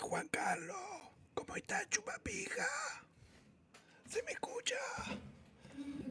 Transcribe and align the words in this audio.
Juan 0.00 0.28
Carlos. 0.28 0.76
¿Cómo 1.34 1.56
está 1.56 1.82
Chupapija? 1.88 2.66
¿Se 4.08 4.22
me 4.24 4.32
escucha? 4.32 4.74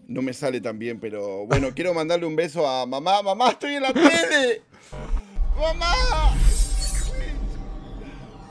No 0.07 0.21
me 0.21 0.33
sale 0.33 0.61
tan 0.61 0.79
bien, 0.79 0.99
pero 0.99 1.45
bueno, 1.45 1.69
quiero 1.75 1.93
mandarle 1.93 2.25
un 2.25 2.35
beso 2.35 2.67
a 2.67 2.85
mamá. 2.85 3.21
¡Mamá, 3.21 3.49
estoy 3.49 3.75
en 3.75 3.83
la 3.83 3.93
tele! 3.93 4.61
¡Mamá! 5.57 6.35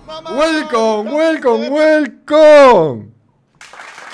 ¡Mamá! 0.06 0.30
Welcome, 0.36 1.10
welcome, 1.10 1.68
welcome. 1.68 3.12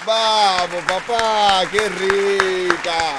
¡Vamos, 0.07 0.85
papá! 0.87 1.63
¡Qué 1.71 1.89
rica! 1.89 3.19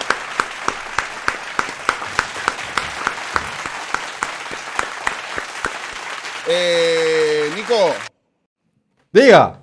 Eh, 6.48 7.15
Diga. 9.12 9.60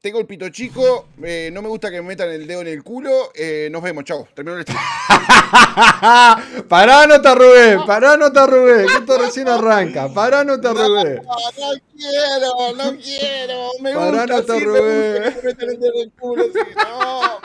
tengo 0.00 0.18
el 0.20 0.26
pito 0.26 0.48
chico, 0.50 1.08
eh, 1.22 1.48
no 1.52 1.62
me 1.62 1.68
gusta 1.68 1.90
que 1.90 2.00
me 2.02 2.08
metan 2.08 2.28
el 2.30 2.46
dedo 2.46 2.60
en 2.60 2.68
el 2.68 2.82
culo. 2.82 3.30
eh, 3.34 3.68
nos 3.72 3.82
vemos, 3.82 4.04
chao. 4.04 4.28
Terminó 4.34 4.56
el 4.58 4.62
stream. 4.62 4.78
Pará, 6.68 7.06
no 7.06 7.20
te 7.20 7.28
arrugué, 7.28 7.78
pará, 7.86 8.16
no 8.16 8.30
te 8.32 8.38
arrugué, 8.40 8.86
que 8.86 8.94
esto 8.94 9.18
recién 9.18 9.48
arranca. 9.48 10.08
Pará, 10.12 10.44
no 10.44 10.60
te 10.60 10.68
arrugué. 10.68 11.22
No, 11.22 11.32
no 11.58 11.72
quiero, 11.96 12.74
no 12.76 12.96
quiero. 12.98 13.70
Me 13.80 13.94
Pará, 13.94 14.26
gusta, 14.26 14.26
no 14.26 14.42
te 14.44 14.58
sí, 14.58 14.66
me 14.66 14.80
gusta 14.80 14.80
robé. 14.80 15.22
que 15.22 15.36
me 15.36 15.42
metan 15.42 15.68
el 15.70 15.80
dedo 15.80 15.94
en 15.94 16.00
el 16.02 16.12
culo. 16.12 16.44
sí. 16.44 16.58
No. 16.76 17.40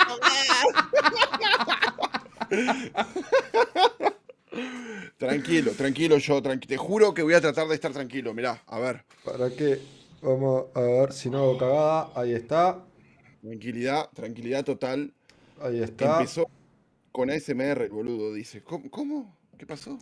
Tranquilo, 5.17 5.71
tranquilo 5.73 6.17
yo, 6.17 6.41
tranqui- 6.41 6.67
te 6.67 6.77
juro 6.77 7.13
que 7.13 7.23
voy 7.23 7.33
a 7.33 7.41
tratar 7.41 7.67
de 7.67 7.75
estar 7.75 7.91
tranquilo, 7.91 8.33
mirá, 8.33 8.63
a 8.67 8.79
ver, 8.79 9.03
¿Para 9.23 9.49
qué? 9.49 9.79
Vamos 10.21 10.65
a 10.73 10.81
ver 10.81 11.13
si 11.13 11.29
no 11.29 11.39
hago 11.39 11.57
cagada. 11.57 12.09
Ahí 12.15 12.33
está, 12.33 12.83
tranquilidad, 13.41 14.09
tranquilidad 14.13 14.63
total. 14.65 15.13
ahí 15.61 15.81
está. 15.81 16.17
Empezó 16.19 16.45
con 17.11 17.29
ASMR, 17.29 17.83
el 17.85 17.89
boludo, 17.89 18.33
dice, 18.33 18.61
¿cómo? 18.63 18.89
cómo? 18.89 19.37
¿Qué 19.57 19.65
pasó? 19.65 19.97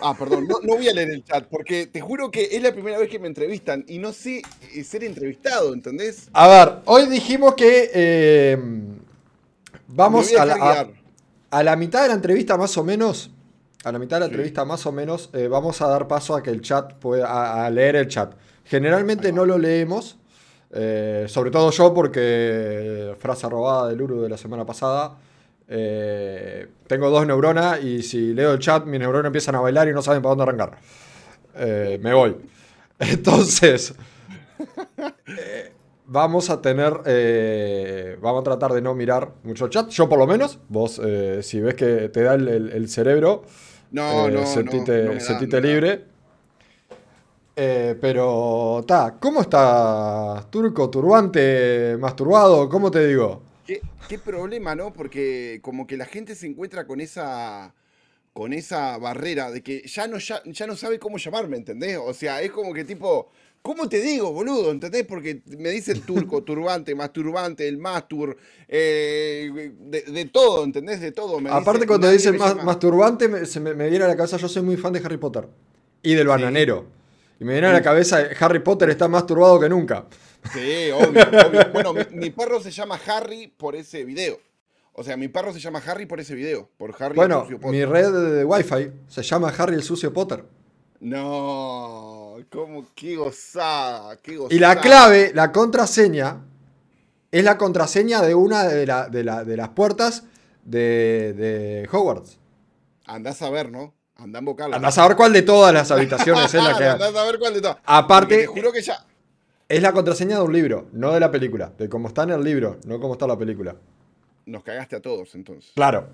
Ah, 0.00 0.14
perdón, 0.16 0.46
no, 0.46 0.56
no 0.62 0.74
voy 0.76 0.88
a 0.88 0.92
leer 0.92 1.10
el 1.10 1.24
chat, 1.24 1.46
porque 1.48 1.86
te 1.86 2.00
juro 2.00 2.30
que 2.30 2.48
es 2.52 2.62
la 2.62 2.72
primera 2.72 2.98
vez 2.98 3.08
que 3.08 3.18
me 3.18 3.28
entrevistan 3.28 3.84
y 3.88 3.98
no 3.98 4.12
sé 4.12 4.42
eh, 4.74 4.84
ser 4.84 5.02
entrevistado, 5.04 5.72
¿entendés? 5.72 6.28
A 6.32 6.46
ver, 6.48 6.82
hoy 6.84 7.06
dijimos 7.06 7.54
que 7.54 7.90
eh, 7.94 8.58
vamos 9.88 10.32
a 10.36 10.42
a 10.42 10.46
la, 10.46 10.88
a- 11.58 11.62
la 11.62 11.76
mitad 11.76 12.02
de 12.02 12.08
la 12.08 12.14
entrevista 12.14 12.56
más 12.56 12.76
o 12.78 12.84
menos. 12.84 13.30
A 13.84 13.92
la 13.92 13.98
mitad 13.98 14.16
de 14.16 14.20
la 14.20 14.26
entrevista 14.26 14.64
más 14.64 14.84
o 14.86 14.92
menos 14.92 15.30
eh, 15.32 15.46
vamos 15.48 15.80
a 15.80 15.88
dar 15.88 16.08
paso 16.08 16.34
a 16.34 16.42
que 16.42 16.50
el 16.50 16.60
chat 16.60 16.94
pueda 16.94 17.28
a, 17.28 17.66
a 17.66 17.70
leer 17.70 17.96
el 17.96 18.08
chat. 18.08 18.32
Generalmente 18.64 19.32
no 19.32 19.44
lo 19.44 19.58
leemos, 19.58 20.16
eh, 20.72 21.26
sobre 21.28 21.50
todo 21.52 21.70
yo 21.70 21.94
porque 21.94 23.14
frase 23.18 23.48
robada 23.48 23.88
del 23.88 24.02
Uru 24.02 24.22
de 24.22 24.28
la 24.28 24.36
semana 24.36 24.64
pasada. 24.66 25.16
eh, 25.68 26.66
tengo 26.88 27.10
dos 27.10 27.26
neuronas 27.26 27.82
y 27.82 28.02
si 28.02 28.34
leo 28.34 28.52
el 28.54 28.58
chat 28.58 28.84
mis 28.86 28.98
neuronas 29.00 29.26
empiezan 29.26 29.54
a 29.56 29.60
bailar 29.60 29.86
y 29.88 29.92
no 29.92 30.02
saben 30.02 30.22
para 30.22 30.34
dónde 30.34 30.42
arrancar. 30.44 30.78
Me 32.00 32.12
voy. 32.12 32.36
Entonces, 32.98 33.94
vamos 36.06 36.50
a 36.50 36.60
tener, 36.62 37.00
eh, 37.06 38.18
vamos 38.20 38.40
a 38.42 38.44
tratar 38.44 38.72
de 38.72 38.82
no 38.82 38.94
mirar 38.94 39.32
mucho 39.44 39.64
el 39.66 39.70
chat. 39.70 39.88
Yo 39.90 40.08
por 40.08 40.18
lo 40.18 40.26
menos, 40.26 40.58
vos 40.68 41.00
eh, 41.04 41.40
si 41.42 41.60
ves 41.60 41.74
que 41.74 42.08
te 42.08 42.22
da 42.22 42.34
el, 42.34 42.48
el- 42.48 42.72
el 42.72 42.88
cerebro, 42.88 43.42
No, 43.90 44.28
eh, 44.28 44.30
no, 44.30 44.44
sentite, 44.46 45.02
no, 45.02 45.14
no 45.14 45.20
da, 45.20 45.20
sentite 45.20 45.60
libre. 45.60 46.04
Eh, 47.58 47.96
pero, 48.00 48.84
ta, 48.86 49.16
¿cómo 49.18 49.40
estás, 49.40 50.50
turco? 50.50 50.90
¿Turbante? 50.90 51.96
¿Masturbado? 51.98 52.68
¿Cómo 52.68 52.90
te 52.90 53.06
digo? 53.06 53.42
¿Qué, 53.64 53.84
qué 54.06 54.18
problema, 54.18 54.74
¿no? 54.76 54.92
Porque 54.92 55.60
como 55.62 55.86
que 55.86 55.96
la 55.96 56.06
gente 56.06 56.34
se 56.34 56.46
encuentra 56.46 56.86
con 56.86 57.00
esa 57.00 57.74
con 58.32 58.52
esa 58.54 58.98
barrera 58.98 59.50
de 59.50 59.62
que 59.62 59.82
ya 59.88 60.08
no, 60.08 60.18
ya, 60.18 60.42
ya 60.46 60.66
no 60.66 60.76
sabe 60.76 60.98
cómo 61.00 61.18
llamarme, 61.18 61.56
¿entendés? 61.58 61.98
O 62.02 62.14
sea, 62.14 62.42
es 62.42 62.52
como 62.52 62.74
que 62.74 62.84
tipo, 62.84 63.30
¿cómo 63.66 63.88
te 63.88 64.00
digo, 64.00 64.32
boludo? 64.32 64.70
¿Entendés? 64.70 65.04
Porque 65.04 65.42
me 65.58 65.70
dice 65.70 65.92
el 65.92 66.02
turco, 66.02 66.42
turbante, 66.44 66.94
masturbante, 66.94 67.66
el 67.66 67.78
mastur, 67.78 68.36
eh, 68.68 69.72
de, 69.80 70.02
de 70.02 70.24
todo, 70.26 70.64
¿entendés? 70.64 71.00
De 71.00 71.10
todo. 71.12 71.40
Me 71.40 71.50
Aparte 71.50 71.80
dice, 71.80 71.86
cuando 71.88 72.08
dicen 72.10 72.36
mas- 72.38 72.62
masturbante, 72.64 73.28
me, 73.28 73.44
se 73.44 73.58
me, 73.60 73.74
me 73.74 73.88
viene 73.90 74.04
a 74.04 74.08
la 74.08 74.16
cabeza, 74.16 74.36
yo 74.36 74.48
soy 74.48 74.62
muy 74.62 74.76
fan 74.76 74.92
de 74.92 75.00
Harry 75.00 75.16
Potter. 75.18 75.48
Y 76.02 76.14
del 76.14 76.28
bananero. 76.28 76.86
Y 77.40 77.44
me 77.44 77.52
viene 77.52 77.66
a 77.66 77.72
la 77.72 77.82
cabeza, 77.82 78.20
Harry 78.40 78.60
Potter 78.60 78.88
está 78.90 79.08
más 79.08 79.26
turbado 79.26 79.58
que 79.60 79.68
nunca. 79.68 80.06
Sí, 80.54 80.90
obvio, 80.92 81.22
obvio. 81.48 81.72
Bueno, 81.72 81.92
mi, 81.92 82.02
mi 82.12 82.30
perro 82.30 82.60
se 82.60 82.70
llama 82.70 82.98
Harry 83.06 83.48
por 83.48 83.74
ese 83.74 84.04
video. 84.04 84.38
O 84.92 85.02
sea, 85.04 85.16
mi 85.16 85.28
perro 85.28 85.52
se 85.52 85.58
llama 85.60 85.82
Harry 85.84 86.06
por 86.06 86.20
ese 86.20 86.34
video. 86.34 86.70
Por 86.78 86.94
Harry 86.98 87.10
el 87.12 87.16
Bueno, 87.16 87.42
sucio 87.42 87.60
Potter. 87.60 87.78
mi 87.78 87.84
red 87.84 88.12
de 88.36 88.44
Wi-Fi 88.44 88.90
se 89.08 89.22
llama 89.22 89.52
Harry 89.58 89.74
el 89.74 89.82
sucio 89.82 90.12
Potter. 90.12 90.44
No, 91.00 92.15
cómo, 92.56 92.86
qué 92.94 93.16
gozada, 93.16 94.16
qué 94.22 94.36
gozada. 94.36 94.54
Y 94.54 94.58
la 94.58 94.80
clave, 94.80 95.30
la 95.34 95.52
contraseña, 95.52 96.38
es 97.30 97.44
la 97.44 97.58
contraseña 97.58 98.22
de 98.22 98.34
una 98.34 98.64
de, 98.64 98.86
la- 98.86 99.08
de 99.08 99.22
la- 99.24 99.44
de 99.44 99.56
las 99.56 99.68
puertas 99.70 100.24
de, 100.64 101.34
de 101.34 101.88
Hogwarts. 101.92 102.38
Andás 103.06 103.42
a 103.42 103.50
ver, 103.50 103.70
¿no? 103.70 103.92
Andá 104.16 104.38
en 104.38 104.44
vocal. 104.46 104.72
Andás 104.72 104.96
a 104.96 105.06
ver 105.06 105.16
cuál 105.16 105.32
de 105.34 105.42
todas 105.42 105.74
las 105.74 105.90
habitaciones 105.90 106.46
es 106.54 106.62
la 106.64 106.76
que... 106.78 106.84
Andás 106.86 107.14
a 107.14 107.24
ver 107.24 107.38
cuál 107.38 107.52
de 107.52 107.60
todas. 107.60 107.76
Aparte- 107.84 108.38
Te 108.38 108.46
juro 108.46 108.72
que 108.72 108.80
ya. 108.80 109.04
Es 109.68 109.82
la 109.82 109.92
contraseña 109.92 110.36
de 110.36 110.42
un 110.42 110.52
libro, 110.52 110.86
no 110.92 111.12
de 111.12 111.20
la 111.20 111.30
película. 111.30 111.72
De 111.76 111.88
cómo 111.88 112.08
está 112.08 112.22
en 112.22 112.30
el 112.30 112.42
libro, 112.42 112.78
no 112.86 112.98
cómo 113.00 113.12
está 113.14 113.26
la 113.26 113.36
película. 113.36 113.76
Nos 114.46 114.62
cagaste 114.62 114.96
a 114.96 115.02
todos, 115.02 115.34
entonces. 115.34 115.72
Claro. 115.74 116.08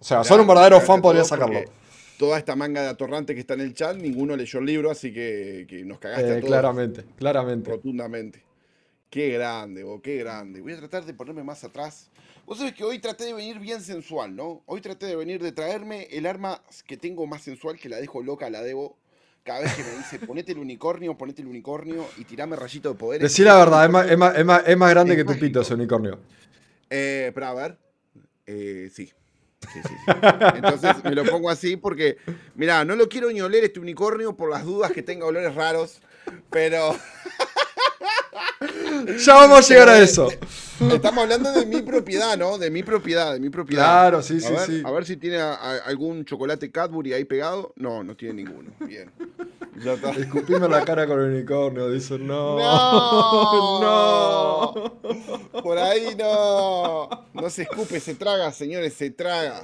O 0.00 0.04
sea, 0.04 0.24
solo 0.24 0.42
un 0.42 0.48
verdadero 0.48 0.80
fan 0.80 1.02
podría 1.02 1.24
sacarlo. 1.24 1.58
porque 1.60 1.81
Toda 2.22 2.38
esta 2.38 2.54
manga 2.54 2.82
de 2.82 2.88
atorrante 2.88 3.34
que 3.34 3.40
está 3.40 3.54
en 3.54 3.62
el 3.62 3.74
chat, 3.74 3.96
ninguno 3.96 4.36
leyó 4.36 4.60
el 4.60 4.66
libro, 4.66 4.92
así 4.92 5.12
que, 5.12 5.66
que 5.68 5.84
nos 5.84 5.98
cagaste 5.98 6.28
Eh, 6.28 6.30
a 6.30 6.34
todos. 6.36 6.46
claramente, 6.50 7.04
claramente. 7.16 7.68
Rotundamente. 7.68 8.44
Qué 9.10 9.30
grande, 9.30 9.82
vos, 9.82 10.00
qué 10.00 10.18
grande. 10.18 10.60
Voy 10.60 10.72
a 10.74 10.76
tratar 10.76 11.04
de 11.04 11.14
ponerme 11.14 11.42
más 11.42 11.64
atrás. 11.64 12.12
Vos 12.46 12.58
sabés 12.58 12.74
que 12.74 12.84
hoy 12.84 13.00
traté 13.00 13.24
de 13.24 13.34
venir 13.34 13.58
bien 13.58 13.80
sensual, 13.80 14.36
¿no? 14.36 14.62
Hoy 14.66 14.80
traté 14.80 15.06
de 15.06 15.16
venir 15.16 15.42
de 15.42 15.50
traerme 15.50 16.04
el 16.12 16.26
arma 16.26 16.62
que 16.86 16.96
tengo 16.96 17.26
más 17.26 17.42
sensual, 17.42 17.76
que 17.76 17.88
la 17.88 17.96
dejo 17.96 18.22
loca, 18.22 18.48
la 18.50 18.62
debo. 18.62 18.96
Cada 19.42 19.58
vez 19.62 19.74
que 19.74 19.82
me 19.82 19.90
dice, 19.96 20.20
ponete 20.24 20.52
el 20.52 20.58
unicornio, 20.58 21.18
ponete 21.18 21.42
el 21.42 21.48
unicornio 21.48 22.06
y 22.18 22.24
tirame 22.24 22.54
rayito 22.54 22.90
de 22.92 22.94
poder. 23.00 23.20
Decí 23.20 23.42
la 23.42 23.56
verdad, 23.56 23.84
es 23.84 23.90
más, 23.90 24.08
es 24.08 24.16
más- 24.16 24.38
es 24.38 24.44
más- 24.44 24.62
es 24.64 24.76
más 24.76 24.90
grande 24.90 25.16
que 25.16 25.24
tu 25.24 25.36
pito 25.36 25.60
ese 25.62 25.74
unicornio. 25.74 26.20
Eh, 26.88 27.32
pero 27.34 27.46
a 27.46 27.54
ver. 27.54 27.78
Eh, 28.46 28.88
sí. 28.94 29.10
Sí, 29.72 29.80
sí, 29.82 29.88
sí. 29.88 30.12
Entonces 30.56 31.04
me 31.04 31.14
lo 31.14 31.24
pongo 31.24 31.50
así 31.50 31.76
porque, 31.76 32.16
mira, 32.54 32.84
no 32.84 32.96
lo 32.96 33.08
quiero 33.08 33.30
ni 33.30 33.40
oler 33.40 33.64
este 33.64 33.80
unicornio 33.80 34.36
por 34.36 34.50
las 34.50 34.64
dudas 34.64 34.92
que 34.92 35.02
tenga 35.02 35.26
olores 35.26 35.54
raros, 35.54 36.00
pero 36.50 36.94
Ya 39.24 39.34
vamos 39.34 39.58
a 39.58 39.68
llegar 39.72 39.88
a 39.88 39.98
eso. 40.00 40.28
estamos 40.92 41.22
hablando 41.22 41.52
de 41.52 41.66
mi 41.66 41.82
propiedad, 41.82 42.36
¿no? 42.36 42.58
De 42.58 42.70
mi 42.70 42.82
propiedad, 42.82 43.32
de 43.34 43.40
mi 43.40 43.50
propiedad. 43.50 43.82
Claro, 43.84 44.22
sí, 44.22 44.36
a 44.38 44.40
sí, 44.40 44.52
ver, 44.52 44.66
sí. 44.66 44.82
A 44.84 44.90
ver 44.90 45.04
si 45.04 45.16
tiene 45.16 45.38
a- 45.38 45.54
a- 45.54 45.76
algún 45.86 46.24
chocolate 46.24 46.70
Cadbury 46.70 47.12
ahí 47.12 47.24
pegado. 47.24 47.72
No, 47.76 48.02
no 48.04 48.16
tiene 48.16 48.34
ninguno. 48.42 48.70
Bien. 48.80 49.10
Ya 49.82 49.94
está. 49.94 50.10
Escupime 50.10 50.68
la 50.68 50.84
cara 50.84 51.06
con 51.06 51.18
el 51.20 51.32
unicornio, 51.32 51.90
dicen 51.90 52.26
no. 52.26 52.58
No. 52.58 53.82
no. 55.52 55.62
Por 55.62 55.78
ahí 55.78 56.14
no. 56.18 57.08
No 57.34 57.50
se 57.50 57.62
escupe, 57.62 57.98
se 58.00 58.14
traga, 58.14 58.52
señores, 58.52 58.92
se 58.94 59.10
traga. 59.10 59.62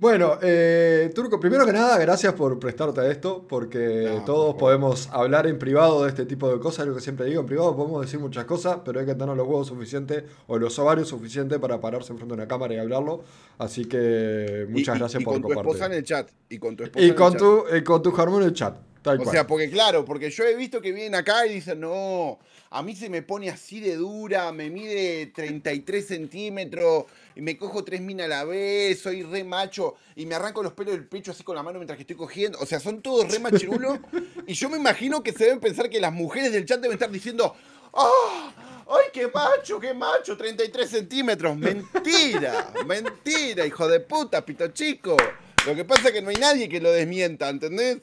Bueno, 0.00 0.38
eh, 0.40 1.10
Turco, 1.14 1.38
primero 1.38 1.66
que 1.66 1.74
nada, 1.74 1.98
gracias 1.98 2.32
por 2.32 2.58
prestarte 2.58 3.02
a 3.02 3.10
esto, 3.10 3.44
porque 3.46 4.04
No, 4.08 4.14
por 4.16 4.24
todos 4.24 4.54
podemos 4.56 5.10
hablar 5.12 5.46
en 5.46 5.58
privado 5.58 6.04
de 6.04 6.08
este 6.08 6.24
tipo 6.24 6.50
de 6.50 6.58
cosas, 6.58 6.80
es 6.80 6.86
lo 6.88 6.94
que 6.94 7.02
siempre 7.02 7.26
digo, 7.26 7.42
en 7.42 7.46
privado 7.46 7.76
podemos 7.76 8.00
decir 8.00 8.18
muchas 8.18 8.46
cosas, 8.46 8.78
pero 8.82 9.00
hay 9.00 9.04
que 9.04 9.14
tener 9.14 9.36
los 9.36 9.46
huevos 9.46 9.66
suficientes 9.66 10.24
o 10.46 10.56
los 10.58 10.78
ovarios 10.78 11.06
suficientes 11.08 11.58
para 11.58 11.78
pararse 11.82 12.12
enfrente 12.12 12.34
de 12.34 12.40
una 12.40 12.48
cámara 12.48 12.72
y 12.72 12.78
hablarlo, 12.78 13.24
así 13.58 13.84
que 13.84 14.66
muchas 14.70 14.94
Y- 14.94 14.96
y- 14.96 15.00
gracias 15.00 15.20
y 15.20 15.24
por 15.26 15.34
con 15.34 15.42
tu 15.42 15.48
esposa 15.52 15.68
en 15.68 15.90
compartir. 15.92 15.98
el 15.98 16.04
chat. 16.04 16.30
Y 16.48 16.58
con 16.58 16.76
tu 16.76 16.84
esposa 16.84 17.04
Y 17.04 17.08
en 17.10 17.14
con 17.14 17.26
el 17.26 17.32
chat. 17.32 17.38
tu, 17.40 17.76
y 17.76 17.84
con 17.84 18.02
tu 18.02 18.10
Jarmón 18.12 18.40
en 18.42 18.48
el 18.48 18.54
chat, 18.54 18.76
tal 19.02 19.20
O 19.20 19.22
cual. 19.24 19.34
sea, 19.36 19.46
porque 19.46 19.68
claro, 19.68 20.06
porque 20.06 20.30
yo 20.30 20.44
he 20.44 20.56
visto 20.56 20.80
que 20.80 20.92
vienen 20.92 21.14
acá 21.14 21.46
y 21.46 21.52
dicen, 21.56 21.78
no, 21.78 22.38
a 22.72 22.82
mí 22.84 22.94
se 22.94 23.10
me 23.10 23.22
pone 23.22 23.50
así 23.50 23.80
de 23.80 23.96
dura, 23.96 24.52
me 24.52 24.70
mide 24.70 25.26
33 25.34 26.06
centímetros, 26.06 27.06
y 27.34 27.40
me 27.40 27.58
cojo 27.58 27.82
tres 27.82 28.00
minas 28.00 28.26
a 28.26 28.28
la 28.28 28.44
vez, 28.44 29.00
soy 29.00 29.24
re 29.24 29.42
macho, 29.42 29.96
y 30.14 30.24
me 30.24 30.36
arranco 30.36 30.62
los 30.62 30.72
pelos 30.74 30.94
del 30.94 31.04
pecho 31.04 31.32
así 31.32 31.42
con 31.42 31.56
la 31.56 31.64
mano 31.64 31.80
mientras 31.80 31.96
que 31.96 32.02
estoy 32.02 32.14
cogiendo. 32.14 32.60
O 32.60 32.66
sea, 32.66 32.78
son 32.78 33.02
todos 33.02 33.28
re 33.30 33.40
machirulos. 33.40 33.98
y 34.46 34.54
yo 34.54 34.70
me 34.70 34.76
imagino 34.76 35.20
que 35.20 35.32
se 35.32 35.44
deben 35.44 35.58
pensar 35.58 35.90
que 35.90 35.98
las 35.98 36.12
mujeres 36.12 36.52
del 36.52 36.64
chat 36.64 36.80
deben 36.80 36.94
estar 36.94 37.10
diciendo, 37.10 37.56
¡ah! 37.92 38.52
¡Ay, 38.88 39.06
qué 39.12 39.28
macho, 39.28 39.80
qué 39.80 39.92
macho! 39.92 40.36
33 40.36 40.88
centímetros. 40.88 41.56
Mentira, 41.56 42.72
mentira, 42.86 43.66
hijo 43.66 43.88
de 43.88 43.98
puta, 43.98 44.44
pito 44.44 44.68
chico. 44.68 45.16
Lo 45.66 45.74
que 45.74 45.84
pasa 45.84 46.08
es 46.08 46.14
que 46.14 46.22
no 46.22 46.30
hay 46.30 46.36
nadie 46.36 46.68
que 46.68 46.80
lo 46.80 46.92
desmienta, 46.92 47.48
¿entendés? 47.48 47.98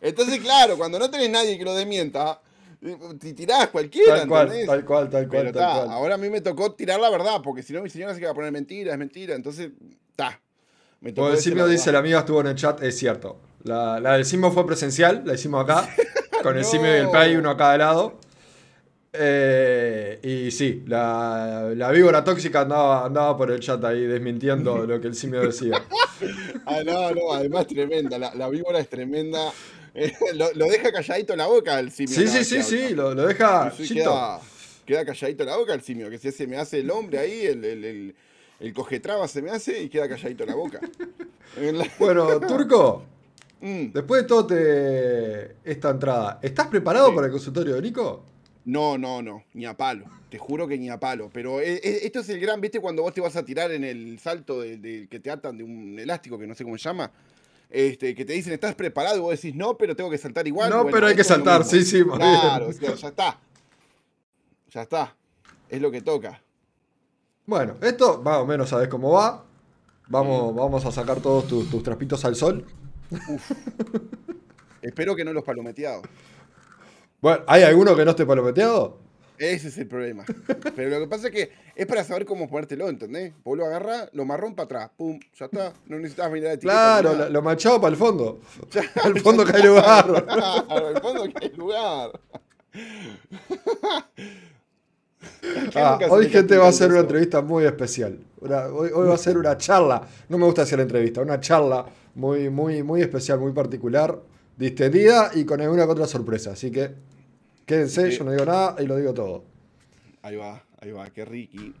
Entonces, 0.00 0.40
claro, 0.40 0.78
cuando 0.78 0.98
no 0.98 1.10
tenés 1.10 1.30
nadie 1.30 1.58
que 1.58 1.64
lo 1.64 1.74
desmienta, 1.74 2.40
tirás 3.34 3.68
cualquiera, 3.68 4.16
Tal 4.16 4.28
cual, 4.28 4.46
¿entendés? 4.46 4.66
tal 4.66 4.84
cual, 4.84 5.10
tal 5.10 5.28
cual, 5.28 5.42
Pero 5.42 5.52
tal 5.52 5.62
ta, 5.62 5.74
cual. 5.84 5.90
ahora 5.90 6.14
a 6.14 6.18
mí 6.18 6.28
me 6.30 6.40
tocó 6.40 6.72
tirar 6.72 7.00
la 7.00 7.10
verdad, 7.10 7.40
porque 7.42 7.62
si 7.62 7.72
no 7.72 7.82
mi 7.82 7.90
señora 7.90 8.14
se 8.14 8.20
queda 8.20 8.30
a 8.30 8.34
poner 8.34 8.52
mentira, 8.52 8.92
es 8.92 8.98
mentira. 8.98 9.34
Entonces, 9.34 9.70
está. 10.10 10.40
Me 11.00 11.12
tocó 11.12 11.30
decir 11.30 11.52
simio 11.52 11.66
dice, 11.66 11.92
la 11.92 11.98
amiga 11.98 12.20
estuvo 12.20 12.40
en 12.40 12.48
el 12.48 12.54
chat, 12.54 12.82
es 12.82 12.96
cierto. 12.98 13.38
La, 13.64 14.00
la 14.00 14.14
del 14.14 14.24
simio 14.24 14.50
fue 14.52 14.66
presencial, 14.66 15.22
la 15.24 15.34
hicimos 15.34 15.62
acá, 15.64 15.88
con 16.42 16.56
el 16.56 16.64
simio 16.64 16.92
y 16.92 17.00
el 17.00 17.10
play, 17.10 17.36
uno 17.36 17.50
a 17.50 17.56
cada 17.56 17.76
lado. 17.78 18.18
Eh, 19.18 20.18
y 20.22 20.50
sí, 20.50 20.84
la, 20.86 21.72
la 21.74 21.90
víbora 21.90 22.22
tóxica 22.22 22.60
andaba, 22.60 23.06
andaba 23.06 23.36
por 23.36 23.50
el 23.50 23.60
chat 23.60 23.82
ahí 23.84 24.02
desmintiendo 24.06 24.76
lo 24.86 25.00
que 25.00 25.06
el 25.08 25.14
simio 25.14 25.40
decía. 25.40 25.82
Ah, 26.66 26.82
no, 26.84 27.12
no, 27.12 27.32
además 27.32 27.66
tremenda. 27.66 28.18
La, 28.18 28.34
la 28.34 28.48
víbora 28.48 28.78
es 28.78 28.88
tremenda. 28.88 29.52
Lo, 30.34 30.52
lo 30.54 30.66
deja 30.66 30.92
calladito 30.92 31.34
la 31.36 31.46
boca 31.46 31.78
el 31.80 31.90
simio. 31.90 32.14
Sí, 32.14 32.26
sí, 32.28 32.44
sí, 32.44 32.62
sí, 32.62 32.94
lo, 32.94 33.14
lo 33.14 33.26
deja. 33.26 33.70
Sí, 33.70 33.94
queda, 33.94 34.40
queda 34.84 35.04
calladito 35.04 35.44
la 35.44 35.56
boca 35.56 35.74
el 35.74 35.80
simio, 35.82 36.10
que 36.10 36.18
se, 36.18 36.32
se 36.32 36.46
me 36.46 36.56
hace 36.56 36.80
el 36.80 36.90
hombre 36.90 37.18
ahí, 37.18 37.46
el, 37.46 37.64
el, 37.64 37.84
el, 37.84 38.14
el 38.60 38.74
cogetraba 38.74 39.26
se 39.28 39.40
me 39.42 39.50
hace 39.50 39.82
y 39.82 39.88
queda 39.88 40.08
calladito 40.08 40.44
la 40.44 40.54
boca. 40.54 40.80
La- 41.56 41.86
Bueno, 41.98 42.40
Turco, 42.40 43.04
Mm. 43.58 43.90
después 43.90 44.20
de 44.22 44.28
todo 44.28 44.46
te- 44.46 45.56
esta 45.64 45.88
entrada, 45.88 46.38
¿estás 46.42 46.66
preparado 46.68 47.08
Sí. 47.08 47.14
para 47.14 47.26
el 47.28 47.32
consultorio 47.32 47.74
de 47.76 47.80
Nico? 47.82 48.22
No, 48.66 48.98
no, 48.98 49.22
no, 49.22 49.44
ni 49.54 49.64
a 49.64 49.74
palo. 49.74 50.04
Te 50.28 50.36
juro 50.36 50.68
que 50.68 50.76
ni 50.76 50.90
a 50.90 51.00
palo. 51.00 51.30
Pero 51.32 51.60
e- 51.62 51.76
e- 51.76 52.00
esto 52.04 52.20
es 52.20 52.28
el 52.28 52.38
gran, 52.38 52.60
¿viste? 52.60 52.80
Cuando 52.80 53.00
vos 53.02 53.14
te 53.14 53.22
vas 53.22 53.34
a 53.34 53.44
tirar 53.44 53.70
en 53.72 53.82
el 53.84 54.18
salto 54.18 54.60
de, 54.60 54.76
de- 54.76 55.08
que 55.08 55.20
te 55.20 55.30
atan 55.30 55.56
de 55.56 55.64
un 55.64 55.98
elástico, 55.98 56.38
que 56.38 56.46
no 56.46 56.54
sé 56.54 56.64
cómo 56.64 56.76
se 56.76 56.84
llama. 56.86 57.10
Este, 57.68 58.14
que 58.14 58.24
te 58.24 58.32
dicen, 58.32 58.52
¿estás 58.52 58.74
preparado? 58.74 59.16
Y 59.16 59.20
vos 59.20 59.30
decís, 59.30 59.54
no, 59.54 59.76
pero 59.76 59.96
tengo 59.96 60.10
que 60.10 60.18
saltar 60.18 60.46
igual. 60.46 60.70
No, 60.70 60.86
pero 60.86 61.06
hay 61.06 61.16
que 61.16 61.24
saltar, 61.24 61.64
sí, 61.64 61.84
sí, 61.84 62.04
Claro, 62.04 62.68
o 62.68 62.72
sea, 62.72 62.94
ya 62.94 63.08
está. 63.08 63.40
Ya 64.70 64.82
está. 64.82 65.16
Es 65.68 65.80
lo 65.80 65.90
que 65.90 66.00
toca. 66.00 66.40
Bueno, 67.44 67.76
esto 67.80 68.22
más 68.22 68.38
o 68.38 68.46
menos 68.46 68.68
sabes 68.68 68.88
cómo 68.88 69.12
va. 69.12 69.44
Vamos, 70.08 70.54
vamos 70.54 70.84
a 70.84 70.92
sacar 70.92 71.20
todos 71.20 71.48
tus, 71.48 71.68
tus 71.68 71.82
trapitos 71.82 72.24
al 72.24 72.36
sol. 72.36 72.64
Espero 74.82 75.16
que 75.16 75.24
no 75.24 75.32
los 75.32 75.42
palometeados. 75.42 76.04
Bueno, 77.20 77.42
¿hay 77.48 77.62
alguno 77.62 77.96
que 77.96 78.04
no 78.04 78.12
esté 78.12 78.24
palometeado? 78.24 79.00
Ese 79.38 79.68
es 79.68 79.78
el 79.78 79.86
problema. 79.86 80.24
Pero 80.74 80.90
lo 80.90 81.00
que 81.00 81.06
pasa 81.08 81.28
es 81.28 81.32
que 81.34 81.52
es 81.74 81.86
para 81.86 82.04
saber 82.04 82.24
cómo 82.24 82.48
ponértelo, 82.48 82.88
¿entendés? 82.88 83.32
Vos 83.44 83.56
lo 83.56 83.66
agarrás, 83.66 84.08
lo 84.12 84.24
marrón 84.24 84.54
para 84.54 84.64
atrás, 84.64 84.90
pum, 84.96 85.18
ya 85.38 85.46
está. 85.46 85.72
No 85.86 85.96
necesitas 85.96 86.30
mirar 86.30 86.48
de 86.50 86.54
etiqueta 86.54 86.72
Claro, 86.72 87.14
lo, 87.14 87.28
lo 87.30 87.42
machado 87.42 87.80
para 87.80 87.90
el 87.92 87.96
fondo. 87.96 88.40
Al 89.02 89.20
fondo 89.20 89.44
hay 89.52 89.62
lugar. 89.62 90.24
Claro, 90.26 90.88
el 90.88 91.00
fondo 91.00 91.22
hay 91.22 91.50
lugar. 91.56 92.10
Ah, 95.74 95.98
hoy, 96.10 96.28
gente, 96.28 96.56
va 96.56 96.68
a 96.68 96.72
ser 96.72 96.90
una 96.90 97.00
entrevista 97.00 97.40
muy 97.42 97.64
especial. 97.64 98.18
Una- 98.40 98.66
hoy, 98.66 98.90
hoy 98.94 99.08
va 99.08 99.14
a 99.14 99.18
ser 99.18 99.36
una 99.38 99.56
charla. 99.56 100.06
No 100.28 100.38
me 100.38 100.44
gusta 100.46 100.62
hacer 100.62 100.80
entrevista, 100.80 101.20
una 101.20 101.40
charla 101.40 101.86
muy, 102.14 102.48
muy, 102.50 102.82
muy 102.82 103.02
especial, 103.02 103.38
muy 103.40 103.52
particular, 103.52 104.18
distendida 104.56 105.30
y 105.34 105.44
con 105.44 105.60
alguna 105.60 105.84
que 105.86 105.92
otra 105.92 106.06
sorpresa. 106.06 106.52
Así 106.52 106.70
que 106.70 106.94
quédense, 107.66 108.10
Sí. 108.10 108.18
yo 108.18 108.24
no 108.24 108.32
digo 108.32 108.44
nada 108.44 108.76
y 108.82 108.86
lo 108.86 108.96
digo 108.96 109.12
todo. 109.12 109.44
Ahí 110.22 110.36
va, 110.36 110.62
ahí 110.80 110.90
va, 110.92 111.10
qué 111.10 111.24
riqui. 111.24 111.74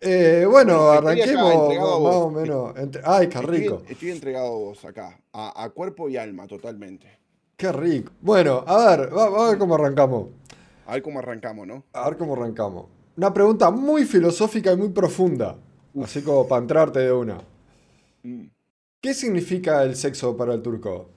Eh, 0.00 0.46
bueno, 0.50 0.90
arranquemos 0.90 1.68
más 1.68 2.14
o 2.16 2.30
menos. 2.30 2.74
entre- 2.78 3.02
Ay, 3.04 3.28
qué 3.28 3.42
rico. 3.42 3.82
estoy 3.88 4.10
entregado 4.10 4.46
a 4.46 4.50
vos 4.58 4.84
acá, 4.86 5.20
a, 5.32 5.62
a 5.64 5.68
cuerpo 5.70 6.08
y 6.08 6.16
alma 6.16 6.46
totalmente. 6.46 7.18
Qué 7.56 7.70
rico. 7.70 8.10
Bueno, 8.22 8.64
a 8.66 8.96
ver, 8.96 9.10
va- 9.14 9.24
vamos 9.28 9.42
a 9.42 9.48
ver 9.50 9.58
cómo 9.58 9.74
arrancamos. 9.74 10.28
A 10.86 10.94
ver 10.94 11.02
cómo 11.02 11.18
arrancamos, 11.18 11.66
¿no? 11.66 11.84
A 11.92 12.08
ver 12.08 12.16
cómo 12.18 12.32
arrancamos. 12.32 12.86
Una 13.16 13.34
pregunta 13.34 13.70
muy 13.70 14.04
filosófica 14.06 14.72
y 14.72 14.76
muy 14.78 14.88
profunda. 14.88 15.58
Así 16.02 16.22
como 16.22 16.48
para 16.48 16.62
entrarte 16.62 17.00
de 17.00 17.12
una. 17.12 17.38
Mm. 18.22 18.44
¿Qué 19.02 19.12
significa 19.12 19.82
el 19.82 19.96
sexo 19.96 20.34
para 20.36 20.54
el 20.54 20.62
turco? 20.62 21.08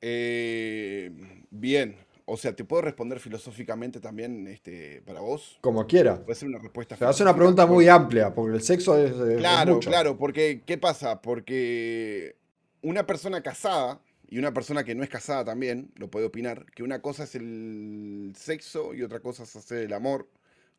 Eh, 0.00 1.10
bien, 1.52 1.96
o 2.26 2.36
sea, 2.36 2.54
¿te 2.54 2.64
puedo 2.64 2.82
responder 2.82 3.20
filosóficamente 3.20 4.00
también 4.00 4.46
este, 4.48 5.02
para 5.02 5.20
vos? 5.20 5.60
Como 5.60 5.86
quiera. 5.86 6.16
Puede 6.24 6.36
ser 6.38 6.48
una 6.48 6.58
respuesta 6.58 6.94
O 6.94 6.98
sea, 6.98 7.08
hace 7.10 7.22
una 7.22 7.34
pregunta 7.36 7.66
muy 7.66 7.88
amplia, 7.88 8.34
porque 8.34 8.56
el 8.56 8.62
sexo 8.62 8.96
es, 8.98 9.12
es 9.12 9.38
Claro, 9.38 9.74
mucho. 9.74 9.90
claro, 9.90 10.16
porque 10.18 10.62
¿qué 10.66 10.78
pasa? 10.78 11.22
Porque 11.22 12.36
una 12.82 13.06
persona 13.06 13.42
casada 13.42 14.00
y 14.28 14.38
una 14.38 14.52
persona 14.54 14.84
que 14.84 14.94
no 14.94 15.02
es 15.02 15.10
casada 15.10 15.44
también 15.44 15.92
lo 15.96 16.10
puede 16.10 16.26
opinar, 16.26 16.66
que 16.74 16.82
una 16.82 17.02
cosa 17.02 17.24
es 17.24 17.34
el 17.34 18.32
sexo 18.36 18.94
y 18.94 19.02
otra 19.02 19.20
cosa 19.20 19.42
es 19.44 19.56
hacer 19.56 19.78
el 19.84 19.92
amor, 19.92 20.28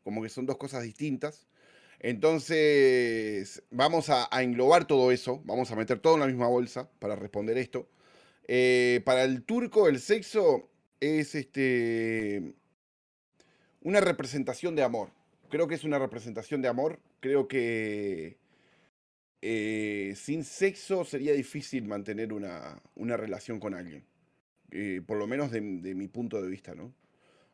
como 0.02 0.22
que 0.22 0.28
son 0.28 0.46
dos 0.46 0.56
cosas 0.56 0.82
distintas. 0.82 1.46
Entonces, 2.00 3.62
vamos 3.70 4.10
a, 4.10 4.28
a 4.30 4.42
englobar 4.42 4.86
todo 4.86 5.10
eso, 5.12 5.42
vamos 5.44 5.70
a 5.70 5.76
meter 5.76 5.98
todo 6.00 6.14
en 6.14 6.20
la 6.20 6.26
misma 6.26 6.48
bolsa 6.48 6.88
para 6.98 7.16
responder 7.16 7.58
esto. 7.58 7.88
Eh, 8.46 9.00
para 9.04 9.24
el 9.24 9.42
turco, 9.42 9.88
el 9.88 10.00
sexo 10.00 10.68
es 11.00 11.34
este 11.34 12.54
una 13.82 14.00
representación 14.00 14.76
de 14.76 14.82
amor. 14.82 15.10
Creo 15.50 15.68
que 15.68 15.74
es 15.74 15.84
una 15.84 15.98
representación 15.98 16.62
de 16.62 16.68
amor. 16.68 17.00
Creo 17.20 17.48
que 17.48 18.38
eh, 19.42 20.14
sin 20.16 20.44
sexo 20.44 21.04
sería 21.04 21.32
difícil 21.32 21.84
mantener 21.84 22.32
una, 22.32 22.80
una 22.94 23.16
relación 23.16 23.60
con 23.60 23.74
alguien. 23.74 24.04
Eh, 24.70 25.02
por 25.06 25.18
lo 25.18 25.26
menos 25.26 25.50
de, 25.52 25.60
mi 25.60 26.08
punto 26.08 26.42
de 26.42 26.48
vista, 26.48 26.74
¿no? 26.74 26.92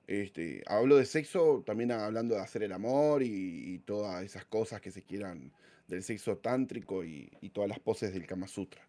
Este, 0.06 0.62
hablo 0.66 0.96
de 0.96 1.04
sexo 1.04 1.62
también 1.66 1.93
hablando 1.93 2.34
de 2.34 2.40
hacer 2.40 2.62
el 2.62 2.72
amor 2.72 3.22
y, 3.22 3.78
todas 3.84 4.25
esas 4.25 4.44
cosas 4.44 4.81
que 4.81 4.90
se 4.90 5.02
quieran 5.02 5.52
del 5.88 6.02
sexo 6.02 6.38
tántrico 6.38 7.04
y, 7.04 7.31
y 7.40 7.50
todas 7.50 7.69
las 7.69 7.81
poses 7.81 8.12
del 8.12 8.26
Kama 8.26 8.48
Sutra. 8.48 8.86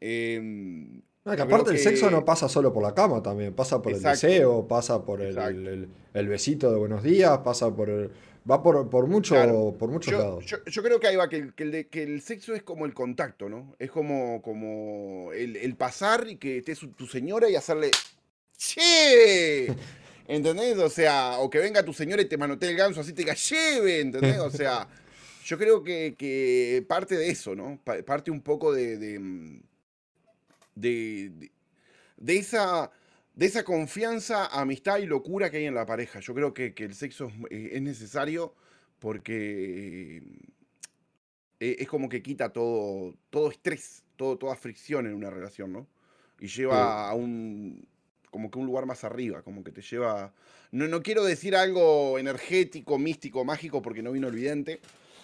Em, 0.00 1.02
No, 1.24 1.34
que 1.34 1.40
aparte 1.42 1.70
el 1.70 1.78
sexo 1.78 2.10
no 2.10 2.22
pasa 2.24 2.48
solo 2.50 2.72
por 2.72 2.82
la 2.82 2.94
cama 2.94 3.22
también, 3.22 3.54
pasa 3.54 3.80
por 3.80 3.92
Exacto. 3.92 4.26
el 4.26 4.32
deseo, 4.32 4.68
pasa 4.68 5.02
por 5.04 5.22
el, 5.22 5.88
el- 6.12 6.28
besito 6.28 6.70
de 6.70 6.76
buenos 6.78 7.02
días, 7.02 7.38
pasa 7.38 7.74
por 7.74 7.88
el, 7.88 8.10
va 8.48 8.62
por, 8.62 8.90
por 8.90 9.06
mucho, 9.06 9.34
Claro. 9.34 9.74
por 9.78 9.88
muchos 9.90 10.12
Yo, 10.12 10.18
lados. 10.18 10.44
yo- 10.44 10.62
yo 10.66 10.82
creo 10.82 11.00
que 11.00 11.06
ahí 11.06 11.16
va, 11.16 11.28
que 11.30 11.36
el, 11.36 11.54
que 11.54 11.62
el 11.62 11.70
de- 11.72 11.86
que 11.88 12.02
el 12.02 12.20
sexo 12.20 12.54
es 12.54 12.62
como 12.62 12.84
el 12.84 12.92
contacto, 12.92 13.48
¿no? 13.48 13.74
Es 13.78 13.90
como, 13.90 14.42
como 14.42 15.32
el, 15.32 15.56
el 15.56 15.76
pasar 15.76 16.26
y 16.28 16.36
que 16.36 16.58
esté 16.58 16.74
su- 16.74 16.88
tu 16.92 17.06
señora 17.06 17.48
y 17.48 17.56
hacerle 17.56 17.90
¡Che! 18.58 19.66
¿Entendés? 20.28 20.76
O 20.78 20.90
sea, 20.90 21.38
o 21.40 21.48
que 21.48 21.58
venga 21.58 21.82
tu 21.84 21.92
señora 21.94 22.20
y 22.22 22.26
te 22.26 22.36
manotee 22.36 22.70
el 22.70 22.76
ganso 22.76 23.00
así 23.00 23.12
te 23.14 23.22
diga 23.22 23.34
¡Lleve! 23.34 24.00
¿Entendés? 24.00 24.38
O 24.40 24.50
sea, 24.50 24.86
yo 25.44 25.56
creo 25.58 25.82
que, 25.82 26.14
que 26.18 26.84
parte 26.86 27.16
de 27.16 27.30
eso, 27.30 27.54
¿no? 27.54 27.78
Pa- 27.82 28.02
Parte 28.02 28.30
un 28.30 28.40
poco 28.42 28.72
de. 28.74 28.98
de, 28.98 29.18
mm, 29.18 29.60
de, 30.74 31.50
de- 32.16 32.36
esa. 32.36 32.90
De 33.36 33.46
esa 33.46 33.64
confianza, 33.64 34.46
amistad 34.46 34.98
y 34.98 35.06
locura 35.06 35.50
que 35.50 35.56
hay 35.56 35.64
en 35.64 35.74
la 35.74 35.84
pareja. 35.86 36.20
Yo 36.20 36.34
creo 36.34 36.54
que, 36.54 36.72
que 36.72 36.84
el 36.84 36.94
sexo 36.94 37.26
es, 37.26 37.34
eh, 37.50 37.70
es 37.72 37.82
necesario 37.82 38.54
porque 39.00 40.22
eh, 41.58 41.76
es 41.80 41.88
como 41.88 42.08
que 42.08 42.22
quita 42.22 42.52
todo, 42.52 43.16
todo 43.30 43.50
estrés, 43.50 44.04
todo, 44.14 44.38
toda 44.38 44.54
fricción 44.54 45.06
en 45.06 45.14
una 45.14 45.30
relación, 45.30 45.72
¿no? 45.72 45.88
Y 46.38 46.46
lleva 46.46 47.08
a 47.08 47.14
un, 47.14 47.88
como 48.30 48.50
que 48.52 48.58
un 48.60 48.66
lugar 48.66 48.86
más 48.86 49.02
arriba, 49.02 49.42
como 49.42 49.64
que 49.64 49.72
te 49.72 49.82
lleva, 49.82 50.32
no, 50.70 50.86
no 50.86 51.02
quiero 51.02 51.24
decir 51.24 51.56
algo 51.56 52.18
energético, 52.20 52.98
místico, 52.98 53.44
mágico, 53.44 53.82
porque 53.82 54.02
no 54.02 54.12
vino 54.12 54.28
el 54.28 54.34
vidente, 54.36 54.80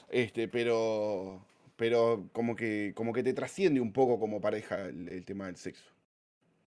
este, 0.09 0.49
pero, 0.49 1.45
pero 1.81 2.29
como 2.33 2.55
que, 2.57 2.93
como 2.95 3.15
que 3.15 3.23
te 3.23 3.33
trasciende 3.33 3.81
un 3.81 3.91
poco 3.91 4.21
como 4.21 4.39
pareja 4.39 4.85
el, 4.85 5.09
el 5.09 5.25
tema 5.25 5.47
del 5.47 5.57
sexo. 5.57 5.91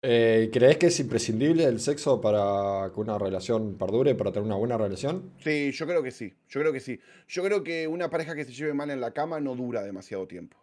Eh, 0.03 0.51
¿Crees 0.53 0.77
que 0.77 0.89
es 0.89 1.01
imprescindible 1.01 1.65
el 1.65 1.81
sexo 1.81 2.21
para 2.21 2.93
que 2.93 3.01
una 3.01 3.17
relación 3.17 3.79
perdure, 3.79 4.15
para 4.15 4.33
tener 4.33 4.45
una 4.45 4.57
buena 4.57 4.77
relación? 4.77 5.33
Sí, 5.43 5.73
yo 5.73 5.87
creo 5.87 6.03
que 6.03 6.11
sí, 6.11 6.35
yo 6.51 6.61
creo 6.61 6.75
que 6.75 6.81
sí. 6.81 7.01
Yo 7.27 7.43
creo 7.43 7.65
que 7.65 7.89
una 7.89 8.11
pareja 8.11 8.35
que 8.35 8.45
se 8.45 8.53
lleve 8.53 8.75
mal 8.75 8.91
en 8.91 9.01
la 9.01 9.13
cama 9.13 9.41
no 9.41 9.57
dura 9.57 9.83
demasiado 9.83 10.27
tiempo. 10.29 10.59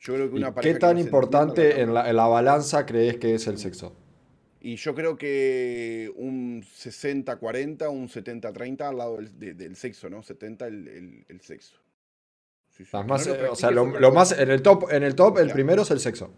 Yo 0.00 0.14
creo 0.14 0.28
que 0.30 0.34
¿Y 0.34 0.38
una 0.38 0.48
¿Qué 0.48 0.54
pareja 0.56 0.74
que 0.74 0.80
tan 0.80 0.98
importante 0.98 1.80
en 1.80 1.94
la, 1.94 2.10
en 2.10 2.16
la 2.16 2.26
balanza 2.26 2.84
crees 2.86 3.18
que 3.18 3.36
es 3.36 3.46
el 3.46 3.56
sexo? 3.58 3.94
Y 4.60 4.74
yo 4.74 4.96
creo 4.96 5.16
que 5.16 6.12
un 6.16 6.64
60-40, 6.64 7.88
un 7.88 8.08
70-30 8.08 8.80
al 8.88 8.98
lado 8.98 9.16
del, 9.18 9.38
de- 9.38 9.54
del 9.54 9.76
sexo, 9.76 10.10
¿no? 10.10 10.24
70 10.24 10.66
el, 10.66 10.88
el- 10.88 11.24
el 11.28 11.40
sexo. 11.40 11.76
Sí, 12.76 12.84
sí. 12.84 12.90
Las 12.92 13.06
Que 13.06 13.08
más, 13.08 13.26
no 13.26 13.34
lo 13.36 13.52
o 13.52 13.56
sea, 13.56 13.70
practiques 13.70 13.74
lo, 13.74 13.82
otra 13.84 14.00
lo 14.00 14.08
cosa. 14.10 14.14
más 14.14 14.32
en 14.38 14.50
el 14.50 14.62
top, 14.62 14.92
en 14.92 15.02
el 15.02 15.14
top, 15.14 15.38
el 15.38 15.50
primero 15.50 15.82
es 15.82 15.90
el 15.90 16.00
sexo. 16.00 16.32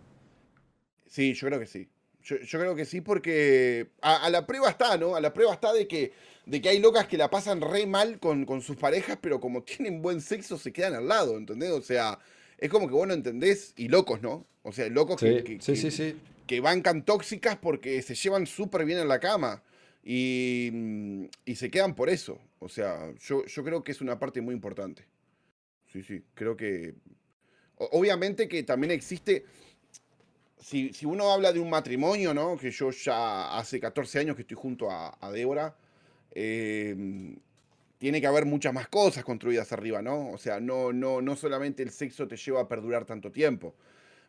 Sí, 1.07 1.35
yo 1.35 1.47
creo 1.49 1.59
que 1.61 1.67
sí. 1.67 1.89
Yo, 2.23 2.37
yo 2.37 2.59
creo 2.59 2.75
que 2.75 2.85
sí 2.85 3.01
porque 3.01 3.89
a, 4.03 4.25
a 4.27 4.31
la 4.31 4.47
prueba 4.47 4.69
está, 4.71 4.97
¿no? 4.99 5.17
A 5.17 5.21
la 5.21 5.33
prueba 5.33 5.55
está 5.55 5.73
de 5.73 5.89
que, 5.89 6.13
de 6.47 6.61
que 6.61 6.69
hay 6.69 6.79
locas 6.81 7.07
que 7.09 7.17
la 7.17 7.31
pasan 7.31 7.61
re 7.61 7.87
mal 7.87 8.19
con, 8.19 8.45
con 8.45 8.61
sus 8.61 8.77
parejas, 8.77 9.19
pero 9.21 9.41
como 9.41 9.63
tienen 9.65 10.03
buen 10.03 10.21
sexo 10.21 10.59
se 10.59 10.73
quedan 10.73 10.95
al 10.95 11.09
lado, 11.09 11.37
¿entendés? 11.37 11.71
O 11.71 11.83
sea, 11.83 12.19
es 12.59 12.69
como 12.71 12.87
que 12.89 12.95
vos 12.95 13.07
no 13.09 13.15
entendés, 13.15 13.73
y 13.77 13.89
locos, 13.89 14.21
¿no? 14.23 14.47
O 14.63 14.73
sea, 14.73 14.89
locos 14.89 15.21
Sí, 15.21 15.27
que, 15.27 15.45
que- 15.45 15.61
sí, 15.61 15.73
que- 15.73 15.77
sí, 15.77 15.91
sí. 15.91 16.17
que 16.47 16.61
bancan 16.61 17.05
tóxicas 17.05 17.57
porque 17.57 18.03
se 18.03 18.15
llevan 18.15 18.47
súper 18.47 18.85
bien 18.85 18.99
en 18.99 19.09
la 19.09 19.21
cama 19.21 19.63
y, 20.03 20.71
y, 21.45 21.55
se 21.57 21.71
quedan 21.71 21.95
por 21.95 22.09
eso. 22.11 22.39
O 22.59 22.69
sea, 22.69 23.13
yo, 23.21 23.45
yo 23.47 23.65
creo 23.65 23.85
que 23.85 23.93
es 23.93 24.01
una 24.01 24.19
parte 24.19 24.41
muy 24.41 24.55
importante. 24.55 25.05
Sí, 25.93 26.03
sí, 26.03 26.23
creo 26.35 26.57
que... 26.57 26.95
Obviamente 27.77 28.49
que 28.49 28.63
también 28.63 28.91
existe... 28.91 29.45
Si, 30.59 30.93
si, 30.93 31.07
uno 31.07 31.33
habla 31.33 31.53
de 31.53 31.61
un 31.61 31.71
matrimonio, 31.71 32.35
¿no? 32.35 32.57
Que 32.57 32.71
yo 32.73 32.91
ya 32.91 33.57
hace 33.57 33.79
14 33.79 34.19
años 34.19 34.35
que 34.35 34.43
estoy 34.43 34.57
junto 34.57 34.91
a, 34.91 35.17
a 35.21 35.31
Débora, 35.31 35.77
eh, 36.35 37.37
tiene 37.99 38.21
que 38.21 38.27
haber 38.27 38.45
muchas 38.47 38.73
más 38.73 38.89
cosas 38.89 39.25
construidas 39.25 39.73
arriba, 39.73 40.03
¿no? 40.03 40.31
O 40.31 40.39
sea, 40.39 40.61
no, 40.61 40.93
no, 40.93 41.21
no 41.21 41.37
solamente 41.37 41.83
el 41.83 41.91
sexo 41.91 42.27
te 42.27 42.37
lleva 42.37 42.63
a 42.63 42.69
perdurar 42.69 43.05
tanto 43.05 43.31
tiempo, 43.31 43.75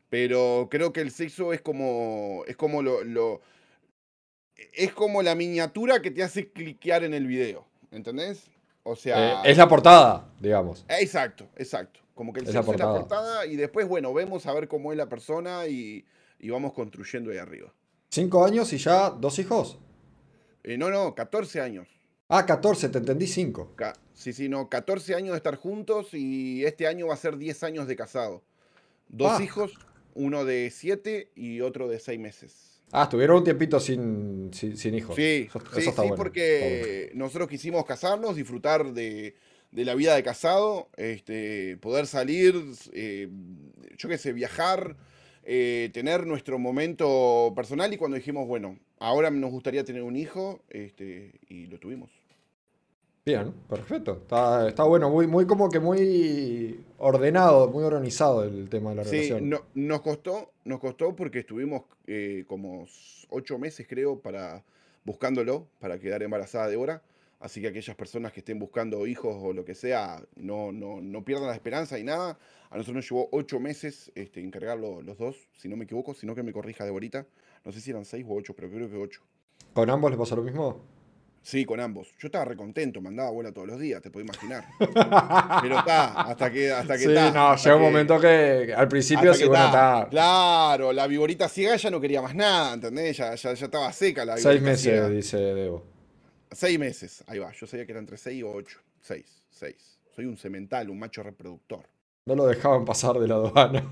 pero 0.10 0.68
creo 0.70 0.92
que 0.92 1.02
el 1.02 1.12
sexo 1.12 1.54
es 1.54 1.62
como, 1.62 2.44
es 2.48 2.58
como 2.58 2.82
lo, 2.82 3.04
lo 3.04 3.42
es 4.74 4.92
como 4.94 5.22
la 5.22 5.36
miniatura 5.36 6.02
que 6.02 6.12
te 6.12 6.24
hace 6.24 6.52
cliquear 6.52 7.04
en 7.04 7.14
el 7.14 7.28
video, 7.28 7.66
¿entendés? 7.92 8.50
O 8.84 8.96
sea... 8.96 9.44
Eh, 9.44 9.52
es 9.52 9.58
la 9.58 9.68
portada, 9.68 10.30
digamos. 10.40 10.86
Exacto, 10.88 11.48
exacto. 11.56 12.00
Como 12.16 12.34
que 12.34 12.42
el 12.42 12.48
es 12.48 12.54
la 12.54 12.64
portada 12.64 13.46
y 13.46 13.56
después, 13.56 13.88
bueno, 13.88 14.14
vemos 14.14 14.46
a 14.46 14.54
ver 14.54 14.68
cómo 14.68 14.92
es 14.92 14.98
la 14.98 15.08
persona 15.08 15.68
y, 15.68 16.06
y 16.40 16.50
vamos 16.50 16.74
construyendo 16.74 17.32
ahí 17.32 17.38
arriba. 17.38 17.74
¿Cinco 18.10 18.44
años 18.44 18.74
y 18.74 18.78
ya 18.78 19.10
dos 19.10 19.40
hijos? 19.40 19.78
Eh, 20.64 20.78
no, 20.78 20.90
no, 20.90 21.16
14 21.16 21.62
años. 21.62 21.88
Ah, 22.28 22.46
14, 22.46 22.90
te 22.90 22.98
entendí 23.00 23.28
5. 23.28 23.76
Sí, 24.14 24.34
sí, 24.34 24.50
no, 24.50 24.70
14 24.70 25.16
años 25.16 25.32
de 25.32 25.38
estar 25.38 25.56
juntos 25.56 26.14
y 26.14 26.64
este 26.66 26.88
año 26.88 27.08
va 27.08 27.14
a 27.14 27.18
ser 27.18 27.38
10 27.38 27.64
años 27.64 27.88
de 27.88 27.96
casado. 27.96 28.44
Dos 29.08 29.40
ah. 29.40 29.44
hijos, 29.44 29.74
uno 30.14 30.46
de 30.46 30.70
7 30.72 31.32
y 31.36 31.62
otro 31.62 31.88
de 31.88 32.00
6 32.00 32.20
meses. 32.20 32.69
Ah, 32.92 33.04
estuvieron 33.04 33.38
un 33.38 33.44
tiempito 33.44 33.80
sin, 33.80 34.50
sin, 34.54 34.96
hijos. 34.96 35.16
Sí, 35.16 35.48
sí, 35.76 35.82
sí 35.82 35.92
porque 36.16 37.12
nosotros 37.14 37.48
quisimos 37.48 37.86
casarnos, 37.86 38.36
disfrutar 38.36 38.94
de, 38.94 39.36
la 39.72 39.94
vida 39.94 40.16
de 40.16 40.24
casado, 40.24 40.90
este, 40.98 41.78
poder 41.78 42.08
salir, 42.08 42.56
eh, 42.94 43.30
yo 43.98 44.10
qué 44.10 44.18
sé, 44.18 44.34
viajar, 44.34 44.96
eh, 45.44 45.90
tener 45.94 46.26
nuestro 46.26 46.58
momento 46.58 47.54
personal 47.56 47.94
y 47.94 47.98
cuando 47.98 48.18
dijimos, 48.18 48.48
bueno, 48.48 48.80
ahora 49.00 49.30
nos 49.30 49.52
gustaría 49.52 49.84
tener 49.84 50.02
un 50.02 50.16
hijo, 50.16 50.64
este, 50.70 51.40
y 51.48 51.68
lo 51.68 51.80
tuvimos. 51.80 52.19
Bien, 53.30 53.54
perfecto. 53.70 54.24
Está, 54.24 54.84
bueno, 54.86 55.12
muy, 55.12 55.28
muy 55.28 55.46
como 55.46 55.70
que 55.70 55.80
muy 55.80 56.84
ordenado, 56.98 57.70
muy 57.70 57.84
organizado 57.84 58.44
el 58.44 58.68
tema 58.70 58.90
de 58.90 58.96
la 58.96 59.04
relación. 59.04 59.52
Sí, 59.52 59.80
nos 59.80 60.02
costó, 60.02 60.52
nos 60.66 60.80
costó 60.80 61.16
porque 61.16 61.40
estuvimos 61.40 61.84
eh, 62.08 62.44
como 62.48 62.88
ocho 63.30 63.60
meses, 63.60 63.86
creo, 63.88 64.20
para 64.20 64.64
buscándolo, 65.06 65.68
para 65.80 66.00
quedar 66.00 66.24
embarazada 66.24 66.68
de 66.68 66.76
hora. 66.76 67.04
Así 67.40 67.62
que 67.62 67.68
aquellas 67.68 67.96
personas 67.96 68.34
que 68.34 68.40
estén 68.40 68.58
buscando 68.58 69.06
hijos 69.06 69.36
o 69.40 69.54
lo 69.54 69.64
que 69.64 69.76
sea, 69.76 70.22
no, 70.36 70.72
no, 70.72 71.00
no 71.00 71.24
pierdan 71.24 71.48
la 71.48 71.54
esperanza 71.54 72.00
y 72.00 72.04
nada. 72.04 72.40
A 72.72 72.78
nosotros 72.78 72.96
nos 72.96 73.10
llevó 73.10 73.30
ocho 73.32 73.60
meses 73.60 74.12
este, 74.16 74.42
encargarlo 74.42 75.04
los 75.04 75.20
dos, 75.20 75.48
si 75.56 75.70
no 75.70 75.78
me 75.78 75.86
equivoco, 75.86 76.16
si 76.16 76.26
no 76.26 76.34
que 76.34 76.42
me 76.42 76.52
corrija 76.52 76.84
de 76.84 76.90
ahorita. 76.90 77.28
No 77.64 77.72
sé 77.72 77.80
si 77.80 77.92
eran 77.92 78.06
seis 78.06 78.26
o 78.28 78.34
ocho, 78.34 78.56
pero 78.56 78.70
creo 78.70 78.90
que 78.90 78.98
ocho. 78.98 79.22
¿Con 79.74 79.90
ambos 79.92 80.10
les 80.10 80.20
pasó 80.20 80.36
lo 80.36 80.42
mismo? 80.42 80.99
Sí, 81.42 81.66
con 81.66 81.80
ambos. 81.80 82.10
Yo 82.20 82.28
estaba 82.28 82.46
recontento, 82.46 83.02
mandaba 83.02 83.30
abuela 83.30 83.52
todos 83.52 83.68
los 83.68 83.80
días, 83.80 84.02
te 84.02 84.12
puedo 84.12 84.26
imaginar. 84.26 84.66
Pero 85.62 85.80
está, 85.80 86.22
hasta 86.22 86.52
que 86.52 86.72
hasta 86.72 86.98
que 86.98 87.04
Sí, 87.04 87.34
no, 87.34 87.56
llega 87.56 87.76
un 87.76 87.82
momento 87.82 88.20
que 88.20 88.74
al 88.76 88.88
principio 88.88 89.34
sí, 89.34 89.46
bueno, 89.46 89.66
está. 89.66 90.08
Claro, 90.10 90.94
la 90.94 91.08
viborita 91.08 91.50
ciega 91.50 91.76
ya 91.76 91.90
no 91.90 92.00
quería 92.00 92.22
más 92.22 92.36
nada, 92.36 92.74
¿entendés? 92.74 93.18
Ya, 93.18 93.36
ya, 93.36 93.52
estaba 93.52 93.92
seca 93.92 94.26
la 94.26 94.38
Seis 94.38 94.62
meses, 94.62 95.10
dice 95.10 95.38
Debo. 95.38 95.84
Seis 96.52 96.80
meses, 96.80 97.24
ahí 97.28 97.40
va. 97.40 97.52
Yo 97.52 97.68
sabía 97.68 97.86
que 97.86 97.92
eran 97.92 98.04
entre 98.04 98.18
seis 98.18 98.44
o 98.44 98.52
ocho. 98.52 98.80
Seis, 99.02 99.44
seis. 99.50 100.00
Soy 100.16 100.26
un 100.26 100.38
cemental, 100.38 100.90
un 100.90 101.00
macho 101.00 101.24
reproductor. 101.24 101.86
No 102.26 102.36
lo 102.36 102.46
dejaban 102.46 102.86
pasar 102.86 103.18
de 103.18 103.28
la 103.28 103.36
aduana. 103.36 103.92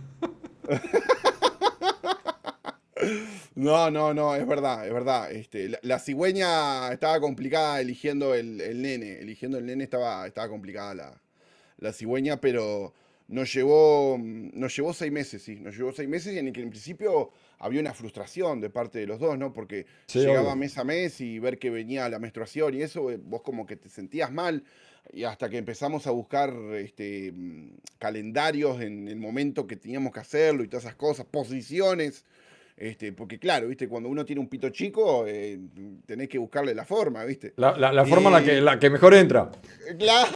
No, 3.58 3.90
no, 3.90 4.14
no, 4.14 4.36
es 4.36 4.46
verdad, 4.46 4.86
es 4.86 4.94
verdad. 4.94 5.32
Este, 5.32 5.72
la, 5.82 5.98
cigüeña 5.98 6.94
estaba 6.94 7.20
complicada 7.20 7.82
eligiendo 7.82 8.36
el, 8.36 8.58
nene. 8.80 9.14
Eligiendo 9.14 9.58
el 9.58 9.66
nene 9.66 9.84
estaba, 9.84 10.28
estaba 10.28 10.48
complicada 10.48 10.94
la, 10.94 11.22
la 11.80 11.92
cigüeña, 11.92 12.40
pero 12.40 12.94
nos 13.28 13.52
llevó, 13.52 14.16
nos 14.20 14.76
llevó 14.76 14.94
seis 14.94 15.12
meses, 15.12 15.42
sí. 15.42 15.56
Nos 15.56 15.76
llevó 15.76 15.92
seis 15.92 16.08
meses 16.08 16.36
y 16.36 16.38
en 16.38 16.50
el 16.50 16.54
que 16.54 16.62
en 16.62 16.70
principio 16.70 17.32
había 17.58 17.82
una 17.82 17.96
frustración 17.96 18.62
de 18.62 18.70
parte 18.70 19.00
de 19.00 19.08
los 19.08 19.20
dos, 19.20 19.40
¿no? 19.40 19.52
Porque 19.52 19.88
llegaba 20.14 20.56
mes 20.56 20.78
a 20.78 20.84
mes 20.84 21.20
y 21.20 21.40
ver 21.40 21.58
que 21.58 21.72
venía 21.72 22.08
la 22.10 22.20
menstruación 22.20 22.76
y 22.76 22.84
eso, 22.84 23.10
eh, 23.10 23.18
vos 23.20 23.42
como 23.42 23.66
que 23.66 23.76
te 23.76 23.90
sentías 23.90 24.32
mal. 24.32 24.64
Y 25.12 25.24
hasta 25.24 25.50
que 25.50 25.58
empezamos 25.58 26.06
a 26.06 26.12
buscar 26.12 26.54
este, 26.76 27.34
calendarios 27.98 28.82
en 28.82 29.08
el 29.08 29.16
momento 29.16 29.66
que 29.66 29.78
teníamos 29.78 30.14
que 30.14 30.20
hacerlo 30.20 30.64
y 30.64 30.68
todas 30.68 30.84
esas 30.84 30.96
cosas, 30.96 31.26
posiciones 31.26 32.24
este, 32.78 33.12
porque 33.12 33.40
claro, 33.40 33.68
viste, 33.68 33.88
cuando 33.88 34.08
uno 34.08 34.24
tiene 34.24 34.40
un 34.40 34.48
pito 34.48 34.70
chico, 34.70 35.26
eh, 35.26 35.60
tenés 36.06 36.30
que 36.30 36.38
buscarle 36.38 36.76
la 36.76 36.86
forma, 36.86 37.26
viste. 37.26 37.54
La, 37.58 38.06
forma 38.06 38.30
la, 38.30 38.44
que, 38.44 38.62
la 38.62 38.78
que 38.78 38.92
mejor 38.92 39.16
entra. 39.16 39.50
Claro, 39.98 40.30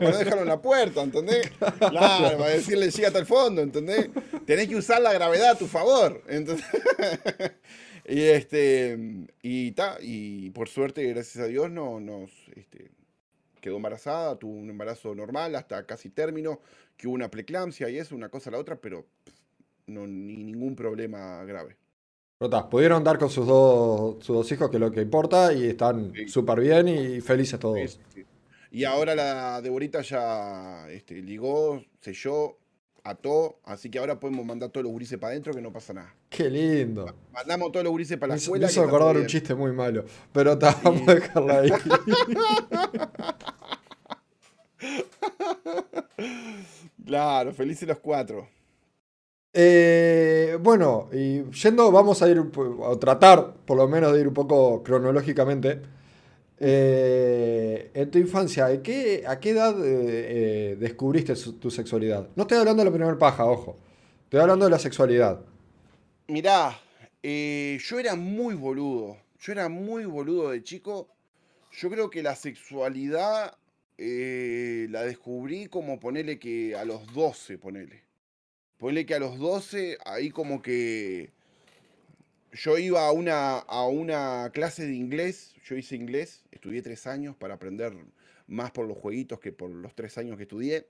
para 0.00 0.10
no 0.10 0.18
dejarlo 0.18 0.42
en 0.42 0.48
la 0.48 0.60
puerta, 0.60 1.00
¿entendés? 1.00 1.48
Claro, 1.78 2.38
para 2.38 2.50
decirle 2.50 2.90
llega 2.90 3.06
hasta 3.06 3.20
el 3.20 3.26
fondo, 3.26 3.62
¿entendés? 3.62 4.10
Tenés 4.44 4.66
que 4.66 4.74
usar 4.74 5.00
la 5.00 5.12
gravedad 5.12 5.50
a 5.50 5.58
tu 5.58 5.68
favor. 5.68 6.24
y 8.04 8.20
este, 8.20 8.98
y 9.40 9.70
ta, 9.70 9.98
y 10.00 10.50
por 10.50 10.68
suerte, 10.68 11.04
gracias 11.04 11.44
a 11.44 11.46
Dios, 11.46 11.70
no 11.70 12.00
nos 12.00 12.32
este, 12.56 12.90
quedó 13.60 13.76
embarazada, 13.76 14.36
tuvo 14.36 14.54
un 14.54 14.70
embarazo 14.70 15.14
normal 15.14 15.54
hasta 15.54 15.86
casi 15.86 16.10
término, 16.10 16.60
que 16.96 17.06
hubo 17.06 17.14
una 17.14 17.30
preeclampsia 17.30 17.88
y 17.90 17.98
eso, 17.98 18.16
una 18.16 18.28
cosa 18.28 18.50
a 18.50 18.54
la 18.54 18.58
otra, 18.58 18.74
pero 18.74 19.06
no, 19.90 20.06
ni 20.06 20.44
ningún 20.44 20.74
problema 20.74 21.44
grave. 21.44 21.76
pudieron 22.70 23.04
dar 23.04 23.18
con 23.18 23.30
sus 23.30 23.46
dos, 23.46 24.24
sus 24.24 24.36
dos 24.36 24.52
hijos, 24.52 24.70
que 24.70 24.76
es 24.76 24.80
lo 24.80 24.90
que 24.90 25.02
importa, 25.02 25.52
y 25.52 25.68
están 25.68 26.12
súper 26.26 26.60
bien 26.60 26.88
y 26.88 27.20
felices 27.20 27.58
todos. 27.58 28.00
y 28.70 28.84
ahora 28.84 29.14
la 29.14 29.60
Deborita 29.60 30.00
ya 30.02 30.88
este, 30.90 31.20
ligó, 31.22 31.82
selló, 32.00 32.56
ató, 33.04 33.60
así 33.64 33.90
que 33.90 33.98
ahora 33.98 34.20
podemos 34.20 34.44
mandar 34.44 34.68
todos 34.70 34.84
los 34.84 34.92
gurises 34.92 35.18
para 35.18 35.32
adentro 35.32 35.54
que 35.54 35.60
no 35.60 35.72
pasa 35.72 35.92
nada. 35.92 36.14
Qué 36.28 36.50
lindo. 36.50 37.12
Mandamos 37.32 37.72
todos 37.72 37.82
los 37.84 37.90
gurises 37.90 38.16
para 38.18 38.34
la 38.34 38.36
escuela. 38.36 38.66
Me 38.66 38.72
hizo 38.72 38.82
acordar 38.82 39.16
un 39.16 39.26
chiste 39.26 39.54
muy 39.54 39.72
malo, 39.72 40.04
pero 40.32 40.58
te 40.58 40.66
vamos 40.82 41.08
a 41.08 41.14
dejarla 41.14 41.60
ahí. 41.60 41.70
claro, 47.04 47.52
felices 47.52 47.86
los 47.88 47.98
cuatro. 47.98 48.48
Eh, 49.52 50.56
bueno, 50.60 51.08
y 51.12 51.42
yendo, 51.50 51.90
vamos 51.90 52.22
a 52.22 52.28
ir 52.28 52.38
a 52.38 52.96
tratar, 52.98 53.54
por 53.64 53.76
lo 53.76 53.88
menos, 53.88 54.12
de 54.12 54.20
ir 54.20 54.28
un 54.28 54.34
poco 54.34 54.82
cronológicamente. 54.82 55.82
Eh, 56.58 57.90
en 57.94 58.10
tu 58.10 58.18
infancia, 58.18 58.66
¿a 58.66 58.82
qué, 58.82 59.24
edad 59.24 59.74
eh, 59.82 60.76
descubriste 60.78 61.34
tu 61.34 61.70
sexualidad? 61.70 62.28
No 62.36 62.42
estoy 62.42 62.58
hablando 62.58 62.82
de 62.82 62.90
la 62.90 62.94
primera 62.94 63.18
paja, 63.18 63.46
ojo. 63.46 63.78
Estoy 64.24 64.40
hablando 64.40 64.66
de 64.66 64.70
la 64.70 64.78
sexualidad. 64.78 65.40
Mirá, 66.28 66.78
yo 67.22 67.98
era 67.98 68.14
muy 68.14 68.54
boludo. 68.54 69.16
Yo 69.40 69.52
era 69.52 69.68
muy 69.68 70.04
boludo 70.04 70.50
de 70.50 70.62
chico. 70.62 71.08
Yo 71.72 71.90
creo 71.90 72.10
que 72.10 72.22
la 72.22 72.36
sexualidad 72.36 73.56
la 73.98 75.02
descubrí 75.02 75.66
como 75.66 75.98
ponele 75.98 76.38
que 76.38 76.76
a 76.76 76.84
los 76.84 77.12
12, 77.12 77.58
ponele. 77.58 78.09
Ponle 78.80 79.04
que 79.04 79.14
a 79.14 79.18
los 79.18 79.38
12, 79.38 79.98
ahí 80.06 80.30
como 80.30 80.62
que 80.62 81.32
yo 82.50 82.78
iba 82.78 83.06
a 83.06 83.12
una, 83.12 83.58
a 83.58 83.86
una 83.86 84.50
clase 84.54 84.86
de 84.86 84.94
inglés, 84.94 85.54
yo 85.66 85.76
hice 85.76 85.96
inglés, 85.96 86.46
estudié 86.50 86.80
tres 86.80 87.06
años 87.06 87.36
para 87.36 87.54
aprender 87.54 87.92
más 88.46 88.70
por 88.70 88.88
los 88.88 88.96
jueguitos 88.96 89.38
que 89.38 89.52
por 89.52 89.68
los 89.68 89.94
tres 89.94 90.16
años 90.16 90.38
que 90.38 90.44
estudié. 90.44 90.86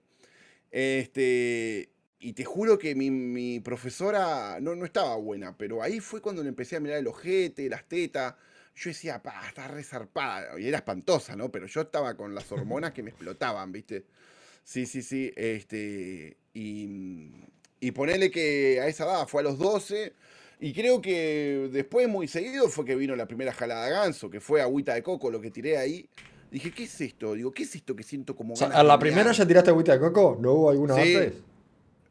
Este, 0.70 1.90
y 2.20 2.32
te 2.34 2.44
juro 2.44 2.78
que 2.78 2.94
mi, 2.94 3.58
profesora 3.58 4.58
no, 4.60 4.76
no, 4.76 4.84
estaba 4.84 5.16
buena, 5.16 5.56
pero 5.58 5.82
ahí 5.82 5.98
fue 5.98 6.20
cuando 6.20 6.44
le 6.44 6.48
empecé 6.48 6.76
a 6.76 6.80
mirar 6.80 6.98
el 6.98 7.08
ojete, 7.08 7.68
las 7.68 7.88
tetas. 7.88 8.36
Yo 8.76 8.90
decía, 8.90 9.20
pa, 9.20 9.48
está 9.48 9.66
resarpada. 9.66 10.60
Y 10.60 10.68
era 10.68 10.78
espantosa, 10.78 11.34
¿no? 11.34 11.50
Pero 11.50 11.66
yo 11.66 11.80
estaba 11.80 12.16
con 12.16 12.36
las 12.36 12.52
hormonas 12.52 12.92
que 12.92 13.02
me 13.02 13.10
explotaban, 13.10 13.72
¿viste? 13.72 14.06
Sí, 14.62 14.86
sí, 14.86 15.02
sí. 15.02 15.32
Este, 15.34 16.36
y, 16.54 17.32
y 17.80 17.90
ponerle 17.92 18.30
que 18.30 18.80
a 18.80 18.86
esa 18.88 19.04
edad 19.04 19.26
fue 19.26 19.40
a 19.40 19.44
los 19.44 19.58
12. 19.58 20.12
Y 20.60 20.74
creo 20.74 21.00
que 21.00 21.68
después, 21.72 22.06
muy 22.08 22.28
seguido, 22.28 22.68
fue 22.68 22.84
que 22.84 22.94
vino 22.94 23.16
la 23.16 23.26
primera 23.26 23.52
jalada 23.52 23.88
ganso, 23.88 24.28
que 24.28 24.40
fue 24.40 24.60
agüita 24.60 24.94
de 24.94 25.02
coco, 25.02 25.30
lo 25.30 25.40
que 25.40 25.50
tiré 25.50 25.78
ahí. 25.78 26.06
Dije, 26.50 26.70
¿qué 26.72 26.82
es 26.84 27.00
esto? 27.00 27.34
Digo, 27.34 27.52
¿qué 27.52 27.62
es 27.62 27.74
esto 27.74 27.96
que 27.96 28.02
siento 28.02 28.36
como 28.36 28.54
¿A 28.60 28.82
la 28.82 28.98
primera 28.98 29.32
ya 29.32 29.46
tiraste 29.46 29.70
agüita 29.70 29.92
de 29.92 30.00
coco? 30.00 30.36
¿No 30.40 30.52
hubo 30.52 30.70
alguna 30.70 30.94
antes? 30.96 31.32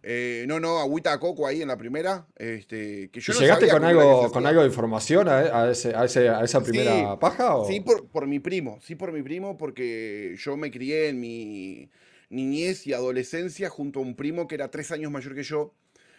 Eh, 0.02 0.46
no, 0.48 0.60
no, 0.62 0.80
agüita 0.80 1.12
de 1.12 1.20
coco 1.20 1.46
ahí 1.46 1.62
en 1.62 1.68
la 1.68 1.78
primera. 1.78 2.26
Este, 2.38 3.10
que 3.12 3.20
yo 3.20 3.34
¿Y 3.34 3.36
no 3.36 3.42
¿Llegaste 3.42 3.68
con 3.68 3.84
algo, 3.84 4.32
con 4.32 4.48
algo 4.48 4.62
de 4.62 4.68
información 4.68 5.28
a, 5.28 5.40
a 5.66 5.72
ese- 5.72 5.94
a 5.94 6.06
ese- 6.06 6.30
a 6.30 6.42
esa 6.44 6.64
primera 6.64 7.12
Sí, 7.12 7.18
paja? 7.20 7.58
o- 7.58 7.68
Sí, 7.68 7.82
por, 7.82 8.08
por 8.08 8.26
mi 8.26 8.40
primo, 8.40 8.80
sí, 8.82 8.96
por 8.96 9.12
mi 9.12 9.22
primo, 9.22 9.58
porque 9.58 10.36
yo 10.40 10.56
me 10.56 10.72
crié 10.72 11.10
en 11.10 11.20
mi 11.20 11.90
niñez 12.30 12.88
y 12.88 12.94
adolescencia 12.94 13.70
junto 13.70 14.00
a 14.00 14.04
un 14.04 14.16
primo 14.16 14.48
que 14.48 14.56
era 14.56 14.72
tres 14.72 14.92
años 14.92 15.12
mayor 15.12 15.36
que 15.36 15.44
yo. 15.44 15.74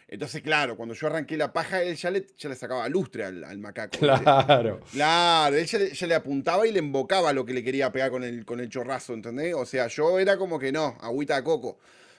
Entonces, 0.09 0.43
claro, 0.43 0.77
cuando 0.77 0.93
yo 0.93 1.07
arranqué 1.07 1.37
la 1.37 1.53
paja, 1.53 1.85
él 1.85 1.95
ya 1.95 2.11
le, 2.11 2.27
ya 2.37 2.49
le 2.49 2.57
sacaba 2.57 2.89
lustre 2.89 3.25
al, 3.25 3.45
al 3.45 3.59
macaco. 3.59 3.97
Claro. 3.97 4.81
Claro, 4.91 5.57
él 5.57 5.67
ya 5.67 5.79
le, 5.79 5.95
ya 5.95 6.07
le 6.09 6.15
apuntaba 6.17 6.67
y 6.67 6.73
le 6.73 6.81
embocaba 6.81 7.33
lo 7.33 7.47
que 7.47 7.55
le 7.55 7.63
quería 7.63 7.93
pegar 7.93 8.11
con 8.11 8.25
el, 8.25 8.45
con 8.45 8.59
el 8.59 8.69
chorrazo, 8.69 9.15
¿entendés? 9.15 9.55
O 9.55 9.65
sea, 9.65 9.87
yo 9.87 10.19
era 10.19 10.37
como 10.37 10.59
que 10.59 10.73
no, 10.73 10.99
agüita 11.01 11.37
de 11.37 11.45
coco. 11.45 11.79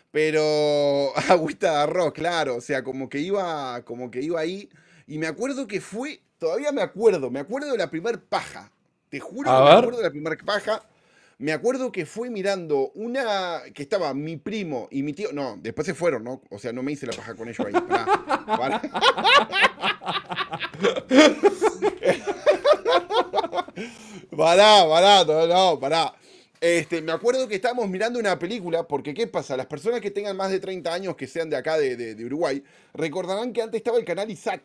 Pero 0.10 1.12
agüita 1.30 1.72
de 1.72 1.78
arroz, 1.80 2.14
claro. 2.14 2.56
O 2.56 2.62
sea, 2.62 2.82
como 2.82 3.10
que 3.10 3.20
iba, 3.20 3.84
como 3.84 4.10
que 4.10 4.22
iba 4.22 4.40
ahí. 4.40 4.70
Y 5.06 5.18
me 5.18 5.28
acuerdo 5.28 5.68
que 5.68 5.82
fue, 5.82 6.22
todavía 6.38 6.72
me 6.72 6.82
acuerdo, 6.82 7.30
me 7.30 7.42
acuerdo 7.42 7.74
de 7.74 7.78
la 7.78 7.90
primer 7.90 8.22
paja. 8.22 8.72
Te 9.10 9.20
juro 9.20 9.52
A 9.52 9.58
que 9.58 9.64
me 9.64 9.78
acuerdo 9.80 9.98
de 9.98 10.04
la 10.04 10.12
primer 10.12 10.38
paja. 10.38 10.82
Me 11.42 11.54
acuerdo 11.54 11.92
que 11.92 12.06
fue 12.06 12.30
mirando 12.30 12.92
una 12.94 13.64
que 13.74 13.82
estaba 13.82 14.14
mi 14.14 14.38
primo 14.38 14.88
y 14.92 15.02
mi 15.02 15.12
tío. 15.14 15.34
No, 15.34 15.58
después 15.60 15.88
se 15.88 15.96
fueron, 15.96 16.24
¿no? 16.24 16.44
O 16.52 16.60
sea, 16.60 16.72
no 16.72 16.84
me 16.84 16.92
hice 16.92 17.08
la 17.08 17.14
paja 17.14 17.34
con 17.36 17.48
ellos 17.50 17.66
ahí. 17.66 17.74
Pará, 17.74 18.06
pará. 18.46 18.82
Pará, 24.36 24.86
pará, 24.88 25.24
no, 25.26 25.48
no, 25.48 25.80
pará. 25.80 26.14
Este, 26.60 27.02
me 27.02 27.12
acuerdo 27.12 27.48
que 27.48 27.56
estábamos 27.56 27.90
mirando 27.90 28.20
una 28.20 28.38
película, 28.38 28.88
porque 28.88 29.14
¿qué 29.14 29.28
pasa? 29.28 29.58
Las 29.58 29.66
personas 29.66 30.00
que 30.00 30.12
tengan 30.12 30.38
más 30.38 30.52
de 30.52 30.60
30 30.60 30.94
años, 30.94 31.16
que 31.16 31.28
sean 31.28 31.50
de 31.50 31.58
acá, 31.58 31.78
de, 31.78 31.96
de- 31.96 32.16
de 32.16 32.26
Uruguay, 32.26 32.64
recordarán 32.94 33.52
que 33.54 33.62
antes 33.62 33.80
estaba 33.80 33.98
el 33.98 34.06
canal 34.06 34.30
ISAT. 34.30 34.62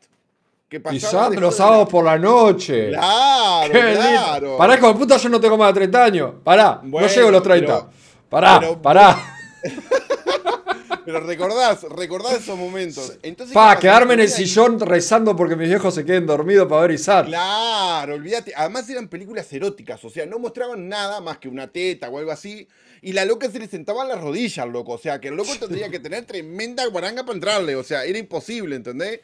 Que 0.68 0.80
pasaba 0.80 1.30
los 1.30 1.56
sábados 1.56 1.88
por 1.88 2.04
la 2.04 2.18
noche. 2.18 2.88
Claro, 2.88 3.72
Qué 3.72 3.82
lindo. 3.82 4.00
claro. 4.00 4.56
Pará, 4.58 4.74
hijo 4.76 4.88
de 4.88 4.94
puta, 4.94 5.16
yo 5.16 5.28
no 5.28 5.40
tengo 5.40 5.56
más 5.56 5.68
de 5.68 5.74
30 5.80 6.04
años. 6.04 6.32
Pará, 6.42 6.80
Bueno, 6.82 7.06
no 7.06 7.12
llego 7.14 7.28
a 7.28 7.32
los 7.32 7.42
30. 7.42 7.66
pero- 7.76 7.90
pará, 8.28 8.58
pero- 8.60 8.82
pará. 8.82 9.16
Pero 11.04 11.20
recordás, 11.20 11.84
recordás 11.84 12.32
esos 12.42 12.58
momentos. 12.58 13.12
Entonces, 13.22 13.52
¿qué 13.52 13.54
Pa, 13.54 13.78
quedarme 13.78 14.14
en 14.14 14.20
el 14.20 14.28
sillón 14.28 14.80
rezando 14.80 15.36
porque 15.36 15.54
mis 15.54 15.68
viejos 15.68 15.94
se 15.94 16.04
queden 16.04 16.26
dormidos 16.26 16.66
para 16.66 16.80
ver 16.82 16.90
Isaac. 16.90 17.26
Claro, 17.26 18.14
olvídate. 18.14 18.52
Además 18.56 18.90
eran 18.90 19.06
películas 19.06 19.52
eróticas, 19.52 20.04
o 20.04 20.10
sea, 20.10 20.26
no 20.26 20.40
mostraban 20.40 20.88
nada 20.88 21.20
más 21.20 21.38
que 21.38 21.48
una 21.48 21.68
teta 21.68 22.08
o 22.08 22.18
algo 22.18 22.32
así. 22.32 22.66
Y 23.02 23.12
la 23.12 23.24
loca 23.24 23.48
se 23.48 23.60
le 23.60 23.68
sentaba 23.68 24.02
en 24.02 24.08
las 24.08 24.20
rodillas, 24.20 24.66
loco. 24.68 24.94
O 24.94 24.98
sea, 24.98 25.20
que 25.20 25.28
el 25.28 25.36
loco 25.36 25.50
tendría 25.60 25.88
que 25.90 26.00
tener 26.00 26.24
tremenda 26.24 26.84
guaranga 26.86 27.22
para 27.22 27.34
entrarle. 27.36 27.76
O 27.76 27.84
sea, 27.84 28.04
era 28.04 28.18
imposible, 28.18 28.74
¿entendés? 28.74 29.20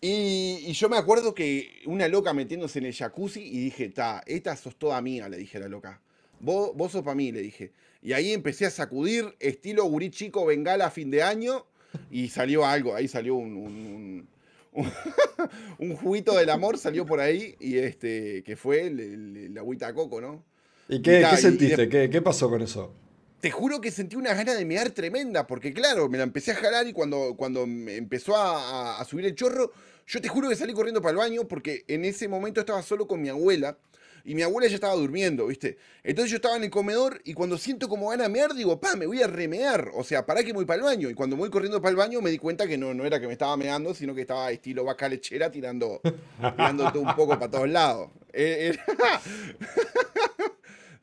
Y, 0.00 0.64
y 0.66 0.72
yo 0.72 0.88
me 0.88 0.96
acuerdo 0.96 1.34
que 1.34 1.82
una 1.86 2.08
loca 2.08 2.32
metiéndose 2.32 2.78
en 2.78 2.86
el 2.86 2.94
jacuzzi 2.94 3.40
y 3.42 3.58
dije, 3.64 3.88
ta, 3.90 4.22
esta 4.26 4.56
sos 4.56 4.76
toda 4.76 5.00
mía, 5.02 5.28
le 5.28 5.36
dije 5.36 5.58
a 5.58 5.60
la 5.62 5.68
loca. 5.68 6.00
Vos, 6.40 6.72
vos 6.74 6.92
sos 6.92 7.02
para 7.02 7.14
mí, 7.14 7.32
le 7.32 7.42
dije. 7.42 7.72
Y 8.02 8.14
ahí 8.14 8.32
empecé 8.32 8.64
a 8.64 8.70
sacudir, 8.70 9.34
estilo 9.40 9.84
gurí 9.84 10.10
chico, 10.10 10.46
bengala 10.46 10.86
a 10.86 10.90
fin 10.90 11.10
de 11.10 11.22
año. 11.22 11.66
Y 12.10 12.28
salió 12.28 12.64
algo, 12.64 12.94
ahí 12.94 13.08
salió 13.08 13.34
un, 13.34 13.56
un- 13.56 14.28
un- 14.72 14.92
un 15.78 15.96
juguito 15.96 16.34
del 16.36 16.48
amor 16.50 16.78
salió 16.78 17.04
por 17.04 17.18
ahí 17.20 17.56
y 17.58 17.76
este 17.78 18.42
que 18.44 18.54
fue 18.56 18.86
el, 18.86 19.00
el- 19.00 19.54
la 19.54 19.60
agüita 19.60 19.92
coco, 19.92 20.20
¿no? 20.20 20.44
¿Y 20.88 21.02
qué, 21.02 21.18
Y 21.18 21.22
ta, 21.22 21.30
qué 21.30 21.36
y 21.36 21.42
sentiste? 21.42 21.76
de- 21.76 21.88
¿Qué, 21.88 22.08
qué 22.10 22.22
pasó 22.22 22.48
con 22.48 22.62
eso? 22.62 22.94
Te 23.40 23.50
juro 23.50 23.80
que 23.80 23.90
sentí 23.90 24.16
una 24.16 24.34
gana 24.34 24.54
de 24.54 24.64
mear 24.66 24.90
tremenda, 24.90 25.46
porque 25.46 25.72
claro, 25.72 26.08
me 26.10 26.18
la 26.18 26.24
empecé 26.24 26.52
a 26.52 26.56
jalar 26.56 26.86
y 26.86 26.92
cuando, 26.92 27.34
cuando 27.36 27.62
empezó 27.62 28.36
a, 28.36 29.02
subir 29.08 29.24
el 29.24 29.34
chorro, 29.34 29.72
yo 30.06 30.20
te 30.20 30.28
juro 30.28 30.48
que 30.50 30.56
salí 30.56 30.74
corriendo 30.74 31.00
para 31.00 31.12
el 31.12 31.16
baño 31.16 31.48
porque 31.48 31.84
en 31.88 32.04
ese 32.04 32.28
momento 32.28 32.60
estaba 32.60 32.82
solo 32.82 33.06
con 33.06 33.22
mi 33.22 33.30
abuela 33.30 33.78
y 34.24 34.34
mi 34.34 34.42
abuela 34.42 34.68
ya 34.68 34.74
estaba 34.74 34.94
durmiendo, 34.94 35.46
¿viste? 35.46 35.78
Entonces 36.02 36.30
yo 36.30 36.36
estaba 36.36 36.56
en 36.56 36.64
el 36.64 36.70
comedor 36.70 37.22
y 37.24 37.32
cuando 37.32 37.56
siento 37.56 37.88
como 37.88 38.10
gana 38.10 38.24
de 38.24 38.28
mear, 38.28 38.52
digo, 38.52 38.78
pa, 38.78 38.94
me 38.94 39.06
voy 39.06 39.22
a 39.22 39.26
remear, 39.26 39.90
o 39.94 40.04
sea, 40.04 40.26
para 40.26 40.44
que 40.44 40.52
voy 40.52 40.66
para 40.66 40.76
el 40.76 40.84
baño. 40.84 41.08
Y 41.08 41.14
cuando 41.14 41.36
voy 41.36 41.48
corriendo 41.48 41.80
para 41.80 41.90
el 41.90 41.96
baño 41.96 42.20
me 42.20 42.30
di 42.30 42.36
cuenta 42.36 42.66
que 42.66 42.76
no, 42.76 42.92
no 42.92 43.06
era 43.06 43.18
que 43.18 43.26
me 43.26 43.32
estaba 43.32 43.56
meando, 43.56 43.94
sino 43.94 44.14
que 44.14 44.20
estaba 44.20 44.50
estilo 44.50 44.84
vaca 44.84 45.08
lechera 45.08 45.50
tirando, 45.50 46.02
tirando 46.38 46.92
todo 46.92 47.02
un 47.02 47.16
poco 47.16 47.38
para 47.38 47.50
todos 47.50 47.70
lados. 47.70 48.10
Eh, 48.34 48.74
era- 48.74 49.20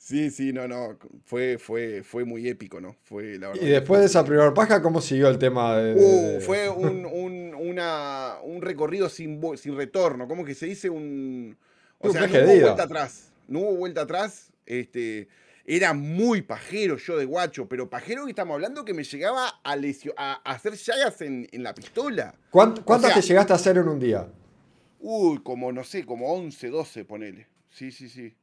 Sí, 0.07 0.31
sí, 0.31 0.53
no, 0.53 0.69
no, 0.69 0.97
fue, 1.25 1.57
fue, 1.57 2.01
fue 2.01 2.23
muy 2.23 2.47
épico, 2.47 2.79
¿no? 2.79 2.95
Fue, 3.03 3.37
la 3.37 3.49
verdad. 3.49 3.61
Y 3.61 3.65
después 3.69 3.99
de 3.99 4.05
esa 4.05 4.23
primera 4.23 4.53
paja, 4.53 4.81
¿cómo 4.81 5.01
siguió 5.01 5.27
el 5.27 5.37
tema 5.37 5.75
de...? 5.75 5.95
de- 5.95 6.37
Uh, 6.37 6.39
fue 6.39 6.69
un, 6.69 7.05
un, 7.05 7.53
una, 7.53 8.35
un 8.41 8.61
recorrido 8.61 9.09
sin, 9.09 9.41
sin 9.57 9.75
retorno, 9.75 10.25
¿cómo 10.29 10.45
que 10.45 10.55
se 10.55 10.65
dice? 10.67 10.89
Un, 10.89 11.57
o 11.99 12.09
sea, 12.09 12.21
no 12.21 12.27
hubo 12.27 12.45
vuelta 12.61 12.83
atrás, 12.83 13.33
no 13.49 13.59
hubo 13.59 13.75
vuelta 13.75 14.01
atrás, 14.03 14.53
este, 14.65 15.27
era 15.65 15.93
muy 15.93 16.41
pajero 16.41 16.95
yo 16.95 17.17
de 17.17 17.25
guacho, 17.25 17.67
pero 17.67 17.89
pajero 17.89 18.23
que 18.23 18.29
estamos 18.31 18.53
hablando 18.53 18.85
que 18.85 18.93
me 18.93 19.03
llegaba 19.03 19.59
a, 19.61 19.75
lesio- 19.75 20.13
a, 20.15 20.39
a 20.49 20.53
hacer 20.53 20.75
llagas 20.75 21.19
en, 21.21 21.49
en 21.51 21.63
la 21.63 21.75
pistola. 21.75 22.33
¿Cuánt- 22.49 22.81
¿Cuántas 22.85 23.11
o 23.11 23.13
sea- 23.13 23.21
te 23.21 23.27
llegaste 23.27 23.51
a 23.51 23.57
hacer 23.57 23.77
en 23.77 23.89
un 23.89 23.99
día? 23.99 24.25
Uy, 25.01 25.41
como 25.43 25.73
no 25.73 25.83
sé, 25.83 26.05
como 26.05 26.31
11, 26.33 26.69
12, 26.69 27.03
ponele. 27.03 27.47
Sí, 27.69 27.91
sí, 27.91 28.07
sí. 28.07 28.33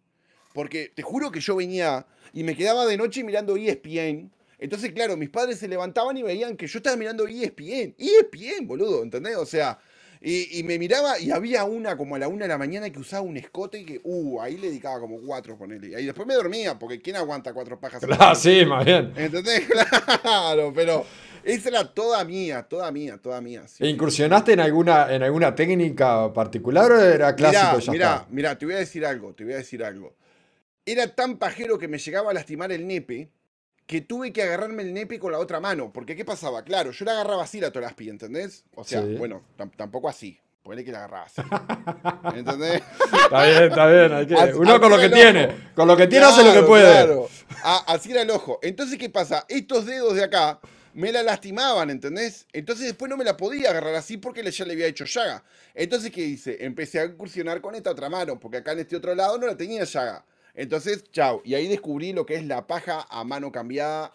Porque 0.55 0.91
te 0.95 1.03
juro 1.03 1.31
que 1.31 1.41
yo 1.41 1.57
venía 1.57 2.07
y 2.33 2.45
me 2.45 2.57
quedaba 2.57 2.87
de 2.87 2.97
noche 2.97 3.23
mirando 3.25 3.57
ESPN. 3.57 4.31
Entonces, 4.59 4.93
claro, 4.93 5.17
mis 5.17 5.29
padres 5.29 5.59
se 5.59 5.69
levantaban 5.69 6.17
y 6.17 6.23
veían 6.23 6.57
que 6.57 6.67
yo 6.67 6.79
estaba 6.79 6.97
mirando 6.97 7.27
ESPN. 7.27 7.97
ESPN, 7.99 8.67
boludo, 8.67 9.03
¿entendés? 9.03 9.37
O 9.37 9.45
sea, 9.45 9.79
y, 10.23 10.61
y 10.61 10.63
me 10.63 10.79
miraba 10.79 11.19
y 11.19 11.33
había 11.33 11.65
una 11.65 11.97
como 11.97 12.15
a 12.15 12.19
la 12.19 12.29
una 12.29 12.45
de 12.45 12.49
la 12.49 12.57
mañana 12.57 12.89
que 12.89 12.99
usaba 12.99 13.23
un 13.23 13.37
escote 13.37 13.85
que, 13.85 14.01
uh, 14.05 14.41
ahí 14.41 14.57
le 14.57 14.69
dedicaba 14.69 15.01
como 15.01 15.19
cuatro, 15.21 15.59
ponele. 15.59 16.01
Y 16.01 16.07
después 16.07 16.27
me 16.27 16.35
dormía, 16.35 16.79
porque 16.79 17.01
¿quién 17.01 17.17
aguanta 17.17 17.53
cuatro 17.53 17.79
pajas? 17.79 18.03
la 18.09 18.17
Ah, 18.19 18.35
sí, 18.35 18.65
más 18.65 18.85
bien. 18.85 19.13
¿Entendés? 19.17 19.65
Claro, 20.23 20.73
pero 20.75 21.05
esa 21.43 21.69
era 21.69 21.93
toda 21.93 22.25
mía, 22.25 22.63
toda 22.63 22.91
mía, 22.91 23.19
toda 23.21 23.41
mía. 23.41 23.65
sí. 23.67 23.85
¿E 23.85 23.89
¿Incursionaste 23.89 24.53
en 24.53 24.61
alguna, 24.61 25.13
en 25.13 25.23
alguna 25.25 25.55
técnica 25.55 26.33
particular 26.33 26.91
o 26.93 27.01
era 27.01 27.35
clásico 27.35 27.79
y 27.81 27.83
ya 27.83 27.93
mirá, 27.93 28.15
está? 28.15 28.27
mirá, 28.31 28.57
te 28.57 28.65
voy 28.65 28.77
a 28.77 28.79
decir 28.79 29.05
algo, 29.05 29.35
te 29.35 29.45
voy 29.45 29.53
a 29.53 29.57
decir 29.57 29.85
algo. 29.85 30.15
Era 30.87 31.09
tan 31.15 31.39
pajero 31.39 31.79
que 31.79 31.89
me 31.89 31.99
llegaba 31.99 32.31
a 32.31 32.35
lastimar 32.35 32.71
el 32.73 32.87
nepe 32.87 33.31
que 33.87 34.01
tuve 34.01 34.33
que 34.33 34.43
agarrarme 34.43 34.83
el 34.83 34.93
nepe 34.95 35.19
con 35.19 35.33
la 35.33 35.39
otra 35.39 35.61
mano. 35.61 35.93
Porque, 35.93 36.17
¿qué 36.17 36.25
pasaba? 36.25 36.63
Claro, 36.65 36.91
yo 36.91 37.05
la 37.05 37.13
agarraba 37.13 37.43
así 37.45 37.61
la 37.61 37.71
tolaspi, 37.71 38.09
¿entendés? 38.09 38.65
O 38.75 38.85
sea, 38.85 39.03
Sí. 39.03 39.15
bueno, 39.17 39.43
tam- 39.59 39.75
tampoco 39.77 40.09
así. 40.09 40.39
Ponele 40.63 40.83
que 40.85 40.93
la 40.93 41.05
agarraba 41.05 41.25
así. 41.27 41.43
¿Entendés? 42.39 42.83
Está 43.25 43.45
bien, 43.45 43.63
está 43.65 43.87
bien. 43.87 44.13
hay 44.13 44.27
que- 44.27 44.35
Así- 44.35 44.53
Uno 44.55 44.81
con 44.81 44.91
lo 44.91 44.99
que 44.99 45.11
tiene. 45.11 45.49
Con 45.75 45.87
lo 45.89 45.97
que 45.97 46.07
tiene 46.07 46.25
hace 46.25 46.43
lo 46.43 46.53
que 46.55 46.63
puede. 46.67 46.91
claro. 46.91 47.29
Así 47.87 48.11
era 48.13 48.23
el 48.23 48.31
ojo. 48.31 48.59
Entonces, 48.63 48.99
¿qué 48.99 49.11
pasa? 49.11 49.45
Estos 49.49 49.85
dedos 49.87 50.15
de 50.15 50.25
acá 50.25 50.61
me 50.95 51.13
la 51.13 51.23
lastimaban, 51.23 51.91
¿entendés? 51.91 52.47
Entonces 52.53 52.87
después 52.87 53.11
no 53.11 53.17
me 53.19 53.25
la 53.25 53.37
podía 53.37 53.71
agarrar 53.71 53.95
así 53.97 54.17
porque 54.17 54.49
ya 54.51 54.65
le 54.65 54.73
había 54.73 54.87
hecho 54.87 55.05
llaga. 55.05 55.45
Entonces, 55.75 56.11
¿qué 56.11 56.23
hice? 56.23 56.65
Empecé 56.65 57.01
a 57.01 57.05
incursionar 57.05 57.61
con 57.61 57.75
esta 57.75 57.91
otra 57.91 58.09
mano, 58.09 58.39
porque 58.41 58.59
acá 58.59 58.73
en 58.73 58.79
este 58.81 58.97
otro 58.97 59.15
lado 59.15 59.37
no 59.39 59.47
la 59.47 59.57
tenía 59.57 59.85
llaga. 59.85 60.25
Entonces, 60.55 61.05
chao. 61.11 61.43
Y 61.45 61.55
ahí 61.55 61.67
descubrí 61.69 62.13
lo 62.13 62.27
que 62.27 62.35
es 62.37 62.45
la 62.45 62.67
paja 62.67 63.07
a 63.11 63.25
mano 63.25 63.51
cambiada. 63.53 64.13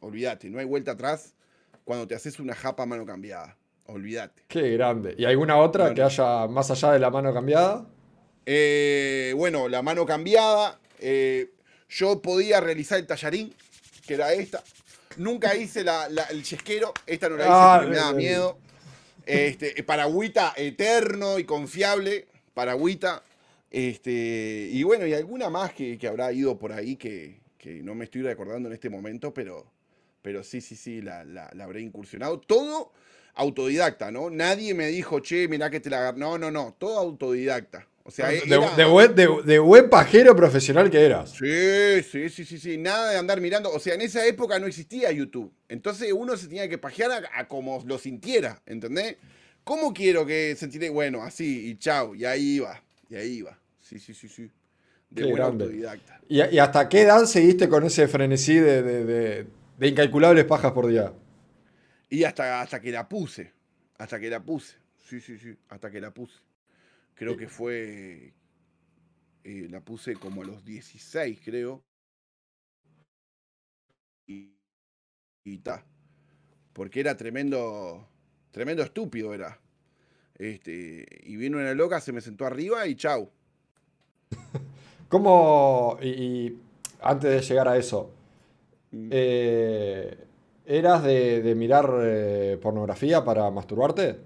Olvídate, 0.00 0.48
no 0.50 0.58
hay 0.58 0.64
vuelta 0.66 0.92
atrás 0.92 1.34
cuando 1.84 2.06
te 2.06 2.14
haces 2.14 2.38
una 2.38 2.54
japa 2.54 2.82
a 2.82 2.86
mano 2.86 3.04
cambiada. 3.06 3.56
Olvídate. 3.86 4.42
Qué 4.48 4.72
grande. 4.72 5.14
¿Y 5.18 5.24
alguna 5.24 5.56
otra 5.56 5.84
Bueno. 5.84 5.96
que 5.96 6.02
haya 6.02 6.46
más 6.46 6.70
allá 6.70 6.92
de 6.92 6.98
la 6.98 7.10
mano 7.10 7.32
cambiada? 7.32 7.86
Eh, 8.46 9.32
bueno, 9.36 9.68
la 9.68 9.82
mano 9.82 10.04
cambiada. 10.06 10.78
eh, 11.00 11.50
yo 11.88 12.20
podía 12.20 12.60
realizar 12.60 12.98
el 12.98 13.06
tallarín, 13.06 13.54
que 14.06 14.14
era 14.14 14.32
esta. 14.32 14.62
Nunca 15.16 15.54
hice 15.54 15.84
la- 15.84 16.08
la- 16.08 16.24
el 16.24 16.42
chesquero. 16.42 16.92
Esta 17.06 17.28
no 17.28 17.36
la 17.36 17.44
hice 17.44 17.52
Ah, 17.54 17.74
porque 17.76 17.90
me 17.90 17.96
daba 17.96 18.10
eh, 18.10 18.14
miedo. 18.14 18.58
Este, 19.24 19.82
paragüita 19.84 20.54
eterno 20.56 21.38
y 21.38 21.44
confiable. 21.44 22.26
Paragüita. 22.52 23.22
Este, 23.70 24.68
y 24.72 24.82
bueno, 24.82 25.06
y 25.06 25.12
alguna 25.14 25.50
más 25.50 25.72
que, 25.72 25.98
que 25.98 26.08
habrá 26.08 26.32
ido 26.32 26.58
por 26.58 26.72
ahí 26.72 26.96
que, 26.96 27.40
que 27.58 27.82
no 27.82 27.94
me 27.94 28.04
estoy 28.04 28.22
recordando 28.22 28.68
en 28.68 28.72
este 28.74 28.88
momento, 28.90 29.34
pero, 29.34 29.70
pero 30.22 30.42
sí, 30.42 30.60
sí, 30.60 30.74
sí, 30.76 31.02
la, 31.02 31.24
la- 31.24 31.50
la 31.54 31.64
habré 31.64 31.80
incursionado. 31.82 32.40
Todo 32.40 32.92
autodidacta, 33.34 34.10
¿no? 34.10 34.30
Nadie 34.30 34.74
me 34.74 34.88
dijo, 34.88 35.20
che, 35.20 35.48
mirá 35.48 35.70
que 35.70 35.80
te 35.80 35.90
la 35.90 35.98
agar-". 35.98 36.16
No, 36.16 36.38
no, 36.38 36.50
no, 36.50 36.74
todo 36.78 36.98
autodidacta. 36.98 37.86
O 38.04 38.10
sea, 38.10 38.28
De, 38.28 38.38
era- 38.46 38.74
de 38.74 38.84
buen, 38.86 39.14
de- 39.14 39.42
de 39.44 39.58
buen 39.58 39.90
pajero 39.90 40.34
profesional 40.34 40.90
que 40.90 41.04
eras. 41.04 41.32
Sí, 41.32 42.02
sí, 42.10 42.30
sí, 42.30 42.46
sí, 42.46 42.58
sí. 42.58 42.78
Nada 42.78 43.10
de 43.10 43.18
andar 43.18 43.38
mirando. 43.38 43.70
O 43.70 43.78
sea, 43.78 43.94
en 43.94 44.00
esa 44.00 44.26
época 44.26 44.58
no 44.58 44.66
existía 44.66 45.12
YouTube. 45.12 45.52
Entonces 45.68 46.10
uno 46.14 46.34
se 46.38 46.46
tenía 46.48 46.70
que 46.70 46.78
pajear 46.78 47.10
a, 47.12 47.40
a 47.40 47.46
como 47.48 47.84
lo 47.86 47.98
sintiera, 47.98 48.62
¿entendés? 48.64 49.16
¿Cómo 49.62 49.92
quiero 49.92 50.24
que 50.24 50.56
sentiré? 50.56 50.88
Bueno, 50.88 51.22
así, 51.22 51.68
y 51.68 51.76
chau. 51.76 52.14
Y 52.14 52.24
ahí 52.24 52.54
iba. 52.56 52.82
Y 53.08 53.16
ahí 53.16 53.38
iba. 53.38 53.58
Sí, 53.80 53.98
sí, 53.98 54.14
sí, 54.14 54.28
sí. 54.28 54.50
De 55.10 55.22
Qué 55.22 55.32
grande. 55.32 55.70
autodidacta. 55.70 56.22
¿Y, 56.28 56.42
y 56.42 56.58
hasta 56.58 56.88
qué 56.88 57.02
edad 57.02 57.24
seguiste 57.24 57.68
con 57.68 57.84
ese 57.84 58.08
frenesí 58.08 58.54
de, 58.56 58.82
de- 58.82 59.04
de- 59.04 59.46
de 59.78 59.88
incalculables 59.88 60.44
pajas 60.44 60.72
por 60.72 60.86
día? 60.88 61.12
Y 62.10 62.24
hasta, 62.24 62.60
hasta 62.60 62.80
que 62.80 62.90
la 62.92 63.08
puse. 63.08 63.52
Hasta 63.98 64.18
que 64.20 64.30
la 64.30 64.44
puse. 64.44 64.76
Sí, 64.96 65.20
sí, 65.20 65.38
sí. 65.38 65.56
Hasta 65.68 65.90
que 65.90 66.00
la 66.00 66.12
puse. 66.12 66.38
Creo 67.14 67.36
que 67.36 67.48
fue. 67.48 68.34
eh, 69.44 69.66
la 69.68 69.80
puse 69.80 70.14
como 70.16 70.42
a 70.42 70.44
los 70.44 70.64
16, 70.64 71.40
creo. 71.44 71.84
Y. 74.26 74.54
Y 75.44 75.58
ta. 75.58 75.86
Porque 76.74 77.00
era 77.00 77.16
tremendo. 77.16 78.08
Tremendo 78.52 78.82
estúpido 78.84 79.34
era. 79.34 79.60
Este. 80.38 81.04
Y 81.24 81.36
vino 81.36 81.58
una 81.58 81.74
loca, 81.74 82.00
se 82.00 82.12
me 82.12 82.20
sentó 82.20 82.46
arriba 82.46 82.86
y 82.86 82.94
chau. 82.94 83.30
¿Cómo, 85.08 85.98
y, 86.00 86.08
y 86.08 86.58
antes 87.00 87.30
de 87.30 87.40
llegar 87.40 87.68
a 87.68 87.76
eso, 87.76 88.14
Mm. 88.90 89.10
eh, 89.12 90.16
¿eras 90.64 91.02
de, 91.04 91.42
de 91.42 91.54
mirar 91.54 91.90
eh, 92.00 92.58
pornografía 92.62 93.22
para 93.22 93.50
masturbarte? 93.50 94.12
¿O 94.12 94.16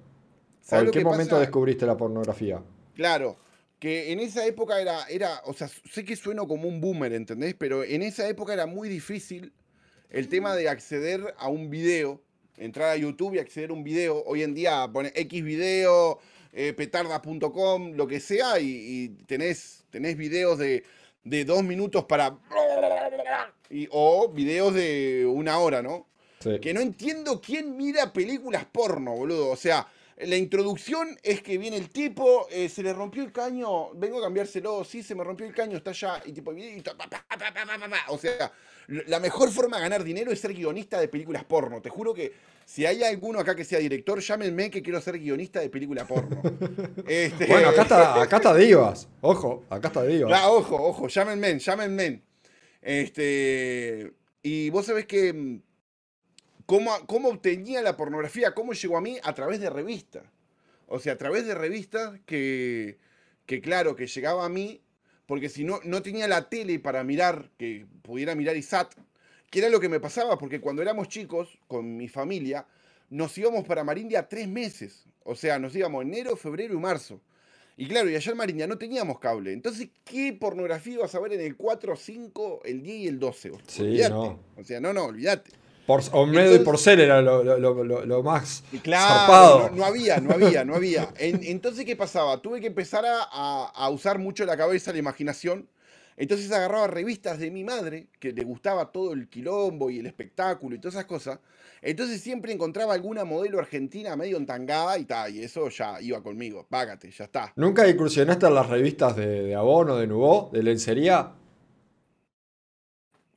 ¿Sabes 0.60 0.86
en 0.86 0.90
qué 0.92 1.00
momento 1.00 1.30
pasa? 1.30 1.40
descubriste 1.40 1.84
la 1.84 1.96
pornografía? 1.96 2.62
Claro, 2.94 3.36
que 3.80 4.12
en 4.12 4.20
esa 4.20 4.46
época 4.46 4.80
era, 4.80 5.04
era, 5.08 5.40
o 5.46 5.52
sea, 5.52 5.66
sé 5.68 6.04
que 6.04 6.14
sueno 6.14 6.46
como 6.46 6.68
un 6.68 6.80
boomer, 6.80 7.12
¿entendés? 7.12 7.54
Pero 7.58 7.82
en 7.82 8.02
esa 8.02 8.28
época 8.28 8.52
era 8.52 8.66
muy 8.66 8.88
difícil 8.88 9.52
el 10.10 10.28
tema 10.28 10.54
de 10.54 10.68
acceder 10.68 11.34
a 11.38 11.48
un 11.48 11.68
video, 11.68 12.22
entrar 12.56 12.90
a 12.90 12.96
YouTube 12.96 13.34
y 13.34 13.38
acceder 13.38 13.70
a 13.70 13.72
un 13.72 13.84
video. 13.84 14.22
Hoy 14.24 14.42
en 14.42 14.54
día 14.54 14.88
pones 14.92 15.12
X 15.14 15.42
video, 15.42 16.20
eh, 16.52 16.72
petardas.com, 16.72 17.92
lo 17.94 18.06
que 18.06 18.20
sea, 18.20 18.58
y, 18.60 18.66
y 18.68 19.08
tenés, 19.26 19.84
tenés 19.90 20.16
videos 20.16 20.58
de, 20.58 20.84
de 21.24 21.44
dos 21.44 21.62
minutos 21.62 22.04
para... 22.04 22.36
y- 23.70 23.88
o 23.90 24.28
videos 24.28 24.74
de 24.74 25.26
una 25.26 25.58
hora, 25.58 25.82
¿no? 25.82 26.06
Sí. 26.40 26.58
Que 26.60 26.74
no 26.74 26.80
entiendo 26.80 27.40
quién 27.40 27.76
mira 27.76 28.12
películas 28.12 28.64
porno, 28.64 29.14
boludo. 29.14 29.48
O 29.48 29.56
sea, 29.56 29.86
la 30.18 30.36
introducción 30.36 31.16
es 31.22 31.40
que 31.40 31.56
viene 31.56 31.76
el 31.76 31.88
tipo, 31.88 32.48
eh, 32.50 32.68
se 32.68 32.82
le 32.82 32.92
rompió 32.92 33.22
el 33.22 33.32
caño, 33.32 33.94
vengo 33.94 34.18
a 34.18 34.22
cambiárselo, 34.22 34.84
sí, 34.84 35.02
se 35.02 35.14
me 35.14 35.24
rompió 35.24 35.46
el 35.46 35.54
caño, 35.54 35.76
está 35.76 35.90
allá, 35.90 36.22
y 36.26 36.32
tipo, 36.32 36.52
y 36.52 36.80
pa, 36.82 36.94
pa, 36.96 37.08
pa, 37.08 38.04
o 38.08 38.18
sea, 38.18 38.52
la 38.88 39.20
mejor 39.20 39.50
forma 39.50 39.76
de 39.76 39.82
ganar 39.82 40.04
dinero 40.04 40.32
es 40.32 40.40
ser 40.40 40.52
guionista 40.54 41.00
de 41.00 41.08
películas 41.08 41.44
porno. 41.44 41.80
Te 41.80 41.88
juro 41.90 42.12
que 42.14 42.32
si 42.64 42.86
hay 42.86 43.02
alguno 43.02 43.38
acá 43.40 43.54
que 43.54 43.64
sea 43.64 43.78
director, 43.78 44.20
llámenme 44.20 44.70
que 44.70 44.82
quiero 44.82 45.00
ser 45.00 45.18
guionista 45.18 45.60
de 45.60 45.70
película 45.70 46.06
porno. 46.06 46.40
Este- 47.06 47.46
Bueno, 47.46 47.68
acá 47.70 47.82
está, 47.82 48.22
acá 48.22 48.36
está 48.36 48.54
Divas. 48.54 49.08
Ojo, 49.20 49.64
acá 49.70 49.88
está 49.88 50.02
Divas. 50.04 50.32
Ah, 50.40 50.50
ojo, 50.50 50.76
ojo, 50.76 51.08
llámenme, 51.08 51.58
llámenme. 51.58 52.22
Este, 52.80 54.12
y 54.42 54.70
vos 54.70 54.86
sabés 54.86 55.06
que 55.06 55.32
mm, 55.32 55.62
cómo, 56.66 56.90
cómo 57.06 57.28
obtenía 57.30 57.80
la 57.82 57.96
pornografía, 57.96 58.54
cómo 58.54 58.72
llegó 58.72 58.96
a 58.96 59.00
mí 59.00 59.18
a 59.22 59.32
través 59.34 59.60
de 59.60 59.70
revistas. 59.70 60.24
O 60.86 60.98
sea, 60.98 61.14
a 61.14 61.18
través 61.18 61.46
de 61.46 61.54
revistas 61.54 62.20
que, 62.26 62.98
que 63.46 63.60
claro, 63.60 63.96
que 63.96 64.06
llegaba 64.06 64.44
a 64.44 64.48
mí, 64.48 64.82
porque 65.26 65.48
si 65.48 65.64
no, 65.64 65.80
no 65.84 66.02
tenía 66.02 66.28
la 66.28 66.48
tele 66.48 66.78
para 66.78 67.04
mirar, 67.04 67.50
que 67.58 67.86
pudiera 68.02 68.34
mirar 68.34 68.56
ISAT, 68.56 68.92
que 69.50 69.58
era 69.58 69.68
lo 69.68 69.80
que 69.80 69.88
me 69.88 70.00
pasaba, 70.00 70.38
porque 70.38 70.60
cuando 70.60 70.82
éramos 70.82 71.08
chicos, 71.08 71.58
con 71.68 71.96
mi 71.96 72.08
familia, 72.08 72.66
nos 73.10 73.36
íbamos 73.36 73.64
para 73.66 73.84
Marindia 73.84 74.28
tres 74.28 74.48
meses. 74.48 75.04
O 75.24 75.36
sea, 75.36 75.58
nos 75.58 75.76
íbamos 75.76 76.02
enero, 76.02 76.36
febrero 76.36 76.74
y 76.74 76.78
marzo. 76.78 77.20
Y 77.76 77.86
claro, 77.86 78.08
y 78.10 78.16
allá 78.16 78.32
en 78.32 78.38
Marindia 78.38 78.66
no 78.66 78.78
teníamos 78.78 79.18
cable. 79.18 79.52
Entonces, 79.52 79.88
¿qué 80.04 80.32
pornografía 80.32 80.94
ibas 80.94 81.14
a 81.14 81.20
ver 81.20 81.34
en 81.34 81.40
el 81.40 81.56
4, 81.56 81.96
5, 81.96 82.62
el 82.64 82.82
10 82.82 82.96
y 82.96 83.08
el 83.08 83.18
12? 83.18 83.52
Sí, 83.66 84.00
no. 84.10 84.40
O 84.56 84.64
sea, 84.64 84.80
no, 84.80 84.92
no, 84.92 85.04
olvídate. 85.04 85.50
Por, 85.92 86.02
Olmedo 86.12 86.40
y 86.42 86.44
Entonces- 86.56 86.64
Porcel 86.64 87.00
era 87.00 87.20
lo, 87.22 87.42
lo- 87.44 87.58
lo- 87.84 88.04
lo- 88.06 88.22
más 88.22 88.64
Y 88.72 88.78
Claro, 88.78 89.08
zarpado. 89.14 89.70
no, 89.70 89.76
no 89.76 89.84
había, 89.84 90.18
no 90.20 90.32
había, 90.34 90.64
no 90.64 90.74
había. 90.74 91.08
En- 91.18 91.42
entonces, 91.44 91.84
¿qué 91.84 91.96
pasaba? 91.96 92.40
Tuve 92.40 92.60
que 92.60 92.68
empezar 92.68 93.04
a, 93.04 93.22
a- 93.30 93.66
a 93.74 93.88
usar 93.90 94.18
mucho 94.18 94.44
la 94.44 94.56
cabeza, 94.56 94.92
la 94.92 94.98
imaginación. 94.98 95.68
Entonces 96.16 96.52
agarraba 96.52 96.86
revistas 96.88 97.38
de 97.38 97.50
mi 97.50 97.64
madre, 97.64 98.06
que 98.20 98.32
le 98.32 98.44
gustaba 98.44 98.92
todo 98.92 99.12
el 99.14 99.28
quilombo 99.28 99.88
y 99.90 99.98
el 99.98 100.06
espectáculo 100.06 100.76
y 100.76 100.78
todas 100.78 100.94
esas 100.94 101.06
cosas. 101.06 101.38
Entonces 101.80 102.20
siempre 102.20 102.52
encontraba 102.52 102.92
alguna 102.94 103.24
modelo 103.24 103.58
argentina 103.58 104.14
medio 104.14 104.36
entangada 104.36 104.98
y 104.98 105.04
tal, 105.04 105.34
y 105.34 105.42
eso 105.42 105.68
ya 105.70 106.00
iba 106.00 106.22
conmigo. 106.22 106.66
Págate, 106.68 107.10
ya 107.10 107.24
está. 107.24 107.52
¿Nunca 107.56 107.88
incursionaste 107.88 108.46
en 108.46 108.54
las 108.54 108.68
revistas 108.68 109.16
de, 109.16 109.42
de 109.42 109.54
Avon 109.54 109.88
o 109.90 109.96
de 109.96 110.06
Nubó, 110.06 110.50
de 110.52 110.62
lencería? 110.62 111.32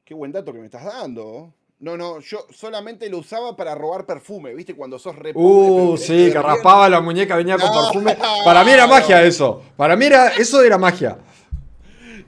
Qué 0.04 0.14
buen 0.14 0.32
dato 0.32 0.54
que 0.54 0.60
me 0.60 0.66
estás 0.66 0.84
dando. 0.86 1.54
No, 1.80 1.98
no, 1.98 2.20
yo 2.22 2.48
solamente 2.54 3.10
lo 3.10 3.18
usaba 3.20 3.56
para 3.56 3.76
robar 3.76 4.06
perfume, 4.06 4.54
¿viste? 4.54 4.76
Cuando 4.76 4.98
sos 4.98 5.16
re 5.18 5.34
Uh, 5.36 5.98
sí, 5.98 6.08
quedar 6.30 6.32
que 6.32 6.42
raspaba 6.42 6.88
la 6.90 7.02
muñeca, 7.02 7.36
venía 7.36 7.58
con 7.58 7.70
No. 7.70 7.82
perfume. 7.92 8.18
Para 8.46 8.64
mí 8.64 8.72
era 8.72 8.88
magia 8.88 9.22
eso. 9.26 9.62
Para 9.76 9.96
mí 9.96 10.06
era, 10.06 10.30
eso 10.30 10.64
era 10.64 10.78
magia. 10.78 11.18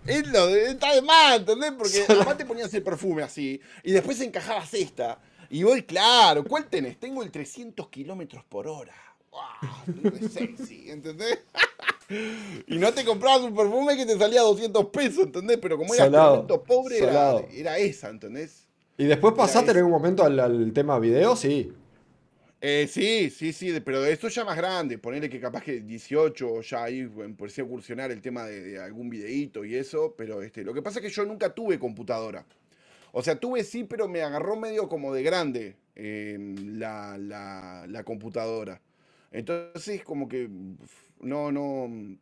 Es 0.05 0.27
lo 0.27 0.47
de- 0.47 0.71
está 0.71 0.93
de 0.93 1.01
más, 1.01 1.37
¿entendés? 1.39 1.71
Porque 1.77 2.03
además 2.07 2.37
te 2.37 2.45
ponías 2.45 2.73
el 2.73 2.83
perfume 2.83 3.23
así 3.23 3.59
y 3.83 3.91
después 3.91 4.19
encajabas 4.21 4.73
esta. 4.73 5.19
Y 5.49 5.63
voy, 5.63 5.83
claro, 5.83 6.43
¿cuál 6.43 6.65
tenés? 6.65 6.99
Tengo 6.99 7.23
el 7.23 7.31
300 7.31 7.87
kilómetros 7.87 8.43
por 8.45 8.67
hora. 8.67 8.93
¡Wow! 9.31 10.29
sexy, 10.29 10.89
¿entendés? 10.91 11.39
y 12.67 12.77
no 12.77 12.93
te 12.93 13.05
comprabas 13.05 13.41
un 13.41 13.55
perfume 13.55 13.95
que 13.95 14.05
te 14.05 14.17
salía 14.17 14.41
200 14.41 14.85
pesos, 14.87 15.23
¿entendés? 15.25 15.57
Pero 15.61 15.77
como 15.77 15.93
Salado, 15.93 16.31
tremendo 16.45 16.63
pobre, 16.63 16.97
era, 16.97 17.37
era 17.53 17.77
esa, 17.77 18.09
¿entendés? 18.09 18.66
Y 18.97 19.05
después 19.05 19.33
pasaste 19.35 19.71
en 19.71 19.77
algún 19.77 19.91
momento 19.91 20.23
al, 20.23 20.39
al 20.39 20.73
tema 20.73 20.99
video, 20.99 21.35
sí. 21.35 21.71
Eh, 22.59 22.87
sí, 22.89 23.29
sí, 23.29 23.53
sí, 23.53 23.79
pero 23.85 24.03
esto 24.03 24.27
ya 24.29 24.43
más 24.43 24.57
grande, 24.57 24.97
ponerle 24.97 25.29
que 25.29 25.39
capaz 25.39 25.61
que 25.61 25.81
18 25.81 26.61
ya 26.61 26.85
ahí 26.85 27.01
empecé 27.01 27.61
a 27.61 27.65
cursionar 27.65 28.09
el 28.11 28.19
tema 28.19 28.45
de, 28.45 28.61
de 28.61 28.79
algún 28.81 29.09
videíto 29.11 29.63
y 29.63 29.75
eso, 29.75 30.15
pero 30.17 30.41
este, 30.41 30.63
lo 30.63 30.73
que 30.73 30.81
pasa 30.81 30.97
es 30.99 31.05
que 31.05 31.11
yo 31.11 31.23
nunca 31.25 31.53
tuve 31.53 31.77
computadora. 31.77 32.45
O 33.13 33.23
sea, 33.23 33.39
tuve 33.39 33.63
sí, 33.63 33.83
pero 33.85 34.07
me 34.07 34.21
agarró 34.23 34.55
medio 34.57 34.89
como 34.89 35.13
de 35.13 35.23
grande 35.23 35.77
eh, 35.95 36.37
la, 36.65 37.17
la- 37.19 37.85
la 37.87 38.03
computadora. 38.03 38.81
Entonces, 39.31 40.03
como 40.03 40.27
que 40.29 40.49
no, 41.21 41.51
no. 41.51 42.17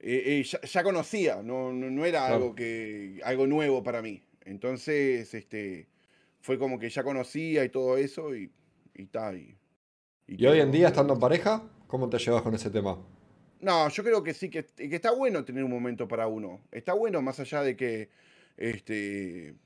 eh, 0.00 0.40
eh, 0.40 0.42
ya, 0.44 0.60
ya 0.60 0.82
conocía, 0.82 1.42
no, 1.42 1.72
no, 1.72 1.90
no 1.90 2.04
era 2.04 2.20
Claro. 2.20 2.34
algo 2.36 2.54
que. 2.54 3.20
algo 3.24 3.46
nuevo 3.46 3.82
para 3.82 4.02
mí. 4.02 4.22
Entonces, 4.44 5.32
este. 5.34 5.88
Fue 6.40 6.58
como 6.58 6.78
que 6.78 6.90
ya 6.90 7.02
conocía 7.04 7.64
y 7.64 7.70
todo 7.70 7.96
eso 7.96 8.34
y. 8.36 8.52
Y 8.94 9.06
tal. 9.06 9.38
Y, 9.38 9.58
Y 10.26 10.46
hoy 10.46 10.60
en 10.60 10.70
día, 10.70 10.88
estando 10.88 11.14
en 11.14 11.20
pareja, 11.20 11.62
¿cómo 11.86 12.08
te 12.10 12.18
llevas 12.18 12.42
con 12.42 12.54
ese 12.54 12.70
tema? 12.70 12.98
no, 13.60 13.88
yo 13.88 14.04
creo 14.04 14.22
que 14.22 14.34
sí, 14.34 14.50
que, 14.50 14.64
que 14.64 14.94
está 14.94 15.10
bueno 15.12 15.44
tener 15.44 15.64
un 15.64 15.70
momento 15.70 16.06
para 16.08 16.26
uno. 16.26 16.60
Está 16.70 16.92
bueno, 16.94 17.22
más 17.22 17.40
allá 17.40 17.62
de 17.62 17.76
que. 17.76 18.10
Este. 18.56 19.48
eh, 19.48 19.56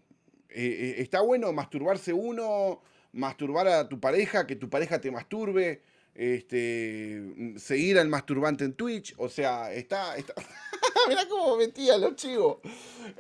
eh, 0.51 0.95
está 0.99 1.21
bueno 1.21 1.53
masturbarse 1.53 2.13
uno, 2.13 2.83
masturbar 3.13 3.69
a 3.69 3.89
tu 3.89 4.01
pareja, 4.01 4.47
que 4.47 4.57
tu 4.57 4.71
pareja 4.71 5.01
te 5.01 5.11
masturbe. 5.11 5.83
Este. 6.19 7.21
mm, 7.37 7.57
Seguir 7.59 7.97
al 7.99 8.09
masturbante 8.09 8.65
en 8.65 8.73
Twitch. 8.75 9.15
O 9.19 9.29
sea, 9.29 9.73
está. 9.73 10.17
está... 10.17 10.35
Mirá 11.09 11.29
cómo 11.29 11.57
metía 11.57 11.97
los 11.97 12.17
chivos. 12.17 12.59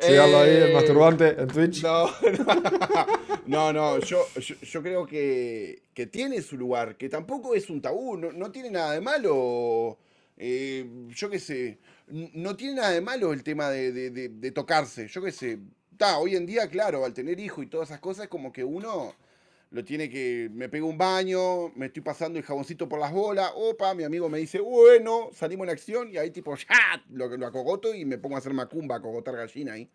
Sigarlo 0.00 0.40
ahí, 0.40 0.50
el 0.50 0.70
Eh, 0.70 0.74
masturbante, 0.74 1.28
en 1.40 1.46
Twitch. 1.48 1.82
no, 1.84 2.10
no, 3.46 3.72
no, 3.72 3.98
yo, 4.00 4.26
yo, 4.36 4.54
yo 4.60 4.82
creo 4.82 5.06
que, 5.06 5.82
que 5.94 6.06
tiene 6.06 6.42
su 6.42 6.56
lugar, 6.56 6.96
que 6.96 7.08
tampoco 7.08 7.54
es 7.54 7.70
un 7.70 7.80
tabú, 7.80 8.16
no, 8.16 8.32
no 8.32 8.50
tiene 8.50 8.70
nada 8.70 8.92
de 8.92 9.00
malo, 9.00 9.96
eh, 10.36 10.86
yo 11.08 11.30
qué 11.30 11.38
sé, 11.38 11.78
no 12.08 12.56
tiene 12.56 12.74
nada 12.74 12.90
de 12.90 13.00
malo 13.00 13.32
el 13.32 13.42
tema 13.42 13.70
de, 13.70 13.92
de- 13.92 14.10
de- 14.10 14.28
de 14.28 14.50
tocarse, 14.50 15.06
yo 15.08 15.22
qué 15.22 15.32
sé, 15.32 15.58
está, 15.92 16.18
hoy 16.18 16.36
en 16.36 16.46
día, 16.46 16.68
claro, 16.68 17.04
al 17.04 17.14
tener 17.14 17.38
hijo 17.40 17.62
y 17.62 17.66
todas 17.68 17.88
esas 17.90 18.00
cosas, 18.00 18.28
como 18.28 18.52
que 18.52 18.64
uno 18.64 19.14
lo 19.70 19.84
tiene 19.84 20.08
que, 20.08 20.48
me 20.52 20.68
pego 20.68 20.86
un 20.86 20.96
baño, 20.96 21.68
me 21.76 21.86
estoy 21.86 22.02
pasando 22.02 22.38
el 22.38 22.44
jaboncito 22.44 22.88
por 22.88 22.98
las 22.98 23.12
bolas, 23.12 23.50
opa, 23.54 23.92
mi 23.94 24.02
amigo 24.04 24.28
me 24.28 24.38
dice, 24.38 24.60
bueno, 24.60 25.28
salimos 25.34 25.66
en 25.66 25.70
acción, 25.70 26.08
y 26.10 26.16
ahí 26.16 26.30
tipo, 26.30 26.54
ya, 26.56 27.02
lo, 27.10 27.28
lo 27.36 27.46
acogoto 27.46 27.94
y 27.94 28.04
me 28.04 28.16
pongo 28.18 28.36
a 28.36 28.38
hacer 28.38 28.54
macumba, 28.54 28.94
a 28.94 28.98
acogotar 28.98 29.36
gallina 29.36 29.74
ahí. 29.74 29.88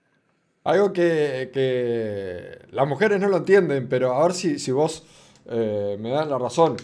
Algo 0.63 0.93
que, 0.93 1.49
que 1.53 2.59
las 2.71 2.87
mujeres 2.87 3.19
no 3.19 3.27
lo 3.27 3.37
entienden, 3.37 3.89
pero 3.89 4.13
a 4.13 4.23
ver 4.23 4.33
si, 4.33 4.59
si 4.59 4.71
vos 4.71 5.03
eh, 5.49 5.97
me 5.99 6.09
das 6.11 6.27
la 6.27 6.37
razón. 6.37 6.77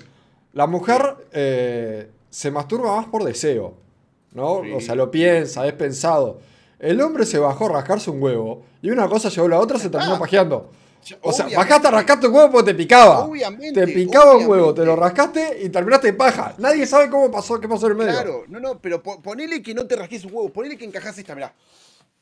La 0.53 0.67
mujer 0.67 1.01
eh, 1.31 2.09
se 2.29 2.51
masturba 2.51 2.97
más 2.97 3.05
por 3.07 3.23
deseo, 3.23 3.75
¿no? 4.33 4.61
Sí. 4.63 4.71
O 4.73 4.81
sea, 4.81 4.95
lo 4.95 5.11
piensa, 5.11 5.65
es 5.65 5.73
pensado. 5.73 6.39
El 6.79 6.99
hombre 7.01 7.25
se 7.25 7.39
bajó 7.39 7.67
a 7.67 7.73
rascarse 7.73 8.09
un 8.09 8.21
huevo 8.21 8.63
y 8.81 8.89
una 8.89 9.07
cosa 9.07 9.29
llevó 9.29 9.45
a 9.47 9.49
la 9.51 9.59
otra, 9.59 9.77
se 9.79 9.89
terminó 9.89 10.15
Ah. 10.15 10.19
pajeando. 10.19 10.71
O 11.21 11.31
sea, 11.31 11.45
Obviamente. 11.45 11.55
bajaste 11.57 11.87
a 11.87 11.91
rascarte 11.91 12.27
un 12.27 12.35
huevo 12.35 12.51
porque 12.51 12.71
te 12.73 12.77
picaba. 12.77 13.19
Obviamente, 13.25 13.85
Te 13.85 13.91
picaba 13.91 14.31
un 14.35 14.41
huevo, 14.47 14.53
obviamente. 14.69 14.81
te 14.81 14.85
lo 14.85 14.95
rascaste 14.95 15.59
y 15.63 15.69
terminaste 15.69 16.09
en 16.09 16.17
paja. 16.17 16.53
Nadie 16.57 16.85
sabe 16.85 17.09
cómo 17.09 17.31
pasó, 17.31 17.59
qué 17.59 17.67
pasó 17.67 17.85
en 17.87 17.91
el 17.93 17.97
medio. 17.97 18.11
Claro, 18.13 18.43
no, 18.47 18.59
no, 18.59 18.79
pero 18.79 19.01
po- 19.01 19.21
ponele 19.21 19.61
que 19.63 19.73
no 19.73 19.87
te 19.87 19.95
rasques 19.95 20.25
un 20.25 20.33
huevo, 20.33 20.49
ponele 20.49 20.77
que 20.77 20.85
encajás 20.85 21.17
esta, 21.17 21.33
mirá. 21.35 21.53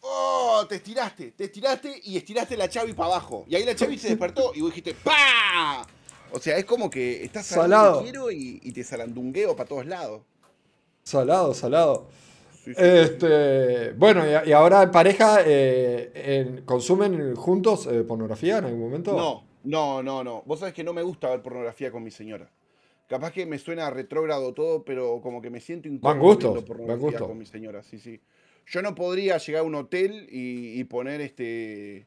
Oh, 0.02 0.66
te 0.70 0.76
estiraste, 0.76 1.32
te 1.32 1.46
estiraste 1.46 2.00
y 2.04 2.18
estiraste 2.18 2.56
la 2.56 2.70
chavi 2.70 2.94
para 2.94 3.10
abajo. 3.10 3.46
Y 3.50 3.56
ahí 3.56 3.66
la 3.66 3.76
chavi 3.76 3.98
se 3.98 4.10
despertó 4.10 4.52
y 4.54 4.62
vos 4.62 4.70
dijiste 4.70 4.94
¡Pa! 5.04 5.86
O 6.32 6.40
sea, 6.40 6.58
es 6.58 6.66
como 6.66 6.90
que 6.90 7.24
estás 7.24 7.46
salado. 7.48 8.04
quiero 8.04 8.30
y, 8.32 8.60
te 8.72 8.84
salandungueo 8.84 9.56
para 9.56 9.68
todos 9.68 9.86
lados. 9.86 10.22
Salado, 11.04 11.54
salado. 11.54 12.08
Este, 12.75 13.91
bueno, 13.93 14.23
y, 14.45 14.51
ahora 14.51 14.84
en 14.84 14.91
pareja, 14.91 15.39
eh, 15.45 16.62
¿consumen 16.65 17.36
juntos 17.36 17.88
eh, 17.88 18.03
pornografía 18.03 18.58
en 18.58 18.65
algún 18.65 18.82
momento? 18.82 19.15
No, 19.15 19.43
no, 19.63 20.03
no, 20.03 20.23
no. 20.23 20.43
Vos 20.45 20.60
sabés 20.60 20.73
que 20.73 20.84
no 20.84 20.93
me 20.93 21.01
gusta 21.01 21.30
ver 21.30 21.41
pornografía 21.41 21.91
con 21.91 22.03
mi 22.03 22.12
señora. 22.12 22.49
Capaz 23.08 23.32
que 23.32 23.45
me 23.45 23.58
suena 23.58 23.89
retrógrado 23.89 24.53
todo, 24.53 24.84
pero 24.84 25.21
como 25.21 25.41
que 25.41 25.49
me 25.49 25.62
siento 25.62 25.88
incómodo 25.88 26.21
gusto, 26.21 26.65
pornografía 26.65 27.19
con 27.19 27.38
mi 27.38 27.45
señora, 27.45 27.82
sí, 27.84 27.99
sí. 27.99 28.19
Yo 28.65 28.82
no 28.82 28.95
podría 28.95 29.38
llegar 29.38 29.62
a 29.62 29.63
un 29.63 29.75
hotel 29.75 30.27
y, 30.30 30.84
poner 30.86 31.21
este. 31.21 32.06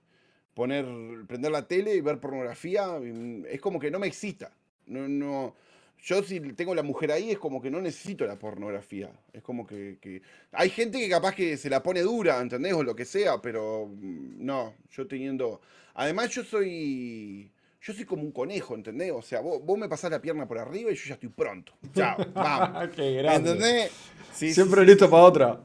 poner. 0.52 0.84
prender 1.26 1.50
la 1.50 1.66
tele 1.66 1.94
y 1.94 2.02
ver 2.02 2.20
pornografía. 2.20 3.00
Es 3.48 3.60
como 3.60 3.80
que 3.80 3.90
no 3.90 3.98
me 3.98 4.06
excita. 4.06 4.52
No, 4.86 5.08
no. 5.08 5.54
Yo 6.02 6.22
si 6.22 6.40
tengo 6.54 6.74
la 6.74 6.82
mujer 6.82 7.12
ahí 7.12 7.30
es 7.30 7.38
como 7.38 7.60
que 7.60 7.70
no 7.70 7.80
necesito 7.80 8.26
la 8.26 8.38
pornografía. 8.38 9.10
Es 9.32 9.42
como 9.42 9.66
que, 9.66 9.98
que, 10.00 10.22
Hay 10.52 10.70
gente 10.70 10.98
que 10.98 11.08
capaz 11.08 11.34
que 11.34 11.56
se 11.56 11.68
la 11.68 11.82
pone 11.82 12.00
dura, 12.00 12.40
¿entendés? 12.40 12.72
O 12.72 12.82
lo 12.82 12.96
que 12.96 13.04
sea, 13.04 13.40
pero 13.40 13.86
mm, 13.86 14.44
no, 14.44 14.74
yo 14.90 15.06
teniendo... 15.06 15.60
Además 15.94 16.30
yo 16.30 16.44
soy 16.44 17.52
yo 17.82 17.94
soy 17.94 18.04
como 18.04 18.22
un 18.22 18.32
conejo, 18.32 18.74
¿entendés? 18.74 19.10
O 19.12 19.22
sea, 19.22 19.40
vos, 19.40 19.78
me 19.78 19.88
pasás 19.88 20.10
la 20.10 20.20
pierna 20.20 20.46
por 20.46 20.58
arriba 20.58 20.90
y 20.90 20.94
yo 20.94 21.08
ya 21.08 21.14
estoy 21.14 21.30
pronto. 21.30 21.72
Chao, 21.94 22.16
vamos. 22.34 22.90
Qué 22.94 23.14
grande. 23.14 23.52
¿Entendés? 23.52 23.92
Siempre 24.32 24.84
listo 24.84 25.08
para 25.08 25.22
otra. 25.22 25.60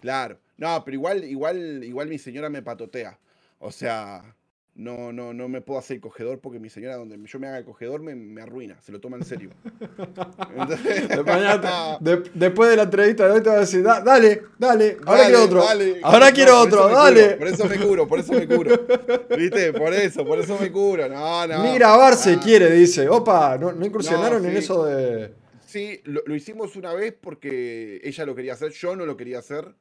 Claro. 0.00 0.38
No, 0.56 0.84
pero 0.84 0.96
igual, 0.96 1.24
igual, 1.24 1.84
igual 1.84 2.08
mi 2.08 2.18
señora 2.18 2.50
me 2.50 2.62
patotea. 2.62 3.18
O 3.60 3.70
sea, 3.70 4.34
no, 4.76 5.12
no, 5.12 5.32
no 5.32 5.48
me 5.48 5.60
puedo 5.60 5.78
hacer 5.78 6.00
cogedor 6.00 6.40
porque 6.40 6.58
mi 6.58 6.68
señora, 6.68 6.96
donde 6.96 7.16
yo 7.24 7.38
me 7.38 7.46
haga 7.46 7.64
cogedor, 7.64 8.02
me, 8.02 8.42
arruina, 8.42 8.76
se 8.80 8.90
lo 8.90 9.00
toma 9.00 9.16
en 9.16 9.24
serio. 9.24 9.50
después 12.34 12.70
de 12.70 12.76
la 12.76 12.82
entrevista 12.82 13.26
de 13.26 13.34
hoy 13.34 13.42
te 13.42 13.50
va 13.50 13.56
a 13.56 13.60
decir, 13.60 13.82
dale, 13.82 14.42
dale, 14.58 14.96
ahora 15.06 15.24
quiero 15.24 15.44
otro. 15.44 15.64
ahora 16.02 16.32
quiero 16.32 16.60
otro, 16.60 16.88
dale. 16.88 17.36
por 17.36 17.46
eso 17.46 17.66
me 17.66 17.78
curo, 17.78 18.08
por 18.08 18.18
eso 18.18 18.32
me 18.32 18.48
curo. 18.48 18.84
¿Viste? 19.38 19.72
Por 19.72 19.94
eso, 19.94 20.24
por 20.24 20.40
eso 20.40 20.58
me 20.60 20.72
curo. 20.72 21.08
No, 21.08 21.46
no. 21.46 21.62
Ni 21.62 21.74
grabarse 21.74 22.38
quiere, 22.38 22.70
dice. 22.70 23.08
Opa, 23.08 23.56
¿no, 23.56 23.72
incursionaron 23.84 24.44
en 24.44 24.56
eso 24.56 24.86
de...? 24.86 25.32
Sí, 25.66 26.00
lo 26.04 26.34
hicimos 26.34 26.76
una 26.76 26.94
vez 26.94 27.14
porque 27.20 28.00
ella 28.04 28.24
lo 28.24 28.34
quería 28.34 28.52
hacer, 28.52 28.70
yo 28.72 28.94
no 28.94 29.06
lo 29.06 29.16
quería 29.16 29.40
hacer. 29.40 29.74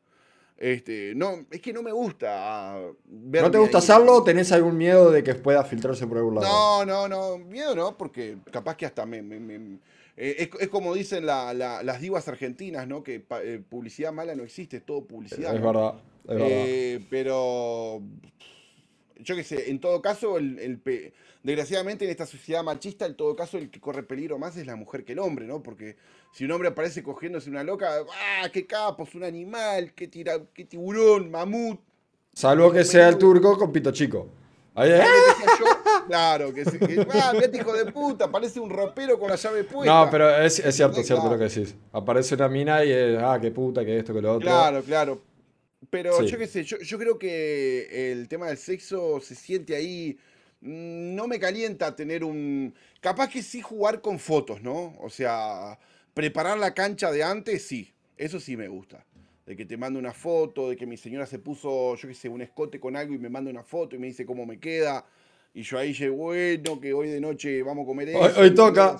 Este, 0.63 1.13
no, 1.13 1.45
es 1.51 1.59
que 1.59 1.73
no 1.73 1.83
me 1.83 1.91
gusta 1.91 2.79
¿No 3.05 3.51
te 3.51 3.57
gusta 3.57 3.79
hacerlo 3.79 4.15
o 4.15 4.23
tenés 4.23 4.49
algún 4.53 4.77
miedo 4.77 5.11
de 5.11 5.21
que 5.21 5.35
pueda 5.35 5.61
filtrarse 5.65 6.07
por 6.07 6.19
algún 6.19 6.35
lado? 6.35 6.47
No, 6.47 6.85
no, 6.85 7.09
no, 7.09 7.37
miedo 7.37 7.75
no, 7.75 7.97
porque 7.97 8.37
capaz 8.49 8.77
que 8.77 8.85
hasta 8.85 9.05
me... 9.05 9.19
Eh, 10.15 10.49
es, 10.57 10.69
como 10.69 10.93
dicen 10.93 11.25
las 11.25 11.99
divas 11.99 12.25
argentinas, 12.29 12.87
¿no? 12.87 13.03
Que 13.03 13.25
eh, 13.43 13.61
publicidad 13.67 14.13
mala 14.13 14.35
no 14.35 14.43
existe, 14.43 14.77
es 14.77 14.85
todo 14.85 15.03
publicidad. 15.03 15.53
Es 15.53 15.61
verdad, 15.61 15.95
es 16.23 16.29
verdad. 16.29 16.47
Eh, 16.49 17.05
pero 17.09 18.01
yo 19.19 19.35
qué 19.35 19.43
sé, 19.43 19.69
en 19.69 19.79
todo 19.79 20.01
caso, 20.01 20.37
el, 20.37 20.81
desgraciadamente 21.43 22.05
en 22.05 22.11
esta 22.11 22.25
sociedad 22.25 22.63
machista, 22.63 23.05
en 23.05 23.15
todo 23.15 23.35
caso, 23.35 23.57
el 23.57 23.69
que 23.69 23.79
corre 23.79 24.03
peligro 24.03 24.37
más 24.37 24.57
es 24.57 24.65
la 24.65 24.75
mujer 24.75 25.03
que 25.03 25.13
el 25.13 25.19
hombre, 25.19 25.45
¿no? 25.45 25.61
Porque 25.61 25.97
si 26.31 26.45
un 26.45 26.51
hombre 26.51 26.69
aparece 26.69 27.03
cogiéndose 27.03 27.49
una 27.49 27.63
loca, 27.63 27.89
¡ah, 28.41 28.49
qué 28.51 28.65
capos, 28.65 29.15
un 29.15 29.23
animal, 29.23 29.93
qué, 29.93 30.07
tira, 30.07 30.41
qué 30.53 30.65
tiburón, 30.65 31.29
mamut! 31.31 31.79
Salvo 32.33 32.71
que 32.71 32.83
sea 32.83 33.09
el 33.09 33.17
turco 33.17 33.57
con 33.57 33.71
pito 33.71 33.91
chico. 33.91 34.27
Ahí, 34.75 34.91
claro, 36.07 36.51
que, 36.51 36.63
que 36.63 37.07
ah, 37.11 37.33
hijo 37.53 37.73
de 37.73 37.91
puta, 37.91 38.31
parece 38.31 38.59
un 38.59 38.71
ropero 38.71 39.19
con 39.19 39.29
la 39.29 39.35
llave 39.35 39.63
puesta. 39.65 39.93
No, 39.93 40.09
pero 40.09 40.35
es, 40.37 40.55
cierto, 40.55 40.99
es 40.99 41.05
cierto 41.05 41.29
lo 41.29 41.37
que 41.37 41.43
decís. 41.43 41.75
Aparece 41.91 42.33
una 42.33 42.49
mina 42.49 42.83
y 42.83 42.91
es, 42.91 43.19
ah, 43.21 43.37
qué 43.39 43.51
puta, 43.51 43.85
que 43.85 43.99
esto, 43.99 44.13
que 44.15 44.21
lo 44.21 44.33
otro. 44.33 44.47
Claro, 44.47 44.81
claro. 44.81 45.21
Pero 45.89 46.21
yo 46.23 46.37
qué 46.37 46.47
sé, 46.47 46.63
yo, 46.63 46.97
creo 46.97 47.17
que 47.17 48.11
el 48.11 48.27
tema 48.27 48.47
del 48.47 48.57
sexo 48.57 49.19
se 49.19 49.35
siente 49.35 49.75
ahí. 49.75 50.17
Mm, 50.61 51.15
no 51.15 51.27
me 51.27 51.39
calienta 51.39 51.95
tener 51.95 52.23
un. 52.23 52.73
Capaz 53.01 53.29
que 53.29 53.41
sí 53.41 53.61
jugar 53.61 54.01
con 54.01 54.19
fotos, 54.19 54.61
¿no? 54.61 54.95
O 54.99 55.09
sea, 55.09 55.77
preparar 56.13 56.57
la 56.57 56.73
cancha 56.73 57.11
de 57.11 57.23
antes, 57.23 57.65
sí. 57.65 57.93
Eso 58.17 58.39
sí 58.39 58.55
me 58.55 58.67
gusta. 58.67 59.05
De 59.45 59.55
que 59.55 59.65
te 59.65 59.75
mande 59.75 59.99
una 59.99 60.13
foto, 60.13 60.69
de 60.69 60.77
que 60.77 60.85
mi 60.85 60.95
señora 60.95 61.25
se 61.25 61.39
puso, 61.39 61.95
yo 61.95 62.07
qué 62.07 62.13
sé, 62.13 62.29
un 62.29 62.41
escote 62.41 62.79
con 62.79 62.95
algo 62.95 63.13
y 63.13 63.17
me 63.17 63.29
manda 63.29 63.51
una 63.51 63.63
foto 63.63 63.95
y 63.95 63.99
me 63.99 64.07
dice 64.07 64.25
cómo 64.25 64.45
me 64.45 64.59
queda. 64.59 65.05
Y 65.53 65.63
yo 65.63 65.77
ahí 65.77 65.93
llego, 65.93 66.15
bueno, 66.15 66.79
que 66.79 66.93
hoy 66.93 67.09
de 67.09 67.19
noche 67.19 67.61
vamos 67.61 67.83
a 67.83 67.87
comer 67.87 68.09
eso. 68.09 68.39
Hoy, 68.39 68.55
toca. 68.55 68.97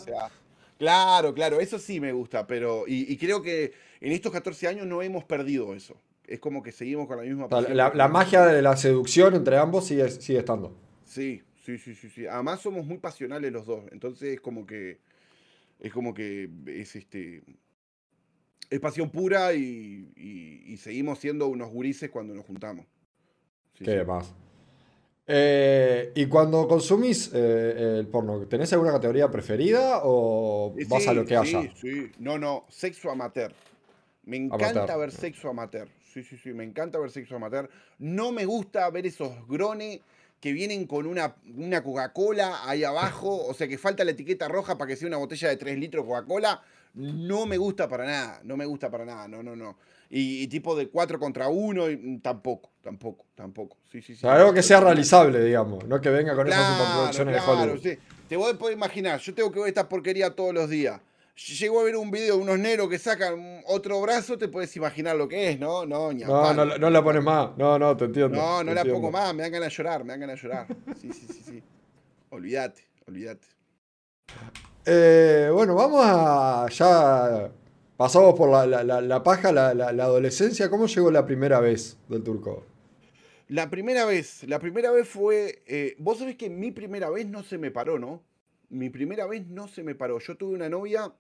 claro, 0.78 1.34
claro, 1.34 1.60
eso 1.60 1.80
sí 1.80 2.00
me 2.00 2.12
gusta, 2.12 2.46
pero. 2.46 2.84
y 2.88 3.15
creo 3.17 3.41
que 3.41 3.74
en 4.02 4.12
estos 4.12 4.32
14 4.32 4.67
años 4.67 4.86
no 4.86 5.02
hemos 5.02 5.24
perdido 5.24 5.74
eso 5.74 5.98
es 6.27 6.39
como 6.39 6.63
que 6.63 6.71
seguimos 6.71 7.07
con 7.07 7.17
la 7.17 7.23
misma 7.23 7.47
La, 7.69 8.07
magia 8.07 8.45
de 8.45 8.62
la 8.62 8.77
seducción 8.77 9.36
entre 9.36 9.57
ambos 9.57 9.88
sigue, 9.88 10.09
sigue 10.09 10.39
estando. 10.39 10.75
Sí, 11.05 11.41
sí, 11.65 11.77
sí, 11.77 11.95
sí, 11.95 12.09
sí. 12.09 12.27
Además 12.27 12.62
somos 12.62 12.86
muy 12.86 12.97
pasionales 12.97 13.51
los 13.51 13.65
dos. 13.65 13.83
Entonces 13.91 14.33
es 14.33 14.41
como 14.41 14.65
que. 14.65 14.99
Es 15.79 15.91
como 15.91 16.13
que 16.13 16.49
es 16.67 16.95
este. 16.95 17.43
Es 18.69 18.79
pasión 18.79 19.09
pura 19.09 19.53
y, 19.53 20.75
seguimos 20.79 21.19
siendo 21.19 21.47
unos 21.47 21.69
gurises 21.69 22.09
cuando 22.09 22.33
nos 22.33 22.45
juntamos. 22.45 22.86
¿Qué 23.73 24.03
más? 24.03 24.33
Eh, 25.25 26.12
y 26.15 26.25
cuando 26.25 26.67
consumís 26.67 27.31
eh, 27.33 27.99
el 27.99 28.07
porno, 28.07 28.45
¿tenés 28.47 28.73
alguna 28.73 28.91
categoría 28.91 29.31
preferida 29.31 30.01
o 30.03 30.75
vas 30.88 31.07
a 31.07 31.13
lo 31.13 31.25
que 31.25 31.38
haya? 31.38 31.62
Sí, 31.62 31.71
sí. 31.75 32.12
No, 32.19 32.38
no, 32.38 32.65
sexo 32.69 33.09
amateur. 33.09 33.53
Me 34.25 34.38
encanta 34.38 34.97
ver 34.97 35.12
sexo 35.12 35.49
amateur. 35.49 35.88
Sí, 36.13 36.23
sí, 36.23 36.38
sí, 36.38 36.54
me 36.54 36.63
encanta 36.63 36.99
ver 36.99 37.10
sexo 37.10 37.38
amateur. 37.38 37.67
No 37.97 38.32
me 38.32 38.45
gusta 38.45 38.88
ver 38.91 39.08
esos 39.08 39.47
grones 39.47 39.99
que 40.39 40.54
vienen 40.54 40.86
con 40.86 41.08
una, 41.08 41.36
una 41.58 41.82
Coca-Cola 41.82 42.69
ahí 42.69 42.84
abajo, 42.84 43.47
o 43.47 43.54
sea 43.56 43.67
que 43.67 43.80
falta 43.80 44.04
la 44.04 44.12
etiqueta 44.12 44.47
roja 44.47 44.78
para 44.78 44.89
que 44.89 44.95
sea 44.95 45.08
una 45.08 45.17
botella 45.17 45.49
de 45.49 45.58
3 45.58 45.80
litros 45.80 46.06
de 46.06 46.10
Coca-Cola. 46.10 46.62
No 46.93 47.47
me 47.47 47.58
gusta 47.58 47.88
para 47.88 48.06
nada, 48.06 48.41
no 48.43 48.56
me 48.56 48.65
gusta 48.65 48.91
para 48.91 49.06
nada, 49.06 49.28
no, 49.28 49.41
no, 49.41 49.56
no. 49.56 49.76
Y, 50.12 50.45
tipo 50.47 50.76
de 50.76 50.89
4 50.89 51.17
contra 51.17 51.47
1, 51.47 51.86
mm, 51.88 52.19
tampoco, 52.19 52.69
tampoco, 52.84 53.26
tampoco. 53.34 53.78
Sí, 53.91 54.04
sí, 54.04 54.15
sí. 54.15 54.28
Algo 54.28 54.54
que 54.54 54.62
sea 54.62 54.82
realizable, 54.82 55.43
digamos, 55.43 55.88
no 55.88 55.99
que 55.99 56.12
venga 56.12 56.36
con 56.36 56.47
esas 56.47 56.78
superproducciones 56.78 57.34
de 57.34 57.41
Hollywood. 57.41 57.82
Sí. 57.82 57.97
Te 58.30 58.38
voy 58.38 58.54
a 58.54 58.58
poder 58.60 58.78
imaginar, 58.78 59.19
yo 59.19 59.34
tengo 59.34 59.52
que 59.52 59.60
ver 59.60 59.69
esta 59.69 59.89
porquería 59.89 60.30
todos 60.30 60.54
los 60.54 60.69
días 60.69 61.02
llegó 61.36 61.82
a 61.82 61.84
ver 61.84 61.96
un 61.96 62.12
video 62.12 62.38
de 62.38 62.41
unos 62.41 62.60
negros 62.60 62.89
que 62.89 63.00
sacan 63.00 63.62
otro 63.65 64.00
brazo, 64.02 64.38
te 64.38 64.48
puedes 64.48 64.76
imaginar 64.76 65.15
lo 65.15 65.28
que 65.28 65.50
es, 65.50 65.60
¿no? 65.60 65.86
No, 65.86 66.13
no, 66.13 66.54
no, 66.54 66.89
la 66.89 67.04
pones 67.04 67.24
más. 67.24 67.58
No, 67.58 67.80
no, 67.80 67.98
te 67.98 68.06
entiendo. 68.06 68.38
No, 68.38 68.63
no 68.63 68.74
la 68.74 68.84
pongo 68.86 69.12
más, 69.12 69.34
me 69.34 69.43
dan 69.43 69.52
ganas 69.52 69.69
de 69.69 69.76
llorar, 69.76 70.04
me 70.04 70.13
dan 70.13 70.19
ganas 70.22 70.41
de 70.41 70.48
llorar. 70.48 70.67
Sí, 71.00 71.12
sí, 71.12 71.28
sí, 71.28 71.41
sí. 71.43 71.63
Olvídate, 72.30 72.82
olvídate. 73.08 73.48
Eh, 74.86 75.50
bueno, 75.52 75.76
vamos 75.76 76.02
a. 76.04 76.67
Ya 76.69 77.52
pasamos 77.96 78.36
por 78.36 78.50
la, 78.50 79.24
paja, 79.24 79.52
la, 79.52 79.69
adolescencia. 79.69 80.69
¿Cómo 80.69 80.88
llegó 80.88 81.12
la 81.12 81.26
primera 81.26 81.60
vez 81.60 81.98
del 82.10 82.24
turco? 82.24 82.65
La 83.50 83.69
primera 83.69 84.06
vez, 84.06 84.43
la 84.48 84.60
primera 84.60 84.91
vez 84.91 85.08
fue. 85.08 85.63
Eh, 85.67 85.96
vos 86.00 86.19
sabés 86.19 86.36
que 86.36 86.50
mi 86.50 86.72
primera 86.72 87.10
vez 87.10 87.28
no 87.28 87.43
se 87.43 87.58
me 87.58 87.72
paró, 87.72 88.00
¿no? 88.00 88.24
Mi 88.69 88.89
primera 88.89 89.28
vez 89.28 89.48
no 89.48 89.67
se 89.67 89.84
me 89.84 89.96
paró. 89.96 90.19
Yo 90.19 90.36
tuve 90.36 90.56
una 90.56 90.69
novia 90.69 91.13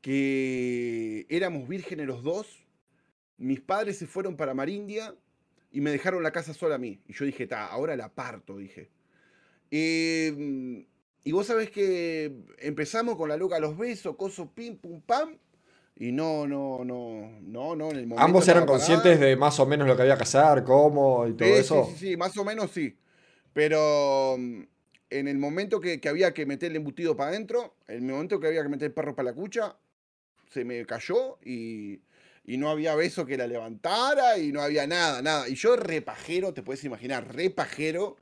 que 0.00 1.26
éramos 1.28 1.68
vírgenes 1.68 2.06
los 2.06 2.22
dos. 2.22 2.66
Mis 3.36 3.60
padres 3.60 3.98
se 3.98 4.06
fueron 4.06 4.36
para 4.36 4.54
Marindia 4.54 5.14
y 5.70 5.80
me 5.80 5.90
dejaron 5.90 6.22
la 6.22 6.32
casa 6.32 6.54
sola 6.54 6.76
a 6.76 6.78
mí. 6.78 7.00
Y 7.06 7.12
yo 7.12 7.24
dije, 7.24 7.46
ta, 7.46 7.66
ahora 7.66 7.96
la 7.96 8.08
parto, 8.14 8.58
dije. 8.58 8.90
Em, 9.70 10.86
y 11.24 11.32
vos 11.32 11.46
sabés 11.46 11.70
que 11.70 12.32
empezamos 12.58 13.16
con 13.16 13.28
la 13.28 13.36
loca 13.36 13.56
a 13.56 13.60
los 13.60 13.76
besos, 13.76 14.16
coso, 14.16 14.52
pim, 14.52 14.78
pum, 14.78 15.00
pam. 15.00 15.36
Y 15.96 16.12
no, 16.12 16.46
no, 16.46 16.84
no, 16.84 17.28
no, 17.42 17.74
no. 17.74 17.90
En 17.90 17.96
el 17.96 18.06
momento 18.06 18.24
¿Ambos 18.24 18.46
eran 18.48 18.66
conscientes 18.66 19.18
de 19.18 19.36
más 19.36 19.58
o 19.58 19.66
menos 19.66 19.88
lo 19.88 19.96
que 19.96 20.02
había 20.02 20.16
que 20.16 20.22
hacer, 20.22 20.62
cómo 20.62 21.26
y 21.26 21.34
todo 21.34 21.48
eso? 21.48 21.84
Sí, 21.86 21.90
sí, 21.92 22.06
sí, 22.10 22.16
más 22.16 22.36
o 22.38 22.44
menos 22.44 22.70
sí. 22.70 22.96
Pero 23.52 24.36
en 25.10 25.28
el 25.28 25.38
momento 25.38 25.80
que, 25.80 26.00
había 26.08 26.32
que 26.32 26.46
meter 26.46 26.70
el 26.70 26.76
embutido 26.76 27.16
para 27.16 27.30
adentro, 27.30 27.74
en 27.88 27.96
el 27.96 28.12
momento 28.12 28.38
que 28.40 28.46
había 28.46 28.62
que 28.62 28.68
meter 28.68 28.86
el 28.86 28.92
perro 28.92 29.14
para 29.14 29.30
la 29.30 29.34
cucha, 29.34 29.76
se 30.50 30.64
me 30.64 30.84
cayó 30.86 31.38
y, 31.44 32.00
no 32.44 32.70
había 32.70 32.94
beso 32.94 33.26
que 33.26 33.36
la 33.36 33.46
levantara 33.46 34.38
y 34.38 34.52
no 34.52 34.62
había 34.62 34.86
nada, 34.86 35.20
nada. 35.20 35.48
Y 35.48 35.54
yo 35.54 35.76
repajero, 35.76 36.54
te 36.54 36.62
puedes 36.62 36.82
imaginar, 36.82 37.34
repajero. 37.34 38.16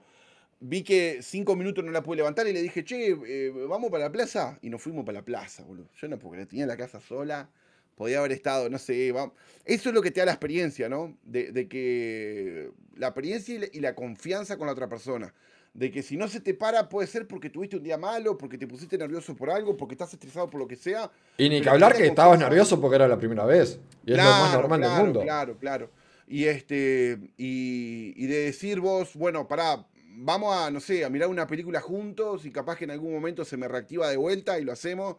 Vi 0.59 0.83
que 0.83 1.21
cinco 1.23 1.55
minutos 1.55 1.85
no 1.85 1.93
la 1.93 2.03
pude 2.03 2.17
levantar 2.17 2.49
y 2.49 2.53
le 2.53 2.61
dije, 2.61 2.83
che, 2.83 3.11
eh, 3.11 3.51
vamos 3.69 3.89
para 3.89 4.05
la 4.05 4.13
plaza. 4.13 4.59
Y 4.63 4.69
nos 4.69 4.83
fuimos 4.83 5.05
para 5.05 5.21
la 5.21 5.25
plaza, 5.25 5.63
boludo. 5.63 5.89
Yo 6.01 6.09
no, 6.09 6.19
porque 6.19 6.45
tenía 6.47 6.67
la 6.67 6.77
casa 6.77 7.01
sola. 7.01 7.49
Podía 7.95 8.19
haber 8.19 8.33
estado, 8.33 8.69
no 8.69 8.79
sé, 8.79 9.13
vamos. 9.13 9.35
Eso 9.65 9.91
es 9.91 9.95
lo 9.95 10.03
que 10.03 10.11
te 10.11 10.21
da 10.21 10.27
la 10.27 10.33
experiencia, 10.33 10.89
¿no? 10.89 11.17
De, 11.23 11.69
que 11.69 12.71
la 12.97 13.09
experiencia 13.09 13.61
y 13.73 13.81
la 13.81 13.95
confianza 13.95 14.57
con 14.59 14.67
la 14.67 14.73
otra 14.73 14.89
persona 14.89 15.33
de 15.77 15.91
que 15.91 16.03
si 16.03 16.17
no 16.17 16.27
se 16.27 16.41
te 16.41 16.55
para 16.55 16.89
puede 16.89 17.07
ser 17.07 17.29
porque 17.29 17.51
tuviste 17.51 17.77
un 17.77 17.83
día 17.83 17.99
malo, 17.99 18.39
porque 18.39 18.57
te 18.57 18.67
pusiste 18.67 18.97
nervioso 18.97 19.37
por 19.37 19.51
algo, 19.51 19.77
porque 19.77 19.95
estás 19.95 20.13
estresado 20.13 20.49
por 20.49 20.59
lo 20.59 20.67
que 20.67 20.75
sea. 20.75 21.11
Y 21.37 21.51
ni 21.51 21.61
que 21.61 21.69
hablar 21.69 21.95
que 21.95 22.07
estabas 22.07 22.39
nervioso 22.39 22.81
porque 22.81 22.97
era 22.97 23.07
la 23.07 23.19
primera 23.19 23.45
vez. 23.45 23.79
Y 24.07 24.13
es 24.13 24.17
lo 24.17 24.25
más 24.25 24.55
normal 24.55 24.81
del 24.81 24.91
mundo. 24.91 25.21
Claro, 25.21 25.59
claro. 25.59 25.91
Y 26.27 26.45
este, 26.45 27.19
y, 27.37 28.15
y 28.17 28.27
de 28.27 28.39
decir 28.47 28.81
vos, 28.81 29.15
bueno, 29.15 29.47
pará, 29.47 29.87
vamos 30.17 30.57
a, 30.57 30.71
no 30.71 30.81
sé, 30.81 31.05
a 31.05 31.11
mirar 31.11 31.29
una 31.29 31.47
película 31.47 31.83
juntos 31.83 32.47
y 32.47 32.51
capaz 32.51 32.79
que 32.79 32.85
en 32.85 32.93
algún 32.93 33.13
momento 33.13 33.45
se 33.45 33.59
me 33.59 33.69
reactiva 33.69 34.09
de 34.09 34.17
vuelta 34.17 34.59
y 34.59 34.65
lo 34.65 34.73
hacemos. 34.73 35.17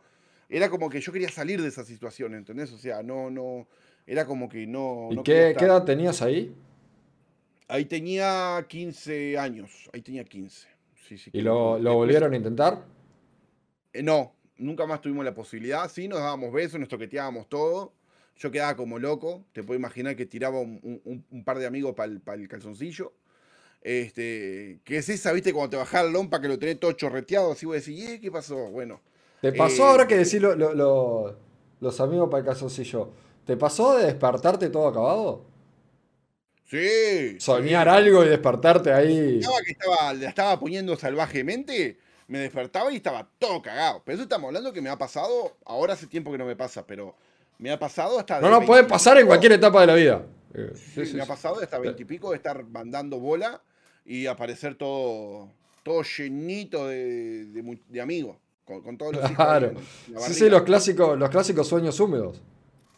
Era 0.50 0.70
como 0.70 0.90
que 0.90 1.02
yo 1.02 1.12
quería 1.12 1.30
salir 1.30 1.62
de 1.62 1.68
esa 1.68 1.86
situación, 1.86 2.34
¿entendés? 2.34 2.72
O 2.72 2.80
sea, 2.80 3.04
no, 3.04 3.30
no, 3.30 3.68
era 4.08 4.26
como 4.26 4.50
que 4.50 4.66
no... 4.66 5.10
¿Y 5.12 5.18
qué, 5.18 5.56
qué 5.56 5.66
edad 5.66 5.84
tenías 5.84 6.24
ahí? 6.24 6.52
Ahí 7.68 7.86
tenía 7.86 8.66
15 8.68 9.38
años, 9.38 9.90
ahí 9.94 10.02
tenía 10.02 10.24
15. 10.24 10.68
¿Y 11.34 11.42
lo, 11.42 11.80
volvieron 11.80 12.34
a 12.34 12.36
intentar? 12.36 12.86
Eh, 13.94 14.04
no, 14.04 14.34
nunca 14.58 14.86
más 14.86 15.02
tuvimos 15.02 15.26
la 15.26 15.34
posibilidad. 15.34 15.90
Sí, 15.90 16.08
nos 16.08 16.20
dábamos 16.20 16.52
besos, 16.54 16.80
nos 16.80 16.90
toqueteábamos 16.90 17.48
todo. 17.50 17.94
Yo 18.36 18.52
quedaba 18.52 18.76
como 18.76 19.00
loco. 19.00 19.46
Te 19.52 19.64
puedo 19.64 19.80
imaginar 19.80 20.16
que 20.16 20.26
tiraba 20.26 20.60
un, 20.60 21.44
par 21.46 21.60
de 21.60 21.66
amigos 21.66 21.94
para 21.96 22.36
el, 22.36 22.48
calzoncillo. 22.48 23.14
Este, 23.82 24.80
que 24.84 24.98
es 24.98 25.10
esa, 25.10 25.32
viste, 25.32 25.54
cuando 25.54 25.72
te 25.72 25.78
bajaba 25.78 26.08
el 26.08 26.14
lompa 26.14 26.42
que 26.42 26.48
lo 26.48 26.60
tenés 26.60 26.80
todo 26.80 26.92
chorreteado, 26.92 27.52
así 27.54 27.66
voy 27.66 27.76
a 27.76 27.80
decir, 27.80 28.16
¿y 28.16 28.20
qué 28.20 28.32
pasó? 28.32 28.70
Bueno. 28.70 29.02
¿Te 29.42 29.54
pasó 29.54 29.86
ahora 29.86 30.04
eh, 30.04 30.08
que 30.08 30.18
decir 30.18 30.42
los 30.42 32.02
amigos 32.02 32.30
para 32.30 32.40
el 32.40 32.46
calzoncillo? 32.46 33.12
¿Te 33.46 33.56
pasó 33.56 33.98
de 33.98 34.06
despertarte 34.06 34.70
todo 34.70 34.88
acabado? 34.88 35.46
Sí. 36.70 37.40
Soñar 37.40 37.88
algo 37.88 38.26
y 38.26 38.30
despertarte 38.30 38.92
ahí. 38.92 39.40
que 39.66 39.72
estaba, 39.72 40.14
la 40.14 40.30
estaba 40.30 40.60
poniendo 40.60 40.98
salvajemente, 40.98 41.98
me 42.28 42.40
despertaba 42.40 42.92
y 42.92 42.98
estaba 42.98 43.28
todo 43.40 43.62
cagado. 43.62 44.02
Pero 44.06 44.16
eso 44.16 44.24
estamos 44.24 44.50
hablando 44.50 44.74
que 44.74 44.82
me 44.82 44.90
ha 44.90 44.98
pasado, 44.98 45.58
ahora 45.66 45.94
hace 45.94 46.08
tiempo 46.08 46.32
que 46.32 46.38
no 46.38 46.46
me 46.46 46.56
pasa, 46.56 46.86
pero 46.86 47.16
me 47.58 47.72
ha 47.72 47.80
pasado 47.80 48.20
hasta... 48.20 48.42
No, 48.42 48.50
no, 48.50 48.66
puede 48.66 48.84
pasar 48.84 49.18
en 49.18 49.28
cualquier 49.28 49.54
etapa 49.54 49.82
de 49.82 49.88
la 49.88 49.96
vida. 49.96 50.26
Sí, 50.94 51.14
me 51.14 51.22
ha 51.22 51.26
pasado 51.26 51.58
de 51.58 51.64
hasta 51.64 51.80
veintipico 51.80 52.32
de 52.32 52.38
estar 52.38 52.64
mandando 52.66 53.20
bola 53.20 53.62
y 54.06 54.26
aparecer 54.26 54.76
todo, 54.76 55.50
todo 55.84 56.02
llenito 56.04 56.88
de, 56.88 58.02
amigos, 58.02 58.38
con, 58.66 58.98
todos 58.98 59.16
los 59.16 59.32
claro. 59.32 59.74
Sí, 60.20 60.34
sí, 60.34 60.50
los 60.50 60.64
clásicos, 60.64 61.18
los 61.18 61.30
clásicos 61.30 61.68
sueños 61.68 62.00
húmedos. 62.00 62.42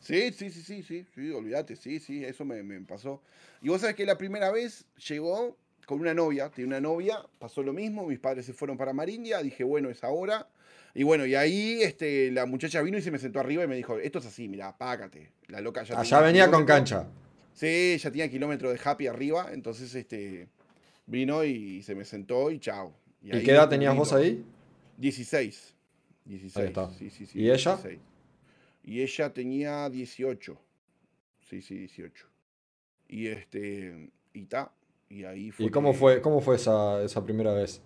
Sí, 0.10 0.32
sí, 0.32 0.50
sí, 0.50 0.64
sí, 0.64 0.82
sí, 0.82 1.06
sí, 1.14 1.30
olvídate, 1.30 1.76
sí, 1.76 2.00
sí, 2.00 2.26
eso 2.26 2.44
me, 2.44 2.82
pasó. 2.82 3.22
Y 3.62 3.70
vos 3.70 3.82
sabés 3.82 3.96
que 3.96 4.08
la 4.08 4.18
primera 4.18 4.52
vez 4.52 4.84
llegó 5.08 5.56
con 5.86 6.00
una 6.00 6.16
novia, 6.16 6.50
tiene 6.50 6.70
una 6.70 6.82
novia, 6.82 7.20
pasó 7.38 7.62
lo 7.62 7.74
mismo, 7.74 8.08
mis 8.08 8.18
padres 8.18 8.48
se 8.48 8.54
fueron 8.54 8.76
para 8.76 8.92
Marindia, 8.92 9.38
dije, 9.44 9.64
bueno, 9.64 9.88
es 9.92 10.04
ahora. 10.04 10.48
Y 10.96 11.04
bueno, 11.04 11.28
y 11.28 11.36
ahí 11.36 11.84
este, 11.84 12.32
la 12.32 12.48
muchacha 12.48 12.82
vino 12.82 12.98
y 12.98 13.04
se 13.04 13.12
me 13.12 13.20
sentó 13.20 13.40
arriba 13.40 13.66
y 13.66 13.68
me 13.68 13.76
dijo, 13.76 14.00
esto 14.00 14.18
es 14.18 14.26
así, 14.26 14.48
mira, 14.48 14.76
págate. 14.76 15.30
La 15.48 15.62
loca 15.62 15.84
ya... 15.84 16.00
Allá 16.00 16.22
venía 16.22 16.50
con 16.50 16.66
cancha. 16.66 17.06
Sí, 17.54 17.96
ya 18.00 18.10
tenía 18.10 18.32
kilómetros 18.32 18.74
de 18.74 18.80
happy 18.84 19.06
arriba, 19.06 19.50
entonces 19.54 19.94
este, 19.94 20.48
vino 21.06 21.44
y 21.44 21.84
se 21.84 21.94
me 21.94 22.04
sentó 22.04 22.50
y 22.50 22.58
chao. 22.60 22.96
¿Y, 23.22 23.44
qué 23.44 23.52
edad 23.52 23.70
tenías 23.70 23.96
vos 23.96 24.12
ahí? 24.12 24.44
16. 24.98 25.76
16. 26.26 26.58
Ahí 26.58 26.66
está. 26.66 26.92
Sí, 26.94 27.12
sí, 27.12 27.28
sí, 27.28 27.42
¿Y 27.42 27.52
ella? 27.52 27.78
Y 28.90 29.04
ella 29.04 29.32
tenía 29.32 29.88
18. 29.88 30.58
Sí, 31.48 31.62
sí, 31.62 31.78
18. 31.78 32.26
Y 33.10 33.28
este, 33.28 34.10
y 34.34 34.46
ta, 34.48 34.74
y 35.08 35.26
ahí 35.26 35.52
fue. 35.52 35.68
¿Y 35.68 35.70
cómo 35.70 35.94
fue, 35.94 36.22
cómo 36.24 36.42
fue 36.42 36.56
esa, 36.56 37.04
esa 37.04 37.24
primera 37.24 37.54
vez? 37.54 37.84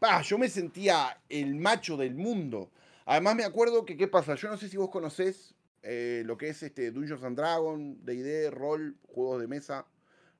Pa, 0.00 0.22
yo 0.22 0.38
me 0.38 0.48
sentía 0.48 1.20
el 1.28 1.54
macho 1.56 1.98
del 1.98 2.14
mundo. 2.14 2.70
Además 3.04 3.36
me 3.36 3.44
acuerdo 3.44 3.84
que, 3.84 3.98
¿qué 3.98 4.08
pasa? 4.08 4.34
Yo 4.34 4.48
no 4.48 4.56
sé 4.56 4.70
si 4.70 4.78
vos 4.78 4.88
conocés 4.88 5.54
eh, 5.82 6.22
lo 6.24 6.38
que 6.38 6.48
es 6.48 6.62
este 6.62 6.90
Dungeons 6.90 7.22
and 7.22 7.36
Dragons, 7.36 8.02
D&D, 8.06 8.50
rol, 8.50 8.96
juegos 9.02 9.42
de 9.42 9.46
mesa. 9.46 9.86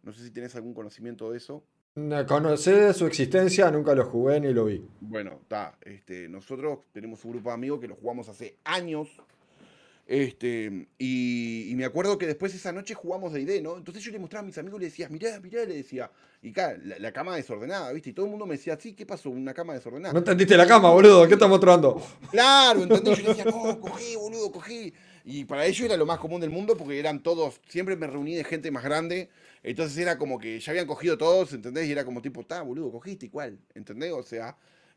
No 0.03 0.12
sé 0.12 0.25
si 0.25 0.31
tenés 0.31 0.57
algún 0.57 0.73
conocimiento 0.73 1.31
de 1.31 1.37
eso. 1.37 1.62
Conocí 2.27 2.70
de 2.70 2.94
su 2.94 3.07
existencia, 3.07 3.70
nunca 3.70 3.94
lo 3.94 4.07
jugué 4.07 4.40
ni 4.40 4.55
lo 4.55 4.64
vi. 4.64 4.83
Bueno, 5.03 5.40
está. 5.42 5.77
Este, 5.83 6.27
nosotros 6.31 6.79
tenemos 6.90 7.23
un 7.27 7.33
grupo 7.33 7.51
de 7.51 7.55
amigos 7.55 7.81
que 7.81 7.88
lo 7.88 7.97
jugamos 7.97 8.31
hace 8.31 8.57
años 8.64 9.20
este, 10.07 10.88
y, 10.99 11.73
me 11.77 11.87
acuerdo 11.87 12.19
que 12.19 12.27
después 12.27 12.55
esa 12.55 12.73
noche 12.73 12.95
jugamos 12.95 13.33
de 13.33 13.40
ID, 13.40 13.62
¿no? 13.62 13.79
Entonces 13.79 14.03
yo 14.03 14.12
le 14.12 14.19
mostraba 14.19 14.43
a 14.43 14.47
mis 14.47 14.59
amigos 14.59 14.79
y 14.79 14.81
le 14.83 14.87
decía, 14.90 15.09
mirá, 15.09 15.40
mirá, 15.40 15.64
le 15.64 15.77
decía. 15.77 16.11
Y 16.43 16.53
claro, 16.53 16.79
la, 16.99 17.12
cama 17.12 17.37
desordenada, 17.37 17.90
¿viste? 17.93 18.11
Y 18.11 18.12
todo 18.12 18.27
el 18.27 18.31
mundo 18.31 18.45
me 18.45 18.57
decía, 18.57 18.79
sí, 18.79 18.93
¿qué 18.93 19.07
pasó? 19.07 19.31
Una 19.31 19.55
cama 19.55 19.73
desordenada. 19.73 20.12
No 20.12 20.19
entendiste 20.19 20.57
la 20.59 20.67
cama, 20.67 20.90
boludo, 20.90 21.27
¿qué 21.27 21.35
estás 21.35 21.49
mostrando? 21.49 22.03
Claro, 22.31 22.83
entonces 22.83 23.19
yo 23.19 23.23
le 23.23 23.29
decía, 23.31 23.45
no, 23.51 23.81
cogí, 23.81 24.14
boludo, 24.17 24.53
cogí. 24.53 24.93
Y 25.25 25.47
para 25.47 25.64
ellos 25.64 25.87
era 25.87 25.97
lo 25.97 26.05
más 26.05 26.19
común 26.19 26.43
del 26.43 26.51
mundo 26.51 26.77
porque 26.77 26.99
eran 26.99 27.23
todos, 27.23 27.61
siempre 27.69 27.97
me 27.97 28.07
reuní 28.07 28.35
de 28.35 28.45
gente 28.45 28.71
más 28.71 28.85
grande. 28.85 29.31
Entonces 29.62 29.97
era 29.97 30.19
como 30.19 30.38
que 30.38 30.61
ya 30.61 30.73
habían 30.73 30.87
cogido 30.87 31.17
todos, 31.17 31.55
¿entendés? 31.55 31.88
Y 31.88 31.93
era 31.93 32.05
como 32.05 32.21
tipo, 32.21 32.43
está, 32.43 32.61
boludo, 32.61 32.93
cogiste 32.93 33.25
igual, 33.25 33.59
¿entendés? 33.75 34.12
O 34.12 34.23
sea, 34.23 34.55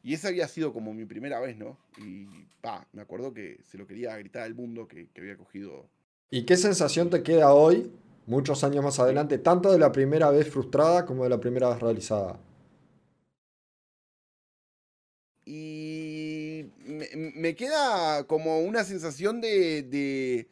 y 0.07 0.13
esa 0.13 0.29
había 0.29 0.47
sido 0.47 0.71
como 0.71 0.93
mi 0.93 1.03
primera 1.03 1.41
vez, 1.41 1.57
¿no? 1.57 1.77
Y 1.97 2.27
pa, 2.61 2.87
me 2.93 3.01
acuerdo 3.01 3.33
que 3.33 3.59
se 3.69 3.77
lo 3.77 3.85
quería 3.85 4.15
gritar 4.15 4.43
al 4.43 4.55
mundo 4.55 4.87
que, 4.87 5.09
había 5.17 5.35
cogido. 5.35 5.89
¿Y 6.31 6.45
qué 6.45 6.55
sensación 6.55 7.09
te 7.09 7.23
queda 7.23 7.53
hoy, 7.53 7.91
muchos 8.25 8.63
años 8.63 8.85
más 8.85 9.01
adelante, 9.01 9.37
tanto 9.37 9.69
de 9.69 9.79
la 9.79 9.91
primera 9.91 10.31
vez 10.31 10.49
frustrada 10.49 11.05
como 11.05 11.25
de 11.25 11.29
la 11.29 11.41
primera 11.41 11.67
vez 11.67 11.81
realizada? 11.81 12.39
Y 15.43 16.71
me, 17.35 17.53
queda 17.55 18.23
como 18.27 18.61
una 18.61 18.85
sensación 18.85 19.41
de 19.41 20.47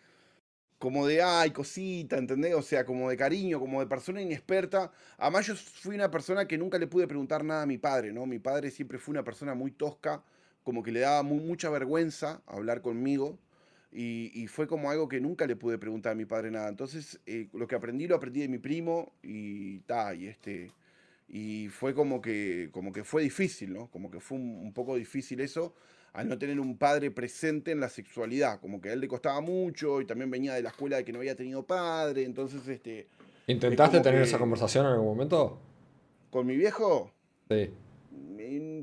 como 0.79 1.07
de, 1.07 1.21
ay, 1.21 1.51
cosita, 1.51 2.17
¿entendés? 2.17 2.53
O 2.53 2.61
sea, 2.61 2.85
como 2.85 3.09
de 3.09 3.17
cariño, 3.17 3.59
como 3.59 3.79
de 3.79 3.87
persona 3.87 4.21
inexperta. 4.21 4.91
Además, 5.17 5.47
yo 5.47 5.55
fui 5.55 5.95
una 5.95 6.11
persona 6.11 6.47
que 6.47 6.57
nunca 6.57 6.77
le 6.77 6.87
pude 6.87 7.07
preguntar 7.07 7.43
nada 7.43 7.63
a 7.63 7.65
mi 7.65 7.77
padre, 7.77 8.11
¿no? 8.11 8.25
Mi 8.25 8.39
padre 8.39 8.71
siempre 8.71 8.97
fue 8.97 9.13
una 9.13 9.23
persona 9.23 9.53
muy 9.55 9.71
tosca, 9.71 10.23
como 10.63 10.83
que 10.83 10.91
le 10.91 11.01
daba 11.01 11.23
mucha 11.23 11.69
vergüenza 11.69 12.41
hablar 12.45 12.81
conmigo. 12.81 13.39
Y, 13.91 14.47
fue 14.47 14.67
como 14.67 14.91
algo 14.91 15.07
que 15.07 15.21
nunca 15.21 15.47
le 15.47 15.55
pude 15.55 15.77
preguntar 15.77 16.11
a 16.11 16.15
mi 16.15 16.25
padre 16.25 16.51
nada. 16.51 16.67
Entonces, 16.67 17.19
eh, 17.25 17.47
lo 17.53 17.65
que 17.67 17.75
aprendí 17.75 18.07
lo 18.07 18.15
aprendí 18.15 18.41
de 18.41 18.49
mi 18.49 18.57
primo 18.57 19.13
y 19.23 19.79
ta, 19.81 20.13
y 20.13 20.27
este. 20.27 20.71
Y 21.29 21.69
fue 21.69 21.95
como 21.95 22.21
que, 22.21 22.69
como 22.73 22.91
que 22.91 23.03
fue 23.05 23.23
difícil, 23.23 23.73
¿no? 23.73 23.89
Como 23.91 24.11
que 24.11 24.19
fue 24.19 24.37
un 24.37 24.73
poco 24.73 24.97
difícil 24.97 25.39
eso 25.39 25.73
al 26.15 26.29
no 26.29 26.37
tener 26.37 26.59
un 26.61 26.77
padre 26.77 27.11
presente 27.11 27.71
en 27.71 27.81
la 27.81 27.89
sexualidad, 27.89 28.61
como 28.61 28.79
que 28.79 28.89
a 28.89 28.93
él 28.93 29.01
le 29.01 29.07
costaba 29.07 29.41
mucho 29.41 29.99
y 29.99 30.05
también 30.05 30.31
venía 30.31 30.53
de 30.53 30.61
la 30.61 30.69
escuela 30.69 30.97
de 30.97 31.03
que 31.03 31.11
no 31.11 31.19
había 31.19 31.35
tenido 31.35 31.63
padre, 31.63 32.23
entonces 32.23 32.65
este... 32.67 33.07
¿Intentaste 33.47 33.99
tener 33.99 34.21
esa 34.21 34.39
conversación 34.39 34.85
en 34.85 34.93
algún 34.93 35.07
momento? 35.07 35.59
¿Con 36.31 36.47
mi 36.47 36.55
viejo? 36.55 37.11
Sí. 37.49 37.69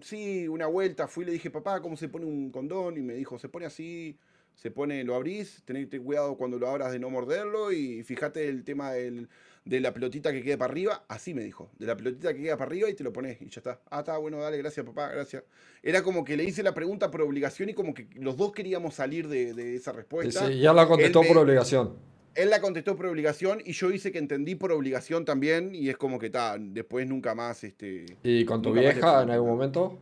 Sí, 0.03 0.47
una 0.47 0.67
vuelta 0.67 1.09
fui 1.09 1.23
y 1.25 1.27
le 1.27 1.33
dije, 1.33 1.51
papá, 1.51 1.81
¿cómo 1.81 1.97
se 1.97 2.09
pone 2.09 2.27
un 2.27 2.51
condón? 2.51 2.99
Y 2.99 3.01
me 3.01 3.15
dijo, 3.15 3.39
se 3.39 3.49
pone 3.49 3.65
así, 3.65 4.19
se 4.55 4.71
pone, 4.71 5.03
lo 5.03 5.15
abrís, 5.15 5.63
tenés 5.65 5.89
cuidado 5.89 6.37
cuando 6.37 6.59
lo 6.59 6.69
abras 6.69 6.93
de 6.93 6.99
no 6.99 7.09
morderlo 7.09 7.73
y 7.73 8.03
fíjate 8.03 8.49
el 8.49 8.63
tema 8.63 8.93
del 8.93 9.29
de 9.65 9.81
la 9.81 9.93
pelotita 9.93 10.33
que 10.33 10.43
quede 10.43 10.59
para 10.59 10.73
arriba, 10.73 11.05
así 11.09 11.35
me 11.35 11.43
dijo, 11.43 11.71
de 11.79 11.87
la 11.87 11.97
pelotita 11.97 12.35
que 12.35 12.43
queda 12.43 12.57
para 12.57 12.69
arriba 12.69 12.91
y 12.91 12.95
te 12.95 13.05
lo 13.05 13.13
pones 13.13 13.41
y 13.41 13.49
ya 13.49 13.61
está. 13.61 13.81
Ah, 13.91 14.01
está, 14.01 14.19
bueno, 14.19 14.39
dale, 14.39 14.59
gracias 14.59 14.85
papá, 14.85 15.09
gracias. 15.09 15.45
Era 15.83 16.03
como 16.03 16.25
que 16.25 16.37
le 16.37 16.45
hice 16.45 16.63
la 16.63 16.75
pregunta 16.75 17.11
por 17.11 17.23
obligación 17.23 17.69
y 17.69 17.75
como 17.75 17.95
que 17.95 18.09
los 18.15 18.37
dos 18.37 18.53
queríamos 18.53 18.95
salir 18.95 19.29
de, 19.29 19.77
esa 19.77 19.93
respuesta. 19.93 20.47
Sí, 20.49 20.59
ya 20.59 20.73
la 20.73 20.87
contestó 20.87 21.23
por 21.23 21.39
obligación. 21.39 21.95
Él 22.35 22.49
la 22.49 22.61
contestó 22.61 22.97
por 22.97 23.07
obligación 23.07 23.61
y 23.65 23.73
yo 23.73 23.91
hice 23.91 24.11
que 24.11 24.19
entendí 24.19 24.55
por 24.55 24.73
obligación 24.73 25.25
también 25.25 25.75
y 25.75 25.91
es 25.91 25.97
como 25.99 26.19
que 26.19 26.27
está, 26.27 26.57
después 26.59 27.07
nunca 27.07 27.35
más 27.35 27.63
este... 27.63 28.07
¿Y 28.23 28.45
con 28.47 28.63
tu 28.63 28.73
vieja 28.73 29.23
en 29.23 29.31
algún 29.31 29.51
momento? 29.51 29.99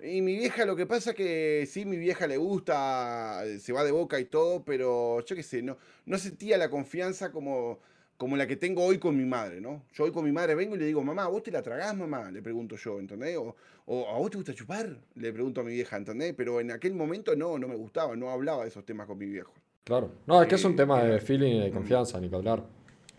Y 0.00 0.20
mi 0.22 0.36
vieja, 0.36 0.64
lo 0.64 0.74
que 0.74 0.86
pasa 0.86 1.10
es 1.10 1.16
que 1.16 1.68
sí, 1.68 1.84
mi 1.84 1.96
vieja 1.96 2.26
le 2.26 2.36
gusta, 2.36 3.42
se 3.58 3.72
va 3.72 3.84
de 3.84 3.90
boca 3.90 4.18
y 4.20 4.24
todo, 4.24 4.64
pero 4.64 5.24
yo 5.24 5.36
qué 5.36 5.42
sé, 5.42 5.62
no, 5.62 5.76
no 6.06 6.18
sentía 6.18 6.56
la 6.56 6.70
confianza 6.70 7.30
como 7.30 7.80
como 8.22 8.36
la 8.36 8.46
que 8.46 8.54
tengo 8.54 8.84
hoy 8.84 8.98
con 8.98 9.16
mi 9.16 9.24
madre, 9.24 9.60
¿no? 9.60 9.82
Yo 9.94 10.04
hoy 10.04 10.12
con 10.12 10.24
mi 10.24 10.30
madre 10.30 10.54
vengo 10.54 10.76
y 10.76 10.78
le 10.78 10.86
digo, 10.86 11.02
mamá, 11.02 11.26
¿vos 11.26 11.42
te 11.42 11.50
la 11.50 11.60
tragás, 11.60 11.96
mamá? 11.96 12.30
Le 12.30 12.40
pregunto 12.40 12.76
yo, 12.76 13.00
¿entendés? 13.00 13.36
O, 13.36 14.08
¿a 14.08 14.16
vos 14.16 14.30
te 14.30 14.36
gusta 14.36 14.54
chupar? 14.54 14.96
Le 15.16 15.32
pregunto 15.32 15.60
a 15.60 15.64
mi 15.64 15.72
vieja, 15.72 15.96
¿entendés? 15.96 16.32
Pero 16.36 16.60
en 16.60 16.70
aquel 16.70 16.94
momento 16.94 17.34
no, 17.34 17.58
no 17.58 17.66
me 17.66 17.74
gustaba, 17.74 18.14
no 18.14 18.30
hablaba 18.30 18.62
de 18.62 18.68
esos 18.68 18.84
temas 18.84 19.08
con 19.08 19.18
mi 19.18 19.26
viejo. 19.26 19.52
Claro. 19.82 20.12
No, 20.24 20.40
es 20.40 20.46
que 20.46 20.54
es 20.54 20.64
un 20.64 20.74
eh, 20.74 20.76
tema 20.76 21.02
de 21.02 21.18
feeling 21.18 21.50
y 21.50 21.60
de 21.62 21.70
confianza, 21.72 22.20
ni 22.20 22.30
que 22.30 22.36
hablar. 22.36 22.62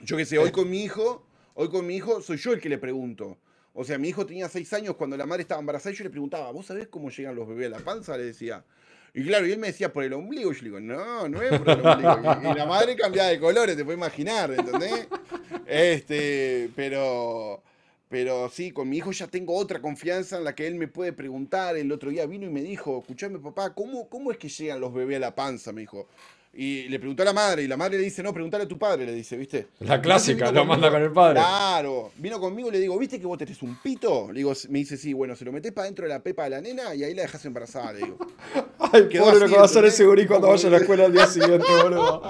Yo 0.05 0.15
qué 0.15 0.23
sé, 0.23 0.37
hoy 0.37 0.51
con 0.51 0.69
mi 0.69 0.81
hijo, 0.81 1.25
hoy 1.55 1.67
con 1.67 1.85
mi 1.85 1.97
hijo 1.97 2.21
soy 2.21 2.37
yo 2.37 2.53
el 2.53 2.61
que 2.61 2.69
le 2.69 2.77
pregunto. 2.77 3.37
O 3.73 3.83
sea, 3.83 3.97
mi 3.97 4.07
hijo 4.07 4.25
tenía 4.25 4.47
seis 4.47 4.71
años 4.71 4.95
cuando 4.95 5.17
la 5.17 5.25
madre 5.25 5.41
estaba 5.41 5.59
embarazada 5.59 5.91
y 5.91 5.97
yo 5.97 6.05
le 6.05 6.11
preguntaba, 6.11 6.49
¿vos 6.53 6.67
sabés 6.67 6.87
cómo 6.87 7.09
llegan 7.09 7.35
los 7.35 7.45
bebés 7.45 7.67
a 7.67 7.71
la 7.71 7.79
panza? 7.79 8.15
Le 8.15 8.23
decía. 8.23 8.63
Y 9.13 9.23
claro, 9.25 9.45
y 9.45 9.51
él 9.51 9.59
me 9.59 9.67
decía 9.67 9.93
por 9.93 10.03
el 10.03 10.13
ombligo. 10.13 10.51
Yo 10.51 10.59
le 10.59 10.65
digo, 10.65 10.79
no, 10.79 11.29
no 11.29 11.41
es 11.41 11.59
por 11.59 11.69
el 11.69 11.85
ombligo. 11.85 12.51
Y, 12.51 12.57
la 12.57 12.65
madre 12.65 12.95
cambiaba 12.95 13.29
de 13.29 13.39
colores, 13.39 13.77
te 13.77 13.85
puedes 13.85 13.97
imaginar, 13.97 14.51
¿entendés? 14.51 15.07
Este, 15.67 16.69
pero. 16.75 17.61
Pero 18.09 18.47
sí, 18.47 18.71
con 18.71 18.89
mi 18.89 18.97
hijo 18.97 19.11
ya 19.11 19.25
tengo 19.25 19.55
otra 19.55 19.81
confianza 19.81 20.37
en 20.37 20.43
la 20.43 20.53
que 20.53 20.67
él 20.67 20.75
me 20.75 20.87
puede 20.87 21.13
preguntar. 21.13 21.75
El 21.75 21.91
otro 21.91 22.11
día 22.11 22.27
vino 22.27 22.45
y 22.45 22.49
me 22.49 22.61
dijo, 22.61 22.99
escuchame 22.99 23.39
papá, 23.39 23.73
¿cómo, 23.73 24.07
cómo 24.07 24.31
es 24.31 24.37
que 24.37 24.49
llegan 24.49 24.79
los 24.79 24.93
bebés 24.93 25.17
a 25.17 25.19
la 25.19 25.35
panza? 25.35 25.71
Me 25.71 25.81
dijo. 25.81 26.07
Y 26.55 26.87
le 26.87 26.99
preguntó 26.99 27.23
a 27.23 27.25
la 27.25 27.33
madre, 27.33 27.63
y 27.63 27.67
la 27.67 27.77
madre 27.77 27.97
le 27.97 28.03
dice, 28.03 28.21
no, 28.21 28.31
preguntale 28.31 28.65
a 28.65 28.67
tu 28.67 28.77
padre, 28.77 29.07
le 29.07 29.13
dice, 29.13 29.35
¿viste? 29.35 29.69
La 29.79 29.99
clásica, 29.99 30.51
lo 30.51 30.65
manda 30.65 30.91
con 30.91 31.01
el 31.01 31.11
padre. 31.11 31.39
Claro, 31.39 32.11
vino 32.17 32.39
conmigo 32.39 32.69
y 32.69 32.73
le 32.73 32.79
digo, 32.79 32.95
¿viste 32.99 33.19
que 33.19 33.25
vos 33.25 33.39
tenés 33.39 33.63
un 33.63 33.75
pito? 33.81 34.27
Le 34.31 34.41
digo, 34.41 34.53
me 34.69 34.77
dice, 34.77 34.95
sí, 34.95 35.13
bueno, 35.13 35.35
se 35.35 35.45
lo 35.45 35.51
metés 35.51 35.71
para 35.71 35.85
dentro 35.85 36.05
de 36.05 36.09
la 36.09 36.21
pepa 36.21 36.43
de 36.43 36.51
la 36.51 36.61
nena 36.61 36.93
y 36.93 37.03
ahí 37.03 37.15
la 37.15 37.23
dejas 37.23 37.43
embarazada, 37.45 37.93
le 37.93 37.99
digo. 38.01 38.17
Ay, 38.79 39.09
Quedó 39.09 39.23
pobre 39.25 39.39
lo 39.39 39.47
que 39.47 39.55
va 39.55 39.63
a 39.63 39.65
hacer 39.65 39.83
ese 39.85 40.05
gurí 40.05 40.27
cuando 40.27 40.47
vaya 40.47 40.67
a 40.67 40.71
la 40.71 40.77
escuela 40.77 41.05
al 41.05 41.11
día 41.11 41.25
siguiente, 41.25 41.65
boludo. 41.81 42.21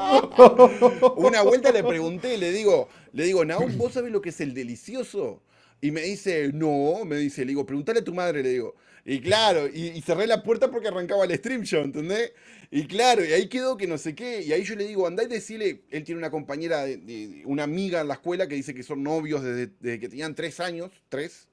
Una 1.18 1.42
vuelta 1.42 1.74
le 1.74 1.84
pregunté, 1.84 2.38
le 2.38 2.54
digo, 2.54 2.88
le 3.12 3.26
digo, 3.26 3.44
Naum, 3.44 3.78
¿vos 3.78 3.92
sabés 3.92 4.14
lo 4.14 4.22
que 4.22 4.30
es 4.30 4.40
el 4.40 4.54
delicioso? 4.54 5.42
Y 5.82 5.92
me 5.92 6.00
dice, 6.00 6.50
no, 6.54 7.04
me 7.04 7.18
dice, 7.18 7.42
le 7.42 7.48
digo, 7.50 7.66
preguntale 7.66 8.00
a 8.00 8.04
tu 8.06 8.14
madre, 8.14 8.42
le 8.42 8.50
digo. 8.52 8.76
Y 9.06 9.20
claro, 9.20 9.68
y, 9.68 10.02
cerré 10.02 10.28
la 10.28 10.44
puerta 10.44 10.72
porque 10.72 10.88
arrancaba 10.88 11.26
el 11.26 11.36
stream 11.36 11.64
show, 11.64 11.84
¿entendés? 11.84 12.32
Y 12.72 12.88
claro, 12.88 13.24
y 13.26 13.34
ahí 13.34 13.50
quedó 13.50 13.76
que 13.76 13.86
no 13.86 13.98
sé 13.98 14.16
qué. 14.16 14.42
Y 14.42 14.54
ahí 14.54 14.64
yo 14.64 14.76
le 14.76 14.86
digo, 14.86 15.06
andá 15.06 15.24
y 15.24 15.28
decirle, 15.28 15.82
él 15.92 16.04
tiene 16.04 16.20
una 16.20 16.32
compañera, 16.32 16.84
de, 16.86 17.44
una 17.46 17.64
amiga 17.64 18.02
en 18.02 18.08
la 18.08 18.14
escuela 18.14 18.48
que 18.48 18.56
dice 18.56 18.74
que 18.74 18.82
son 18.82 19.04
novios 19.04 19.44
desde, 19.44 20.00
que 20.00 20.08
tenían 20.08 20.36
tres 20.36 20.60
años, 20.60 20.90
tres. 21.10 21.48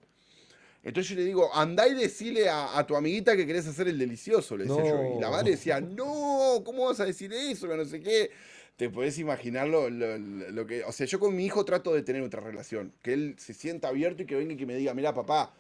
Entonces 0.83 1.11
yo 1.11 1.17
le 1.17 1.25
digo, 1.25 1.55
andá 1.55 1.89
y 1.89 1.95
decirle 1.95 2.49
a, 2.49 2.87
tu 2.87 2.97
amiguita 2.97 3.37
que 3.37 3.47
querés 3.47 3.67
hacer 3.67 3.89
el 3.89 3.99
delicioso, 3.99 4.57
le 4.57 4.65
decía 4.65 4.85
yo. 4.85 5.17
Y 5.19 5.21
la 5.21 5.31
madre 5.31 5.51
decía, 5.51 5.81
no, 5.81 6.63
¿cómo 6.65 6.87
vas 6.87 7.01
a 7.01 7.05
decir 7.05 7.33
eso? 7.33 7.69
Que 7.69 7.77
no 7.77 7.85
sé 7.85 8.01
qué 8.01 8.31
te 8.77 8.89
podés 8.89 9.19
imaginar 9.19 9.69
lo, 9.69 10.67
que. 10.67 10.85
O 10.85 10.93
sea, 10.93 11.05
yo 11.05 11.21
con 11.21 11.37
mi 11.37 11.45
hijo 11.45 11.67
trato 11.67 11.93
de 11.93 12.03
tener 12.03 12.23
otra 12.23 12.41
relación. 12.41 12.95
Que 13.03 13.13
él 13.13 13.35
se 13.39 13.53
sienta 13.53 13.89
abierto 13.89 14.23
y 14.23 14.27
que 14.27 14.37
venga 14.37 14.55
y 14.55 14.57
que 14.57 14.65
me 14.65 14.75
diga, 14.75 14.95
mira, 14.95 15.13
papá, 15.13 15.53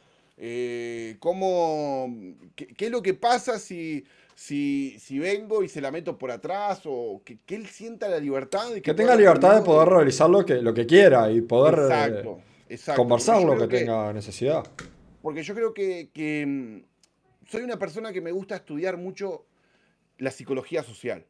eh, 0.43 1.17
¿cómo. 1.19 2.09
Qué, 2.57 2.87
es 2.87 2.91
lo 2.91 3.03
que 3.03 3.13
pasa 3.13 3.59
si, 3.59 4.07
si, 4.35 4.99
si 4.99 5.19
vengo 5.19 5.63
y 5.63 5.69
se 5.69 5.83
la 5.83 5.91
meto 5.91 6.17
por 6.17 6.31
atrás? 6.31 6.81
O 6.87 7.21
que, 7.23 7.39
él 7.55 7.67
sienta 7.67 8.09
la 8.09 8.19
libertad. 8.19 8.73
De 8.73 8.81
que, 8.81 8.95
tenga 8.95 9.15
libertad 9.15 9.57
de 9.57 9.63
poder 9.63 9.91
realizar 9.91 10.31
lo 10.31 10.47
que, 10.47 10.63
lo 10.63 10.73
que 10.73 10.87
quiera 10.87 11.31
y 11.31 11.43
poder 11.43 12.25
eh, 12.71 12.79
conversar 12.97 13.43
lo 13.43 13.59
que, 13.59 13.69
tenga 13.69 14.15
necesidad. 14.15 14.65
Porque 15.21 15.43
yo 15.43 15.55
creo 15.55 15.75
que, 15.75 16.09
que 16.11 16.47
mm, 16.47 16.85
soy 17.47 17.61
una 17.61 17.79
persona 17.79 18.11
que 18.11 18.23
me 18.23 18.33
gusta 18.33 18.57
estudiar 18.57 18.97
mucho 18.97 19.45
la 20.17 20.31
psicología 20.31 20.83
social. 20.83 21.27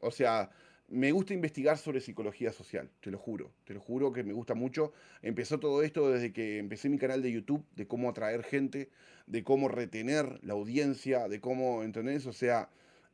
O 0.00 0.10
sea, 0.10 0.50
me 0.92 1.10
gusta 1.10 1.32
investigar 1.32 1.78
sobre 1.78 2.02
psicología 2.02 2.52
social, 2.52 2.90
te 3.00 3.10
lo 3.10 3.16
juro, 3.16 3.50
te 3.64 3.72
lo 3.72 3.80
juro 3.80 4.12
que 4.12 4.22
me 4.22 4.34
gusta 4.34 4.54
mucho. 4.54 4.92
Empezó 5.22 5.58
todo 5.58 5.82
esto 5.82 6.10
desde 6.10 6.34
que 6.34 6.58
empecé 6.58 6.90
mi 6.90 6.98
canal 6.98 7.22
de 7.22 7.32
YouTube, 7.32 7.64
de 7.74 7.86
cómo 7.86 8.10
atraer 8.10 8.42
gente, 8.42 8.90
de 9.26 9.42
cómo 9.42 9.68
retener 9.68 10.38
la 10.42 10.52
audiencia, 10.52 11.28
de 11.28 11.40
cómo, 11.40 11.82
¿entendés? 11.82 12.26
O 12.26 12.34
sea, 12.34 12.68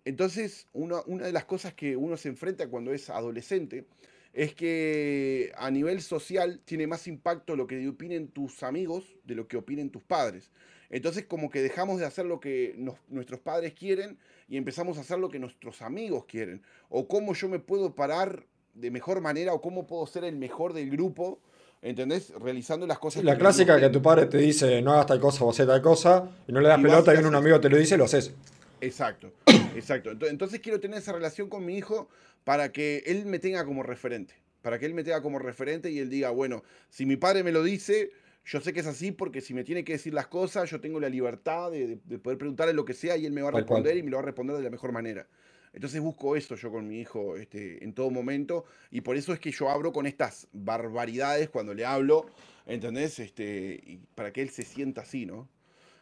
entonces 0.05 0.67
una, 0.73 1.03
una 1.07 1.27
de 1.27 1.33
las 1.33 1.45
cosas 1.45 1.73
que 1.73 1.97
uno 1.97 2.17
se 2.17 2.29
enfrenta 2.29 2.69
cuando 2.69 2.93
es 2.93 3.11
adolescente 3.11 3.87
es 4.33 4.55
que 4.55 5.53
a 5.57 5.71
nivel 5.71 6.03
social 6.03 6.61
tiene 6.65 6.89
más 6.89 7.07
impacto 7.07 7.55
lo 7.55 7.69
que 7.69 7.89
opinen 7.89 8.29
tus 8.29 8.65
amigos 8.65 9.17
de 9.25 9.37
lo 9.37 9.47
que 9.47 9.57
opinen 9.57 9.91
tus 9.91 10.03
padres. 10.03 10.51
Entonces 10.91 11.25
como 11.27 11.51
que 11.51 11.61
dejamos 11.61 12.01
de 12.01 12.07
hacer 12.07 12.25
lo 12.25 12.41
que 12.41 12.75
nuestros 13.09 13.41
padres 13.41 13.75
quieren 13.75 14.19
y 14.49 14.57
empezamos 14.57 14.97
a 14.99 15.03
hacer 15.03 15.19
lo 15.19 15.29
que 15.29 15.39
nuestros 15.39 15.83
amigos 15.83 16.25
quieren. 16.27 16.63
O 16.89 17.09
cómo 17.09 17.35
yo 17.35 17.49
me 17.49 17.59
puedo 17.59 17.95
parar 17.95 18.47
de 18.75 18.91
mejor 18.91 19.21
manera 19.21 19.53
o 19.53 19.61
cómo 19.61 19.87
puedo 19.87 20.07
ser 20.07 20.25
el 20.25 20.37
mejor 20.37 20.73
del 20.73 20.91
grupo. 20.91 21.41
¿Entendés? 21.81 22.33
Realizando 22.41 22.87
las 22.89 22.99
cosas. 22.99 23.23
La 23.23 23.39
clásica 23.39 23.79
que 23.79 23.89
tu 23.89 24.03
padre 24.03 24.27
te 24.27 24.39
dice 24.39 24.83
no 24.83 24.93
hagas 24.93 25.07
tal 25.07 25.21
cosa 25.21 25.45
o 25.45 25.51
hacer 25.51 25.67
tal 25.67 25.81
cosa 25.81 26.29
y 26.49 26.53
no 26.53 26.61
le 26.61 26.69
das 26.69 26.81
pelota 26.81 27.13
y 27.13 27.15
viene 27.15 27.29
un 27.29 27.37
amigo 27.37 27.61
te 27.61 27.69
lo 27.69 27.77
dice, 27.77 27.97
lo 27.97 28.05
haces. 28.05 28.33
Exacto, 28.81 29.33
exacto. 29.75 30.11
Entonces 30.27 30.61
quiero 30.61 30.81
tener 30.81 30.99
esa 30.99 31.13
relación 31.13 31.49
con 31.49 31.65
mi 31.65 31.77
hijo 31.77 32.09
para 32.45 32.73
que 32.73 33.03
él 33.07 33.27
me 33.27 33.39
tenga 33.39 33.65
como 33.65 33.83
referente. 33.83 34.35
Para 34.63 34.79
que 34.79 34.87
él 34.87 34.95
me 34.95 35.05
tenga 35.05 35.23
como 35.23 35.39
referente 35.39 35.91
y 35.91 35.99
él 35.99 36.11
diga, 36.11 36.31
bueno, 36.31 36.65
si 36.91 37.07
mi 37.07 37.17
padre 37.17 37.43
me 37.43 37.53
lo 37.53 37.63
dice, 37.63 38.11
yo 38.49 38.63
sé 38.63 38.73
que 38.73 38.81
es 38.81 38.87
así 38.87 39.13
porque 39.13 39.43
si 39.43 39.53
me 39.53 39.63
tiene 39.63 39.85
que 39.85 39.93
decir 39.93 40.15
las 40.15 40.27
cosas, 40.27 40.71
yo 40.71 40.81
tengo 40.81 40.99
la 40.99 41.11
libertad 41.11 41.71
de, 41.71 41.99
poder 42.19 42.39
preguntarle 42.39 42.73
lo 42.73 42.87
que 42.87 42.95
sea 42.95 43.15
y 43.19 43.27
él 43.27 43.33
me 43.33 43.43
va 43.43 43.49
a 43.49 43.53
responder 43.53 43.99
y 43.99 44.03
me 44.03 44.11
lo 44.11 44.17
va 44.17 44.23
a 44.23 44.27
responder 44.27 44.57
de 44.57 44.63
la 44.63 44.71
mejor 44.71 44.91
manera. 44.91 45.29
Entonces 45.75 46.01
busco 46.01 46.35
esto 46.35 46.57
yo 46.57 46.71
con 46.71 46.89
mi 46.89 46.99
hijo 46.99 47.37
este, 47.37 47.85
en 47.85 47.93
todo 47.93 48.11
momento 48.11 48.65
y 48.91 49.03
por 49.03 49.19
eso 49.19 49.35
es 49.35 49.39
que 49.39 49.51
yo 49.51 49.69
abro 49.69 49.93
con 49.93 50.07
estas 50.07 50.49
barbaridades 50.53 51.51
cuando 51.51 51.75
le 51.75 51.85
hablo, 51.85 52.25
¿entendés? 52.65 53.19
Este, 53.19 53.83
y 53.85 53.99
para 54.15 54.33
que 54.33 54.41
él 54.41 54.49
se 54.49 54.63
sienta 54.63 55.03
así, 55.03 55.27
¿no? 55.27 55.47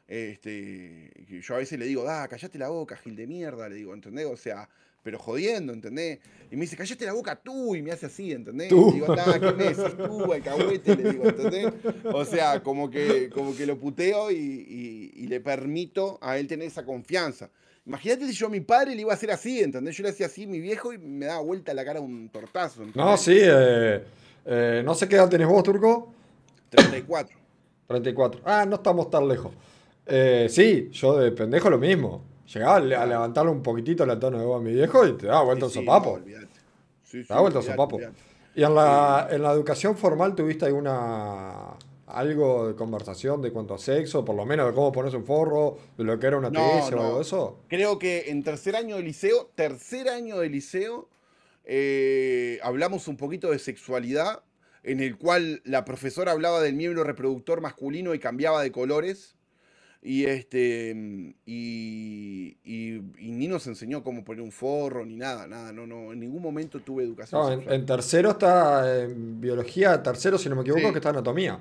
Este, 0.07 1.11
yo 1.27 1.57
a 1.57 1.59
veces 1.59 1.81
le 1.81 1.87
digo, 1.87 2.09
ah, 2.09 2.29
callate 2.29 2.59
la 2.59 2.69
boca, 2.69 2.97
gil 2.97 3.17
de 3.17 3.27
mierda, 3.27 3.69
le 3.69 3.75
digo, 3.75 3.93
¿entendés? 3.93 4.27
O 4.27 4.37
sea, 4.37 4.69
pero 5.07 5.21
jodiendo, 5.21 5.73
¿entendés? 5.73 6.19
Y 6.51 6.57
me 6.57 6.63
dice, 6.63 6.77
cállate 6.77 7.07
la 7.07 7.13
boca 7.13 7.37
tú, 7.37 7.77
y 7.77 7.81
me 7.81 7.93
hace 7.93 8.07
así, 8.07 8.33
¿entendés? 8.33 8.73
Y 8.73 8.93
digo, 8.95 9.15
nada, 9.15 9.39
¿qué 9.39 9.53
me 9.53 9.73
decís 9.73 9.97
tú, 9.97 10.33
alcahuete? 10.33 10.97
Le 10.97 11.13
digo, 11.13 11.29
¿entendés? 11.29 11.73
O 12.13 12.25
sea, 12.25 12.61
como 12.61 12.91
que, 12.91 13.31
como 13.31 13.57
que 13.57 13.67
lo 13.67 13.79
puteo 13.79 14.33
y, 14.33 15.25
le 15.29 15.39
permito 15.39 16.19
a 16.21 16.39
él 16.39 16.49
tener 16.49 16.67
esa 16.67 16.85
confianza. 16.85 17.49
Imagínate 17.87 18.27
si 18.27 18.33
yo 18.33 18.49
a 18.49 18.51
mi 18.51 18.59
padre 18.59 18.97
le 18.97 19.03
iba 19.03 19.13
a 19.13 19.15
hacer 19.15 19.31
así, 19.31 19.61
¿entendés? 19.61 19.97
Yo 19.97 20.03
le 20.03 20.09
hacía 20.09 20.27
así 20.27 20.43
a 20.43 20.49
mi 20.49 20.59
viejo 20.59 20.93
y 20.93 20.99
me 20.99 21.27
daba 21.27 21.41
vuelta 21.41 21.73
la 21.73 21.85
cara 21.85 22.01
un 22.01 22.29
tortazo. 22.29 22.83
No, 22.93 23.17
sí, 23.17 23.39
eh, 23.41 24.03
eh, 24.45 24.83
no 24.85 24.93
sé 24.97 25.09
qué 25.09 25.15
edad 25.15 25.29
tenés 25.29 25.47
vos, 25.47 25.63
Turco. 25.63 26.13
34. 26.71 27.37
34. 27.87 28.41
Ah, 28.45 28.67
no 28.67 28.75
estamos 28.75 29.09
tan 29.09 29.29
lejos. 29.29 29.53
Eh, 30.05 30.49
sí, 30.51 30.89
yo 30.91 31.17
de 31.17 31.31
pendejo 31.31 31.71
lo 31.71 31.79
mismo. 31.79 32.25
Llegaba 32.53 32.77
a 32.77 33.07
levantarle 33.07 33.51
un 33.51 33.63
poquitito 33.63 34.07
la 34.07 34.19
tono 34.19 34.39
de 34.39 34.45
voz 34.45 34.61
a 34.61 34.65
mi 34.65 34.73
viejo 34.73 35.07
y 35.07 35.17
te 35.17 35.27
daba 35.27 35.43
vuelta 35.43 35.67
el 35.67 35.73
sopapo. 35.73 36.21
te 36.21 37.25
daba 37.25 37.41
vuelta 37.41 37.59
el 37.59 37.65
sopapo. 37.65 38.01
¿Y 38.55 38.63
en 38.63 38.75
la, 38.75 39.29
en 39.31 39.43
la 39.43 39.53
educación 39.53 39.97
formal 39.97 40.35
tuviste 40.35 40.65
alguna 40.65 41.77
algo 42.07 42.69
de 42.69 42.75
conversación 42.75 43.43
de 43.43 43.51
cuanto 43.51 43.75
a 43.75 43.79
sexo, 43.79 44.25
por 44.25 44.37
lo 44.37 44.47
menos 44.47 44.67
de 44.69 44.73
cómo 44.73 44.93
pones 44.93 45.13
un 45.15 45.25
forro, 45.25 45.77
de 45.99 46.05
lo 46.05 46.19
que 46.19 46.27
era 46.27 46.39
una 46.39 46.51
tesis 46.51 46.93
o 46.93 47.01
algo 47.01 47.17
de 47.17 47.23
eso? 47.23 47.59
Creo 47.69 47.99
que 47.99 48.31
en 48.31 48.43
tercer 48.43 48.77
año 48.77 48.97
de 48.97 49.03
liceo, 49.03 49.51
tercer 49.55 50.09
año 50.09 50.39
de 50.39 50.49
liceo, 50.49 51.09
eh, 51.65 52.59
hablamos 52.63 53.09
un 53.09 53.17
poquito 53.17 53.51
de 53.51 53.59
sexualidad, 53.59 54.43
en 54.85 55.01
el 55.01 55.19
cual 55.19 55.63
la 55.65 55.85
profesora 55.85 56.33
hablaba 56.33 56.61
del 56.63 56.75
miembro 56.75 57.03
reproductor 57.03 57.61
masculino 57.61 58.15
y 58.15 58.21
cambiaba 58.21 58.63
de 58.63 58.71
colores. 58.71 59.36
Y 60.07 60.25
este 60.27 60.95
y, 61.47 62.57
ni 63.19 63.49
nos 63.49 63.67
enseñó 63.67 64.05
cómo 64.05 64.23
poner 64.23 64.41
un 64.41 64.53
forro 64.53 65.05
ni 65.05 65.17
nada, 65.17 65.49
nada, 65.49 65.73
no, 65.73 65.85
no, 65.85 66.13
en 66.13 66.21
ningún 66.21 66.41
momento 66.41 66.79
tuve 66.79 67.03
educación. 67.03 67.65
No, 67.65 67.73
en, 67.73 67.85
tercero 67.85 68.31
está 68.31 69.03
en 69.03 69.41
biología, 69.41 70.01
tercero, 70.05 70.39
si 70.39 70.49
no 70.49 70.55
me 70.55 70.63
equivoco, 70.63 70.93
que 70.93 71.01
está 71.01 71.09
anatomía. 71.09 71.59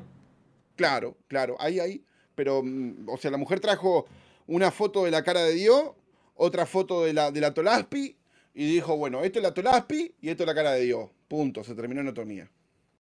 Claro, 0.75 1.17
claro, 1.27 1.55
ahí, 1.59 1.79
ahí. 1.79 2.03
Pero, 2.35 2.61
mm, 2.63 3.09
o 3.09 3.17
sea, 3.17 3.31
la 3.31 3.37
mujer 3.37 3.59
trajo 3.59 4.05
una 4.45 4.69
foto 4.69 5.05
de 5.05 5.11
la 5.11 5.23
cara 5.23 5.41
de 5.41 5.53
Dios, 5.53 5.93
otra 6.35 6.67
foto 6.67 7.03
de 7.03 7.13
la, 7.13 7.31
de 7.31 7.41
la 7.41 7.51
Tolaspi, 7.51 8.15
y 8.53 8.65
dijo, 8.71 8.95
bueno, 8.95 9.23
esto 9.23 9.39
es 9.39 9.43
la 9.43 9.55
Tolaspi 9.55 10.13
y 10.21 10.29
esto 10.29 10.43
es 10.43 10.47
la 10.47 10.53
cara 10.53 10.73
de 10.73 10.81
Dios. 10.81 11.09
Punto, 11.27 11.63
se 11.63 11.73
terminó 11.73 12.01
anatomía. 12.01 12.47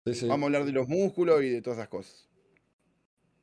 Vamos 0.04 0.42
a 0.42 0.46
hablar 0.46 0.64
de 0.66 0.72
los 0.72 0.86
músculos 0.86 1.42
y 1.42 1.48
de 1.48 1.62
todas 1.62 1.78
esas 1.78 1.88
cosas. 1.88 2.29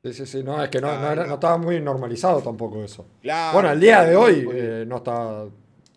Sí, 0.04 0.12
sí, 0.12 0.26
sí, 0.26 0.42
no, 0.44 0.62
es 0.62 0.70
que 0.70 0.80
no, 0.80 1.14
no, 1.14 1.34
estaba 1.34 1.58
muy 1.58 1.80
normalizado 1.80 2.40
tampoco 2.40 2.84
eso. 2.84 3.06
bueno, 3.22 3.68
al 3.68 3.80
día 3.80 4.04
de 4.04 4.14
hoy 4.14 4.48
eh, 4.52 4.84
no 4.86 4.98
está 4.98 5.46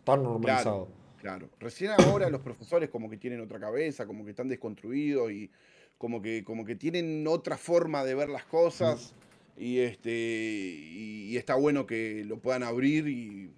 tan 0.03 0.23
normalizado. 0.23 0.87
Claro, 1.19 1.49
recién 1.59 1.91
ahora 1.91 2.29
los 2.31 2.41
profesores 2.41 2.89
como 2.89 3.07
que 3.07 3.17
tienen 3.17 3.41
otra 3.41 3.59
cabeza, 3.59 4.07
como 4.07 4.25
que 4.25 4.31
están 4.31 4.47
desconstruidos 4.47 5.31
y 5.31 5.51
como 5.99 6.19
que, 6.19 6.43
como 6.43 6.65
que 6.65 6.75
tienen 6.75 7.27
otra 7.27 7.57
forma 7.57 8.03
de 8.03 8.15
ver 8.15 8.27
las 8.27 8.43
cosas 8.45 9.13
y, 9.55 9.77
este, 9.77 10.09
y, 10.11 11.37
está 11.37 11.53
bueno 11.53 11.85
que 11.85 12.23
lo 12.25 12.39
puedan 12.39 12.63
abrir 12.63 13.07
y, 13.07 13.53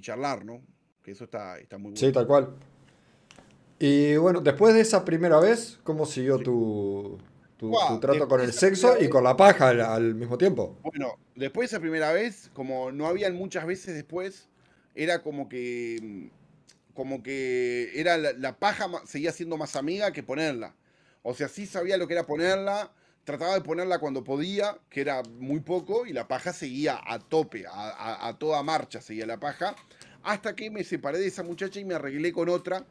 charlar, 0.00 0.46
¿no? 0.46 0.62
Que 1.02 1.10
eso 1.10 1.24
está, 1.24 1.58
está 1.58 1.76
muy 1.76 1.92
bueno. 1.92 1.98
Sí, 1.98 2.10
tal 2.12 2.26
cual. 2.26 2.54
Y 3.78 4.16
bueno, 4.16 4.40
después 4.40 4.72
de 4.72 4.80
esa 4.80 5.04
primera 5.04 5.38
vez, 5.38 5.78
¿cómo 5.84 6.06
siguió 6.06 6.38
tu, 6.38 7.18
tu, 7.70 8.00
trato 8.00 8.28
con 8.28 8.40
el 8.40 8.52
sexo 8.52 8.96
y 9.00 9.08
con 9.08 9.24
la 9.24 9.36
paja 9.36 9.68
al, 9.68 10.14
mismo 10.14 10.38
tiempo. 10.38 10.78
Bueno, 10.82 11.18
después 11.34 11.70
de 11.70 11.76
esa 11.76 11.80
primera 11.80 12.12
vez, 12.12 12.50
como 12.52 12.92
no 12.92 13.06
habían 13.06 13.34
muchas 13.34 13.66
veces 13.66 13.94
después, 13.94 14.48
era 14.94 15.22
como 15.22 15.48
que. 15.48 16.30
Como 16.94 17.24
que 17.24 17.90
era 17.94 18.16
la, 18.16 18.56
paja 18.58 18.88
seguía 19.04 19.32
siendo 19.32 19.56
más 19.56 19.74
amiga 19.74 20.12
que 20.12 20.22
ponerla. 20.22 20.76
O 21.22 21.34
sea, 21.34 21.48
sí 21.48 21.66
sabía 21.66 21.96
lo 21.96 22.06
que 22.06 22.14
era 22.14 22.24
ponerla, 22.24 22.92
trataba 23.24 23.54
de 23.54 23.62
ponerla 23.62 23.98
cuando 23.98 24.22
podía, 24.22 24.78
que 24.90 25.00
era 25.00 25.22
muy 25.22 25.58
poco, 25.58 26.06
y 26.06 26.12
la 26.12 26.28
paja 26.28 26.52
seguía 26.52 27.00
a 27.04 27.18
tope, 27.18 27.64
a, 27.68 28.36
toda 28.38 28.62
marcha 28.62 29.00
seguía 29.00 29.26
la 29.26 29.40
paja, 29.40 29.74
hasta 30.22 30.54
que 30.54 30.70
me 30.70 30.84
separé 30.84 31.18
de 31.18 31.26
esa 31.26 31.42
muchacha 31.42 31.80
y 31.80 31.84
me 31.84 31.94
arreglé 31.94 32.30
con 32.30 32.48
otra 32.48 32.84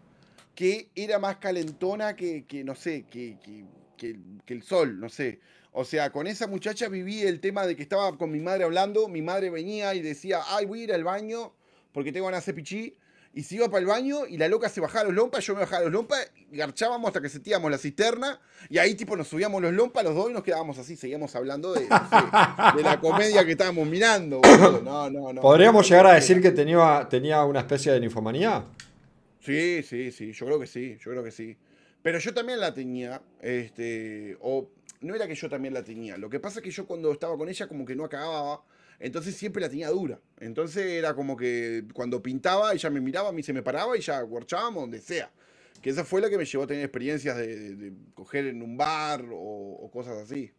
que 0.55 0.89
era 0.95 1.19
más 1.19 1.37
calentona 1.37 2.15
que, 2.15 2.45
que 2.45 2.63
no 2.63 2.75
sé, 2.75 3.05
que, 3.09 3.37
que, 3.43 3.65
que 3.97 4.17
el 4.47 4.63
sol, 4.63 4.99
no 4.99 5.09
sé. 5.09 5.39
O 5.71 5.85
sea, 5.85 6.11
con 6.11 6.27
esa 6.27 6.45
muchacha 6.45 6.87
viví 6.87 7.23
el 7.23 7.39
tema 7.39 7.65
de 7.65 7.75
que 7.75 7.81
estaba 7.81 8.15
con 8.15 8.31
mi 8.31 8.39
madre 8.39 8.63
hablando, 8.63 9.07
mi 9.07 9.23
madre 9.23 9.49
venía 9.49 9.95
y 9.95 10.01
decía, 10.01 10.41
ay, 10.47 10.65
voy 10.65 10.81
a 10.81 10.83
ir 10.83 10.93
al 10.93 11.03
baño 11.03 11.51
porque 11.91 12.11
tengo 12.11 12.27
ganas 12.27 12.41
de 12.41 12.43
hacer 12.43 12.55
pichí. 12.55 12.95
Y 13.35 13.41
se 13.41 13.55
iba 13.55 13.67
para 13.67 13.79
el 13.79 13.87
baño 13.87 14.27
y 14.27 14.37
la 14.37 14.47
loca 14.47 14.69
se 14.69 14.79
bajaba 14.79 15.05
los 15.05 15.15
lompas, 15.15 15.43
yo 15.43 15.55
me 15.55 15.61
bajaba 15.61 15.85
los 15.85 15.91
lompas, 15.91 16.31
garchábamos 16.51 17.07
hasta 17.07 17.19
que 17.19 17.29
sentíamos 17.29 17.71
la 17.71 17.79
cisterna 17.79 18.39
y 18.69 18.77
ahí 18.77 18.93
tipo 18.93 19.15
nos 19.15 19.27
subíamos 19.27 19.59
los 19.59 19.73
lompas 19.73 20.03
los 20.03 20.13
dos 20.13 20.29
y 20.29 20.33
nos 20.33 20.43
quedábamos 20.43 20.77
así, 20.77 20.95
seguíamos 20.95 21.35
hablando 21.35 21.73
de, 21.73 21.81
de 21.81 22.83
la 22.83 22.99
comedia 23.01 23.43
que 23.43 23.53
estábamos 23.53 23.87
mirando. 23.87 24.39
No, 24.83 25.09
no, 25.09 25.33
no. 25.33 25.41
¿Podríamos 25.41 25.89
llegar 25.89 26.05
a 26.05 26.13
decir 26.13 26.43
que 26.43 26.51
tenía, 26.51 27.07
tenía 27.09 27.43
una 27.43 27.61
especie 27.61 27.91
de 27.91 27.99
ninfomanía? 28.01 28.65
Sí, 29.39 29.81
sí, 29.81 30.11
sí, 30.11 30.31
yo 30.31 30.45
creo 30.45 30.59
que 30.59 30.67
sí, 30.67 30.99
yo 31.03 31.09
creo 31.09 31.23
que 31.23 31.31
sí. 31.31 31.57
Pero 32.03 32.19
yo 32.19 32.33
también 32.33 32.59
la 32.59 32.73
tenía, 32.73 33.21
este, 33.41 34.37
o 34.41 34.69
no 35.01 35.15
era 35.15 35.25
que 35.25 35.35
yo 35.35 35.49
también 35.49 35.73
la 35.73 35.83
tenía, 35.83 36.17
lo 36.17 36.29
que 36.29 36.39
pasa 36.39 36.59
es 36.59 36.63
que 36.63 36.69
yo 36.69 36.85
cuando 36.85 37.11
estaba 37.11 37.37
con 37.37 37.49
ella 37.49 37.67
como 37.67 37.85
que 37.85 37.95
no 37.95 38.03
acababa, 38.03 38.61
entonces 38.99 39.35
siempre 39.35 39.61
la 39.61 39.69
tenía 39.69 39.89
dura. 39.89 40.19
Entonces 40.39 40.85
era 40.85 41.13
como 41.13 41.35
que 41.35 41.85
cuando 41.93 42.21
pintaba, 42.21 42.73
ella 42.73 42.89
me 42.89 43.01
miraba, 43.01 43.29
a 43.29 43.31
mí 43.31 43.41
se 43.41 43.53
me 43.53 43.63
paraba 43.63 43.97
y 43.97 44.01
ya 44.01 44.23
worchábamos 44.23 44.83
donde 44.83 44.99
sea. 44.99 45.31
Que 45.81 45.89
esa 45.89 46.05
fue 46.05 46.21
la 46.21 46.29
que 46.29 46.37
me 46.37 46.45
llevó 46.45 46.63
a 46.63 46.67
tener 46.67 46.83
experiencias 46.83 47.35
de, 47.35 47.93
coger 48.13 48.47
en 48.47 48.61
un 48.61 48.77
bar 48.77 49.25
o, 49.33 49.89
cosas 49.91 50.17
así. 50.17 50.51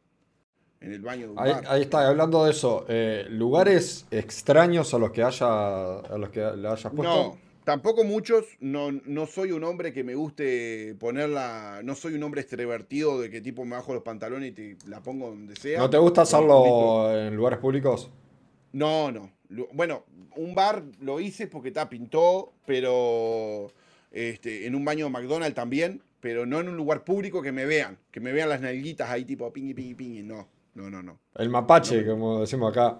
En 0.81 0.93
el 0.93 1.01
baño 1.01 1.27
de 1.27 1.33
un 1.33 1.39
ahí, 1.39 1.53
bar. 1.53 1.65
Ahí 1.67 1.83
está, 1.83 2.07
hablando 2.07 2.45
de 2.45 2.51
eso. 2.51 2.85
Eh, 2.89 3.27
¿Lugares 3.31 4.07
extraños 4.11 4.93
a 4.93 4.99
los 4.99 5.11
que 5.13 5.23
haya 5.23 6.01
a 6.01 6.19
los 6.19 6.29
que 6.29 6.41
le 6.41 6.69
hayas 6.69 6.93
puesto? 6.93 7.03
No, 7.03 7.39
tampoco 7.65 8.05
muchos. 8.05 8.45
No, 8.61 8.93
no 8.93 9.27
soy 9.27 9.53
un 9.53 9.65
hombre 9.65 9.93
que 9.93 10.05
me 10.05 10.15
guste 10.15 10.95
ponerla. 11.01 11.81
No 11.83 11.95
soy 11.95 12.15
un 12.15 12.23
hombre 12.23 12.43
extrovertido 12.43 13.21
de 13.21 13.31
que 13.31 13.41
tipo 13.41 13.65
me 13.65 13.77
bajo 13.77 13.95
los 13.95 14.03
pantalones 14.03 14.51
y 14.51 14.53
te 14.53 14.77
la 14.89 15.03
pongo 15.03 15.31
donde 15.31 15.57
sea. 15.57 15.79
¿No 15.79 15.91
te 15.91 15.99
gusta 15.99 16.23
hacerlo 16.23 17.11
en 17.19 17.35
lugares 17.35 17.59
públicos? 17.59 18.11
No, 18.73 19.11
no. 19.11 19.31
Bueno, 19.73 20.05
un 20.37 20.55
bar 20.55 20.83
lo 21.01 21.21
hice 21.21 21.47
porque 21.47 21.69
está 21.69 21.89
pintó, 21.89 22.53
pero 22.67 23.71
este, 24.11 24.67
en 24.67 24.75
un 24.75 24.85
baño 24.85 25.07
de 25.07 25.11
McDonald's 25.11 25.55
también, 25.55 26.03
pero 26.21 26.47
no 26.47 26.61
en 26.61 26.69
un 26.69 26.77
lugar 26.77 27.05
público 27.05 27.43
que 27.43 27.53
me 27.53 27.67
vean, 27.67 27.99
que 28.11 28.21
me 28.21 28.33
vean 28.33 28.49
las 28.49 28.61
nalguitas 28.61 29.11
ahí 29.11 29.25
tipo 29.25 29.53
pingui, 29.53 29.75
pingui, 29.75 29.95
pingui. 29.95 30.23
No, 30.23 30.49
no, 30.75 30.91
no, 30.91 31.03
no. 31.03 31.19
El 31.37 31.51
mapache, 31.51 32.05
como 32.07 32.41
decimos 32.41 32.73
acá. 32.73 32.99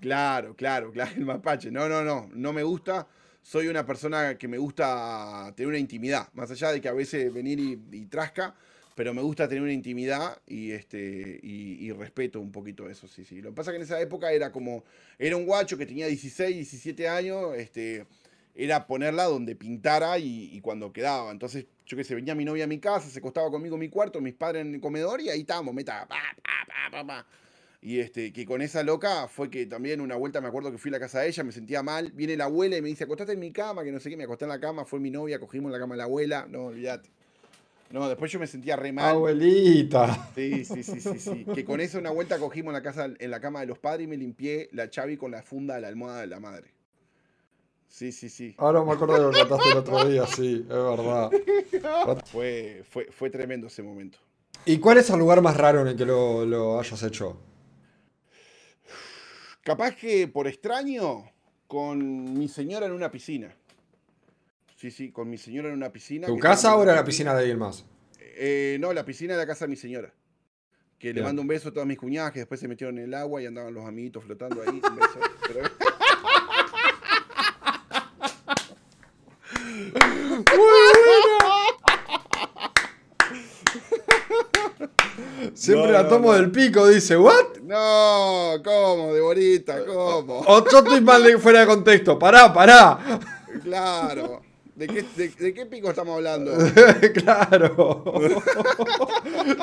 Claro, 0.00 0.54
claro, 0.54 0.90
claro, 0.92 1.12
el 1.16 1.24
mapache. 1.24 1.70
No, 1.70 1.88
no, 1.88 2.04
no, 2.04 2.28
no 2.34 2.52
me 2.52 2.62
gusta. 2.62 3.06
Soy 3.44 3.68
una 3.68 3.84
persona 3.84 4.38
que 4.38 4.48
me 4.48 4.56
gusta 4.56 5.52
tener 5.54 5.68
una 5.68 5.78
intimidad, 5.78 6.32
más 6.32 6.50
allá 6.50 6.72
de 6.72 6.80
que 6.80 6.88
a 6.88 6.94
veces 6.94 7.32
venir 7.32 7.60
y, 7.60 7.78
y 7.92 8.06
trasca, 8.06 8.54
pero 8.94 9.12
me 9.12 9.20
gusta 9.20 9.46
tener 9.46 9.62
una 9.62 9.72
intimidad 9.72 10.40
y, 10.46 10.70
este, 10.70 11.40
y, 11.42 11.92
respeto 11.92 12.40
un 12.40 12.50
poquito 12.50 12.88
eso, 12.88 13.06
sí, 13.06 13.22
sí. 13.22 13.42
Lo 13.42 13.50
que 13.50 13.56
pasa 13.56 13.70
es 13.70 13.74
que 13.74 13.76
en 13.76 13.82
esa 13.82 14.00
época 14.00 14.32
era 14.32 14.50
como, 14.50 14.82
era 15.18 15.36
un 15.36 15.44
guacho 15.44 15.76
que 15.76 15.84
tenía 15.84 16.06
16, 16.06 16.56
17 16.56 17.06
años, 17.06 17.54
este, 17.56 18.06
era 18.54 18.86
ponerla 18.86 19.24
donde 19.24 19.56
pintara 19.56 20.18
y, 20.18 20.58
cuando 20.62 20.90
quedaba. 20.90 21.30
Entonces, 21.30 21.66
yo 21.84 21.98
que 21.98 22.04
sé, 22.04 22.14
venía 22.14 22.34
mi 22.34 22.46
novia 22.46 22.64
a 22.64 22.66
mi 22.66 22.78
casa, 22.78 23.10
se 23.10 23.18
acostaba 23.18 23.50
conmigo 23.50 23.74
en 23.74 23.80
mi 23.80 23.90
cuarto, 23.90 24.22
mis 24.22 24.34
padres 24.34 24.62
en 24.62 24.74
el 24.74 24.80
comedor 24.80 25.20
y 25.20 25.28
ahí 25.28 25.40
estábamos, 25.40 25.74
meta, 25.74 26.06
pa, 26.06 26.16
pa, 26.42 26.90
pa, 26.90 27.06
pa, 27.06 27.26
Y 27.84 28.00
este, 28.00 28.32
que 28.32 28.46
con 28.46 28.62
esa 28.62 28.82
loca 28.82 29.28
fue 29.28 29.50
que 29.50 29.66
también 29.66 30.00
una 30.00 30.16
vuelta 30.16 30.40
me 30.40 30.48
acuerdo 30.48 30.72
que 30.72 30.78
fui 30.78 30.88
a 30.88 30.92
la 30.92 30.98
casa 30.98 31.20
de 31.20 31.28
ella, 31.28 31.44
me 31.44 31.52
sentía 31.52 31.82
mal, 31.82 32.12
viene 32.12 32.34
la 32.34 32.44
abuela 32.44 32.78
y 32.78 32.80
me 32.80 32.88
dice, 32.88 33.04
acostate 33.04 33.32
en 33.32 33.40
mi 33.40 33.52
cama, 33.52 33.84
que 33.84 33.92
no 33.92 34.00
sé 34.00 34.08
qué, 34.08 34.16
me 34.16 34.24
acosté 34.24 34.46
en 34.46 34.48
la 34.48 34.58
cama, 34.58 34.86
fue 34.86 35.00
mi 35.00 35.10
novia, 35.10 35.38
cogimos 35.38 35.70
la 35.70 35.78
cama 35.78 35.92
de 35.92 35.98
la 35.98 36.04
abuela, 36.04 36.46
no, 36.48 36.68
olvídate. 36.68 37.10
No, 37.90 38.08
después 38.08 38.32
yo 38.32 38.40
me 38.40 38.46
sentía 38.46 38.76
re 38.76 38.90
mal. 38.90 39.10
Abuelita. 39.10 40.30
Sí, 40.34 40.64
sí, 40.64 40.82
sí, 40.82 40.98
sí, 40.98 41.18
sí. 41.18 41.44
Que 41.54 41.62
con 41.66 41.78
eso 41.82 41.98
una 41.98 42.08
vuelta 42.08 42.38
cogimos 42.38 42.70
en 42.70 42.72
la 42.72 42.82
casa, 42.82 43.10
en 43.18 43.30
la 43.30 43.38
cama 43.38 43.60
de 43.60 43.66
los 43.66 43.78
padres 43.78 44.06
y 44.06 44.08
me 44.08 44.16
limpié 44.16 44.70
la 44.72 44.88
chavi 44.88 45.18
con 45.18 45.30
la 45.30 45.42
funda 45.42 45.74
de 45.74 45.82
la 45.82 45.88
almohada 45.88 46.22
de 46.22 46.28
la 46.28 46.40
madre. 46.40 46.72
Sí, 47.86 48.12
sí, 48.12 48.30
sí. 48.30 48.54
Ahora 48.56 48.82
me 48.82 48.92
acuerdo 48.92 49.14
de 49.16 49.20
lo 49.24 49.30
que 49.30 49.40
contaste 49.40 49.72
el 49.72 49.76
otro 49.76 50.08
día, 50.08 50.26
sí, 50.26 50.64
es 50.66 50.68
verdad. 50.68 51.30
Fue, 52.32 52.82
fue, 52.88 53.08
fue 53.12 53.28
tremendo 53.28 53.66
ese 53.66 53.82
momento. 53.82 54.18
¿Y 54.64 54.78
cuál 54.78 54.96
es 54.96 55.10
el 55.10 55.18
lugar 55.18 55.42
más 55.42 55.58
raro 55.58 55.82
en 55.82 55.88
el 55.88 55.96
que 55.96 56.06
lo, 56.06 56.46
lo 56.46 56.80
hayas 56.80 57.02
hecho? 57.02 57.36
Capaz 59.64 59.96
que 59.96 60.28
por 60.28 60.46
extraño, 60.46 61.24
con 61.66 62.38
mi 62.38 62.48
señora 62.48 62.84
en 62.84 62.92
una 62.92 63.10
piscina. 63.10 63.56
Sí, 64.76 64.90
sí, 64.90 65.10
con 65.10 65.30
mi 65.30 65.38
señora 65.38 65.68
en 65.68 65.74
una 65.74 65.90
piscina. 65.90 66.26
¿Tu 66.26 66.38
casa 66.38 66.76
o 66.76 66.82
era 66.82 66.94
la 66.94 67.02
piscina 67.02 67.32
de 67.32 67.40
alguien 67.40 67.58
más? 67.58 67.86
Eh, 68.20 68.76
no, 68.78 68.92
la 68.92 69.06
piscina 69.06 69.32
de 69.32 69.38
la 69.38 69.46
casa 69.46 69.64
de 69.64 69.70
mi 69.70 69.76
señora. 69.76 70.12
Que 70.98 71.14
le 71.14 71.22
mando 71.22 71.40
un 71.40 71.48
beso 71.48 71.70
a 71.70 71.72
todas 71.72 71.88
mis 71.88 71.98
cuñadas 71.98 72.32
que 72.32 72.40
después 72.40 72.60
se 72.60 72.68
metieron 72.68 72.98
en 72.98 73.04
el 73.04 73.14
agua 73.14 73.40
y 73.40 73.46
andaban 73.46 73.72
los 73.72 73.86
amiguitos 73.86 74.24
flotando 74.24 74.62
ahí. 74.62 74.68
Un 74.68 74.96
beso. 74.96 75.18
Siempre 85.64 85.92
la 85.92 86.06
tomo 86.06 86.34
del 86.34 86.50
pico, 86.50 86.86
dice, 86.86 87.16
¿what? 87.16 87.56
No, 87.62 88.62
¿cómo? 88.62 89.14
De 89.14 89.20
bonita, 89.22 89.82
¿cómo? 89.86 90.40
O 90.40 90.64
yo 90.70 90.78
estoy 90.80 91.00
mal 91.00 91.38
fuera 91.38 91.60
de 91.60 91.66
contexto, 91.66 92.18
pará, 92.18 92.52
pará. 92.52 93.18
Claro. 93.62 94.42
¿De 94.74 94.86
qué, 94.86 95.04
de, 95.16 95.54
qué, 95.54 95.64
pico 95.64 95.88
estamos 95.88 96.16
hablando? 96.16 96.52
claro. 97.14 98.04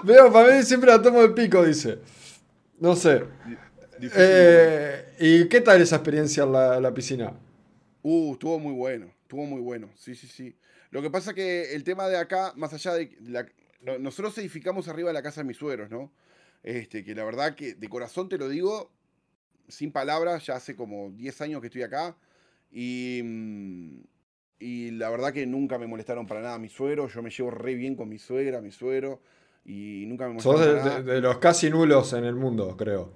Veo, 0.03 0.33
para 0.33 0.55
mí 0.55 0.63
siempre 0.63 0.89
la 0.89 0.99
tomo 0.99 1.21
del 1.21 1.35
pico, 1.35 1.63
dice. 1.63 1.99
No 2.79 2.95
sé. 2.95 3.21
Eh, 4.01 5.13
¿Y 5.19 5.47
qué 5.49 5.61
tal 5.61 5.81
esa 5.81 5.97
experiencia 5.97 6.43
en 6.43 6.51
la, 6.53 6.93
piscina? 6.95 7.31
Uh, 8.01 8.33
estuvo 8.33 8.57
muy 8.57 8.73
bueno. 8.73 9.13
Estuvo 9.21 9.45
muy 9.45 9.61
bueno. 9.61 9.91
Sí, 9.95 10.15
sí, 10.15 10.25
sí. 10.25 10.55
Lo 10.89 11.03
que 11.03 11.11
pasa 11.11 11.35
que 11.35 11.75
el 11.75 11.83
tema 11.83 12.07
de 12.07 12.17
acá, 12.17 12.53
más 12.55 12.73
allá 12.73 12.93
de. 12.93 13.15
La, 13.27 13.45
nosotros 13.99 14.37
edificamos 14.37 14.87
arriba 14.87 15.09
de 15.09 15.13
la 15.13 15.23
casa 15.23 15.41
de 15.41 15.47
mis 15.47 15.57
suegros, 15.57 15.89
¿no? 15.89 16.11
Este, 16.63 17.03
que 17.03 17.15
la 17.15 17.23
verdad 17.23 17.55
que 17.55 17.73
de 17.73 17.89
corazón 17.89 18.29
te 18.29 18.37
lo 18.37 18.47
digo, 18.47 18.91
sin 19.67 19.91
palabras, 19.91 20.45
ya 20.45 20.55
hace 20.55 20.75
como 20.75 21.09
10 21.11 21.41
años 21.41 21.61
que 21.61 21.67
estoy 21.67 21.83
acá. 21.83 22.15
Y, 22.71 23.21
mm, 23.23 23.99
y 24.59 24.91
la 24.91 25.09
verdad 25.09 25.33
que 25.33 25.45
nunca 25.47 25.79
me 25.79 25.87
molestaron 25.87 26.27
para 26.27 26.41
nada 26.41 26.59
mi 26.59 26.69
suegro. 26.69 27.07
Yo 27.07 27.21
me 27.23 27.31
llevo 27.31 27.51
re 27.51 27.73
bien 27.73 27.95
con 27.95 28.07
mi 28.07 28.19
suegra, 28.19 28.61
mi 28.61 28.71
suegro. 28.71 29.21
Y 29.65 30.05
nunca 30.07 30.27
me 30.27 30.35
molestaron. 30.35 30.83
Sos 30.83 31.05
de, 31.05 31.21
los 31.21 31.37
casi 31.39 31.69
nulos 31.69 32.13
en 32.13 32.25
el 32.25 32.35
mundo, 32.35 32.75
creo. 32.77 33.11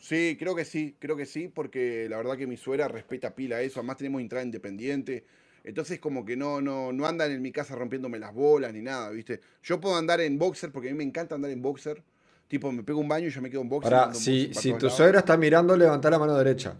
Sí, 0.00 0.36
creo 0.38 0.56
que 0.56 0.64
sí, 0.64 0.96
creo 0.98 1.16
que 1.16 1.26
sí, 1.26 1.48
porque 1.48 2.08
la 2.08 2.16
verdad 2.16 2.36
que 2.36 2.46
mi 2.46 2.56
suegra 2.56 2.88
respeta 2.88 3.34
pila 3.34 3.60
eso. 3.60 3.80
Además 3.80 3.98
tenemos 3.98 4.20
entrada 4.20 4.44
independiente. 4.44 5.24
Entonces 5.64 6.00
como 6.00 6.24
que 6.24 6.36
no, 6.36 6.60
no, 6.60 6.92
no 6.92 7.06
andan 7.06 7.30
en 7.30 7.42
mi 7.42 7.52
casa 7.52 7.74
rompiéndome 7.74 8.18
las 8.18 8.32
bolas 8.32 8.72
ni 8.72 8.80
nada, 8.80 9.10
¿viste? 9.10 9.40
Yo 9.62 9.80
puedo 9.80 9.96
andar 9.96 10.20
en 10.20 10.38
boxer 10.38 10.72
porque 10.72 10.88
a 10.88 10.92
mí 10.92 10.98
me 10.98 11.04
encanta 11.04 11.34
andar 11.34 11.50
en 11.50 11.62
boxer. 11.62 12.02
Tipo, 12.48 12.72
me 12.72 12.82
pego 12.82 12.98
un 12.98 13.08
baño 13.08 13.28
y 13.28 13.30
yo 13.30 13.40
me 13.40 13.50
quedo 13.50 13.60
en 13.60 13.68
boxer. 13.68 13.94
Ahora, 13.94 14.14
si, 14.14 14.52
si 14.52 14.72
tu 14.72 14.90
suegra 14.90 15.20
está 15.20 15.36
mirando, 15.36 15.76
levanta 15.76 16.10
la 16.10 16.18
mano 16.18 16.36
derecha. 16.36 16.74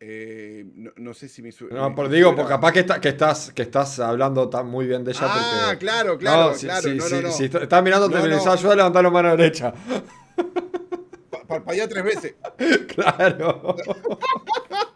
Eh, 0.00 0.64
no, 0.96 1.14
sé 1.14 1.28
si 1.28 1.42
mi 1.42 1.52
suegra. 1.52 1.80
No, 1.80 1.94
por 1.94 2.08
digo, 2.08 2.34
porque 2.34 2.50
capaz 2.50 2.72
que, 2.72 2.84
que, 3.00 3.08
estás, 3.08 3.52
que 3.52 3.62
estás 3.62 3.98
hablando 4.00 4.48
tan 4.48 4.66
muy 4.66 4.86
bien 4.86 5.04
de 5.04 5.12
ella. 5.12 5.20
Ah, 5.22 5.76
claro, 5.78 6.18
claro, 6.18 6.50
no, 6.50 6.54
si, 6.56 6.66
claro. 6.66 6.82
Si, 6.82 7.22
no, 7.22 7.30
si, 7.30 7.44
estás 7.44 7.82
mirando, 7.82 8.10
te 8.10 8.16
ayuda 8.18 8.72
a 8.72 8.76
levantar 8.76 9.02
la 9.02 9.10
mano 9.10 9.30
derecha. 9.36 9.72
Parpadea 11.46 11.88
tres 11.88 12.04
veces. 12.04 12.34
claro. 12.94 13.76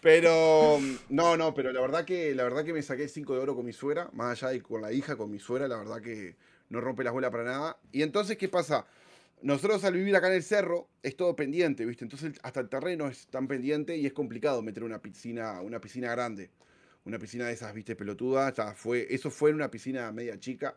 Pero, 0.00 0.78
no, 1.08 1.36
no, 1.36 1.54
pero 1.54 1.72
la 1.72 1.80
verdad 1.80 2.04
que 2.04 2.34
la 2.34 2.44
verdad 2.44 2.64
que 2.64 2.72
me 2.72 2.82
saqué 2.82 3.08
5 3.08 3.34
de 3.34 3.40
oro 3.40 3.56
con 3.56 3.66
mi 3.66 3.72
suegra, 3.72 4.08
más 4.12 4.42
allá 4.42 4.52
de 4.52 4.62
con 4.62 4.80
la 4.80 4.92
hija, 4.92 5.16
con 5.16 5.30
mi 5.30 5.40
suegra, 5.40 5.66
la 5.66 5.76
verdad 5.76 6.00
que 6.00 6.36
no 6.68 6.80
rompe 6.80 7.02
la 7.02 7.10
bolas 7.10 7.30
para 7.30 7.44
nada. 7.44 7.78
Y 7.90 8.02
entonces, 8.02 8.36
¿qué 8.36 8.48
pasa? 8.48 8.86
Nosotros 9.42 9.84
al 9.84 9.94
vivir 9.94 10.14
acá 10.16 10.28
en 10.28 10.34
el 10.34 10.42
cerro 10.42 10.88
es 11.02 11.16
todo 11.16 11.34
pendiente, 11.36 11.84
¿viste? 11.84 12.04
Entonces 12.04 12.32
hasta 12.42 12.60
el 12.60 12.68
terreno 12.68 13.08
es 13.08 13.26
tan 13.28 13.46
pendiente 13.48 13.96
y 13.96 14.06
es 14.06 14.12
complicado 14.12 14.62
meter 14.62 14.84
una 14.84 15.00
piscina, 15.00 15.60
una 15.60 15.80
piscina 15.80 16.10
grande. 16.10 16.50
Una 17.04 17.18
piscina 17.18 17.46
de 17.46 17.54
esas, 17.54 17.72
¿viste? 17.72 17.96
Pelotudas. 17.96 18.54
fue, 18.74 19.06
eso 19.10 19.30
fue 19.30 19.50
en 19.50 19.56
una 19.56 19.70
piscina 19.70 20.12
media 20.12 20.38
chica. 20.38 20.76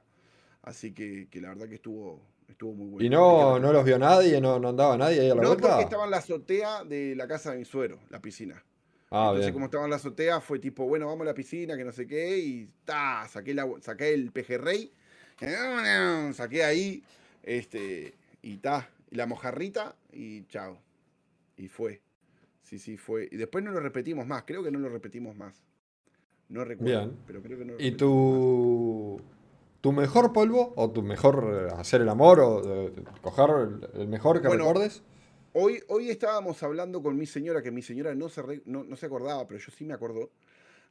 Así 0.61 0.93
que, 0.93 1.27
la 1.41 1.49
verdad 1.49 1.67
que 1.67 1.75
estuvo, 1.75 2.21
estuvo 2.47 2.73
muy 2.73 2.87
bueno. 2.87 3.05
¿Y 3.05 3.09
no, 3.09 3.59
no 3.59 3.73
los 3.73 3.83
vio 3.83 3.97
nadie? 3.99 4.39
¿No, 4.39 4.59
no 4.59 4.69
andaba 4.69 4.95
nadie 4.95 5.21
ahí 5.21 5.29
a 5.29 5.35
la 5.35 5.41
no, 5.41 5.49
vuelta? 5.49 5.67
No, 5.67 5.73
porque 5.73 5.83
estaba 5.83 6.05
en 6.05 6.11
la 6.11 6.17
azotea 6.17 6.83
de 6.85 7.15
la 7.15 7.27
casa 7.27 7.51
de 7.51 7.57
mi 7.57 7.65
suero, 7.65 7.99
la 8.09 8.21
piscina. 8.21 8.63
Ah, 9.13 9.27
Entonces, 9.27 9.51
como 9.51 9.65
estaba 9.65 9.83
en 9.83 9.89
la 9.89 9.97
azotea, 9.97 10.39
fue 10.39 10.57
tipo, 10.57 10.85
bueno, 10.85 11.05
vamos 11.07 11.21
a 11.23 11.25
la 11.25 11.33
piscina, 11.33 11.75
que 11.75 11.83
no 11.83 11.91
sé 11.91 12.07
qué, 12.07 12.37
y 12.39 12.69
ta, 12.85 13.27
saqué, 13.27 13.53
la, 13.53 13.67
saqué 13.81 14.13
el 14.13 14.31
pejerrey, 14.31 14.89
saqué 16.33 16.63
ahí, 16.63 17.03
este, 17.43 18.13
y 18.41 18.57
ta, 18.57 18.89
y 19.09 19.15
la 19.15 19.27
mojarrita, 19.27 19.97
y 20.13 20.45
chao. 20.45 20.79
Y 21.57 21.67
fue. 21.67 22.01
Sí, 22.63 22.79
sí, 22.79 22.95
fue. 22.95 23.27
Y 23.29 23.35
después 23.35 23.65
no 23.65 23.71
lo 23.71 23.81
repetimos 23.81 24.25
más, 24.25 24.43
creo 24.43 24.63
que 24.63 24.71
no 24.71 24.79
lo 24.79 24.87
repetimos 24.87 25.35
más. 25.35 25.61
No 26.47 26.63
recuerdo, 26.63 27.13
pero 27.27 27.41
creo 27.41 27.57
que 27.57 27.65
no 27.65 27.73
¿Y 27.79 27.91
tu, 27.91 29.21
¿Tu 29.81 29.91
mejor 29.91 30.31
polvo 30.31 30.73
o 30.77 30.89
tu 30.91 31.01
mejor 31.01 31.67
eh, 31.69 31.73
hacer 31.77 32.01
el 32.01 32.09
amor 32.09 32.39
o 32.39 32.61
eh, 32.63 32.93
coger 33.21 33.49
el, 33.93 34.01
el 34.01 34.07
mejor 34.07 34.41
que 34.41 34.47
Bueno, 34.47 34.65
recuerdes? 34.65 35.03
Hoy, 35.53 35.83
hoy 35.89 36.09
estábamos 36.09 36.63
hablando 36.63 37.03
con 37.03 37.17
mi 37.17 37.25
señora, 37.25 37.61
que 37.61 37.71
mi 37.71 37.81
señora 37.81 38.15
no 38.15 38.29
se, 38.29 38.41
re- 38.41 38.61
no, 38.65 38.85
no 38.85 38.95
se 38.95 39.05
acordaba, 39.05 39.45
pero 39.47 39.59
yo 39.59 39.71
sí 39.71 39.83
me 39.83 39.93
acordó, 39.93 40.31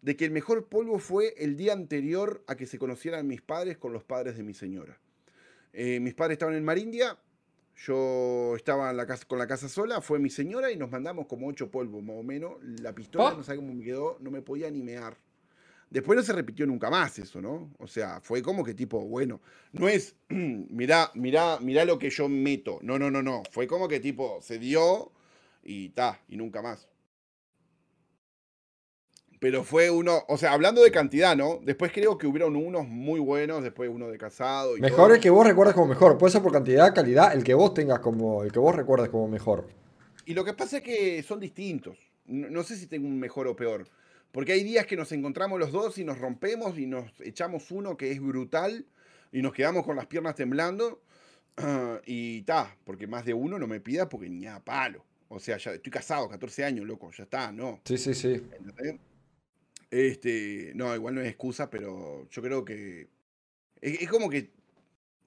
de 0.03 0.17
que 0.17 0.27
el 0.27 0.33
mejor 0.33 0.67
polvo 0.67 0.99
fue 0.99 1.35
el 1.39 1.57
día 1.57 1.73
anterior 1.73 2.43
a 2.47 2.57
que 2.57 2.67
se 2.67 2.79
conocieran 2.79 3.27
mis 3.27 3.41
padres 3.41 3.79
con 3.79 3.93
los 3.93 4.05
padres 4.05 4.37
de 4.37 4.43
mi 4.43 4.53
señora. 4.53 4.99
Eh, 5.73 5.99
mis 6.01 6.13
padres 6.15 6.35
estaban 6.35 6.55
en 6.55 6.65
Marindia, 6.65 7.17
yo 7.87 8.55
estaba 8.55 8.91
en 8.91 8.99
la 8.99 9.07
casa, 9.07 9.25
con 9.27 9.39
la 9.39 9.47
casa 9.47 9.67
sola, 9.69 10.03
fue 10.03 10.19
mi 10.19 10.29
señora 10.29 10.71
y 10.71 10.77
nos 10.77 10.91
mandamos 10.91 11.27
como 11.27 11.49
ocho 11.49 11.71
polvos, 11.71 12.03
más 12.03 12.17
o 12.17 12.23
menos. 12.23 12.57
La 12.63 12.95
pistola, 12.95 13.31
no 13.39 13.43
sé 13.43 13.57
cómo 13.57 13.73
me 13.73 13.83
quedó, 13.83 14.19
no 14.21 14.31
me 14.31 14.43
podía 14.43 14.71
ni 14.71 14.83
mear. 14.83 15.17
Después 15.91 16.17
no 16.17 16.23
se 16.23 16.33
repitió 16.33 16.67
nunca 16.67 16.89
más 16.89 17.19
eso, 17.19 17.43
¿no? 17.43 17.73
O 17.79 17.89
sea, 17.89 18.21
fue 18.21 18.43
como 18.43 18.63
que 18.63 18.75
tipo, 18.75 19.01
bueno, 19.01 19.41
no 19.73 19.89
es, 19.89 20.15
mirá, 20.29 21.11
mirá, 21.15 21.59
mirá 21.61 21.85
lo 21.85 21.99
que 21.99 22.11
yo 22.11 22.29
meto. 22.29 22.79
No, 22.83 22.97
no, 22.97 23.11
no, 23.11 23.23
no. 23.23 23.43
Fue 23.51 23.67
como 23.67 23.89
que 23.89 23.99
tipo, 23.99 24.39
se 24.41 24.61
dio 24.61 25.11
y 25.65 25.89
ta, 25.91 26.21
y 26.29 26.37
nunca 26.37 26.63
más. 26.63 26.87
Pero 29.41 29.65
fue 29.65 29.91
uno, 29.91 30.23
o 30.29 30.37
sea, 30.37 30.53
hablando 30.53 30.83
de 30.83 30.93
cantidad, 30.93 31.35
¿no? 31.35 31.61
Después 31.65 31.91
creo 31.93 32.19
que 32.19 32.27
hubieron 32.27 32.55
unos 32.57 32.87
muy 32.87 33.19
buenos, 33.19 33.63
después 33.65 33.91
uno 33.93 34.09
de 34.09 34.19
casado. 34.19 34.77
Y 34.77 34.81
Mejor 34.83 35.07
todo. 35.07 35.15
el 35.15 35.21
que 35.21 35.31
vos 35.31 35.47
recuerdes 35.47 35.75
como 35.75 35.87
mejor. 35.89 36.19
Puede 36.19 36.33
ser 36.33 36.43
por 36.43 36.53
cantidad, 36.53 36.95
calidad, 36.95 37.33
el 37.35 37.43
que 37.43 37.55
vos 37.55 37.75
tengas 37.75 37.99
como. 38.01 38.45
El 38.45 38.53
que 38.53 38.59
vos 38.59 38.77
recuerdes 38.77 39.09
como 39.09 39.27
mejor. 39.29 39.67
Y 40.27 40.35
lo 40.35 40.45
que 40.45 40.53
pasa 40.53 40.77
es 40.77 40.83
que 40.83 41.23
son 41.23 41.41
distintos. 41.41 41.99
No, 42.27 42.51
no 42.51 42.63
sé 42.63 42.77
si 42.77 42.87
tengo 42.87 43.09
un 43.09 43.19
mejor 43.19 43.49
o 43.49 43.57
peor. 43.57 43.89
Porque 44.33 44.53
hay 44.53 44.63
días 44.63 44.87
que 44.87 44.97
nos 44.97 45.11
encontramos 45.13 45.59
los 45.59 45.73
dos 45.73 45.99
y 45.99 46.05
nos 46.05 46.19
rompemos 46.19 46.79
y 46.79 46.87
nos 46.87 47.21
echamos 47.21 47.71
uno 47.71 47.97
que 47.97 48.13
es 48.13 48.21
brutal 48.21 48.87
y 49.33 49.43
nos 49.43 49.53
quedamos 49.53 49.85
con 49.85 49.97
las 49.97 50.07
piernas 50.07 50.35
temblando. 50.35 51.03
y 52.07 52.43
ta, 52.43 52.77
porque 52.85 53.07
más 53.07 53.25
de 53.25 53.35
uno 53.35 53.59
no 53.59 53.67
me 53.67 53.81
pida 53.81 54.09
porque 54.09 54.29
ni 54.29 54.47
a 54.47 54.61
palo. 54.61 55.05
O 55.29 55.39
sea, 55.39 55.57
ya 55.59 55.73
estoy 55.73 55.93
casado, 55.93 56.29
14 56.29 56.65
años, 56.65 56.87
loco, 56.87 57.11
ya 57.13 57.25
está, 57.25 57.53
no. 57.53 57.81
Sí, 57.85 57.99
sí, 57.99 58.15
sí. 58.15 58.43
Este, 59.91 60.73
no, 60.75 60.95
igual 60.95 61.15
no 61.15 61.21
es 61.21 61.29
excusa, 61.29 61.71
pero 61.71 62.29
yo 62.29 62.43
creo 62.43 62.65
que 62.65 63.09
es, 63.81 64.03
es 64.03 64.09
como 64.09 64.29
que, 64.29 64.51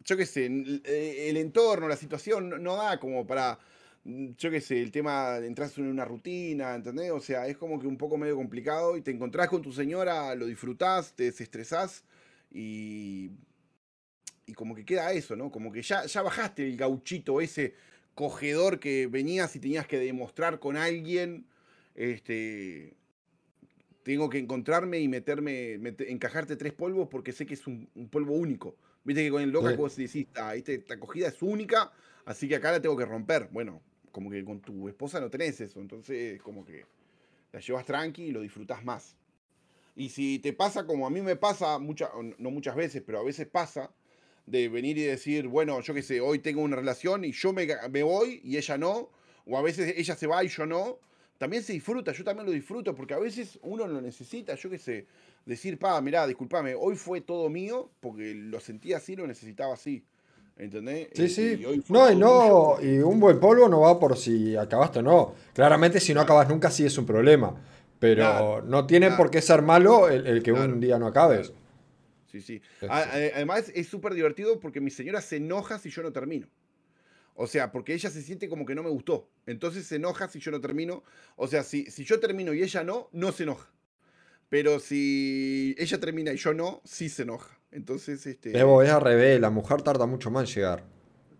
yo 0.03 0.17
qué 0.17 0.25
sé, 0.25 0.45
el 0.45 1.37
entorno, 1.37 1.87
la 1.87 1.95
situación 1.95 2.49
no, 2.49 2.57
no 2.57 2.75
da 2.75 2.99
como 2.99 3.25
para, 3.25 3.59
yo 4.05 4.51
qué 4.51 4.59
sé, 4.59 4.81
el 4.81 4.91
tema 4.91 5.39
de 5.39 5.47
entrar 5.47 5.69
en 5.77 5.85
una 5.87 6.03
rutina, 6.05 6.75
¿entendés? 6.75 7.11
O 7.11 7.19
sea, 7.21 7.47
es 7.47 7.57
como 7.57 7.79
que 7.79 7.87
un 7.87 7.97
poco 7.97 8.17
medio 8.17 8.35
complicado 8.35 8.97
y 8.97 9.01
te 9.01 9.11
encontrás 9.11 9.47
con 9.47 9.61
tu 9.61 9.71
señora, 9.71 10.35
lo 10.35 10.45
disfrutás, 10.45 11.13
te 11.15 11.23
desestresás 11.23 12.03
y, 12.51 13.31
y 14.45 14.53
como 14.53 14.75
que 14.75 14.83
queda 14.85 15.11
eso, 15.13 15.35
¿no? 15.35 15.49
Como 15.51 15.71
que 15.71 15.81
ya, 15.81 16.05
ya 16.05 16.21
bajaste 16.21 16.67
el 16.67 16.75
gauchito 16.75 17.39
ese 17.39 17.75
cogedor 18.13 18.79
que 18.79 19.07
venías 19.07 19.55
y 19.55 19.59
tenías 19.59 19.87
que 19.87 19.97
demostrar 19.97 20.59
con 20.59 20.75
alguien, 20.75 21.45
este, 21.95 22.95
tengo 24.03 24.29
que 24.29 24.37
encontrarme 24.37 24.99
y 24.99 25.07
meterme, 25.07 25.77
mete- 25.79 26.11
encajarte 26.11 26.57
tres 26.57 26.73
polvos 26.73 27.07
porque 27.09 27.31
sé 27.31 27.45
que 27.45 27.53
es 27.53 27.65
un, 27.67 27.89
un 27.95 28.09
polvo 28.09 28.33
único. 28.33 28.75
Viste 29.05 29.23
que 29.23 29.31
con 29.31 29.41
el 29.41 29.49
loca 29.51 29.71
Sí. 29.71 29.77
vos 29.77 29.95
decís, 29.95 30.27
"Ah, 30.35 30.55
este- 30.55 30.75
esta 30.75 30.95
acogida 30.95 31.29
es 31.29 31.41
única, 31.41 31.91
así 32.25 32.47
que 32.49 32.57
acá 32.57 32.71
la 32.71 32.81
tengo 32.81 32.97
que 32.97 33.05
romper. 33.05 33.47
Bueno, 33.51 33.81
como 34.13 34.29
que 34.29 34.45
con 34.45 34.61
tu 34.61 34.87
esposa 34.87 35.19
no 35.19 35.29
tenés 35.29 35.59
eso, 35.59 35.81
entonces 35.81 36.41
como 36.41 36.63
que 36.63 36.85
la 37.51 37.59
llevas 37.59 37.83
tranqui 37.83 38.25
y 38.25 38.31
lo 38.31 38.41
disfrutás 38.41 38.85
más. 38.85 39.17
Y 39.95 40.09
si 40.09 40.39
te 40.39 40.53
pasa 40.53 40.85
como 40.85 41.05
a 41.05 41.09
mí 41.09 41.21
me 41.21 41.35
pasa, 41.35 41.79
mucha, 41.79 42.09
no 42.37 42.51
muchas 42.51 42.75
veces, 42.75 43.03
pero 43.05 43.19
a 43.19 43.23
veces 43.23 43.47
pasa, 43.47 43.91
de 44.45 44.69
venir 44.69 44.97
y 44.97 45.03
decir, 45.03 45.47
bueno, 45.47 45.81
yo 45.81 45.93
qué 45.93 46.03
sé, 46.03 46.21
hoy 46.21 46.39
tengo 46.39 46.61
una 46.61 46.75
relación 46.75 47.25
y 47.25 47.31
yo 47.31 47.53
me, 47.53 47.67
me 47.89 48.03
voy 48.03 48.39
y 48.43 48.57
ella 48.57 48.77
no, 48.77 49.09
o 49.45 49.57
a 49.57 49.61
veces 49.61 49.95
ella 49.97 50.15
se 50.15 50.27
va 50.27 50.43
y 50.43 50.47
yo 50.47 50.65
no, 50.65 50.99
también 51.39 51.63
se 51.63 51.73
disfruta, 51.73 52.11
yo 52.11 52.23
también 52.23 52.45
lo 52.45 52.51
disfruto, 52.51 52.93
porque 52.93 53.15
a 53.15 53.19
veces 53.19 53.57
uno 53.63 53.87
lo 53.87 53.99
necesita, 53.99 54.53
yo 54.55 54.69
qué 54.69 54.77
sé, 54.77 55.07
decir, 55.45 55.79
pa, 55.79 55.99
mirá, 56.01 56.27
discúlpame, 56.27 56.75
hoy 56.75 56.95
fue 56.95 57.21
todo 57.21 57.49
mío, 57.49 57.89
porque 57.99 58.35
lo 58.35 58.59
sentía 58.59 58.97
así, 58.97 59.15
lo 59.15 59.25
necesitaba 59.25 59.73
así. 59.73 60.05
¿Entendés? 60.55 61.07
Sí, 61.13 61.23
Este, 61.23 61.55
sí. 61.57 61.61
y 61.61 61.65
hoy 61.65 61.81
fue 61.81 61.97
No, 61.97 62.11
y 62.11 62.15
no, 62.15 62.77
y 62.81 62.99
un 62.99 63.19
buen 63.19 63.39
polvo 63.39 63.67
no 63.67 63.81
va 63.81 63.99
por 63.99 64.15
si 64.17 64.55
acabaste 64.55 64.99
o 64.99 65.01
no. 65.01 65.35
Claramente, 65.53 65.99
si 65.99 66.13
no 66.13 66.21
acabas 66.21 66.47
nunca, 66.47 66.69
sí 66.69 66.85
es 66.85 66.97
un 66.97 67.05
problema. 67.05 67.55
Pero 67.99 68.21
Claro, 68.23 68.61
no 68.63 68.85
tiene 68.85 69.07
claro. 69.07 69.23
por 69.23 69.31
qué 69.31 69.41
ser 69.41 69.61
malo 69.61 70.09
el, 70.09 70.27
el 70.27 70.43
que 70.43 70.51
Claro, 70.51 70.71
un 70.73 70.79
día 70.79 70.99
no 70.99 71.07
acabes. 71.07 71.53
Sí, 72.31 72.41
sí. 72.41 72.61
Además 72.89 73.71
es 73.73 73.87
súper 73.87 74.13
divertido 74.13 74.59
porque 74.59 74.81
mi 74.81 74.89
señora 74.89 75.21
se 75.21 75.37
enoja 75.37 75.79
si 75.79 75.89
yo 75.89 76.03
no 76.03 76.11
termino. 76.11 76.47
O 77.35 77.47
sea, 77.47 77.71
porque 77.71 77.93
ella 77.93 78.09
se 78.11 78.21
siente 78.21 78.47
como 78.49 78.65
que 78.65 78.75
no 78.75 78.83
me 78.83 78.89
gustó. 78.89 79.27
Entonces 79.47 79.87
se 79.87 79.95
enoja 79.95 80.27
si 80.27 80.39
yo 80.39 80.51
no 80.51 80.61
termino. 80.61 81.03
O 81.35 81.47
sea, 81.47 81.63
si, 81.63 81.85
si 81.89 82.03
yo 82.03 82.19
termino 82.19 82.53
y 82.53 82.61
ella 82.61 82.83
no, 82.83 83.09
no 83.11 83.31
se 83.31 83.43
enoja. 83.43 83.71
Pero 84.49 84.79
si 84.79 85.75
ella 85.79 85.99
termina 85.99 86.31
y 86.31 86.37
yo 86.37 86.53
no, 86.53 86.81
sí 86.83 87.09
se 87.09 87.23
enoja. 87.23 87.57
Entonces, 87.73 88.25
este. 88.25 88.57
Evo, 88.57 88.81
es 88.81 88.89
al 88.89 89.01
revés, 89.01 89.39
la 89.39 89.49
mujer 89.49 89.81
tarda 89.81 90.05
mucho 90.05 90.31
más 90.31 90.47
en 90.47 90.55
llegar. 90.55 90.83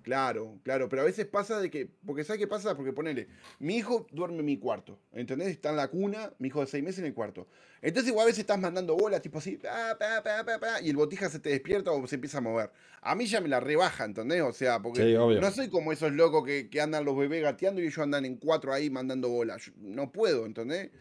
Claro, 0.04 0.60
claro, 0.64 0.90
pero 0.90 1.02
a 1.02 1.06
veces 1.06 1.26
pasa 1.26 1.62
de 1.62 1.70
que, 1.70 1.90
porque 2.06 2.26
¿sabes 2.26 2.38
qué 2.42 2.48
pasa? 2.48 2.76
Porque 2.76 2.92
ponele, 2.92 3.30
mi 3.60 3.78
hijo 3.78 4.06
duerme 4.12 4.40
en 4.40 4.46
mi 4.46 4.58
cuarto, 4.58 5.00
¿entendés? 5.14 5.48
Está 5.48 5.70
en 5.70 5.78
la 5.78 5.88
cuna, 5.88 6.34
mi 6.40 6.50
hijo 6.50 6.60
de 6.60 6.68
seis 6.68 6.84
meses 6.84 7.00
en 7.00 7.06
el 7.06 7.14
cuarto. 7.14 7.48
Entonces 7.82 8.10
igual 8.10 8.24
a 8.24 8.28
veces 8.28 8.40
estás 8.40 8.60
mandando 8.60 8.98
bolas, 8.98 9.22
tipo 9.22 9.38
así, 9.38 9.56
pa, 9.56 9.98
pa, 9.98 10.22
pa, 10.22 10.44
pa, 10.44 10.60
pa, 10.60 10.82
y 10.82 10.90
el 10.90 10.98
botija 10.98 11.30
se 11.30 11.40
te 11.40 11.52
despierta 11.52 11.92
o 11.92 12.06
se 12.06 12.16
empieza 12.16 12.40
a 12.40 12.42
mover. 12.42 12.70
A 13.02 13.16
mí 13.16 13.28
ya 13.28 13.40
me 13.40 13.48
la 13.48 13.62
rebaja, 13.62 14.04
¿entendés? 14.04 14.42
O 14.42 14.52
sea, 14.52 14.82
porque 14.82 15.04
Sí, 15.04 15.14
no 15.14 15.52
soy 15.52 15.70
como 15.70 15.94
esos 15.94 16.12
locos 16.12 16.44
que, 16.44 16.70
que 16.70 16.82
andan 16.82 17.06
los 17.06 17.16
bebés 17.16 17.42
gateando 17.42 17.80
y 17.82 17.86
ellos 17.86 17.98
andan 18.00 18.26
en 18.26 18.36
cuatro 18.36 18.74
ahí 18.74 18.90
mandando 18.90 19.30
bolas. 19.30 19.68
Yo 19.68 19.72
no 19.78 20.12
puedo, 20.12 20.46
¿entendés? 20.46 20.92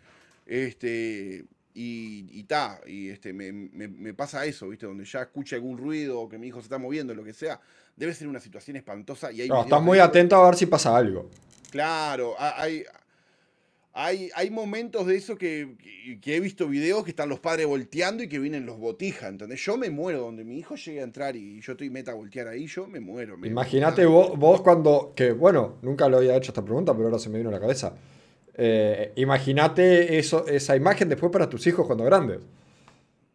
Este, 0.46 1.44
y, 1.74 2.26
y 2.30 2.44
ta, 2.44 2.80
y 2.86 3.08
este, 3.08 3.32
me, 3.32 3.50
me- 3.52 3.88
me 3.88 4.14
pasa 4.14 4.44
eso, 4.46 4.68
¿viste? 4.68 4.86
Donde 4.86 5.04
ya 5.04 5.22
escucha 5.22 5.56
algún 5.56 5.78
ruido 5.78 6.20
o 6.20 6.28
que 6.28 6.38
mi 6.38 6.48
hijo 6.48 6.58
se 6.60 6.64
está 6.64 6.78
moviendo, 6.78 7.14
lo 7.14 7.24
que 7.24 7.32
sea. 7.32 7.60
Debe 7.96 8.14
ser 8.14 8.28
una 8.28 8.40
situación 8.40 8.76
espantosa 8.76 9.32
y 9.32 9.42
hay 9.42 9.48
No, 9.48 9.62
estás 9.62 9.82
muy 9.82 9.98
atento 9.98 10.36
a 10.36 10.46
ver 10.46 10.56
si 10.56 10.66
pasa 10.66 10.96
algo. 10.96 11.30
Claro, 11.70 12.34
ha- 12.38 12.60
hay, 12.60 12.84
hay, 13.94 14.30
hay 14.34 14.50
momentos 14.50 15.06
de 15.06 15.16
eso 15.16 15.36
que, 15.36 15.76
que- 15.78 16.18
que 16.20 16.36
he 16.36 16.40
visto 16.40 16.66
videos 16.66 17.04
que 17.04 17.10
están 17.10 17.28
los 17.28 17.40
padres 17.40 17.66
volteando 17.66 18.22
y 18.22 18.28
que 18.28 18.38
vienen 18.38 18.64
los 18.64 18.78
botijas, 18.78 19.28
¿entendés? 19.30 19.60
Yo 19.64 19.76
me 19.76 19.90
muero 19.90 20.20
donde 20.20 20.44
mi 20.44 20.58
hijo 20.58 20.76
llegue 20.76 21.00
a 21.00 21.04
entrar 21.04 21.36
y 21.36 21.60
yo 21.60 21.72
estoy 21.72 21.90
meta 21.90 22.12
a 22.12 22.14
voltear 22.14 22.48
ahí, 22.48 22.66
yo 22.66 22.86
me 22.86 23.00
muero. 23.00 23.36
Imagínate 23.42 24.06
vos, 24.06 24.38
vos 24.38 24.62
cuando, 24.62 25.12
que 25.14 25.32
bueno, 25.32 25.76
nunca 25.82 26.08
lo 26.08 26.16
había 26.18 26.34
hecho 26.36 26.52
esta 26.52 26.64
pregunta, 26.64 26.94
pero 26.94 27.06
ahora 27.08 27.18
se 27.18 27.28
me 27.28 27.36
vino 27.38 27.50
a 27.50 27.52
la 27.52 27.60
cabeza. 27.60 27.94
Eh, 28.54 29.12
Imagínate 29.16 30.18
esa 30.18 30.76
imagen 30.76 31.08
después 31.08 31.32
para 31.32 31.48
tus 31.48 31.66
hijos 31.66 31.86
cuando 31.86 32.04
grandes. 32.04 32.40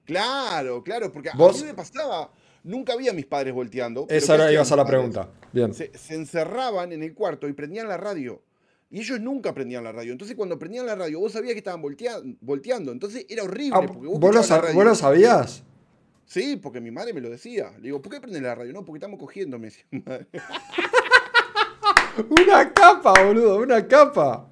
Claro, 0.06 0.84
claro, 0.84 1.12
porque 1.12 1.30
a 1.30 1.34
mí 1.36 1.40
me 1.66 1.74
pasaba, 1.74 2.32
nunca 2.64 2.96
vi 2.96 3.10
a 3.10 3.14
mis 3.14 3.26
padres 3.26 3.54
volteando. 3.54 4.06
Esa 4.10 4.36
¿qué 4.38 4.42
era 4.44 4.52
ibas 4.54 4.72
a 4.72 4.76
la 4.76 4.84
padres? 4.84 5.00
pregunta. 5.00 5.30
Bien. 5.52 5.74
se, 5.74 5.92
se 5.98 6.16
encerraban 6.16 6.92
en 6.94 7.04
el 7.04 7.14
cuarto 7.14 7.48
y 7.48 7.54
prendían 7.54 7.88
la 7.88 7.98
radio. 7.98 8.42
Y 8.90 9.02
ellos 9.02 9.20
nunca 9.20 9.54
prendían 9.54 9.84
la 9.84 9.92
radio. 9.92 10.14
Entonces, 10.14 10.38
cuando 10.38 10.58
prendían 10.58 10.86
la 10.86 10.96
radio, 10.96 11.20
vos 11.20 11.34
sabías 11.34 11.52
que 11.54 11.58
estaban 11.58 11.82
voltea- 11.82 12.22
volteando. 12.40 12.94
Entonces, 12.94 13.26
era 13.28 13.44
horrible. 13.44 13.78
Ah, 13.78 13.86
porque 13.86 14.08
vos 14.08 14.18
¿vos, 14.18 14.34
lo 14.34 14.42
radio. 14.62 14.76
vos 14.76 14.98
sabías? 14.98 15.64
Sí, 16.26 16.56
porque 16.56 16.80
mi 16.80 16.90
madre 16.92 17.14
me 17.14 17.20
lo 17.20 17.30
decía. 17.30 17.72
Le 17.78 17.84
digo, 17.84 18.02
¿por 18.02 18.14
qué 18.14 18.22
prenden 18.22 18.44
la 18.44 18.56
radio? 18.56 18.72
No, 18.72 18.86
porque 18.86 18.98
estamos 19.00 19.20
cogiendo, 19.20 19.60
me 19.60 19.66
decía 19.68 19.84
mi 19.92 20.00
madre. 20.06 20.28
Una 22.30 22.74
capa, 22.74 23.14
boludo, 23.24 23.58
una 23.60 23.86
capa. 23.88 24.50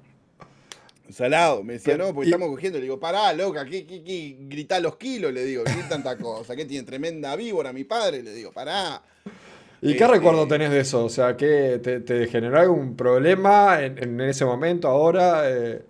Salado, 1.10 1.62
me 1.62 1.74
decía, 1.74 1.94
Pero, 1.94 2.06
no, 2.08 2.14
porque 2.14 2.28
y- 2.28 2.32
estamos 2.32 2.48
cogiendo. 2.48 2.78
Le 2.78 2.84
digo, 2.84 2.98
pará, 3.00 3.32
loca, 3.32 3.64
¿qué, 3.64 3.86
qué, 3.86 4.02
qué? 4.02 4.36
Gritá 4.40 4.80
los 4.80 4.96
kilos, 4.96 5.32
le 5.32 5.44
digo, 5.44 5.64
¿qué 5.64 5.82
tanta 5.88 6.16
cosa? 6.18 6.56
¿Qué 6.56 6.64
tiene 6.64 6.84
tremenda 6.86 7.36
víbora 7.36 7.72
mi 7.72 7.84
padre? 7.84 8.22
Le 8.22 8.32
digo, 8.32 8.52
pará. 8.52 9.02
¿Y 9.82 9.94
qué 9.94 10.06
recuerdo 10.06 10.48
tenés 10.48 10.70
de 10.70 10.80
eso? 10.80 11.04
O 11.04 11.08
sea, 11.08 11.36
¿qué, 11.36 11.78
te, 11.82 12.00
te 12.00 12.26
generó 12.28 12.58
algún 12.58 12.96
problema 12.96 13.82
en, 13.84 13.98
en 14.02 14.20
ese 14.22 14.44
momento, 14.44 14.88
ahora? 14.88 15.42
Eh, 15.50 15.82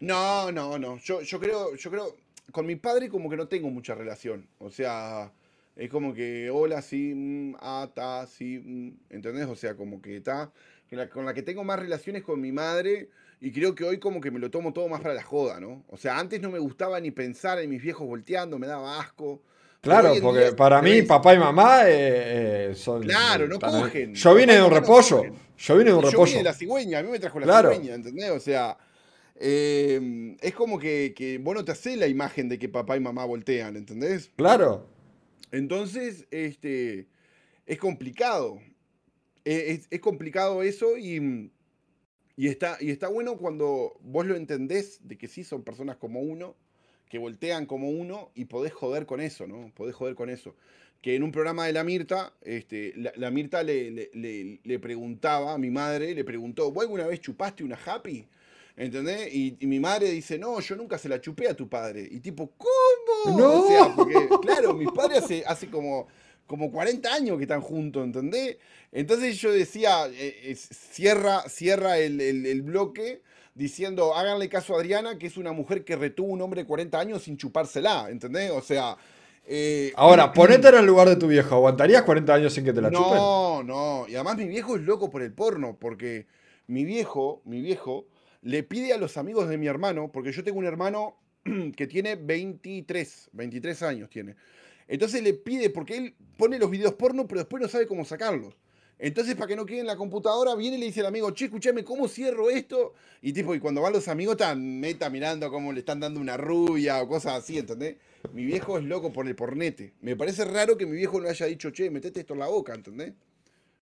No, 0.00 0.50
no, 0.52 0.78
no. 0.78 0.98
Yo, 0.98 1.22
yo 1.22 1.38
creo, 1.40 1.74
yo 1.76 1.90
creo, 1.90 2.16
con 2.50 2.66
mi 2.66 2.76
padre 2.76 3.08
como 3.08 3.30
que 3.30 3.36
no 3.36 3.46
tengo 3.48 3.70
mucha 3.70 3.94
relación. 3.94 4.46
O 4.58 4.70
sea, 4.70 5.32
es 5.76 5.88
como 5.88 6.12
que 6.12 6.50
hola, 6.50 6.82
sí, 6.82 7.12
mm, 7.14 7.56
ah, 7.60 7.88
ta, 7.94 8.26
sí, 8.26 8.58
mm, 8.58 8.90
¿entendés? 9.10 9.46
O 9.46 9.56
sea, 9.56 9.76
como 9.76 10.02
que 10.02 10.16
está. 10.16 10.52
Con 11.12 11.24
la 11.24 11.32
que 11.32 11.42
tengo 11.42 11.64
más 11.64 11.78
relaciones 11.78 12.22
con 12.22 12.40
mi 12.40 12.52
madre. 12.52 13.08
Y 13.44 13.50
creo 13.50 13.74
que 13.74 13.82
hoy 13.82 13.98
como 13.98 14.20
que 14.20 14.30
me 14.30 14.38
lo 14.38 14.52
tomo 14.52 14.72
todo 14.72 14.88
más 14.88 15.00
para 15.00 15.14
la 15.14 15.22
joda, 15.24 15.58
¿no? 15.58 15.84
O 15.88 15.96
sea, 15.96 16.16
antes 16.16 16.40
no 16.40 16.48
me 16.48 16.60
gustaba 16.60 17.00
ni 17.00 17.10
pensar 17.10 17.58
en 17.58 17.68
mis 17.68 17.82
viejos 17.82 18.06
volteando, 18.06 18.56
me 18.56 18.68
daba 18.68 19.00
asco. 19.00 19.42
Claro, 19.80 20.14
porque 20.22 20.38
día 20.42 20.54
para 20.56 20.80
mí 20.80 21.02
papá 21.02 21.34
y 21.34 21.38
mamá 21.38 21.82
eh, 21.88 22.70
eh, 22.70 22.74
son... 22.76 23.02
Claro, 23.02 23.48
no 23.48 23.58
cogen. 23.58 24.14
Yo 24.14 24.34
vine 24.36 24.54
de 24.54 24.62
un 24.62 24.70
no 24.70 24.78
repollo. 24.78 25.24
Yo 25.58 25.76
vine 25.76 25.90
de 25.90 25.96
un 25.96 26.02
Yo 26.02 26.10
repollo. 26.10 26.26
vine 26.26 26.38
de 26.38 26.44
la 26.44 26.54
cigüeña, 26.54 26.98
a 27.00 27.02
mí 27.02 27.10
me 27.10 27.18
trajo 27.18 27.40
la 27.40 27.46
Claro. 27.46 27.72
cigüeña, 27.72 27.94
¿entendés? 27.96 28.30
O 28.30 28.38
sea, 28.38 28.78
eh, 29.34 30.36
es 30.40 30.54
como 30.54 30.78
que, 30.78 31.12
que 31.16 31.38
vos 31.38 31.56
no 31.56 31.64
te 31.64 31.72
haces 31.72 31.98
la 31.98 32.06
imagen 32.06 32.48
de 32.48 32.60
que 32.60 32.68
papá 32.68 32.96
y 32.96 33.00
mamá 33.00 33.24
voltean, 33.24 33.74
¿entendés? 33.74 34.30
Claro. 34.36 34.86
Entonces, 35.50 36.28
este, 36.30 37.08
es 37.66 37.78
complicado. 37.78 38.60
E, 39.44 39.72
es, 39.72 39.88
es 39.90 39.98
complicado 39.98 40.62
eso 40.62 40.96
y, 40.96 41.50
y, 42.36 42.48
está, 42.48 42.78
y 42.80 42.90
está 42.90 43.08
bueno 43.08 43.36
cuando 43.36 43.96
vos 44.00 44.26
lo 44.26 44.36
entendés 44.36 45.00
de 45.06 45.18
que 45.18 45.28
sí 45.28 45.44
son 45.44 45.62
personas 45.62 45.96
como 45.96 46.20
uno, 46.20 46.56
que 47.08 47.18
voltean 47.18 47.66
como 47.66 47.90
uno 47.90 48.30
y 48.34 48.46
podés 48.46 48.72
joder 48.72 49.06
con 49.06 49.20
eso, 49.20 49.46
¿no? 49.46 49.70
Podés 49.74 49.94
joder 49.94 50.14
con 50.14 50.30
eso. 50.30 50.54
Que 51.02 51.14
en 51.16 51.22
un 51.22 51.32
programa 51.32 51.66
de 51.66 51.72
la 51.72 51.84
Mirta, 51.84 52.32
este, 52.42 52.94
la, 52.96 53.30
Mirta 53.30 53.62
le, 53.62 53.90
le, 53.90 54.60
le, 54.62 54.78
preguntaba 54.78 55.52
a 55.52 55.58
mi 55.58 55.68
madre, 55.68 56.14
le 56.14 56.24
preguntó, 56.24 56.70
¿vos 56.70 56.84
alguna 56.84 57.06
vez 57.06 57.20
chupaste 57.20 57.64
una 57.64 57.78
happy? 57.84 58.26
¿Entendés? 58.76 59.34
Y, 59.34 59.58
mi 59.66 59.78
madre 59.78 60.10
dice, 60.10 60.38
no, 60.38 60.58
yo 60.60 60.76
nunca 60.76 60.96
se 60.96 61.08
la 61.08 61.20
chupé 61.20 61.48
a 61.48 61.54
tu 61.54 61.68
padre. 61.68 62.08
Y 62.10 62.20
tipo, 62.20 62.52
¿cómo? 62.56 63.38
No. 63.38 63.64
O 63.64 63.68
sea, 63.68 63.94
porque, 63.94 64.14
claro, 64.40 64.72
mis 64.72 64.90
padres 64.90 65.24
hace, 65.24 65.44
hace 65.46 65.68
como, 65.68 66.06
como 66.52 66.70
40 66.70 67.10
años 67.10 67.38
que 67.38 67.44
están 67.44 67.62
juntos, 67.62 68.04
¿entendés? 68.04 68.58
Entonces 68.92 69.38
yo 69.40 69.50
decía, 69.50 70.06
eh, 70.12 70.54
cierra, 70.54 71.48
cierra 71.48 71.96
el, 71.96 72.20
el, 72.20 72.60
bloque 72.60 73.22
diciendo, 73.54 74.14
háganle 74.14 74.50
caso 74.50 74.74
a 74.74 74.80
Adriana, 74.80 75.16
que 75.16 75.28
es 75.28 75.38
una 75.38 75.52
mujer 75.52 75.82
que 75.82 75.96
retuvo 75.96 76.30
un 76.30 76.42
hombre 76.42 76.60
de 76.60 76.66
40 76.66 77.00
años 77.00 77.22
sin 77.22 77.38
chupársela, 77.38 78.10
¿entendés? 78.10 78.50
O 78.50 78.60
sea... 78.60 78.98
Eh, 79.46 79.94
Ahora, 79.96 80.30
ponete 80.30 80.68
en 80.68 80.74
el 80.74 80.84
lugar 80.84 81.08
de 81.08 81.16
tu 81.16 81.26
viejo, 81.26 81.54
¿aguantarías 81.54 82.02
40 82.02 82.34
años 82.34 82.52
sin 82.52 82.66
que 82.66 82.74
te 82.74 82.82
la 82.82 82.90
chupen? 82.90 83.14
No, 83.14 83.62
no, 83.62 84.04
y 84.06 84.14
además 84.14 84.36
mi 84.36 84.44
viejo 84.44 84.76
es 84.76 84.82
loco 84.82 85.08
por 85.08 85.22
el 85.22 85.32
porno, 85.32 85.78
porque 85.80 86.26
mi 86.66 86.84
viejo, 86.84 87.40
mi 87.46 87.62
viejo, 87.62 88.04
le 88.42 88.62
pide 88.62 88.92
a 88.92 88.98
los 88.98 89.16
amigos 89.16 89.48
de 89.48 89.56
mi 89.56 89.68
hermano, 89.68 90.12
porque 90.12 90.32
yo 90.32 90.44
tengo 90.44 90.58
un 90.58 90.66
hermano 90.66 91.16
que 91.76 91.86
tiene 91.86 92.16
23, 92.16 93.30
23 93.32 93.82
años 93.84 94.10
tiene. 94.10 94.36
Entonces 94.88 95.22
le 95.22 95.34
pide, 95.34 95.70
porque 95.70 95.96
él 95.96 96.14
pone 96.36 96.58
los 96.58 96.70
videos 96.70 96.94
porno, 96.94 97.26
pero 97.26 97.40
después 97.40 97.62
no 97.62 97.68
sabe 97.68 97.86
cómo 97.86 98.04
sacarlos. 98.04 98.54
Entonces, 98.98 99.34
para 99.34 99.48
que 99.48 99.56
no 99.56 99.66
quede 99.66 99.80
en 99.80 99.86
la 99.86 99.96
computadora, 99.96 100.54
viene 100.54 100.76
y 100.76 100.80
le 100.80 100.86
dice 100.86 101.00
al 101.00 101.06
amigo, 101.06 101.30
che, 101.32 101.46
escúchame, 101.46 101.82
¿cómo 101.82 102.06
cierro 102.06 102.50
esto? 102.50 102.94
Y 103.20 103.32
tipo, 103.32 103.52
y 103.52 103.58
cuando 103.58 103.82
van 103.82 103.92
los 103.92 104.06
amigos, 104.06 104.34
están 104.34 104.78
meta 104.78 105.10
mirando 105.10 105.50
cómo 105.50 105.72
le 105.72 105.80
están 105.80 105.98
dando 105.98 106.20
una 106.20 106.36
rubia 106.36 107.02
o 107.02 107.08
cosas 107.08 107.34
así, 107.34 107.58
¿entendés? 107.58 107.96
Mi 108.32 108.44
viejo 108.44 108.78
es 108.78 108.84
loco 108.84 109.12
por 109.12 109.26
el 109.26 109.34
pornete. 109.34 109.94
Me 110.02 110.14
parece 110.14 110.44
raro 110.44 110.76
que 110.76 110.86
mi 110.86 110.96
viejo 110.96 111.20
no 111.20 111.28
haya 111.28 111.46
dicho, 111.46 111.70
che, 111.70 111.90
metete 111.90 112.20
esto 112.20 112.34
en 112.34 112.40
la 112.40 112.46
boca, 112.46 112.74
¿entendés? 112.74 113.12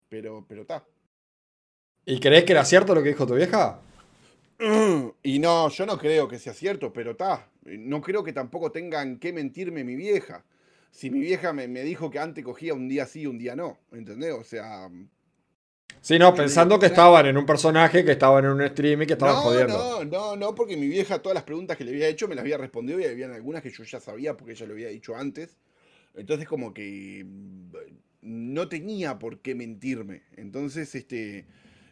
Pero, 0.08 0.46
pero 0.48 0.62
está. 0.62 0.86
¿Y 2.06 2.20
crees 2.22 2.46
que 2.46 2.54
era 2.54 2.64
cierto 2.64 2.96
lo 2.96 3.04
que 3.04 3.10
dijo 3.10 3.28
tu 3.28 3.36
vieja? 3.36 3.82
Y 5.24 5.40
no, 5.40 5.70
yo 5.70 5.86
no 5.86 5.98
creo 5.98 6.28
que 6.28 6.40
sea 6.40 6.54
cierto, 6.54 6.92
pero 6.92 7.12
está. 7.12 7.50
No 7.64 8.02
creo 8.02 8.24
que 8.24 8.34
tampoco 8.34 8.72
tengan 8.72 9.20
que 9.20 9.32
mentirme 9.32 9.84
mi 9.84 9.96
vieja. 9.96 10.44
Si 10.92 11.10
mi 11.10 11.20
vieja 11.20 11.54
me, 11.54 11.68
dijo 11.68 12.10
que 12.10 12.20
antes 12.20 12.44
cogía 12.44 12.74
un 12.74 12.88
día 12.88 13.06
sí 13.06 13.22
y 13.22 13.26
un 13.28 13.38
día 13.38 13.56
no, 13.56 13.78
¿entendés? 13.92 14.34
O 14.34 14.44
sea. 14.44 14.90
Sí, 16.02 16.18
no, 16.18 16.34
pensando 16.34 16.80
que 16.80 16.88
estaban 16.88 17.26
en 17.26 17.38
un 17.38 17.46
personaje, 17.46 18.06
que 18.06 18.14
estaban 18.14 18.46
en 18.46 18.52
un 18.52 18.68
stream 18.68 19.02
y 19.02 19.06
que 19.06 19.14
estaban 19.14 19.36
jodiendo. 19.36 19.78
No, 19.78 20.06
no, 20.06 20.36
no, 20.36 20.56
porque 20.56 20.78
mi 20.78 20.88
vieja 20.88 21.22
todas 21.22 21.36
las 21.36 21.44
preguntas 21.44 21.78
que 21.78 21.84
le 21.84 21.92
había 21.92 22.08
hecho 22.08 22.28
me 22.28 22.36
las 22.36 22.44
había 22.44 22.58
respondido 22.58 23.00
y 23.00 23.06
había 23.06 23.34
algunas 23.34 23.62
que 23.62 23.70
yo 23.70 23.84
ya 23.84 24.00
sabía 24.00 24.38
porque 24.38 24.54
ella 24.54 24.66
lo 24.66 24.74
había 24.74 24.88
dicho 24.90 25.16
antes. 25.16 25.58
Entonces 26.16 26.48
como 26.48 26.74
que 26.74 27.24
mm, 27.26 27.72
no 28.22 28.68
tenía 28.70 29.20
por 29.20 29.40
qué 29.40 29.56
mentirme. 29.56 30.24
Entonces, 30.36 30.94
este, 30.96 31.46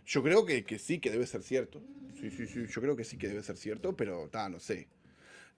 yo 0.05 0.23
creo 0.23 0.45
que, 0.45 0.63
que 0.63 0.79
sí, 0.79 0.99
que 0.99 1.11
debe 1.11 1.27
ser 1.27 1.43
cierto. 1.43 1.81
Sí, 2.19 2.31
sí, 2.31 2.47
sí, 2.47 2.65
yo 2.67 2.81
creo 2.81 2.95
que 2.95 3.03
sí 3.03 3.17
que 3.17 3.27
debe 3.27 3.43
ser 3.43 3.57
cierto, 3.57 3.95
pero 3.95 4.25
está, 4.25 4.49
no 4.49 4.59
sé. 4.59 4.87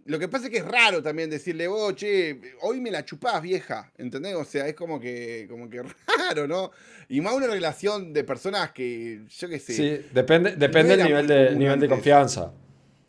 Lo 0.06 0.18
que 0.18 0.28
pasa 0.28 0.46
es 0.46 0.52
que 0.52 0.58
es 0.58 0.66
raro 0.66 1.04
también 1.04 1.30
decirle, 1.30 1.68
oh, 1.68 1.92
che, 1.92 2.40
hoy 2.62 2.80
me 2.82 2.90
la 2.90 3.06
chupás, 3.06 3.42
vieja, 3.42 3.92
¿entendés? 3.98 4.36
O 4.36 4.44
sea, 4.44 4.68
es 4.68 4.74
como 4.74 5.00
que, 5.00 5.46
como 5.50 5.70
que 5.70 5.84
raro, 6.18 6.48
¿no? 6.48 6.72
Y 7.10 7.22
más 7.22 7.34
una 7.34 7.48
relación 7.48 8.14
de 8.14 8.24
personas 8.24 8.72
que, 8.72 9.22
yo 9.30 9.50
qué 9.50 9.60
sé. 9.60 9.74
Sí, 9.74 10.06
depende, 10.14 10.56
depende 10.56 10.98
del 10.98 11.08
nivel, 11.08 11.28
de, 11.28 11.56
nivel 11.56 11.80
de 11.80 11.88
confianza. 11.88 12.54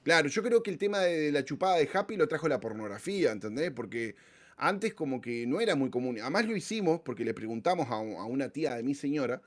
Claro, 0.02 0.28
yo 0.28 0.42
creo 0.42 0.62
que 0.62 0.70
el 0.70 0.78
tema 0.78 0.98
de 1.00 1.30
la 1.32 1.44
chupada 1.44 1.76
de 1.76 1.88
Happy 1.92 2.16
lo 2.16 2.26
trajo 2.28 2.48
la 2.48 2.60
pornografía, 2.60 3.32
¿entendés? 3.32 3.70
Porque 3.70 4.14
antes 4.56 4.92
como 4.92 5.20
que 5.20 5.46
no 5.46 5.60
era 5.60 5.74
muy 5.74 5.90
común. 5.90 6.18
Además 6.20 6.46
lo 6.46 6.56
hicimos 6.56 7.00
porque 7.00 7.24
le 7.24 7.34
preguntamos 7.34 7.88
a, 7.88 7.94
a 7.94 8.24
una 8.24 8.48
tía 8.50 8.74
de 8.74 8.82
mi 8.82 8.94
señora, 8.94 9.40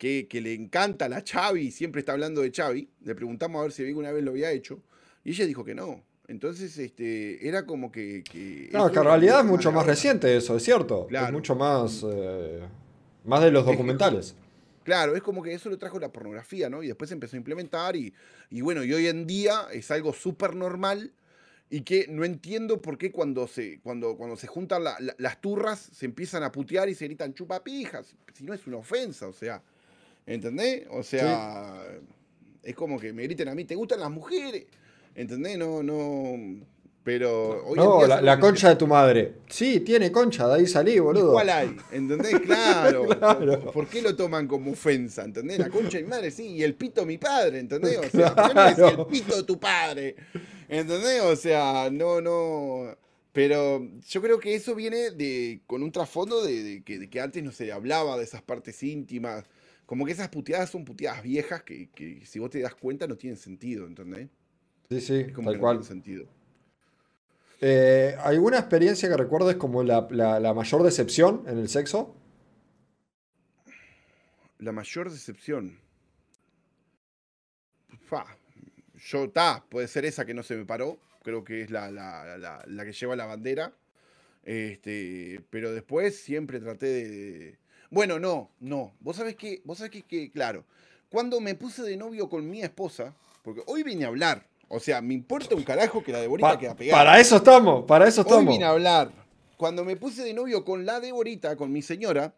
que, 0.00 0.40
le 0.42 0.54
encanta 0.54 1.08
la 1.10 1.22
Chavi, 1.22 1.70
siempre 1.70 2.00
está 2.00 2.12
hablando 2.12 2.40
de 2.40 2.50
Chavi. 2.50 2.88
Le 3.02 3.14
preguntamos 3.14 3.60
a 3.60 3.62
ver 3.64 3.72
si 3.72 3.84
alguna 3.84 4.10
vez 4.10 4.24
lo 4.24 4.30
había 4.30 4.50
hecho. 4.50 4.82
Y 5.24 5.30
ella 5.30 5.44
dijo 5.44 5.62
que 5.62 5.74
no. 5.74 6.02
Entonces, 6.30 6.78
este, 6.78 7.46
era 7.46 7.66
como 7.66 7.90
que. 7.90 8.22
que 8.22 8.70
no, 8.72 8.90
que 8.90 8.98
en 8.98 9.04
realidad 9.04 9.40
es 9.40 9.46
mucho 9.46 9.72
más 9.72 9.84
reciente 9.84 10.36
eso, 10.36 10.56
es 10.56 10.62
cierto. 10.62 11.08
Es 11.10 11.32
mucho 11.32 11.54
más. 11.54 12.04
Eh, 12.08 12.60
más 13.24 13.42
de 13.42 13.50
los 13.50 13.66
documentales. 13.66 14.34
claro, 14.82 15.14
es 15.14 15.22
como 15.22 15.42
que 15.42 15.52
eso 15.52 15.68
lo 15.68 15.76
trajo 15.76 15.98
la 15.98 16.10
pornografía, 16.10 16.70
¿no? 16.70 16.82
Y 16.82 16.86
después 16.86 17.08
se 17.08 17.14
empezó 17.14 17.36
a 17.36 17.38
implementar 17.38 17.96
y, 17.96 18.14
y 18.48 18.60
bueno, 18.62 18.82
y 18.82 18.92
hoy 18.94 19.08
en 19.08 19.26
día 19.26 19.66
es 19.72 19.90
algo 19.90 20.12
súper 20.12 20.54
normal 20.54 21.12
y 21.68 21.82
que 21.82 22.06
no 22.08 22.24
entiendo 22.24 22.80
por 22.80 22.96
qué 22.96 23.12
cuando 23.12 23.46
se, 23.46 23.80
cuando, 23.80 24.16
cuando 24.16 24.36
se 24.36 24.46
juntan 24.46 24.84
las 25.18 25.40
turras 25.40 25.90
se 25.92 26.06
empiezan 26.06 26.42
a 26.42 26.50
putear 26.50 26.88
y 26.88 26.94
se 26.94 27.04
gritan 27.04 27.34
chupapijas, 27.34 28.14
si 28.32 28.44
no 28.44 28.54
es 28.54 28.66
una 28.66 28.78
ofensa, 28.78 29.28
o 29.28 29.32
sea, 29.32 29.62
¿Entendés? 30.26 30.86
O 30.90 31.02
sea, 31.02 31.82
es 32.62 32.74
como 32.76 32.98
que 33.00 33.12
me 33.12 33.24
griten 33.24 33.48
a 33.48 33.54
mí, 33.54 33.64
¿te 33.64 33.74
gustan 33.74 33.98
las 34.00 34.10
mujeres? 34.10 34.66
¿Entendés? 35.14 35.58
No, 35.58 35.82
no. 35.82 36.66
Pero 37.02 37.64
hoy 37.64 37.76
no, 37.76 38.06
la, 38.06 38.38
concha 38.38 38.68
de 38.68 38.76
tu 38.76 38.86
madre. 38.86 39.36
Sí, 39.48 39.80
tiene 39.80 40.12
concha, 40.12 40.46
de 40.46 40.56
ahí 40.56 40.66
salí, 40.66 40.98
boludo. 40.98 41.32
¿Cuál 41.32 41.48
hay? 41.48 41.76
¿Entendés? 41.92 42.38
Claro. 42.40 43.06
claro. 43.18 43.72
¿Por, 43.72 43.88
qué 43.88 44.02
lo 44.02 44.14
toman 44.14 44.46
como 44.46 44.72
ofensa? 44.72 45.24
¿Entendés? 45.24 45.58
La 45.58 45.70
concha 45.70 45.96
de 45.96 46.04
mi 46.04 46.10
madre, 46.10 46.30
sí, 46.30 46.48
y 46.48 46.62
el 46.62 46.74
pito 46.74 47.06
mi 47.06 47.16
padre, 47.16 47.58
¿entendés? 47.58 47.98
O 47.98 48.10
sea, 48.10 48.34
¿por 48.34 48.48
qué 48.48 48.80
no 48.80 48.88
el 48.88 49.06
pito 49.06 49.36
de 49.36 49.42
tu 49.44 49.58
padre? 49.58 50.14
¿Entendés? 50.68 51.22
O 51.22 51.36
sea, 51.36 51.88
no, 51.90 52.20
no. 52.20 52.96
Pero 53.32 53.88
yo 54.06 54.20
creo 54.20 54.38
que 54.38 54.54
eso 54.54 54.74
viene 54.74 55.10
de 55.10 55.62
con 55.66 55.82
un 55.82 55.92
trasfondo 55.92 56.44
de, 56.44 56.82
que, 56.84 56.98
de 56.98 57.08
que 57.08 57.20
antes 57.20 57.42
no 57.42 57.50
se 57.50 57.72
hablaba 57.72 58.18
de 58.18 58.24
esas 58.24 58.42
partes 58.42 58.82
íntimas 58.82 59.46
como 59.90 60.06
que 60.06 60.12
esas 60.12 60.28
puteadas 60.28 60.70
son 60.70 60.84
puteadas 60.84 61.20
viejas 61.20 61.64
que, 61.64 61.88
si 62.24 62.38
vos 62.38 62.48
te 62.48 62.60
das 62.60 62.76
cuenta 62.76 63.08
no 63.08 63.16
tienen 63.16 63.36
sentido, 63.36 63.88
¿entendés? 63.88 64.28
Sí, 64.90 65.00
sí, 65.00 65.26
tal 65.44 65.58
cual. 65.58 65.84
sentido. 65.84 66.26
Eh, 67.60 68.16
¿Alguna 68.20 68.58
experiencia 68.58 69.08
que 69.08 69.16
recuerdes 69.16 69.56
como 69.56 69.82
la, 69.82 70.02
mayor 70.54 70.82
decepción 70.82 71.44
en 71.46 71.58
el 71.58 71.68
sexo? 71.68 72.14
La 74.58 74.72
mayor 74.72 75.10
decepción. 75.10 75.78
Yo, 78.96 79.30
ta, 79.30 79.64
puede 79.68 79.88
ser 79.88 80.04
esa 80.04 80.26
que 80.26 80.34
no 80.34 80.42
se 80.42 80.56
me 80.56 80.64
paró. 80.64 80.98
Creo 81.22 81.44
que 81.44 81.62
es 81.62 81.70
la, 81.70 81.90
la 81.90 82.84
que 82.84 82.92
lleva 82.92 83.16
la 83.16 83.26
bandera. 83.26 83.72
Este, 84.42 85.44
pero 85.50 85.72
después 85.72 86.18
siempre 86.20 86.60
traté 86.60 86.86
de, 86.86 87.58
bueno, 87.90 88.18
no, 88.18 88.50
no. 88.60 88.94
Vos 89.00 89.16
sabés 89.16 89.36
que, 89.36 89.60
vos 89.64 89.78
sabés 89.78 90.02
que, 90.04 90.30
claro, 90.30 90.64
cuando 91.08 91.40
me 91.40 91.54
puse 91.54 91.82
de 91.82 91.96
novio 91.96 92.28
con 92.28 92.48
mi 92.48 92.62
esposa, 92.62 93.14
porque 93.42 93.62
hoy 93.66 93.82
vine 93.82 94.04
a 94.04 94.08
hablar, 94.08 94.46
o 94.70 94.80
sea, 94.80 95.02
me 95.02 95.12
importa 95.12 95.54
un 95.54 95.62
carajo 95.62 96.02
que 96.02 96.12
la 96.12 96.20
Deborita 96.20 96.58
queda 96.58 96.74
pegada. 96.74 97.02
Para 97.02 97.20
eso 97.20 97.36
estamos, 97.36 97.84
para 97.84 98.08
eso 98.08 98.22
estamos. 98.22 98.46
Hoy 98.46 98.52
vine 98.52 98.64
a 98.64 98.70
hablar. 98.70 99.12
Cuando 99.56 99.84
me 99.84 99.96
puse 99.96 100.22
de 100.22 100.32
novio 100.32 100.64
con 100.64 100.86
la 100.86 101.00
Deborita, 101.00 101.56
con 101.56 101.70
mi 101.70 101.82
señora, 101.82 102.32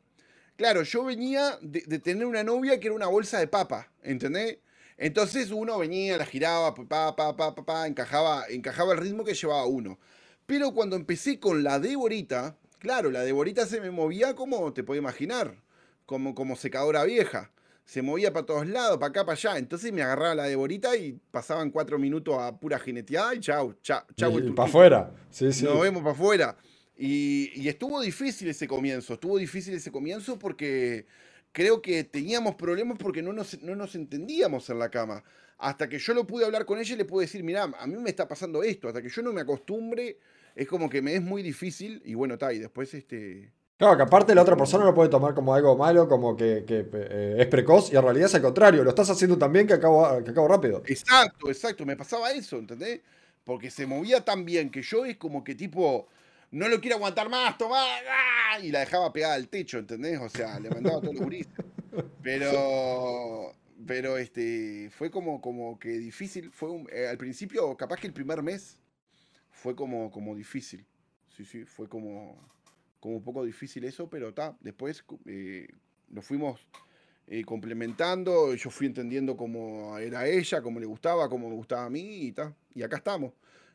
claro, 0.56 0.82
yo 0.82 1.04
venía 1.04 1.58
de, 1.60 1.98
tener 2.00 2.26
una 2.26 2.42
novia 2.42 2.80
que 2.80 2.88
era 2.88 2.96
una 2.96 3.06
bolsa 3.06 3.38
de 3.38 3.46
papa, 3.46 3.88
¿entendés? 4.02 4.58
Entonces 4.98 5.52
uno 5.52 5.78
venía, 5.78 6.16
la 6.16 6.26
giraba, 6.26 6.74
pa, 6.74 7.14
pa, 7.14 7.36
pa, 7.36 7.54
pa, 7.54 7.86
encajaba, 7.86 8.46
encajaba 8.48 8.92
el 8.92 8.98
ritmo 8.98 9.24
que 9.24 9.34
llevaba 9.34 9.66
uno. 9.66 9.98
Pero 10.46 10.72
cuando 10.72 10.96
empecé 10.96 11.38
con 11.38 11.62
la 11.62 11.78
Deborita, 11.78 12.56
Claro, 12.82 13.12
la 13.12 13.20
Deborita 13.20 13.64
se 13.64 13.80
me 13.80 13.92
movía 13.92 14.34
como 14.34 14.72
te 14.72 14.82
puedo 14.82 15.00
imaginar, 15.00 15.54
como, 16.04 16.34
como 16.34 16.56
secadora 16.56 17.04
vieja. 17.04 17.52
Se 17.84 18.00
movía 18.00 18.32
para 18.32 18.46
todos 18.46 18.66
lados, 18.66 18.98
para 18.98 19.10
acá, 19.10 19.24
para 19.24 19.34
allá. 19.34 19.58
Entonces 19.58 19.92
me 19.92 20.02
agarraba 20.02 20.34
la 20.34 20.44
Deborita 20.44 20.96
y 20.96 21.18
pasaban 21.30 21.70
cuatro 21.70 21.98
minutos 21.98 22.36
a 22.38 22.58
pura 22.58 22.78
jineteada 22.78 23.34
y 23.34 23.40
chau, 23.40 23.74
chau, 23.82 24.02
chau. 24.16 24.38
Y 24.38 24.50
para 24.52 24.68
afuera. 24.68 25.14
Sí, 25.30 25.52
sí. 25.52 25.64
Nos 25.64 25.80
vemos 25.80 26.02
para 26.02 26.12
afuera. 26.12 26.56
Y, 26.96 27.68
estuvo 27.68 28.00
difícil 28.00 28.48
ese 28.48 28.68
comienzo, 28.68 29.14
estuvo 29.14 29.38
difícil 29.38 29.74
ese 29.74 29.90
comienzo 29.90 30.38
porque 30.38 31.06
creo 31.50 31.82
que 31.82 32.04
teníamos 32.04 32.54
problemas 32.54 32.98
porque 32.98 33.22
no 33.22 33.32
nos, 33.32 33.60
no 33.62 33.74
nos 33.74 33.94
entendíamos 33.94 34.70
en 34.70 34.78
la 34.78 34.90
cama. 34.90 35.24
Hasta 35.58 35.88
que 35.88 35.98
yo 35.98 36.14
lo 36.14 36.26
pude 36.26 36.44
hablar 36.44 36.64
con 36.64 36.78
ella 36.78 36.94
y 36.94 36.98
le 36.98 37.04
pude 37.04 37.24
decir, 37.24 37.42
mira, 37.42 37.64
a 37.64 37.86
mí 37.86 37.96
me 37.96 38.10
está 38.10 38.28
pasando 38.28 38.62
esto, 38.62 38.88
hasta 38.88 39.02
que 39.02 39.08
yo 39.08 39.22
no 39.22 39.32
me 39.32 39.40
acostumbre 39.40 40.18
es 40.54 40.68
como 40.68 40.88
que 40.88 41.00
me 41.00 41.14
es 41.14 41.22
muy 41.22 41.42
difícil 41.42 42.02
y 42.04 42.14
bueno, 42.14 42.34
está, 42.34 42.52
y 42.52 42.58
después 42.58 42.92
este... 42.94 43.52
Claro, 43.82 43.96
que 43.96 44.02
aparte 44.04 44.32
la 44.34 44.42
otra 44.42 44.56
persona 44.56 44.84
lo 44.84 44.94
puede 44.94 45.10
tomar 45.10 45.34
como 45.34 45.52
algo 45.54 45.76
malo, 45.76 46.08
como 46.08 46.36
que, 46.36 46.64
eh, 46.68 47.36
es 47.36 47.46
precoz 47.48 47.92
y 47.92 47.96
en 47.96 48.02
realidad 48.02 48.26
es 48.26 48.34
al 48.36 48.42
contrario, 48.42 48.84
lo 48.84 48.90
estás 48.90 49.10
haciendo 49.10 49.36
tan 49.36 49.52
bien 49.52 49.66
que 49.66 49.72
acabo, 49.72 50.22
que 50.22 50.30
acabo 50.30 50.46
rápido. 50.46 50.82
Exacto, 50.86 51.48
exacto, 51.48 51.84
me 51.84 51.96
pasaba 51.96 52.30
eso, 52.30 52.58
¿entendés? 52.58 53.00
Porque 53.42 53.70
se 53.70 53.84
movía 53.86 54.24
tan 54.24 54.44
bien 54.44 54.70
que 54.70 54.82
yo 54.82 55.04
es 55.04 55.16
como 55.16 55.42
que 55.42 55.56
tipo, 55.56 56.06
no 56.52 56.68
lo 56.68 56.80
quiero 56.80 56.96
aguantar 56.96 57.28
más, 57.28 57.58
tomá, 57.58 57.82
¡ah! 57.82 58.60
y 58.60 58.70
la 58.70 58.80
dejaba 58.80 59.12
pegada 59.12 59.34
al 59.34 59.48
techo, 59.48 59.78
¿entendés? 59.78 60.20
O 60.20 60.28
sea, 60.28 60.60
le 60.60 60.70
mandaba 60.70 61.00
todo 61.00 61.12
los 61.14 61.22
gurises. 61.22 61.52
Pero, 62.22 63.52
pero 63.84 64.16
este, 64.16 64.90
fue 64.90 65.10
como, 65.10 65.40
como 65.40 65.78
que 65.78 65.88
difícil, 65.88 66.52
fue 66.52 66.84
eh, 66.92 67.08
al 67.08 67.18
principio, 67.18 67.76
capaz 67.76 67.96
que 67.96 68.06
el 68.06 68.12
primer 68.12 68.42
mes 68.42 68.78
fue 69.50 69.74
como, 69.74 70.10
como 70.10 70.36
difícil. 70.36 70.86
Sí, 71.36 71.44
sí, 71.44 71.64
fue 71.64 71.88
como, 71.88 72.38
como 73.02 73.16
un 73.16 73.24
poco 73.24 73.44
difícil 73.44 73.82
eso, 73.82 74.08
pero 74.08 74.28
está, 74.28 74.56
después 74.60 75.04
eh, 75.26 75.66
lo 76.12 76.22
fuimos 76.22 76.64
eh, 77.26 77.44
complementando, 77.44 78.54
yo 78.54 78.70
fui 78.70 78.86
entendiendo 78.86 79.36
cómo 79.36 79.98
era 79.98 80.28
ella, 80.28 80.62
cómo 80.62 80.78
le 80.78 80.86
gustaba, 80.86 81.28
cómo 81.28 81.48
me 81.48 81.56
gustaba 81.56 81.86
a 81.86 81.90
mí 81.90 82.26
y 82.26 82.32
ta, 82.32 82.54
y 82.72 82.82
acá 82.82 82.98
estamos. 82.98 83.32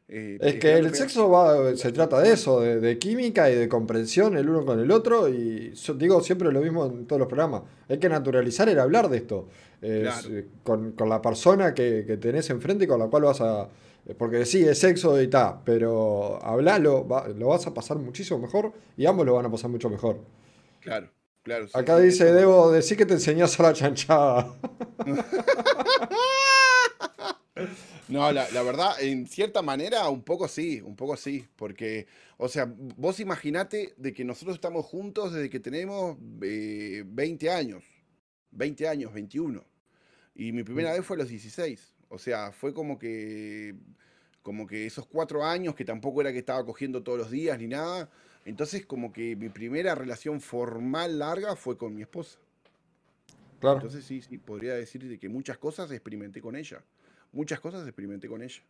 Eh, 0.09 0.38
es 0.39 0.55
que 0.55 0.71
el 0.71 0.95
sexo 0.95 1.30
va, 1.30 1.75
se 1.75 1.91
trata 1.91 2.21
de 2.21 2.32
eso, 2.32 2.61
de, 2.61 2.97
química 2.97 3.51
y 3.51 3.55
de 3.55 3.67
comprensión 3.67 4.38
el 4.38 4.49
uno 4.49 4.65
con 4.65 4.80
el 4.80 4.89
otro. 4.91 5.28
Y 5.28 5.73
yo 5.73 5.93
digo 5.95 6.21
siempre 6.21 6.49
lo 6.51 6.61
mismo 6.61 6.86
en 6.86 7.05
todos 7.05 7.19
los 7.19 7.28
programas. 7.28 7.63
Hay 7.89 7.99
que 7.99 8.07
naturalizar 8.07 8.69
el 8.69 8.80
hablar 8.80 9.09
de 9.09 9.17
esto. 9.17 9.49
Eh, 9.82 10.09
con, 10.63 10.95
la 10.97 11.21
persona 11.21 11.73
que, 11.73 12.03
tenés 12.21 12.49
enfrente 12.49 12.86
y 12.86 12.88
con 12.88 12.99
la 12.99 13.07
cual 13.07 13.23
vas 13.23 13.41
a. 13.41 13.67
Porque 14.18 14.45
sí, 14.45 14.64
es 14.64 14.80
sexo 14.80 15.22
y 15.22 15.28
tal, 15.28 15.62
pero 15.66 16.43
hablalo, 16.43 17.05
lo 17.36 17.47
vas 17.47 17.68
a 17.68 17.74
pasar 17.74 17.97
muchísimo 17.97 18.39
mejor 18.39 18.72
y 18.95 19.05
ambos 19.05 19.26
lo 19.26 19.34
van 19.34 19.45
a 19.45 19.51
pasar 19.51 19.70
mucho 19.70 19.89
mejor. 19.89 20.20
Claro, 20.80 21.10
claro. 21.43 21.68
Acá 21.74 21.99
dice, 21.99 22.32
debo 22.32 22.72
decir 22.72 22.97
que 22.97 23.05
te 23.05 23.16
enseñás 23.16 23.60
a 23.60 23.64
la 23.64 23.74
chanchada. 23.74 24.53
No, 28.08 28.32
la, 28.32 28.64
verdad, 28.64 29.01
en 29.01 29.28
cierta 29.28 29.62
manera, 29.62 30.08
un 30.08 30.24
poco 30.24 30.47
sí, 30.47 30.80
un 30.82 30.95
poco 30.95 31.18
sí, 31.18 31.45
porque, 31.58 32.08
o 32.38 32.47
sea, 32.47 32.72
vos 32.95 33.20
imaginate 33.20 33.93
de 33.97 34.14
que 34.14 34.24
nosotros 34.24 34.55
estamos 34.55 34.86
juntos 34.86 35.34
desde 35.34 35.49
que 35.49 35.60
tenemos 35.60 36.16
20 36.20 37.45
eh, 37.45 37.51
años, 37.51 37.84
20 38.51 38.88
años, 38.88 39.14
21, 39.14 39.62
y 40.36 40.51
mi 40.53 40.64
primera 40.64 40.91
mm. 40.91 40.93
vez 40.93 41.05
fue 41.05 41.18
a 41.18 41.20
los 41.20 41.28
16, 41.28 41.95
o 42.10 42.18
sea, 42.18 42.51
fue 42.51 42.74
como 42.74 42.97
que, 42.97 43.76
como 44.43 44.68
que 44.68 44.86
esos 44.86 45.05
cuatro 45.05 45.43
años, 45.43 45.76
que 45.76 45.86
tampoco 45.86 46.22
era 46.22 46.32
que 46.32 46.39
estaba 46.39 46.66
cogiendo 46.66 47.03
todos 47.03 47.18
los 47.18 47.32
días 47.32 47.58
ni 47.60 47.68
nada, 47.68 48.10
entonces 48.45 48.86
como 48.86 49.12
que 49.12 49.36
mi 49.36 49.49
primera 49.49 49.95
relación 49.95 50.41
formal 50.41 51.20
larga 51.20 51.55
fue 51.55 51.78
con 51.78 51.95
mi 51.95 52.01
esposa. 52.01 52.39
Claro. 53.60 53.78
Entonces 53.78 54.05
sí, 54.05 54.22
sí, 54.22 54.38
podría 54.38 54.76
decir 54.76 55.20
que 55.20 55.30
muchas 55.30 55.58
cosas 55.58 55.91
experimenté 55.91 56.41
con 56.41 56.55
ella 56.55 56.84
muchas 57.32 57.60
cosas 57.60 57.86
experimenté 57.86 58.28
con 58.28 58.41
ella. 58.41 58.62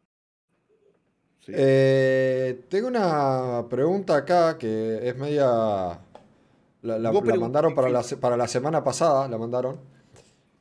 Eh, 1.47 2.65
tengo 2.67 2.87
una 2.87 3.65
pregunta 3.69 4.17
acá 4.17 4.57
que 4.57 5.07
es 5.07 5.15
media... 5.17 5.99
La, 6.81 7.11
mandaron 7.11 7.75
para 7.75 7.89
la, 7.89 8.03
para 8.21 8.37
la 8.37 8.47
semana 8.47 8.83
pasada, 8.83 9.27
la 9.27 9.37
mandaron. 9.37 9.79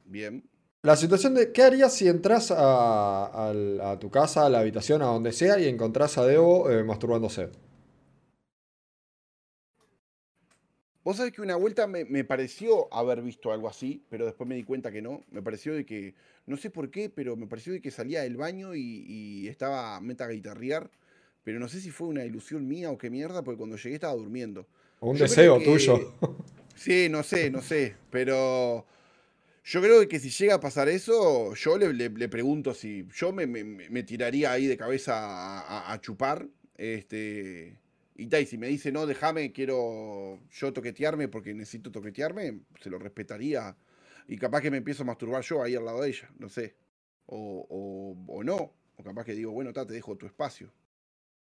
Bien. 0.06 0.42
La 0.86 0.94
situación 0.94 1.34
de, 1.34 1.50
¿qué 1.50 1.62
harías 1.62 1.92
si 1.92 2.06
entras 2.06 2.54
a, 2.56 3.98
tu 4.00 4.08
casa, 4.08 4.46
a 4.46 4.48
la 4.48 4.60
habitación, 4.60 5.02
a 5.02 5.06
donde 5.06 5.32
sea, 5.32 5.58
y 5.58 5.66
encontrás 5.66 6.16
a 6.16 6.24
Debo 6.24 6.70
eh, 6.70 6.84
masturbándose? 6.84 7.48
Vos 11.02 11.16
sabés 11.16 11.32
que 11.32 11.42
una 11.42 11.56
vuelta 11.56 11.88
me, 11.88 12.22
pareció 12.22 12.86
haber 12.94 13.20
visto 13.20 13.50
algo 13.50 13.68
así, 13.68 14.04
pero 14.08 14.26
después 14.26 14.48
me 14.48 14.54
di 14.54 14.62
cuenta 14.62 14.92
que 14.92 15.02
no. 15.02 15.24
Me 15.32 15.42
pareció 15.42 15.74
de 15.74 15.84
que, 15.84 16.14
no 16.46 16.56
sé 16.56 16.70
por 16.70 16.88
qué, 16.92 17.10
pero 17.10 17.34
me 17.34 17.48
pareció 17.48 17.72
de 17.72 17.80
que 17.82 17.90
salía 17.90 18.22
del 18.22 18.36
baño 18.36 18.76
y, 18.76 19.48
estaba 19.48 20.00
meta 20.00 20.28
guitarrear. 20.28 20.88
Pero 21.42 21.58
no 21.58 21.68
sé 21.68 21.80
si 21.80 21.90
fue 21.90 22.06
una 22.06 22.24
ilusión 22.24 22.68
mía 22.68 22.92
o 22.92 22.98
qué 22.98 23.10
mierda, 23.10 23.42
porque 23.42 23.58
cuando 23.58 23.76
llegué 23.76 23.96
estaba 23.96 24.14
durmiendo. 24.14 24.68
un 25.00 25.18
deseo 25.18 25.60
tuyo. 25.60 26.12
Sí, 26.76 27.08
no 27.08 27.22
sé, 27.22 27.50
no 27.50 27.62
sé. 27.62 27.96
Pero 28.10 28.84
yo 29.66 29.82
creo 29.82 30.08
que 30.08 30.18
si 30.18 30.30
llega 30.30 30.54
a 30.54 30.60
pasar 30.60 30.88
eso, 30.88 31.54
yo 31.54 31.76
le, 31.76 32.28
pregunto 32.28 32.72
si 32.72 33.06
yo 33.14 33.32
me, 33.32 34.02
tiraría 34.04 34.52
ahí 34.52 34.66
de 34.66 34.76
cabeza 34.78 35.14
a, 35.16 35.92
a 35.92 36.00
chupar. 36.00 36.48
Este 36.78 37.78
y 38.18 38.26
Tai, 38.28 38.46
si 38.46 38.56
me 38.56 38.68
dice, 38.68 38.90
no, 38.92 39.06
déjame, 39.06 39.52
quiero 39.52 40.38
yo 40.50 40.72
toquetearme 40.72 41.28
porque 41.28 41.52
necesito 41.52 41.90
toquetearme, 41.90 42.60
se 42.80 42.88
lo 42.88 42.98
respetaría. 42.98 43.76
Y 44.26 44.38
capaz 44.38 44.62
que 44.62 44.70
me 44.70 44.78
empiezo 44.78 45.02
a 45.02 45.06
masturbar 45.06 45.42
yo 45.42 45.62
ahí 45.62 45.74
al 45.74 45.84
lado 45.84 46.00
de 46.00 46.08
ella, 46.08 46.30
no 46.38 46.48
sé. 46.48 46.76
O, 47.26 48.16
o, 48.26 48.42
no. 48.42 48.72
O 48.96 49.02
capaz 49.02 49.24
que 49.24 49.34
digo, 49.34 49.52
bueno, 49.52 49.72
te 49.72 49.84
dejo 49.84 50.16
tu 50.16 50.26
espacio. 50.26 50.70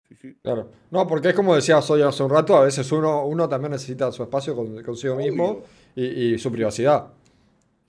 Sí, 0.08 0.16
sí. 0.16 0.36
Claro. 0.42 0.70
No, 0.90 1.06
porque 1.06 1.28
es 1.28 1.34
como 1.34 1.54
decías 1.54 1.88
hoy 1.90 2.02
hace 2.02 2.22
un 2.22 2.30
rato, 2.30 2.56
a 2.56 2.64
veces 2.64 2.90
uno, 2.90 3.26
uno 3.26 3.48
también 3.48 3.72
necesita 3.72 4.10
su 4.10 4.22
espacio 4.22 4.56
consigo 4.82 5.16
mismo 5.16 5.62
y, 5.94 6.34
y 6.34 6.38
su 6.38 6.50
privacidad. 6.50 7.12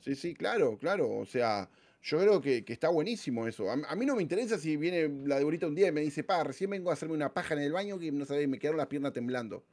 Sí, 0.10 0.16
sí, 0.16 0.34
claro, 0.34 0.76
claro. 0.80 1.08
O 1.18 1.26
sea, 1.26 1.70
yo 2.02 2.20
creo 2.20 2.42
que, 2.42 2.64
está 2.68 2.90
buenísimo 2.90 3.48
eso. 3.48 3.70
A, 3.70 3.96
mí 3.96 4.06
no 4.06 4.16
me 4.16 4.24
interesa 4.24 4.58
si 4.58 4.76
viene 4.76 5.08
la 5.28 5.38
deborita 5.38 5.68
un 5.68 5.76
día 5.76 5.90
y 5.90 5.92
me 5.92 6.02
dice, 6.02 6.24
pa, 6.24 6.44
recién 6.44 6.72
vengo 6.72 6.90
a 6.90 6.94
hacerme 6.94 7.14
una 7.14 7.32
paja 7.32 7.54
en 7.54 7.62
el 7.62 7.72
baño 7.72 8.00
que 8.00 8.12
no 8.12 8.26
sabés, 8.26 8.48
me 8.48 8.58
quedaron 8.58 8.78
las 8.78 8.88
piernas 8.88 9.14
temblando. 9.14 9.64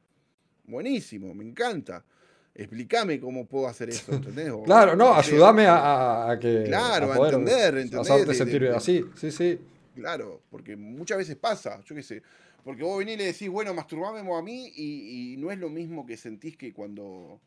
Buenísimo, 0.65 1.33
me 1.33 1.43
encanta. 1.43 2.05
Explícame 2.53 3.19
cómo 3.19 3.47
puedo 3.47 3.67
hacer 3.67 3.89
eso, 3.89 4.11
¿entendés? 4.13 4.51
claro, 4.65 4.95
no, 4.95 5.13
ayúdame 5.13 5.65
a, 5.67 6.37
que. 6.39 6.65
Claro, 6.65 7.13
a, 7.13 7.25
entender, 7.25 7.77
entender. 7.77 7.99
Hacerte 7.99 8.33
sentir 8.35 8.67
así, 8.67 9.05
sí, 9.15 9.31
sí. 9.31 9.59
Claro, 9.95 10.41
porque 10.51 10.75
muchas 10.75 11.17
veces 11.17 11.35
pasa, 11.35 11.81
yo 11.83 11.95
qué 11.95 12.03
sé. 12.03 12.21
Porque 12.63 12.83
vos 12.83 12.99
venís 12.99 13.15
y 13.15 13.17
le 13.17 13.25
decís, 13.25 13.49
bueno, 13.49 13.73
masturbame 13.73 14.19
a 14.19 14.41
mí 14.43 14.71
y, 14.75 15.33
y 15.33 15.37
no 15.37 15.51
es 15.51 15.57
lo 15.57 15.69
mismo 15.69 16.05
que 16.05 16.17
sentís 16.17 16.57
que 16.57 16.73
cuando, 16.73 17.39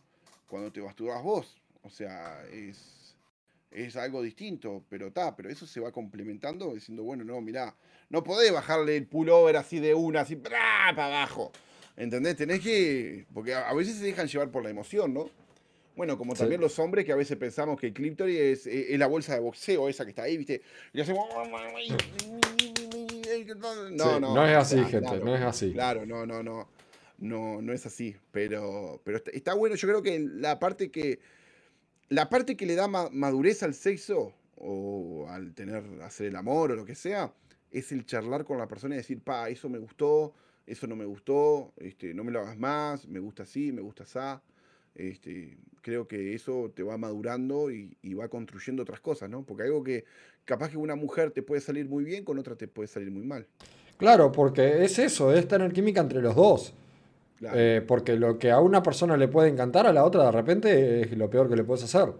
cuando 0.48 0.72
te 0.72 0.80
masturbás 0.80 1.22
vos. 1.22 1.59
O 1.82 1.90
sea, 1.90 2.44
es 2.52 3.00
es 3.70 3.96
algo 3.96 4.22
distinto, 4.22 4.84
pero 4.88 5.08
está, 5.08 5.36
pero 5.36 5.48
eso 5.48 5.66
se 5.66 5.80
va 5.80 5.92
complementando 5.92 6.74
diciendo, 6.74 7.04
bueno, 7.04 7.24
no, 7.24 7.40
mirá, 7.40 7.74
no 8.08 8.24
podés 8.24 8.52
bajarle 8.52 8.96
el 8.96 9.06
pullover 9.06 9.56
así 9.56 9.78
de 9.78 9.94
una, 9.94 10.22
así, 10.22 10.36
para 10.36 10.88
abajo. 10.88 11.52
¿Entendés? 11.96 12.36
Tenés 12.36 12.60
que. 12.60 13.26
Porque 13.32 13.54
a 13.54 13.72
veces 13.74 13.96
se 13.96 14.04
dejan 14.04 14.26
llevar 14.26 14.50
por 14.50 14.64
la 14.64 14.70
emoción, 14.70 15.12
¿no? 15.12 15.28
Bueno, 15.96 16.16
como 16.16 16.34
también 16.34 16.60
los 16.60 16.78
hombres 16.78 17.04
que 17.04 17.12
a 17.12 17.16
veces 17.16 17.36
pensamos 17.36 17.78
que 17.78 17.88
el 17.88 17.92
clítoris 17.92 18.66
es, 18.66 18.98
la 18.98 19.06
bolsa 19.06 19.34
de 19.34 19.40
boxeo, 19.40 19.88
esa 19.88 20.04
que 20.04 20.10
está 20.10 20.22
ahí, 20.22 20.38
¿viste? 20.38 20.62
Y 20.94 21.00
hacemos. 21.00 21.28
No, 23.90 24.18
no. 24.18 24.34
No 24.34 24.46
es 24.46 24.56
así, 24.56 24.82
gente, 24.84 25.18
no 25.18 25.36
es 25.36 25.42
así. 25.42 25.72
Claro, 25.72 26.06
no, 26.06 26.24
no, 26.24 26.42
no. 26.42 26.68
No, 27.18 27.60
no 27.60 27.72
es 27.74 27.84
así. 27.84 28.16
Pero, 28.32 29.02
pero 29.04 29.20
está 29.30 29.52
bueno, 29.52 29.76
yo 29.76 29.86
creo 29.86 30.02
que 30.02 30.18
la 30.20 30.58
parte 30.58 30.90
que 30.90 31.18
la 32.10 32.28
parte 32.28 32.56
que 32.56 32.66
le 32.66 32.74
da 32.74 32.88
madurez 32.88 33.62
al 33.62 33.72
sexo 33.72 34.34
o 34.56 35.26
al 35.28 35.54
tener, 35.54 35.82
hacer 36.02 36.26
el 36.26 36.36
amor 36.36 36.72
o 36.72 36.76
lo 36.76 36.84
que 36.84 36.94
sea, 36.94 37.32
es 37.70 37.92
el 37.92 38.04
charlar 38.04 38.44
con 38.44 38.58
la 38.58 38.68
persona 38.68 38.96
y 38.96 38.98
decir, 38.98 39.22
pa, 39.22 39.48
eso 39.48 39.68
me 39.68 39.78
gustó, 39.78 40.34
eso 40.66 40.86
no 40.86 40.96
me 40.96 41.04
gustó, 41.04 41.72
este, 41.76 42.12
no 42.12 42.24
me 42.24 42.32
lo 42.32 42.40
hagas 42.40 42.58
más, 42.58 43.06
me 43.06 43.20
gusta 43.20 43.44
así, 43.44 43.72
me 43.72 43.80
gusta 43.80 44.02
así. 44.02 44.42
Este, 44.96 45.56
creo 45.82 46.08
que 46.08 46.34
eso 46.34 46.72
te 46.74 46.82
va 46.82 46.98
madurando 46.98 47.70
y, 47.70 47.96
va 48.14 48.28
construyendo 48.28 48.82
otras 48.82 49.00
cosas, 49.00 49.30
¿no? 49.30 49.46
Porque 49.46 49.62
algo 49.62 49.84
que 49.84 50.04
capaz 50.44 50.70
que 50.70 50.76
una 50.76 50.96
mujer 50.96 51.30
te 51.30 51.42
puede 51.42 51.60
salir 51.60 51.88
muy 51.88 52.02
bien, 52.02 52.24
con 52.24 52.38
otra 52.38 52.56
te 52.56 52.66
puede 52.66 52.88
salir 52.88 53.10
muy 53.12 53.22
mal. 53.22 53.46
Claro, 53.96 54.32
porque 54.32 54.82
es 54.84 54.98
eso, 54.98 55.32
es 55.32 55.46
tener 55.46 55.72
química 55.72 56.00
entre 56.00 56.20
los 56.20 56.34
dos. 56.34 56.74
Eh, 57.42 57.82
porque 57.86 58.16
lo 58.16 58.38
que 58.38 58.50
a 58.50 58.60
una 58.60 58.82
persona 58.82 59.16
le 59.16 59.28
puede 59.28 59.48
encantar, 59.48 59.86
a 59.86 59.92
la 59.92 60.04
otra 60.04 60.26
de 60.26 60.32
repente 60.32 61.00
es 61.02 61.16
lo 61.16 61.30
peor 61.30 61.48
que 61.48 61.56
le 61.56 61.64
puedes 61.64 61.84
hacer. 61.84 62.12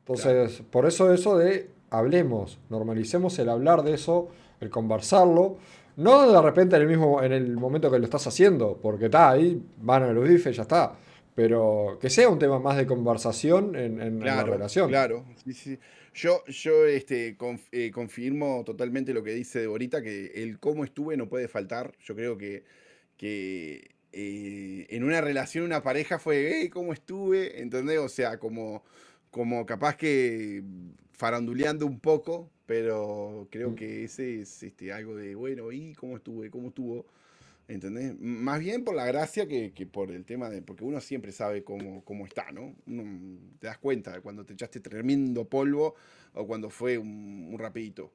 Entonces, 0.00 0.62
por 0.70 0.86
eso 0.86 1.12
eso 1.12 1.38
de 1.38 1.70
hablemos, 1.90 2.58
normalicemos 2.70 3.38
el 3.38 3.48
hablar 3.48 3.82
de 3.82 3.94
eso, 3.94 4.28
el 4.60 4.70
conversarlo. 4.70 5.56
No 5.96 6.30
de 6.30 6.42
repente 6.42 6.76
en 6.76 6.82
el 6.82 6.88
mismo 6.88 7.22
en 7.22 7.32
el 7.32 7.56
momento 7.56 7.90
que 7.90 7.98
lo 7.98 8.04
estás 8.04 8.26
haciendo, 8.26 8.78
porque 8.82 9.06
está 9.06 9.30
ahí, 9.30 9.62
van 9.80 10.02
a 10.02 10.12
los 10.12 10.28
bifes, 10.28 10.56
ya 10.56 10.62
está. 10.62 10.94
Pero 11.34 11.98
que 12.00 12.10
sea 12.10 12.28
un 12.28 12.38
tema 12.38 12.58
más 12.58 12.76
de 12.76 12.86
conversación 12.86 13.74
en, 13.76 14.20
la 14.20 14.44
relación. 14.44 14.88
Claro, 14.88 15.24
Yo, 16.14 16.44
yo 16.46 16.86
este, 16.86 17.36
eh, 17.72 17.90
confirmo 17.90 18.62
totalmente 18.64 19.12
lo 19.12 19.24
que 19.24 19.32
dice 19.32 19.60
Deborita, 19.60 20.00
que 20.00 20.26
el 20.34 20.60
cómo 20.60 20.84
estuve 20.84 21.16
no 21.16 21.28
puede 21.28 21.48
faltar. 21.48 21.92
Yo 22.04 22.14
creo 22.14 22.38
que, 22.38 22.64
que 23.16 23.93
eh, 24.16 24.86
en 24.90 25.02
una 25.02 25.20
relación, 25.20 25.64
una 25.64 25.82
pareja 25.82 26.20
fue, 26.20 26.52
hey, 26.52 26.68
¿cómo 26.68 26.92
estuve? 26.92 27.60
¿Entendés? 27.60 27.98
O 27.98 28.08
sea, 28.08 28.38
como, 28.38 28.84
como 29.30 29.66
capaz 29.66 29.96
que 29.96 30.62
faranduleando 31.12 31.84
un 31.84 31.98
poco, 31.98 32.48
pero 32.64 33.48
creo 33.50 33.70
mm. 33.70 33.74
que 33.74 34.04
ese 34.04 34.42
es 34.42 34.62
este, 34.62 34.92
algo 34.92 35.16
de, 35.16 35.34
bueno, 35.34 35.72
¿y 35.72 35.94
cómo 35.94 36.16
estuve? 36.16 36.48
¿Cómo 36.48 36.68
estuvo? 36.68 37.06
¿Entendés? 37.66 38.14
Más 38.20 38.60
bien 38.60 38.84
por 38.84 38.94
la 38.94 39.04
gracia 39.04 39.48
que, 39.48 39.72
por 39.90 40.12
el 40.12 40.24
tema 40.24 40.48
de, 40.48 40.62
porque 40.62 40.84
uno 40.84 41.00
siempre 41.00 41.32
sabe 41.32 41.64
cómo, 41.64 42.04
cómo 42.04 42.24
está, 42.24 42.52
¿no? 42.52 42.72
Uno 42.86 43.38
te 43.58 43.66
das 43.66 43.78
cuenta 43.78 44.12
de 44.12 44.20
cuando 44.20 44.44
te 44.44 44.52
echaste 44.52 44.78
tremendo 44.78 45.48
polvo 45.48 45.96
o 46.34 46.46
cuando 46.46 46.70
fue 46.70 46.98
un, 46.98 47.48
un 47.50 47.58
rapidito. 47.58 48.12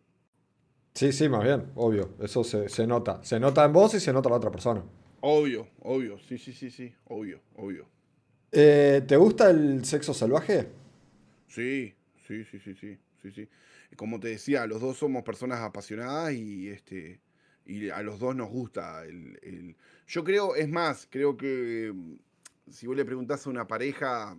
Sí, 0.94 1.12
sí, 1.12 1.28
más 1.28 1.44
bien, 1.44 1.66
obvio, 1.76 2.16
eso 2.22 2.46
se, 2.46 2.70
se 2.70 2.88
nota. 2.88 3.22
Se 3.22 3.38
nota 3.38 3.66
en 3.66 3.74
vos 3.74 3.94
y 3.96 4.00
se 4.00 4.14
nota 4.14 4.30
en 4.30 4.32
la 4.32 4.38
otra 4.38 4.52
persona. 4.52 4.84
Obvio, 5.22 5.68
obvio, 5.82 6.18
sí, 6.20 6.38
sí, 6.38 6.54
sí, 6.54 6.72
sí, 6.72 6.94
obvio, 7.06 7.42
obvio. 7.56 7.88
Eh, 8.52 9.04
¿Te 9.08 9.18
gusta 9.18 9.50
el 9.50 9.84
sexo 9.86 10.14
salvaje? 10.14 10.68
Sí, 11.48 11.94
sí, 12.28 12.46
sí, 12.46 12.60
sí, 12.60 12.74
sí, 12.76 12.98
sí, 13.22 13.32
sí. 13.32 13.50
Como 13.96 14.20
te 14.20 14.30
decía, 14.30 14.66
los 14.66 14.82
dos 14.82 14.98
somos 14.98 15.24
personas 15.24 15.60
apasionadas 15.60 16.34
y 16.34 16.70
este 16.70 17.20
y 17.66 17.90
a 17.90 18.02
los 18.02 18.20
dos 18.20 18.36
nos 18.36 18.50
gusta 18.50 19.06
el, 19.06 19.76
Yo 20.08 20.24
creo, 20.24 20.56
es 20.56 20.68
más, 20.68 21.08
creo 21.10 21.38
que 21.38 21.92
mm, 21.94 22.16
si 22.72 22.88
vos 22.88 22.96
le 22.96 23.06
preguntás 23.06 23.46
a 23.46 23.50
una 23.50 23.68
pareja, 23.68 24.38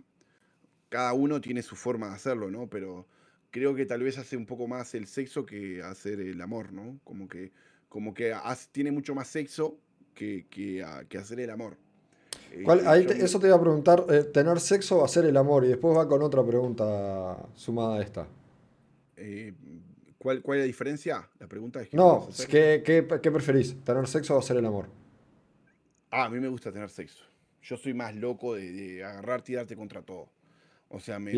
cada 0.89 1.13
uno 1.13 1.41
tiene 1.41 1.63
su 1.63 1.77
forma 1.77 2.09
de 2.09 2.15
hacerlo, 2.15 2.51
¿no? 2.51 2.69
Pero 2.69 3.07
creo 3.51 3.75
que 3.75 3.87
tal 3.87 4.03
vez 4.03 4.19
hace 4.19 4.37
un 4.37 4.47
poco 4.47 4.67
más 4.67 4.95
el 4.95 5.07
sexo 5.07 5.47
que 5.47 5.83
hacer 5.83 6.21
el 6.21 6.41
amor, 6.41 6.73
¿no? 6.73 6.99
Como 7.05 7.29
que, 7.29 7.53
como 7.89 8.15
que 8.15 8.35
tiene 8.73 8.91
mucho 8.91 9.15
más 9.15 9.29
sexo 9.29 9.79
que, 10.21 11.07
que, 11.09 11.19
hacer 11.19 11.41
el 11.41 11.51
amor. 11.51 11.77
Eh, 12.53 13.07
eso 13.21 13.41
te 13.41 13.47
iba 13.47 13.57
a 13.57 13.61
preguntar, 13.61 14.05
eh, 14.11 14.25
¿tener 14.25 14.61
sexo 14.61 14.99
o 14.99 15.05
hacer 15.05 15.25
el 15.25 15.37
amor? 15.37 15.65
Y 15.65 15.69
después 15.69 15.97
va 15.97 16.07
con 16.07 16.21
otra 16.23 16.45
pregunta 16.45 17.39
sumada 17.55 17.99
a 17.99 18.03
esta. 18.03 18.27
Eh, 19.17 19.55
¿cuál, 20.19 20.39
es 20.39 20.47
la 20.47 20.65
diferencia? 20.65 21.29
La 21.39 21.47
pregunta 21.47 21.81
es... 21.81 21.89
Que 21.89 21.97
no, 21.97 22.29
¿qué, 22.49 22.83
qué, 22.85 23.31
preferís? 23.31 23.83
¿Tener 23.83 24.07
sexo 24.07 24.37
o 24.37 24.39
hacer 24.39 24.57
el 24.57 24.67
amor? 24.67 24.89
Ah, 26.11 26.25
a 26.25 26.29
mí 26.29 26.39
me 26.39 26.49
gusta 26.49 26.71
tener 26.71 26.91
sexo. 26.91 27.25
Yo 27.63 27.77
soy 27.77 27.95
más 27.95 28.15
loco 28.15 28.55
de, 28.55 28.73
de 28.73 29.05
agarrarte 29.05 29.53
y 29.53 29.55
darte 29.55 29.77
contra 29.77 30.03
todo. 30.03 30.29
O 30.89 30.99
sea, 30.99 31.19
me, 31.19 31.33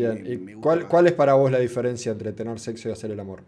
¿cuál, 0.59 0.87
¿Cuál, 0.87 1.07
es 1.07 1.13
para 1.13 1.35
vos 1.35 1.51
la 1.51 1.59
diferencia 1.59 2.11
entre 2.11 2.33
tener 2.33 2.59
sexo 2.59 2.89
y 2.89 2.91
hacer 2.91 3.11
el 3.11 3.19
amor? 3.19 3.43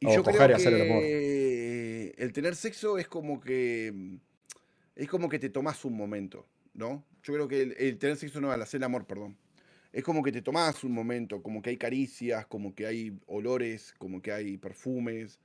Y 0.00 0.06
o 0.06 0.14
yo 0.14 0.24
coger 0.24 0.50
y 0.50 0.54
hacer 0.54 0.72
el 0.72 0.82
amor. 0.82 1.02
El 1.04 2.32
tener 2.32 2.56
sexo 2.56 2.98
es 2.98 3.06
como 3.06 3.40
que. 3.40 4.18
Es 4.94 5.08
como 5.08 5.28
que 5.28 5.38
te 5.38 5.48
tomas 5.48 5.84
un 5.84 5.96
momento, 5.96 6.46
¿no? 6.74 7.04
Yo 7.22 7.34
creo 7.34 7.48
que 7.48 7.62
el, 7.62 7.98
tener 7.98 8.16
sexo 8.16 8.40
no, 8.40 8.50
al 8.50 8.62
hacer 8.62 8.78
el 8.78 8.84
amor, 8.84 9.06
perdón. 9.06 9.36
Es 9.92 10.04
como 10.04 10.22
que 10.22 10.32
te 10.32 10.42
tomas 10.42 10.84
un 10.84 10.92
momento, 10.92 11.42
como 11.42 11.60
que 11.60 11.70
hay 11.70 11.76
caricias, 11.76 12.46
como 12.46 12.74
que 12.74 12.86
hay 12.86 13.18
olores, 13.26 13.94
como 13.98 14.22
que 14.22 14.32
hay 14.32 14.56
perfumes, 14.56 15.38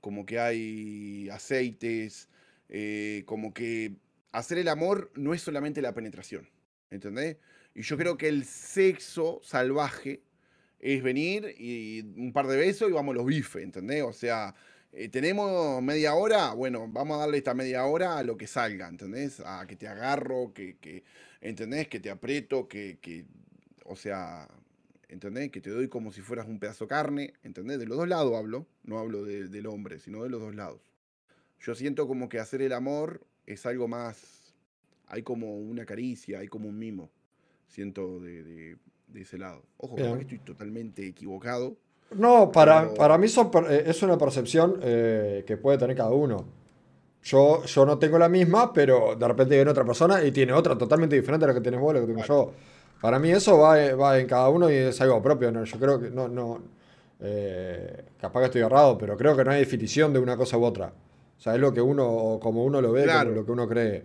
como 0.00 0.26
que 0.26 0.38
hay 0.38 1.28
aceites, 1.30 2.28
eh, 2.68 3.22
como 3.26 3.54
que 3.54 3.96
hacer 4.32 4.58
el 4.58 4.68
amor 4.68 5.10
no 5.14 5.32
es 5.32 5.40
solamente 5.40 5.80
la 5.80 5.94
penetración, 5.94 6.48
¿entendés? 6.90 7.38
Y 7.74 7.82
yo 7.82 7.96
creo 7.96 8.16
que 8.16 8.28
el 8.28 8.44
sexo 8.44 9.40
salvaje 9.42 10.22
es 10.80 11.02
venir 11.02 11.54
y 11.58 12.02
un 12.16 12.32
par 12.32 12.46
de 12.46 12.56
besos 12.56 12.90
y 12.90 12.92
vamos 12.92 13.14
los 13.14 13.24
bifes, 13.24 13.62
¿entendés? 13.62 14.02
O 14.02 14.12
sea, 14.12 14.54
eh, 14.96 15.08
tenemos 15.08 15.82
media 15.82 16.14
hora, 16.14 16.52
bueno, 16.54 16.88
vamos 16.88 17.16
a 17.16 17.20
darle 17.20 17.38
esta 17.38 17.54
media 17.54 17.84
hora 17.84 18.18
a 18.18 18.22
lo 18.22 18.36
que 18.36 18.46
salga, 18.46 18.88
¿entendés? 18.88 19.40
A 19.40 19.66
que 19.66 19.76
te 19.76 19.88
agarro, 19.88 20.52
que, 20.54 20.76
que 20.76 21.04
¿entendés? 21.40 21.88
Que 21.88 22.00
te 22.00 22.10
aprieto, 22.10 22.68
que, 22.68 22.98
que, 23.00 23.24
o 23.84 23.96
sea, 23.96 24.48
¿entendés? 25.08 25.50
Que 25.50 25.60
te 25.60 25.70
doy 25.70 25.88
como 25.88 26.12
si 26.12 26.20
fueras 26.20 26.46
un 26.46 26.58
pedazo 26.58 26.84
de 26.84 26.88
carne, 26.88 27.34
¿entendés? 27.42 27.78
De 27.78 27.86
los 27.86 27.98
dos 27.98 28.08
lados 28.08 28.34
hablo, 28.34 28.66
no 28.82 28.98
hablo 28.98 29.24
del 29.24 29.66
hombre, 29.66 29.98
sino 30.00 30.22
de 30.22 30.30
los 30.30 30.40
dos 30.40 30.54
lados. 30.54 30.80
Yo 31.60 31.74
siento 31.74 32.06
como 32.06 32.28
que 32.28 32.38
hacer 32.38 32.62
el 32.62 32.72
amor 32.72 33.26
es 33.46 33.66
algo 33.66 33.88
más, 33.88 34.54
hay 35.06 35.22
como 35.22 35.58
una 35.58 35.84
caricia, 35.84 36.38
hay 36.38 36.48
como 36.48 36.68
un 36.68 36.78
mimo 36.78 37.10
siento 37.74 38.20
de, 38.20 38.76
ese 39.14 39.38
lado. 39.38 39.62
Ojo, 39.76 39.96
que 39.96 40.22
estoy 40.22 40.38
totalmente 40.38 41.06
equivocado. 41.06 41.76
No, 42.12 42.52
para, 42.52 42.94
para 42.94 43.18
mí 43.18 43.26
eh, 43.26 43.84
es 43.86 44.02
una 44.02 44.16
percepción 44.16 44.78
eh, 44.82 45.44
que 45.46 45.56
puede 45.56 45.78
tener 45.78 45.96
cada 45.96 46.10
uno. 46.10 46.44
Yo, 47.22 47.64
yo 47.64 47.86
no 47.86 47.98
tengo 47.98 48.18
la 48.18 48.28
misma, 48.28 48.72
pero 48.72 49.16
de 49.16 49.26
repente 49.26 49.54
viene 49.54 49.70
otra 49.70 49.84
persona 49.84 50.22
y 50.22 50.30
tiene 50.30 50.52
otra 50.52 50.76
totalmente 50.76 51.16
diferente 51.16 51.44
a 51.44 51.48
la 51.48 51.54
que 51.54 51.60
tienes 51.60 51.80
vos, 51.80 51.94
la 51.94 52.00
que 52.00 52.06
tengo 52.06 52.22
yo. 52.22 52.52
Para 53.00 53.18
mí 53.18 53.30
eso 53.30 53.58
va, 53.58 53.94
va, 53.94 54.18
en 54.18 54.26
cada 54.26 54.48
uno 54.48 54.70
y 54.70 54.74
es 54.74 55.00
algo 55.00 55.20
propio. 55.22 55.50
¿no? 55.50 55.64
Yo 55.64 55.78
creo 55.78 56.00
que 56.00 56.10
no, 56.10 56.28
no 56.28 56.60
eh, 57.20 58.04
capaz 58.20 58.40
que 58.40 58.46
estoy 58.46 58.60
errado, 58.62 58.98
pero 58.98 59.16
creo 59.16 59.36
que 59.36 59.44
no 59.44 59.50
hay 59.50 59.60
definición 59.60 60.12
de 60.12 60.18
una 60.18 60.36
cosa 60.36 60.58
u 60.58 60.64
otra. 60.64 60.92
O 61.38 61.40
sea, 61.40 61.54
es 61.54 61.60
lo 61.60 61.72
que 61.72 61.80
uno, 61.80 62.38
como 62.40 62.64
uno 62.64 62.80
lo 62.80 62.92
ve, 62.92 63.06
como 63.06 63.30
lo 63.30 63.44
que 63.44 63.52
uno 63.52 63.68
cree. 63.68 64.04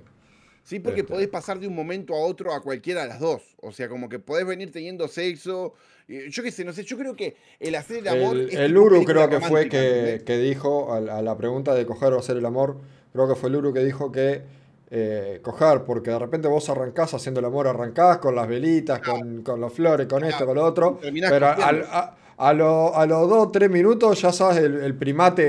Sí, 0.70 0.80
porque 0.80 1.04
podés 1.04 1.28
pasar 1.28 1.60
de 1.60 1.68
un 1.68 1.74
momento 1.74 2.14
a 2.14 2.20
otro 2.20 2.54
a 2.54 2.62
cualquiera 2.62 3.02
de 3.02 3.08
las 3.08 3.20
dos. 3.20 3.42
O 3.60 3.72
sea, 3.72 3.90
como 3.90 4.08
que 4.08 4.20
podés 4.20 4.46
venir 4.46 4.72
teniendo 4.72 5.08
sexo. 5.08 5.74
Yo 6.08 6.44
qué 6.44 6.52
sé, 6.52 6.64
no 6.64 6.74
sé, 6.74 6.84
yo 6.84 6.96
creo 6.96 7.16
que 7.16 7.38
el 7.60 7.74
hacer 7.74 7.98
el 7.98 8.08
amor. 8.08 8.38
El, 8.38 8.56
el 8.56 8.78
Uru 8.78 9.04
creo 9.04 9.28
que 9.28 9.40
fue 9.40 9.68
que, 9.68 10.22
que 10.24 10.38
dijo 10.38 10.94
a, 10.94 11.00
la 11.00 11.36
pregunta 11.38 11.74
de 11.74 11.88
coger 11.88 12.14
o 12.14 12.20
hacer 12.20 12.38
el 12.38 12.46
amor, 12.46 12.78
creo 13.12 13.28
que 13.28 13.34
fue 13.34 13.50
el 13.50 13.56
Uru 13.56 13.74
que 13.74 13.84
dijo 13.84 14.12
que 14.12 14.44
eh, 14.92 15.40
coger, 15.42 15.86
porque 15.86 16.12
de 16.12 16.20
repente 16.20 16.48
vos 16.48 16.70
arrancás 16.70 17.16
haciendo 17.16 17.40
el 17.40 17.48
amor, 17.48 17.68
arrancás 17.68 18.20
con 18.20 18.36
las 18.36 18.48
velitas, 18.48 19.00
con, 19.00 19.42
con 19.42 19.60
los 19.60 19.74
flores, 19.74 20.06
con 20.06 20.24
esto, 20.24 20.46
con 20.46 20.54
lo 20.54 20.66
otro. 20.66 21.00
Pero 21.02 21.48
a, 21.48 22.16
a 22.38 22.54
los 22.54 23.28
dos 23.28 23.48
o 23.48 23.50
tres 23.50 23.72
minutos 23.72 24.22
ya 24.22 24.32
sabes 24.32 24.58
el, 24.60 24.94
primate 24.94 25.42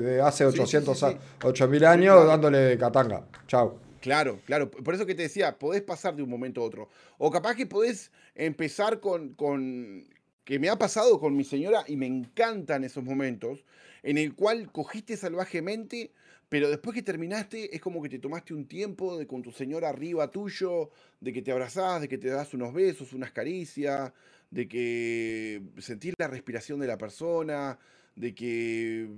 de, 0.00 0.20
hace 0.20 0.46
800, 0.46 1.16
8000 1.42 1.84
años 1.84 2.26
dándole 2.28 2.78
catanga. 2.78 3.22
Chao. 3.48 3.87
Claro, 4.08 4.40
claro. 4.46 4.70
Por 4.70 4.94
eso 4.94 5.04
que 5.04 5.14
te 5.14 5.20
decía, 5.22 5.58
podés 5.58 5.82
pasar 5.82 6.16
de 6.16 6.22
un 6.22 6.30
momento 6.30 6.62
a 6.62 6.64
otro. 6.64 6.88
O 7.18 7.30
capaz 7.30 7.54
que 7.56 7.66
podés 7.66 8.10
empezar 8.34 9.00
con, 9.00 9.34
con 9.34 10.08
que 10.44 10.58
me 10.58 10.70
ha 10.70 10.78
pasado 10.78 11.20
con 11.20 11.36
mi 11.36 11.44
señora 11.44 11.84
y 11.86 11.96
me 11.98 12.06
encantan 12.06 12.84
esos 12.84 13.04
momentos, 13.04 13.66
en 14.02 14.16
el 14.16 14.34
cual 14.34 14.72
cogiste 14.72 15.18
salvajemente, 15.18 16.14
pero 16.48 16.70
después 16.70 16.94
que 16.94 17.02
terminaste 17.02 17.74
es 17.76 17.82
como 17.82 18.00
que 18.02 18.08
te 18.08 18.18
tomaste 18.18 18.54
un 18.54 18.66
tiempo 18.66 19.18
de 19.18 19.26
con 19.26 19.42
tu 19.42 19.52
señora 19.52 19.90
arriba 19.90 20.30
tuyo, 20.30 20.88
de 21.20 21.34
que 21.34 21.42
te 21.42 21.52
abrazás, 21.52 22.00
de 22.00 22.08
que 22.08 22.16
te 22.16 22.28
das 22.28 22.54
unos 22.54 22.72
besos, 22.72 23.12
unas 23.12 23.32
caricias, 23.32 24.10
de 24.50 24.68
que 24.68 25.60
sentís 25.76 26.14
la 26.18 26.28
respiración 26.28 26.80
de 26.80 26.86
la 26.86 26.96
persona, 26.96 27.78
de 28.18 28.34
que, 28.34 29.08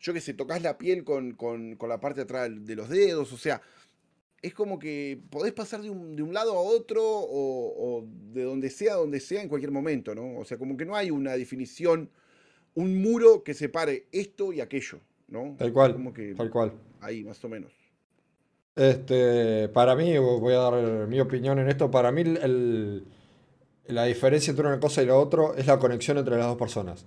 yo 0.00 0.12
que 0.12 0.20
sé, 0.20 0.34
tocas 0.34 0.62
la 0.62 0.76
piel 0.76 1.04
con, 1.04 1.36
la 1.88 2.00
parte 2.00 2.20
de 2.20 2.24
atrás 2.24 2.50
de 2.66 2.76
los 2.76 2.88
dedos, 2.88 3.32
o 3.32 3.36
sea, 3.36 3.62
es 4.42 4.52
como 4.52 4.78
que 4.78 5.18
podés 5.30 5.52
pasar 5.52 5.80
de 5.80 5.90
un, 5.90 6.34
lado 6.34 6.52
a 6.52 6.60
otro 6.60 7.02
o, 7.02 8.04
de 8.32 8.42
donde 8.42 8.68
sea, 8.70 8.94
donde 8.94 9.20
sea, 9.20 9.42
en 9.42 9.48
cualquier 9.48 9.70
momento, 9.70 10.14
¿no? 10.14 10.38
O 10.38 10.44
sea, 10.44 10.58
como 10.58 10.76
que 10.76 10.84
no 10.84 10.96
hay 10.96 11.10
una 11.10 11.32
definición, 11.32 12.10
un 12.74 13.00
muro 13.00 13.42
que 13.42 13.54
separe 13.54 14.06
esto 14.12 14.52
y 14.52 14.60
aquello, 14.60 14.98
¿no? 15.28 15.54
Tal 15.58 15.72
cual, 15.72 15.96
tal 16.36 16.50
cual. 16.50 16.72
Ahí, 17.00 17.24
más 17.24 17.42
o 17.44 17.48
menos. 17.48 17.72
Este, 18.76 19.68
para 19.68 19.94
mí, 19.94 20.18
voy 20.18 20.52
a 20.52 20.58
dar 20.58 21.06
mi 21.06 21.20
opinión 21.20 21.58
en 21.60 21.68
esto, 21.68 21.90
para 21.90 22.10
mí 22.10 22.24
la 23.86 24.04
diferencia 24.04 24.50
entre 24.50 24.66
una 24.66 24.80
cosa 24.80 25.02
y 25.02 25.06
la 25.06 25.16
otra 25.16 25.52
es 25.56 25.66
la 25.66 25.78
conexión 25.78 26.18
entre 26.18 26.36
las 26.36 26.46
dos 26.46 26.56
personas. 26.56 27.06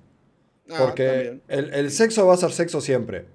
Ah, 0.70 0.76
Porque 0.80 1.39
el, 1.47 1.91
sexo 1.91 2.28
va 2.28 2.34
a 2.34 2.38
ser 2.38 2.51
sexo 2.51 2.82
siempre. 2.82 3.26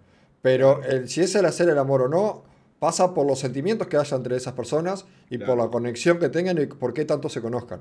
Pero 0.43 0.83
el, 0.83 1.09
si 1.09 1.21
es 1.21 1.35
el 1.35 1.47
hacer 1.47 1.69
el 1.69 1.79
amor 1.79 2.03
o 2.03 2.09
no, 2.09 2.45
pasa 2.79 3.15
por 3.15 3.27
los 3.27 3.39
sentimientos 3.39 3.87
que 3.87 3.97
haya 3.97 4.17
entre 4.17 4.37
esas 4.37 4.55
personas 4.55 5.05
y 5.31 5.39
por 5.39 5.57
la 5.57 5.69
conexión 5.69 6.19
que 6.19 6.29
tengan 6.29 6.61
y 6.61 6.67
por 6.67 6.93
qué 6.93 7.05
tanto 7.05 7.29
se 7.29 7.41
conozcan. 7.41 7.81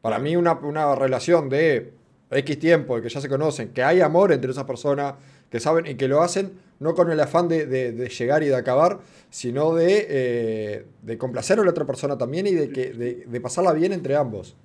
Para 0.00 0.18
mí, 0.18 0.34
una, 0.34 0.56
relación 0.96 1.48
de 1.48 1.92
X 2.28 2.58
tiempo, 2.58 2.96
de 2.96 3.02
que 3.02 3.08
ya 3.08 3.20
se 3.20 3.28
conocen, 3.28 3.68
que 3.68 3.84
hay 3.84 4.00
amor 4.00 4.32
entre 4.32 4.50
esas 4.50 4.64
personas, 4.64 5.14
que 5.48 5.60
saben 5.60 5.86
y 5.86 5.94
que 5.94 6.08
lo 6.08 6.22
hacen 6.22 6.58
no 6.80 6.96
con 6.96 7.10
el 7.12 7.20
afán 7.20 7.46
de, 7.46 8.08
llegar 8.08 8.42
y 8.42 8.46
de 8.46 8.56
acabar, 8.56 8.98
sino 9.30 9.74
de, 9.74 10.06
eh, 10.08 10.86
de, 11.02 11.18
complacer 11.18 11.60
a 11.60 11.62
la 11.62 11.70
otra 11.70 11.84
persona 11.86 12.18
también 12.18 12.48
y 12.48 12.52
de, 12.52 12.70
que, 12.70 12.90
de, 12.92 13.40
pasarla 13.40 13.72
bien 13.72 13.92
entre 13.92 14.16
ambos. 14.16 14.56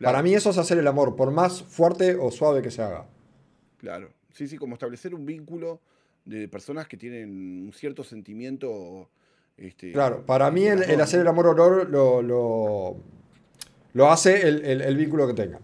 Para 0.00 0.22
mí 0.22 0.34
eso 0.34 0.50
es 0.50 0.58
hacer 0.58 0.78
el 0.78 0.86
amor, 0.86 1.16
por 1.16 1.32
más 1.32 1.62
fuerte 1.62 2.14
o 2.14 2.30
suave 2.30 2.62
que 2.62 2.70
se 2.70 2.82
haga. 2.82 3.06
Claro, 3.86 4.10
sí, 4.32 4.48
sí, 4.48 4.56
como 4.56 4.74
establecer 4.74 5.14
un 5.14 5.24
vínculo 5.24 5.80
de 6.24 6.48
personas 6.48 6.88
que 6.88 6.96
tienen 6.96 7.66
un 7.66 7.72
cierto 7.72 8.02
sentimiento. 8.02 9.08
Este, 9.56 9.92
claro, 9.92 10.26
para 10.26 10.50
mí 10.50 10.66
el, 10.66 11.00
hacer 11.00 11.20
el 11.20 11.28
amor 11.28 11.46
honor 11.46 11.88
lo, 11.88 12.20
lo, 12.20 12.96
lo 13.92 14.10
hace 14.10 14.48
el, 14.48 14.64
el, 14.64 14.96
vínculo 14.96 15.28
que 15.28 15.34
tenga. 15.34 15.60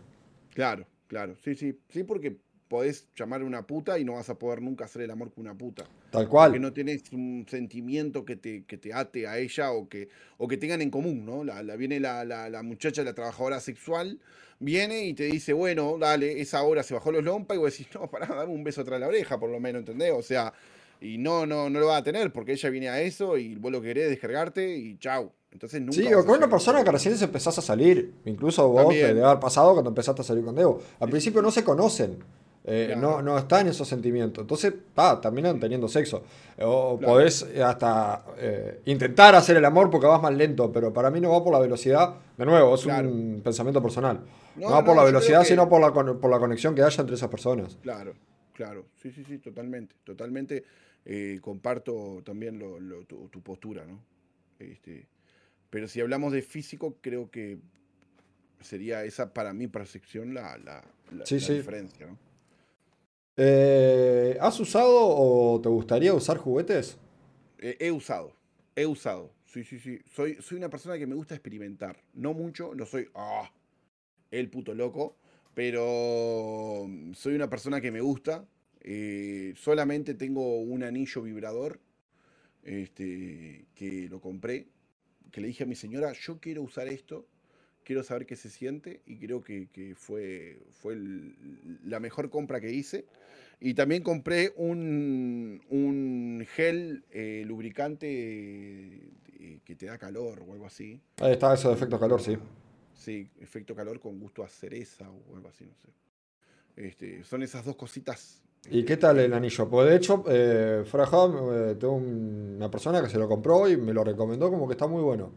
Claro, 0.54 0.86
claro, 1.08 1.34
sí, 1.42 1.56
sí, 1.56 1.80
sí, 1.88 2.04
porque 2.04 2.38
podés 2.68 3.08
llamar 3.16 3.42
a 3.42 3.44
una 3.44 3.66
puta 3.66 3.98
y 3.98 4.04
no 4.04 4.12
vas 4.12 4.30
a 4.30 4.38
poder 4.38 4.62
nunca 4.62 4.84
hacer 4.84 5.02
el 5.02 5.10
amor 5.10 5.32
con 5.32 5.44
una 5.44 5.58
puta. 5.58 5.84
Tal 6.12 6.28
cual. 6.28 6.50
Porque 6.50 6.60
no 6.60 6.72
tenés 6.74 7.10
un 7.12 7.46
sentimiento 7.48 8.24
que 8.26 8.36
te, 8.36 8.64
que 8.64 8.76
te 8.76 8.92
ate 8.92 9.26
a 9.26 9.38
ella 9.38 9.72
o 9.72 9.88
que, 9.88 10.10
o 10.36 10.46
que 10.46 10.58
tengan 10.58 10.82
en 10.82 10.90
común, 10.90 11.24
¿no? 11.24 11.42
La, 11.42 11.62
viene 11.74 11.98
la, 12.00 12.24
la, 12.26 12.50
la, 12.50 12.62
muchacha, 12.62 13.02
la 13.02 13.14
trabajadora 13.14 13.60
sexual, 13.60 14.20
viene 14.58 15.06
y 15.06 15.14
te 15.14 15.24
dice, 15.24 15.54
bueno, 15.54 15.96
dale, 15.98 16.42
esa 16.42 16.62
hora 16.64 16.82
se 16.82 16.92
bajó 16.92 17.10
los 17.10 17.24
lompas 17.24 17.56
y 17.56 17.60
vos 17.60 17.72
decís, 17.72 17.88
no, 17.94 18.10
pará, 18.10 18.26
dame 18.26 18.52
un 18.52 18.62
beso 18.62 18.82
atrás 18.82 18.96
de 18.96 19.00
la 19.00 19.08
oreja, 19.08 19.40
por 19.40 19.48
lo 19.48 19.58
menos, 19.58 19.80
¿entendés? 19.80 20.12
O 20.14 20.22
sea, 20.22 20.52
y 21.00 21.16
no, 21.16 21.46
no, 21.46 21.70
no 21.70 21.80
lo 21.80 21.86
va 21.86 21.96
a 21.96 22.02
tener 22.02 22.30
porque 22.30 22.52
ella 22.52 22.68
viene 22.68 22.90
a 22.90 23.00
eso 23.00 23.38
y 23.38 23.54
vos 23.54 23.72
lo 23.72 23.80
querés 23.80 24.10
descargarte 24.10 24.76
y 24.76 24.98
chau. 24.98 25.32
Entonces 25.50 25.80
nunca 25.80 25.94
sí, 25.94 26.12
o 26.12 26.24
con 26.24 26.36
una 26.36 26.48
persona 26.48 26.84
que 26.84 26.90
recién 26.90 27.16
se 27.16 27.24
empezás 27.24 27.56
a 27.58 27.62
salir. 27.62 28.12
Incluso 28.26 28.68
vos 28.68 28.88
te 28.90 29.06
debe 29.06 29.24
haber 29.24 29.40
pasado 29.40 29.72
cuando 29.72 29.90
empezaste 29.90 30.20
a 30.20 30.24
salir 30.24 30.44
con 30.44 30.54
Debo. 30.54 30.82
Al 31.00 31.08
principio 31.08 31.40
no 31.40 31.50
se 31.50 31.64
conocen. 31.64 32.18
Eh, 32.64 32.94
no, 32.96 33.22
no 33.22 33.36
está 33.36 33.60
en 33.60 33.68
esos 33.68 33.88
sentimientos. 33.88 34.42
Entonces, 34.42 34.72
ah, 34.96 35.18
terminan 35.20 35.58
teniendo 35.58 35.88
sexo. 35.88 36.22
O 36.60 36.98
podés 36.98 37.42
hasta 37.42 38.24
eh, 38.38 38.82
intentar 38.84 39.34
hacer 39.34 39.56
el 39.56 39.64
amor 39.64 39.90
porque 39.90 40.06
vas 40.06 40.22
más 40.22 40.34
lento, 40.34 40.70
pero 40.70 40.92
para 40.92 41.10
mí 41.10 41.20
no 41.20 41.30
va 41.30 41.42
por 41.42 41.52
la 41.52 41.58
velocidad. 41.58 42.14
De 42.36 42.46
nuevo, 42.46 42.74
es 42.74 42.86
un 42.86 43.40
pensamiento 43.42 43.82
personal. 43.82 44.20
No, 44.56 44.70
va 44.70 44.84
por 44.84 44.94
la 44.94 45.04
velocidad, 45.04 45.44
sino 45.44 45.68
por 45.68 45.80
la, 45.80 45.92
por 45.92 46.30
la 46.30 46.38
conexión 46.38 46.74
que 46.74 46.82
haya 46.82 47.00
entre 47.00 47.16
esas 47.16 47.28
personas. 47.28 47.78
Claro, 47.82 48.14
claro. 48.52 48.84
Sí, 49.02 49.10
sí, 49.10 49.24
sí, 49.24 49.38
totalmente. 49.38 49.96
Totalmente 50.04 50.64
eh, 51.04 51.38
comparto 51.40 52.22
también 52.24 52.60
tu, 53.08 53.42
postura, 53.42 53.84
¿no? 53.84 54.04
Este, 54.60 55.08
pero 55.68 55.88
si 55.88 56.00
hablamos 56.00 56.32
de 56.32 56.42
físico, 56.42 56.96
creo 57.00 57.28
que 57.28 57.58
sería 58.60 59.02
esa 59.04 59.34
para 59.34 59.52
mi 59.52 59.66
percepción 59.66 60.32
la, 60.32 60.56
la, 60.58 60.84
diferencia, 61.24 62.06
¿no? 62.06 62.31
Eh, 63.36 64.36
¿Has 64.40 64.58
usado 64.60 64.90
o 64.94 65.60
te 65.60 65.68
gustaría 65.68 66.12
usar 66.14 66.38
juguetes? 66.38 66.98
he 67.58 67.92
usado, 67.92 68.34
he 68.74 68.86
usado. 68.86 69.30
Sí, 69.52 69.64
sí, 69.64 69.78
sí. 69.78 70.00
Soy, 70.10 70.36
soy 70.40 70.56
una 70.56 70.70
persona 70.70 70.98
que 70.98 71.06
me 71.06 71.14
gusta 71.14 71.34
experimentar. 71.34 72.02
No 72.14 72.32
mucho, 72.32 72.74
no 72.74 72.86
soy 72.86 73.08
ah, 73.14 73.52
el 74.30 74.48
puto 74.48 74.74
loco, 74.74 75.16
pero 75.54 76.88
soy 77.12 77.34
una 77.34 77.50
persona 77.50 77.80
que 77.80 77.90
me 77.90 78.00
gusta. 78.00 78.46
Eh, 78.80 79.52
solamente 79.56 80.14
tengo 80.14 80.60
un 80.60 80.82
anillo 80.82 81.22
vibrador 81.22 81.78
este, 82.64 83.66
que 83.74 84.08
lo 84.08 84.20
compré, 84.20 84.68
que 85.30 85.40
le 85.40 85.48
dije 85.48 85.64
a 85.64 85.66
mi 85.66 85.74
señora, 85.74 86.12
yo 86.14 86.40
quiero 86.40 86.62
usar 86.62 86.88
esto 86.88 87.26
quiero 87.84 88.02
saber 88.02 88.26
qué 88.26 88.36
se 88.36 88.50
siente 88.50 89.00
y 89.06 89.16
creo 89.18 89.42
que, 89.42 89.94
fue, 89.96 90.58
fue 90.72 90.96
la 91.84 92.00
mejor 92.00 92.30
compra 92.30 92.60
que 92.60 92.72
hice. 92.72 93.04
Y 93.60 93.74
también 93.74 94.02
compré 94.02 94.52
un, 94.56 95.62
un 95.70 96.44
gel 96.54 97.04
eh, 97.10 97.44
lubricante 97.46 98.08
eh, 98.08 99.60
que 99.64 99.76
te 99.76 99.86
da 99.86 99.98
calor 99.98 100.42
o 100.46 100.52
algo 100.52 100.66
así. 100.66 101.00
Ahí 101.20 101.32
está 101.32 101.54
eso 101.54 101.68
de 101.68 101.74
efecto 101.76 101.98
calor, 101.98 102.20
sí. 102.20 102.36
Sí, 102.94 103.28
efecto 103.40 103.74
calor 103.74 104.00
con 104.00 104.18
gusto 104.18 104.42
a 104.42 104.48
cereza 104.48 105.08
o 105.10 105.36
algo 105.36 105.48
así, 105.48 105.64
no 105.64 105.74
sé. 105.76 105.88
Este, 106.74 107.22
son 107.24 107.42
esas 107.42 107.64
dos 107.64 107.76
cositas. 107.76 108.42
¿Y 108.70 108.84
qué 108.84 108.96
tal 108.96 109.18
el 109.18 109.32
anillo? 109.32 109.68
Pues 109.68 109.88
de 109.88 109.96
hecho, 109.96 110.24
eh, 110.28 110.84
eh 110.84 111.76
tengo 111.78 111.94
una 111.94 112.70
persona 112.70 113.02
que 113.02 113.08
se 113.08 113.18
lo 113.18 113.28
compró 113.28 113.68
y 113.68 113.76
me 113.76 113.92
lo 113.92 114.04
recomendó 114.04 114.50
como 114.50 114.66
que 114.66 114.72
está 114.72 114.86
muy 114.86 115.02
bueno. 115.02 115.32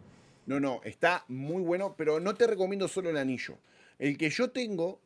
No, 0.45 0.59
no, 0.59 0.81
está 0.83 1.25
muy 1.27 1.63
bueno, 1.63 1.95
pero 1.97 2.19
no 2.19 2.35
te 2.35 2.45
recomiendo 2.45 2.87
solo 2.87 3.09
el 3.09 3.17
anillo. 3.17 3.57
El 3.97 4.17
que 4.17 4.29
yo 4.29 4.51
tengo, 4.51 4.99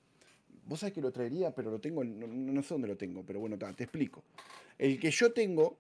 vos 0.66 0.82
sabés 0.82 0.94
que 0.94 1.02
lo 1.02 1.12
traería, 1.12 1.52
pero 1.52 1.72
lo 1.72 1.80
tengo, 1.80 2.04
no, 2.04 2.64
sé 2.64 2.74
dónde 2.74 2.88
lo 2.88 2.98
tengo, 2.98 3.24
pero 3.26 3.40
bueno, 3.40 3.58
te, 3.58 3.84
explico. 3.84 4.24
El 4.78 5.00
que 5.00 5.12
yo 5.12 5.32
tengo 5.32 5.78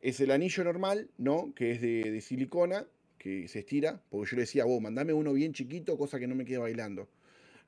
es 0.00 0.20
el 0.20 0.30
anillo 0.30 0.62
normal, 0.64 1.08
¿no? 1.18 1.52
Que 1.54 1.72
es 1.72 1.80
de, 1.80 2.20
silicona, 2.20 2.86
que 3.18 3.48
se 3.48 3.60
estira, 3.60 4.00
porque 4.10 4.30
yo 4.30 4.36
le 4.36 4.42
decía, 4.42 4.64
vos, 4.64 4.80
mandame 4.80 5.12
uno 5.12 5.32
bien 5.32 5.52
chiquito, 5.52 5.98
cosa 5.98 6.18
que 6.18 6.26
no 6.26 6.34
me 6.34 6.44
quede 6.44 6.58
bailando. 6.58 7.08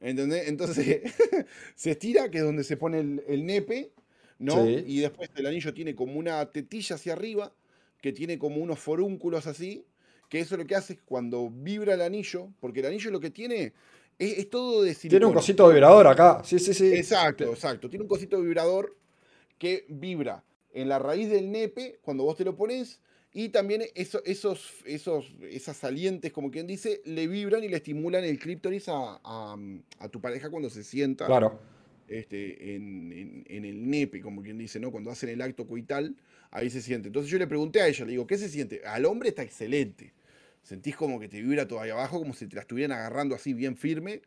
¿Entendés? 0.00 0.48
Entonces, 0.48 1.12
se 1.74 1.90
estira, 1.90 2.30
que 2.30 2.38
es 2.38 2.44
donde 2.44 2.64
se 2.64 2.76
pone 2.76 3.00
el, 3.00 3.46
nepe, 3.46 3.90
¿no? 4.38 4.68
Y 4.68 5.00
después 5.00 5.30
el 5.34 5.46
anillo 5.46 5.74
tiene 5.74 5.94
como 5.94 6.18
una 6.18 6.44
tetilla 6.50 6.96
hacia 6.96 7.14
arriba, 7.14 7.52
que 8.00 8.12
tiene 8.12 8.38
como 8.38 8.56
unos 8.56 8.80
forúnculos 8.80 9.46
así, 9.46 9.84
que 10.32 10.40
eso 10.40 10.56
lo 10.56 10.66
que 10.66 10.74
hace 10.74 10.94
es 10.94 10.98
cuando 11.04 11.50
vibra 11.50 11.92
el 11.92 12.00
anillo, 12.00 12.48
porque 12.58 12.80
el 12.80 12.86
anillo 12.86 13.10
lo 13.10 13.20
que 13.20 13.28
tiene 13.28 13.74
es, 14.18 14.48
todo 14.48 14.82
de 14.82 14.94
silicona. 14.94 15.18
Tiene 15.18 15.26
un 15.26 15.34
cosito 15.34 15.68
vibrador 15.68 16.06
acá, 16.06 16.40
sí, 16.42 16.58
sí, 16.58 16.72
sí. 16.72 16.90
Exacto, 16.94 17.44
exacto. 17.44 17.90
Tiene 17.90 18.04
un 18.04 18.08
cosito 18.08 18.40
vibrador 18.40 18.96
que 19.58 19.84
vibra 19.90 20.42
en 20.72 20.88
la 20.88 20.98
raíz 20.98 21.28
del 21.28 21.52
nepe 21.52 21.98
cuando 22.00 22.24
vos 22.24 22.34
te 22.34 22.46
lo 22.46 22.56
pones 22.56 22.98
y 23.34 23.50
también 23.50 23.82
esos, 23.94 24.22
esos, 24.24 25.34
esas 25.50 25.76
salientes, 25.76 26.32
como 26.32 26.50
quien 26.50 26.66
dice, 26.66 27.02
le 27.04 27.26
vibran 27.26 27.62
y 27.62 27.68
le 27.68 27.76
estimulan 27.76 28.24
el 28.24 28.38
clíptoris 28.38 28.86
a, 28.88 29.58
tu 30.10 30.22
pareja 30.22 30.48
cuando 30.48 30.70
se 30.70 30.82
sienta 30.82 31.26
claro. 31.26 31.60
este, 32.08 32.74
en, 32.74 33.44
en, 33.46 33.64
el 33.66 33.86
nepe, 33.86 34.22
como 34.22 34.40
quien 34.40 34.56
dice, 34.56 34.80
¿no? 34.80 34.90
Cuando 34.90 35.10
hacen 35.10 35.28
el 35.28 35.42
acto 35.42 35.66
coital, 35.66 36.16
ahí 36.50 36.70
se 36.70 36.80
siente. 36.80 37.08
Entonces 37.08 37.30
yo 37.30 37.36
le 37.36 37.46
pregunté 37.46 37.82
a 37.82 37.86
ella, 37.86 38.06
le 38.06 38.12
digo, 38.12 38.26
¿qué 38.26 38.38
se 38.38 38.48
siente? 38.48 38.80
Al 38.86 39.04
hombre 39.04 39.28
está 39.28 39.42
excelente 39.42 40.14
sentís 40.62 40.96
como 40.96 41.20
que 41.20 41.28
te 41.28 41.40
vibra 41.40 41.66
todo 41.66 41.80
ahí 41.80 41.90
abajo, 41.90 42.18
como 42.18 42.34
si 42.34 42.46
te 42.46 42.56
la 42.56 42.62
estuvieran 42.62 42.96
agarrando 42.96 43.34
así 43.34 43.52
bien 43.52 43.76
firme. 43.76 44.22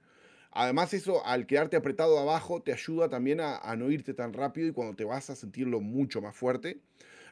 Además 0.51 0.93
eso, 0.93 1.25
al 1.25 1.47
quedarte 1.47 1.75
apretado 1.75 2.17
abajo, 2.17 2.61
te 2.61 2.71
ayuda 2.71 3.09
también 3.09 3.41
a, 3.41 3.75
no 3.75 3.91
irte 3.91 4.13
tan 4.13 4.31
rápido 4.31 4.67
y 4.67 4.71
cuando 4.71 4.95
te 4.95 5.03
vas 5.03 5.29
a 5.29 5.36
sentirlo 5.36 5.81
mucho 5.81 6.21
más 6.21 6.36
fuerte. 6.36 6.79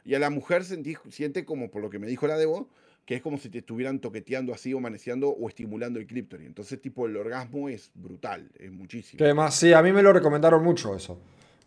Y 0.04 0.14
a 0.14 0.18
la 0.18 0.28
mujer 0.28 0.62
siente 0.64 1.44
como, 1.46 1.70
por 1.70 1.80
lo 1.80 1.88
que 1.88 1.98
me 1.98 2.06
dijo 2.06 2.26
la 2.26 2.36
Debo, 2.36 2.68
que 3.06 3.14
es 3.16 3.22
como 3.22 3.38
si 3.38 3.48
te 3.48 3.58
estuvieran 3.58 3.98
toqueteando 3.98 4.52
así 4.52 4.74
o 4.74 4.80
maneciendo 4.80 5.30
o 5.30 5.48
estimulando 5.48 5.98
el 5.98 6.06
clíptoris. 6.06 6.46
Entonces, 6.46 6.80
tipo, 6.82 7.06
el 7.06 7.16
orgasmo 7.16 7.70
es 7.70 7.90
brutal, 7.94 8.50
es 8.58 8.70
muchísimo. 8.70 9.24
además, 9.24 9.54
sí, 9.54 9.72
a 9.72 9.82
mí 9.82 9.92
me 9.92 10.02
lo 10.02 10.12
recomendaron 10.12 10.62
mucho 10.62 10.94
eso. 10.94 11.18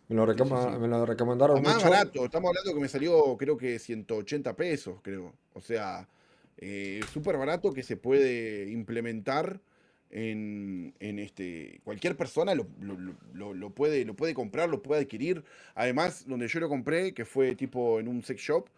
Me 0.08 0.16
lo, 0.16 0.26
me 0.26 0.88
lo 0.88 1.04
recomendaron 1.04 1.60
más 1.60 1.82
barato, 1.82 2.24
estamos 2.24 2.48
hablando 2.48 2.72
que 2.72 2.80
me 2.80 2.88
salió 2.88 3.36
creo 3.36 3.58
que 3.58 3.78
180 3.78 4.56
pesos, 4.56 5.00
creo. 5.02 5.34
O 5.52 5.60
sea, 5.60 6.08
eh, 6.58 7.00
súper 7.12 7.36
barato 7.36 7.72
que 7.72 7.82
se 7.82 7.96
puede 7.96 8.68
implementar 8.70 9.60
en, 10.10 10.94
este. 11.00 11.80
Cualquier 11.84 12.16
persona 12.16 12.54
lo, 12.54 12.66
puede, 13.74 14.04
lo 14.04 14.14
puede 14.14 14.34
comprar, 14.34 14.68
lo 14.68 14.82
puede 14.82 15.02
adquirir. 15.02 15.44
Además, 15.74 16.24
donde 16.26 16.48
yo 16.48 16.60
lo 16.60 16.68
compré, 16.68 17.14
que 17.14 17.24
fue 17.24 17.54
tipo 17.54 18.00
en 18.00 18.08
un 18.08 18.22
sex 18.22 18.40
shop, 18.40 18.68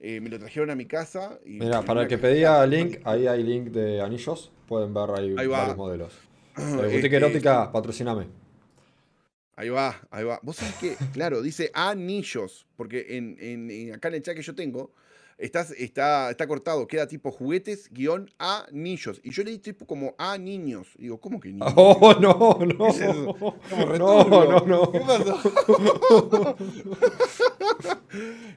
eh, 0.00 0.20
me 0.20 0.28
lo 0.28 0.38
trajeron 0.38 0.70
a 0.70 0.74
mi 0.74 0.86
casa. 0.86 1.38
Y 1.44 1.60
Mira, 1.60 1.82
para 1.82 2.02
el 2.02 2.08
que 2.08 2.18
pedía 2.18 2.66
link, 2.66 2.98
ahí 3.04 3.26
hay 3.26 3.42
link 3.42 3.68
de 3.68 4.00
anillos. 4.00 4.52
Pueden 4.66 4.92
ver 4.92 5.10
ahí, 5.10 5.46
varios 5.46 5.76
modelos. 5.76 6.14
Eh, 6.60 6.92
Boutique 6.92 7.14
Erótica, 7.14 7.72
patrociname. 7.72 8.26
Ahí 9.56 9.68
va, 9.70 9.98
ahí 10.10 10.24
va. 10.24 10.40
Vos 10.42 10.56
sabés 10.56 10.74
que, 10.74 10.96
claro, 11.12 11.40
dice 11.40 11.70
anillos, 11.72 12.66
porque 12.76 13.06
en, 13.16 13.94
acá 13.94 14.08
en 14.08 14.14
el 14.14 14.22
chat 14.22 14.34
que 14.34 14.42
yo 14.42 14.54
tengo, 14.54 14.92
está, 15.40 16.30
está 16.30 16.46
cortado, 16.46 16.86
queda 16.86 17.06
tipo 17.06 17.30
juguetes, 17.30 17.90
guion 17.90 18.30
a 18.38 18.66
niños. 18.70 19.20
Y 19.24 19.30
yo 19.30 19.42
le 19.42 19.50
di 19.52 19.58
tipo 19.58 19.86
como 19.86 20.14
a 20.18 20.38
niños. 20.38 20.88
digo, 20.98 21.18
¿cómo 21.20 21.40
que 21.40 21.48
niños? 21.50 21.72
Oh, 21.76 22.14
no, 22.20 22.58
no. 22.60 23.98
no, 23.98 24.24
no, 24.24 24.60
no. 24.66 24.92
¿Qué 24.92 25.00
pasó? 25.00 26.56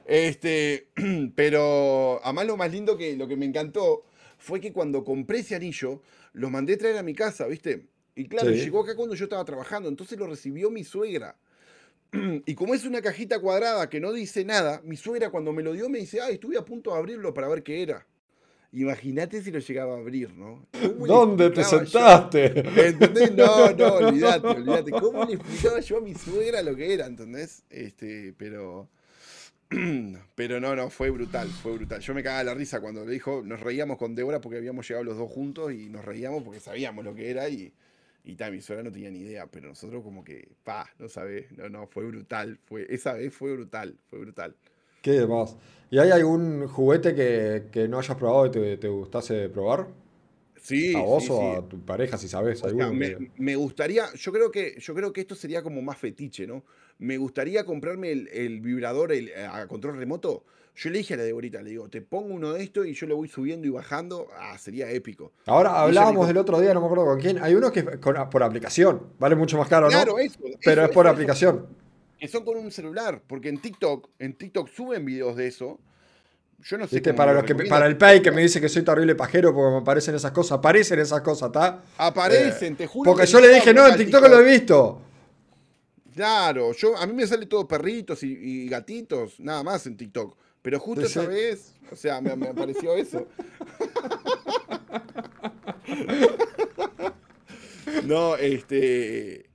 este, 0.06 0.88
pero 1.34 2.20
además 2.22 2.46
lo 2.46 2.56
más 2.56 2.70
lindo 2.70 2.96
que 2.96 3.16
lo 3.16 3.26
que 3.26 3.36
me 3.36 3.46
encantó 3.46 4.04
fue 4.38 4.60
que 4.60 4.72
cuando 4.72 5.04
compré 5.04 5.38
ese 5.38 5.54
anillo, 5.54 6.02
lo 6.32 6.50
mandé 6.50 6.74
a 6.74 6.78
traer 6.78 6.98
a 6.98 7.02
mi 7.02 7.14
casa, 7.14 7.46
¿viste? 7.46 7.88
Y 8.14 8.28
claro, 8.28 8.50
llegó 8.50 8.82
acá 8.82 8.94
cuando 8.94 9.14
yo 9.14 9.24
estaba 9.24 9.44
trabajando, 9.44 9.88
entonces 9.88 10.18
lo 10.18 10.26
recibió 10.26 10.70
mi 10.70 10.84
suegra. 10.84 11.36
Y 12.46 12.54
como 12.54 12.74
es 12.74 12.84
una 12.84 13.02
cajita 13.02 13.38
cuadrada 13.38 13.88
que 13.88 14.00
no 14.00 14.12
dice 14.12 14.44
nada, 14.44 14.80
mi 14.84 14.96
suegra 14.96 15.30
cuando 15.30 15.52
me 15.52 15.62
lo 15.62 15.72
dio 15.72 15.88
me 15.88 15.98
dice, 15.98 16.20
ay, 16.20 16.34
estuve 16.34 16.56
a 16.58 16.64
punto 16.64 16.92
de 16.92 16.98
abrirlo 16.98 17.34
para 17.34 17.48
ver 17.48 17.62
qué 17.62 17.82
era. 17.82 18.06
Imagínate 18.72 19.40
si 19.40 19.52
lo 19.52 19.60
llegaba 19.60 19.94
a 19.94 19.98
abrir, 19.98 20.34
¿no? 20.34 20.66
¿Dónde 21.06 21.50
te 21.50 21.62
sentaste? 21.62 22.46
¿Entendés? 22.86 23.32
No, 23.36 23.70
no, 23.70 23.94
olvídate, 23.94 24.46
olvídate. 24.48 24.90
¿Cómo 24.90 25.24
le 25.24 25.34
explicaba 25.34 25.78
yo 25.78 25.98
a 25.98 26.00
mi 26.00 26.14
suegra 26.14 26.60
lo 26.60 26.74
que 26.74 26.92
era, 26.92 27.06
¿entendés? 27.06 27.62
Este, 27.70 28.34
pero. 28.36 28.88
Pero 30.34 30.60
no, 30.60 30.76
no, 30.76 30.90
fue 30.90 31.10
brutal, 31.10 31.48
fue 31.48 31.72
brutal. 31.72 32.00
Yo 32.00 32.14
me 32.14 32.22
cagaba 32.22 32.44
la 32.44 32.54
risa 32.54 32.80
cuando 32.80 33.04
le 33.04 33.12
dijo, 33.12 33.42
nos 33.42 33.58
reíamos 33.60 33.96
con 33.96 34.14
Débora 34.14 34.40
porque 34.40 34.58
habíamos 34.58 34.86
llegado 34.86 35.04
los 35.04 35.16
dos 35.16 35.28
juntos 35.30 35.72
y 35.72 35.88
nos 35.88 36.04
reíamos 36.04 36.44
porque 36.44 36.60
sabíamos 36.60 37.04
lo 37.04 37.14
que 37.14 37.30
era 37.30 37.48
y 37.48 37.72
y 38.24 38.36
también 38.36 38.56
mi 38.56 38.62
suegra 38.62 38.82
no 38.82 38.90
tenía 38.90 39.10
ni 39.10 39.20
idea, 39.20 39.46
pero 39.46 39.68
nosotros 39.68 40.02
como 40.02 40.24
que, 40.24 40.48
pa, 40.64 40.90
no 40.98 41.08
sabés, 41.08 41.52
no, 41.52 41.68
no, 41.68 41.86
fue 41.86 42.04
brutal, 42.06 42.58
fue, 42.64 42.86
esa 42.88 43.12
vez 43.12 43.34
fue 43.34 43.52
brutal, 43.52 43.98
fue 44.08 44.18
brutal. 44.18 44.56
¿Qué 45.02 45.12
demás? 45.12 45.56
¿Y 45.90 45.98
hay 45.98 46.10
algún 46.10 46.66
juguete 46.66 47.14
que, 47.14 47.88
no 47.88 47.98
hayas 47.98 48.16
probado 48.16 48.46
y 48.46 48.50
te, 48.50 48.76
te, 48.78 48.88
gustase 48.88 49.50
probar? 49.50 49.88
Sí. 50.56 50.96
¿A 50.96 51.00
vos 51.00 51.28
o 51.28 51.58
a 51.58 51.68
tu 51.68 51.78
pareja, 51.84 52.16
si 52.16 52.26
sabes? 52.26 52.62
me, 53.36 53.56
gustaría, 53.56 54.06
yo 54.14 54.32
creo, 54.32 54.50
que, 54.50 54.76
yo 54.80 54.94
creo 54.94 55.12
que 55.12 55.20
esto 55.20 55.34
sería 55.34 55.62
como 55.62 55.82
más 55.82 55.98
fetiche, 55.98 56.46
¿no? 56.46 56.64
Me 56.98 57.18
gustaría 57.18 57.64
comprarme 57.64 58.12
el, 58.12 58.60
vibrador 58.62 59.12
a 59.50 59.66
control 59.66 59.98
remoto 59.98 60.46
yo 60.76 60.90
le 60.90 60.98
dije 60.98 61.14
a 61.14 61.16
la 61.16 61.22
Deborita, 61.22 61.62
le 61.62 61.70
digo, 61.70 61.88
te 61.88 62.00
pongo 62.00 62.34
uno 62.34 62.52
de 62.52 62.64
estos 62.64 62.86
y 62.86 62.94
yo 62.94 63.06
lo 63.06 63.16
voy 63.16 63.28
subiendo 63.28 63.66
y 63.66 63.70
bajando. 63.70 64.26
Ah, 64.36 64.58
sería 64.58 64.90
épico. 64.90 65.32
Ahora 65.46 65.80
hablábamos 65.80 66.26
del 66.26 66.36
otro 66.36 66.60
día, 66.60 66.74
no 66.74 66.80
me 66.80 66.86
acuerdo 66.86 67.04
con 67.04 67.20
quién. 67.20 67.40
Hay 67.42 67.54
uno 67.54 67.70
que 67.70 67.80
es 67.80 67.86
por 68.30 68.42
aplicación. 68.42 69.12
Vale 69.18 69.36
mucho 69.36 69.56
más 69.56 69.68
caro, 69.68 69.88
claro, 69.88 70.12
¿no? 70.12 70.18
Eso, 70.18 70.40
Pero 70.64 70.84
es 70.84 70.90
por 70.90 71.06
aplicación. 71.06 71.66
Que 72.18 72.26
son 72.26 72.44
con 72.44 72.56
un 72.56 72.72
celular. 72.72 73.22
Porque 73.24 73.48
en 73.50 73.58
TikTok, 73.58 74.08
en 74.18 74.34
TikTok 74.34 74.68
suben 74.68 75.04
videos 75.04 75.36
de 75.36 75.46
eso. 75.46 75.78
Yo 76.64 76.78
no 76.78 76.88
sé. 76.88 77.00
Para, 77.14 77.32
los 77.34 77.44
que, 77.44 77.54
para 77.54 77.86
el 77.86 77.96
Pay 77.96 78.20
que 78.20 78.32
me 78.32 78.42
dice 78.42 78.60
que 78.60 78.68
soy 78.68 78.82
terrible 78.82 79.14
pajero 79.14 79.54
porque 79.54 79.76
me 79.76 79.80
aparecen 79.80 80.16
esas 80.16 80.32
cosas. 80.32 80.58
Aparecen 80.58 80.98
esas 80.98 81.20
cosas, 81.20 81.48
¿está? 81.48 81.82
Aparecen, 81.98 82.72
eh, 82.72 82.76
te 82.78 82.86
juro. 82.88 83.12
Porque 83.12 83.26
yo 83.26 83.38
le 83.38 83.48
dije, 83.48 83.72
no, 83.72 83.86
en 83.86 83.96
TikTok, 83.96 84.28
lo 84.28 84.40
he 84.40 84.44
visto. 84.44 85.02
Claro, 86.16 86.72
yo, 86.72 86.96
a 86.96 87.06
mí 87.06 87.12
me 87.12 87.26
sale 87.26 87.46
todo 87.46 87.66
perritos 87.66 88.22
y, 88.22 88.32
y 88.32 88.68
gatitos, 88.68 89.38
nada 89.38 89.62
más 89.62 89.86
en 89.86 89.96
TikTok. 89.96 90.36
Pero 90.64 90.80
justo 90.80 91.06
esa 91.06 91.26
vez, 91.26 91.74
o 91.92 91.96
sea, 91.96 92.20
me, 92.22 92.34
me 92.36 92.48
apareció 92.48 92.96
eso. 92.96 93.28
no, 98.04 98.36
este. 98.36 99.50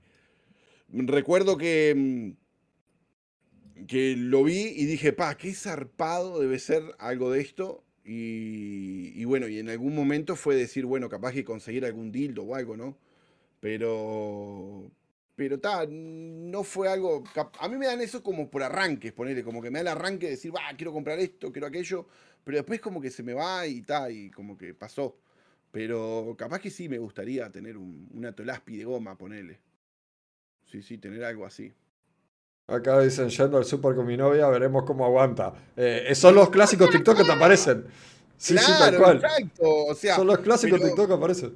Recuerdo 0.88 1.56
que. 1.56 1.94
mm, 1.96 2.30
Que 3.86 4.14
lo 4.16 4.44
vi 4.44 4.68
y 4.76 4.84
dije, 4.86 5.12
pa, 5.12 5.36
qué 5.36 5.52
zarpado 5.54 6.40
debe 6.40 6.58
ser 6.58 6.82
algo 6.98 7.30
de 7.32 7.40
esto. 7.40 7.84
Y, 8.04 9.12
y 9.14 9.24
bueno, 9.24 9.48
y 9.48 9.58
en 9.58 9.68
algún 9.68 9.94
momento 9.94 10.36
fue 10.36 10.54
decir, 10.56 10.86
bueno, 10.86 11.08
capaz 11.08 11.32
que 11.32 11.44
conseguir 11.44 11.84
algún 11.84 12.12
dildo 12.12 12.44
o 12.44 12.54
algo, 12.54 12.76
¿no? 12.76 12.96
Pero. 13.60 14.90
Pero 15.40 15.58
ta, 15.58 15.86
no 15.88 16.62
fue 16.62 16.86
algo. 16.90 17.24
A 17.60 17.66
mí 17.66 17.78
me 17.78 17.86
dan 17.86 18.02
eso 18.02 18.22
como 18.22 18.50
por 18.50 18.62
arranques, 18.62 19.10
ponerle, 19.14 19.42
como 19.42 19.62
que 19.62 19.70
me 19.70 19.78
da 19.78 19.80
el 19.80 19.88
arranque 19.98 20.26
de 20.26 20.32
decir, 20.32 20.54
va, 20.54 20.60
quiero 20.76 20.92
comprar 20.92 21.18
esto, 21.18 21.50
quiero 21.50 21.66
aquello. 21.66 22.06
Pero 22.44 22.58
después 22.58 22.78
como 22.78 23.00
que 23.00 23.10
se 23.10 23.22
me 23.22 23.32
va 23.32 23.66
y 23.66 23.80
ta, 23.80 24.10
y 24.10 24.30
como 24.30 24.58
que 24.58 24.74
pasó. 24.74 25.16
Pero 25.70 26.34
capaz 26.36 26.58
que 26.58 26.68
sí 26.68 26.90
me 26.90 26.98
gustaría 26.98 27.50
tener 27.50 27.78
un, 27.78 28.06
una 28.12 28.32
tolaspi 28.34 28.76
de 28.76 28.84
goma, 28.84 29.16
ponerle. 29.16 29.58
Sí, 30.66 30.82
sí, 30.82 30.98
tener 30.98 31.24
algo 31.24 31.46
así. 31.46 31.72
Acá 32.66 33.00
dicen, 33.00 33.30
yendo 33.30 33.56
al 33.56 33.64
super 33.64 33.94
con 33.94 34.04
mi 34.06 34.18
novia, 34.18 34.46
veremos 34.48 34.84
cómo 34.84 35.06
aguanta. 35.06 35.54
Eh, 35.74 36.12
son 36.14 36.34
los 36.34 36.50
clásicos 36.50 36.90
TikTok 36.90 37.16
que 37.16 37.24
te 37.24 37.32
aparecen. 37.32 37.86
Sí, 38.36 38.58
sí, 38.58 38.66
tal 38.78 38.94
Claro, 38.94 38.98
cual. 38.98 39.16
exacto. 39.16 39.86
O 39.86 39.94
sea, 39.94 40.16
Son 40.16 40.26
los 40.26 40.40
clásicos 40.40 40.82
TikTok 40.82 41.06
que 41.08 41.14
aparecen. 41.14 41.54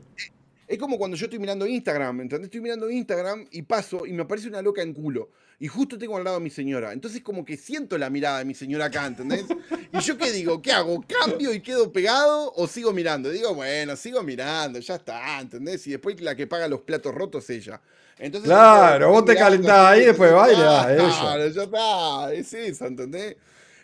Es 0.67 0.79
como 0.79 0.97
cuando 0.99 1.17
yo 1.17 1.27
estoy 1.27 1.39
mirando 1.39 1.67
Instagram, 1.67 2.23
¿entendés? 2.23 2.47
Estoy 2.47 2.61
mirando 2.61 2.91
Instagram 2.91 3.47
y 3.51 3.63
paso 3.63 4.07
y 4.07 4.13
me 4.13 4.23
aparece 4.23 4.49
una 4.49 4.63
loca 4.63 4.83
en 4.83 4.95
culo. 4.95 5.31
Y 5.59 5.69
justo 5.69 5.99
tengo 5.99 6.17
al 6.17 6.25
lado 6.25 6.39
a 6.39 6.41
mi 6.41 6.51
señora. 6.51 6.93
Entonces 6.93 7.23
como 7.23 7.45
que 7.45 7.57
siento 7.57 7.97
la 7.99 8.11
mirada 8.11 8.39
de 8.39 8.45
mi 8.45 8.55
señora 8.55 8.87
acá, 8.87 9.07
¿entendés? 9.07 9.45
Y 9.93 10.01
yo 10.01 10.19
qué 10.19 10.33
digo, 10.33 10.61
¿qué 10.61 10.73
hago? 10.73 11.05
¿Cambio 11.07 11.53
y 11.55 11.61
quedo 11.61 11.93
pegado 11.93 12.53
o 12.57 12.67
sigo 12.67 12.93
mirando? 12.93 13.31
Digo, 13.31 13.55
bueno, 13.55 13.95
sigo 13.97 14.23
mirando, 14.23 14.79
ya 14.81 14.97
está, 14.97 15.41
¿entendés? 15.41 15.87
Y 15.87 15.91
después 15.93 16.21
la 16.21 16.35
que 16.35 16.47
paga 16.47 16.67
los 16.67 16.81
platos 16.81 17.15
rotos 17.15 17.49
es 17.51 17.59
ella. 17.59 17.81
Entonces, 18.19 18.49
Claro, 18.49 19.11
vos 19.11 19.25
te 19.25 19.35
calentás 19.37 19.87
ahí, 19.93 20.05
después 20.07 20.31
y 20.31 20.57
le 20.57 20.63
das 20.63 20.87
a 20.87 20.95
ella. 20.95 21.21
Claro, 21.21 21.49
ya 21.49 21.63
está, 21.63 22.35
es 22.35 22.55
eso, 22.55 22.87
¿entendés? 22.87 23.37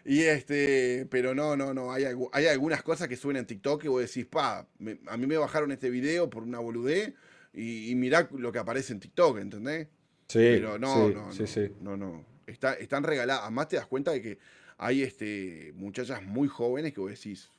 Y 0.05 0.23
este, 0.23 1.07
pero 1.11 1.35
no, 1.35 1.57
no, 1.57 1.75
no, 1.75 1.93
hay, 1.93 2.05
hay 2.33 2.47
algunas 2.47 2.83
cosas 2.83 3.09
que 3.09 3.17
suben 3.17 3.37
en 3.37 3.47
TikTok 3.47 3.83
que 3.83 3.89
vos 3.89 4.01
decís, 4.01 4.27
pa, 4.27 4.67
me- 4.79 4.99
a 5.07 5.17
mí 5.17 5.27
me 5.27 5.37
bajaron 5.37 5.71
este 5.73 5.91
video 5.91 6.31
por 6.31 6.43
una 6.43 6.59
boludez 6.59 7.13
y, 7.53 7.91
y 7.91 7.95
mirá 7.95 8.29
lo 8.33 8.51
que 8.53 8.59
aparece 8.59 8.93
en 8.93 9.01
TikTok, 9.01 9.39
¿entendés? 9.39 9.89
Sí, 10.29 10.39
Pero 10.39 10.79
no, 10.79 11.09
sí, 11.09 11.15
no, 11.15 11.33
sí, 11.33 11.43
no, 11.43 11.47
sí. 11.47 11.73
no, 11.81 11.97
no. 11.97 12.25
Está, 12.47 12.75
están 12.75 13.05
regaladas. 13.05 13.43
Además 13.43 13.69
te 13.69 13.77
das 13.77 13.87
cuenta 13.87 14.11
de 14.13 14.23
que 14.23 14.39
hay 14.79 15.03
este, 15.03 15.73
muchachas 15.77 16.23
muy 16.23 16.49
jóvenes 16.49 16.93
que 16.95 17.01
vos 17.01 17.11
decís, 17.11 17.51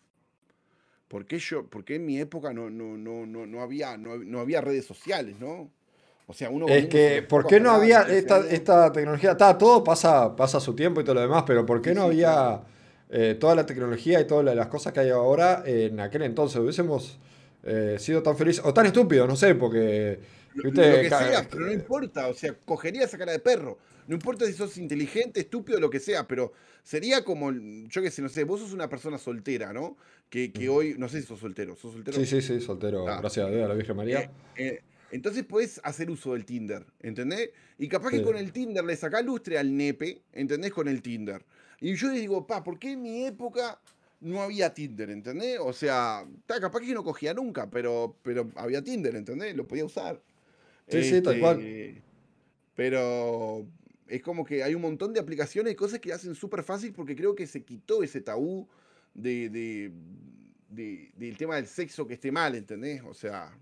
¿por 1.07 1.25
qué 1.25 1.39
yo, 1.39 1.67
por 1.67 1.83
qué 1.83 1.95
en 1.95 2.05
mi 2.05 2.19
época 2.19 2.53
no, 2.53 2.69
no, 2.69 2.97
no, 2.97 3.25
no, 3.25 3.45
no 3.45 3.61
había, 3.61 3.97
no, 3.97 4.17
no 4.17 4.39
había 4.39 4.61
redes 4.61 4.85
sociales, 4.85 5.35
¿no? 5.39 5.71
O 6.31 6.33
sea, 6.33 6.49
uno 6.49 6.65
Es 6.69 6.87
que, 6.87 7.21
¿por 7.23 7.45
qué 7.45 7.59
no 7.59 7.71
había 7.71 8.05
15 8.05 8.17
esta, 8.17 8.49
esta 8.49 8.91
tecnología? 8.93 9.31
Está, 9.31 9.57
todo 9.57 9.83
pasa, 9.83 10.33
pasa 10.33 10.61
su 10.61 10.73
tiempo 10.73 11.01
y 11.01 11.03
todo 11.03 11.15
lo 11.15 11.21
demás, 11.21 11.43
pero 11.45 11.65
¿por 11.65 11.81
qué 11.81 11.93
no 11.93 12.03
había 12.03 12.61
eh, 13.09 13.35
toda 13.37 13.53
la 13.53 13.65
tecnología 13.65 14.21
y 14.21 14.25
todas 14.25 14.55
las 14.55 14.67
cosas 14.67 14.93
que 14.93 15.01
hay 15.01 15.09
ahora 15.09 15.61
en 15.65 15.99
aquel 15.99 16.21
entonces? 16.21 16.57
Hubiésemos 16.61 17.19
eh, 17.63 17.97
sido 17.99 18.23
tan 18.23 18.37
felices, 18.37 18.63
o 18.63 18.73
tan 18.73 18.85
estúpidos, 18.85 19.27
no 19.27 19.35
sé, 19.35 19.55
porque... 19.55 20.19
Lo, 20.53 20.71
¿viste? 20.71 20.89
lo 20.89 21.01
que 21.01 21.09
sea, 21.09 21.47
pero 21.49 21.65
no 21.65 21.71
importa, 21.73 22.27
o 22.29 22.33
sea, 22.33 22.55
cogería 22.63 23.03
esa 23.03 23.17
cara 23.17 23.33
de 23.33 23.39
perro. 23.39 23.77
No 24.07 24.15
importa 24.15 24.45
si 24.45 24.53
sos 24.53 24.77
inteligente, 24.77 25.41
estúpido, 25.41 25.81
lo 25.81 25.89
que 25.89 25.99
sea, 25.99 26.25
pero 26.25 26.53
sería 26.81 27.25
como, 27.25 27.51
yo 27.51 28.01
qué 28.01 28.09
sé, 28.09 28.21
no 28.21 28.29
sé, 28.29 28.45
vos 28.45 28.61
sos 28.61 28.71
una 28.71 28.87
persona 28.87 29.17
soltera, 29.17 29.73
¿no? 29.73 29.97
Que, 30.29 30.53
que 30.53 30.69
hoy, 30.69 30.95
no 30.97 31.09
sé 31.09 31.19
si 31.19 31.27
sos 31.27 31.41
soltero, 31.41 31.75
sos 31.75 31.91
soltero. 31.91 32.17
Sí, 32.17 32.25
sí, 32.25 32.41
sí, 32.41 32.61
soltero, 32.61 33.05
Ah. 33.05 33.19
gracias 33.19 33.45
a 33.45 33.49
Dios, 33.49 33.65
a 33.65 33.67
la 33.67 33.73
Virgen 33.73 33.97
María. 33.97 34.21
Eh, 34.21 34.29
eh, 34.55 34.81
entonces 35.11 35.43
podés 35.43 35.79
hacer 35.83 36.09
uso 36.09 36.33
del 36.33 36.45
Tinder, 36.45 36.85
¿entendés? 37.01 37.51
Y 37.77 37.87
capaz 37.87 38.09
que 38.11 38.21
con 38.23 38.35
el 38.37 38.51
Tinder 38.51 38.83
le 38.83 38.95
sacás 38.95 39.23
lustre 39.25 39.57
al 39.57 39.75
nepe, 39.75 40.21
¿entendés? 40.33 40.71
Con 40.71 40.87
el 40.87 41.01
Tinder. 41.01 41.45
Y 41.79 41.95
yo 41.95 42.09
les 42.09 42.21
digo, 42.21 42.47
pa, 42.47 42.63
¿por 42.63 42.79
qué 42.79 42.91
en 42.93 43.01
mi 43.01 43.25
época 43.25 43.79
no 44.19 44.41
había 44.41 44.73
Tinder, 44.73 45.09
¿entendés? 45.09 45.57
O 45.59 45.73
sea, 45.73 46.25
ta, 46.45 46.59
capaz 46.59 46.79
que 46.81 46.93
no 46.93 47.03
cogía 47.03 47.33
nunca, 47.33 47.69
pero, 47.69 48.15
pero 48.23 48.49
había 48.55 48.83
Tinder, 48.83 49.15
¿entendés? 49.15 49.55
Lo 49.55 49.67
podía 49.67 49.85
usar. 49.85 50.21
Sí, 50.87 51.03
sí, 51.03 51.21
tal 51.21 51.39
cual. 51.39 51.59
Este, 51.61 52.01
Pero 52.75 53.65
es 54.07 54.21
como 54.21 54.45
que 54.45 54.63
hay 54.63 54.75
un 54.75 54.81
montón 54.81 55.13
de 55.13 55.19
aplicaciones 55.19 55.73
y 55.73 55.75
cosas 55.75 55.99
que 55.99 56.13
hacen 56.13 56.35
súper 56.35 56.63
fácil 56.63 56.93
porque 56.93 57.15
creo 57.15 57.35
que 57.35 57.47
se 57.47 57.63
quitó 57.63 58.03
ese 58.03 58.21
tabú 58.21 58.67
de, 59.13 59.49
de- 59.49 59.91
de- 60.69 61.11
del 61.15 61.37
tema 61.37 61.55
del 61.57 61.67
sexo 61.67 62.07
que 62.07 62.13
esté 62.13 62.31
mal, 62.31 62.55
¿entendés? 62.55 63.01
O 63.05 63.13
sea, 63.13 63.57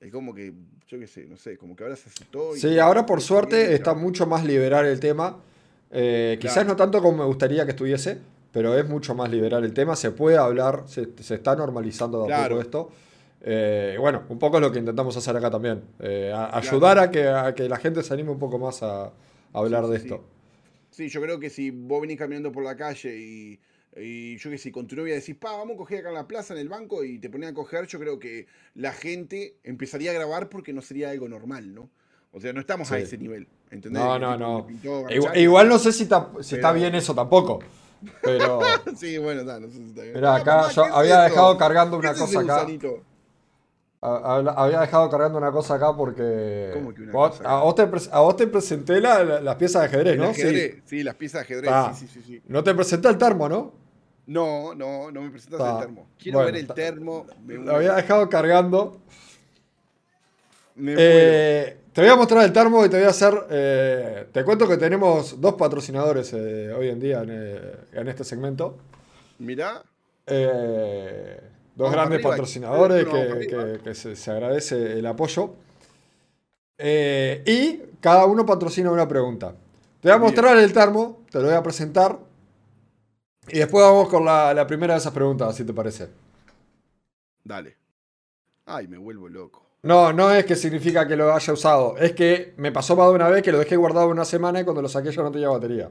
es 0.00 0.12
como 0.12 0.34
que, 0.34 0.52
yo 0.86 0.98
qué 0.98 1.06
sé, 1.06 1.26
no 1.26 1.36
sé, 1.36 1.56
como 1.56 1.74
que 1.74 1.82
ahora 1.84 1.96
se 1.96 2.08
aceptó. 2.08 2.56
y- 2.56 2.60
Sí, 2.60 2.78
ahora 2.78 3.04
por 3.04 3.20
suerte 3.20 3.56
bien, 3.58 3.72
está 3.72 3.94
mucho 3.94 4.26
más 4.26 4.44
liberal 4.44 4.86
el 4.86 5.00
tema. 5.00 5.38
Eh, 5.90 6.38
quizás 6.40 6.66
no 6.66 6.76
tanto 6.76 7.00
como 7.02 7.18
me 7.18 7.24
gustaría 7.24 7.64
que 7.64 7.70
estuviese, 7.70 8.18
pero 8.52 8.76
es 8.78 8.88
mucho 8.88 9.14
más 9.14 9.30
liberal 9.30 9.64
el 9.64 9.72
tema. 9.74 9.96
Se 9.96 10.10
puede 10.10 10.36
hablar, 10.36 10.84
se, 10.86 11.08
se 11.20 11.34
está 11.34 11.56
normalizando 11.56 12.18
de 12.18 12.24
a 12.24 12.36
Claro. 12.36 12.48
poco 12.56 12.60
esto. 12.62 12.90
Eh, 13.40 13.96
bueno, 13.98 14.22
un 14.28 14.38
poco 14.38 14.56
es 14.58 14.62
lo 14.62 14.70
que 14.72 14.78
intentamos 14.80 15.16
hacer 15.16 15.36
acá 15.36 15.50
también. 15.50 15.82
eh, 16.00 16.32
a- 16.34 16.56
ayudar 16.58 16.98
a 16.98 17.10
que, 17.10 17.26
a 17.28 17.54
que 17.54 17.68
la 17.68 17.76
gente 17.76 18.02
se 18.02 18.12
anime 18.14 18.30
un 18.30 18.38
poco 18.38 18.58
más 18.58 18.82
a, 18.82 19.04
a 19.06 19.12
hablar 19.52 19.84
Sí, 19.86 19.90
de 19.92 19.98
sí, 19.98 20.04
esto. 20.04 20.24
Sí, 20.90 21.08
yo 21.08 21.20
creo 21.20 21.38
que 21.38 21.50
si 21.50 21.70
vos 21.70 22.00
venís 22.00 22.18
caminando 22.18 22.50
por 22.52 22.64
la 22.64 22.76
calle 22.76 23.16
y, 23.16 23.58
y 23.96 24.36
yo 24.38 24.50
que 24.50 24.58
sé, 24.58 24.70
con 24.70 24.86
tu 24.86 24.96
novia 24.96 25.14
decís, 25.14 25.34
pa, 25.36 25.52
vamos 25.52 25.74
a 25.74 25.78
coger 25.78 26.00
acá 26.00 26.08
en 26.10 26.14
la 26.14 26.28
plaza, 26.28 26.54
en 26.54 26.60
el 26.60 26.68
banco, 26.68 27.04
y 27.04 27.18
te 27.18 27.30
ponen 27.30 27.48
a 27.50 27.54
coger, 27.54 27.86
yo 27.86 27.98
creo 27.98 28.18
que 28.18 28.46
la 28.74 28.92
gente 28.92 29.56
empezaría 29.64 30.10
a 30.10 30.14
grabar 30.14 30.48
porque 30.48 30.72
no 30.72 30.82
sería 30.82 31.10
algo 31.10 31.28
normal, 31.28 31.74
¿no? 31.74 31.90
O 32.32 32.40
sea, 32.40 32.52
no 32.52 32.60
estamos 32.60 32.92
a 32.92 32.98
ese 32.98 33.16
nivel, 33.18 33.48
¿entendés? 33.70 34.02
No, 34.02 34.18
no, 34.18 34.36
no. 34.36 34.66
Igual, 35.34 35.68
no 35.68 35.78
sé 35.78 35.92
si, 35.92 36.06
ta- 36.06 36.30
si 36.40 36.56
está 36.56 36.72
bien 36.72 36.94
eso 36.94 37.14
tampoco. 37.14 37.60
Pero 38.22 38.60
Sí, 38.96 39.18
bueno, 39.18 39.40
está, 39.40 39.58
no 39.58 39.68
sé 39.68 39.74
si 39.78 39.82
está 39.84 40.02
bien. 40.02 40.14
Mirá, 40.16 40.34
Ah, 40.34 40.36
acá 40.36 40.56
mamá, 40.56 40.72
yo 40.72 40.82
¿qué 40.84 40.88
es 40.88 40.94
había 40.94 41.20
dejado 41.22 41.58
cargando 41.58 41.96
¿Qué 41.96 42.06
una 42.08 42.14
cosa 42.14 42.40
acá. 42.40 42.54
gusanito? 42.56 43.02
Había 44.00 44.80
dejado 44.80 45.10
cargando 45.10 45.38
una 45.38 45.50
cosa 45.50 45.74
acá 45.74 45.94
porque. 45.96 46.70
¿Cómo 46.72 46.94
que 46.94 47.02
una 47.02 47.12
cosa 47.12 47.42
a, 47.44 47.62
vos 47.64 47.74
te, 47.74 47.86
pres- 47.90 48.08
a 48.12 48.20
vos 48.20 48.36
te 48.36 48.46
presenté 48.46 49.00
la- 49.00 49.24
la- 49.24 49.40
las 49.40 49.56
piezas 49.56 49.82
de 49.82 49.88
ajedrez, 49.88 50.12
¿El 50.14 50.18
¿no? 50.20 50.24
ajedrez? 50.28 50.74
Sí. 50.76 50.82
Sí. 50.86 51.02
las 51.02 51.14
piezas 51.16 51.40
de 51.40 51.44
ajedrez, 51.46 51.70
Ah. 51.74 51.92
sí, 51.98 52.06
sí, 52.06 52.22
sí. 52.24 52.40
No 52.46 52.62
te 52.62 52.74
presenté 52.74 53.08
el 53.08 53.18
termo, 53.18 53.48
¿no? 53.48 53.72
No, 54.28 54.74
no, 54.74 55.10
no 55.10 55.22
me 55.22 55.30
presentas 55.30 55.58
Ta. 55.58 55.72
el 55.72 55.78
termo. 55.80 56.06
Quiero 56.16 56.38
Bueno, 56.38 56.52
ver 56.52 56.60
el 56.60 56.68
termo. 56.68 57.26
Lo 57.46 57.74
había 57.76 57.94
dejado 57.94 58.28
cargando. 58.28 59.00
me. 60.76 60.94
Eh, 60.96 61.76
te 61.92 62.00
voy 62.02 62.10
a 62.10 62.14
mostrar 62.16 62.44
el 62.44 62.52
termo 62.52 62.84
y 62.84 62.88
te 62.88 62.98
voy 62.98 63.06
a 63.06 63.10
hacer. 63.10 63.34
eh, 63.50 64.28
te 64.32 64.44
cuento 64.44 64.68
que 64.68 64.76
tenemos 64.76 65.40
dos 65.40 65.54
patrocinadores 65.54 66.32
eh, 66.34 66.72
hoy 66.72 66.88
en 66.90 67.00
día 67.00 67.22
en, 67.22 67.30
eh, 67.32 67.72
en 67.94 68.06
este 68.08 68.22
segmento. 68.22 68.76
Mirá. 69.40 69.82
Eh, 70.26 71.40
dos 71.78 71.92
grandes 71.92 72.16
arriba, 72.16 72.30
patrocinadores 72.30 73.06
que, 73.06 73.16
arriba. 73.16 73.64
que- 73.74 73.78
que 73.82 73.94
se, 73.94 74.14
se 74.16 74.30
agradece 74.30 74.98
el 74.98 75.06
apoyo. 75.06 75.54
Eh, 76.76 77.42
y 77.46 77.96
cada 78.00 78.26
uno 78.26 78.44
patrocina 78.44 78.90
una 78.90 79.08
pregunta. 79.08 79.54
Te 80.00 80.08
voy 80.08 80.12
a 80.12 80.14
Bien. 80.16 80.22
mostrar 80.22 80.56
el 80.58 80.72
termo, 80.72 81.22
te 81.30 81.38
lo 81.38 81.46
voy 81.46 81.54
a 81.54 81.62
presentar. 81.62 82.18
Y 83.48 83.58
después 83.58 83.82
vamos 83.84 84.08
con 84.08 84.24
la, 84.24 84.52
la 84.54 84.66
primera 84.66 84.94
de 84.94 84.98
esas 85.00 85.12
preguntas, 85.12 85.56
si 85.56 85.64
te 85.64 85.72
parece. 85.72 86.08
Dale. 87.42 87.76
Ay, 88.66 88.86
me 88.86 88.98
vuelvo 88.98 89.28
loco. 89.28 89.64
No, 89.82 90.12
no 90.12 90.30
es 90.30 90.44
que 90.44 90.54
significa 90.56 91.06
que 91.08 91.16
lo 91.16 91.32
haya 91.32 91.52
usado. 91.52 91.96
Es 91.96 92.12
que 92.12 92.52
me 92.58 92.70
pasó 92.72 92.94
más 92.96 93.08
de 93.08 93.14
una 93.14 93.28
vez 93.28 93.42
que 93.42 93.52
lo 93.52 93.58
dejé 93.58 93.76
guardado 93.76 94.08
una 94.08 94.24
semana 94.24 94.60
y 94.60 94.64
cuando 94.64 94.82
lo 94.82 94.88
saqué 94.88 95.10
ya 95.10 95.22
no 95.22 95.30
tenía 95.32 95.48
batería. 95.48 95.90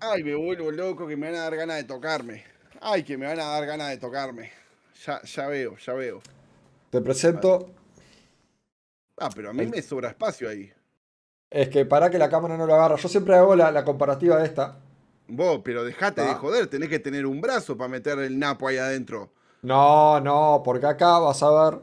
Ay, 0.00 0.22
me 0.22 0.34
vuelvo 0.34 0.70
loco 0.70 1.06
que 1.06 1.16
me 1.16 1.26
van 1.30 1.36
a 1.40 1.44
dar 1.44 1.56
ganas 1.56 1.76
de 1.78 1.84
tocarme. 1.84 2.44
Ay, 2.80 3.02
que 3.02 3.16
me 3.18 3.26
van 3.26 3.40
a 3.40 3.44
dar 3.44 3.66
ganas 3.66 3.88
de 3.90 3.96
tocarme. 3.96 4.52
Ya, 5.06 5.20
ya 5.22 5.46
veo, 5.48 5.76
ya 5.76 5.92
veo. 5.92 6.20
Te 6.90 7.00
presento. 7.00 7.70
Ah, 9.18 9.30
pero 9.34 9.50
a 9.50 9.52
mí 9.52 9.66
me 9.66 9.80
sobra 9.82 10.08
espacio 10.10 10.48
ahí. 10.48 10.72
Es 11.50 11.68
que 11.68 11.84
para 11.86 12.10
que 12.10 12.18
la 12.18 12.28
cámara 12.28 12.56
no 12.56 12.66
lo 12.66 12.74
agarra. 12.74 12.96
Yo 12.96 13.08
siempre 13.08 13.36
hago 13.36 13.54
la, 13.54 13.70
la 13.70 13.84
comparativa 13.84 14.36
de 14.38 14.46
esta. 14.46 14.78
Vos, 15.28 15.60
pero 15.64 15.84
dejate 15.84 16.20
de 16.22 16.30
Ah. 16.30 16.34
joder, 16.34 16.66
tenés 16.66 16.88
que 16.88 16.98
tener 16.98 17.26
un 17.26 17.40
brazo 17.40 17.76
para 17.76 17.88
meter 17.88 18.18
el 18.18 18.38
napo 18.38 18.68
ahí 18.68 18.76
adentro. 18.76 19.32
No, 19.62 20.20
no, 20.20 20.62
porque 20.64 20.86
acá 20.86 21.18
vas 21.18 21.42
a 21.42 21.70
ver. 21.70 21.80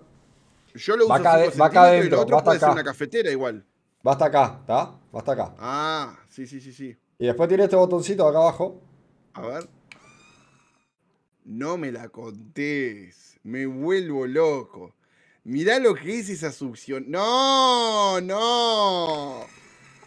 Yo 0.76 0.96
lo 0.96 1.08
Va 1.08 1.16
uso 1.16 1.28
acá 1.28 1.40
5 1.40 1.52
de- 1.52 1.58
va 1.58 1.66
acá 1.66 1.82
centímetros 1.84 1.86
y 1.86 1.98
adentro, 2.00 2.18
lo 2.18 2.22
otro 2.24 2.34
va 2.36 2.40
hasta 2.40 2.46
puede 2.50 2.60
ser 2.60 2.66
acá. 2.70 2.74
una 2.74 2.84
cafetera 2.84 3.32
igual. 3.32 3.66
Va 4.08 4.12
hasta 4.14 4.26
acá, 4.26 4.58
¿está? 4.62 4.76
Va 5.14 5.20
hasta 5.20 5.32
acá. 5.34 5.56
Ah, 5.60 6.20
sí, 6.30 6.46
sí, 6.48 6.62
sí, 6.62 6.72
sí. 6.74 6.98
Y 7.18 7.26
después 7.26 7.48
tiene 7.50 7.64
este 7.66 7.76
botoncito 7.76 8.28
acá 8.28 8.38
abajo. 8.40 8.82
A 9.34 9.42
ver. 9.42 9.68
No 11.46 11.78
me 11.78 11.92
la 11.92 12.10
contés. 12.10 13.40
Me 13.44 13.66
vuelvo 13.66 14.28
loco. 14.28 14.94
Mirá 15.44 15.80
lo 15.80 15.96
que 15.96 16.20
es 16.20 16.30
esa 16.30 16.52
succión. 16.52 17.06
No, 17.08 18.22
no. 18.22 19.46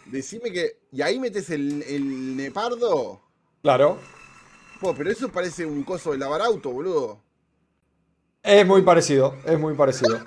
Decime 0.05 0.51
que. 0.51 0.77
¿Y 0.91 1.01
ahí 1.01 1.19
metes 1.19 1.49
el, 1.49 1.83
el 1.83 2.37
nepardo? 2.37 3.21
Claro. 3.61 3.99
Po, 4.79 4.93
pero 4.95 5.11
eso 5.11 5.29
parece 5.29 5.65
un 5.65 5.83
coso 5.83 6.11
de 6.11 6.17
lavar 6.17 6.41
auto, 6.41 6.69
boludo. 6.71 7.19
Es 8.43 8.65
muy 8.65 8.83
parecido, 8.83 9.35
es 9.45 9.59
muy 9.59 9.73
parecido. 9.73 10.19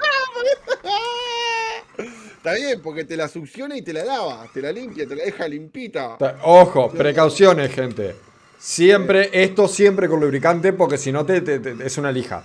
Está 2.36 2.54
bien, 2.54 2.80
porque 2.82 3.04
te 3.04 3.16
la 3.16 3.28
succiona 3.28 3.76
y 3.76 3.82
te 3.82 3.92
la 3.92 4.04
lava, 4.04 4.46
te 4.52 4.62
la 4.62 4.72
limpia, 4.72 5.06
te 5.06 5.14
la 5.14 5.24
deja 5.24 5.46
limpita. 5.46 6.16
Ojo, 6.42 6.90
precauciones, 6.90 7.72
gente. 7.72 8.16
Siempre, 8.58 9.30
esto 9.32 9.68
siempre 9.68 10.08
con 10.08 10.20
lubricante, 10.20 10.72
porque 10.72 10.98
si 10.98 11.12
no 11.12 11.24
te, 11.24 11.40
te- 11.40 11.60
te- 11.60 11.86
es 11.86 11.96
una 11.98 12.10
lija. 12.10 12.44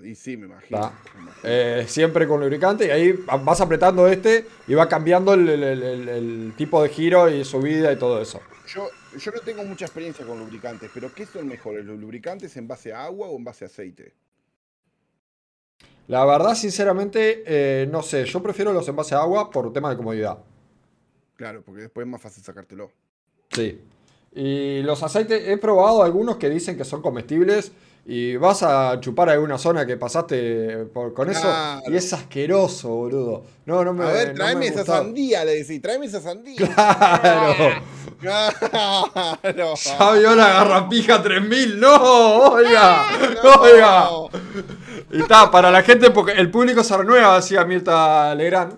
Y 0.00 0.14
sí, 0.14 0.36
me 0.36 0.46
imagino. 0.46 0.80
¿tá? 0.80 0.92
me 1.14 1.22
imagino. 1.22 1.40
Eh, 1.44 1.84
siempre 1.88 2.26
con 2.28 2.40
lubricante 2.40 2.86
y 2.86 2.90
ahí 2.90 3.12
vas 3.42 3.60
apretando 3.60 4.06
este 4.08 4.46
y 4.66 4.74
va 4.74 4.88
cambiando 4.88 5.34
el, 5.34 5.48
el- 5.48 5.62
el- 5.62 5.82
el- 5.82 6.08
el 6.08 6.52
tipo 6.56 6.82
de 6.82 6.88
giro 6.88 7.28
y 7.28 7.44
subida 7.44 7.92
y 7.92 7.96
todo 7.96 8.20
eso. 8.20 8.40
Yo, 8.66 8.88
yo 9.16 9.32
no 9.32 9.40
tengo 9.40 9.64
mucha 9.64 9.86
experiencia 9.86 10.26
con 10.26 10.38
lubricantes, 10.38 10.90
pero 10.92 11.12
¿qué 11.14 11.26
son 11.26 11.48
mejores, 11.48 11.84
los 11.84 11.98
lubricantes 11.98 12.56
en 12.56 12.68
base 12.68 12.92
a 12.92 13.04
agua 13.04 13.28
o 13.28 13.36
en 13.36 13.44
base 13.44 13.64
a 13.64 13.68
aceite? 13.68 14.12
La 16.06 16.24
verdad, 16.24 16.54
sinceramente, 16.54 17.42
eh, 17.46 17.86
no 17.90 18.02
sé. 18.02 18.24
Yo 18.24 18.42
prefiero 18.42 18.72
los 18.72 18.88
envases 18.88 19.12
a 19.14 19.20
agua 19.20 19.50
por 19.50 19.72
tema 19.72 19.90
de 19.90 19.96
comodidad. 19.96 20.38
Claro, 21.36 21.62
porque 21.62 21.82
después 21.82 22.06
es 22.06 22.10
más 22.10 22.20
fácil 22.22 22.42
sacártelo. 22.42 22.90
Sí. 23.50 23.80
Y 24.34 24.82
los 24.82 25.02
aceites, 25.02 25.48
he 25.48 25.56
probado 25.56 26.02
algunos 26.02 26.36
que 26.36 26.48
dicen 26.50 26.76
que 26.76 26.84
son 26.84 27.02
comestibles 27.02 27.72
y 28.06 28.36
vas 28.36 28.62
a 28.62 28.98
chupar 29.00 29.28
alguna 29.30 29.58
zona 29.58 29.84
que 29.84 29.96
pasaste 29.96 30.86
por- 30.94 31.12
con 31.12 31.28
eso 31.30 31.46
y 31.88 31.96
es 31.96 32.12
asqueroso, 32.12 32.88
boludo. 32.88 33.44
No, 33.66 33.84
no 33.84 33.92
me 33.92 34.04
A 34.04 34.12
ver, 34.12 34.34
tráeme 34.34 34.60
me 34.60 34.66
esa 34.68 34.84
sandía, 34.84 35.44
le 35.44 35.56
decís, 35.56 35.80
tráeme 35.82 36.06
esa 36.06 36.20
sandía. 36.20 36.56
Claro. 38.20 38.56
Claro. 39.40 39.74
Ya 39.84 40.12
vio 40.12 40.34
la 40.34 40.48
garrapija 40.48 41.22
3000. 41.22 41.78
No, 41.78 42.52
oiga. 42.52 43.06
No. 43.44 43.52
Oiga. 43.62 44.08
Y 45.12 45.20
está, 45.22 45.50
para 45.50 45.70
la 45.70 45.82
gente, 45.82 46.10
porque 46.10 46.32
el 46.32 46.50
público 46.50 46.82
se 46.82 46.96
renueva, 46.96 47.36
decía 47.36 47.64
Mirta 47.64 48.34
Legrand. 48.34 48.74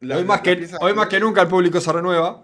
La- 0.00 0.16
hoy 0.18 0.24
más, 0.24 0.40
que, 0.42 0.68
hoy 0.80 0.92
más 0.94 1.06
que 1.08 1.18
nunca 1.20 1.40
el 1.42 1.48
público 1.48 1.80
se 1.80 1.92
renueva. 1.92 2.43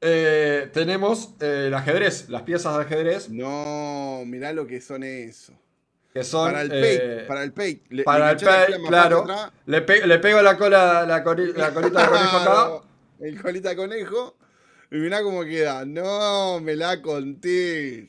Eh, 0.00 0.70
tenemos 0.72 1.30
eh, 1.40 1.64
el 1.68 1.74
ajedrez, 1.74 2.28
las 2.28 2.42
piezas 2.42 2.76
de 2.76 2.82
ajedrez, 2.84 3.28
No, 3.30 4.22
mirá 4.26 4.52
lo 4.52 4.66
que 4.66 4.80
son 4.80 5.02
eso. 5.02 5.52
que 6.12 6.22
son... 6.22 6.52
Para 6.52 6.62
el 6.62 6.70
eh, 6.72 7.24
para 7.26 7.42
el. 7.42 7.52
Le- 7.90 8.04
para 8.04 8.30
el 8.30 8.36
más 8.80 8.88
claro. 8.88 9.26
Le, 9.66 9.82
pe- 9.82 10.06
le 10.06 10.18
pego 10.20 10.40
la 10.40 10.56
cola, 10.56 11.04
la, 11.06 11.24
cori- 11.24 11.52
la 11.54 11.70
colita 11.74 12.02
de 12.02 12.08
conejo 12.08 12.36
acá. 12.36 12.70
El 13.20 13.42
colita 13.42 13.68
de 13.70 13.76
conejo. 13.76 14.36
Y 14.90 14.96
mirá 14.98 15.22
cómo 15.22 15.44
queda. 15.44 15.84
No 15.84 16.60
me 16.60 16.76
la 16.76 17.02
contés. 17.02 18.08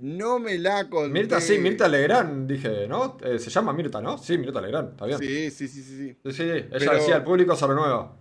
No 0.00 0.38
me 0.38 0.58
la 0.58 0.88
contés. 0.88 1.10
Mirta, 1.10 1.40
sí, 1.40 1.58
Mirta 1.58 1.88
Legrand, 1.88 2.48
dije, 2.48 2.86
¿no? 2.86 3.16
Eh, 3.24 3.38
se 3.40 3.50
llama 3.50 3.72
Mirta, 3.72 4.00
¿no? 4.00 4.16
Sí, 4.18 4.38
Mirta 4.38 4.60
Legrand, 4.60 4.90
está 4.90 5.06
bien. 5.06 5.18
Sí, 5.18 5.50
Sí, 5.50 5.66
sí, 5.66 5.68
sí, 5.68 5.82
sí. 5.82 5.96
sí. 5.96 6.16
sí, 6.26 6.32
sí, 6.32 6.42
ella 6.42 6.68
Pero- 6.70 6.92
decía, 6.94 7.16
el 7.16 7.24
público 7.24 7.56
se 7.56 7.66
renueva. 7.66 8.14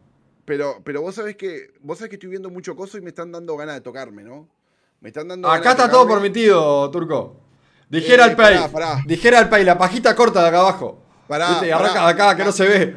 Pero, 0.47 0.79
pero 0.81 1.01
vos 1.01 1.13
sabés 1.13 1.35
que. 1.35 1.73
Vos 1.81 1.97
sabés 1.97 2.09
que 2.09 2.15
estoy 2.15 2.29
viendo 2.29 2.49
mucho 2.49 2.73
coso 2.73 2.97
y 2.97 3.01
me 3.01 3.09
están 3.09 3.33
dando 3.33 3.57
ganas 3.57 3.75
de 3.75 3.81
tocarme, 3.81 4.23
¿no? 4.23 4.47
Me 5.01 5.09
están 5.09 5.27
dando 5.27 5.51
Acá 5.51 5.71
está 5.71 5.91
todo 5.91 6.07
permitido, 6.07 6.89
Turco. 6.89 7.35
Dijera 7.89 8.27
Eh, 8.27 8.29
el 8.29 8.35
pay. 8.37 8.55
pará, 8.55 8.69
pará. 8.69 9.03
Dijera 9.05 9.39
el 9.41 9.49
pay, 9.49 9.65
la 9.65 9.77
pajita 9.77 10.15
corta 10.15 10.41
de 10.41 10.47
acá 10.47 10.61
abajo. 10.61 11.03
Pará, 11.27 11.59
arranca 11.59 11.77
pará. 11.95 12.05
de 12.05 12.11
acá, 12.13 12.35
que 12.37 12.45
no 12.45 12.53
se 12.53 12.65
ve. 12.65 12.95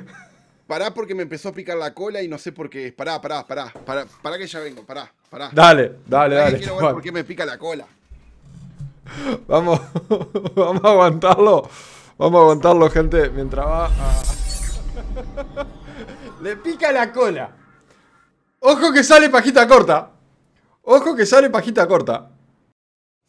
Pará 0.69 0.95
porque 0.95 1.13
me 1.13 1.25
empezó 1.25 1.49
a 1.49 1.53
picar 1.53 1.77
la 1.77 1.93
cola 1.93 2.23
y 2.23 2.29
no 2.29 2.39
sé 2.39 2.53
por 2.53 2.71
qué. 2.71 2.87
es. 2.87 2.93
Pará, 2.93 3.21
pará, 3.21 3.45
pará. 3.45 3.73
Pará, 3.85 4.07
pará 4.23 4.39
que 4.39 4.47
ya 4.47 4.61
vengo, 4.61 4.85
pará, 4.87 5.13
pará. 5.29 5.51
Dale, 5.53 5.97
dale, 6.07 6.37
dale. 6.37 6.59
quiero 6.59 6.77
ver 6.77 6.93
por 6.93 7.03
qué 7.03 7.11
me 7.11 7.25
pica 7.25 7.45
la 7.45 7.59
cola. 7.59 7.85
Vamos, 9.49 9.81
vamos 10.55 10.85
a 10.85 10.89
aguantarlo. 10.89 11.69
Vamos 12.17 12.39
a 12.39 12.43
aguantarlo, 12.43 12.89
gente, 12.91 13.29
mientras 13.31 13.67
va 13.67 13.87
a... 13.87 13.91
Le 16.41 16.57
pica 16.57 16.91
la 16.91 17.12
cola. 17.12 17.55
Ojo 18.61 18.93
que 18.93 19.05
sale 19.05 19.29
pajita 19.29 19.69
corta. 19.69 20.11
Ojo 20.83 21.15
que 21.15 21.27
sale 21.27 21.51
pajita 21.51 21.87
corta. 21.87 22.31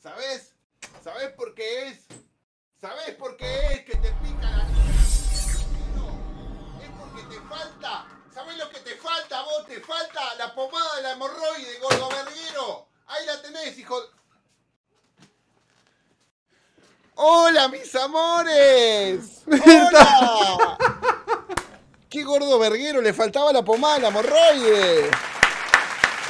¿Sabés? 0.02 0.56
¿Sabés 1.04 1.30
por 1.34 1.54
qué 1.54 1.90
es? 1.90 2.06
¿Sabés 2.80 3.16
por 3.16 3.36
qué 3.36 3.74
es 3.74 3.86
que 3.86 3.98
te 3.98 4.12
pica 4.14 4.50
la 4.50 4.64
No, 5.94 6.82
es 6.82 6.90
porque 6.98 7.24
te 7.36 7.42
falta. 7.42 8.08
¿Sabés 8.34 8.58
lo 8.58 8.70
que 8.70 8.80
te 8.80 8.96
falta 8.96 9.42
vos? 9.44 9.66
Te 9.68 9.82
falta 9.82 10.36
la 10.38 10.56
pomada 10.56 10.96
de 10.96 11.02
la 11.04 11.12
hemorroide, 11.12 11.80
gordo 11.82 12.10
verguero. 12.10 12.88
Ahí 13.08 13.26
la 13.26 13.42
tenés, 13.42 13.78
hijo. 13.78 13.98
¡Hola, 17.16 17.68
mis 17.68 17.94
amores! 17.94 19.44
¡Hola! 19.48 20.78
¡Qué 22.12 22.24
gordo 22.26 22.60
verguero! 22.60 23.00
Le 23.00 23.14
faltaba 23.14 23.54
la 23.54 23.64
pomada 23.64 23.96
de 23.96 24.02
la 24.02 24.08
hemorroide. 24.10 25.10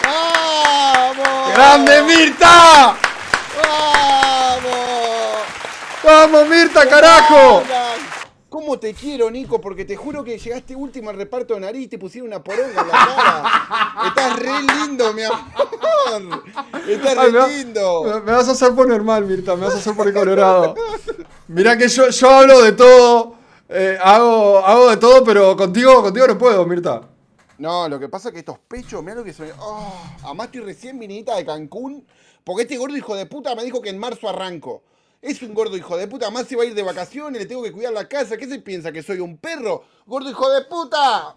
¡Vamos! 0.04 1.54
¡Grande 1.56 2.02
Mirta! 2.04 2.96
¡Vamos! 3.64 4.72
¡Vamos 6.04 6.48
Mirta, 6.50 6.88
carajo! 6.88 7.64
¿Cómo 8.48 8.78
te 8.78 8.94
quiero, 8.94 9.32
Nico? 9.32 9.60
Porque 9.60 9.84
te 9.84 9.96
juro 9.96 10.24
que 10.24 10.38
llegaste 10.38 10.76
último 10.76 11.10
al 11.10 11.16
reparto 11.18 11.56
de 11.56 11.62
nariz 11.62 11.86
y 11.86 11.88
te 11.88 11.98
pusieron 11.98 12.28
una 12.28 12.44
poronga 12.44 12.80
en 12.82 12.88
la 12.88 12.94
cara. 12.94 14.08
Estás 14.10 14.36
re 14.40 14.62
lindo, 14.62 15.14
mi 15.14 15.24
amor. 15.24 15.40
Estás 16.88 17.18
Ay, 17.18 17.32
me, 17.32 17.40
va- 17.40 17.46
re 17.48 17.58
lindo. 17.58 18.04
me- 18.04 18.22
me 18.22 18.32
vas 18.34 18.48
a 18.48 18.52
hacer 18.52 18.76
poner 18.76 19.02
mal, 19.02 19.26
Mirta. 19.26 19.56
Me 19.56 19.66
vas 19.66 19.74
a 19.74 19.78
hacer 19.80 19.96
poner 19.96 20.14
colorado. 20.14 20.76
Mirá 21.48 21.76
que 21.76 21.88
yo, 21.88 22.08
yo 22.10 22.30
hablo 22.30 22.62
de 22.62 22.74
todo. 22.74 23.41
Eh, 23.72 23.98
hago, 24.02 24.60
hago 24.60 24.90
de 24.90 24.98
todo, 24.98 25.24
pero 25.24 25.56
contigo, 25.56 26.02
contigo 26.04 26.28
no 26.28 26.38
puedo, 26.38 26.66
Mirta. 26.66 27.02
No, 27.58 27.88
lo 27.88 28.00
que 28.00 28.10
pasa 28.10 28.30
es 28.30 28.34
que 28.34 28.40
estos 28.40 28.58
pechos, 28.60 29.04
mirá 29.04 29.16
lo 29.16 29.24
que 29.24 29.34
son. 29.34 29.48
Oh, 29.60 29.94
además 30.24 30.48
estoy 30.48 30.62
recién 30.62 30.98
vinita 30.98 31.36
de 31.36 31.46
Cancún. 31.46 32.06
Porque 32.44 32.64
este 32.64 32.78
gordo 32.78 32.98
hijo 32.98 33.16
de 33.16 33.26
puta 33.26 33.56
me 33.56 33.64
dijo 33.64 33.82
que 33.82 33.90
en 33.90 34.00
marzo 34.00 34.28
arranco. 34.28 34.84
Es 35.22 35.42
un 35.44 35.54
gordo 35.54 35.78
hijo 35.78 35.96
de 35.96 36.08
puta, 36.08 36.32
más 36.32 36.48
se 36.48 36.56
va 36.56 36.64
a 36.64 36.66
ir 36.66 36.74
de 36.74 36.82
vacaciones, 36.82 37.40
le 37.40 37.46
tengo 37.46 37.62
que 37.62 37.72
cuidar 37.72 37.94
la 37.94 38.10
casa. 38.10 38.36
¿Qué 38.38 38.48
se 38.48 38.60
piensa? 38.60 38.92
¿Que 38.92 39.04
soy 39.04 39.20
un 39.20 39.38
perro? 39.38 39.84
¡Gordo 40.08 40.32
hijo 40.32 40.50
de 40.50 40.64
puta! 40.66 41.36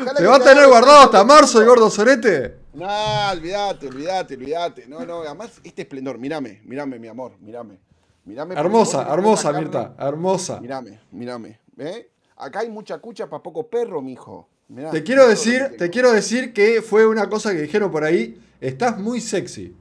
Ojalá 0.00 0.14
¿Te 0.14 0.26
va 0.26 0.36
a 0.36 0.38
te 0.38 0.44
tener 0.46 0.66
guardado 0.66 1.00
hasta 1.00 1.22
marzo 1.24 1.60
el 1.60 1.66
gordo 1.68 1.90
sorete? 1.90 2.56
No, 2.72 2.86
olvídate, 3.30 3.88
olvídate, 3.88 4.34
olvídate. 4.36 4.86
No, 4.86 5.04
no, 5.04 5.20
además 5.20 5.60
este 5.62 5.82
esplendor, 5.82 6.16
mírame, 6.16 6.62
mírame, 6.64 6.98
mi 6.98 7.08
amor, 7.08 7.32
mírame. 7.40 7.80
Hermosa, 8.26 9.06
hermosa. 9.12 9.52
Mirta. 9.52 9.94
Hermosa. 9.98 10.60
Mírame, 10.60 11.00
mírame. 11.10 11.58
¿Eh? 11.78 12.10
Acá 12.36 12.60
hay 12.60 12.70
mucha 12.70 12.98
cucha 12.98 13.28
para 13.28 13.42
poco 13.42 13.66
perro, 13.68 14.00
mijo. 14.02 14.48
Mirá, 14.68 14.90
Te 14.90 15.02
quiero 15.02 15.26
decir, 15.28 15.76
te 15.76 15.90
quiero 15.90 16.12
decir 16.12 16.52
que 16.52 16.80
fue 16.80 17.06
una 17.06 17.28
cosa 17.28 17.52
que 17.52 17.62
dijeron 17.62 17.90
por 17.90 18.04
ahí. 18.04 18.40
Estás 18.60 18.98
muy 18.98 19.20
sexy. 19.20 19.74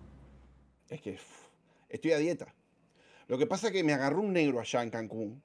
Es 0.89 1.01
que 1.01 1.19
estoy 1.89 2.11
a 2.13 2.17
dieta. 2.17 2.53
Lo 3.27 3.37
que 3.37 3.45
pasa 3.45 3.67
es 3.67 3.73
que 3.73 3.83
me 3.83 3.93
agarró 3.93 4.21
un 4.21 4.33
negro 4.33 4.59
allá 4.59 4.81
en 4.81 4.89
Cancún. 4.89 5.41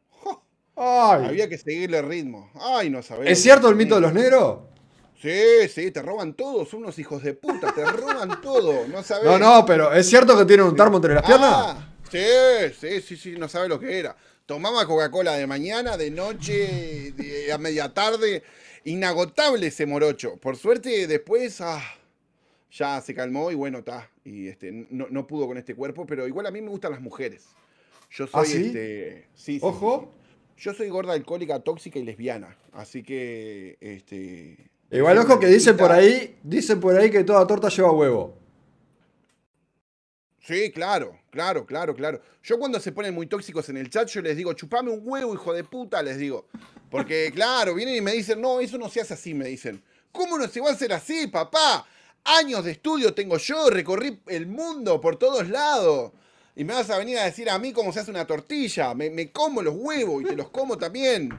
Había 0.76 1.48
que 1.48 1.58
seguirle 1.58 1.98
el 1.98 2.06
ritmo. 2.06 2.50
Ay, 2.54 2.90
no 2.90 3.02
sabés. 3.02 3.30
¿Es 3.30 3.42
cierto 3.42 3.68
el 3.68 3.76
mito 3.76 3.94
de 3.96 4.00
los 4.00 4.12
negros? 4.12 4.60
Sí, 5.20 5.68
sí, 5.68 5.90
te 5.90 6.02
roban 6.02 6.34
todos, 6.34 6.74
unos 6.74 6.98
hijos 6.98 7.22
de 7.22 7.34
puta, 7.34 7.72
te 7.72 7.84
roban 7.84 8.40
todo, 8.42 8.86
no 8.88 9.02
sabés. 9.02 9.24
No, 9.24 9.38
no, 9.38 9.64
pero 9.64 9.92
¿es 9.92 10.06
cierto 10.08 10.36
que 10.36 10.44
tienen 10.44 10.66
un 10.66 10.76
termo 10.76 10.96
entre 10.96 11.14
las 11.14 11.22
piernas? 11.24 11.50
Ah, 11.54 11.93
sí, 12.18 12.74
sí, 12.80 13.00
sí, 13.00 13.16
sí, 13.16 13.38
no 13.38 13.48
sabe 13.48 13.68
lo 13.68 13.78
que 13.80 13.98
era. 13.98 14.16
Tomaba 14.46 14.86
Coca-Cola 14.86 15.36
de 15.36 15.46
mañana, 15.46 15.96
de 15.96 16.10
noche, 16.10 17.12
de- 17.16 17.52
a 17.52 17.58
media 17.58 17.92
tarde. 17.92 18.42
Inagotable 18.84 19.66
ese 19.68 19.86
morocho. 19.86 20.36
Por 20.36 20.56
suerte, 20.56 21.06
después, 21.06 21.60
ah, 21.62 21.82
ya 22.70 23.00
se 23.00 23.14
calmó 23.14 23.50
y 23.50 23.54
bueno, 23.54 23.78
está. 23.78 24.10
Y 24.24 24.48
este, 24.48 24.86
no, 24.90 25.06
no 25.10 25.26
pudo 25.26 25.46
con 25.46 25.56
este 25.56 25.74
cuerpo, 25.74 26.04
pero 26.06 26.26
igual 26.28 26.46
a 26.46 26.50
mí 26.50 26.60
me 26.60 26.68
gustan 26.68 26.92
las 26.92 27.00
mujeres. 27.00 27.44
Yo 28.10 28.26
soy 28.26 28.40
¿Ah, 28.42 28.44
sí? 28.44 28.66
este. 28.66 29.26
Sí, 29.34 29.58
Ojo. 29.62 30.12
sí. 30.12 30.20
Yo 30.64 30.74
soy 30.74 30.88
gorda, 30.88 31.14
alcohólica, 31.14 31.58
tóxica 31.60 31.98
y 31.98 32.04
lesbiana. 32.04 32.56
Así 32.72 33.02
que. 33.02 33.76
Este. 33.80 34.70
Igual 34.90 35.16
soy 35.16 35.24
ojo 35.26 35.40
que 35.40 35.46
dicen 35.46 35.76
por 35.76 35.90
ahí, 35.90 36.36
dicen 36.42 36.78
por 36.78 36.96
ahí 36.96 37.10
que 37.10 37.24
toda 37.24 37.44
torta 37.46 37.68
lleva 37.70 37.90
huevo. 37.90 38.36
Sí, 40.46 40.70
claro, 40.72 41.18
claro, 41.30 41.64
claro, 41.64 41.94
claro. 41.94 42.20
Yo 42.42 42.58
cuando 42.58 42.78
se 42.78 42.92
ponen 42.92 43.14
muy 43.14 43.26
tóxicos 43.26 43.66
en 43.70 43.78
el 43.78 43.88
chat, 43.88 44.08
yo 44.08 44.20
les 44.20 44.36
digo, 44.36 44.52
chupame 44.52 44.90
un 44.90 45.00
huevo, 45.02 45.32
hijo 45.32 45.54
de 45.54 45.64
puta, 45.64 46.02
les 46.02 46.18
digo. 46.18 46.46
Porque, 46.90 47.30
claro, 47.34 47.74
vienen 47.74 47.96
y 47.96 48.00
me 48.02 48.12
dicen, 48.12 48.40
no, 48.42 48.60
eso 48.60 48.76
no 48.76 48.90
se 48.90 49.00
hace 49.00 49.14
así, 49.14 49.32
me 49.32 49.46
dicen. 49.46 49.82
¿Cómo 50.12 50.36
no 50.36 50.46
se 50.46 50.60
va 50.60 50.68
a 50.68 50.72
hacer 50.72 50.92
así, 50.92 51.28
papá? 51.28 51.86
Años 52.24 52.62
de 52.64 52.72
estudio 52.72 53.14
tengo 53.14 53.38
yo, 53.38 53.70
recorrí 53.70 54.20
el 54.26 54.46
mundo 54.46 55.00
por 55.00 55.16
todos 55.16 55.48
lados. 55.48 56.12
Y 56.54 56.64
me 56.64 56.74
vas 56.74 56.90
a 56.90 56.98
venir 56.98 57.18
a 57.18 57.24
decir 57.24 57.48
a 57.48 57.58
mí 57.58 57.72
cómo 57.72 57.90
se 57.92 58.00
hace 58.00 58.10
una 58.10 58.26
tortilla. 58.26 58.94
Me, 58.94 59.08
me 59.10 59.32
como 59.32 59.62
los 59.62 59.74
huevos 59.74 60.22
y 60.22 60.26
te 60.26 60.36
los 60.36 60.50
como 60.50 60.76
también. 60.76 61.30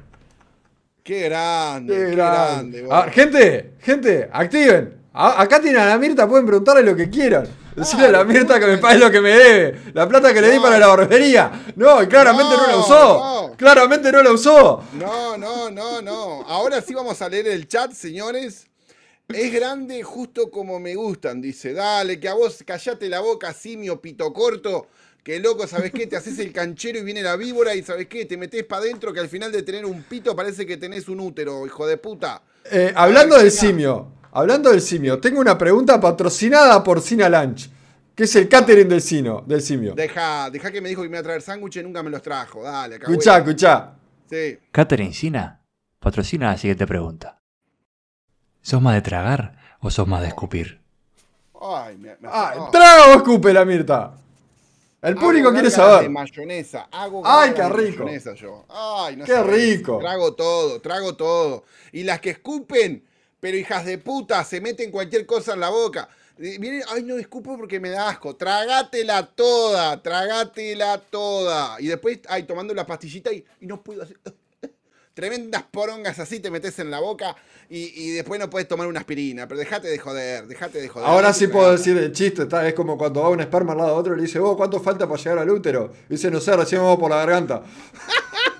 Qué 1.04 1.22
grande, 1.22 1.94
Qué 1.94 2.00
qué, 2.06 2.12
grande. 2.16 2.82
grande. 2.82 2.90
Ah, 2.92 3.10
gente, 3.12 3.76
gente, 3.82 4.28
activen. 4.34 5.05
A- 5.18 5.42
acá 5.42 5.62
tienen 5.62 5.82
a 5.82 5.86
la 5.86 5.98
Mirta, 5.98 6.28
pueden 6.28 6.46
preguntarle 6.46 6.84
lo 6.84 6.96
que 6.96 7.10
quieran. 7.10 7.48
Decirle 7.76 8.08
a 8.08 8.12
la 8.12 8.24
Mirta 8.26 8.60
que 8.60 8.68
me 8.68 8.78
pague 8.78 9.00
lo 9.00 9.10
que 9.10 9.22
me 9.22 9.30
debe. 9.32 9.82
La 9.94 10.08
plata 10.08 10.34
que 10.34 10.42
le 10.42 10.52
di 10.52 10.60
para 10.60 10.78
la 10.78 10.88
barbería. 10.88 11.52
No, 11.76 12.04
y 12.04 12.08
claramente 12.08 12.56
no, 12.56 12.68
la 12.68 12.78
usó. 12.78 13.50
no. 13.50 13.56
Claramente 13.58 14.12
no 14.12 14.22
la 14.24 14.32
usó. 14.32 14.84
No, 14.94 15.38
no, 15.38 15.72
no, 15.72 16.02
no. 16.02 16.42
Ahora 16.48 16.82
sí 16.82 16.94
vamos 16.94 17.22
a 17.22 17.30
leer 17.30 17.48
el 17.48 17.68
chat, 17.68 17.92
señores. 17.94 18.68
Es 19.30 19.52
grande 19.54 20.04
justo 20.04 20.52
como 20.52 20.80
me 20.80 20.96
gustan, 20.96 21.42
dice. 21.42 21.74
Dale, 21.74 22.20
que 22.20 22.28
a 22.30 22.34
vos 22.34 22.64
callate 22.66 23.10
la 23.10 23.22
boca, 23.22 23.54
simio, 23.54 24.00
pito 24.02 24.32
corto. 24.34 24.88
Que 25.24 25.40
loco, 25.40 25.66
¿sabes 25.66 25.92
qué? 25.92 26.06
Te 26.08 26.16
haces 26.18 26.38
el 26.40 26.52
canchero 26.54 27.00
y 27.00 27.04
viene 27.04 27.24
la 27.24 27.36
víbora 27.36 27.74
y 27.74 27.82
¿sabes 27.82 28.08
qué? 28.08 28.26
Te 28.26 28.38
metés 28.38 28.64
para 28.64 28.84
adentro 28.84 29.12
que 29.12 29.20
al 29.22 29.28
final 29.28 29.52
de 29.52 29.64
tener 29.64 29.86
un 29.86 30.04
pito 30.04 30.36
parece 30.36 30.66
que 30.68 30.78
tenés 30.78 31.08
un 31.10 31.20
útero, 31.20 31.66
hijo 31.66 31.88
de 31.88 31.98
puta. 31.98 32.44
Eh, 32.70 32.94
hablando 32.96 33.36
del 33.38 33.52
simio, 33.52 34.12
hablando 34.36 34.70
del 34.70 34.82
simio, 34.82 35.20
tengo 35.20 35.40
una 35.40 35.58
pregunta 35.58 36.00
patrocinada 36.00 36.84
por 36.84 37.02
Cina 37.02 37.28
Lunch, 37.30 37.70
que 38.14 38.24
es 38.26 38.36
el 38.36 38.48
catering 38.48 38.88
del, 38.88 39.02
sino, 39.02 39.42
del 39.46 39.62
simio. 39.62 39.94
Deja, 39.96 40.50
deja 40.50 40.72
que 40.72 40.82
me 40.82 40.90
dijo 40.90 41.02
que 41.02 41.10
me 41.10 41.16
iba 41.16 41.20
a 41.22 41.24
traer 41.24 41.42
sándwiches 41.42 41.82
y 41.82 41.86
nunca 41.86 42.04
me 42.04 42.10
los 42.10 42.22
trajo. 42.22 42.64
Dale, 42.64 42.96
acá. 42.96 43.08
Escuchá, 43.10 43.38
escuchá. 43.40 43.94
Sí. 44.30 44.58
Catherine 44.72 45.14
Sina 45.14 45.62
patrocina 46.00 46.48
la 46.52 46.58
siguiente 46.58 46.86
pregunta. 46.88 47.40
¿Sos 48.62 48.82
más 48.82 48.96
de 48.96 49.02
tragar 49.02 49.58
o 49.82 49.90
sos 49.92 50.08
más 50.08 50.22
de 50.22 50.28
escupir? 50.30 50.82
Ay, 51.62 51.98
me, 51.98 52.10
me- 52.20 52.30
Ah. 52.32 52.70
¿Traga 52.72 53.08
o 53.10 53.18
escupe 53.18 53.54
la 53.54 53.66
Mirta? 53.66 54.14
El 55.02 55.16
público 55.16 55.50
Hago 55.50 55.54
quiere 55.54 55.70
saber. 55.70 56.04
De 56.04 56.10
mayonesa. 56.10 56.88
Hago 56.92 57.22
Ay, 57.24 57.52
qué 57.54 57.62
de 57.62 57.70
rico. 57.70 58.04
mayonesa 58.04 58.34
yo. 58.34 58.66
Ay, 58.70 59.16
no 59.18 59.26
Qué 59.26 59.34
sabés. 59.34 59.56
rico. 59.78 60.00
Trago 60.00 60.34
todo, 60.34 60.82
trago 60.82 61.16
todo. 61.16 61.66
Y 61.92 62.04
las 62.04 62.20
que 62.20 62.32
escupen, 62.32 63.04
pero 63.46 63.58
hijas 63.60 63.86
de 63.86 64.00
puta, 64.00 64.44
se 64.44 64.60
meten 64.60 64.90
cualquier 64.90 65.24
cosa 65.28 65.54
en 65.54 65.60
la 65.60 65.70
boca. 65.70 66.10
Eh, 66.40 66.58
Vienen, 66.60 66.82
ay, 66.90 67.04
no 67.04 67.16
escupo 67.16 67.56
porque 67.56 67.80
me 67.80 67.92
da 67.92 68.10
asco. 68.10 68.36
Tragátela 68.36 69.24
toda, 69.24 70.02
tragátela 70.02 70.98
toda. 70.98 71.80
Y 71.80 71.86
después, 71.86 72.22
ay, 72.28 72.42
tomando 72.42 72.74
la 72.74 72.88
pastillita 72.88 73.32
y, 73.32 73.46
y 73.62 73.68
no 73.68 73.84
puedo 73.84 74.02
hacer. 74.02 74.18
Tremendas 75.14 75.62
porongas 75.62 76.18
así 76.18 76.40
te 76.40 76.50
metes 76.50 76.80
en 76.80 76.90
la 76.90 77.00
boca 77.00 77.36
y, 77.70 77.84
y 78.04 78.10
después 78.14 78.40
no 78.40 78.50
puedes 78.50 78.68
tomar 78.68 78.88
una 78.88 79.02
aspirina. 79.02 79.48
Pero 79.48 79.60
dejate 79.60 79.90
de 79.90 80.00
joder, 80.00 80.48
dejate 80.48 80.82
de 80.82 80.88
joder. 80.88 81.08
Ahora 81.08 81.32
sí 81.32 81.46
puedo 81.46 81.72
decir 81.72 81.96
el 82.00 82.14
chiste, 82.14 82.42
está, 82.42 82.68
es 82.68 82.74
como 82.74 82.98
cuando 82.98 83.22
va 83.22 83.30
un 83.30 83.42
esperma 83.42 83.74
al 83.74 83.78
lado 83.78 83.92
de 83.92 83.96
otro 83.96 84.14
y 84.14 84.18
le 84.18 84.24
dice, 84.24 84.40
vos, 84.40 84.58
¿cuánto 84.58 84.80
falta 84.80 85.08
para 85.08 85.22
llegar 85.22 85.38
al 85.38 85.50
útero? 85.52 85.94
Y 86.10 86.14
dice, 86.14 86.32
no 86.32 86.40
sé, 86.40 86.58
recién 86.58 86.82
vamos 86.82 86.98
por 86.98 87.12
la 87.12 87.18
garganta. 87.18 87.62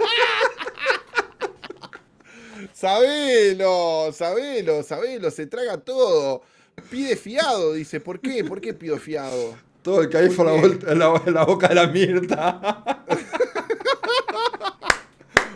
Sabelo, 2.86 4.12
sabelo, 4.14 4.84
sabelo, 4.84 5.32
se 5.32 5.48
traga 5.48 5.78
todo. 5.78 6.44
Pide 6.92 7.16
fiado, 7.16 7.74
dice. 7.74 8.00
¿Por 8.00 8.20
qué? 8.20 8.44
¿Por 8.44 8.62
qué 8.62 8.76
pido 8.76 9.00
fiado? 9.00 9.56
Todo 9.82 10.02
el 10.04 10.10
caí 10.12 10.30
fue 10.30 10.46
la, 10.46 10.94
la, 10.94 11.24
la 11.26 11.46
boca 11.46 11.68
de 11.70 11.74
la 11.74 11.88
Mirta. 11.88 13.08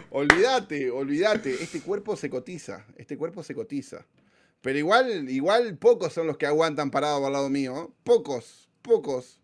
Olvídate, 0.10 0.90
olvídate. 0.90 1.54
Este 1.62 1.82
cuerpo 1.82 2.16
se 2.16 2.32
cotiza. 2.32 2.84
Este 2.98 3.16
cuerpo 3.16 3.44
se 3.44 3.54
cotiza. 3.54 4.08
Pero 4.62 4.80
igual, 4.80 5.30
igual 5.30 5.78
pocos 5.78 6.12
son 6.12 6.26
los 6.26 6.36
que 6.36 6.48
aguantan 6.48 6.90
parados 6.90 7.24
al 7.24 7.34
lado 7.34 7.50
mío. 7.52 7.78
¿eh? 7.78 7.94
Pocos, 8.04 8.72
pocos. 8.82 9.40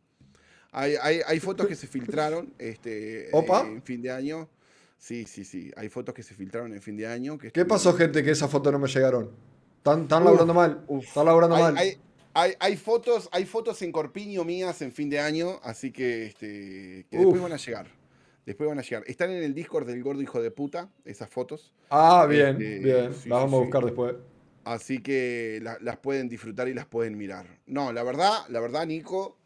Hay, 0.71 0.95
hay, 0.99 1.21
hay 1.27 1.39
fotos 1.39 1.67
que 1.67 1.75
se 1.75 1.85
filtraron 1.85 2.51
este, 2.57 3.29
Opa. 3.31 3.61
en 3.61 3.83
fin 3.83 4.01
de 4.01 4.09
año. 4.09 4.49
Sí, 5.05 5.25
sí, 5.27 5.45
sí. 5.45 5.69
Hay 5.77 5.87
fotos 5.89 6.15
que 6.15 6.23
se 6.23 6.33
filtraron 6.33 6.73
en 6.73 6.81
fin 6.81 6.97
de 6.97 7.05
año. 7.05 7.33
Que 7.37 7.51
¿Qué 7.51 7.59
estuvieron- 7.61 7.69
pasó, 7.69 7.93
gente, 7.93 8.23
que 8.23 8.31
esas 8.31 8.49
fotos 8.49 8.73
no 8.73 8.79
me 8.79 8.87
llegaron? 8.87 9.29
¿Están, 9.77 10.01
están 10.01 10.23
Uf, 10.23 10.25
laburando 10.25 10.53
mal? 10.55 10.83
uf. 10.87 11.05
¿Están 11.05 11.25
laburando 11.25 11.55
hay, 11.57 11.61
mal? 11.61 11.77
hay- 11.77 11.97
hay- 12.33 12.53
hay 12.59 12.75
fotos, 12.75 13.29
hay 13.31 13.45
fotos 13.45 13.79
en 13.83 13.91
Corpiño 13.91 14.43
mías 14.43 14.81
en 14.81 14.91
fin 14.91 15.07
de 15.11 15.19
año, 15.19 15.59
así 15.61 15.91
que, 15.91 16.25
este, 16.25 17.05
que 17.11 17.17
después 17.19 17.39
van 17.39 17.53
a 17.53 17.57
llegar. 17.57 17.85
Después 18.47 18.67
van 18.67 18.79
a 18.79 18.81
llegar. 18.81 19.03
Están 19.05 19.29
en 19.29 19.43
el 19.43 19.53
Discord 19.53 19.85
del 19.85 20.01
gordo 20.01 20.23
hijo 20.23 20.41
de 20.41 20.49
puta, 20.49 20.89
esas 21.05 21.29
fotos. 21.29 21.71
Ah, 21.91 22.25
bien, 22.27 22.59
Este, 22.59 22.79
bien. 22.79 23.03
sí, 23.05 23.09
las 23.09 23.17
sí, 23.17 23.29
vamos 23.29 23.53
a 23.53 23.57
sí. 23.57 23.61
buscar 23.63 23.85
después. 23.85 24.15
Así 24.63 25.03
que 25.03 25.59
la- 25.61 25.77
las 25.81 25.97
pueden 25.97 26.29
disfrutar 26.29 26.67
y 26.67 26.73
las 26.73 26.87
pueden 26.87 27.15
mirar. 27.15 27.45
No, 27.67 27.93
la 27.93 28.01
verdad, 28.01 28.39
la 28.49 28.59
verdad, 28.59 28.87
Nico, 28.87 29.37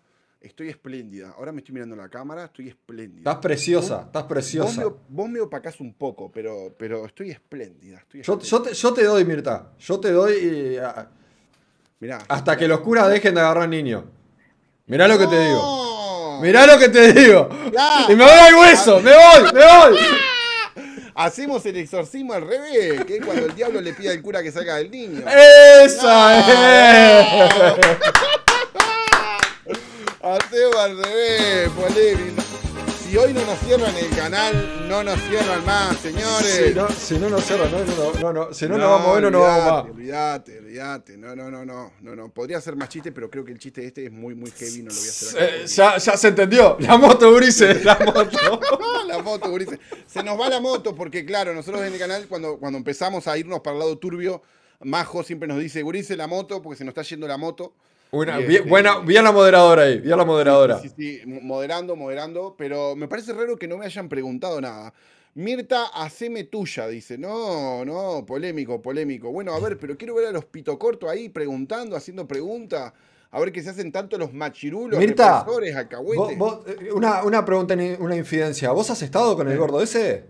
estoy 0.41 0.70
espléndida. 0.70 1.34
Ahora 1.38 1.52
me 1.52 1.60
estoy 1.60 1.74
mirando 1.74 1.95
la 1.95 2.10
cámara, 2.10 2.45
estoy 2.45 2.70
espléndida. 2.70 3.20
Estás 3.32 3.38
preciosa, 3.41 4.03
estás 4.06 4.24
Vos 4.24 4.30
preciosa. 4.30 4.80
me, 4.80 4.86
op- 4.86 4.99
vos 5.10 5.30
me 5.30 5.41
opacás 5.41 5.80
un 5.80 5.94
poco, 5.94 6.32
pero, 6.32 6.74
pero 6.78 7.06
estoy 7.06 7.32
espléndida. 7.32 7.98
Estoy 7.99 8.22
Yo, 8.22 8.34
espléndida. 8.34 8.49
yo, 8.49 8.61
te, 8.64 8.74
yo 8.74 8.94
te 8.94 9.03
doy, 9.03 9.26
Mirta. 9.26 9.72
Yo 9.80 9.99
te 9.99 10.11
doy 10.11 10.80
Mirá. 11.99 12.20
hasta 12.28 12.56
que 12.57 12.68
los 12.68 12.80
curas 12.82 13.10
dejen 13.10 13.36
de 13.36 13.41
agarrar 13.41 13.68
niños. 13.70 14.03
Mirá 14.86 15.07
lo 15.07 15.18
que 15.20 15.28
te 15.28 15.40
digo. 15.40 15.57
¡No! 15.61 16.41
Mirá 16.41 16.66
lo 16.66 16.80
que 16.80 16.88
te 16.90 17.11
digo. 17.14 17.49
Y 18.07 18.16
me 18.16 18.24
voy 18.24 18.32
al 18.40 18.56
hueso, 18.56 19.02
me 19.02 19.11
voy, 19.11 19.53
me 19.53 19.60
voy. 19.60 19.98
Hacemos 21.16 21.66
el 21.66 21.76
exorcismo 21.76 22.32
al 22.32 22.48
revés, 22.48 23.03
que 23.03 23.18
es 23.18 23.26
cuando 23.26 23.45
el 23.45 23.53
diablo 23.53 23.82
le 23.82 23.91
pide 23.94 24.11
al 24.11 24.22
cura 24.22 24.41
que 24.41 24.53
salga 24.53 24.78
del 24.78 24.90
niño. 24.90 25.22
¡Esa 25.28 26.40
es! 27.70 27.80
Hacemos 30.22 30.76
al 30.76 31.02
revés, 31.02 31.70
polémico. 31.70 32.41
Si 33.02 33.16
hoy 33.18 33.34
no 33.34 33.44
nos 33.46 33.58
cierran 33.60 33.96
el 33.96 34.10
canal, 34.16 34.88
no 34.90 35.02
nos 35.02 35.20
cierran 35.22 35.66
más, 35.66 35.98
señores. 35.98 36.68
Si 36.68 36.74
no, 36.76 36.90
si 36.90 37.18
no 37.18 37.30
nos 37.30 37.44
cierran, 37.46 37.72
no, 37.72 37.80
no, 37.80 38.14
no, 38.20 38.34
no, 38.34 38.54
si 38.54 38.68
no, 38.68 38.78
nos 38.78 38.90
vamos 38.90 39.08
a 39.08 39.14
ver, 39.14 39.24
no 39.24 39.32
nos 39.32 39.41
vamos 39.41 39.66
más. 39.66 39.96
Olvídate, 39.96 40.60
olvídate. 40.60 41.18
No, 41.18 41.36
no, 41.36 41.50
no, 41.50 41.66
no, 41.66 41.94
no, 42.02 42.16
no. 42.16 42.30
Podría 42.30 42.60
ser 42.60 42.76
más 42.76 42.90
chiste, 42.90 43.14
pero 43.14 43.30
creo 43.32 43.46
que 43.46 43.54
el 43.54 43.60
chiste 43.60 43.86
este 43.86 44.06
es 44.06 44.12
muy, 44.12 44.36
muy 44.36 44.52
heavy, 44.52 44.84
no 44.84 44.90
lo 44.90 44.96
voy 44.96 45.08
a 45.08 45.10
hacer 45.10 45.30
acá. 45.30 45.56
Eh, 45.56 45.68
ya, 45.68 45.98
ya 45.98 46.18
se 46.18 46.28
entendió. 46.28 46.78
La 46.82 46.98
moto, 46.98 47.30
Ulises, 47.30 47.84
la 47.86 47.98
moto. 47.98 48.60
la 49.08 49.24
moto, 49.24 49.50
gurises. 49.50 49.80
Se 50.06 50.22
nos 50.22 50.40
va 50.40 50.50
la 50.50 50.60
moto 50.60 50.94
porque, 50.94 51.26
claro, 51.26 51.54
nosotros 51.54 51.82
en 51.84 51.94
el 51.94 52.00
canal, 52.00 52.28
cuando, 52.28 52.58
cuando 52.58 52.78
empezamos 52.78 53.26
a 53.28 53.38
irnos 53.38 53.62
para 53.62 53.76
el 53.76 53.80
lado 53.80 53.98
turbio, 53.98 54.41
Majo 54.82 55.24
siempre 55.24 55.48
nos 55.48 55.60
dice, 55.60 55.82
Gurises, 55.82 56.18
la 56.18 56.28
moto, 56.28 56.62
porque 56.62 56.78
se 56.78 56.86
nos 56.86 56.91
está 56.91 57.02
yendo 57.04 57.28
la 57.28 57.38
moto. 57.38 57.74
Una, 58.11 58.38
bien, 58.40 58.49
este- 58.52 58.69
buena, 58.69 58.99
bien 58.99 59.23
la 59.23 59.31
moderadora 59.31 59.84
ahí, 59.84 59.99
bien 59.99 60.18
la 60.18 60.26
moderadora. 60.26 60.80
Sí, 60.80 60.90
sí, 60.90 61.19
sí, 61.19 61.22
mo- 61.27 61.41
moderando, 61.41 61.95
moderando, 61.95 62.56
pero 62.57 62.95
me 62.95 63.07
parece 63.07 63.34
raro 63.34 63.56
que 63.57 63.68
no 63.68 63.77
me 63.77 63.86
hayan 63.86 64.10
preguntado 64.10 64.60
nada. 64.61 64.94
Mirta, 65.36 65.86
haceme 65.94 66.44
tuya, 66.45 66.88
dice. 66.88 67.18
No, 67.18 67.86
no, 67.86 68.26
polémico, 68.26 68.81
polémico. 68.81 69.31
Bueno, 69.31 69.53
a 69.53 69.60
ver, 69.60 69.77
pero 69.77 69.98
quiero 69.98 70.15
ver 70.15 70.27
a 70.27 70.31
los 70.31 70.45
pitocortos 70.45 71.10
ahí 71.10 71.30
preguntando, 71.30 71.95
haciendo 71.95 72.27
preguntas. 72.27 72.94
A 73.31 73.40
ver 73.40 73.52
qué 73.52 73.61
se 73.61 73.69
hacen 73.69 73.91
tanto 73.91 74.18
los 74.18 74.34
machirulos, 74.34 74.99
Mirta, 74.99 75.45
Vos- 75.45 76.38
vos, 76.38 76.60
eh, 76.68 76.91
una, 76.91 77.23
una 77.23 77.45
pregunta, 77.45 77.76
una 77.99 78.15
infidencia. 78.15 78.72
¿Vos 78.72 78.90
has 78.90 79.02
estado 79.03 79.36
con 79.36 79.48
el 79.48 79.57
gordo 79.57 79.81
ese? 79.81 80.26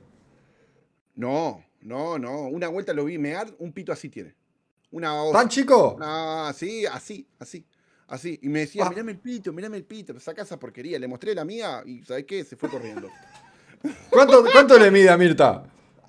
No, 1.16 1.64
no, 1.82 2.18
no. 2.18 2.48
Una 2.48 2.68
vuelta 2.68 2.94
lo 2.94 3.06
vi 3.06 3.18
mear, 3.18 3.48
un 3.60 3.72
pito 3.74 3.92
así 3.92 4.10
tiene. 4.10 4.36
Una 4.92 5.22
osa. 5.24 5.40
¿Tan 5.40 5.50
chico? 5.50 5.98
Ah, 6.02 6.52
sí, 6.56 6.86
así, 6.86 7.28
así, 7.40 7.66
así. 8.10 8.40
Y 8.42 8.50
me 8.50 8.60
decía, 8.62 8.84
Ah. 8.86 8.90
mirame 8.90 9.12
el 9.14 9.20
pito, 9.20 9.54
mirame 9.54 9.78
el 9.78 9.84
pito, 9.86 10.20
saca 10.20 10.42
esa 10.44 10.60
porquería. 10.60 11.00
Le 11.00 11.08
mostré 11.08 11.34
la 11.34 11.46
mía 11.46 11.82
y 11.86 12.02
¿sabes 12.04 12.26
qué? 12.26 12.44
Se 12.44 12.56
fue 12.56 12.70
corriendo. 12.70 13.10
¿Cuánto, 14.10 14.44
cuánto 14.52 14.78
le 14.78 14.92
mide 14.92 15.10
a 15.10 15.18
Mirta? 15.18 15.64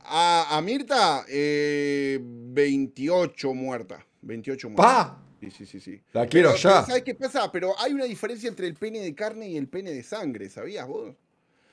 A, 0.04 0.56
a 0.56 0.60
Mirta, 0.62 1.24
eh, 1.28 2.18
28 2.20 3.54
muerta. 3.54 4.04
28 4.22 4.70
muerta. 4.70 4.82
¡Pa! 4.82 5.22
Sí, 5.40 5.50
sí, 5.50 5.64
sí, 5.66 5.80
sí. 5.80 6.00
La 6.12 6.26
quiero 6.26 6.50
Pero- 6.50 6.60
ya. 6.62 6.84
¿Sabes 6.84 7.02
qué 7.02 7.14
pasa? 7.14 7.50
Pero 7.50 7.74
hay 7.78 7.92
una 7.94 8.04
diferencia 8.04 8.48
entre 8.48 8.66
el 8.66 8.74
pene 8.74 9.00
de 9.00 9.14
carne 9.14 9.48
y 9.48 9.56
el 9.56 9.68
pene 9.68 9.92
de 9.92 10.02
sangre, 10.02 10.50
¿sabías 10.50 10.86
vos? 10.86 11.14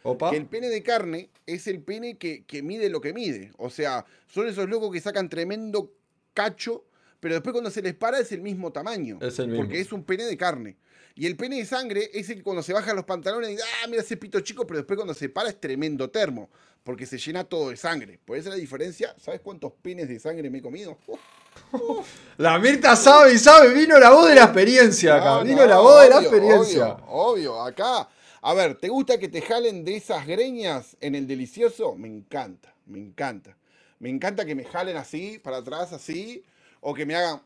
Opa. 0.03 0.29
Que 0.31 0.37
el 0.37 0.45
pene 0.45 0.69
de 0.69 0.81
carne 0.83 1.29
es 1.45 1.67
el 1.67 1.81
pene 1.81 2.17
que, 2.17 2.45
que 2.45 2.61
mide 2.63 2.89
lo 2.89 3.01
que 3.01 3.11
mide. 3.11 3.51
O 3.57 3.69
sea, 3.69 4.05
son 4.27 4.47
esos 4.47 4.69
locos 4.69 4.91
que 4.93 5.01
sacan 5.01 5.27
tremendo 5.27 5.91
cacho, 6.33 6.85
pero 7.19 7.35
después 7.35 7.51
cuando 7.53 7.71
se 7.71 7.81
les 7.81 7.95
para 7.95 8.19
es 8.19 8.31
el 8.31 8.41
mismo 8.41 8.71
tamaño. 8.71 9.19
Es 9.21 9.39
el 9.39 9.47
mismo. 9.47 9.63
Porque 9.63 9.79
es 9.79 9.91
un 9.91 10.03
pene 10.03 10.25
de 10.25 10.37
carne. 10.37 10.77
Y 11.15 11.25
el 11.25 11.35
pene 11.35 11.57
de 11.57 11.65
sangre 11.65 12.11
es 12.13 12.29
el 12.29 12.37
que 12.37 12.43
cuando 12.43 12.61
se 12.61 12.73
bajan 12.73 12.95
los 12.95 13.05
pantalones 13.05 13.51
y 13.51 13.57
ah, 13.59 13.87
mira 13.87 14.03
ese 14.03 14.17
pito 14.17 14.39
chico, 14.41 14.67
pero 14.67 14.77
después 14.77 14.97
cuando 14.97 15.15
se 15.15 15.29
para 15.29 15.49
es 15.49 15.59
tremendo 15.59 16.11
termo, 16.11 16.49
porque 16.83 17.07
se 17.07 17.17
llena 17.17 17.43
todo 17.43 17.71
de 17.71 17.77
sangre. 17.77 18.19
Por 18.23 18.37
esa 18.37 18.49
es 18.49 18.55
la 18.55 18.61
diferencia. 18.61 19.15
¿Sabes 19.17 19.41
cuántos 19.41 19.73
penes 19.81 20.07
de 20.09 20.19
sangre 20.19 20.49
me 20.49 20.59
he 20.59 20.61
comido? 20.61 20.97
La 22.37 22.59
Mirta 22.59 22.95
sabe 22.95 23.33
y 23.33 23.37
sabe, 23.37 23.73
vino 23.73 23.97
la 23.99 24.11
voz 24.11 24.29
de 24.29 24.35
la 24.35 24.43
experiencia 24.43 25.15
acá. 25.15 25.37
no, 25.37 25.43
vino 25.43 25.61
no, 25.61 25.67
la 25.67 25.79
voz 25.79 26.03
de 26.03 26.09
la 26.09 26.21
experiencia. 26.21 26.93
Obvio, 27.07 27.53
obvio, 27.53 27.61
acá. 27.61 28.07
A 28.41 28.53
ver, 28.53 28.75
¿te 28.75 28.87
gusta 28.89 29.17
que 29.17 29.27
te 29.27 29.41
jalen 29.41 29.83
de 29.83 29.97
esas 29.97 30.25
greñas 30.27 30.95
en 31.01 31.15
el 31.15 31.27
delicioso? 31.27 31.95
Me 31.95 32.07
encanta, 32.07 32.73
me 32.85 32.99
encanta. 32.99 33.57
Me 33.99 34.09
encanta 34.09 34.45
que 34.45 34.53
me 34.53 34.63
jalen 34.63 34.95
así, 34.95 35.39
para 35.39 35.57
atrás, 35.57 35.91
así, 35.91 36.43
o 36.81 36.93
que 36.93 37.05
me 37.05 37.15
hagan. 37.15 37.41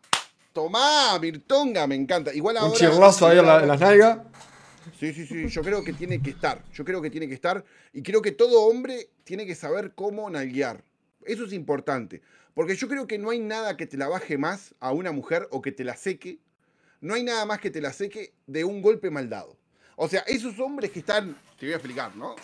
Tomá, 0.53 1.17
Mirtonga, 1.19 1.87
me 1.87 1.95
encanta. 1.95 2.33
Igual 2.33 2.57
ahora. 2.57 2.71
Un 2.71 2.77
chirlazo 2.77 3.27
ahí 3.27 3.39
en, 3.39 3.45
la- 3.45 3.61
en 3.61 3.67
las 3.67 3.79
nalgas. 3.79 4.19
Sí, 4.99 5.13
sí, 5.13 5.25
sí, 5.25 5.47
yo 5.47 5.61
creo 5.61 5.83
que 5.83 5.93
tiene 5.93 6.21
que 6.21 6.31
estar. 6.31 6.61
Yo 6.73 6.83
creo 6.83 7.01
que 7.01 7.09
tiene 7.09 7.27
que 7.27 7.33
estar. 7.35 7.63
Y 7.93 8.01
creo 8.03 8.21
que 8.21 8.31
todo 8.31 8.63
hombre 8.63 9.09
tiene 9.23 9.45
que 9.45 9.55
saber 9.55 9.93
cómo 9.95 10.29
nalguear. 10.29 10.83
Eso 11.23 11.45
es 11.45 11.53
importante. 11.53 12.21
Porque 12.53 12.75
yo 12.75 12.87
creo 12.87 13.07
que 13.07 13.17
no 13.17 13.29
hay 13.29 13.39
nada 13.39 13.77
que 13.77 13.87
te 13.87 13.95
la 13.97 14.07
baje 14.09 14.37
más 14.37 14.75
a 14.79 14.91
una 14.91 15.11
mujer 15.11 15.47
o 15.51 15.61
que 15.61 15.71
te 15.71 15.83
la 15.83 15.95
seque. 15.95 16.39
No 16.99 17.13
hay 17.13 17.23
nada 17.23 17.45
más 17.45 17.59
que 17.59 17.71
te 17.71 17.79
la 17.79 17.93
seque 17.93 18.33
de 18.47 18.63
un 18.63 18.81
golpe 18.81 19.09
mal 19.09 19.29
dado. 19.29 19.55
O 19.95 20.07
sea, 20.09 20.21
esos 20.27 20.59
hombres 20.59 20.91
que 20.91 20.99
están. 20.99 21.35
Te 21.57 21.65
voy 21.67 21.73
a 21.73 21.77
explicar, 21.77 22.15
¿no? 22.15 22.35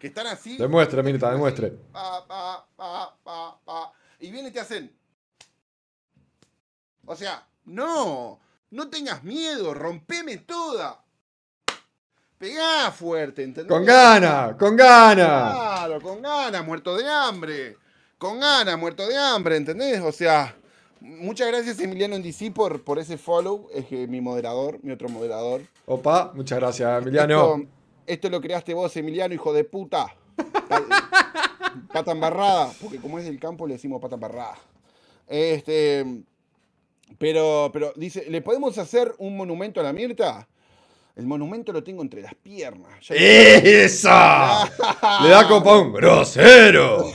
Que 0.00 0.08
están 0.08 0.26
así. 0.26 0.56
Demuestre, 0.58 1.02
Mirta, 1.02 1.30
demuestre. 1.30 1.70
Pa, 1.92 2.26
pa, 2.26 2.66
pa, 2.76 3.16
pa, 3.22 3.60
pa. 3.64 3.92
Y 4.18 4.30
vienen 4.30 4.50
y 4.50 4.54
te 4.54 4.60
hacen. 4.60 4.90
O 7.06 7.16
sea, 7.16 7.46
no. 7.64 8.40
No 8.70 8.88
tengas 8.88 9.22
miedo. 9.22 9.74
Rompeme 9.74 10.38
toda. 10.38 11.02
Pegá 12.42 12.90
fuerte, 12.90 13.44
¿entendés? 13.44 13.70
Con 13.70 13.84
gana, 13.84 14.56
con 14.58 14.76
gana. 14.76 15.52
Claro, 15.52 16.00
con 16.00 16.20
ganas, 16.20 16.66
muerto 16.66 16.96
de 16.96 17.08
hambre. 17.08 17.76
Con 18.18 18.40
ganas, 18.40 18.76
muerto 18.76 19.06
de 19.06 19.16
hambre, 19.16 19.56
¿entendés? 19.56 20.00
O 20.00 20.10
sea, 20.10 20.56
muchas 20.98 21.46
gracias 21.46 21.78
Emiliano 21.78 22.18
DC 22.18 22.50
por, 22.50 22.82
por 22.82 22.98
ese 22.98 23.16
follow. 23.16 23.68
Es 23.72 23.86
que 23.86 24.08
mi 24.08 24.20
moderador, 24.20 24.80
mi 24.82 24.90
otro 24.90 25.08
moderador. 25.08 25.62
Opa, 25.86 26.32
muchas 26.34 26.58
gracias, 26.58 27.02
Emiliano. 27.02 27.54
Esto, 27.54 27.68
esto 28.06 28.30
lo 28.30 28.40
creaste 28.40 28.74
vos, 28.74 28.96
Emiliano, 28.96 29.32
hijo 29.32 29.52
de 29.52 29.62
puta. 29.62 30.12
pata 31.92 32.10
embarrada, 32.10 32.72
porque 32.80 32.98
como 32.98 33.20
es 33.20 33.24
del 33.24 33.38
campo 33.38 33.68
le 33.68 33.74
decimos 33.74 34.00
pata 34.02 34.16
embarrada. 34.16 34.58
Este, 35.28 36.24
pero, 37.18 37.70
pero 37.72 37.92
dice, 37.96 38.26
¿le 38.28 38.40
podemos 38.42 38.76
hacer 38.78 39.14
un 39.18 39.36
monumento 39.36 39.80
a 39.80 39.82
la 39.84 39.92
Mirta? 39.92 40.46
El 41.14 41.26
monumento 41.26 41.72
lo 41.72 41.84
tengo 41.84 42.00
entre 42.02 42.22
las 42.22 42.34
piernas. 42.34 42.88
Ya- 43.06 43.14
¡Esa! 43.16 44.64
Le 45.22 45.28
da 45.28 45.46
copa 45.46 45.76
un 45.78 45.92
grosero. 45.92 47.12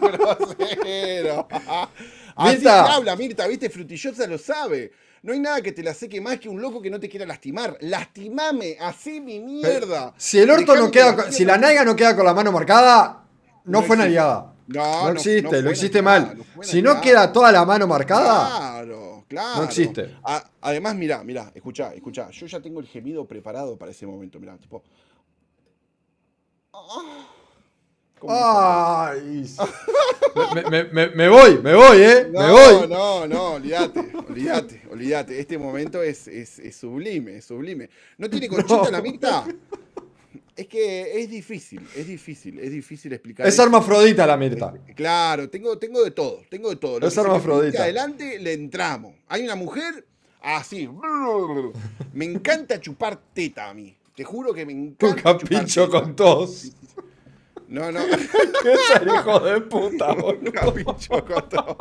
Grosero. 0.00 1.48
Así 2.36 2.56
Mirta. 2.56 2.86
se 2.86 2.92
habla, 2.92 3.16
Mirta, 3.16 3.46
viste, 3.46 3.70
Frutillosa 3.70 4.26
lo 4.26 4.36
sabe. 4.36 4.92
No 5.22 5.32
hay 5.32 5.40
nada 5.40 5.60
que 5.62 5.72
te 5.72 5.82
la 5.82 5.94
seque 5.94 6.20
más 6.20 6.38
que 6.38 6.48
un 6.48 6.60
loco 6.60 6.80
que 6.82 6.90
no 6.90 7.00
te 7.00 7.08
quiera 7.08 7.24
lastimar. 7.26 7.76
Lastimame, 7.80 8.76
así 8.80 9.20
mi 9.20 9.40
mierda. 9.40 10.12
Si 10.16 10.38
el 10.38 10.50
orto 10.50 10.72
Dejame 10.72 10.80
no 10.80 10.86
que 10.90 10.98
queda, 10.98 11.16
con- 11.16 11.32
si 11.32 11.44
la 11.44 11.56
naiga 11.58 11.84
no 11.84 11.96
queda 11.96 12.14
con 12.14 12.26
la 12.26 12.34
mano 12.34 12.52
marcada, 12.52 13.24
no, 13.64 13.80
No 13.80 13.82
fue 13.86 13.96
nalgada. 13.96 14.52
No, 14.68 14.82
No, 14.84 15.04
no- 15.04 15.10
existe, 15.12 15.42
no 15.56 15.60
lo 15.62 15.70
hiciste 15.72 16.02
mal. 16.02 16.36
si 16.60 16.82
no 16.82 17.00
queda 17.00 17.32
toda 17.32 17.50
la 17.50 17.64
mano 17.64 17.86
marcada, 17.86 18.46
Claro, 18.82 19.05
claro. 19.28 19.58
No 19.58 19.64
existe. 19.64 20.16
A- 20.24 20.48
además, 20.60 20.94
mirá, 20.96 21.22
mirá, 21.24 21.50
escuchá, 21.54 21.92
escuchá. 21.94 22.30
Yo 22.30 22.46
ya 22.46 22.60
tengo 22.60 22.80
el 22.80 22.86
gemido 22.86 23.24
preparado 23.26 23.76
para 23.76 23.90
ese 23.90 24.06
momento. 24.06 24.38
Mirá, 24.40 24.56
tipo. 24.58 24.82
Ah. 26.72 27.26
¿Cómo 28.18 28.32
Ay. 28.34 29.44
me, 30.70 31.08
me- 31.10 31.28
voy, 31.28 31.58
me 31.62 31.74
voy, 31.74 31.98
eh. 32.00 32.28
No, 32.32 32.40
me 32.40 32.50
voy. 32.50 32.88
no, 32.88 33.26
no, 33.26 33.52
olvídate, 33.54 34.00
olvídate, 34.26 34.82
olvídate. 34.90 35.38
Este 35.38 35.58
momento 35.58 36.02
es, 36.02 36.26
es- 36.26 36.58
es 36.58 36.76
sublime, 36.76 37.36
es 37.36 37.44
sublime. 37.44 37.90
¿No 38.16 38.28
tiene 38.30 38.48
conchita 38.48 38.84
No. 38.84 38.90
la 38.90 39.02
Mirta? 39.02 39.44
Es 40.56 40.66
que 40.68 41.20
es 41.20 41.28
difícil, 41.28 41.86
es 41.94 42.06
difícil, 42.06 42.58
es 42.58 42.70
difícil 42.70 43.12
explicar. 43.12 43.46
Es 43.46 43.52
eso. 43.54 43.62
hermafrodita 43.64 44.26
la 44.26 44.38
Mirta. 44.38 44.72
Claro, 44.94 45.50
tengo, 45.50 45.76
tengo 45.78 46.02
de 46.02 46.12
todo, 46.12 46.42
tengo 46.48 46.70
de 46.70 46.76
todo. 46.76 46.98
Lo 46.98 47.08
Es 47.08 47.16
hermafrodita. 47.16 47.82
Adelante 47.82 48.38
le 48.38 48.54
entramos. 48.54 49.14
Hay 49.28 49.42
una 49.44 49.54
mujer 49.54 50.06
así. 50.40 50.88
Me 52.14 52.24
encanta 52.24 52.80
chupar 52.80 53.20
teta 53.34 53.68
a 53.68 53.74
mí. 53.74 53.94
Te 54.14 54.24
juro 54.24 54.54
que 54.54 54.64
me 54.64 54.72
Un 54.72 54.80
encanta. 54.98 55.16
chupar 55.16 55.38
capricho 55.38 55.90
con 55.90 56.16
tos. 56.16 56.72
No, 57.68 57.92
no. 57.92 58.00
¿Qué 58.62 58.72
es 58.72 59.00
el 59.02 59.08
hijo 59.08 59.40
de 59.40 59.60
puta, 59.60 60.12
Un 60.12 60.20
boludo? 60.22 60.52
capricho 60.52 61.24
con 61.26 61.48
todo. 61.50 61.76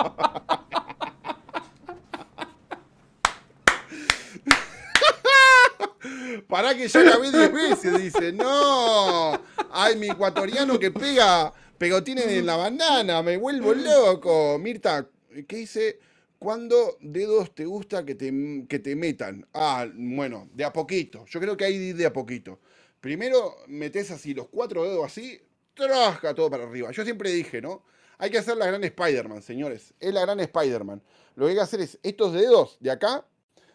Pará 6.47 6.75
que 6.75 6.87
ya 6.87 7.17
vi 7.17 7.31
10 7.31 7.53
veces, 7.53 8.01
dice. 8.01 8.31
No. 8.31 9.33
Ay, 9.71 9.95
mi 9.97 10.09
ecuatoriano 10.09 10.79
que 10.79 10.91
pega 10.91 11.53
pegotines 11.77 12.27
en 12.27 12.45
la 12.45 12.55
bandana. 12.55 13.21
Me 13.21 13.37
vuelvo 13.37 13.73
loco. 13.73 14.57
Mirta, 14.59 15.07
¿qué 15.47 15.57
dice? 15.57 15.99
¿Cuándo 16.37 16.97
dedos 16.99 17.55
te 17.55 17.65
gusta 17.65 18.05
que 18.05 18.15
te, 18.15 18.31
que 18.67 18.79
te 18.79 18.95
metan? 18.95 19.47
Ah, 19.53 19.87
bueno, 19.93 20.49
de 20.53 20.63
a 20.63 20.73
poquito. 20.73 21.25
Yo 21.27 21.39
creo 21.39 21.57
que 21.57 21.65
hay 21.65 21.93
de 21.93 22.05
a 22.05 22.13
poquito. 22.13 22.59
Primero 22.99 23.55
metes 23.67 24.11
así 24.11 24.33
los 24.33 24.47
cuatro 24.49 24.83
dedos 24.83 25.05
así, 25.05 25.39
trasca 25.73 26.33
todo 26.33 26.49
para 26.49 26.63
arriba. 26.63 26.91
Yo 26.91 27.03
siempre 27.03 27.31
dije, 27.31 27.61
¿no? 27.61 27.83
Hay 28.17 28.29
que 28.29 28.37
hacer 28.37 28.57
la 28.57 28.67
gran 28.67 28.83
Spider-Man, 28.83 29.41
señores. 29.41 29.93
Es 29.99 30.13
la 30.13 30.21
gran 30.21 30.39
Spider-Man. 30.39 31.01
Lo 31.35 31.45
que 31.45 31.51
hay 31.51 31.55
que 31.55 31.61
hacer 31.61 31.81
es, 31.81 31.99
estos 32.01 32.33
dedos 32.33 32.77
de 32.79 32.91
acá 32.91 33.25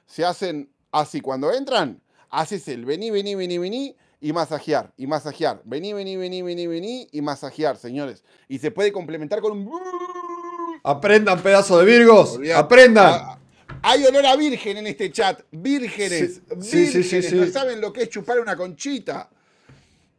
se 0.06 0.24
hacen 0.24 0.70
así. 0.90 1.20
Cuando 1.20 1.52
entran, 1.52 2.00
haces 2.30 2.66
el 2.68 2.84
vení, 2.84 3.10
vení, 3.10 3.34
vení, 3.34 3.58
vení 3.58 3.96
y 4.20 4.32
masajear, 4.32 4.92
y 4.96 5.06
masajear. 5.06 5.62
Vení, 5.64 5.92
vení, 5.92 6.16
vení, 6.16 6.42
vení, 6.42 6.66
vení 6.66 7.08
y 7.12 7.20
masajear, 7.20 7.76
señores. 7.76 8.22
Y 8.48 8.58
se 8.58 8.70
puede 8.70 8.92
complementar 8.92 9.40
con 9.40 9.52
un... 9.52 9.70
Aprendan, 10.82 11.42
pedazo 11.42 11.78
de 11.78 11.84
Virgos. 11.84 12.38
Aprendan. 12.54 13.12
Ah, 13.22 13.38
Hay 13.82 14.04
olor 14.04 14.24
a 14.26 14.36
virgen 14.36 14.78
en 14.78 14.86
este 14.86 15.10
chat. 15.12 15.40
Vírgenes. 15.50 16.40
Sí, 16.60 16.86
sí, 16.86 17.02
sí, 17.02 17.16
vírgenes. 17.16 17.24
sí, 17.26 17.30
sí. 17.30 17.36
No 17.36 17.46
saben 17.46 17.80
lo 17.80 17.92
que 17.92 18.02
es 18.02 18.08
chupar 18.08 18.40
una 18.40 18.56
conchita. 18.56 19.28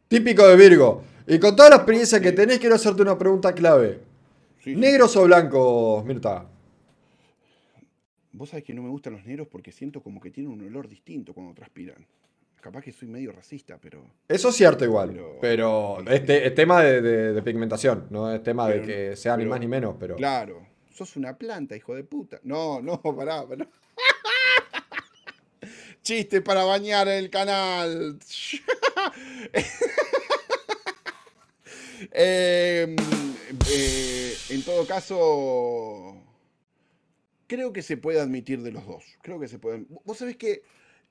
Típico 0.08 0.46
de 0.46 0.56
Virgo. 0.56 1.02
Y 1.26 1.38
con 1.38 1.56
toda 1.56 1.70
la 1.70 1.76
experiencia 1.76 2.20
que 2.20 2.32
tenés, 2.32 2.58
quiero 2.58 2.74
hacerte 2.74 3.02
una 3.02 3.16
pregunta 3.16 3.52
clave. 3.54 4.00
¿Negros 4.66 5.16
o 5.16 5.24
blancos, 5.24 6.04
Mirta? 6.04 6.46
Vos 8.32 8.50
sabés 8.50 8.64
que 8.64 8.74
no 8.74 8.82
me 8.82 8.88
gustan 8.88 9.12
los 9.12 9.24
negros 9.26 9.48
porque 9.48 9.72
siento 9.72 10.02
como 10.02 10.20
que 10.20 10.30
tienen 10.30 10.52
un 10.52 10.66
olor 10.66 10.88
distinto 10.88 11.34
cuando 11.34 11.54
transpiran. 11.54 12.06
Capaz 12.60 12.82
que 12.82 12.92
soy 12.92 13.08
medio 13.08 13.32
racista, 13.32 13.78
pero. 13.80 14.04
Eso 14.28 14.48
es 14.50 14.54
cierto 14.56 14.84
igual. 14.84 15.10
Pero- 15.10 15.38
Pero 15.40 15.98
este 16.10 16.46
es 16.46 16.54
tema 16.54 16.82
de, 16.82 17.02
de- 17.02 17.32
de 17.34 17.42
pigmentación, 17.42 18.06
no 18.10 18.32
es 18.32 18.42
tema 18.42 18.68
de 18.68 18.82
que 18.82 19.16
sea 19.16 19.36
ni 19.36 19.44
más 19.44 19.60
ni 19.60 19.66
menos. 19.68 19.96
Pero 19.98 20.16
Claro. 20.16 20.66
Sos 20.92 21.16
una 21.16 21.36
planta, 21.36 21.74
hijo 21.74 21.94
de 21.94 22.04
puta. 22.04 22.38
No, 22.44 22.80
no, 22.82 23.00
pará, 23.02 23.46
pará. 23.46 23.66
Chiste 26.02 26.40
para 26.42 26.64
bañar 26.64 27.08
el 27.08 27.30
canal. 27.30 28.18
Eh, 32.14 32.94
eh, 33.70 34.34
en 34.50 34.62
todo 34.64 34.86
caso, 34.86 36.16
creo 37.52 37.72
que 37.72 37.82
se 37.82 37.98
puede 37.98 38.18
admitir 38.18 38.62
de 38.62 38.72
los 38.72 38.86
dos. 38.86 39.04
Creo 39.22 39.38
que 39.38 39.46
se 39.46 39.58
puede. 39.58 39.84
Vos 40.04 40.16
sabés 40.16 40.36
que 40.38 40.62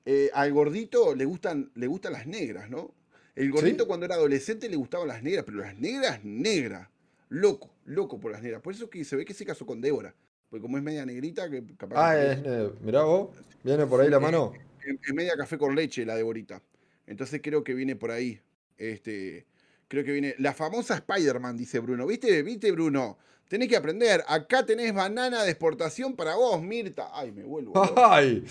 eh, 0.04 0.28
al 0.34 0.52
gordito 0.52 1.14
le 1.14 1.24
gustan, 1.24 1.70
le 1.76 1.86
gustan 1.86 2.12
las 2.14 2.26
negras, 2.26 2.68
¿no? 2.68 2.92
El 3.36 3.50
gordito 3.52 3.84
¿Sí? 3.84 3.88
cuando 3.88 4.06
era 4.06 4.16
adolescente 4.16 4.68
le 4.68 4.74
gustaban 4.76 5.06
las 5.06 5.22
negras, 5.22 5.44
pero 5.44 5.58
las 5.58 5.78
negras, 5.78 6.24
negras. 6.24 6.88
Loco, 7.28 7.70
loco 7.84 8.18
por 8.18 8.32
las 8.32 8.42
negras. 8.42 8.60
Por 8.60 8.74
eso 8.74 8.90
que 8.90 9.04
se 9.04 9.14
ve 9.14 9.24
que 9.24 9.34
se 9.34 9.46
casó 9.46 9.64
con 9.64 9.80
Débora. 9.80 10.14
Porque 10.50 10.62
como 10.62 10.76
es 10.76 10.82
media 10.82 11.06
negrita, 11.06 11.48
que 11.48 11.62
capaz 11.78 12.10
Ah, 12.10 12.14
que 12.14 12.32
es, 12.32 12.38
eh, 12.44 12.70
mirá 12.82 13.04
vos, 13.04 13.30
viene 13.62 13.86
por 13.86 14.00
ahí 14.00 14.10
la 14.10 14.18
mano. 14.20 14.52
es, 14.84 14.96
es 15.08 15.14
media 15.14 15.34
café 15.36 15.56
con 15.56 15.74
leche 15.76 16.04
la 16.04 16.16
Deborita. 16.16 16.60
Entonces 17.06 17.40
creo 17.42 17.62
que 17.62 17.72
viene 17.72 17.94
por 17.96 18.10
ahí. 18.10 18.40
Este, 18.76 19.46
creo 19.86 20.04
que 20.04 20.12
viene. 20.12 20.34
La 20.38 20.52
famosa 20.52 20.94
Spider-Man, 20.96 21.56
dice 21.56 21.78
Bruno. 21.78 22.04
¿Viste? 22.06 22.42
¿Viste, 22.42 22.70
Bruno? 22.72 23.16
Tenés 23.52 23.68
que 23.68 23.76
aprender. 23.76 24.24
Acá 24.28 24.64
tenés 24.64 24.94
banana 24.94 25.44
de 25.44 25.50
exportación 25.50 26.16
para 26.16 26.36
vos, 26.36 26.62
Mirta. 26.62 27.10
Ay, 27.12 27.32
me 27.32 27.44
vuelvo. 27.44 27.74
Ay, 28.02 28.42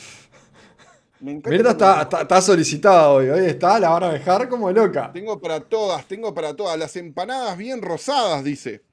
Me 1.19 1.33
Mirta 1.33 1.71
está, 1.71 2.03
está, 2.03 2.21
está 2.21 2.39
solicitada 2.39 3.09
hoy. 3.09 3.27
Hoy 3.29 3.45
está, 3.47 3.79
la 3.79 3.89
van 3.89 4.03
a 4.03 4.13
dejar 4.13 4.47
como 4.47 4.71
loca. 4.71 5.11
Tengo 5.11 5.41
para 5.41 5.59
todas, 5.59 6.05
tengo 6.05 6.35
para 6.35 6.55
todas. 6.55 6.77
Las 6.77 6.95
empanadas 6.97 7.57
bien 7.57 7.81
rosadas, 7.81 8.43
dice. 8.43 8.83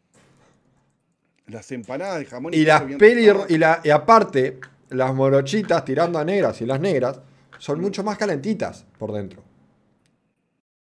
Las 1.47 1.71
empanadas 1.73 2.21
de 2.21 2.25
jamón 2.25 2.55
Y 2.55 2.65
las 2.65 2.85
peli 2.99 3.31
y, 3.51 3.59
la, 3.59 3.83
y 3.85 3.91
aparte, 3.91 4.61
las 4.89 5.15
morochitas 5.15 5.85
tirando 5.85 6.19
a 6.19 6.25
negras 6.25 6.59
y 6.63 6.65
las 6.65 6.81
negras 6.81 7.21
son 7.59 7.83
mucho 7.83 8.03
más 8.03 8.17
calentitas 8.17 8.87
por 8.99 9.13
dentro. 9.13 9.43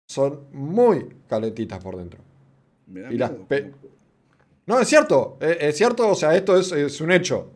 Son 0.07 0.47
muy 0.53 1.07
calentitas 1.29 1.85
por 1.85 1.99
dentro. 1.99 2.21
Me 2.87 3.01
da 3.03 3.13
y 3.13 3.19
las 3.19 3.31
pe- 3.47 3.75
No, 4.69 4.79
es 4.79 4.89
cierto, 4.89 5.39
es, 5.41 5.57
es 5.61 5.77
cierto, 5.79 6.09
o 6.09 6.15
sea, 6.15 6.35
esto 6.37 6.57
es, 6.59 6.71
es 6.73 7.01
un 7.01 7.11
hecho. 7.11 7.51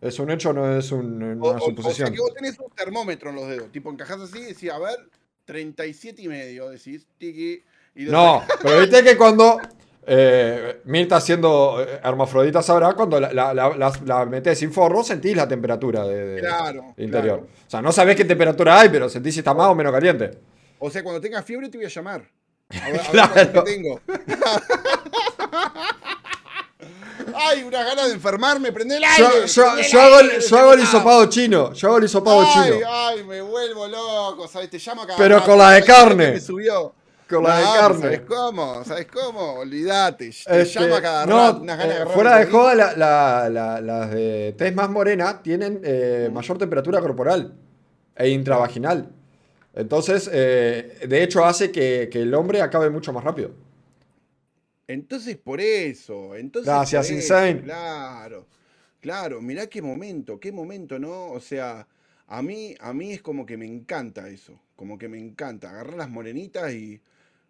Es 0.00 0.18
un 0.18 0.30
hecho, 0.30 0.52
no 0.52 0.76
es 0.78 0.90
un- 0.90 1.22
O, 1.40 1.50
una 1.50 1.52
o- 1.52 1.56
o 1.56 1.58
sea 1.58 1.68
suposición. 1.68 2.12
que 2.14 2.20
vos 2.20 2.32
tenés 2.34 2.58
un 2.58 2.70
termómetro 2.74 3.30
en 3.30 3.36
los 3.36 3.48
dedos. 3.48 3.70
Tipo, 3.70 3.90
encajás 3.90 4.20
así 4.20 4.38
y 4.38 4.44
decís, 4.46 4.70
a 4.70 4.78
ver, 4.78 4.96
37 5.44 6.22
y 6.22 6.28
medio. 6.28 6.70
Decís, 6.70 7.06
tiki. 7.18 7.62
Y 7.94 8.04
No, 8.06 8.42
pero 8.62 8.80
viste 8.80 9.02
que 9.04 9.16
cuando 9.16 9.58
Eh, 10.08 10.82
Mirta 10.84 11.20
siendo 11.20 11.82
eh, 11.82 12.00
hermafrodita 12.04 12.62
sabrá 12.62 12.92
cuando 12.94 13.18
la, 13.18 13.32
la, 13.32 13.52
la- 14.04 14.24
metés 14.26 14.56
sin 14.58 14.72
forro 14.72 15.02
sentís 15.02 15.34
la 15.36 15.48
temperatura 15.48 16.06
de, 16.06 16.24
de- 16.26 16.40
Claro, 16.40 16.94
interior. 16.96 17.40
claro. 17.40 17.48
O 17.66 17.70
sea, 17.70 17.82
no 17.82 17.90
sabés 17.90 18.14
qué 18.16 18.24
temperatura 18.24 18.78
hay, 18.80 18.88
pero 18.88 19.08
sentís 19.08 19.34
si 19.34 19.40
está 19.40 19.52
más 19.52 19.66
o 19.66 19.74
menos 19.74 19.92
caliente. 19.92 20.38
O 20.78 20.88
sea, 20.90 21.02
cuando 21.02 21.20
tengas 21.20 21.44
fiebre 21.44 21.68
te 21.68 21.76
voy 21.76 21.86
a 21.86 21.90
llamar. 21.90 22.22
A 22.70 22.88
ver, 22.90 23.00
a 23.00 23.02
ver 23.02 23.04
Claro. 23.10 23.32
cuánto 23.34 23.64
tengo. 23.64 24.00
Ay, 27.36 27.62
unas 27.64 27.84
ganas 27.84 28.06
de 28.08 28.12
enfermarme, 28.14 28.72
prende 28.72 28.96
el 28.96 29.04
aire. 29.04 29.16
Yo, 29.18 29.44
yo- 29.46 29.62
prende 29.64 29.82
el 29.82 29.88
yo 29.88 30.00
hago, 30.00 30.20
el- 30.20 30.40
yo 30.40 30.58
hago 30.58 30.72
el 30.72 30.80
hisopado 30.80 31.26
chino. 31.26 31.72
Yo 31.72 31.88
hago 31.88 31.98
el 31.98 32.04
hisopado 32.04 32.40
ay, 32.40 32.48
chino. 32.72 32.86
Ay, 32.88 33.24
me 33.24 33.40
vuelvo 33.42 33.86
loco, 33.88 34.48
¿sabes? 34.48 34.70
Te 34.70 34.78
llamo 34.78 35.06
cada 35.06 35.18
Pero 35.18 35.36
rato, 35.36 35.46
con 35.50 35.58
la 35.58 35.70
de 35.72 35.82
¿sabes 35.82 35.84
qué 35.84 35.92
carne. 36.08 36.32
Me 36.32 36.40
subió. 36.40 36.94
Con 37.28 37.42
la 37.42 37.58
de 37.58 37.64
carne. 37.64 38.00
¿Sabes 38.02 38.20
cómo? 38.20 38.84
¿Sabes 38.84 39.06
cómo? 39.12 39.54
Olvídate. 39.54 40.30
Te 40.44 40.60
Este, 40.62 40.80
llama 40.80 41.02
cada 41.02 41.26
no, 41.26 41.36
rato. 41.48 41.60
Unas 41.62 41.78
ganas 41.78 41.96
eh, 41.96 42.06
fuera 42.14 42.36
de 42.38 42.46
joda, 42.46 42.74
la- 42.76 42.92
la- 42.96 43.48
la- 43.50 43.80
las 43.80 44.10
de 44.12 44.54
tez 44.56 44.72
más 44.74 44.88
morena 44.88 45.42
tienen 45.42 45.80
eh, 45.82 46.30
mayor 46.32 46.56
temperatura 46.56 47.00
corporal 47.00 47.52
e 48.14 48.28
intravaginal. 48.28 49.08
Entonces, 49.74 50.30
eh, 50.32 51.00
de 51.06 51.22
hecho, 51.22 51.44
hace 51.44 51.70
que, 51.72 52.08
que 52.10 52.22
el 52.22 52.32
hombre 52.34 52.62
acabe 52.62 52.88
mucho 52.90 53.12
más 53.12 53.24
rápido. 53.24 53.50
Entonces 54.88 55.36
por 55.36 55.60
eso, 55.60 56.36
entonces 56.36 56.72
Gracias, 56.72 57.06
eso, 57.10 57.14
Insane. 57.14 57.62
Claro, 57.62 58.46
claro, 59.00 59.40
mirá 59.42 59.66
qué 59.66 59.82
momento, 59.82 60.38
qué 60.38 60.52
momento, 60.52 60.98
¿no? 60.98 61.30
O 61.32 61.40
sea, 61.40 61.86
a 62.28 62.42
mí, 62.42 62.74
a 62.78 62.92
mí 62.92 63.12
es 63.12 63.22
como 63.22 63.44
que 63.46 63.56
me 63.56 63.66
encanta 63.66 64.28
eso, 64.28 64.60
como 64.76 64.96
que 64.98 65.08
me 65.08 65.18
encanta 65.18 65.70
agarrar 65.70 65.94
las 65.96 66.08
morenitas 66.10 66.72
y, 66.72 67.00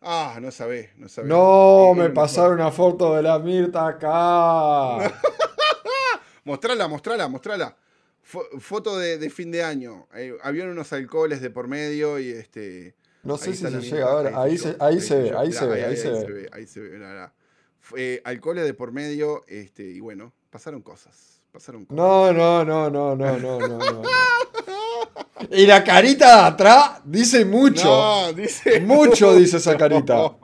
ah, 0.01 0.39
no 0.41 0.51
sabés, 0.51 0.97
no 0.97 1.09
sabés. 1.09 1.29
No, 1.29 1.95
me 1.95 2.09
pasaron 2.11 2.55
una 2.55 2.71
foto 2.71 3.15
de 3.15 3.23
la 3.23 3.39
Mirta 3.39 3.87
acá. 3.87 5.13
Mostrala, 6.45 6.89
mostrala, 6.89 7.29
mostrala. 7.29 7.77
Fo- 8.23 8.61
foto 8.61 8.99
de, 8.99 9.19
de 9.19 9.31
fin 9.31 9.51
de 9.51 9.63
año. 9.63 10.07
Eh, 10.15 10.37
habían 10.43 10.69
unos 10.69 10.93
alcoholes 10.93 11.41
de 11.41 11.51
por 11.51 11.69
medio 11.69 12.19
y 12.19 12.31
este. 12.31 12.95
No 13.27 13.37
sé 13.37 13.51
Ahí 13.51 13.57
si 13.57 13.67
se 13.67 13.81
llega 13.81 14.13
a 14.13 14.23
ver. 14.23 14.35
Ahí 14.35 14.59
se, 14.59 14.73
yo, 14.73 14.85
ahí 14.85 15.01
se 15.01 15.17
ve, 15.17 15.37
ahí 15.37 15.53
se 15.53 15.67
ve, 15.67 15.85
ahí 15.85 15.97
se 15.97 16.11
ve. 16.11 16.49
Ahí 16.53 16.67
se 16.67 16.81
ve. 16.81 17.29
Fue 17.81 18.21
alcoholes 18.25 18.65
de 18.65 18.75
por 18.75 18.93
medio, 18.93 19.45
este, 19.47 19.85
y 19.85 20.01
bueno, 20.01 20.33
pasaron 20.51 20.83
cosas. 20.83 21.41
Pasaron 21.53 21.85
cosas. 21.85 21.97
No, 21.97 22.33
no, 22.33 22.65
no, 22.65 22.91
no, 22.91 23.17
no, 23.17 23.39
no, 23.39 23.59
no, 23.59 23.79
no. 23.79 24.03
Y 25.51 25.67
la 25.67 25.85
carita 25.85 26.27
de 26.27 26.49
atrás 26.49 27.01
dice 27.05 27.45
mucho. 27.45 27.85
No, 27.85 28.33
dice. 28.33 28.81
Mucho 28.81 29.35
dice 29.37 29.59
esa 29.59 29.77
carita. 29.77 30.37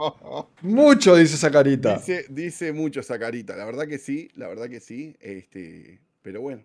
Mucho 0.60 1.16
dice 1.16 1.34
esa 1.34 1.50
carita. 1.50 1.96
Dice, 1.96 2.26
dice 2.28 2.72
mucho 2.72 3.00
esa 3.00 3.18
carita. 3.18 3.56
La 3.56 3.64
verdad 3.64 3.88
que 3.88 3.98
sí, 3.98 4.28
la 4.34 4.48
verdad 4.48 4.68
que 4.68 4.80
sí. 4.80 5.16
Este, 5.20 6.00
pero 6.22 6.40
bueno. 6.40 6.64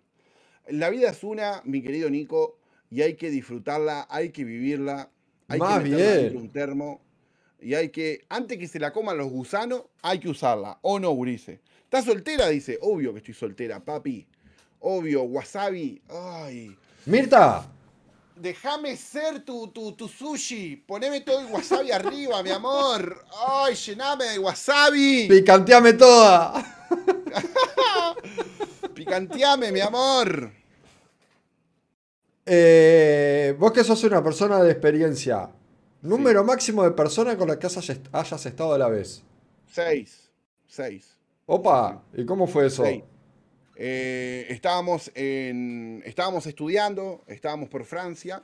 La 0.68 0.90
vida 0.90 1.10
es 1.10 1.24
una, 1.24 1.62
mi 1.64 1.82
querido 1.82 2.10
Nico, 2.10 2.58
y 2.90 3.02
hay 3.02 3.14
que 3.14 3.30
disfrutarla, 3.30 4.06
hay 4.10 4.30
que 4.30 4.44
vivirla. 4.44 5.10
Hay 5.48 5.58
Más 5.58 5.82
que 5.82 5.88
bien. 5.88 6.36
un 6.36 6.50
termo. 6.50 7.00
Y 7.60 7.74
hay 7.74 7.88
que, 7.88 8.24
antes 8.28 8.58
que 8.58 8.68
se 8.68 8.78
la 8.78 8.92
coman 8.92 9.18
los 9.18 9.28
gusanos, 9.30 9.82
hay 10.02 10.20
que 10.20 10.28
usarla. 10.28 10.78
¿O 10.82 10.98
no, 11.00 11.10
Gurice? 11.10 11.60
¿Estás 11.82 12.04
soltera? 12.04 12.48
Dice, 12.48 12.78
obvio 12.82 13.12
que 13.12 13.18
estoy 13.18 13.34
soltera, 13.34 13.80
papi. 13.80 14.26
Obvio, 14.80 15.22
wasabi. 15.22 16.00
Ay. 16.08 16.76
Mirta, 17.06 17.66
Déjame 18.36 18.96
ser 18.96 19.40
tu, 19.40 19.66
tu, 19.68 19.92
tu 19.92 20.06
sushi. 20.06 20.76
Poneme 20.76 21.22
todo 21.22 21.40
el 21.40 21.46
wasabi 21.46 21.90
arriba, 21.92 22.40
mi 22.44 22.50
amor. 22.50 23.24
Ay, 23.48 23.74
llename 23.74 24.26
de 24.26 24.38
wasabi. 24.38 25.26
picanteame 25.28 25.94
toda. 25.94 26.74
Picanteame, 28.94 29.72
mi 29.72 29.80
amor. 29.80 30.52
Eh, 32.48 33.54
vos 33.58 33.72
que 33.72 33.84
sos 33.84 34.02
una 34.04 34.22
persona 34.22 34.62
de 34.62 34.70
experiencia, 34.70 35.50
número 36.02 36.44
máximo 36.44 36.82
de 36.82 36.92
personas 36.92 37.36
con 37.36 37.48
las 37.48 37.58
que 37.58 37.66
hayas, 37.66 38.00
hayas 38.12 38.46
estado 38.46 38.72
a 38.72 38.78
la 38.78 38.88
vez. 38.88 39.22
Seis. 39.66 40.30
Seis. 40.66 41.16
Opa, 41.46 42.02
¿y 42.14 42.24
cómo 42.24 42.46
fue 42.46 42.66
eso? 42.66 42.84
Seis. 42.84 43.02
Eh, 43.76 44.46
estábamos, 44.48 45.10
en, 45.14 46.02
estábamos 46.04 46.46
estudiando, 46.46 47.22
estábamos 47.26 47.68
por 47.68 47.84
Francia 47.84 48.42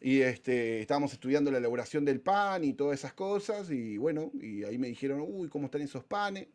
y 0.00 0.20
este, 0.20 0.80
estábamos 0.80 1.12
estudiando 1.12 1.50
la 1.50 1.58
elaboración 1.58 2.04
del 2.04 2.20
pan 2.20 2.64
y 2.64 2.72
todas 2.72 2.98
esas 2.98 3.12
cosas 3.12 3.70
y 3.70 3.98
bueno, 3.98 4.30
y 4.40 4.64
ahí 4.64 4.78
me 4.78 4.88
dijeron, 4.88 5.22
uy, 5.26 5.48
¿cómo 5.48 5.66
están 5.66 5.82
esos 5.82 6.04
panes? 6.04 6.46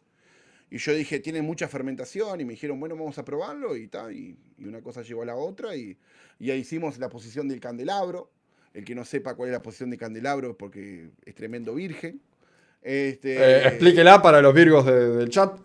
Y 0.70 0.78
yo 0.80 0.94
dije, 0.94 1.20
tienen 1.20 1.46
mucha 1.46 1.68
fermentación 1.68 2.42
y 2.42 2.46
me 2.46 2.52
dijeron, 2.54 2.80
bueno, 2.80 2.96
vamos 2.96 3.18
a 3.18 3.24
probarlo 3.24 3.76
y 3.78 3.88
tal, 3.88 4.14
y, 4.14 4.38
y 4.58 4.66
una 4.66 4.82
cosa 4.82 5.02
llegó 5.02 5.22
a 5.22 5.26
la 5.26 5.36
otra 5.36 5.76
y, 5.76 5.98
y 6.40 6.52
ahí 6.52 6.60
hicimos 6.60 6.98
la 6.98 7.10
posición 7.10 7.48
del 7.48 7.60
candelabro. 7.60 8.30
El 8.74 8.84
que 8.84 8.94
no 8.94 9.06
sepa 9.06 9.34
cuál 9.36 9.50
es 9.50 9.54
la 9.54 9.62
posición 9.62 9.90
del 9.90 10.00
candelabro 10.00 10.52
es 10.52 10.56
porque 10.58 11.10
es 11.26 11.34
tremendo 11.36 11.74
virgen. 11.74 12.22
Este, 12.82 13.36
Eh, 13.36 13.68
explíquela 13.68 14.22
para 14.22 14.42
los 14.42 14.54
virgos 14.54 14.86
de- 14.86 15.10
del 15.18 15.30
chat. 15.30 15.58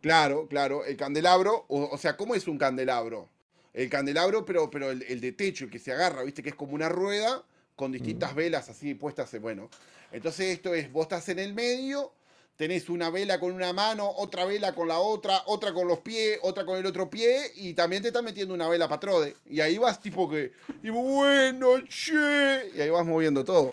Claro, 0.00 0.46
claro, 0.48 0.84
el 0.84 0.96
candelabro, 0.96 1.66
o, 1.68 1.84
o 1.90 1.98
sea, 1.98 2.16
¿cómo 2.16 2.34
es 2.34 2.48
un 2.48 2.56
candelabro? 2.58 3.28
El 3.74 3.88
candelabro, 3.90 4.44
pero, 4.44 4.70
pero 4.70 4.90
el, 4.90 5.02
el 5.02 5.20
de 5.20 5.32
techo, 5.32 5.64
el 5.66 5.70
que 5.70 5.78
se 5.78 5.92
agarra, 5.92 6.22
viste, 6.22 6.42
que 6.42 6.48
es 6.48 6.54
como 6.54 6.74
una 6.74 6.88
rueda 6.88 7.44
con 7.76 7.92
distintas 7.92 8.34
velas 8.34 8.68
así 8.68 8.94
puestas, 8.94 9.38
bueno. 9.40 9.68
Entonces 10.10 10.46
esto 10.46 10.74
es, 10.74 10.90
vos 10.90 11.02
estás 11.04 11.28
en 11.28 11.38
el 11.38 11.54
medio, 11.54 12.12
tenés 12.58 12.90
una 12.90 13.08
vela 13.08 13.38
con 13.38 13.52
una 13.52 13.72
mano, 13.72 14.10
otra 14.16 14.44
vela 14.44 14.74
con 14.74 14.88
la 14.88 14.98
otra, 14.98 15.42
otra 15.46 15.72
con 15.72 15.86
los 15.86 16.00
pies, 16.00 16.40
otra 16.42 16.66
con 16.66 16.76
el 16.76 16.84
otro 16.84 17.08
pie, 17.08 17.52
y 17.54 17.72
también 17.72 18.02
te 18.02 18.08
estás 18.08 18.24
metiendo 18.24 18.52
una 18.52 18.68
vela 18.68 18.88
patrode. 18.88 19.36
Y 19.48 19.60
ahí 19.60 19.78
vas 19.78 20.02
tipo 20.02 20.28
que, 20.28 20.50
y 20.82 20.90
bueno, 20.90 21.80
che, 21.88 22.72
y 22.76 22.80
ahí 22.80 22.90
vas 22.90 23.06
moviendo 23.06 23.44
todo. 23.44 23.72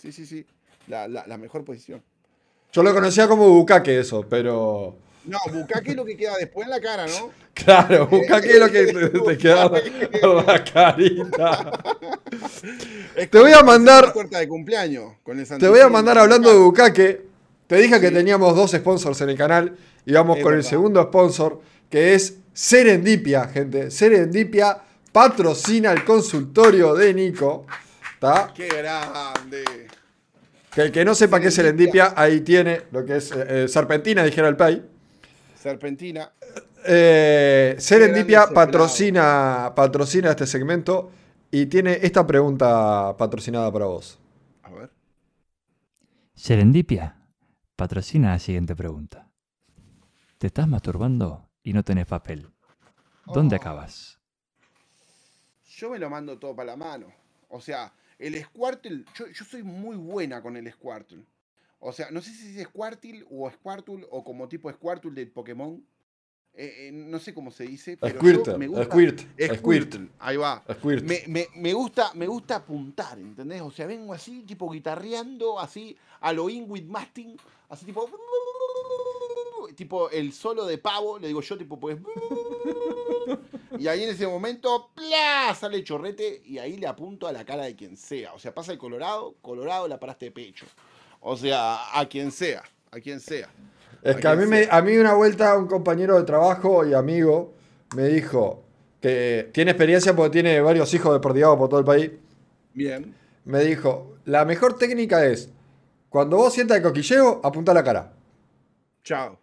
Sí, 0.00 0.12
sí, 0.12 0.24
sí, 0.24 0.46
la, 0.88 1.06
la, 1.06 1.26
la 1.26 1.36
mejor 1.36 1.62
posición. 1.62 2.02
Yo 2.72 2.82
lo 2.82 2.92
conocía 2.94 3.28
como 3.28 3.48
bucaque 3.50 4.00
eso, 4.00 4.26
pero... 4.28 4.96
No, 5.26 5.38
bucaque 5.52 5.90
es 5.90 5.96
lo 5.96 6.04
que 6.06 6.16
queda 6.16 6.36
después 6.38 6.64
en 6.66 6.70
la 6.70 6.80
cara, 6.80 7.06
¿no? 7.06 7.30
Claro, 7.54 8.06
bucaque 8.08 8.50
es 8.50 8.58
lo 8.58 8.70
que 8.70 8.86
te, 8.86 9.08
te 9.10 9.38
queda 9.38 9.70
en 10.22 10.36
la 10.46 10.64
carita. 10.64 11.82
Es 13.14 13.30
Te 13.30 13.38
voy 13.38 13.52
a 13.52 13.62
mandar- 13.62 14.12
torta 14.12 14.38
de 14.38 14.48
cumpleaños 14.48 15.12
con 15.22 15.38
el 15.38 15.46
Te 15.46 15.68
voy 15.68 15.80
a 15.80 15.88
mandar 15.90 16.16
hablando 16.18 16.50
de 16.50 16.56
bucaque. 16.58 17.33
Te 17.66 17.76
dije 17.76 18.00
que 18.00 18.10
teníamos 18.10 18.54
dos 18.54 18.72
sponsors 18.72 19.20
en 19.22 19.30
el 19.30 19.36
canal 19.36 19.76
y 20.04 20.12
vamos 20.12 20.38
Es 20.38 20.42
con 20.42 20.54
el 20.54 20.64
segundo 20.64 21.02
sponsor, 21.02 21.60
que 21.88 22.14
es 22.14 22.38
Serendipia, 22.52 23.48
gente. 23.48 23.90
Serendipia 23.90 24.78
patrocina 25.10 25.92
el 25.92 26.04
consultorio 26.04 26.94
de 26.94 27.14
Nico. 27.14 27.66
¿Está? 28.14 28.52
¡Qué 28.54 28.68
grande! 28.68 29.64
Que 30.72 30.82
el 30.82 30.92
que 30.92 31.04
no 31.04 31.14
sepa 31.14 31.40
qué 31.40 31.48
es 31.48 31.54
Serendipia. 31.54 32.12
Ahí 32.16 32.40
tiene 32.40 32.82
lo 32.90 33.04
que 33.04 33.16
es 33.16 33.32
eh, 33.32 33.64
eh, 33.64 33.68
Serpentina, 33.68 34.22
dijera 34.22 34.48
el 34.48 34.56
Pay. 34.56 34.84
Serpentina. 35.56 36.30
Eh, 36.86 37.76
Serendipia 37.78 38.48
patrocina, 38.48 39.72
patrocina 39.74 40.30
este 40.30 40.46
segmento 40.46 41.10
y 41.50 41.66
tiene 41.66 41.98
esta 42.02 42.26
pregunta 42.26 43.16
patrocinada 43.16 43.72
para 43.72 43.86
vos. 43.86 44.18
A 44.62 44.70
ver. 44.70 44.90
Serendipia 46.34 47.23
patrocina 47.88 48.30
la 48.30 48.38
siguiente 48.38 48.74
pregunta. 48.74 49.28
¿Te 50.38 50.46
estás 50.46 50.66
masturbando 50.66 51.50
y 51.62 51.74
no 51.74 51.82
tenés 51.82 52.06
papel? 52.06 52.48
¿Dónde 53.26 53.56
Oh. 53.56 53.60
acabas? 53.60 54.18
Yo 55.76 55.90
me 55.90 55.98
lo 55.98 56.08
mando 56.08 56.38
todo 56.38 56.56
para 56.56 56.70
la 56.72 56.76
mano. 56.76 57.08
O 57.50 57.60
sea, 57.60 57.92
el 58.18 58.42
Squirtle, 58.42 59.04
yo, 59.14 59.26
yo 59.26 59.44
soy 59.44 59.62
muy 59.62 59.96
buena 59.96 60.40
con 60.40 60.56
el 60.56 60.72
Squirtle. 60.72 61.26
O 61.78 61.92
sea, 61.92 62.10
no 62.10 62.22
sé 62.22 62.30
si 62.32 62.58
es 62.58 62.66
Squirtle 62.68 63.22
o 63.30 63.50
Squirtle 63.50 64.06
o 64.10 64.24
como 64.24 64.48
tipo 64.48 64.70
Squirtle 64.72 65.10
de 65.10 65.26
Pokémon. 65.26 65.84
Eh, 66.56 66.86
eh, 66.88 66.92
no 66.92 67.18
sé 67.18 67.34
cómo 67.34 67.50
se 67.50 67.64
dice, 67.64 67.96
pero 67.98 68.14
yo 68.14 68.20
Squirtle, 68.20 68.56
me 68.58 68.66
gusta. 68.68 68.84
Squirt, 68.84 69.20
Squirtle, 69.20 69.56
Squirt, 69.58 70.10
Ahí 70.20 70.36
va. 70.38 70.64
Me- 71.26 71.48
me 71.56 71.72
gusta, 71.74 72.14
me 72.14 72.26
gusta 72.28 72.56
apuntar, 72.56 73.18
¿entendés? 73.18 73.60
O 73.60 73.70
sea, 73.72 73.86
vengo 73.86 74.14
así, 74.14 74.42
tipo 74.44 74.70
guitarreando, 74.70 75.58
así, 75.60 75.98
a 76.20 76.32
lo 76.32 76.48
Ingrid 76.48 76.86
Mastin, 76.86 77.36
así 77.68 77.84
tipo. 77.86 78.08
Tipo 79.76 80.08
el 80.10 80.32
solo 80.32 80.66
de 80.66 80.78
pavo, 80.78 81.18
le 81.18 81.26
digo 81.28 81.40
yo, 81.40 81.58
tipo, 81.58 81.78
pues. 81.80 81.98
Y 83.78 83.88
ahí 83.88 84.04
en 84.04 84.10
ese 84.10 84.26
momento, 84.26 84.90
¡plá! 84.94 85.54
sale 85.54 85.78
el 85.78 85.84
chorrete 85.84 86.42
y 86.44 86.58
ahí 86.58 86.76
le 86.76 86.86
apunto 86.86 87.26
a 87.26 87.32
la 87.32 87.44
cara 87.44 87.64
de 87.64 87.74
quien 87.74 87.96
sea. 87.96 88.32
O 88.34 88.38
sea, 88.38 88.54
pasa 88.54 88.72
el 88.72 88.78
Colorado, 88.78 89.34
Colorado 89.42 89.88
la 89.88 89.98
paraste 89.98 90.26
de 90.26 90.30
pecho. 90.30 90.66
O 91.20 91.36
sea, 91.36 91.98
a 91.98 92.06
quien 92.08 92.30
sea, 92.30 92.62
a 92.90 93.00
quien 93.00 93.18
sea. 93.20 93.48
Es 94.02 94.16
que 94.16 94.28
a 94.28 94.36
mí, 94.36 94.46
me, 94.46 94.68
a 94.70 94.82
mí 94.82 94.96
una 94.96 95.14
vuelta 95.14 95.56
un 95.56 95.66
compañero 95.66 96.18
de 96.18 96.24
trabajo 96.24 96.86
y 96.86 96.92
amigo 96.92 97.54
me 97.96 98.04
dijo 98.04 98.62
que 99.00 99.48
tiene 99.52 99.70
experiencia 99.70 100.14
porque 100.14 100.30
tiene 100.30 100.60
varios 100.60 100.92
hijos 100.94 101.12
deportivados 101.12 101.58
por 101.58 101.68
todo 101.68 101.80
el 101.80 101.86
país. 101.86 102.10
Bien. 102.74 103.14
Me 103.44 103.60
dijo, 103.64 104.16
la 104.24 104.44
mejor 104.44 104.78
técnica 104.78 105.26
es, 105.26 105.50
cuando 106.14 106.36
vos 106.36 106.54
sientas 106.54 106.76
el 106.76 106.82
coquilleo, 106.84 107.40
apunta 107.42 107.74
la 107.74 107.82
cara. 107.82 108.12
Chao. 109.02 109.36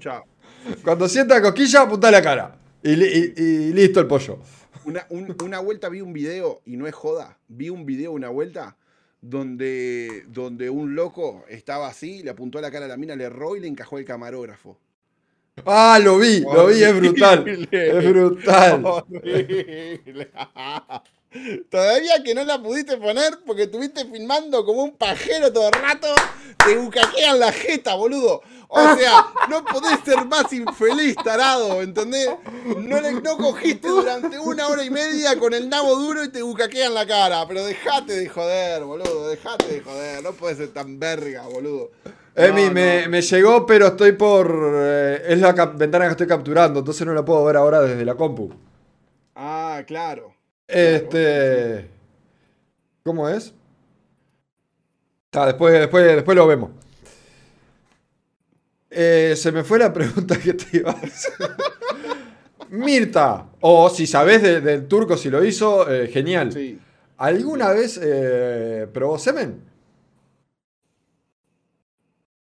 Chao. 0.00 0.24
Cuando 0.82 1.08
sienta 1.08 1.40
cosquilla, 1.40 1.82
apunta 1.82 2.10
la 2.10 2.20
cara. 2.20 2.58
Y, 2.82 2.96
li- 2.96 3.32
y- 3.36 3.42
y 3.42 3.72
listo 3.72 4.00
el 4.00 4.08
pollo. 4.08 4.40
Una, 4.86 5.06
un- 5.10 5.36
una 5.44 5.60
vuelta 5.60 5.88
vi 5.88 6.00
un 6.00 6.12
video, 6.12 6.62
y 6.66 6.76
no 6.76 6.88
es 6.88 6.94
joda, 6.96 7.38
vi 7.46 7.70
un 7.70 7.86
video 7.86 8.10
una 8.10 8.28
vuelta 8.28 8.76
donde, 9.20 10.24
donde 10.26 10.68
un 10.68 10.96
loco 10.96 11.44
estaba 11.48 11.86
así, 11.86 12.24
le 12.24 12.30
apuntó 12.30 12.60
la 12.60 12.72
cara 12.72 12.86
a 12.86 12.88
la 12.88 12.96
mina, 12.96 13.14
le 13.14 13.22
erró 13.22 13.54
y 13.54 13.60
le 13.60 13.68
encajó 13.68 13.98
el 13.98 14.04
camarógrafo. 14.04 14.76
Ah, 15.64 16.00
lo 16.02 16.18
vi, 16.18 16.40
lo 16.40 16.66
vi, 16.66 16.82
es 16.82 16.96
brutal. 16.96 17.68
Es 17.70 18.08
brutal. 18.10 18.82
Todavía 21.70 22.22
que 22.24 22.34
no 22.34 22.44
la 22.44 22.62
pudiste 22.62 22.96
poner 22.96 23.38
porque 23.44 23.64
estuviste 23.64 24.04
filmando 24.06 24.64
como 24.64 24.84
un 24.84 24.92
pajero 24.96 25.52
todo 25.52 25.66
el 25.68 25.74
rato, 25.74 26.08
te 26.64 26.76
bucaquean 26.76 27.38
la 27.38 27.52
jeta, 27.52 27.94
boludo. 27.94 28.40
O 28.68 28.96
sea, 28.96 29.24
no 29.48 29.64
podés 29.64 30.00
ser 30.04 30.24
más 30.24 30.52
infeliz, 30.52 31.14
tarado, 31.22 31.82
¿entendés? 31.82 32.30
No, 32.78 33.00
le- 33.00 33.12
no 33.20 33.36
cogiste 33.36 33.86
durante 33.86 34.38
una 34.38 34.66
hora 34.68 34.82
y 34.82 34.90
media 34.90 35.38
con 35.38 35.54
el 35.54 35.68
nabo 35.68 35.94
duro 35.96 36.24
y 36.24 36.30
te 36.30 36.42
bucaquean 36.42 36.94
la 36.94 37.06
cara. 37.06 37.46
Pero 37.46 37.64
dejate 37.64 38.14
de 38.16 38.28
joder, 38.28 38.82
boludo, 38.84 39.28
dejate 39.28 39.66
de 39.66 39.80
joder. 39.82 40.22
No 40.22 40.32
puedes 40.32 40.58
ser 40.58 40.68
tan 40.68 40.98
verga, 40.98 41.42
boludo. 41.46 41.90
Emi, 42.34 42.64
No, 42.66 42.72
me, 42.72 43.02
no. 43.04 43.10
me 43.10 43.22
llegó, 43.22 43.66
pero 43.66 43.86
estoy 43.88 44.12
por. 44.12 44.52
eh, 44.74 45.22
es 45.28 45.38
la 45.38 45.52
ventana 45.52 46.06
que 46.06 46.10
estoy 46.12 46.26
capturando, 46.26 46.80
entonces 46.80 47.06
no 47.06 47.14
la 47.14 47.24
puedo 47.24 47.44
ver 47.44 47.56
ahora 47.56 47.80
desde 47.82 48.04
la 48.04 48.14
compu. 48.16 48.52
Ah, 49.34 49.82
claro. 49.86 50.34
Este. 50.68 51.88
¿Cómo 53.04 53.28
es? 53.28 53.54
Ah, 55.32 55.46
después, 55.46 55.72
después, 55.74 56.04
después 56.16 56.36
lo 56.36 56.46
vemos. 56.46 56.70
Eh, 58.90 59.34
se 59.36 59.52
me 59.52 59.62
fue 59.64 59.78
la 59.78 59.92
pregunta 59.92 60.38
que 60.38 60.54
te 60.54 60.78
iba 60.78 60.90
a 60.90 60.94
hacer. 60.94 61.32
Mirta, 62.70 63.48
o 63.60 63.88
si 63.90 64.06
sabés 64.06 64.42
de- 64.42 64.60
del 64.60 64.88
turco 64.88 65.16
si 65.16 65.30
lo 65.30 65.44
hizo, 65.44 65.88
eh, 65.92 66.08
genial. 66.08 66.52
Sí. 66.52 66.80
¿Alguna 67.18 67.70
vez 67.70 67.98
eh, 68.02 68.88
probó 68.92 69.18
semen? 69.18 69.62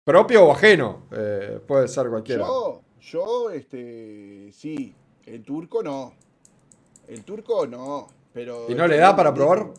¿Propio 0.04 0.46
o 0.46 0.52
ajeno? 0.52 1.04
Eh, 1.12 1.60
puede 1.68 1.88
ser 1.88 2.10
cualquiera. 2.10 2.46
Yo, 2.46 2.82
yo, 3.02 3.50
este, 3.50 4.52
sí. 4.54 4.94
El 5.26 5.44
turco 5.44 5.82
no. 5.84 6.14
El 7.08 7.24
turco 7.24 7.66
no. 7.68 8.08
Pero. 8.36 8.66
¿Y 8.70 8.76
no 8.76 8.86
le 8.86 8.98
da 8.98 9.16
para 9.16 9.34
probar? 9.34 9.70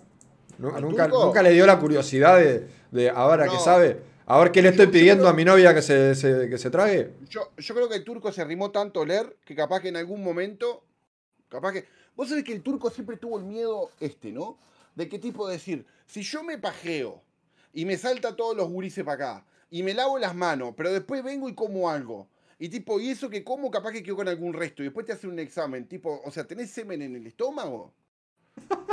Nu- 0.58 0.74
¿Al 0.74 0.80
¿Nunca, 0.82 1.42
le 1.42 1.50
dio 1.52 1.66
la 1.66 1.78
curiosidad 1.78 2.38
de, 2.38 2.66
de 2.90 3.10
a 3.10 3.26
ver 3.28 3.42
a 3.42 3.44
qué 3.44 3.54
No. 3.54 3.60
sabe? 3.60 4.00
A 4.24 4.38
ver 4.40 4.50
qué 4.50 4.62
le 4.62 4.70
estoy 4.70 4.86
pidiendo 4.86 5.24
creo- 5.24 5.30
a 5.30 5.34
mi 5.34 5.44
novia 5.44 5.74
que 5.74 5.82
se, 5.82 6.14
se- 6.14 6.48
que 6.48 6.56
se 6.56 6.70
trague. 6.70 7.12
Yo, 7.28 7.52
yo 7.58 7.74
creo 7.74 7.88
que 7.88 7.94
el 7.96 8.02
turco 8.04 8.32
se 8.32 8.40
arrimó 8.40 8.70
tanto 8.70 8.98
a 9.00 9.02
oler 9.02 9.36
que 9.44 9.54
capaz 9.54 9.80
que 9.80 9.88
en 9.90 9.96
algún 9.98 10.24
momento. 10.24 10.82
Capaz 11.50 11.72
que. 11.74 11.84
Vos 12.16 12.30
sabés 12.30 12.44
que 12.44 12.54
el 12.54 12.62
turco 12.62 12.88
siempre 12.90 13.18
tuvo 13.18 13.38
el 13.38 13.44
miedo 13.44 13.90
este, 14.00 14.32
¿no? 14.32 14.58
De 14.94 15.06
qué 15.10 15.18
tipo 15.18 15.46
de 15.46 15.52
decir, 15.56 15.84
si 16.06 16.22
yo 16.22 16.42
me 16.42 16.56
pajeo 16.56 17.22
y 17.74 17.84
me 17.84 17.98
salta 17.98 18.34
todos 18.34 18.56
los 18.56 18.70
gurises 18.70 19.04
para 19.04 19.14
acá 19.36 19.46
y 19.68 19.82
me 19.82 19.92
lavo 19.92 20.18
las 20.18 20.34
manos, 20.34 20.72
pero 20.74 20.90
después 20.90 21.22
vengo 21.22 21.50
y 21.50 21.54
como 21.54 21.90
algo. 21.90 22.26
Y 22.58 22.70
tipo, 22.70 22.98
y 22.98 23.10
eso 23.10 23.28
que 23.28 23.44
como 23.44 23.70
capaz 23.70 23.92
que 23.92 24.02
quedó 24.02 24.16
con 24.16 24.28
algún 24.28 24.54
resto. 24.54 24.82
Y 24.82 24.86
después 24.86 25.04
te 25.04 25.12
hacen 25.12 25.28
un 25.28 25.38
examen. 25.38 25.86
Tipo, 25.86 26.22
o 26.24 26.30
sea, 26.30 26.44
¿tenés 26.44 26.70
semen 26.70 27.02
en 27.02 27.14
el 27.16 27.26
estómago? 27.26 27.92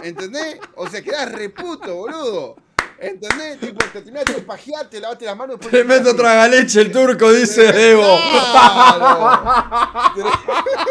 ¿Entendés? 0.04 0.60
O 0.76 0.88
sea, 0.88 1.02
quedás 1.02 1.32
reputo, 1.32 1.96
boludo. 1.96 2.56
¿Entendés? 3.00 3.60
Tipo, 3.60 3.84
te 3.86 4.02
terminaste 4.02 4.34
de 4.34 4.42
pajear, 4.42 4.90
te 4.90 5.00
lavaste 5.00 5.26
las 5.26 5.36
manos. 5.36 5.60
Tremendo 5.60 6.16
tragaleche 6.16 6.82
el 6.82 6.92
turco, 6.92 7.32
dice 7.32 7.92
Evo. 7.92 8.18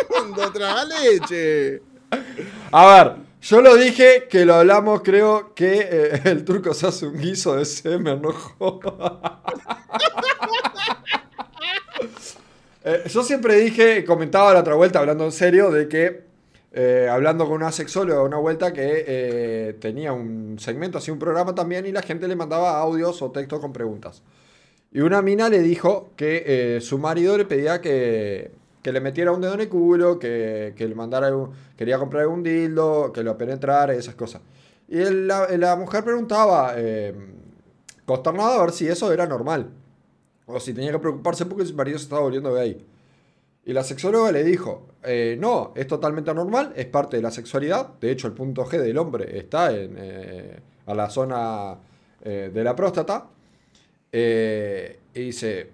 Tremendo 0.09 0.53
tragaleche. 0.53 1.83
A 2.71 2.87
ver, 2.87 3.17
yo 3.41 3.61
lo 3.61 3.77
dije 3.77 4.29
que 4.29 4.45
lo 4.45 4.55
hablamos, 4.55 5.01
creo 5.03 5.55
que 5.55 5.89
eh, 5.91 6.21
el 6.25 6.45
turco 6.45 6.75
se 6.75 6.87
hace 6.87 7.07
un 7.07 7.19
guiso 7.19 7.57
de 7.57 7.65
semen, 7.65 8.23
no. 8.23 8.33
Eh, 12.85 13.05
yo 13.07 13.23
siempre 13.23 13.55
dije, 13.59 14.05
comentaba 14.05 14.53
la 14.53 14.59
otra 14.59 14.75
vuelta, 14.75 14.99
hablando 14.99 15.25
en 15.25 15.31
serio, 15.31 15.71
de 15.71 15.87
que 15.87 16.25
eh, 16.75 17.07
hablando 17.11 17.45
con 17.45 17.57
una 17.57 17.71
sexóloga 17.71 18.23
una 18.23 18.39
vuelta 18.39 18.73
que 18.73 19.05
eh, 19.07 19.75
tenía 19.75 20.13
un 20.13 20.59
segmento, 20.59 20.99
así 20.99 21.11
un 21.11 21.19
programa 21.19 21.55
también, 21.55 21.85
y 21.85 21.93
la 21.93 22.03
gente 22.03 22.27
le 22.27 22.35
mandaba 22.35 22.79
audios 22.81 23.21
o 23.21 23.31
textos 23.31 23.61
con 23.61 23.73
preguntas. 23.73 24.23
Y 24.91 25.01
una 25.01 25.21
mina 25.23 25.49
le 25.49 25.61
dijo 25.61 26.11
que 26.17 26.77
eh, 26.77 26.81
su 26.81 26.99
marido 26.99 27.37
le 27.37 27.45
pedía 27.45 27.81
que, 27.81 28.53
que 28.83 28.93
le 28.93 29.01
metiera 29.01 29.33
un 29.33 29.41
dedo 29.43 29.55
en 29.55 29.61
el 29.61 29.69
culo, 29.69 30.19
que, 30.19 30.73
que 30.77 30.89
le 30.89 30.95
mandara 30.95 31.31
quería 31.77 31.99
comprar 31.99 32.27
un 32.27 32.43
dildo, 32.43 33.13
que 33.13 33.23
lo 33.23 33.37
penetrara 33.37 33.95
esas 33.95 34.15
cosas. 34.15 34.43
Y 34.89 34.99
la, 34.99 35.49
la 35.57 35.77
mujer 35.77 36.05
preguntaba, 36.05 36.75
consternada, 38.05 38.57
a 38.57 38.61
ver 38.63 38.73
si 38.73 38.89
eso 38.89 39.13
era 39.13 39.27
normal. 39.27 39.71
O 40.47 40.61
si 40.61 40.75
tenía 40.75 40.93
que 40.93 40.99
preocuparse 40.99 41.47
porque 41.47 41.65
su 41.65 41.75
marido 41.75 41.99
se 41.99 42.05
estaba 42.05 42.23
volviendo 42.23 42.53
gay. 42.53 42.85
Y 43.65 43.73
la 43.73 43.85
sexóloga 43.85 44.33
le 44.33 44.43
dijo, 44.43 44.89
eh, 45.05 45.37
no, 45.39 45.73
es 45.77 45.87
totalmente 45.87 46.35
normal, 46.35 46.73
es 46.75 46.87
parte 46.87 47.17
de 47.17 47.23
la 47.23 47.31
sexualidad. 47.31 47.95
De 48.01 48.11
hecho, 48.11 48.27
el 48.27 48.33
punto 48.33 48.65
G 48.65 48.79
del 48.81 48.99
hombre 48.99 49.39
está 49.39 49.73
en, 49.73 49.95
eh, 49.99 50.59
a 50.87 50.95
la 50.95 51.09
zona 51.09 51.79
eh, 52.23 52.51
de 52.53 52.65
la 52.65 52.75
próstata. 52.75 53.29
Eh, 54.11 54.99
y 55.15 55.21
dice, 55.21 55.71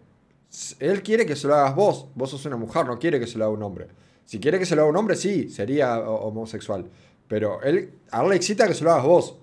"S- 0.50 0.76
él 0.80 1.02
quiere 1.02 1.26
que 1.26 1.34
se 1.36 1.46
lo 1.48 1.54
hagas 1.54 1.74
vos, 1.74 2.08
vos 2.14 2.30
sos 2.30 2.44
una 2.46 2.56
mujer, 2.56 2.86
no 2.86 2.98
quiere 2.98 3.18
que 3.18 3.26
se 3.26 3.38
lo 3.38 3.44
haga 3.44 3.54
un 3.54 3.62
hombre. 3.62 3.88
Si 4.24 4.38
quiere 4.38 4.58
que 4.58 4.66
se 4.66 4.76
lo 4.76 4.82
haga 4.82 4.90
un 4.90 4.96
hombre, 4.96 5.16
sí, 5.16 5.48
sería 5.48 5.98
ho- 5.98 6.26
homosexual. 6.26 6.84
Pero 7.26 7.62
él, 7.62 7.92
a 8.10 8.22
él 8.22 8.30
le 8.30 8.36
excita 8.36 8.66
que 8.68 8.74
se 8.74 8.84
lo 8.84 8.92
hagas 8.92 9.04
vos. 9.04 9.38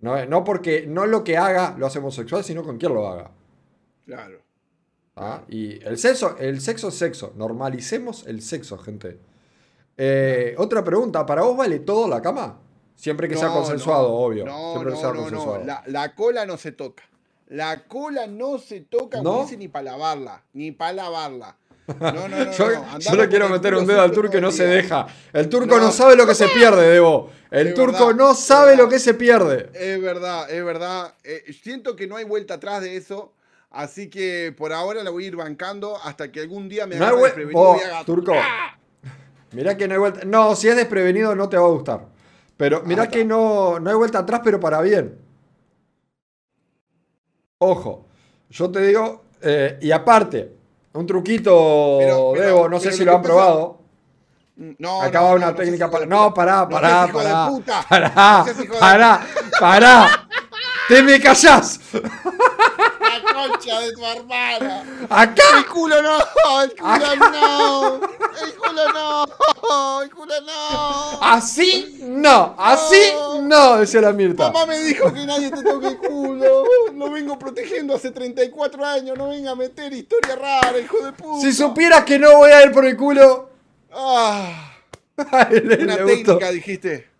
No, 0.00 0.24
no 0.26 0.44
porque 0.44 0.86
no 0.86 1.06
lo 1.06 1.22
que 1.24 1.36
haga 1.36 1.74
lo 1.78 1.86
hace 1.86 1.98
homosexual, 1.98 2.42
sino 2.42 2.62
con 2.64 2.78
quién 2.78 2.94
lo 2.94 3.06
haga. 3.06 3.30
Claro. 4.06 4.39
¿Ah? 5.16 5.42
Y 5.48 5.82
el 5.84 5.98
sexo, 5.98 6.36
el 6.38 6.60
sexo 6.60 6.88
es 6.88 6.94
sexo. 6.94 7.32
Normalicemos 7.36 8.26
el 8.26 8.42
sexo, 8.42 8.78
gente. 8.78 9.18
Eh, 9.96 10.54
otra 10.56 10.82
pregunta, 10.82 11.26
¿para 11.26 11.42
vos 11.42 11.56
vale 11.56 11.80
todo 11.80 12.08
la 12.08 12.22
cama? 12.22 12.58
Siempre 12.94 13.28
que 13.28 13.36
sea 13.36 13.48
consensuado, 13.48 14.08
no. 14.08 14.14
obvio. 14.14 14.44
No, 14.46 14.72
Siempre 14.72 14.92
que 14.92 14.98
sea 14.98 15.12
no, 15.12 15.22
consensuado. 15.22 15.64
La, 15.64 15.82
la 15.86 16.14
cola 16.14 16.46
no 16.46 16.56
se 16.56 16.72
toca. 16.72 17.02
La 17.50 17.84
cola 17.88 18.26
no 18.26 18.58
se 18.58 18.82
toca, 18.82 19.20
ni 19.58 19.68
para 19.68 19.92
lavarla. 19.92 20.44
Ni 20.52 20.70
para 20.70 20.92
lavarla. 20.92 21.56
No, 21.98 22.28
no, 22.28 22.44
no. 22.44 22.52
Yo, 22.98 23.16
le 23.16 23.28
quiero 23.28 23.48
meter 23.48 23.74
un 23.74 23.86
dedo 23.86 24.00
al 24.00 24.12
turco 24.12 24.38
y 24.38 24.40
no 24.40 24.52
se 24.52 24.64
deja. 24.64 25.08
El 25.32 25.48
turco 25.48 25.78
no, 25.78 25.90
sabe 25.90 26.14
lo 26.14 26.26
que 26.26 26.34
se 26.36 26.46
pierde, 26.48 26.88
Debo. 26.88 27.30
El 27.50 27.68
Es 27.68 27.74
turco 27.74 28.06
verdad, 28.06 28.14
no 28.14 28.34
sabe 28.34 28.76
lo 28.76 28.88
que 28.88 29.00
se 29.00 29.14
pierde. 29.14 29.70
Es 29.74 30.00
verdad, 30.00 30.48
es 30.48 30.64
verdad. 30.64 31.14
Eh, 31.24 31.52
siento 31.60 31.96
que 31.96 32.06
no 32.06 32.16
hay 32.16 32.24
vuelta 32.24 32.54
atrás 32.54 32.82
de 32.82 32.96
eso. 32.96 33.32
Así 33.70 34.10
que 34.10 34.52
por 34.56 34.72
ahora 34.72 35.02
la 35.04 35.10
voy 35.10 35.24
a 35.24 35.28
ir 35.28 35.36
bancando 35.36 35.96
hasta 36.02 36.32
que 36.32 36.40
algún 36.40 36.68
día 36.68 36.86
me 36.86 36.96
No 36.96 37.06
vuel- 37.16 37.22
desprevenido 37.24 37.60
Oh, 37.60 37.76
y 37.76 37.80
haga- 37.86 38.04
turco. 38.04 38.32
Mirá 39.52 39.76
que 39.76 39.86
no 39.86 39.94
hay 39.94 40.00
vuelta. 40.00 40.20
No, 40.24 40.54
si 40.56 40.68
es 40.68 40.76
desprevenido 40.76 41.34
no 41.36 41.48
te 41.48 41.56
va 41.56 41.66
a 41.66 41.70
gustar. 41.70 42.06
Pero 42.56 42.82
mirá 42.84 43.04
Ah, 43.04 43.08
que 43.08 43.24
no, 43.24 43.78
no 43.80 43.90
hay 43.90 43.96
vuelta 43.96 44.18
atrás, 44.20 44.40
pero 44.44 44.58
para 44.60 44.80
bien. 44.80 45.18
Ojo, 47.58 48.06
yo 48.50 48.70
te 48.70 48.80
digo, 48.80 49.24
eh, 49.42 49.78
y 49.82 49.90
aparte, 49.90 50.52
un 50.94 51.06
truquito, 51.06 51.98
Pero- 52.00 52.32
pero- 52.34 52.46
Debo, 52.46 52.68
no 52.68 52.80
sé 52.80 52.92
si 52.92 53.04
lo 53.04 53.16
han 53.16 53.22
probado. 53.22 53.78
No, 54.56 55.00
Acaba 55.00 55.30
no, 55.30 55.36
una 55.36 55.46
no, 55.52 55.54
técnica 55.54 55.90
para. 55.90 56.04
No, 56.06 56.34
pará, 56.34 56.68
pará, 56.68 57.08
pará. 57.10 57.48
Pará, 57.88 58.44
pará, 58.78 59.26
pará. 59.58 60.28
¡Te 60.88 61.02
me 61.02 61.20
callás! 61.20 61.80
La 63.40 63.48
concha 63.48 63.80
de 63.80 63.92
tu 63.92 64.04
hermana. 64.04 64.84
¡Acá! 65.08 65.42
El 65.58 65.66
culo 65.66 66.02
no, 66.02 66.18
el 66.62 66.74
culo 66.74 67.16
no. 67.30 67.94
El 68.44 68.54
culo 68.54 68.92
no, 68.92 70.02
el 70.02 70.10
culo 70.10 70.34
no. 70.42 71.18
¡Así 71.22 71.98
no! 72.02 72.54
¡Así 72.58 73.00
no! 73.42 73.78
Decía 73.78 74.00
la 74.02 74.12
Mirta. 74.12 74.50
Mamá 74.50 74.66
me 74.66 74.78
dijo 74.80 75.12
que 75.12 75.24
nadie 75.26 75.50
te 75.50 75.62
toque 75.62 75.86
el 75.88 75.98
culo. 75.98 76.64
Lo 76.94 77.10
vengo 77.10 77.38
protegiendo 77.38 77.94
hace 77.94 78.10
34 78.10 78.84
años. 78.84 79.16
No 79.16 79.28
venga 79.28 79.52
a 79.52 79.54
meter 79.56 79.92
historia 79.92 80.36
rara, 80.36 80.78
hijo 80.78 81.04
de 81.04 81.12
puta. 81.12 81.40
Si 81.40 81.52
supieras 81.52 82.04
que 82.04 82.18
no 82.18 82.36
voy 82.38 82.50
a 82.50 82.62
ir 82.64 82.72
por 82.72 82.84
el 82.84 82.96
culo. 82.96 83.50
Ah, 83.92 84.74
Ay, 85.30 85.60
le- 85.60 85.82
una 85.84 85.96
le 85.96 86.02
gustó. 86.04 86.38
técnica, 86.38 86.50
dijiste. 86.52 87.10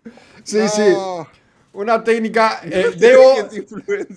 Sí, 0.43 0.67
sí. 0.69 0.89
No, 0.91 1.27
Una 1.73 2.03
técnica. 2.03 2.61
eh, 2.63 2.91
no 2.93 2.99
Debo, 2.99 3.35
qué 3.49 3.61
te. 3.61 4.07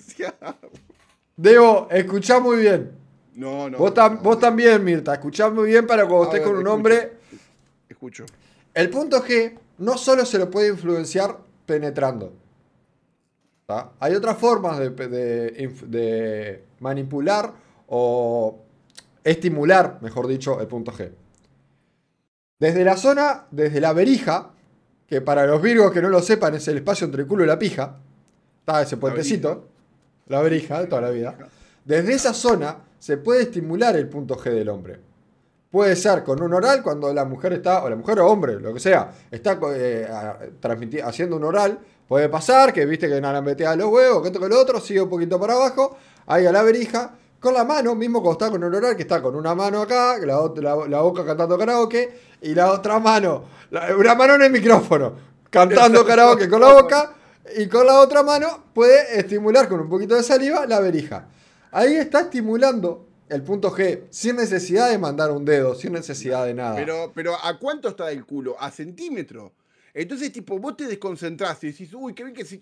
Debo, 1.35 1.87
escuchá 1.91 2.39
muy 2.39 2.57
bien. 2.57 2.91
No, 3.35 3.69
no. 3.69 3.77
Vos, 3.77 3.93
tam- 3.93 4.15
no. 4.15 4.21
vos 4.21 4.39
también, 4.39 4.83
Mirta. 4.83 5.13
Escuchá 5.13 5.49
muy 5.49 5.67
bien 5.69 5.85
para 5.85 6.05
cuando 6.07 6.25
estés 6.25 6.39
ver, 6.39 6.43
con 6.47 6.53
un 6.53 6.59
escucho. 6.61 6.73
hombre. 6.73 7.13
Escucho. 7.89 8.25
El 8.73 8.89
punto 8.89 9.21
G 9.23 9.57
no 9.79 9.97
solo 9.97 10.25
se 10.25 10.37
lo 10.39 10.49
puede 10.49 10.69
influenciar 10.69 11.37
penetrando. 11.65 12.33
¿tá? 13.65 13.91
Hay 13.99 14.13
otras 14.15 14.37
formas 14.37 14.79
de, 14.79 14.89
de 15.87 16.63
manipular 16.79 17.51
o 17.87 18.59
estimular, 19.23 19.97
mejor 20.01 20.27
dicho, 20.27 20.61
el 20.61 20.67
punto 20.67 20.91
G. 20.91 21.11
Desde 22.59 22.83
la 22.85 22.95
zona, 22.95 23.47
desde 23.51 23.81
la 23.81 23.91
verija, 23.91 24.51
que 25.07 25.19
para 25.21 25.45
los 25.45 25.61
virgos 25.61 25.91
que 25.91 26.01
no 26.01 26.09
lo 26.09 26.21
sepan 26.21 26.55
es 26.55 26.67
el 26.67 26.77
espacio 26.77 27.05
entre 27.05 27.23
el 27.23 27.27
culo 27.27 27.43
y 27.43 27.47
la 27.47 27.59
pija, 27.59 27.97
está 28.59 28.81
ese 28.81 28.97
puentecito, 28.97 29.67
la 30.27 30.41
verija 30.41 30.81
de 30.81 30.87
toda 30.87 31.01
la 31.01 31.09
vida. 31.09 31.35
Desde 31.83 32.13
esa 32.13 32.33
zona 32.33 32.77
se 32.99 33.17
puede 33.17 33.43
estimular 33.43 33.95
el 33.95 34.09
punto 34.09 34.35
G 34.35 34.51
del 34.51 34.69
hombre. 34.69 34.99
Puede 35.69 35.95
ser 35.95 36.23
con 36.23 36.41
un 36.41 36.53
oral 36.53 36.81
cuando 36.81 37.13
la 37.13 37.25
mujer 37.25 37.53
está, 37.53 37.83
o 37.83 37.89
la 37.89 37.95
mujer 37.95 38.19
o 38.19 38.27
hombre, 38.27 38.59
lo 38.59 38.73
que 38.73 38.79
sea, 38.79 39.11
está 39.29 39.59
eh, 39.75 40.07
haciendo 41.03 41.35
un 41.35 41.43
oral. 41.43 41.77
Puede 42.07 42.29
pasar 42.29 42.71
que 42.71 42.85
viste 42.85 43.09
que 43.09 43.19
nada 43.19 43.41
metida 43.41 43.71
a 43.71 43.75
los 43.75 43.89
huevos, 43.89 44.21
que 44.21 44.29
esto 44.29 44.39
que 44.39 44.47
lo 44.47 44.59
otro, 44.59 44.79
sigue 44.79 45.01
un 45.01 45.09
poquito 45.09 45.39
para 45.39 45.53
abajo, 45.53 45.97
ahí 46.27 46.45
a 46.45 46.51
la 46.51 46.63
verija, 46.63 47.11
con 47.39 47.53
la 47.53 47.63
mano, 47.63 47.93
mismo 47.93 48.21
cuando 48.21 48.45
está 48.45 48.51
con 48.51 48.63
un 48.63 48.73
oral, 48.73 48.95
que 48.95 49.03
está 49.03 49.21
con 49.21 49.35
una 49.35 49.53
mano 49.53 49.81
acá, 49.81 50.17
la, 50.19 50.49
la, 50.87 51.01
boca 51.01 51.25
cantando 51.25 51.57
karaoke, 51.57 52.19
y 52.41 52.55
la 52.55 52.71
otra 52.71 52.99
mano, 52.99 53.43
una 53.99 54.15
mano 54.15 54.35
en 54.35 54.43
el 54.43 54.51
micrófono, 54.51 55.13
cantando 55.49 56.05
karaoke 56.07 56.49
con 56.49 56.61
la 56.61 56.73
boca, 56.73 57.11
y 57.57 57.67
con 57.67 57.85
la 57.85 57.99
otra 57.99 58.23
mano 58.23 58.65
puede 58.73 59.19
estimular 59.19 59.67
con 59.69 59.79
un 59.79 59.89
poquito 59.89 60.15
de 60.15 60.23
saliva 60.23 60.65
la 60.65 60.79
verija. 60.79 61.27
Ahí 61.71 61.95
está 61.95 62.21
estimulando 62.21 63.07
el 63.29 63.41
punto 63.43 63.71
G, 63.71 64.03
sin 64.09 64.35
necesidad 64.35 64.89
de 64.89 64.97
mandar 64.97 65.31
un 65.31 65.45
dedo, 65.45 65.75
sin 65.75 65.93
necesidad 65.93 66.45
de 66.45 66.53
nada. 66.53 66.75
Pero, 66.75 67.11
pero 67.13 67.35
¿a 67.35 67.57
cuánto 67.57 67.89
está 67.89 68.11
el 68.11 68.25
culo? 68.25 68.55
¿A 68.59 68.71
centímetro? 68.71 69.53
Entonces, 69.93 70.31
tipo, 70.33 70.59
vos 70.59 70.75
te 70.75 70.87
desconcentrás 70.87 71.63
y 71.63 71.67
decís, 71.67 71.89
uy, 71.93 72.13
qué 72.13 72.23
bien 72.23 72.35
que 72.35 72.43
se. 72.43 72.59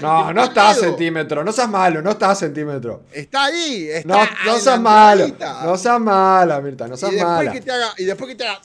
No, 0.00 0.32
no 0.32 0.44
está 0.44 0.70
a 0.70 0.74
centímetro, 0.74 1.44
no 1.44 1.52
seas 1.52 1.68
malo, 1.68 2.00
no 2.00 2.12
está 2.12 2.30
a 2.30 2.34
centímetro. 2.34 3.04
Está 3.12 3.44
ahí, 3.44 3.88
está 3.90 4.08
No, 4.08 4.24
no 4.46 4.58
seas 4.58 4.80
malo, 4.80 5.26
no 5.64 5.76
seas 5.76 6.00
mala, 6.00 6.60
Mirta, 6.62 6.88
no 6.88 6.96
seas 6.96 7.12
y 7.12 7.16
mala. 7.16 7.52
Que 7.52 7.60
te 7.60 7.70
haga, 7.70 7.92
y 7.98 8.04
después 8.04 8.30
que 8.30 8.36
te 8.36 8.46
haga. 8.46 8.60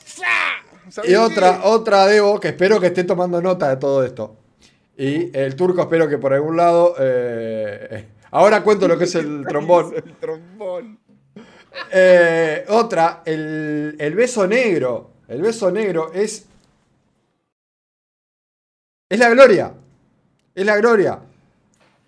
Y 1.04 1.14
otra, 1.16 1.60
otra 1.64 2.06
Debo, 2.06 2.40
que 2.40 2.48
espero 2.48 2.80
que 2.80 2.86
esté 2.86 3.04
tomando 3.04 3.42
nota 3.42 3.68
de 3.68 3.76
todo 3.76 4.02
esto. 4.02 4.36
Y 4.98 5.30
el 5.32 5.54
turco, 5.54 5.82
espero 5.82 6.08
que 6.08 6.18
por 6.18 6.34
algún 6.34 6.56
lado. 6.56 6.96
Eh, 6.98 8.08
ahora 8.32 8.64
cuento 8.64 8.88
lo 8.88 8.98
que 8.98 9.04
es 9.04 9.14
el 9.14 9.44
trombón. 9.48 9.94
el 9.94 10.16
trombón. 10.16 10.98
Eh, 11.92 12.64
otra, 12.68 13.22
el, 13.24 13.94
el, 13.96 14.14
beso 14.16 14.44
negro. 14.48 15.12
El 15.28 15.40
beso 15.40 15.70
negro 15.70 16.12
es. 16.12 16.46
Es 19.08 19.18
la 19.20 19.30
gloria. 19.30 19.72
Es 20.52 20.66
la 20.66 20.76
gloria. 20.76 21.20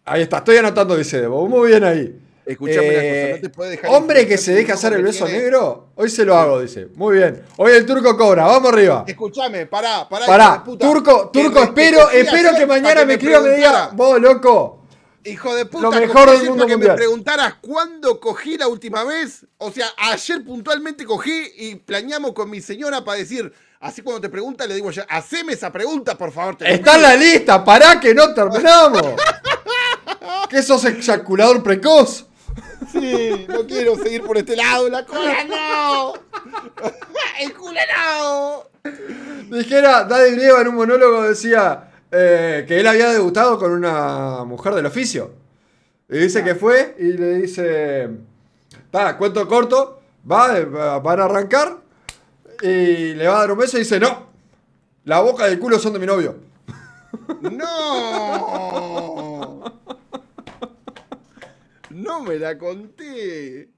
Ahí 0.04 0.22
está, 0.22 0.38
estoy 0.38 0.56
anotando, 0.56 0.96
dice 0.96 1.20
Debo. 1.20 1.46
Muy 1.46 1.68
bien 1.68 1.84
ahí. 1.84 2.20
Escuchame 2.50 2.88
una 2.88 2.98
cosa, 2.98 3.36
no 3.36 3.40
te 3.40 3.50
puede 3.50 3.70
dejar. 3.70 3.90
Hombre 3.92 4.26
que 4.26 4.36
se 4.36 4.52
deja 4.52 4.74
hacer 4.74 4.92
el 4.94 5.02
beso 5.02 5.24
negro, 5.28 5.90
hoy 5.94 6.10
se 6.10 6.24
lo 6.24 6.36
hago, 6.36 6.60
dice. 6.60 6.88
Muy 6.96 7.18
bien. 7.18 7.42
Hoy 7.56 7.70
el 7.72 7.86
turco 7.86 8.16
cobra, 8.16 8.44
vamos 8.44 8.72
arriba. 8.72 9.04
Escuchame, 9.06 9.66
pará, 9.66 10.08
pará. 10.08 10.26
Pará, 10.26 10.64
turco, 10.64 11.30
turco, 11.32 11.62
espero, 11.62 12.10
espero 12.10 12.50
que 12.56 12.66
mañana 12.66 13.04
me 13.04 13.14
escriba 13.14 13.38
y 13.38 13.42
me 13.42 13.56
diga, 13.56 13.90
vos 13.92 14.20
loco. 14.20 14.84
Hijo 15.22 15.54
de 15.54 15.66
puta, 15.66 15.82
lo 15.82 15.92
mejor 15.92 16.30
del 16.30 16.48
mundo 16.48 16.66
que 16.66 16.72
mundial. 16.72 16.92
me 16.92 16.96
preguntaras 16.96 17.54
cuándo 17.60 18.18
cogí 18.18 18.56
la 18.58 18.66
última 18.66 19.04
vez. 19.04 19.46
O 19.58 19.70
sea, 19.70 19.86
ayer 19.96 20.42
puntualmente 20.42 21.04
cogí 21.04 21.52
y 21.56 21.74
planeamos 21.76 22.32
con 22.32 22.50
mi 22.50 22.60
señora 22.60 23.04
para 23.04 23.18
decir, 23.18 23.52
así 23.78 24.02
cuando 24.02 24.22
te 24.22 24.28
pregunta, 24.28 24.66
le 24.66 24.74
digo 24.74 24.90
ya, 24.90 25.02
haceme 25.02 25.52
esa 25.52 25.70
pregunta, 25.70 26.18
por 26.18 26.32
favor. 26.32 26.56
Está 26.60 26.96
en 26.96 27.02
la 27.02 27.14
lista, 27.14 27.62
pará 27.62 28.00
que 28.00 28.12
no 28.12 28.34
terminamos. 28.34 29.02
¿Qué 30.50 30.62
sos 30.64 30.84
ejaculador 30.86 31.62
precoz? 31.62 32.26
Sí, 32.90 33.46
no 33.48 33.66
quiero 33.66 33.96
seguir 33.96 34.22
por 34.22 34.36
este 34.38 34.56
lado. 34.56 34.88
La 34.88 35.04
cola 35.04 35.44
no. 35.44 36.12
El 37.40 37.54
culo 37.54 37.80
no. 37.96 38.64
Dijera, 39.56 40.04
Daddy 40.04 40.32
Grieva 40.32 40.60
en 40.62 40.68
un 40.68 40.76
monólogo 40.76 41.22
decía 41.22 41.90
eh, 42.10 42.64
que 42.66 42.80
él 42.80 42.86
había 42.86 43.10
debutado 43.10 43.58
con 43.58 43.72
una 43.72 44.44
mujer 44.44 44.74
del 44.74 44.86
oficio. 44.86 45.32
Y 46.08 46.18
dice 46.18 46.42
que 46.42 46.54
fue 46.54 46.96
y 46.98 47.12
le 47.12 47.34
dice, 47.36 48.10
va, 48.94 49.16
cuento 49.16 49.46
corto, 49.46 50.00
va, 50.30 50.98
van 50.98 51.20
a 51.20 51.24
arrancar 51.24 51.78
y 52.62 53.14
le 53.14 53.28
va 53.28 53.36
a 53.36 53.40
dar 53.40 53.52
un 53.52 53.58
beso 53.58 53.76
y 53.76 53.80
dice, 53.80 54.00
no, 54.00 54.26
la 55.04 55.20
boca 55.20 55.48
y 55.48 55.52
el 55.52 55.58
culo 55.60 55.78
son 55.78 55.92
de 55.92 55.98
mi 55.98 56.06
novio. 56.06 56.36
No. 57.40 59.29
No 62.02 62.22
me 62.22 62.38
la 62.38 62.56
conté. 62.56 63.68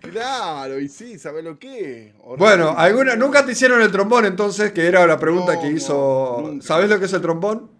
Claro, 0.00 0.80
y 0.80 0.88
sí, 0.88 1.18
¿sabes 1.18 1.44
lo 1.44 1.58
que? 1.58 2.14
Bueno, 2.36 2.74
¿alguna, 2.76 3.16
nunca 3.16 3.44
te 3.44 3.52
hicieron 3.52 3.80
el 3.80 3.90
trombón 3.90 4.26
entonces, 4.26 4.72
que 4.72 4.86
era 4.86 5.06
la 5.06 5.18
pregunta 5.18 5.60
que 5.60 5.68
hizo. 5.68 6.58
¿Sabes 6.60 6.90
lo 6.90 6.98
que 6.98 7.06
es 7.06 7.12
el 7.12 7.22
trombón? 7.22 7.70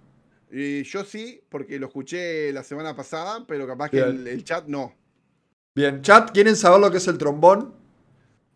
yo 0.84 1.04
sí, 1.04 1.42
porque 1.48 1.80
lo 1.80 1.88
escuché 1.88 2.52
la 2.52 2.62
semana 2.62 2.94
pasada, 2.94 3.44
pero 3.46 3.66
capaz 3.66 3.90
que 3.90 3.98
el, 3.98 4.44
chat 4.44 4.66
no. 4.66 4.94
Bien, 5.74 6.00
chat, 6.00 6.30
¿quieren 6.30 6.54
saber 6.54 6.80
lo 6.80 6.90
que 6.90 6.98
es 6.98 7.08
el 7.08 7.18
trombón? 7.18 7.74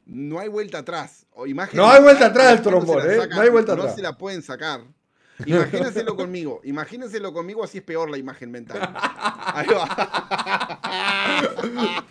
No 0.06 0.38
hay 0.38 0.48
vuelta 0.48 0.78
atrás. 0.78 1.26
O 1.32 1.44
no 1.46 1.90
hay 1.90 2.02
vuelta 2.02 2.26
atrás 2.26 2.48
del 2.50 2.62
trombón, 2.62 3.02
¿eh? 3.10 3.28
no 3.28 3.40
hay 3.40 3.50
vuelta 3.50 3.72
atrás. 3.72 3.88
No 3.88 3.94
se 3.94 4.02
la 4.02 4.16
pueden 4.16 4.42
sacar. 4.42 4.82
Imagínenselo 5.46 6.16
conmigo. 6.16 6.60
Imagínenselo 6.64 7.32
conmigo, 7.32 7.62
así 7.62 7.78
es 7.78 7.84
peor 7.84 8.10
la 8.10 8.18
imagen 8.18 8.50
mental. 8.50 8.92
Ahí 8.94 9.66
va. 9.68 12.04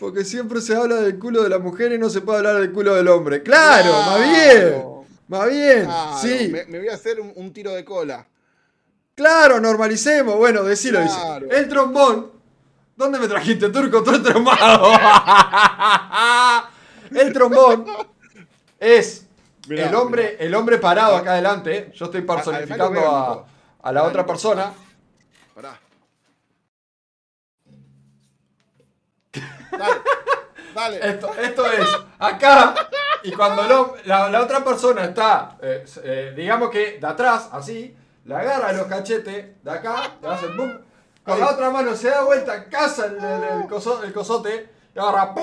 Porque 0.00 0.24
siempre 0.24 0.60
se 0.60 0.74
habla 0.74 0.96
del 0.96 1.18
culo 1.18 1.42
de 1.42 1.48
la 1.48 1.58
mujer 1.58 1.92
y 1.92 1.98
no 1.98 2.08
se 2.08 2.20
puede 2.20 2.38
hablar 2.38 2.56
del 2.56 2.72
culo 2.72 2.94
del 2.94 3.08
hombre. 3.08 3.42
Claro, 3.42 3.92
más 3.92 4.30
bien. 4.30 4.84
Más 5.28 5.50
bien. 5.50 5.88
sí. 6.20 6.52
Me, 6.68 6.78
voy 6.78 6.88
a 6.88 6.94
hacer 6.94 7.20
un, 7.20 7.52
tiro 7.52 7.72
de 7.72 7.84
cola. 7.84 8.26
Claro, 9.14 9.60
normalicemos. 9.60 10.36
Bueno, 10.36 10.62
decilo. 10.62 11.02
Dice. 11.02 11.18
El 11.50 11.68
trombón. 11.68 12.32
¿Dónde 12.96 13.18
me 13.18 13.28
trajiste, 13.28 13.68
turco? 13.68 14.02
Todo 14.02 14.22
trombado. 14.22 14.90
el 17.10 17.32
trombón 17.32 17.86
es 18.80 19.27
el, 19.70 19.94
hombre, 19.94 20.36
el 20.40 20.54
hombre 20.54 20.78
parado 20.78 21.16
acá 21.16 21.32
adelante, 21.32 21.92
yo 21.94 22.06
estoy 22.06 22.22
personificando 22.22 23.00
a, 23.00 23.46
a, 23.82 23.92
la 23.92 24.04
otra 24.04 24.24
persona. 24.24 24.72
Pará. 25.54 25.78
Dale, 29.70 30.00
dale. 30.74 31.08
Esto, 31.08 31.34
esto 31.34 31.66
es 31.66 31.88
acá, 32.18 32.74
y 33.22 33.32
cuando 33.32 33.62
la, 34.04 34.40
otra 34.40 34.64
persona 34.64 35.04
está, 35.04 35.56
eh, 35.60 35.84
eh, 36.02 36.32
digamos 36.36 36.70
que 36.70 36.98
de 37.00 37.06
atrás, 37.06 37.48
así, 37.52 37.96
le 38.24 38.34
agarra 38.34 38.72
los 38.72 38.86
cachetes 38.86 39.62
de 39.62 39.70
acá, 39.70 40.16
le 40.20 40.28
hace 40.28 40.46
boom, 40.48 40.80
con 41.24 41.40
la 41.40 41.50
otra 41.50 41.70
mano 41.70 41.94
se 41.94 42.08
da 42.08 42.22
vuelta, 42.22 42.64
caza 42.68 43.06
el, 43.06 43.16
el, 43.16 43.62
el 44.04 44.12
cosote, 44.12 44.70
y 44.94 44.98
agarra. 44.98 45.34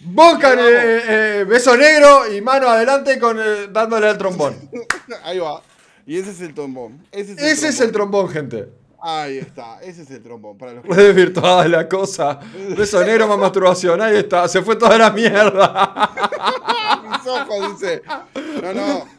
Boca, 0.00 0.54
eh, 0.54 1.02
eh, 1.40 1.44
beso 1.44 1.76
negro 1.76 2.32
y 2.32 2.40
mano 2.40 2.68
adelante 2.68 3.18
con 3.18 3.38
eh, 3.38 3.68
dándole 3.70 4.08
al 4.08 4.16
trombón. 4.16 4.54
Ahí 5.24 5.38
va. 5.38 5.62
Y 6.06 6.18
ese 6.18 6.30
es 6.30 6.40
el 6.40 6.54
trombón. 6.54 7.04
Ese 7.10 7.32
es 7.32 7.36
el, 7.36 7.36
trombón. 7.36 7.68
Es 7.68 7.80
el 7.80 7.92
trombón, 7.92 8.28
gente. 8.28 8.68
Ahí 9.00 9.38
está, 9.38 9.80
ese 9.82 10.02
es 10.02 10.10
el 10.10 10.22
trombón. 10.22 10.56
Para 10.56 10.74
los 10.74 10.84
Desvirtuada 10.84 11.68
la 11.68 11.88
cosa. 11.88 12.40
Beso 12.76 13.04
negro 13.04 13.28
más 13.28 13.38
masturbación. 13.38 14.00
Ahí 14.00 14.16
está, 14.16 14.48
se 14.48 14.62
fue 14.62 14.76
toda 14.76 14.96
la 14.96 15.10
mierda. 15.10 16.10
Mis 17.10 17.26
ojos, 17.26 17.80
dice. 17.80 18.02
No, 18.62 18.72
no. 18.72 19.18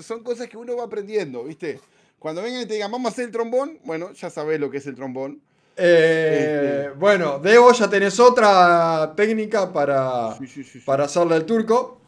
Son, 0.00 0.22
cosas 0.22 0.48
que 0.48 0.56
uno 0.56 0.76
va 0.76 0.84
aprendiendo, 0.84 1.44
¿viste? 1.44 1.80
Cuando 2.18 2.42
vengan 2.42 2.62
y 2.62 2.66
te 2.66 2.74
digan, 2.74 2.90
vamos 2.90 3.10
a 3.10 3.12
hacer 3.12 3.26
el 3.26 3.30
trombón, 3.30 3.78
bueno, 3.84 4.12
ya 4.12 4.30
sabes 4.30 4.58
lo 4.58 4.70
que 4.70 4.78
es 4.78 4.86
el 4.86 4.94
trombón. 4.94 5.40
Eh, 5.76 6.90
bueno, 6.96 7.38
Debo, 7.38 7.72
ya 7.72 7.88
tenés 7.88 8.18
otra 8.20 9.12
técnica 9.16 9.72
para, 9.72 10.36
para 10.84 11.04
hacerle 11.04 11.36
el 11.36 11.44
turco. 11.44 12.00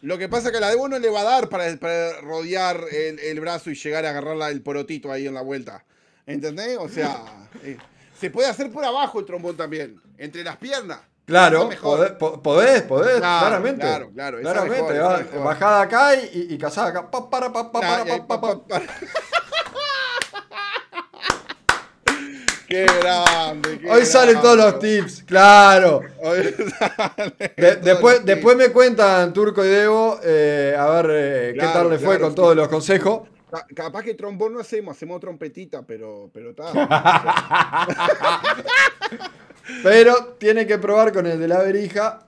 Lo, 0.00 0.18
que 0.18 0.28
pasa 0.28 0.48
es 0.48 0.52
que 0.52 0.58
a 0.58 0.60
la 0.60 0.70
Debo 0.70 0.88
no 0.88 0.98
le 0.98 1.08
va 1.08 1.20
a 1.20 1.24
dar 1.24 1.48
para, 1.48 2.20
rodear 2.20 2.84
el, 2.90 3.40
brazo 3.40 3.70
y 3.70 3.74
llegar 3.74 4.04
a 4.04 4.10
agarrarla 4.10 4.50
el 4.50 4.62
porotito 4.62 5.12
ahí 5.12 5.26
en 5.26 5.34
la 5.34 5.42
vuelta. 5.42 5.84
¿Entendés? 6.26 6.78
O 6.78 6.88
sea, 6.88 7.48
eh, 7.62 7.76
se 8.18 8.30
puede 8.30 8.48
hacer 8.48 8.70
por 8.72 8.84
abajo 8.84 9.20
el 9.20 9.26
trombón 9.26 9.56
también, 9.56 10.00
entre 10.18 10.42
las 10.42 10.56
piernas. 10.56 11.00
Claro, 11.24 11.70
podés, 11.80 12.82
podés, 12.82 13.20
claramente. 13.20 13.80
Claro, 13.80 14.10
claro. 14.12 14.40
Claramente, 14.40 14.98
bajada 15.38 15.82
acá 15.82 16.16
y, 16.16 16.48
y, 16.50 16.58
cazada 16.58 16.88
acá. 16.88 17.10
Pa, 17.10 17.30
para, 17.30 17.52
pa, 17.52 17.70
para, 17.70 18.26
pa, 18.26 18.60
Qué 22.72 22.86
grande. 22.86 23.80
Hoy 23.90 24.06
salen 24.06 24.40
todos 24.40 24.56
los 24.56 24.78
tips, 24.78 25.24
claro. 25.24 26.00
después, 27.82 28.24
después 28.24 28.56
me 28.56 28.70
cuentan 28.70 29.30
Turco 29.34 29.62
y 29.62 29.68
Debo, 29.68 30.18
eh, 30.24 30.74
a 30.78 30.86
ver 30.88 31.06
eh, 31.10 31.52
qué 31.52 31.60
tal 31.66 31.90
le 31.90 31.98
fue 31.98 32.18
con 32.18 32.34
todos 32.34 32.56
los 32.56 32.68
consejos. 32.68 33.28
Ca- 33.50 33.66
Capaz 33.76 34.02
que 34.04 34.14
trombón 34.14 34.54
no 34.54 34.60
hacemos, 34.60 34.96
hacemos 34.96 35.20
trompetita, 35.20 35.82
pero 35.82 36.30
pero 36.32 36.50
está. 36.50 36.72
Pero 39.82 40.34
tiene 40.38 40.66
que 40.66 40.78
probar 40.78 41.12
con 41.12 41.26
el 41.26 41.38
de 41.38 41.46
la 41.48 41.58
verija. 41.62 42.20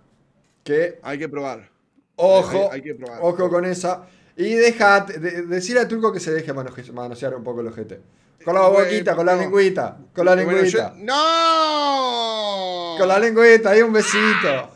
Que, 0.63 1.01
hay 1.03 1.19
que 1.19 1.29
probar. 1.29 1.69
ojo, 2.17 2.69
Hay- 2.71 2.77
hay 2.77 2.83
que 2.83 2.95
probar. 2.95 3.19
ojo 3.23 3.49
con 3.49 3.65
esa. 3.65 4.07
Y 4.37 4.55
deja, 4.55 5.01
de- 5.01 5.43
decirle 5.47 5.81
a 5.81 5.89
Turco 5.89 6.13
que 6.13 6.21
se 6.21 6.33
deje 6.33 6.53
manosear 6.53 7.35
un 7.35 7.43
poco 7.45 7.61
el 7.63 7.69
ojete. 7.69 8.01
Con 8.45 8.55
la 8.55 8.61
Bueno, 8.69 8.85
boquita, 8.85 9.17
con 9.17 9.27
la 9.27 9.37
lengüita, 9.37 9.97
con 10.15 10.25
la 10.27 10.35
Bueno, 10.35 10.51
yo- 10.51 10.79
lengüita. 10.79 10.95
¡No! 10.97 12.95
Con 12.99 13.09
la 13.09 13.19
lengüita, 13.19 13.71
ahí 13.71 13.83
un 13.83 13.93
besito. 13.93 14.71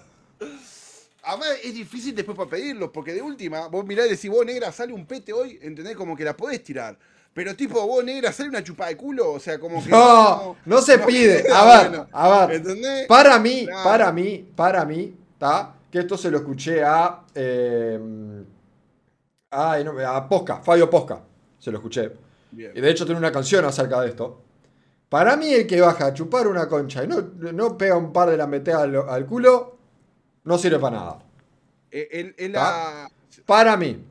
Además 1.24 1.48
es 1.62 1.74
difícil 1.74 2.14
después 2.14 2.36
para 2.36 2.48
pedirlos, 2.48 2.90
porque 2.92 3.12
de 3.12 3.20
última, 3.20 3.66
vos 3.68 3.84
mirá 3.84 4.06
y 4.06 4.10
decís, 4.10 4.30
vos 4.30 4.46
negra, 4.46 4.72
sale 4.72 4.92
un 4.94 5.04
pete 5.04 5.32
hoy, 5.32 5.58
¿entendés? 5.60 5.94
Como 5.94 6.16
que 6.16 6.24
la 6.24 6.34
podés 6.36 6.64
tirar. 6.64 6.96
Pero 7.34 7.54
tipo, 7.54 7.86
vos 7.86 8.02
negra, 8.02 8.32
sale 8.32 8.48
una 8.48 8.64
chupada 8.64 8.88
de 8.88 8.96
culo, 8.96 9.32
o 9.32 9.38
sea, 9.40 9.60
como 9.60 9.84
que... 9.84 9.90
No, 9.90 10.56
no 10.64 10.80
se 10.80 10.98
pide. 11.00 11.42
queda 11.42 11.60
A 11.60 11.78
ver, 11.82 11.88
bueno, 11.90 12.08
a 12.12 12.46
ver. 12.46 12.56
¿Entendés? 12.56 13.06
Para 13.06 13.38
mí, 13.38 13.66
Claro. 13.66 13.84
para 13.84 14.10
mí, 14.12 14.50
para 14.56 14.84
mí, 14.86 15.14
¿está? 15.34 15.74
Que 15.92 15.98
esto 16.00 16.16
se 16.16 16.30
lo 16.30 16.38
escuché 16.38 16.82
a. 16.82 17.20
eh, 17.34 17.98
ay, 19.50 19.84
no, 19.84 19.92
a 20.08 20.26
Posca, 20.28 20.56
Fabio 20.62 20.88
Posca. 20.88 21.20
Se 21.58 21.70
lo 21.70 21.78
escuché. 21.78 22.10
Bien. 22.50 22.72
Y 22.74 22.80
de 22.80 22.90
hecho 22.90 23.04
tiene 23.04 23.18
una 23.18 23.32
canción 23.32 23.64
acerca 23.64 24.00
de 24.00 24.08
esto. 24.08 24.42
Para 25.08 25.36
mí, 25.36 25.52
el 25.52 25.66
que 25.66 25.80
baja 25.80 26.06
a 26.06 26.14
chupar 26.14 26.46
una 26.46 26.68
concha 26.68 27.02
y 27.04 27.06
no, 27.08 27.20
no 27.52 27.78
pega 27.78 27.96
un 27.96 28.12
par 28.12 28.28
de 28.30 28.36
la 28.36 28.46
metea 28.46 28.80
al, 28.82 28.94
al 29.08 29.26
culo, 29.26 29.78
no 30.44 30.58
sirve 30.58 30.78
para 30.78 30.96
nada. 30.96 31.18
Eh, 31.90 32.08
el- 32.12 32.34
el- 32.36 32.52
la- 32.52 33.10
Para 33.46 33.76
mí. 33.76 34.04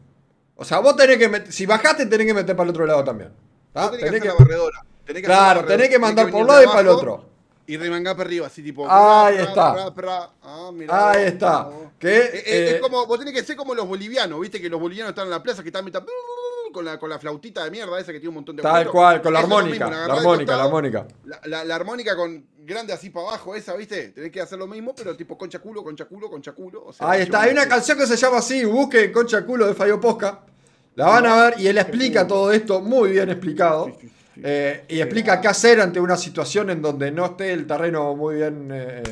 O 0.56 0.66
sea, 0.66 0.80
vos 0.80 0.96
tenés 0.96 1.18
que 1.20 1.30
meter, 1.30 1.52
si 1.54 1.68
bajaste, 1.68 2.08
tenés 2.08 2.26
que 2.26 2.34
meter 2.34 2.56
para 2.56 2.66
el 2.66 2.70
otro 2.72 2.86
lado 2.88 3.04
también. 3.04 3.32
tenés 3.74 3.92
que 4.00 4.06
hacer 4.08 4.22
que- 4.22 4.28
la 4.30 4.34
barredora. 4.34 4.84
Tenés 5.06 5.22
que 5.22 5.28
hacer 5.32 5.38
la 5.46 5.54
claro, 5.54 5.68
tenés 5.68 5.90
que 5.90 6.00
mandar 6.00 6.32
por 6.32 6.42
un 6.42 6.48
lado 6.48 6.64
y 6.64 6.66
para 6.68 6.80
el 6.82 6.88
otro. 6.88 7.26
Y 7.68 7.78
remangar 7.78 8.16
para 8.16 8.28
arriba, 8.28 8.48
así 8.48 8.64
tipo... 8.64 8.88
Ahí 8.90 9.36
pra, 9.36 9.44
está. 9.44 9.74
pra, 9.74 9.94
pra. 9.94 10.30
Ah, 10.42 10.72
mirá 10.74 11.12
Ahí 11.12 11.26
está. 11.26 11.70
Que, 12.00 12.18
Eh, 12.18 12.22
eh, 12.34 12.44
eh, 12.46 12.72
es 12.76 12.82
como, 12.82 13.06
vos 13.06 13.20
tenés 13.20 13.34
que 13.34 13.44
ser 13.44 13.56
como 13.58 13.76
los 13.76 13.86
bolivianos, 13.88 14.40
viste 14.40 14.60
que 14.62 14.70
los 14.70 14.80
bolivianos 14.80 15.10
están 15.12 15.26
en 15.26 15.32
la 15.32 15.44
plaza 15.44 15.62
que 15.62 15.70
están 15.70 15.84
mitad- 15.86 16.04
con 16.78 16.86
la, 16.86 17.00
con 17.00 17.10
la 17.10 17.18
flautita 17.18 17.64
de 17.64 17.72
mierda 17.72 18.00
esa 18.00 18.12
que 18.12 18.20
tiene 18.20 18.30
un 18.30 18.36
montón 18.36 18.56
de 18.56 18.62
Tal 18.62 18.88
cual, 18.92 19.20
con 19.22 19.34
la 19.34 19.40
Eso 19.40 19.48
armónica. 19.58 19.88
mismo, 19.88 20.06
La 20.08 20.14
armónica, 20.14 20.56
la 20.58 20.64
armónica. 20.66 21.08
La, 21.26 21.40
la- 21.46 21.64
la 21.66 21.76
armónica 21.76 22.16
con 22.16 22.46
grande 22.60 22.94
así 22.94 23.10
para 23.10 23.30
abajo, 23.30 23.56
esa, 23.56 23.76
¿viste? 23.76 24.10
Tenés 24.10 24.32
que 24.32 24.40
hacer 24.42 24.60
lo 24.60 24.68
mismo, 24.68 24.94
pero 24.96 25.16
tipo 25.18 25.36
concha 25.38 25.58
culo, 25.60 25.84
concha 25.84 26.06
culo, 26.06 26.30
concha 26.30 26.52
culo. 26.52 26.84
o 26.86 26.94
sea, 26.94 27.10
Ahí 27.10 27.24
está, 27.24 27.42
hay 27.42 27.52
una 27.52 27.62
así. 27.62 27.70
canción 27.70 27.98
que 27.98 28.06
se 28.06 28.16
llama 28.16 28.38
así, 28.38 28.64
busquen 28.66 29.12
Concha 29.12 29.44
Culo 29.46 29.66
de 29.66 29.74
Fabio 29.74 30.00
Posca. 30.00 30.42
La 30.96 31.08
van 31.08 31.26
a 31.26 31.36
ver 31.50 31.60
y 31.60 31.68
él 31.68 31.78
explica 31.80 32.28
todo 32.28 32.52
esto 32.52 32.80
muy 32.82 33.12
bien 33.12 33.30
explicado. 33.30 33.92
Eh, 34.44 34.84
y 34.88 35.00
explica 35.02 35.42
qué 35.42 35.48
hacer 35.48 35.82
ante 35.82 36.00
una 36.00 36.16
situación 36.16 36.70
en 36.70 36.80
donde 36.82 37.10
no 37.12 37.26
esté 37.26 37.54
el 37.54 37.66
terreno 37.66 38.16
muy 38.16 38.36
bien 38.36 38.70
eh, 38.72 39.04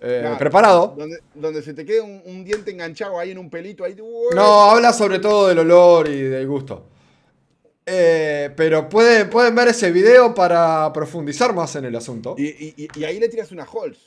eh, 0.00 0.18
Claro. 0.22 0.38
preparado. 0.38 0.94
Donde, 0.96 1.18
donde 1.34 1.62
se 1.62 1.74
te 1.74 1.84
quede 1.84 2.00
un, 2.00 2.22
un 2.24 2.42
diente 2.44 2.70
enganchado 2.70 3.18
ahí 3.20 3.30
en 3.32 3.38
un 3.38 3.50
pelito 3.50 3.84
ahí. 3.84 3.94
No, 4.34 4.70
habla 4.70 4.92
sobre 4.92 5.18
todo 5.18 5.48
del 5.48 5.58
olor 5.60 6.08
y 6.08 6.22
del 6.22 6.46
gusto. 6.46 6.86
Eh, 7.84 8.50
pero 8.56 8.88
puede- 8.88 9.24
pueden 9.24 9.54
ver 9.54 9.68
ese 9.68 9.90
video 9.90 10.34
para 10.34 10.92
profundizar 10.92 11.52
más 11.54 11.74
en 11.76 11.84
el 11.84 11.96
asunto. 11.96 12.34
Y, 12.38 12.44
y- 12.46 12.74
y- 12.76 13.00
y 13.00 13.04
ahí 13.04 13.18
le 13.18 13.28
tiras 13.28 13.50
una 13.52 13.64
Halls. 13.64 13.98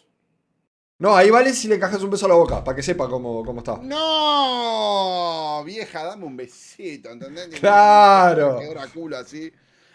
No, 0.97 1.13
ahí 1.13 1.29
vale 1.29 1.51
si 1.53 1.67
le 1.67 1.75
encajas 1.75 2.01
un 2.03 2.09
beso 2.09 2.25
a 2.25 2.29
la 2.29 2.35
boca, 2.35 2.63
para 2.63 2.73
que 2.73 2.81
sepa 2.81 3.09
cómo, 3.09 3.43
cómo 3.43 3.59
está. 3.59 3.77
No, 3.83 5.61
vieja, 5.65 6.05
dame 6.05 6.25
un 6.25 6.37
besito, 6.37 7.09
¿entendés? 7.09 7.49
Claro. 7.59 8.59
Que 8.59 8.73
culo 8.93 9.17
así, 9.17 9.51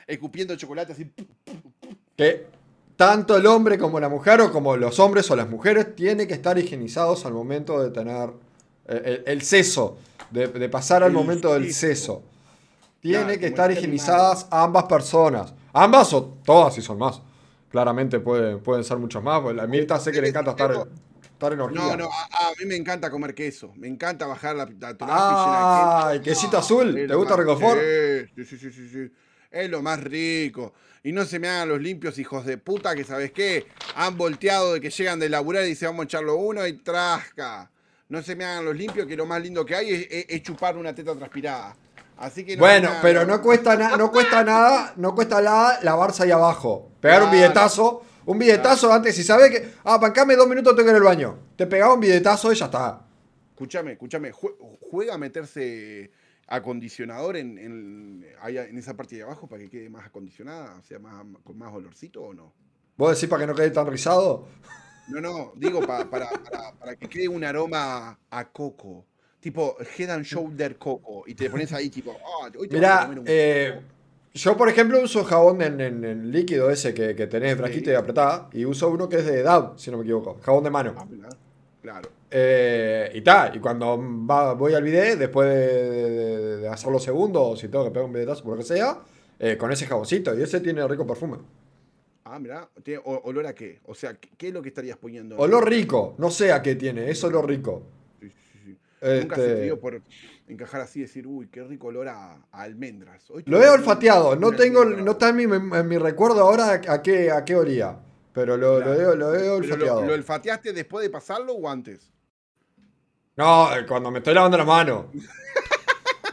escupiendo 0.07 0.55
chocolate 0.57 0.93
así. 0.93 1.11
que 2.17 2.47
tanto 2.97 3.35
el 3.39 3.47
hombre 3.47 3.79
como 3.79 3.99
la 3.99 4.11
mujer 4.11 4.43
o 4.43 4.53
como 4.53 4.77
los 4.77 4.99
hombres 5.01 5.31
o 5.31 5.37
las 5.37 5.49
mujeres 5.49 5.95
tienen 5.97 6.29
que 6.29 6.35
estar 6.35 6.59
higienizados 6.59 7.25
al 7.25 7.33
momento 7.33 7.83
de 7.83 7.91
tener 7.91 8.31
eh, 8.87 9.23
el, 9.25 9.33
el 9.33 9.43
seso, 9.43 9.97
de, 10.31 10.49
de 10.49 10.69
pasar 10.69 11.03
al 11.03 11.09
El 11.13 11.15
momento 11.17 11.55
del 11.55 11.73
seso. 11.73 12.23
Tiene 13.01 13.25
Claro, 13.25 13.41
que 13.41 13.47
estar 13.47 13.71
higienizadas 13.73 14.47
ambas 14.51 14.85
personas. 14.85 15.55
Ambas 15.73 16.13
o 16.13 16.25
todas 16.45 16.75
si 16.75 16.83
son 16.83 16.99
más. 16.99 17.23
Claramente 17.71 18.21
pueden, 18.21 18.61
pueden 18.61 18.85
ser 18.85 18.99
muchos 18.99 19.23
más. 19.23 19.43
La 19.55 19.67
Mirta 19.67 19.99
sé 19.99 20.13
que 20.13 20.21
le 20.21 20.29
encanta 20.29 20.51
estar, 20.51 20.89
estar 21.23 21.53
en 21.53 21.61
orgía. 21.61 21.81
No, 21.81 21.97
no, 21.97 22.11
a, 22.11 22.49
a 22.49 22.53
mí 22.59 22.67
me 22.67 22.77
encanta 22.77 23.11
comer 23.11 23.35
queso. 23.35 23.73
Me 23.77 23.89
encanta 23.89 24.27
bajar 24.27 24.57
la, 24.57 24.69
la 24.79 24.97
Ah, 25.01 26.11
el 26.15 26.21
quesito 26.21 26.59
azul. 26.59 26.99
Es 26.99 27.09
¿Te 27.09 27.15
gusta 27.15 27.37
Ricofort? 27.37 27.79
Sí, 28.37 28.45
sí, 28.45 28.59
sí, 28.59 28.71
sí, 28.71 28.89
sí. 28.89 29.13
Es 29.51 29.71
lo 29.71 29.83
más 29.83 30.03
rico. 30.03 30.75
Y 31.03 31.13
no 31.13 31.25
se 31.25 31.39
me 31.39 31.49
hagan 31.49 31.69
los 31.71 31.81
limpios 31.81 32.19
hijos 32.19 32.45
de 32.45 32.59
puta 32.59 32.95
que, 32.95 33.05
¿sabes 33.05 33.33
qué? 33.33 33.67
Han 33.97 34.17
volteado 34.19 34.75
de 34.75 34.81
que 34.81 34.91
llegan 34.91 35.19
de 35.19 35.29
laburar 35.29 35.65
y 35.65 35.69
dicen, 35.69 35.89
vamos 35.89 36.03
a 36.03 36.05
echarlo 36.05 36.37
uno 36.37 36.67
y 36.67 36.75
trasca. 36.75 37.71
No 38.09 38.23
se 38.23 38.37
me 38.37 38.45
hagan 38.45 38.65
los 38.65 38.77
limpios 38.77 39.07
que 39.07 39.17
lo 39.17 39.25
más 39.25 39.41
lindo 39.41 39.65
que 39.65 39.75
hay 39.77 39.91
es, 39.91 40.07
es- 40.11 40.27
es 40.29 40.43
chupar 40.43 40.77
una 40.77 40.95
teta 40.95 41.15
transpirada. 41.17 41.75
Así 42.21 42.45
que 42.45 42.57
no 42.57 42.61
Bueno, 42.61 42.91
pero 43.03 43.25
no 43.27 43.41
cuesta, 43.43 43.77
nada, 43.77 43.97
no 43.97 44.11
cuesta 44.13 44.45
nada, 44.45 44.93
no 44.97 45.15
cuesta 45.15 45.41
nada 45.43 45.81
lavarse 45.83 46.23
ahí 46.23 46.31
abajo. 46.31 46.93
Pegar 47.01 47.23
un 47.25 47.31
billetazo, 47.31 48.03
un 48.27 48.39
billetazo 48.39 48.93
antes, 48.93 49.17
si 49.17 49.25
sabes 49.25 49.51
que, 49.51 49.73
ah, 49.85 49.99
bancame 49.99 50.37
dos 50.37 50.47
minutos, 50.49 50.75
tengo 50.77 50.87
que 50.87 50.91
ir 50.91 50.97
al 50.97 51.03
baño. 51.03 51.39
Te 51.57 51.67
pegaba 51.67 51.95
un 51.95 52.01
billetazo 52.01 52.53
y 52.53 52.57
ya 52.57 52.67
está. 52.67 53.07
Escúchame, 53.51 53.93
escúchame. 53.93 54.33
jue- 54.33 54.55
¿Juega 54.91 55.15
a 55.15 55.19
meterse 55.19 56.11
acondicionador 56.47 57.37
en, 57.37 57.57
en, 57.59 58.27
en 58.45 58.79
esa 58.79 58.95
parte 58.97 59.17
de 59.17 59.23
abajo 59.23 59.47
para 59.49 59.63
que 59.63 59.71
quede 59.71 59.89
más 59.89 60.07
acondicionada? 60.07 60.77
O 60.79 60.83
sea, 60.83 60.99
más, 60.99 61.25
con 61.45 61.57
más 61.57 61.73
olorcito 61.73 62.23
o 62.23 62.35
no? 62.35 62.53
¿Vos 62.97 63.15
decís 63.15 63.29
para 63.31 63.43
que 63.43 63.47
no 63.47 63.55
quede 63.55 63.71
tan 63.71 63.87
rizado? 63.87 64.47
No, 65.09 65.21
no, 65.21 65.53
digo 65.57 65.81
pa- 65.87 66.05
para, 66.11 66.29
para, 66.29 66.73
para 66.73 66.97
que 66.97 67.09
quede 67.09 67.29
un 67.29 67.45
aroma 67.45 68.19
a 68.31 68.45
coco. 68.51 69.07
Tipo 69.41 69.77
Head 69.99 70.11
and 70.11 70.25
Shoulder 70.25 70.77
Coco. 70.77 71.25
Y 71.27 71.35
te 71.35 71.49
pones 71.51 71.73
ahí 71.73 71.89
tipo, 71.89 72.15
ah, 72.43 72.51
hoy 72.59 72.69
te 72.69 72.77
a 72.77 72.79
Mirá, 72.79 73.01
comer 73.03 73.19
un 73.21 73.25
eh, 73.27 73.81
yo 74.35 74.57
por 74.57 74.69
ejemplo 74.69 75.01
uso 75.03 75.25
jabón 75.25 75.61
en, 75.63 76.31
líquido 76.31 76.71
ese 76.71 76.95
que, 76.95 77.17
que 77.17 77.27
tenés 77.27 77.57
frasquita 77.57 77.91
y 77.91 77.95
apretada, 77.95 78.49
y 78.53 78.65
uso 78.65 78.89
uno 78.91 79.09
que 79.09 79.17
es 79.17 79.27
de 79.27 79.43
DAB, 79.43 79.79
si 79.79 79.91
no 79.91 79.97
me 79.97 80.05
equivoco, 80.05 80.39
jabón 80.43 80.65
de 80.65 80.71
mano. 80.71 80.95
Ah, 80.97 81.07
Claro. 81.83 82.11
Eh, 82.31 83.11
y 83.15 83.23
tal, 83.23 83.57
y 83.57 83.59
cuando 83.59 83.99
va- 84.29 84.53
voy 84.53 84.75
al 84.75 84.83
bidet, 84.83 85.19
después 85.19 85.49
de, 85.49 85.91
de- 85.91 86.57
de 86.59 86.69
hacer 86.69 86.93
los 86.93 87.03
segundos, 87.03 87.59
si 87.59 87.69
tengo 87.69 87.85
que 87.85 87.91
pegar 87.91 88.05
un 88.05 88.13
bidetazo 88.13 88.45
por 88.45 88.53
lo 88.53 88.59
que 88.59 88.65
sea, 88.65 88.99
eh, 89.39 89.57
con 89.57 89.73
ese 89.73 89.87
jaboncito, 89.87 90.39
y 90.39 90.43
ese 90.43 90.61
tiene 90.61 90.87
rico 90.87 91.07
perfume. 91.07 91.39
Ah, 92.25 92.39
mirá, 92.39 92.69
¿tiene 92.85 93.01
olor 93.05 93.47
a 93.47 93.55
qué? 93.55 93.81
O 93.87 93.95
sea, 93.95 94.15
¿qué, 94.15 94.29
qué 94.37 94.49
es 94.49 94.55
lo 94.55 94.61
que 94.63 94.69
estarías 94.69 94.99
poniendo? 94.99 95.37
Olor 95.39 95.69
rico, 95.69 96.15
no 96.19 96.31
sé 96.31 96.53
a 96.53 96.61
qué 96.63 96.77
tiene, 96.77 97.11
es 97.11 97.25
olor 97.25 97.49
rico. 97.49 97.83
Este, 99.01 99.21
Nunca 99.23 99.37
se 99.37 99.43
te 99.55 99.63
dio 99.63 99.81
por 99.81 100.03
encajar 100.47 100.83
así 100.83 100.99
y 100.99 101.03
decir, 101.03 101.27
uy, 101.27 101.49
qué 101.49 101.63
rico 101.65 101.87
olor 101.89 102.09
a, 102.09 102.33
a 102.53 102.63
almendras. 102.63 103.31
Hoy 103.31 103.43
Lo 103.47 103.63
he 103.63 103.69
olfateado, 103.69 104.37
no 104.37 104.53
tengo, 104.53 104.85
no 104.85 105.13
está 105.13 105.31
en 105.31 105.37
mi, 105.37 105.45
en 105.45 105.89
mi 105.89 105.97
recuerdo 105.97 106.41
ahora 106.43 106.81
a 106.87 107.03
qué, 107.03 107.31
a 107.31 107.45
qué 107.45 107.57
olía, 107.57 107.97
pero 108.35 108.57
lo, 108.59 108.79
lo 108.79 108.85
Claro. 108.85 109.13
he, 109.13 109.17
lo 109.17 109.35
he 109.35 109.49
olfateado. 109.51 110.01
lo, 110.03 110.07
¿Lo 110.09 110.13
olfateaste 110.15 110.73
después 110.75 111.03
de 111.03 111.11
pasarlo 111.11 111.55
o 111.55 111.69
antes? 111.69 112.11
No, 113.37 113.75
eh, 113.75 113.87
cuando 113.87 114.11
me 114.11 114.19
estoy 114.19 114.35
lavando 114.35 114.59
la 114.59 114.65
mano. 114.65 115.11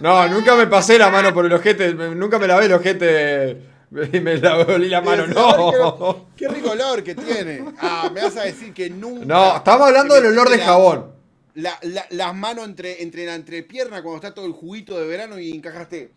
No, 0.01 0.27
nunca 0.27 0.55
me 0.55 0.67
pasé 0.67 0.97
la 0.99 1.09
mano 1.09 1.33
por 1.33 1.45
el 1.45 1.53
ojete, 1.53 1.93
nunca 1.93 2.37
me 2.37 2.47
lavé 2.47 2.65
el 2.65 2.73
ojete 2.73 3.61
y 4.13 4.19
me 4.19 4.37
la, 4.37 4.57
olí 4.59 4.89
la 4.89 5.01
mano, 5.01 5.25
no. 5.25 6.27
Qué 6.35 6.47
rico 6.49 6.71
olor 6.71 7.01
que 7.03 7.15
tiene. 7.15 7.63
Ah, 7.79 8.11
me 8.13 8.21
vas 8.21 8.35
a 8.37 8.43
decir 8.43 8.73
que 8.73 8.89
nunca. 8.89 9.25
No, 9.25 9.55
estamos 9.57 9.87
hablando 9.87 10.15
del 10.15 10.27
olor 10.27 10.49
de 10.49 10.59
jabón. 10.59 11.16
La, 11.57 11.77
la- 11.81 12.05
las 12.11 12.35
manos 12.35 12.65
entre, 12.65 13.01
entre 13.01 13.25
la 13.25 13.33
entrepierna 13.33 14.03
cuando 14.03 14.17
está 14.17 14.31
todo 14.33 14.45
el 14.45 14.51
juguito 14.53 14.99
de 14.99 15.07
verano 15.07 15.39
y 15.39 15.51
encajaste. 15.51 16.11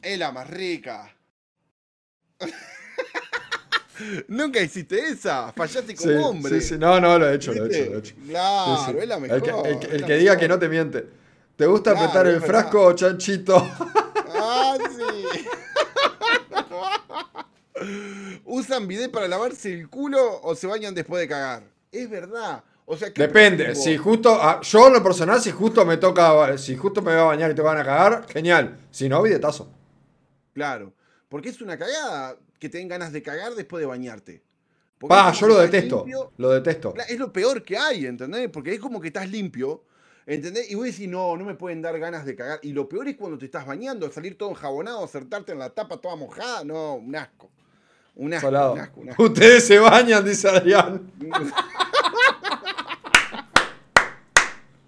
Es 0.00 0.18
la 0.18 0.32
más 0.32 0.48
rica. 0.48 1.14
Nunca 4.28 4.60
hiciste 4.60 4.98
esa. 5.08 5.52
Fallaste 5.52 5.94
como 5.94 6.08
Sí, 6.10 6.16
hombre. 6.16 6.60
sí, 6.60 6.68
sí, 6.70 6.74
no, 6.78 6.98
no, 6.98 7.18
lo 7.18 7.28
he 7.28 7.34
hecho, 7.34 7.52
lo 7.52 7.66
hecho, 7.66 7.84
lo 7.84 7.96
he 7.96 7.98
hecho. 7.98 8.14
Claro, 8.26 8.76
Sí, 8.86 8.92
sí. 8.92 8.98
es 9.00 9.08
la 9.08 9.18
mejor. 9.20 9.36
El 9.66 9.78
que, 9.78 9.86
el 9.96 10.10
el 10.10 10.18
diga 10.20 10.36
que 10.38 10.48
no 10.48 10.58
te 10.58 10.68
miente. 10.68 11.06
¿Te 11.56 11.66
gusta 11.66 11.92
Claro, 11.92 12.06
apretar 12.06 12.26
el 12.26 12.40
verdad. 12.40 12.46
frasco, 12.46 12.92
chanchito? 12.94 13.56
Ah, 14.34 14.78
sí. 14.96 15.46
¿Usan 18.44 18.86
bidet 18.88 19.10
para 19.10 19.28
lavarse 19.28 19.72
el 19.72 19.88
culo 19.90 20.40
o 20.42 20.54
se 20.54 20.66
bañan 20.66 20.94
después 20.94 21.20
de 21.20 21.28
cagar? 21.28 21.64
Es 21.90 22.08
verdad. 22.08 22.64
O 22.84 22.96
sea, 22.96 23.12
¿qué 23.12 23.22
Depende. 23.22 23.74
Si 23.74 23.96
justo, 23.96 24.38
ah, 24.40 24.60
yo 24.62 24.88
en 24.88 24.94
lo 24.94 25.02
personal, 25.02 25.40
si 25.40 25.50
justo 25.50 25.84
me 25.84 25.96
toca, 25.96 26.58
si 26.58 26.76
justo 26.76 27.00
me 27.00 27.12
voy 27.12 27.20
a 27.20 27.24
bañar 27.24 27.50
y 27.50 27.54
te 27.54 27.62
van 27.62 27.78
a 27.78 27.84
cagar, 27.84 28.26
genial. 28.28 28.78
Si 28.90 29.08
no, 29.08 29.22
billetazo. 29.22 29.72
Claro. 30.52 30.92
Porque 31.28 31.48
es 31.48 31.60
una 31.62 31.78
cagada 31.78 32.36
que 32.58 32.68
te 32.68 32.78
den 32.78 32.88
ganas 32.88 33.12
de 33.12 33.22
cagar 33.22 33.54
después 33.54 33.80
de 33.80 33.86
bañarte. 33.86 34.42
Pa, 34.98 35.32
yo 35.32 35.48
lo 35.48 35.58
detesto. 35.58 35.96
limpio. 35.98 36.32
Lo 36.36 36.50
detesto. 36.50 36.94
Es 37.08 37.18
lo 37.18 37.32
peor 37.32 37.62
que 37.62 37.76
hay, 37.76 38.06
¿entendés? 38.06 38.48
Porque 38.50 38.74
es 38.74 38.80
como 38.80 39.00
que 39.00 39.08
estás 39.08 39.28
limpio 39.28 39.84
¿Entendés? 40.26 40.70
Y 40.70 40.76
vos 40.76 40.84
decís, 40.84 41.08
no, 41.08 41.36
no 41.36 41.44
me 41.44 41.54
pueden 41.54 41.82
dar 41.82 41.98
ganas 41.98 42.24
de 42.24 42.36
cagar. 42.36 42.60
Y 42.62 42.72
lo 42.72 42.88
peor 42.88 43.08
es 43.08 43.16
cuando 43.16 43.38
te 43.38 43.46
estás 43.46 43.66
bañando, 43.66 44.10
salir 44.12 44.38
todo 44.38 44.50
enjabonado, 44.50 45.04
acertarte 45.04 45.52
en 45.52 45.58
la 45.58 45.70
tapa 45.70 45.96
toda 45.96 46.16
mojada. 46.16 46.64
No, 46.64 46.94
un 46.94 47.16
asco. 47.16 47.50
Un 48.14 48.34
asco, 48.34 48.48
un 48.48 48.56
asco, 48.78 49.00
un 49.00 49.10
asco. 49.10 49.22
Ustedes 49.24 49.66
se 49.66 49.78
bañan, 49.78 50.24
dice 50.24 50.48
Adrián. 50.48 51.10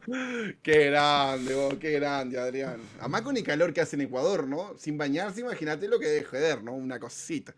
Qué 0.63 0.87
grande, 0.87 1.55
qué 1.81 1.93
grande, 1.93 2.39
Adrián. 2.39 2.77
Además 3.01 3.23
con 3.23 3.37
el 3.37 3.43
calor 3.43 3.73
que 3.73 3.81
hace 3.81 3.97
en 3.97 4.03
Ecuador, 4.03 4.47
¿no? 4.47 4.75
Sin 4.77 4.99
bañarse, 4.99 5.41
imagínate 5.41 5.89
lo 5.89 5.99
que 5.99 6.07
debe 6.07 6.25
joder, 6.25 6.63
¿no? 6.63 6.73
Una 6.73 6.99
cosita. 6.99 7.55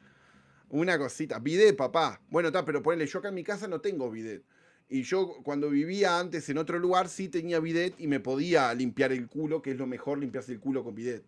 Una 0.71 0.99
cosita. 0.99 1.39
Bidet, 1.39 1.77
papá. 1.77 2.21
Bueno, 2.29 2.49
está, 2.49 2.65
pero 2.65 2.83
ponele, 2.83 3.07
yo 3.07 3.19
acá 3.19 3.29
en 3.29 3.35
mi 3.35 3.45
casa 3.45 3.69
no 3.69 3.81
tengo 3.81 4.11
bidet. 4.11 4.43
Y 4.89 5.03
yo 5.03 5.39
cuando 5.43 5.69
vivía 5.71 6.19
antes 6.19 6.49
en 6.49 6.59
otro 6.59 6.79
lugar 6.79 7.09
sí 7.09 7.29
tenía 7.29 7.59
bidet 7.59 7.95
y 7.99 8.07
me 8.07 8.21
podía 8.21 8.73
limpiar 8.75 9.13
el 9.13 9.27
culo, 9.27 9.61
que 9.61 9.73
es 9.73 9.77
lo 9.77 9.87
mejor 9.87 10.19
limpiarse 10.19 10.53
el 10.53 10.61
culo 10.61 10.85
con 10.85 10.95
bidet. 10.95 11.25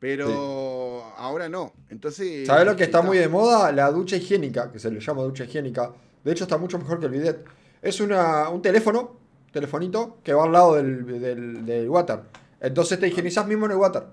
Pero 0.00 1.04
ahora 1.16 1.48
no. 1.48 1.72
Entonces. 1.88 2.46
¿Sabes 2.46 2.66
lo 2.66 2.76
que 2.76 2.84
está 2.84 3.02
muy 3.02 3.18
de 3.18 3.28
moda? 3.28 3.72
La 3.72 3.90
ducha 3.90 4.16
higiénica, 4.16 4.70
que 4.70 4.78
se 4.78 4.90
le 4.90 5.00
llama 5.00 5.22
ducha 5.22 5.44
higiénica. 5.44 5.92
De 6.24 6.32
hecho, 6.32 6.44
está 6.44 6.56
mucho 6.56 6.78
mejor 6.78 7.00
que 7.00 7.06
el 7.06 7.12
bidet. 7.12 7.44
Es 7.82 8.00
una, 8.00 8.48
un 8.48 8.62
teléfono, 8.62 9.18
telefonito, 9.60 10.18
que 10.22 10.32
va 10.32 10.44
al 10.44 10.52
lado 10.52 10.74
del, 10.76 11.04
del, 11.20 11.66
del 11.66 11.88
water. 11.88 12.20
Entonces 12.60 12.98
te 13.00 13.08
higienizás 13.08 13.46
mismo 13.46 13.66
en 13.66 13.72
el 13.72 13.76
water. 13.78 14.04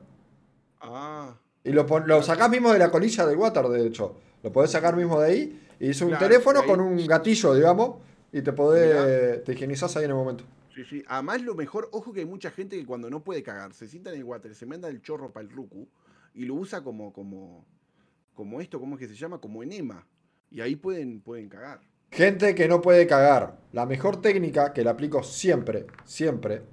Ah. 0.81 1.35
Y 1.63 1.72
lo, 1.72 1.85
lo 2.05 2.22
sacás 2.22 2.49
mismo 2.49 2.72
de 2.72 2.80
la 2.80 2.91
colilla 2.91 3.26
del 3.26 3.38
water, 3.38 3.65
de 3.67 3.88
hecho. 3.88 4.15
Lo 4.43 4.51
podés 4.51 4.72
sacar 4.72 4.95
mismo 4.95 5.19
de 5.19 5.27
ahí. 5.27 5.61
Y 5.80 5.89
es 5.89 6.01
un 6.01 6.09
Claro, 6.09 6.27
teléfono 6.27 6.59
ahí- 6.61 6.67
con 6.67 6.80
un 6.80 7.05
gatillo, 7.07 7.53
digamos. 7.55 7.97
Y 8.31 8.41
te 8.41 8.53
podés. 8.53 9.43
Te 9.43 9.53
higienizás 9.53 9.95
ahí 9.97 10.03
en 10.05 10.11
el 10.11 10.15
momento. 10.15 10.43
Sí, 10.76 10.84
sí. 10.84 11.03
Además, 11.07 11.41
lo 11.41 11.55
mejor, 11.55 11.89
ojo 11.91 12.11
que 12.13 12.19
hay 12.19 12.26
mucha 12.26 12.51
gente 12.51 12.77
que 12.77 12.85
cuando 12.85 13.09
no 13.09 13.23
puede 13.23 13.41
cagar, 13.41 13.73
se 13.73 13.88
sienta 13.88 14.11
en 14.11 14.17
el 14.17 14.23
water, 14.26 14.53
se 14.53 14.65
manda 14.65 14.89
el 14.89 15.01
chorro 15.01 15.31
para 15.31 15.45
el 15.45 15.51
ruku 15.51 15.88
y 16.34 16.43
lo 16.45 16.55
usa 16.55 16.84
como, 16.84 17.13
como, 17.13 17.65
como 18.34 18.59
esto, 18.59 18.80
¿cómo 18.80 18.95
es 18.95 18.99
que 18.99 19.07
se 19.07 19.15
llama? 19.15 19.39
Como 19.39 19.63
enema. 19.63 20.05
Y 20.51 20.59
ahí 20.61 20.76
pueden, 20.76 21.22
pueden 21.22 21.47
cagar. 21.49 21.80
Gente 22.11 22.56
que 22.56 22.68
no 22.68 22.82
puede 22.82 23.06
cagar. 23.07 23.57
La 23.73 23.86
mejor 23.86 24.22
técnica 24.22 24.73
que 24.73 24.84
la 24.84 24.91
aplico 24.91 25.22
siempre, 25.23 25.86
siempre. 26.06 26.64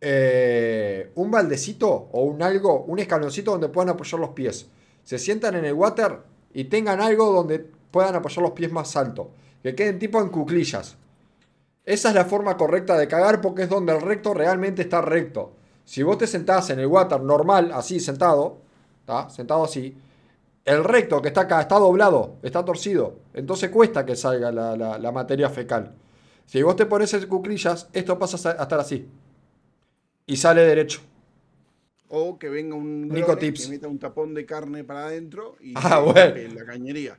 eh, 0.00 1.10
un 1.14 1.30
baldecito 1.30 1.88
o 2.12 2.22
un 2.24 2.42
algo, 2.42 2.84
un 2.84 2.98
escaloncito 2.98 3.52
donde 3.52 3.68
puedan 3.68 3.90
apoyar 3.90 4.20
los 4.20 4.30
pies. 4.30 4.68
Se 5.04 5.18
sientan 5.18 5.54
en 5.56 5.64
el 5.64 5.72
water 5.74 6.20
y 6.52 6.64
tengan 6.64 7.00
algo 7.00 7.32
donde 7.32 7.58
puedan 7.90 8.14
apoyar 8.14 8.42
los 8.42 8.52
pies 8.52 8.70
más 8.72 8.96
alto. 8.96 9.30
Que 9.62 9.74
queden 9.74 9.98
tipo 9.98 10.20
en 10.20 10.28
cuclillas. 10.28 10.96
Esa 11.84 12.08
es 12.10 12.14
la 12.14 12.24
forma 12.24 12.56
correcta 12.56 12.96
de 12.98 13.08
cagar 13.08 13.40
porque 13.40 13.62
es 13.62 13.68
donde 13.68 13.92
el 13.94 14.02
recto 14.02 14.34
realmente 14.34 14.82
está 14.82 15.00
recto. 15.00 15.52
Si 15.84 16.02
vos 16.02 16.18
te 16.18 16.26
sentás 16.26 16.70
en 16.70 16.80
el 16.80 16.86
water 16.86 17.20
normal, 17.22 17.70
así 17.72 18.00
sentado, 18.00 18.58
¿tá? 19.04 19.30
sentado 19.30 19.64
así, 19.64 19.96
el 20.66 20.84
recto 20.84 21.22
que 21.22 21.28
está 21.28 21.42
acá 21.42 21.62
está 21.62 21.76
doblado, 21.78 22.36
está 22.42 22.62
torcido. 22.64 23.20
Entonces 23.32 23.70
cuesta 23.70 24.04
que 24.04 24.14
salga 24.16 24.52
la, 24.52 24.76
la- 24.76 24.98
la 24.98 25.12
materia 25.12 25.48
fecal. 25.48 25.94
Si 26.44 26.62
vos 26.62 26.76
te 26.76 26.86
pones 26.86 27.14
en 27.14 27.26
cuclillas, 27.26 27.88
esto 27.92 28.18
pasa 28.18 28.50
a 28.58 28.62
estar 28.62 28.78
así. 28.80 29.08
Y 30.26 30.36
sale 30.36 30.62
derecho. 30.62 31.00
O 32.08 32.38
que 32.38 32.48
venga 32.48 32.74
un 32.76 33.08
Nico 33.08 33.26
grone 33.28 33.40
Tips. 33.40 33.64
que 33.64 33.68
meta 33.70 33.88
un 33.88 33.98
tapón 33.98 34.32
de 34.34 34.44
carne 34.46 34.84
para 34.84 35.06
adentro 35.06 35.56
y 35.60 35.72
Ah, 35.76 35.98
bueno. 36.00 36.54
la 36.54 36.64
cañería. 36.64 37.18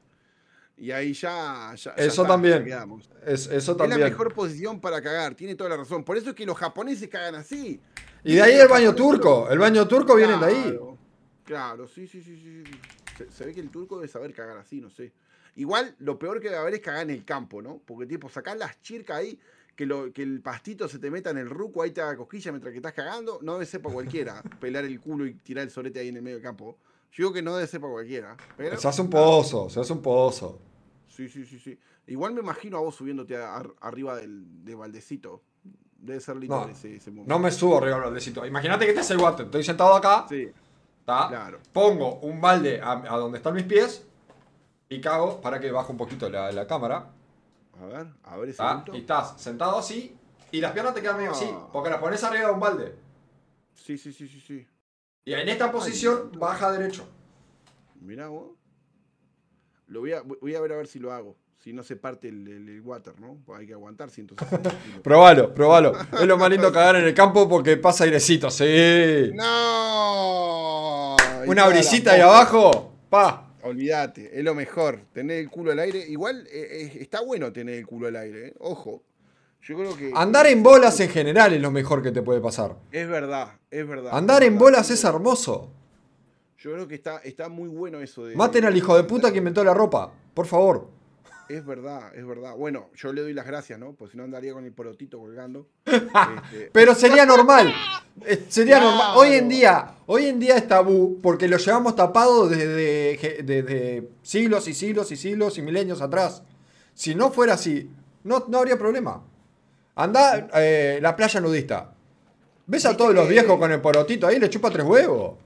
Y 0.78 0.92
ahí 0.92 1.14
ya. 1.14 1.74
Eso 1.98 2.24
también. 2.24 2.64
quedamos. 2.64 3.10
Es- 3.26 3.48
eso 3.48 3.58
Es 3.58 3.68
la 3.68 3.76
también. 3.78 4.02
mejor 4.04 4.34
posición 4.34 4.80
para 4.80 5.02
cagar, 5.02 5.36
tiene 5.36 5.56
toda 5.56 5.70
la 5.72 5.78
razón. 5.78 6.04
Por 6.04 6.18
eso 6.18 6.30
es 6.30 6.36
que 6.36 6.46
los 6.46 6.56
japoneses 6.58 7.10
cagan 7.10 7.36
así. 7.36 7.80
Y 8.24 8.36
de 8.36 8.42
ahí 8.42 8.54
el 8.54 8.68
baño 8.68 8.94
turco. 8.94 9.50
El 9.50 9.60
baño 9.60 9.88
turco 9.88 10.16
viene 10.16 10.38
de 10.38 10.46
ahí. 10.46 10.80
Claro, 11.44 11.88
sí, 11.88 12.08
sí, 12.08 12.22
sí, 12.22 12.36
sí. 12.38 12.64
Se, 13.18 13.32
se 13.32 13.46
ve 13.46 13.54
que 13.54 13.60
el 13.60 13.70
turco 13.70 13.96
debe 13.98 14.08
saber 14.08 14.34
cagar 14.34 14.58
así, 14.58 14.80
no 14.82 14.90
sé. 14.90 15.12
Igual 15.56 15.96
lo 16.00 16.20
peor 16.20 16.40
que 16.40 16.50
debe 16.50 16.60
haber 16.60 16.76
es 16.76 16.80
cagar 16.82 17.04
en 17.04 17.10
el 17.10 17.26
campo, 17.26 17.62
¿no? 17.62 17.82
Porque 17.86 18.06
tipo, 18.06 18.30
sacar 18.30 18.58
las 18.58 18.80
chircas 18.82 19.18
ahí, 19.18 19.40
que, 19.76 19.86
lo, 19.86 20.12
que 20.14 20.22
el 20.24 20.42
pastito 20.42 20.88
se 20.88 21.00
te 21.00 21.10
meta 21.10 21.30
en 21.32 21.38
el 21.40 21.50
ruco, 21.50 21.82
ahí 21.82 21.92
te 21.92 22.02
haga 22.02 22.16
cosquilla 22.16 22.52
mientras 22.52 22.72
que 22.72 22.78
estás 22.78 22.94
cagando, 22.94 23.40
no 23.42 23.54
debe 23.54 23.66
ser 23.66 23.82
para 23.82 23.94
cualquiera. 23.94 24.42
pelar 24.60 24.86
el 24.86 25.00
culo 25.00 25.26
y 25.26 25.34
tirar 25.36 25.64
el 25.64 25.72
solete 25.72 26.00
ahí 26.00 26.10
en 26.10 26.18
el 26.18 26.22
medio 26.22 26.38
del 26.38 26.44
campo. 26.44 26.78
Yo 27.12 27.24
digo 27.24 27.34
que 27.34 27.42
no 27.42 27.56
debe 27.56 27.68
ser 27.68 27.82
para 27.82 27.94
cualquiera. 27.94 28.38
Pero, 28.56 28.78
Se 28.78 28.88
hace 28.88 29.02
un 29.02 29.10
pozo, 29.10 29.70
se 29.70 29.80
hace 29.80 29.94
un 29.94 30.02
pozo. 30.02 30.60
Sí, 31.08 31.28
sí, 31.30 31.46
sí, 31.46 31.58
sí. 31.60 31.78
Igual 32.06 32.34
me 32.34 32.42
imagino 32.42 32.78
a 32.78 32.82
vos 32.82 32.96
subiéndote 32.96 33.36
a- 33.38 33.64
arriba 33.82 34.16
del, 34.16 34.64
de 34.64 34.76
Baldecito. 34.76 35.42
Debe 35.98 36.20
ser 36.20 36.36
lindo 36.38 36.56
No, 36.68 36.70
ese, 36.72 36.96
ese 36.98 37.10
momento. 37.10 37.34
No 37.34 37.40
me 37.40 37.50
subo 37.50 37.78
arriba 37.80 37.96
del 37.96 38.04
baldecito. 38.06 38.46
Imagínate 38.46 38.86
que 38.86 38.92
este 38.92 39.02
es 39.02 39.12
el 39.12 39.18
water. 39.18 39.46
Estoy 39.48 39.64
sentado 39.64 39.96
acá. 39.96 40.28
Sí, 40.30 40.48
¿tá? 41.08 41.28
claro. 41.30 41.60
Pongo 41.74 42.20
un 42.20 42.40
balde 42.40 42.80
a, 42.82 42.92
a 42.92 43.18
donde 43.18 43.38
están 43.40 43.54
mis 43.56 43.64
pies. 43.64 44.04
Y 44.90 45.02
cago 45.02 45.42
para 45.42 45.60
que 45.60 45.72
baje 45.72 45.92
un 45.92 45.98
poquito 45.98 46.30
la, 46.30 46.52
la 46.52 46.68
cámara. 46.68 47.10
A 47.82 47.86
ver, 47.86 48.08
a 48.24 48.38
ver 48.38 48.50
ese. 48.50 48.64
Y 48.94 48.98
estás 49.00 49.42
sentado 49.42 49.78
así. 49.78 50.16
Y 50.52 50.62
las 50.62 50.72
piernas 50.72 50.94
te 50.94 51.02
quedan 51.02 51.18
medio 51.18 51.32
así. 51.32 51.50
Ah. 51.52 51.68
Porque 51.74 51.90
las 51.90 52.00
pones 52.00 52.24
arriba 52.24 52.48
de 52.48 52.54
un 52.54 52.60
balde. 52.60 52.96
Sí, 53.74 53.98
sí, 53.98 54.14
sí, 54.14 54.28
sí, 54.28 54.40
sí. 54.40 54.68
Y 55.26 55.34
en 55.34 55.50
esta 55.50 55.72
posición 55.72 56.32
baja 56.38 56.72
derecho. 56.72 57.06
Mirá 58.00 58.28
vos. 58.30 58.52
Lo 59.88 60.00
voy 60.02 60.14
a, 60.14 60.22
voy 60.22 60.56
a 60.56 60.62
ver 60.62 60.72
a 60.74 60.78
ver 60.78 60.88
si 60.88 61.00
lo 61.00 61.12
hago. 61.12 61.36
Si 61.60 61.74
no 61.74 61.84
se 61.84 61.96
parte 61.98 62.30
el, 62.30 62.48
el- 62.48 62.70
el 62.70 62.82
water, 62.82 63.20
¿no? 63.20 63.38
Pues 63.46 63.60
hay 63.60 63.68
que 63.68 63.74
aguantar 63.74 64.10
160 64.10 64.70
kilos. 64.84 65.02
Probalo, 65.04 65.54
probalo. 65.54 65.92
es 66.14 66.26
lo 66.26 66.38
más 66.38 66.50
lindo 66.50 66.72
cagar 66.72 66.96
en 66.96 67.04
el 67.06 67.14
campo 67.14 67.50
porque 67.50 67.76
pasa 67.76 68.06
airecito, 68.06 68.50
sí. 68.50 69.32
¡No! 69.34 70.87
Una 71.48 71.68
brisita 71.68 72.14
ahí 72.14 72.22
abajo. 72.22 72.92
Pa. 73.10 73.48
Olvídate, 73.64 74.38
es 74.38 74.44
lo 74.44 74.54
mejor. 74.54 75.02
Tener 75.14 75.40
el 75.40 75.50
culo 75.50 75.72
al 75.72 75.80
aire. 75.80 76.00
Igual 76.08 76.48
eh, 76.52 76.92
eh, 76.94 76.98
está 77.00 77.22
bueno 77.22 77.52
tener 77.52 77.76
el 77.76 77.88
culo 77.88 78.08
al 78.08 78.16
aire, 78.18 78.48
¿eh? 78.48 78.54
Ojo. 78.60 79.04
Yo 79.62 79.78
creo 79.78 79.98
que. 79.98 80.12
Andar 80.16 80.48
en 80.48 80.64
bolas 80.64 81.00
en 81.00 81.10
general 81.10 81.54
es 81.54 81.62
lo 81.62 81.72
mejor 81.72 82.02
que 82.02 82.12
te 82.12 82.22
puede 82.22 82.40
pasar. 82.40 82.76
Es 82.92 83.08
verdad, 83.08 83.54
es 83.72 83.88
verdad. 83.88 84.12
Andar 84.16 84.44
es 84.44 84.48
en 84.48 84.54
verdad. 84.54 84.66
bolas 84.66 84.90
es 84.92 85.04
hermoso. 85.04 85.72
Yo 86.60 86.74
creo 86.74 86.88
que 86.88 86.96
está, 86.96 87.20
está 87.20 87.50
muy 87.50 87.70
bueno 87.70 88.00
eso 88.02 88.26
de. 88.26 88.36
Maten 88.36 88.66
al 88.66 88.76
hijo 88.76 88.96
de 88.96 89.04
puta 89.04 89.32
que 89.32 89.40
inventó 89.40 89.64
la 89.64 89.74
ropa. 89.74 90.12
Por 90.34 90.46
favor. 90.46 90.97
Es 91.50 91.66
verdad, 91.66 92.14
es 92.16 92.26
verdad. 92.26 92.56
Bueno, 92.56 92.90
yo 92.96 93.14
le 93.14 93.22
doy 93.22 93.34
las 93.34 93.46
gracias, 93.46 93.80
¿no? 93.80 93.94
Pues 93.94 94.12
si 94.12 94.18
no 94.18 94.24
andaría 94.24 94.54
con 94.54 94.66
el 94.66 94.74
porotito 94.74 95.18
colgando. 95.20 95.68
Este, 95.86 96.70
Pero 96.74 96.94
sería 96.94 97.26
normal. 97.34 97.74
Sería 98.50 98.78
Claro. 98.80 98.90
normal. 98.92 99.18
Hoy 99.18 99.30
en 99.36 99.48
día, 99.50 99.96
hoy 100.08 100.26
en 100.26 100.40
día 100.40 100.58
es 100.58 100.68
tabú 100.68 101.20
porque 101.22 101.48
lo 101.48 101.58
llevamos 101.58 101.96
tapado 101.96 102.50
desde, 102.50 103.44
desde 103.44 104.10
siglos 104.24 104.68
y 104.68 104.74
siglos 104.74 105.12
y 105.12 105.16
siglos 105.16 105.58
y 105.58 105.62
milenios 105.62 106.02
atrás. 106.02 106.44
Si 106.94 107.16
no 107.16 107.32
fuera 107.32 107.54
así, 107.54 107.90
no, 108.24 108.46
no 108.50 108.58
habría 108.60 108.78
problema. 108.78 109.24
Anda 109.96 110.48
eh, 110.56 111.00
la 111.02 111.16
playa 111.16 111.40
nudista. 111.40 111.94
¿Ves 112.66 112.86
a 112.86 112.98
todos 112.98 113.14
los 113.16 113.30
viejos 113.30 113.58
con 113.58 113.72
el 113.72 113.80
porotito 113.82 114.28
ahí? 114.28 114.38
Le 114.40 114.50
chupa 114.50 114.70
tres 114.70 114.86
huevos. 114.86 115.38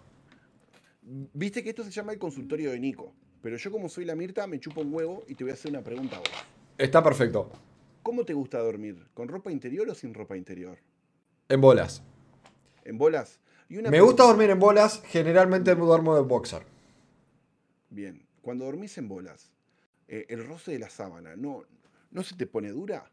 Viste 1.03 1.64
que 1.64 1.69
esto 1.69 1.84
se 1.84 1.91
llama 1.91 2.14
el 2.14 2.19
consultorio 2.19 2.72
de 2.72 2.80
Nico. 2.80 3.14
Pero 3.41 3.57
yo, 3.57 3.72
como 3.72 3.89
soy 3.89 4.05
la 4.05 4.15
Mirta, 4.15 4.45
me 4.47 4.59
chupo 4.59 4.81
un 4.81 4.93
huevo 4.93 5.23
y 5.27 5.35
te 5.35 5.43
voy 5.43 5.51
a 5.51 5.53
hacer 5.55 5.72
una 5.72 5.84
pregunta 5.84 6.18
a 6.18 6.19
vos. 6.19 6.30
Está 6.77 7.03
perfecto. 7.03 7.51
¿Cómo 8.03 8.23
te 8.26 8.34
gusta 8.34 8.59
dormir? 8.59 9.07
¿Con 9.13 9.27
ropa 9.27 9.51
interior 9.51 9.89
o 9.89 9.95
sin 9.95 10.13
ropa 10.13 10.38
interior? 10.38 10.77
En 11.49 11.61
bolas. 11.61 12.03
¿En 12.84 12.97
bolas? 12.97 13.39
Y 13.69 13.77
una 13.77 13.89
Me 13.89 14.01
gusta 14.01 14.23
dormir 14.23 14.49
en 14.49 14.59
bolas. 14.59 15.01
Generalmente 15.05 15.76
me 15.76 15.81
duermo 15.81 16.15
de 16.15 16.22
boxer. 16.22 16.63
Bien. 17.89 18.26
Cuando 18.41 18.65
dormís 18.65 18.97
en 18.97 19.07
bolas, 19.07 19.51
eh, 20.07 20.26
el 20.30 20.45
roce 20.45 20.72
de 20.72 20.80
la 20.80 20.89
sábana, 20.89 21.35
¿no, 21.35 21.63
¿no 22.09 22.23
se 22.23 22.35
te 22.35 22.47
pone 22.47 22.69
dura? 22.69 23.11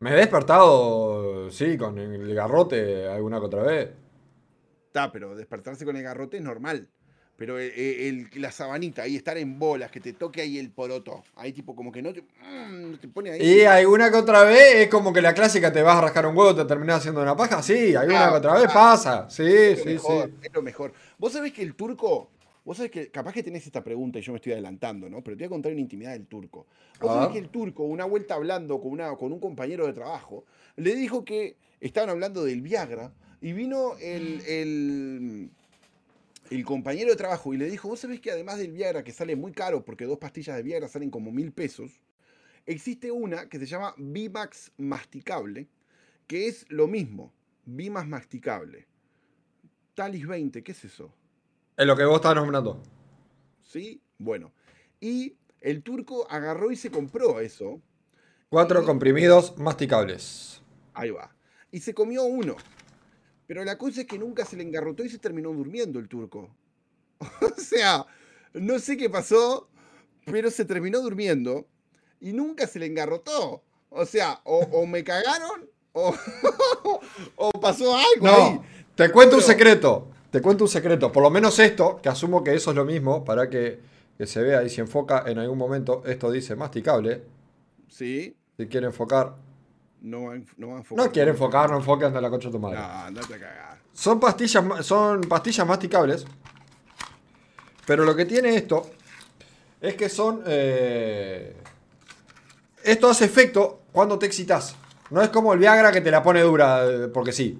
Me 0.00 0.10
he 0.10 0.16
despertado, 0.16 1.50
sí, 1.50 1.78
con 1.78 1.98
el 1.98 2.34
garrote 2.34 3.08
alguna 3.08 3.38
que 3.40 3.46
otra 3.46 3.62
vez. 3.62 3.90
Está, 4.86 5.10
pero 5.10 5.34
despertarse 5.34 5.86
con 5.86 5.96
el 5.96 6.02
garrote 6.02 6.36
es 6.36 6.42
normal. 6.42 6.88
Pero 7.36 7.58
el- 7.58 7.72
el- 7.72 8.28
la 8.40 8.52
sabanita, 8.52 9.02
ahí 9.02 9.16
estar 9.16 9.36
en 9.36 9.58
bolas, 9.58 9.90
que 9.90 9.98
te 10.00 10.12
toque 10.12 10.40
ahí 10.40 10.56
el 10.58 10.70
poroto. 10.70 11.24
Ahí 11.34 11.52
tipo 11.52 11.74
como 11.74 11.90
que 11.90 12.00
no 12.00 12.12
te, 12.12 12.22
mm, 12.22 12.92
no 12.92 12.98
te 13.00 13.08
pone 13.08 13.30
ahí. 13.32 13.42
Y 13.42 13.62
alguna 13.62 14.10
que 14.10 14.16
otra 14.18 14.44
vez 14.44 14.74
es 14.76 14.88
como 14.88 15.12
que 15.12 15.20
la 15.20 15.34
clásica 15.34 15.72
te 15.72 15.82
vas 15.82 15.96
a 15.96 16.02
rascar 16.02 16.26
un 16.26 16.36
huevo, 16.36 16.54
te 16.54 16.64
terminas 16.64 16.98
haciendo 16.98 17.22
una 17.22 17.36
paja. 17.36 17.60
Sí, 17.62 17.94
alguna 17.96 18.26
Ah, 18.26 18.30
que 18.30 18.36
otra 18.36 18.54
vez 18.54 18.66
ah, 18.68 18.72
pasa. 18.72 19.30
Sí, 19.30 19.74
sí, 19.76 19.84
mejor, 19.84 20.26
sí. 20.30 20.34
es 20.42 20.52
lo 20.54 20.62
mejor. 20.62 20.92
Vos 21.18 21.32
sabés 21.32 21.52
que 21.52 21.62
el 21.62 21.74
turco, 21.74 22.30
vos 22.64 22.76
sabés 22.76 22.92
que 22.92 23.10
capaz 23.10 23.32
que 23.32 23.42
tenés 23.42 23.66
esta 23.66 23.82
pregunta 23.82 24.20
y 24.20 24.22
yo 24.22 24.30
me 24.32 24.36
estoy 24.36 24.52
adelantando, 24.52 25.10
¿no? 25.10 25.20
Pero 25.24 25.36
te 25.36 25.42
voy 25.42 25.46
a 25.46 25.50
contar 25.50 25.72
una 25.72 25.80
intimidad 25.80 26.12
del 26.12 26.26
turco. 26.26 26.66
Vos 27.00 27.12
sabés 27.12 27.30
que 27.30 27.38
el 27.38 27.48
turco, 27.48 27.82
una 27.82 28.04
vuelta 28.04 28.34
hablando 28.36 28.80
con, 28.80 28.92
una, 28.92 29.16
con 29.16 29.32
un 29.32 29.40
compañero 29.40 29.86
de 29.88 29.92
trabajo, 29.92 30.44
le 30.76 30.94
dijo 30.94 31.24
que 31.24 31.56
estaban 31.80 32.10
hablando 32.10 32.44
del 32.44 32.62
Viagra 32.62 33.12
y 33.40 33.52
vino 33.52 33.96
el, 34.00 34.40
el, 34.46 35.50
el 36.50 36.64
compañero 36.64 37.10
de 37.10 37.16
trabajo 37.16 37.54
y 37.54 37.56
le 37.56 37.70
dijo, 37.70 37.88
vos 37.88 38.00
sabés 38.00 38.20
que 38.20 38.30
además 38.30 38.58
del 38.58 38.72
Viagra, 38.72 39.04
que 39.04 39.12
sale 39.12 39.36
muy 39.36 39.52
caro 39.52 39.84
porque 39.84 40.04
dos 40.04 40.18
pastillas 40.18 40.56
de 40.56 40.62
Viagra 40.62 40.88
salen 40.88 41.10
como 41.10 41.32
mil 41.32 41.52
pesos, 41.52 42.00
existe 42.66 43.10
una 43.10 43.48
que 43.48 43.58
se 43.58 43.66
llama 43.66 43.94
Vimax 43.96 44.72
masticable, 44.76 45.68
que 46.26 46.48
es 46.48 46.66
lo 46.68 46.86
mismo, 46.86 47.32
más 47.66 48.06
masticable. 48.06 48.86
Talis 49.94 50.26
20, 50.26 50.62
¿qué 50.62 50.72
es 50.72 50.84
eso? 50.84 51.12
Es 51.76 51.86
lo 51.86 51.96
que 51.96 52.04
vos 52.04 52.16
estás 52.16 52.34
nombrando. 52.34 52.82
¿Sí? 53.62 54.00
Bueno. 54.18 54.52
Y 55.00 55.36
el 55.60 55.82
turco 55.82 56.26
agarró 56.30 56.70
y 56.70 56.76
se 56.76 56.90
compró 56.90 57.40
eso. 57.40 57.80
Cuatro 58.48 58.84
comprimidos 58.84 59.56
masticables. 59.58 60.62
Ahí 60.92 61.10
va. 61.10 61.34
Y 61.70 61.80
se 61.80 61.94
comió 61.94 62.24
uno. 62.24 62.56
Pero 63.46 63.64
la 63.64 63.76
cosa 63.76 64.02
es 64.02 64.06
que 64.06 64.18
nunca 64.18 64.44
se 64.44 64.56
le 64.56 64.62
engarrotó 64.62 65.04
y 65.04 65.08
se 65.08 65.18
terminó 65.18 65.52
durmiendo 65.52 65.98
el 65.98 66.08
turco. 66.08 66.54
O 67.40 67.60
sea, 67.60 68.06
no 68.52 68.78
sé 68.78 68.96
qué 68.96 69.08
pasó, 69.08 69.68
pero 70.26 70.50
se 70.50 70.64
terminó 70.64 71.00
durmiendo 71.00 71.66
y 72.20 72.32
nunca 72.32 72.66
se 72.66 72.78
le 72.78 72.86
engarrotó. 72.86 73.62
O 73.90 74.04
sea, 74.06 74.40
o, 74.44 74.58
o 74.58 74.86
me 74.86 75.04
cagaron 75.04 75.68
o, 75.92 76.14
o 77.36 77.50
pasó 77.60 77.96
algo 77.96 78.28
ahí. 78.28 78.54
No, 78.54 78.64
te 78.94 79.10
cuento 79.10 79.36
un 79.36 79.42
secreto. 79.42 80.08
Te 80.30 80.42
cuento 80.42 80.64
un 80.64 80.68
secreto. 80.68 81.12
Por 81.12 81.22
lo 81.22 81.30
menos 81.30 81.58
esto, 81.60 82.00
que 82.02 82.08
asumo 82.08 82.42
que 82.42 82.54
eso 82.54 82.70
es 82.70 82.76
lo 82.76 82.84
mismo, 82.84 83.24
para 83.24 83.48
que, 83.48 83.78
que 84.18 84.26
se 84.26 84.42
vea 84.42 84.64
y 84.64 84.68
se 84.68 84.80
enfoca 84.80 85.24
en 85.26 85.38
algún 85.38 85.56
momento, 85.56 86.02
esto 86.06 86.30
dice 86.30 86.56
masticable. 86.56 87.22
Sí, 87.88 88.36
Si 88.56 88.66
quiere 88.66 88.86
enfocar. 88.86 89.36
No 90.04 90.24
va, 90.24 90.32
a 90.32 90.36
enf- 90.36 90.54
no 90.56 90.68
va 90.68 90.74
a 90.74 90.78
enfocar. 90.78 91.04
No 91.06 91.12
quiere 91.12 91.30
enfocar, 91.30 91.70
no 91.70 91.76
enfoque, 91.78 92.04
anda 92.04 92.20
la 92.20 92.30
concha 92.30 92.48
de 92.48 92.52
tu 92.52 92.58
madre. 92.58 92.78
No, 92.78 92.84
andate 92.84 93.34
a 93.34 93.38
cagar. 93.38 93.78
Son 93.92 94.20
pastillas, 94.20 94.64
son 94.86 95.20
pastillas 95.22 95.66
masticables. 95.66 96.24
Pero 97.86 98.04
lo 98.04 98.14
que 98.16 98.24
tiene 98.24 98.54
esto 98.56 98.90
es 99.80 99.94
que 99.94 100.08
son. 100.08 100.42
eh, 100.46 101.56
esto 102.82 103.08
hace 103.08 103.24
efecto 103.24 103.80
cuando 103.92 104.18
te 104.18 104.26
excitas. 104.26 104.76
No 105.10 105.20
es 105.22 105.28
como 105.28 105.52
el 105.52 105.58
Viagra 105.58 105.92
que 105.92 106.00
te 106.00 106.10
la 106.10 106.22
pone 106.22 106.40
dura, 106.42 106.84
eh, 106.86 107.08
porque 107.08 107.32
sí. 107.32 107.58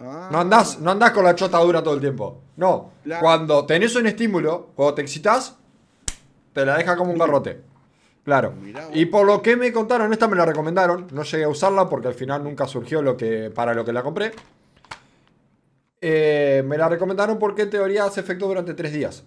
Ah, 0.00 0.28
No 0.32 0.40
andás, 0.40 0.78
no 0.80 0.90
andás 0.90 1.10
con 1.12 1.24
la 1.24 1.34
chota 1.34 1.58
dura 1.58 1.82
todo 1.82 1.94
el 1.94 2.00
tiempo. 2.00 2.40
No. 2.56 2.92
Cuando 3.20 3.64
tenés 3.66 3.94
un 3.96 4.06
estímulo, 4.06 4.70
cuando 4.74 4.94
te 4.94 5.02
excitas, 5.02 5.56
te 6.52 6.64
la 6.64 6.76
deja 6.76 6.96
como 6.96 7.12
un 7.12 7.18
garrote. 7.18 7.62
Claro. 8.24 8.54
Y 8.92 9.06
por 9.06 9.26
lo 9.26 9.40
que 9.42 9.56
me 9.56 9.72
contaron, 9.72 10.12
esta 10.12 10.28
me 10.28 10.36
la 10.36 10.44
recomendaron. 10.44 11.08
No 11.12 11.22
llegué 11.24 11.44
a 11.44 11.48
usarla 11.48 11.88
porque 11.88 12.08
al 12.08 12.14
final 12.14 12.44
nunca 12.44 12.66
surgió 12.68 13.00
lo 13.02 13.16
que, 13.16 13.50
para 13.50 13.74
lo 13.74 13.84
que 13.84 13.92
la 13.92 14.02
compré. 14.02 14.32
Eh, 16.00 16.62
me 16.66 16.78
la 16.78 16.88
recomendaron 16.88 17.38
porque 17.38 17.62
en 17.62 17.70
teoría 17.70 18.04
hace 18.04 18.20
efecto 18.20 18.46
durante 18.46 18.74
tres 18.74 18.92
días. 18.92 19.22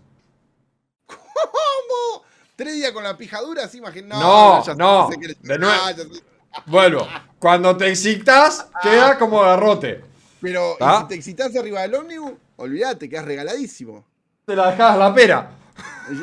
¿Cómo? 1.08 2.24
¿Tres 2.56 2.74
días 2.76 2.92
con 2.92 3.04
la 3.04 3.18
pijadura? 3.18 3.68
¿Sí? 3.68 3.80
Imagín- 3.80 4.08
No, 4.08 4.64
no, 4.78 5.10
eres- 5.22 5.42
de 5.42 5.60
nuevo. 5.60 5.76
Ah. 5.76 6.64
Vuelvo. 6.68 7.08
Cuando 7.40 7.76
te 7.76 7.90
excitas, 7.90 8.68
queda 8.82 9.18
como 9.18 9.42
garrote. 9.42 10.04
Pero, 10.40 10.74
¿y 10.74 10.78
¿Ah? 10.82 11.00
si 11.02 11.08
te 11.08 11.16
excitas 11.16 11.56
arriba 11.56 11.82
del 11.82 11.96
ómnibus? 11.96 12.34
Olvídate, 12.58 13.10
quedas 13.10 13.26
regaladísimo. 13.26 14.06
Te 14.46 14.56
la 14.56 14.70
dejas 14.72 14.98
la 14.98 15.14
pera. 15.14 15.50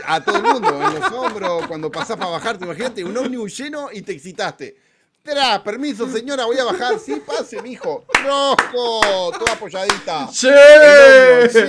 A 0.06 0.22
todo 0.22 0.36
el 0.36 0.42
mundo, 0.42 0.68
en 0.68 1.00
los 1.00 1.12
hombros, 1.12 1.66
cuando 1.66 1.90
pasás 1.90 2.16
para 2.16 2.30
bajarte, 2.30 2.64
imagínate, 2.64 3.04
un 3.04 3.16
ómnibus 3.16 3.56
lleno 3.56 3.88
y 3.92 4.02
te 4.02 4.12
excitaste. 4.12 4.76
Tra, 5.22 5.62
permiso, 5.62 6.08
señora, 6.08 6.46
voy 6.46 6.58
a 6.58 6.64
bajar. 6.64 6.98
Sí, 6.98 7.22
pase, 7.26 7.60
mijo. 7.60 8.04
¡Rojo! 8.24 9.32
Toda 9.38 9.52
apoyadita. 9.52 10.28
¡Sí! 10.28 10.48
¡Sí! 10.48 11.58
¡Sí! 11.58 11.60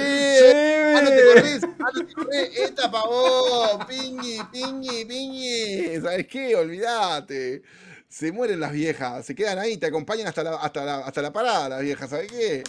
¡Ah, 0.95 1.01
no 1.03 1.09
te 1.09 1.23
corres! 1.25 1.61
¡Ah, 1.63 1.91
no 1.93 2.05
te 2.05 2.13
corres! 2.13 2.57
¡Esta 2.57 2.89
pa' 2.89 3.05
vos! 3.05 3.85
¡Pingui, 3.87 4.39
pingui, 4.51 5.05
pingui! 5.05 6.01
¿Sabes 6.01 6.27
qué? 6.27 6.55
Olvídate. 6.55 7.61
Se 8.07 8.31
mueren 8.31 8.59
las 8.59 8.73
viejas, 8.73 9.25
se 9.25 9.33
quedan 9.33 9.57
ahí, 9.57 9.77
te 9.77 9.85
acompañan 9.85 10.27
hasta 10.27 10.43
la, 10.43 10.55
hasta 10.55 10.83
la, 10.83 10.97
hasta 10.97 11.21
la 11.21 11.31
parada 11.31 11.69
las 11.69 11.81
viejas, 11.81 12.09
¿sabes 12.09 12.29
qué? 12.29 12.61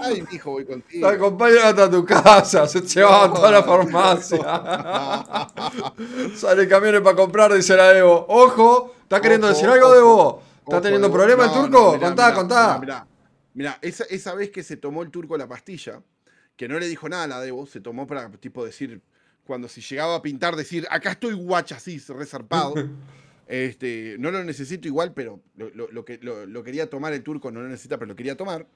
Ay, 0.00 0.22
mijo, 0.30 0.50
voy 0.52 0.64
contigo. 0.64 1.08
Te 1.08 1.14
acompañan 1.14 1.66
hasta 1.66 1.90
tu 1.90 2.04
casa, 2.04 2.66
se 2.66 2.78
a 3.02 3.32
toda 3.32 3.50
la 3.50 3.62
farmacia. 3.62 4.38
Sale 6.36 6.68
camiones 6.68 7.00
para 7.00 7.16
comprar, 7.16 7.52
dice 7.52 7.76
la 7.76 7.96
Evo. 7.96 8.26
Ojo, 8.28 8.94
¿estás 9.02 9.20
queriendo 9.20 9.48
decir 9.48 9.68
algo. 9.68 9.94
Evo? 9.94 10.42
¿Estás 10.58 10.82
teniendo 10.82 11.08
Evo. 11.08 11.16
problemas 11.16 11.48
el 11.48 11.62
turco? 11.62 11.94
mirá, 11.94 12.06
contá, 12.08 12.24
mirá, 12.26 12.34
contá. 12.34 12.78
Mirá, 12.78 12.80
mirá. 12.80 13.06
Mirá, 13.54 13.78
esa, 13.80 14.04
esa 14.04 14.34
vez 14.34 14.50
que 14.50 14.62
se 14.62 14.76
tomó 14.76 15.02
el 15.02 15.10
turco 15.10 15.36
la 15.38 15.48
pastilla, 15.48 16.02
que 16.56 16.68
no 16.68 16.78
le 16.78 16.88
dijo 16.88 17.08
nada 17.08 17.24
a 17.24 17.26
la 17.26 17.40
Debo, 17.40 17.66
se 17.66 17.80
tomó 17.80 18.06
para 18.06 18.30
tipo 18.32 18.64
decir, 18.64 19.00
cuando 19.44 19.68
si 19.68 19.80
llegaba 19.80 20.16
a 20.16 20.22
pintar, 20.22 20.56
decir, 20.56 20.86
acá 20.90 21.12
estoy 21.12 21.34
guacha 21.34 21.76
así, 21.76 21.98
resarpado. 22.08 22.74
este, 23.46 24.16
no 24.18 24.30
lo 24.30 24.42
necesito 24.44 24.88
igual, 24.88 25.12
pero 25.14 25.40
lo, 25.56 25.70
lo- 25.70 25.88
lo 25.90 26.04
que, 26.04 26.18
lo, 26.20 26.44
lo 26.46 26.62
quería 26.64 26.90
tomar 26.90 27.12
el 27.12 27.22
turco, 27.22 27.50
no 27.50 27.60
lo 27.62 27.68
necesita, 27.68 27.96
pero 27.96 28.08
lo 28.08 28.16
quería 28.16 28.36
tomar. 28.36 28.66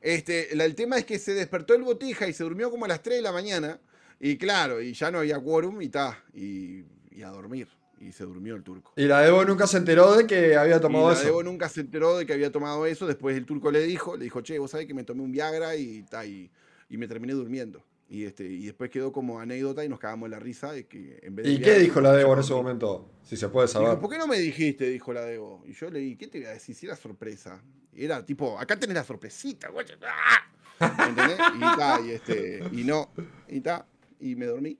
Este, 0.00 0.54
la- 0.56 0.64
el 0.64 0.74
tema 0.74 0.96
es 0.98 1.04
que 1.04 1.18
se 1.18 1.34
despertó 1.34 1.74
el 1.74 1.82
botija 1.82 2.26
y 2.28 2.32
se 2.32 2.44
durmió 2.44 2.70
como 2.70 2.84
a 2.84 2.88
las 2.88 3.02
3 3.02 3.16
de 3.18 3.22
la 3.22 3.32
mañana. 3.32 3.80
Y 4.18 4.36
claro, 4.36 4.80
y 4.82 4.92
ya 4.92 5.10
no 5.10 5.18
había 5.18 5.38
quórum 5.38 5.80
y 5.82 5.88
ta, 5.88 6.22
y, 6.34 6.84
y 7.10 7.22
a 7.22 7.28
dormir. 7.28 7.68
Y 7.98 8.12
se 8.12 8.24
durmió 8.24 8.54
el 8.54 8.62
turco. 8.62 8.92
Y 8.96 9.04
la 9.04 9.26
Evo 9.26 9.44
nunca 9.44 9.66
se 9.66 9.76
enteró 9.76 10.16
de 10.16 10.26
que 10.26 10.56
había 10.56 10.76
Y 10.76 10.80
tomado 10.80 11.08
la 11.08 11.14
eso. 11.14 11.24
Debo 11.24 11.42
nunca 11.42 11.68
se 11.68 11.82
enteró 11.82 12.16
de 12.16 12.24
que 12.24 12.32
había 12.32 12.50
tomado 12.50 12.86
eso. 12.86 13.06
Después 13.06 13.36
el 13.36 13.44
turco 13.44 13.70
le 13.70 13.82
dijo, 13.82 14.16
le 14.16 14.24
dijo, 14.24 14.40
che, 14.40 14.58
vos 14.58 14.70
sabés 14.70 14.86
que 14.86 14.94
me 14.94 15.04
tomé 15.04 15.22
un 15.22 15.32
Viagra 15.32 15.76
y, 15.76 16.02
ta, 16.04 16.24
y, 16.24 16.50
y 16.88 16.96
me 16.96 17.06
terminé 17.06 17.34
durmiendo. 17.34 17.84
Y, 18.08 18.24
este, 18.24 18.44
y 18.44 18.64
después 18.66 18.90
quedó 18.90 19.12
como 19.12 19.38
anécdota 19.38 19.84
y 19.84 19.88
nos 19.90 19.98
cagamos 20.00 20.26
en 20.28 20.30
la 20.32 20.38
risa 20.40 20.72
de 20.72 20.86
que 20.86 21.20
en 21.22 21.36
vez 21.36 21.44
de 21.46 21.52
¿Y 21.52 21.60
qué 21.60 21.78
dijo 21.78 22.00
la 22.00 22.12
Debo 22.14 22.32
en 22.32 22.40
ese 22.40 22.54
momento? 22.54 23.10
Si 23.22 23.36
se 23.36 23.48
puede 23.50 23.66
Dijo, 23.68 23.80
saber. 23.84 23.98
¿por 24.00 24.10
qué 24.10 24.16
no 24.18 24.26
me 24.26 24.38
dijiste? 24.38 24.88
Dijo 24.88 25.12
la 25.12 25.24
Debo. 25.26 25.62
Y 25.66 25.72
yo 25.74 25.90
le 25.90 25.98
dije, 26.00 26.16
¿qué 26.18 26.26
te 26.28 26.38
voy 26.38 26.46
a 26.48 26.52
decir? 26.52 26.74
Si 26.74 26.86
era 26.86 26.96
sorpresa. 26.96 27.62
Y 27.92 28.04
era 28.04 28.24
tipo, 28.24 28.58
acá 28.58 28.78
tenés 28.78 28.94
la 28.94 29.04
sorpresita, 29.04 29.68
guacho. 29.68 29.94
¡Ah! 30.02 31.08
¿Entendés? 31.08 31.38
Y 31.56 31.60
ta, 31.60 32.00
y 32.00 32.10
este, 32.10 32.64
y 32.72 32.84
no, 32.84 33.10
y 33.48 33.60
ta, 33.60 33.86
y 34.20 34.34
me 34.34 34.46
dormí. 34.46 34.78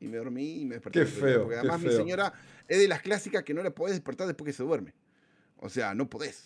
Y 0.00 0.06
me 0.06 0.16
dormí 0.18 0.60
y 0.60 0.64
me 0.64 0.76
desperté. 0.76 1.00
Qué 1.00 1.06
feo, 1.06 1.42
Porque 1.42 1.54
qué 1.54 1.60
además 1.60 1.80
mi 1.80 1.90
señora 1.90 2.32
es 2.68 2.78
de 2.78 2.88
las 2.88 3.02
clásicas 3.02 3.42
que 3.42 3.52
no 3.52 3.62
la 3.62 3.70
podés 3.70 3.94
despertar 3.94 4.26
después 4.26 4.46
que 4.46 4.52
se 4.52 4.62
duerme. 4.62 4.94
O 5.56 5.68
sea, 5.68 5.94
no 5.94 6.08
podés. 6.08 6.44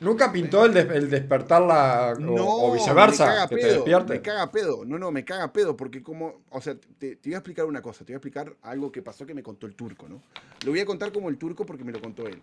¿Nunca 0.00 0.30
pintó 0.32 0.64
el, 0.66 0.74
des- 0.74 0.90
el 0.90 1.08
despertarla 1.08 2.14
o, 2.16 2.20
No, 2.20 2.44
o 2.46 2.72
viceversa? 2.74 3.26
me 3.26 3.32
caga 3.32 3.48
Que 3.48 3.54
te 3.56 3.62
pedo, 3.62 3.74
despierte. 3.74 4.12
Me 4.14 4.22
caga 4.22 4.50
pedo. 4.50 4.84
No, 4.84 4.98
no, 4.98 5.10
me 5.10 5.24
caga 5.24 5.52
pedo 5.52 5.76
porque 5.76 6.02
como, 6.02 6.42
o 6.50 6.60
sea, 6.60 6.74
te, 6.98 7.16
te 7.16 7.28
voy 7.28 7.34
a 7.34 7.38
explicar 7.38 7.64
una 7.66 7.80
cosa, 7.80 8.00
te 8.04 8.12
voy 8.12 8.14
a 8.14 8.16
explicar 8.18 8.54
algo 8.62 8.90
que 8.92 9.02
pasó 9.02 9.24
que 9.24 9.34
me 9.34 9.42
contó 9.42 9.66
el 9.66 9.74
turco, 9.74 10.08
¿no? 10.08 10.20
Lo 10.64 10.72
voy 10.72 10.80
a 10.80 10.86
contar 10.86 11.12
como 11.12 11.28
el 11.28 11.38
turco 11.38 11.64
porque 11.64 11.84
me 11.84 11.92
lo 11.92 12.00
contó 12.00 12.26
él. 12.26 12.40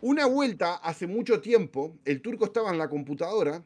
Una 0.00 0.26
vuelta, 0.26 0.74
hace 0.76 1.06
mucho 1.06 1.40
tiempo, 1.40 1.94
el 2.04 2.20
turco 2.22 2.46
estaba 2.46 2.70
en 2.70 2.78
la 2.78 2.88
computadora, 2.88 3.62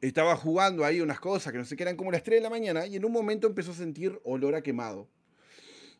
estaba 0.00 0.34
jugando 0.36 0.84
ahí 0.84 1.00
unas 1.00 1.20
cosas 1.20 1.52
que 1.52 1.58
no 1.58 1.64
sé 1.64 1.76
qué 1.76 1.82
eran 1.84 1.96
como 1.96 2.10
las 2.10 2.22
3 2.22 2.38
de 2.38 2.42
la 2.42 2.50
mañana 2.50 2.86
y 2.86 2.96
en 2.96 3.04
un 3.04 3.12
momento 3.12 3.46
empezó 3.46 3.72
a 3.72 3.74
sentir 3.74 4.18
olor 4.24 4.54
a 4.54 4.62
quemado. 4.62 5.06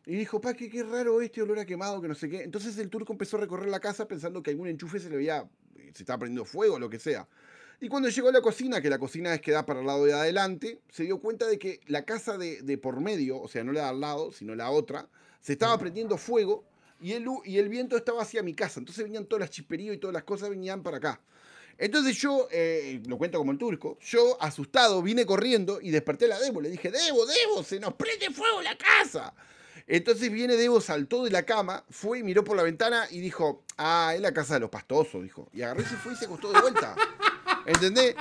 Y 0.05 0.15
dijo, 0.15 0.41
pa, 0.41 0.55
qué, 0.55 0.67
qué 0.69 0.81
raro 0.83 1.21
este 1.21 1.43
olor 1.43 1.59
a 1.59 1.65
quemado, 1.65 2.01
que 2.01 2.07
no 2.07 2.15
sé 2.15 2.27
qué. 2.27 2.41
Entonces 2.41 2.75
el 2.79 2.89
turco 2.89 3.13
empezó 3.13 3.37
a 3.37 3.41
recorrer 3.41 3.69
la 3.69 3.79
casa 3.79 4.07
pensando 4.07 4.41
que 4.41 4.49
algún 4.49 4.67
enchufe 4.67 4.99
se 4.99 5.09
le 5.09 5.15
había, 5.17 5.47
se 5.93 6.03
estaba 6.03 6.19
prendiendo 6.19 6.45
fuego 6.45 6.75
o 6.75 6.79
lo 6.79 6.89
que 6.89 6.99
sea. 6.99 7.27
Y 7.79 7.89
cuando 7.89 8.09
llegó 8.09 8.29
a 8.29 8.31
la 8.31 8.41
cocina, 8.41 8.79
que 8.79 8.89
la 8.89 8.99
cocina 8.99 9.33
es 9.33 9.41
que 9.41 9.51
da 9.51 9.65
para 9.65 9.79
el 9.79 9.87
lado 9.87 10.05
de 10.05 10.13
adelante, 10.13 10.79
se 10.89 11.03
dio 11.03 11.19
cuenta 11.19 11.47
de 11.47 11.57
que 11.57 11.79
la 11.87 12.05
casa 12.05 12.37
de, 12.37 12.61
de 12.61 12.77
por 12.77 13.01
medio, 13.01 13.41
o 13.41 13.47
sea, 13.47 13.63
no 13.63 13.71
la 13.71 13.81
de 13.81 13.87
al 13.87 13.99
lado, 13.99 14.31
sino 14.31 14.53
la 14.53 14.69
otra, 14.69 15.09
se 15.41 15.53
estaba 15.53 15.77
prendiendo 15.79 16.17
fuego 16.17 16.63
y 17.01 17.13
el, 17.13 17.25
y 17.43 17.57
el 17.57 17.69
viento 17.69 17.97
estaba 17.97 18.21
hacia 18.21 18.43
mi 18.43 18.53
casa. 18.53 18.79
Entonces 18.79 19.03
venían 19.03 19.25
todas 19.25 19.41
las 19.41 19.49
chisperías 19.49 19.95
y 19.95 19.97
todas 19.97 20.13
las 20.13 20.23
cosas 20.23 20.49
venían 20.49 20.83
para 20.83 20.97
acá. 20.97 21.21
Entonces 21.77 22.15
yo, 22.17 22.47
eh, 22.51 23.01
lo 23.07 23.17
cuento 23.17 23.39
como 23.39 23.51
el 23.51 23.57
turco, 23.57 23.97
yo 24.01 24.37
asustado 24.39 25.01
vine 25.01 25.25
corriendo 25.25 25.79
y 25.81 25.89
desperté 25.89 26.25
a 26.25 26.29
la 26.29 26.39
Debo. 26.39 26.61
Le 26.61 26.69
dije, 26.69 26.91
Debo, 26.91 27.25
Debo, 27.25 27.63
se 27.63 27.79
nos 27.79 27.95
prende 27.95 28.29
fuego 28.29 28.61
la 28.61 28.77
casa. 28.77 29.33
Entonces 29.87 30.31
viene 30.31 30.55
Debo, 30.55 30.81
saltó 30.81 31.23
de 31.23 31.31
la 31.31 31.43
cama, 31.43 31.83
fue 31.89 32.19
y 32.19 32.23
miró 32.23 32.43
por 32.43 32.55
la 32.57 32.63
ventana 32.63 33.07
y 33.09 33.19
dijo, 33.19 33.63
ah, 33.77 34.11
es 34.15 34.21
la 34.21 34.33
casa 34.33 34.55
de 34.55 34.61
los 34.61 34.69
pastosos, 34.69 35.23
dijo. 35.23 35.49
Y 35.53 35.61
agarró 35.61 35.81
y 35.81 35.85
se 35.85 35.95
fue 35.97 36.13
y 36.13 36.15
se 36.15 36.25
acostó 36.25 36.51
de 36.51 36.61
vuelta. 36.61 36.95
¿Entendés? 37.65 38.15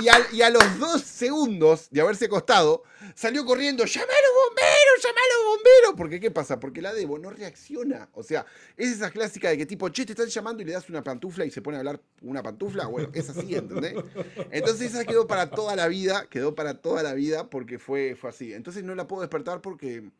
Y 0.00 0.06
a, 0.08 0.18
y 0.32 0.42
a- 0.42 0.50
los 0.50 0.78
dos 0.78 1.02
segundos 1.02 1.88
de 1.90 2.00
haberse 2.00 2.26
acostado, 2.26 2.84
salió 3.14 3.44
corriendo, 3.44 3.84
llama 3.84 4.06
a 4.06 4.22
los 4.26 4.48
bomberos, 4.48 5.02
llama 5.02 5.18
a 5.18 5.34
los 5.34 5.56
bomberos. 5.56 5.94
Porque, 5.96 6.20
¿qué 6.20 6.30
pasa? 6.30 6.60
Porque 6.60 6.80
la 6.80 6.92
Debo 6.94 7.18
no 7.18 7.30
reacciona. 7.30 8.08
O 8.12 8.22
sea, 8.22 8.46
es 8.76 8.90
esa 8.92 9.10
clásica 9.10 9.48
de 9.50 9.58
que 9.58 9.66
tipo, 9.66 9.88
che, 9.88 10.06
te 10.06 10.12
están 10.12 10.28
llamando 10.28 10.62
y 10.62 10.66
le 10.66 10.72
das 10.72 10.88
una 10.88 11.02
pantufla 11.02 11.44
y 11.44 11.50
se 11.50 11.60
pone 11.60 11.76
a 11.76 11.80
hablar 11.80 12.00
una 12.22 12.42
pantufla. 12.42 12.86
Bueno, 12.86 13.10
es 13.14 13.28
así, 13.30 13.54
¿entendés? 13.54 13.94
Entonces 14.50 14.92
esa 14.94 15.04
quedó 15.04 15.26
para 15.26 15.50
toda 15.50 15.74
la 15.76 15.88
vida, 15.88 16.26
quedó 16.30 16.54
para 16.54 16.74
toda 16.80 17.02
la 17.02 17.14
vida 17.14 17.50
porque 17.50 17.78
fue, 17.78 18.14
fue 18.16 18.30
así. 18.30 18.52
Entonces 18.52 18.84
no 18.84 18.94
la 18.94 19.06
puedo 19.08 19.22
despertar 19.22 19.60
porque... 19.60 20.10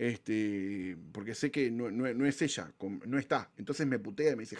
Este, 0.00 0.96
porque 1.12 1.34
sé 1.34 1.50
que 1.50 1.70
no, 1.70 1.90
no- 1.90 2.10
no 2.14 2.24
es 2.24 2.40
ella, 2.40 2.72
no 3.04 3.18
está. 3.18 3.50
Entonces 3.58 3.86
me 3.86 3.98
putea 3.98 4.32
y 4.32 4.36
me 4.36 4.44
dice, 4.44 4.56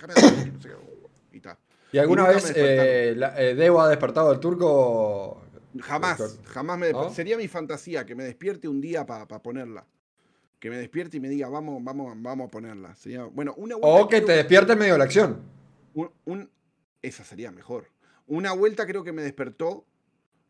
y 1.32 1.36
está. 1.38 1.58
¿Y 1.92 1.96
alguna 1.96 2.28
vez 2.28 2.52
eh, 2.54 3.14
la- 3.16 3.40
eh, 3.40 3.54
Debo 3.54 3.80
ha 3.80 3.88
despertado 3.88 4.28
al 4.30 4.38
turco? 4.38 5.42
Jamás, 5.80 6.38
jamás 6.44 6.78
me 6.78 6.92
¿No? 6.92 7.08
Sería 7.08 7.38
mi 7.38 7.48
fantasía 7.48 8.04
que 8.04 8.14
me 8.14 8.24
despierte 8.24 8.68
un 8.68 8.82
día 8.82 9.06
para 9.06 9.26
ponerla. 9.26 9.86
Que 10.58 10.68
me 10.68 10.76
despierte 10.76 11.16
y 11.16 11.20
me 11.20 11.30
diga, 11.30 11.48
vamos, 11.48 11.82
vamos, 11.82 12.12
vamos 12.20 12.48
a 12.48 12.50
ponerla. 12.50 12.94
Sería, 12.94 13.24
bueno, 13.24 13.54
una 13.56 13.76
O 13.76 14.06
que 14.10 14.20
te 14.20 14.32
despierte 14.32 14.74
en 14.74 14.78
medio 14.78 14.92
de 14.92 14.98
la 14.98 15.04
acción. 15.04 15.40
un- 15.94 16.10
un- 16.26 16.50
esa 17.00 17.24
sería 17.24 17.50
mejor. 17.50 17.86
Una 18.26 18.52
vuelta 18.52 18.86
creo 18.86 19.02
que 19.02 19.12
me 19.12 19.22
despertó 19.22 19.86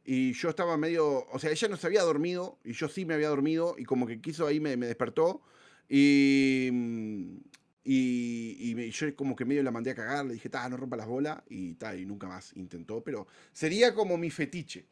y 0.05 0.33
yo 0.33 0.49
estaba 0.49 0.77
medio, 0.77 1.27
o 1.31 1.39
sea, 1.39 1.51
ella 1.51 1.69
no 1.69 1.77
se 1.77 1.87
había 1.87 2.03
dormido 2.03 2.59
y 2.65 2.73
yo 2.73 2.89
sí 2.89 3.05
me 3.05 3.15
había 3.15 3.29
dormido 3.29 3.75
y 3.79 3.85
como 3.85 4.07
que 4.07 4.21
quiso 4.21 4.47
ahí 4.47 4.61
me, 4.61 4.77
me 4.77 4.87
despertó 4.87 5.43
y, 5.89 6.69
mm, 6.73 7.37
y, 7.85 8.91
yo 8.91 9.17
como 9.17 9.35
que 9.35 9.45
medio 9.45 9.63
la 9.63 9.71
mandé 9.71 9.91
a 9.91 9.95
cagar, 9.95 10.25
le 10.25 10.35
dije, 10.35 10.49
ta, 10.49 10.69
no 10.69 10.77
rompa 10.77 10.97
las 10.97 11.07
bolas 11.07 11.43
y 11.49 11.75
ta, 11.75 11.97
y 11.97 12.07
nunca 12.07 12.29
más 12.29 12.53
intentó, 12.57 13.03
pero 13.03 13.27
sería 13.53 13.95
como 13.95 14.17
mi 14.17 14.31
fetiche, 14.31 14.87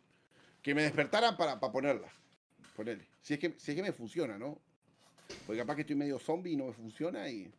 que 0.62 0.74
me 0.74 0.82
despertaran 0.82 1.36
para, 1.36 1.60
para 1.60 1.72
ponerla, 1.72 2.08
ponerle. 2.74 3.06
Si 3.22 3.34
es, 3.34 3.40
que, 3.40 3.54
si 3.58 3.70
es 3.70 3.76
que 3.76 3.82
me 3.82 3.92
funciona, 3.92 4.38
¿no? 4.38 4.58
Porque 5.46 5.60
capaz 5.60 5.76
que 5.76 5.82
estoy 5.82 5.96
medio 5.96 6.18
zombie 6.18 6.52
y 6.52 6.56
no 6.56 6.66
me 6.66 6.72
funciona, 6.72 7.28
y, 7.30 7.52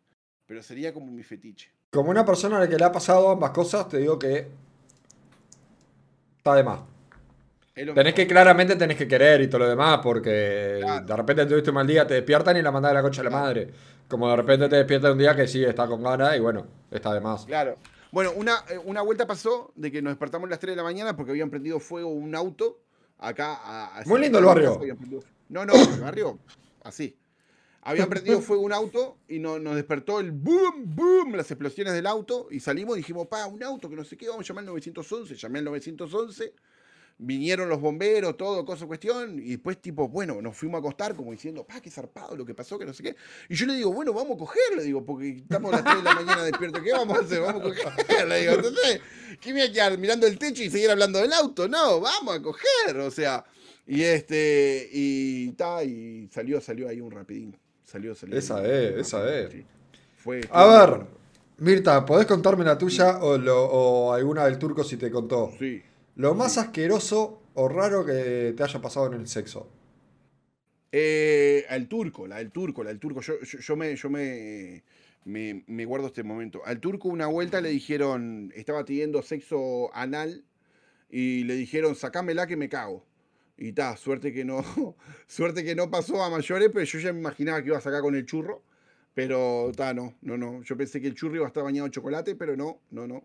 pero 0.46 0.62
sería 0.62 0.94
como 0.94 1.08
mi 1.08 1.24
fetiche. 1.24 1.70
Como 1.92 2.10
una 2.10 2.26
persona 2.26 2.58
a 2.58 2.60
la 2.62 2.70
que 2.70 2.78
le 2.78 2.84
ha 2.84 2.92
pasado 2.92 3.30
ambas 3.30 3.52
cosas, 3.52 3.88
te 3.88 3.98
digo 3.98 4.20
que 4.20 4.48
está 6.38 6.56
de 6.56 6.64
más. 6.64 6.82
Tenés 7.94 8.14
que 8.14 8.28
claramente 8.28 8.76
tenés 8.76 8.98
que 8.98 9.08
querer 9.08 9.42
y 9.42 9.48
todo 9.48 9.60
lo 9.60 9.70
demás, 9.70 10.00
porque 10.04 10.80
Claro. 10.82 11.06
de 11.06 11.16
repente 11.16 11.46
tuviste 11.46 11.70
un 11.70 11.76
mal 11.76 11.88
día, 11.88 12.06
te 12.06 12.14
despiertan 12.16 12.58
y 12.58 12.62
la 12.62 12.72
mandás 12.72 12.92
a 12.92 12.96
la 12.96 13.02
concha 13.02 13.22
de 13.22 13.26
la 13.26 13.30
Claro. 13.30 13.46
madre. 13.46 13.70
Como 14.08 14.30
de 14.30 14.36
repente 14.36 14.68
te 14.70 14.76
despierta 14.78 15.12
un 15.12 15.18
día 15.18 15.36
que 15.36 15.48
sí 15.48 15.64
está 15.64 15.88
con 15.88 16.02
ganas 16.04 16.36
y 16.36 16.40
bueno, 16.40 16.66
está 16.92 17.14
de 17.14 17.22
más. 17.22 17.46
Claro. 17.46 17.76
Bueno, 18.12 18.32
una, 18.36 18.64
eh, 18.70 18.78
una 18.84 19.02
vuelta 19.04 19.28
pasó 19.28 19.72
de 19.76 19.92
que 19.92 20.02
nos 20.02 20.12
despertamos 20.12 20.48
a 20.48 20.50
las 20.50 20.60
3 20.60 20.72
de 20.74 20.78
la 20.78 20.84
mañana 20.84 21.16
porque 21.16 21.32
habían 21.32 21.50
prendido 21.52 21.80
fuego 21.80 22.10
un 22.10 22.34
auto 22.36 22.80
acá. 23.20 23.54
A, 23.64 24.00
a- 24.00 24.04
Muy 24.06 24.20
lindo 24.22 24.40
el 24.40 24.46
barrio. 24.46 24.80
Prendido- 24.80 25.24
No, 25.50 25.66
no, 25.66 25.74
el 25.74 26.02
barrio, 26.02 26.40
así. 26.84 27.16
Habían 27.82 28.10
prendido 28.10 28.42
fuego 28.42 28.62
un 28.64 28.74
auto 28.74 29.18
y 29.28 29.40
no- 29.40 29.58
nos 29.60 29.76
despertó 29.76 30.20
el 30.20 30.32
boom, 30.32 30.84
boom, 30.96 31.36
las 31.36 31.50
explosiones 31.50 31.94
del 31.94 32.08
auto 32.08 32.48
y 32.52 32.60
salimos 32.60 32.96
y 32.98 33.02
dijimos, 33.02 33.28
pa, 33.28 33.46
un 33.48 33.64
auto 33.64 33.90
que 33.90 33.96
no 33.96 34.04
sé 34.04 34.18
qué, 34.18 34.28
vamos 34.28 34.44
a 34.46 34.48
llamar 34.48 34.64
al 34.64 34.66
911. 34.68 35.36
Llamé 35.36 35.60
al 35.60 35.66
911, 35.66 36.54
vinieron 37.22 37.68
los 37.68 37.82
bomberos, 37.82 38.38
todo, 38.38 38.64
cosa, 38.66 38.86
cuestión, 38.88 39.40
y 39.40 39.50
después 39.52 39.78
tipo, 39.82 40.08
bueno, 40.08 40.42
nos 40.42 40.56
fuimos 40.56 40.78
a 40.78 40.80
acostar 40.80 41.16
como 41.16 41.32
diciendo, 41.32 41.66
pa, 41.66 41.82
qué 41.82 41.92
zarpado 41.92 42.36
lo 42.36 42.46
que 42.46 42.56
pasó, 42.56 42.80
que 42.80 42.86
no 42.86 42.94
sé 42.94 43.04
qué. 43.04 43.16
Y 43.50 43.56
yo 43.56 43.66
le 43.66 43.74
digo, 43.76 43.92
bueno, 43.92 44.14
vamos 44.14 44.36
a 44.36 44.40
coger, 44.40 44.78
le 44.78 44.84
digo, 44.84 45.04
porque 45.06 45.30
estamos 45.30 45.74
a 45.74 45.76
las 45.78 45.84
3 45.84 45.98
de 45.98 46.04
la 46.04 46.16
mañana 46.16 46.44
despiertos, 46.44 46.82
¿qué 46.82 46.94
vamos 46.94 47.18
a 47.18 47.22
hacer? 47.22 47.42
Vamos 47.42 47.62
a 47.62 47.66
coger, 47.66 48.28
le 48.30 48.40
digo, 48.40 48.54
entonces, 48.54 49.02
¿qué 49.42 49.54
me 49.54 49.60
voy 49.62 49.70
a 49.70 49.74
quedar 49.74 49.98
mirando 49.98 50.28
el 50.28 50.40
techo 50.40 50.64
y 50.64 50.70
seguir 50.70 50.90
hablando 50.90 51.20
del 51.20 51.34
auto? 51.34 51.68
No, 51.68 52.00
vamos 52.00 52.36
a 52.38 52.42
coger, 52.42 52.98
o 52.98 53.12
sea, 53.12 53.44
y 53.86 54.02
este, 54.04 54.88
y 54.94 55.52
ta, 55.52 55.84
y 55.84 56.30
salió, 56.32 56.62
salió 56.62 56.88
ahí 56.88 57.02
un 57.02 57.12
rapidín, 57.12 57.58
salió, 57.84 58.16
salió. 58.16 58.38
Esa 58.38 58.66
es, 58.66 58.96
esa 58.98 59.38
es. 59.38 59.52
sí. 59.52 59.66
Fue, 60.18 60.42
A 60.52 60.66
ver, 60.66 61.02
Mirta, 61.58 62.06
¿podés 62.06 62.26
contarme 62.26 62.64
la 62.64 62.78
tuya 62.78 63.18
o, 63.22 63.38
lo- 63.38 63.66
o 63.66 64.14
alguna 64.14 64.46
del 64.46 64.58
turco 64.58 64.84
si 64.86 64.96
te 64.96 65.12
contó? 65.12 65.52
Sí. 65.60 65.82
Lo 66.20 66.36
más 66.36 66.58
asqueroso 66.58 67.44
o 67.54 67.70
raro 67.70 68.06
que 68.06 68.54
te 68.54 68.62
haya 68.62 68.82
pasado 68.82 69.08
en 69.08 69.14
el 69.14 69.26
sexo. 69.30 69.70
Eh, 70.92 71.66
al 71.70 71.88
turco, 71.88 72.28
la 72.28 72.40
del 72.40 72.52
turco, 72.52 72.84
la 72.84 72.90
del 72.90 73.00
turco. 73.00 73.22
Yo, 73.22 73.40
yo, 73.40 73.60
yo 73.60 73.76
me, 73.78 73.96
yo 73.96 74.10
me, 74.10 74.84
me, 75.24 75.64
me 75.66 75.86
guardo 75.86 76.08
este 76.08 76.24
momento. 76.24 76.62
Al 76.66 76.82
turco 76.82 77.08
una 77.08 77.28
vuelta 77.28 77.62
le 77.62 77.70
dijeron, 77.70 78.52
estaba 78.54 78.84
teniendo 78.84 79.22
sexo 79.22 79.96
anal 79.96 80.44
y 81.10 81.46
le 81.46 81.56
dijeron, 81.56 81.96
sacámela 81.96 82.48
que 82.48 82.58
me 82.58 82.68
cago. 82.68 83.06
Y 83.58 83.72
ta, 83.72 83.96
suerte 83.96 84.34
que 84.34 84.44
no, 84.44 84.62
suerte 85.28 85.64
que 85.64 85.74
no 85.74 85.90
pasó 85.90 86.22
a 86.22 86.30
mayores, 86.30 86.70
pero 86.74 86.84
yo 86.84 87.00
ya 87.00 87.14
me 87.14 87.20
imaginaba 87.20 87.62
que 87.62 87.70
iba 87.70 87.78
a 87.78 87.82
sacar 87.82 88.02
con 88.02 88.16
el 88.16 88.26
churro. 88.26 88.62
Pero 89.14 89.72
ta, 89.74 89.94
no, 89.94 90.16
no, 90.20 90.38
no. 90.38 90.64
Yo 90.64 90.76
pensé 90.76 91.00
que 91.00 91.08
el 91.08 91.16
churro 91.16 91.38
iba 91.38 91.46
a 91.46 91.48
estar 91.48 91.64
bañado 91.64 91.86
en 91.86 91.94
chocolate, 91.94 92.36
pero 92.36 92.58
no, 92.58 92.82
no, 92.92 93.08
no. 93.08 93.24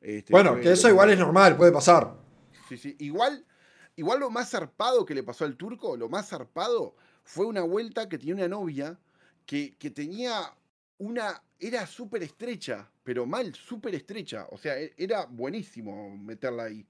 Este, 0.00 0.32
Bueno, 0.32 0.58
que 0.58 0.72
eso 0.72 0.88
igual 0.88 1.10
es 1.10 1.18
normal, 1.18 1.58
puede 1.58 1.70
pasar. 1.70 2.29
Sí, 2.70 2.78
sí. 2.78 2.96
Igual, 3.00 3.44
igual 3.96 4.20
lo 4.20 4.30
más 4.30 4.50
zarpado 4.50 5.04
que 5.04 5.12
le 5.14 5.24
pasó 5.24 5.44
al 5.44 5.56
turco, 5.56 5.96
lo 5.96 6.08
más 6.08 6.28
zarpado 6.28 6.94
fue 7.24 7.46
una 7.46 7.62
vuelta 7.62 8.08
que 8.08 8.16
tenía 8.16 8.34
una 8.36 8.46
novia 8.48 8.96
que, 9.44 9.74
que 9.76 9.90
tenía 9.90 10.54
una. 10.98 11.42
Era 11.58 11.84
súper 11.86 12.22
estrecha, 12.22 12.88
pero 13.02 13.26
mal, 13.26 13.52
súper 13.56 13.94
estrecha. 13.96 14.46
O 14.52 14.56
sea, 14.56 14.78
e- 14.80 14.94
era 14.96 15.26
buenísimo 15.26 16.16
meterla 16.16 16.64
ahí. 16.64 16.86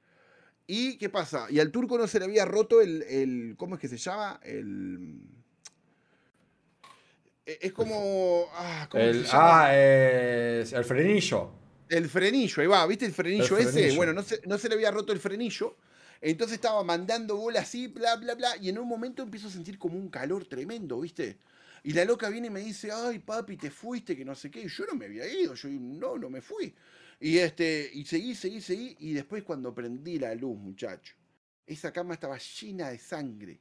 ¿Y 0.66 0.98
qué 0.98 1.09
pasa? 1.09 1.47
Y 1.51 1.59
al 1.61 1.73
turco 1.73 1.97
no 1.97 2.07
se 2.07 2.19
le 2.19 2.27
había 2.27 2.44
roto 2.44 2.82
el. 2.82 3.02
el 3.05 3.55
¿Cómo 3.57 3.77
es 3.77 3.81
que 3.81 3.89
se 3.89 3.97
llama? 3.97 4.39
El. 4.43 5.23
e- 7.47 7.59
Es 7.62 7.73
como. 7.73 8.44
Ah, 8.52 8.86
¿cómo 8.90 9.02
El, 9.02 9.24
se 9.24 9.32
llama? 9.32 9.65
ah, 9.65 9.74
es 9.74 10.73
el 10.74 10.85
frenillo. 10.85 11.52
El 11.91 12.09
frenillo, 12.09 12.62
ahí 12.62 12.69
va, 12.69 12.87
¿viste 12.87 13.05
el 13.05 13.12
frenillo, 13.12 13.59
El 13.59 13.67
ese? 13.67 13.97
Bueno, 13.97 14.12
no 14.12 14.23
se, 14.23 14.41
no 14.47 14.57
se 14.57 14.69
le 14.69 14.77
había 14.77 14.91
roto 14.91 15.12
el 15.12 15.19
frenillo. 15.19 15.77
Entonces 16.21 16.55
estaba 16.55 16.83
mandando 16.85 17.37
bola 17.37 17.61
así, 17.61 17.89
bla, 17.89 18.17
bla, 18.17 18.35
bla. 18.35 18.57
Y 18.61 18.69
en 18.69 18.79
un 18.79 18.87
momento 18.87 19.23
empiezo 19.23 19.49
a 19.49 19.51
sentir 19.51 19.79
como 19.79 19.99
un 19.99 20.09
calor 20.09 20.47
tremendo, 20.47 21.01
¿viste? 21.01 21.39
Y 21.83 21.93
la 21.93 22.05
loca 22.05 22.29
viene 22.29 22.49
y 22.49 22.51
me 22.51 22.61
dice, 22.61 22.91
ay, 22.93 23.19
papi, 23.19 23.57
te 23.57 23.71
fuiste, 23.71 24.17
que 24.17 24.25
no 24.25 24.35
sé 24.35 24.51
qué. 24.51 24.61
Y 24.61 24.69
yo 24.69 24.87
no 24.87 24.95
me 24.95 25.07
había 25.07 25.27
ido, 25.27 25.55
yo 25.55 25.69
no, 25.69 26.17
no 26.17 26.31
me 26.31 26.41
fui. 26.41 26.75
Y 27.19 27.39
este, 27.39 27.91
y 27.93 28.05
seguí, 28.05 28.35
seguí, 28.35 28.61
seguí. 28.61 28.97
Y 29.01 29.12
después 29.12 29.43
cuando 29.43 29.75
prendí 29.75 30.19
la 30.19 30.35
luz, 30.35 30.57
muchacho, 30.59 31.15
esa 31.67 31.93
cama 31.93 32.15
estaba 32.15 32.39
llena 32.39 32.91
de 32.91 32.99
sangre. 32.99 33.59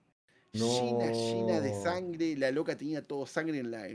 Llena, 0.51 1.11
llena 1.11 1.61
de 1.61 1.73
sangre. 1.81 2.35
La 2.35 2.51
loca 2.51 2.77
tenía 2.77 3.05
todo 3.05 3.25
sangre 3.25 3.59
en 3.59 3.71
la. 3.71 3.87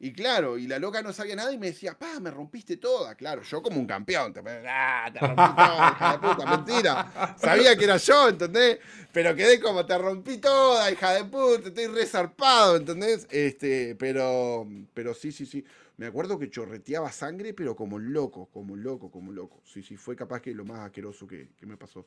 Y 0.00 0.12
claro, 0.12 0.56
y 0.56 0.68
la 0.68 0.78
loca 0.78 1.02
no 1.02 1.12
sabía 1.12 1.34
nada 1.34 1.52
y 1.52 1.58
me 1.58 1.68
decía, 1.68 1.98
pa, 1.98 2.20
me 2.20 2.30
rompiste 2.30 2.76
toda. 2.76 3.16
Claro, 3.16 3.42
yo 3.42 3.60
como 3.60 3.80
un 3.80 3.86
campeón. 3.86 4.32
Te, 4.32 4.40
ah, 4.68 5.10
te 5.12 5.18
rompí 5.18 5.56
toda, 5.56 5.90
hija 5.90 6.12
de 6.12 6.18
puta, 6.18 6.56
mentira. 6.56 7.36
Sabía 7.36 7.76
que 7.76 7.84
era 7.84 7.96
yo, 7.96 8.28
¿entendés? 8.28 8.78
Pero 9.12 9.34
quedé 9.34 9.58
como, 9.58 9.84
te 9.84 9.98
rompí 9.98 10.38
toda, 10.38 10.88
hija 10.92 11.14
de 11.14 11.24
puta, 11.24 11.68
estoy 11.68 11.86
resarpado, 11.88 12.76
¿entendés? 12.76 13.26
Este, 13.30 13.96
pero, 13.96 14.68
pero 14.94 15.14
sí, 15.14 15.32
sí, 15.32 15.46
sí. 15.46 15.64
Me 15.96 16.06
acuerdo 16.06 16.38
que 16.38 16.48
chorreteaba 16.48 17.10
sangre, 17.10 17.52
pero 17.52 17.74
como 17.74 17.98
loco, 17.98 18.46
como 18.52 18.76
loco, 18.76 19.10
como 19.10 19.32
loco. 19.32 19.62
Sí, 19.64 19.82
sí, 19.82 19.96
fue 19.96 20.14
capaz 20.14 20.40
que 20.40 20.54
lo 20.54 20.64
más 20.64 20.78
asqueroso 20.78 21.26
que, 21.26 21.48
que 21.56 21.66
me 21.66 21.76
pasó. 21.76 22.06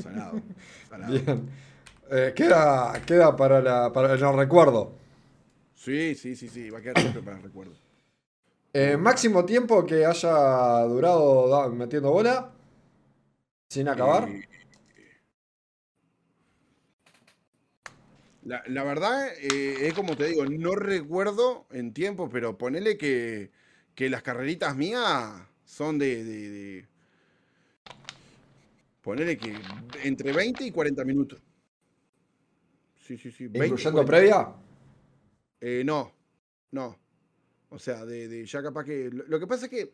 Salado, 0.00 0.40
salado. 0.88 1.12
Bien. 1.12 1.50
Eh, 2.12 2.32
queda, 2.34 2.92
queda 3.04 3.34
para, 3.34 3.60
la, 3.60 3.92
para 3.92 4.14
el 4.14 4.36
recuerdo. 4.36 5.07
Sí, 5.78 6.14
sí, 6.16 6.34
sí, 6.34 6.48
sí, 6.48 6.70
va 6.70 6.78
a 6.78 6.82
quedar 6.82 6.98
siempre 7.00 7.22
para 7.22 7.36
el 7.36 7.42
recuerdo. 7.44 7.72
Eh, 8.72 8.96
máximo 8.96 9.44
tiempo 9.44 9.86
que 9.86 10.04
haya 10.04 10.82
durado 10.84 11.48
da- 11.48 11.68
metiendo 11.68 12.10
bola. 12.10 12.52
Sin 13.68 13.88
acabar. 13.88 14.28
Eh, 14.28 14.42
La, 18.42 18.62
la 18.66 18.82
verdad, 18.82 19.28
eh, 19.42 19.88
es 19.88 19.94
como 19.94 20.16
te 20.16 20.26
digo, 20.26 20.46
no 20.46 20.74
recuerdo 20.74 21.66
en 21.70 21.92
tiempo, 21.92 22.28
pero 22.30 22.56
ponele 22.56 22.96
que, 22.96 23.50
que 23.94 24.08
las 24.08 24.22
carreritas 24.22 24.74
mías 24.74 25.42
son 25.64 25.98
de, 25.98 26.24
de- 26.24 26.50
de- 26.50 26.88
Ponele 29.02 29.36
que 29.38 29.54
entre 30.02 30.32
20 30.32 30.64
y 30.64 30.70
40 30.70 31.04
minutos. 31.04 31.40
Sí, 33.06 33.16
sí, 33.18 33.30
sí. 33.30 33.44
20 33.44 33.58
y 33.58 33.70
incluyendo 33.70 34.02
40. 34.04 34.10
previa. 34.10 34.67
Eh, 35.60 35.82
no, 35.84 36.12
no. 36.72 36.96
O 37.70 37.78
sea, 37.78 38.04
de, 38.04 38.28
de 38.28 38.46
ya 38.46 38.62
capaz 38.62 38.84
que. 38.84 39.10
Lo, 39.12 39.38
que 39.40 39.46
pasa 39.46 39.66
es 39.66 39.70
que 39.70 39.92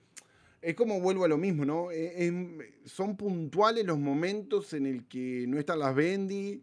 es 0.63 0.75
como 0.75 1.01
vuelvo 1.01 1.25
a 1.25 1.29
lo 1.29 1.37
mismo, 1.39 1.65
¿no? 1.65 1.91
Eh, 1.91 2.27
es- 2.27 2.91
son 2.93 3.17
puntuales 3.17 3.85
los 3.85 3.99
momentos 3.99 4.73
en 4.75 4.87
el 4.87 5.07
que 5.09 5.45
no 5.49 5.59
están 5.59 5.79
las 5.81 5.95
Bendy 5.95 6.63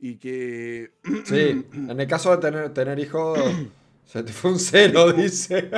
y 0.00 0.16
que. 0.16 0.92
Sí. 1.24 1.64
En 1.74 1.98
el 2.00 2.06
caso 2.06 2.30
de 2.30 2.38
tener, 2.38 2.72
tener 2.74 2.98
hijos, 2.98 3.38
se 4.06 4.22
te 4.22 4.32
fue 4.32 4.52
un 4.52 4.58
cero, 4.58 5.12
dice. 5.16 5.70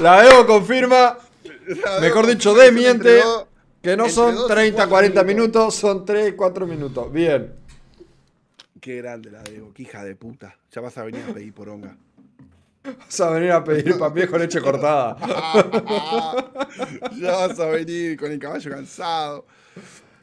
La 0.00 0.26
Evo 0.26 0.46
confirma, 0.46 1.18
mejor 2.00 2.26
dicho, 2.26 2.54
entre 2.62 3.18
dos- 3.22 3.46
que 3.82 3.96
no 3.96 4.08
son 4.08 4.34
dos 4.34 4.50
y 4.50 4.54
30, 4.54 4.76
cuatro 4.76 4.90
40 4.90 5.24
minutos. 5.24 5.36
minutos, 5.36 5.74
son 5.74 6.04
3, 6.04 6.34
4 6.36 6.66
minutos. 6.66 7.12
Bien. 7.12 7.52
Qué 8.80 8.96
grande 8.96 9.30
la 9.30 9.42
Debo, 9.42 9.72
qué 9.74 9.82
hija 9.82 10.04
de 10.04 10.16
puta. 10.16 10.56
Ya 10.72 10.80
vas 10.80 10.96
a 10.98 11.04
venir 11.04 11.22
a 11.28 11.34
pedir 11.34 11.52
poronga. 11.52 11.96
Vas 12.82 13.20
a 13.20 13.30
venir 13.30 13.52
a 13.52 13.62
pedir 13.62 13.98
pan 13.98 14.14
viejo 14.14 14.38
leche 14.38 14.60
cortada. 14.60 15.16
ya 17.20 17.32
vas 17.32 17.58
a 17.60 17.66
venir 17.66 18.16
con 18.16 18.32
el 18.32 18.38
caballo 18.38 18.70
cansado. 18.70 19.46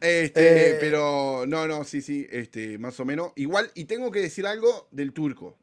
Este, 0.02 0.72
Eh. 0.72 0.78
pero 0.80 1.46
no, 1.48 1.68
no, 1.68 1.84
sí, 1.84 2.02
sí, 2.02 2.28
este, 2.32 2.78
más 2.78 3.00
o 3.00 3.06
menos. 3.06 3.32
Igual, 3.36 3.70
y 3.76 3.86
tengo 3.86 4.12
que 4.12 4.22
decir 4.22 4.46
algo 4.48 4.88
del 4.92 5.14
turco. 5.14 5.56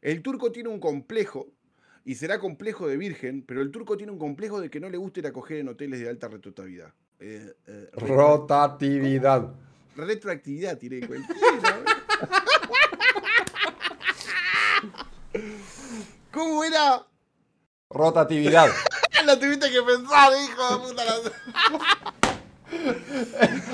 El 0.00 0.22
turco 0.22 0.50
tiene 0.50 0.68
un 0.68 0.80
complejo, 0.80 1.48
y 2.04 2.16
será 2.16 2.40
complejo 2.40 2.88
de 2.88 2.96
virgen, 2.96 3.42
pero 3.46 3.62
el 3.62 3.70
turco 3.70 3.96
tiene 3.96 4.10
un 4.12 4.18
complejo 4.18 4.60
de 4.60 4.68
que 4.70 4.80
no 4.80 4.88
le 4.90 4.98
gusta 4.98 5.20
ir 5.20 5.26
a 5.28 5.32
coger 5.32 5.58
en 5.58 5.68
hoteles 5.68 6.00
de 6.00 6.08
alta 6.08 6.26
retroactividad. 6.28 6.92
Eh, 7.20 7.52
eh, 7.68 7.88
retro- 7.92 8.16
Rotatividad. 8.16 9.52
retroactividad 9.96 10.78
tiene 10.78 11.06
cualquiera. 11.06 11.84
¿Cómo 16.32 16.64
era? 16.64 17.06
rotatividad. 17.92 18.68
Lo 19.26 19.38
tuviste 19.38 19.70
que 19.70 19.82
pensar, 19.82 20.32
hijo 20.44 20.78
de 20.78 20.88
puta. 20.88 21.02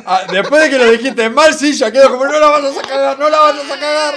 Ah, 0.05 0.27
después 0.31 0.63
de 0.63 0.71
que 0.71 0.79
lo 0.79 0.91
dijiste 0.91 1.31
mal, 1.31 1.55
sí, 1.55 1.73
ya 1.73 1.91
quedo 1.91 2.11
como 2.11 2.27
no 2.27 2.39
la 2.39 2.49
vayas 2.49 2.77
a 2.77 2.83
cagar, 2.83 3.19
no 3.19 3.31
la 3.31 3.39
vayas 3.39 3.71
a 3.71 3.79
cagar. 3.79 4.15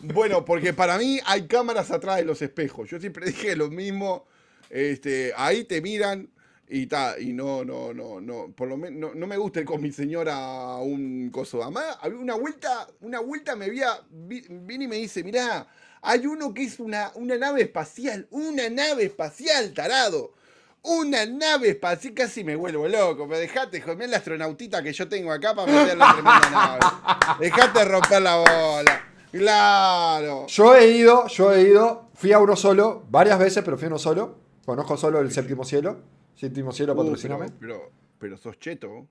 Bueno, 0.00 0.44
porque 0.44 0.72
para 0.74 0.98
mí 0.98 1.18
hay 1.24 1.46
cámaras 1.48 1.90
atrás 1.90 2.18
de 2.18 2.24
los 2.24 2.40
espejos. 2.42 2.88
Yo 2.90 3.00
siempre 3.00 3.26
dije 3.26 3.56
lo 3.56 3.70
mismo. 3.70 4.26
Este, 4.70 5.32
ahí 5.36 5.64
te 5.64 5.80
miran 5.80 6.30
y 6.68 6.86
ta, 6.86 7.18
y 7.18 7.32
no, 7.32 7.64
no, 7.64 7.92
no, 7.92 8.20
no, 8.20 8.52
por 8.56 8.68
lo 8.68 8.76
menos 8.76 9.14
no, 9.14 9.26
me 9.26 9.36
gusta 9.36 9.60
ir 9.60 9.66
con 9.66 9.80
mi 9.82 9.92
señora 9.92 10.34
a 10.36 10.78
un 10.78 11.30
coso. 11.30 11.62
Además, 11.62 11.98
había 12.00 12.18
una 12.18 12.34
vuelta, 12.34 12.86
una 13.00 13.20
vuelta 13.20 13.54
me 13.56 13.66
había, 13.66 14.00
vi- 14.10 14.46
vine 14.48 14.84
y 14.84 14.88
me 14.88 14.96
dice, 14.96 15.22
mirá, 15.22 15.66
hay 16.02 16.26
uno 16.26 16.52
que 16.54 16.64
es 16.64 16.80
una, 16.80 17.12
una 17.16 17.36
nave 17.36 17.62
espacial, 17.62 18.26
una 18.30 18.68
nave 18.70 19.04
espacial, 19.04 19.72
tarado. 19.74 20.32
Una 20.86 21.24
nave 21.24 21.70
espacial, 21.70 22.12
casi 22.12 22.44
me 22.44 22.56
vuelvo 22.56 22.86
loco. 22.86 23.26
Me 23.26 23.38
dejate 23.38 23.80
joder 23.80 24.10
la 24.10 24.18
astronautita 24.18 24.82
que 24.82 24.92
yo 24.92 25.08
tengo 25.08 25.32
acá 25.32 25.54
para 25.54 25.72
meter 25.72 25.96
la 25.96 26.12
tremenda 26.12 26.50
nave. 26.50 26.80
Dejate 27.40 27.84
romper 27.86 28.20
la 28.20 28.36
bola. 28.36 29.04
Claro. 29.32 30.46
Yo 30.46 30.76
he 30.76 30.88
ido, 30.90 31.26
yo 31.28 31.54
he 31.54 31.62
ido, 31.62 32.10
fui 32.14 32.32
a 32.32 32.38
uno 32.38 32.54
solo, 32.54 33.04
varias 33.08 33.38
veces, 33.38 33.64
pero 33.64 33.78
fui 33.78 33.86
a 33.86 33.88
uno 33.88 33.98
solo. 33.98 34.36
Conozco 34.66 34.98
solo 34.98 35.20
el 35.20 35.32
séptimo 35.32 35.64
cielo. 35.64 36.00
Séptimo 36.36 36.72
cielo, 36.72 36.92
Uh, 36.94 36.96
patrociname. 36.96 37.46
pero, 37.58 37.58
pero, 37.60 37.90
pero 38.18 38.36
sos 38.38 38.58
cheto. 38.58 39.06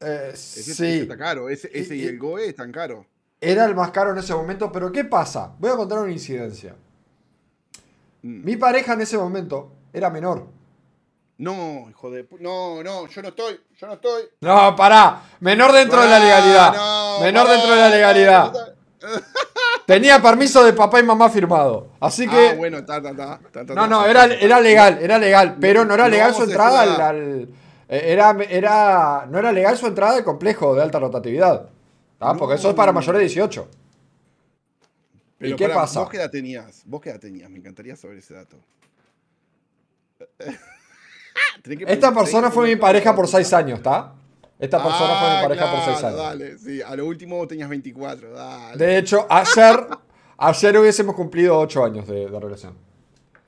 Eh, 0.00 0.30
Ese, 0.34 0.60
ese 0.60 0.74
sí, 0.74 1.00
está 1.02 1.16
caro. 1.16 1.48
Ese, 1.48 1.70
ese 1.72 1.96
y, 1.96 2.04
el 2.04 2.18
GOE 2.18 2.48
están 2.48 2.72
caros. 2.72 3.06
era 3.40 3.64
el 3.64 3.74
más 3.74 3.90
caro 3.90 4.10
en 4.12 4.18
ese 4.18 4.34
momento, 4.34 4.70
pero 4.72 4.90
¿qué 4.92 5.04
pasa? 5.04 5.54
Voy 5.58 5.70
a 5.70 5.76
contar 5.76 5.98
una 6.00 6.12
incidencia. 6.12 6.74
Mm. 8.22 8.44
Mi 8.44 8.56
pareja 8.56 8.94
en 8.94 9.02
ese 9.02 9.16
momento 9.16 9.72
era 9.92 10.10
menor. 10.10 10.46
No, 11.36 11.86
hijo 11.90 12.10
de 12.10 12.26
No, 12.40 12.82
no, 12.82 13.06
yo 13.08 13.22
no 13.22 13.28
estoy. 13.28 13.60
Yo 13.78 13.86
no 13.86 13.94
estoy. 13.94 14.22
No, 14.40 14.74
pará. 14.76 15.22
Menor 15.40 15.72
dentro 15.72 16.00
de 16.00 16.08
la 16.08 16.18
legalidad. 16.20 16.74
no, 16.74 17.20
menor 17.20 17.44
pará, 17.44 17.52
dentro 17.56 17.74
de 17.74 17.80
la 17.80 17.88
legalidad. 17.90 18.52
puta. 18.52 18.74
Tenía 19.86 20.20
permiso 20.22 20.64
de 20.64 20.72
papá 20.72 21.00
y 21.00 21.02
mamá 21.02 21.28
firmado. 21.28 21.88
Así 22.00 22.26
que. 22.26 22.48
Ah, 22.50 22.54
bueno, 22.54 22.84
ta, 22.84 23.02
ta, 23.02 23.14
ta, 23.14 23.40
ta, 23.52 23.66
ta, 23.66 23.74
no, 23.74 23.86
no, 23.86 24.06
era, 24.06 24.24
era 24.24 24.60
legal, 24.60 24.98
era 25.00 25.18
legal. 25.18 25.56
Pero 25.60 25.84
no 25.84 25.94
era 25.94 26.08
legal 26.08 26.34
su 26.34 26.44
entrada 26.44 27.08
al. 27.08 27.48
eh, 27.88 28.02
era, 28.06 28.36
era, 28.48 29.26
no 29.28 29.38
era 29.38 29.52
legal 29.52 29.76
su 29.76 29.86
entrada 29.86 30.16
al 30.16 30.24
complejo 30.24 30.74
de 30.74 30.82
alta 30.82 30.98
rotatividad. 30.98 31.68
Porque 32.38 32.54
eso 32.54 32.70
es 32.70 32.74
para 32.74 32.92
mayores 32.92 33.18
de 33.18 33.26
18. 33.26 33.68
Pero 35.38 35.52
¿Y 35.52 35.56
qué 35.56 35.68
pasa? 35.68 36.00
¿Vos 36.00 36.08
qué 36.08 36.16
edad 36.16 36.30
tenías? 36.30 36.82
¿Vos 36.86 37.02
qué 37.02 37.10
edad 37.10 37.20
tenías? 37.20 37.50
Me 37.50 37.58
encantaría 37.58 37.94
saber 37.96 38.16
ese 38.16 38.32
dato. 38.34 38.56
Esta 41.86 42.14
persona 42.14 42.50
fue 42.50 42.68
mi 42.68 42.76
pareja 42.76 43.14
por 43.14 43.28
6 43.28 43.52
años, 43.52 43.78
¿está? 43.78 44.14
Esta 44.58 44.82
persona 44.82 45.14
fue 45.18 45.28
mi 45.30 45.34
Ah, 45.36 45.40
pareja 45.42 45.70
por 45.70 45.84
6 45.84 45.98
claro, 45.98 46.06
años. 46.06 46.38
Dale, 46.38 46.58
sí, 46.58 46.80
a 46.82 46.94
lo 46.96 47.06
último 47.06 47.46
tenías 47.46 47.68
24, 47.68 48.32
dale. 48.32 48.76
De 48.76 48.98
hecho, 48.98 49.26
ayer, 49.28 49.86
ayer 50.38 50.78
hubiésemos 50.78 51.14
cumplido 51.16 51.58
8 51.58 51.84
años 51.84 52.06
de, 52.06 52.28
de 52.30 52.40
relación. 52.40 52.76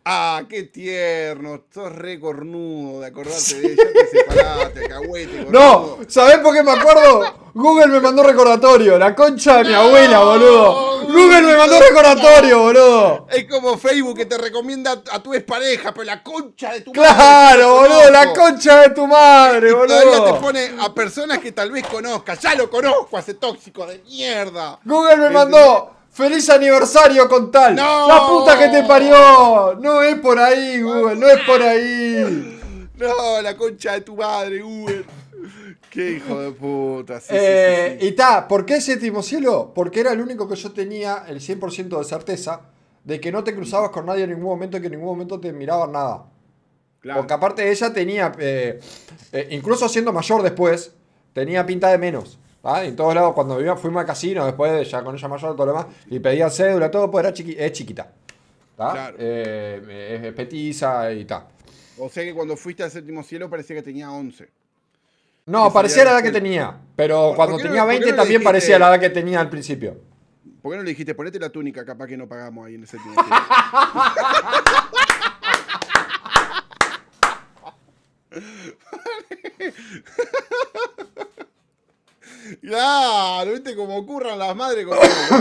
Ah, 0.08 0.44
qué 0.48 0.62
tierno, 0.62 1.64
sos 1.74 1.90
re 1.92 2.20
cornudo 2.20 3.00
de 3.00 3.08
acordarte 3.08 3.54
de 3.60 3.72
ella, 3.72 3.82
te 3.92 4.06
separaste, 4.18 4.80
alcahuete, 4.84 5.46
No. 5.50 5.98
¿sabés 6.06 6.38
por 6.38 6.54
qué 6.54 6.62
me 6.62 6.70
acuerdo? 6.70 7.50
Google 7.54 7.88
me 7.88 7.98
mandó 7.98 8.22
recordatorio, 8.22 8.98
la 8.98 9.16
concha 9.16 9.56
de 9.58 9.64
mi 9.64 9.74
abuela, 9.74 10.20
boludo. 10.20 11.00
Google 11.06 11.42
me 11.42 11.56
mandó 11.56 11.80
recordatorio, 11.80 12.60
boludo. 12.60 13.26
Es 13.32 13.46
como 13.50 13.76
Facebook 13.78 14.16
que 14.18 14.26
te 14.26 14.38
recomienda 14.38 15.02
a, 15.10 15.20
tu 15.20 15.34
expareja, 15.34 15.92
pero 15.92 16.04
la 16.04 16.22
concha 16.22 16.72
de 16.74 16.82
tu 16.82 16.92
Claro, 16.92 17.16
madre, 17.16 17.64
boludo, 17.64 18.10
la 18.12 18.32
concha 18.32 18.82
de 18.82 18.90
tu 18.90 19.06
madre, 19.08 19.70
Y 19.70 19.72
todavía 19.72 19.98
te 20.12 20.18
boludo. 20.18 20.40
pone 20.40 20.70
a 20.82 20.94
personas 20.94 21.38
que 21.40 21.50
tal 21.50 21.72
vez 21.72 21.84
conozcas. 21.88 22.38
Ya 22.40 22.54
lo 22.54 22.70
conozco, 22.70 23.18
ese 23.18 23.34
tóxico 23.34 23.84
de 23.86 23.98
mierda. 24.04 24.78
Google 24.84 25.16
me 25.16 25.30
mandó 25.30 25.95
feliz 26.16 26.48
aniversario 26.48 27.28
con 27.28 27.50
tal. 27.50 27.74
No. 27.74 28.08
La 28.08 28.26
puta 28.26 28.58
que 28.58 28.68
te 28.68 28.82
parió. 28.84 29.74
No 29.78 30.02
es 30.02 30.16
por 30.16 30.38
ahí, 30.38 30.80
Google, 30.80 31.16
no 31.16 31.28
es 31.28 31.40
por 31.44 31.62
ahí. 31.62 32.58
No, 32.96 33.42
la 33.42 33.54
concha 33.56 33.92
de 33.92 34.00
tu 34.00 34.16
madre, 34.16 34.62
Uber. 34.62 35.04
Qué 35.90 36.12
hijo 36.12 36.40
de 36.40 36.50
puta. 36.52 37.20
Sí, 37.20 37.26
Eh, 37.30 37.96
sí, 38.00 38.00
sí. 38.00 38.08
Y 38.08 38.12
ta, 38.12 38.48
¿por 38.48 38.64
qué 38.64 38.80
séptimo 38.80 39.22
cielo? 39.22 39.72
Porque 39.74 40.00
era 40.00 40.12
el 40.12 40.20
único 40.20 40.48
que 40.48 40.56
yo 40.56 40.72
tenía 40.72 41.24
el 41.28 41.40
100% 41.40 41.98
de 41.98 42.04
certeza 42.04 42.62
de 43.04 43.20
que 43.20 43.30
no 43.30 43.44
te 43.44 43.54
cruzabas 43.54 43.90
con 43.90 44.06
nadie 44.06 44.24
en 44.24 44.30
ningún 44.30 44.46
momento 44.46 44.76
y 44.76 44.80
que 44.80 44.86
en 44.86 44.92
ningún 44.92 45.08
momento 45.08 45.38
te 45.38 45.52
miraban 45.52 45.92
nada. 45.92 46.24
Claro. 47.00 47.20
Porque 47.20 47.34
aparte 47.34 47.70
ella 47.70 47.92
tenía, 47.92 48.32
eh, 48.38 48.80
eh, 49.32 49.48
incluso 49.50 49.88
siendo 49.88 50.12
mayor 50.12 50.42
después, 50.42 50.92
tenía 51.32 51.64
pinta 51.64 51.88
de 51.90 51.98
menos. 51.98 52.38
¿Tá? 52.66 52.84
En 52.84 52.96
todos 52.96 53.14
lados, 53.14 53.32
cuando 53.34 53.56
vivía, 53.56 53.76
fuimos 53.76 54.00
al 54.00 54.06
casino, 54.06 54.44
después 54.44 54.90
ya 54.90 55.02
con 55.04 55.14
ella 55.14 55.28
mayor, 55.28 55.54
todo 55.54 55.66
lo 55.66 55.72
demás, 55.72 55.86
y 56.08 56.18
pedían 56.18 56.50
cédula, 56.50 56.90
todo, 56.90 57.10
pues 57.10 57.24
era 57.24 57.34
chiqui- 57.34 57.56
es 57.58 57.72
chiquita. 57.72 58.10
Claro. 58.76 59.16
Eh, 59.18 60.22
es 60.26 60.32
petiza 60.34 61.12
y 61.12 61.24
tal. 61.24 61.44
O 61.98 62.08
sea 62.08 62.24
que 62.24 62.34
cuando 62.34 62.56
fuiste 62.56 62.82
al 62.82 62.90
séptimo 62.90 63.22
cielo 63.22 63.48
parecía 63.48 63.76
que 63.76 63.82
tenía 63.82 64.10
11. 64.10 64.48
No, 65.46 65.72
parecía 65.72 66.04
la 66.04 66.10
edad 66.10 66.22
que 66.22 66.32
tenía, 66.32 66.76
pero 66.96 67.28
¿Por- 67.28 67.36
cuando 67.36 67.56
no- 67.58 67.62
tenía 67.62 67.84
20 67.84 68.06
no 68.06 68.10
le 68.12 68.16
también 68.16 68.40
dijiste- 68.40 68.44
parecía 68.44 68.78
la 68.80 68.88
edad 68.88 69.00
que 69.00 69.10
tenía 69.10 69.40
al 69.40 69.48
principio. 69.48 69.96
¿Por 70.60 70.72
qué 70.72 70.78
no 70.78 70.82
le 70.82 70.90
dijiste, 70.90 71.14
ponete 71.14 71.38
la 71.38 71.50
túnica, 71.50 71.84
capaz 71.84 72.08
que 72.08 72.16
no 72.16 72.26
pagamos 72.26 72.66
ahí 72.66 72.74
en 72.74 72.80
el 72.82 72.88
séptimo 72.88 73.14
cielo? 73.14 73.28
Claro, 82.60 83.50
viste 83.52 83.74
cómo 83.76 83.96
ocurran 83.96 84.38
las 84.38 84.54
madres 84.56 84.86
con 84.86 84.98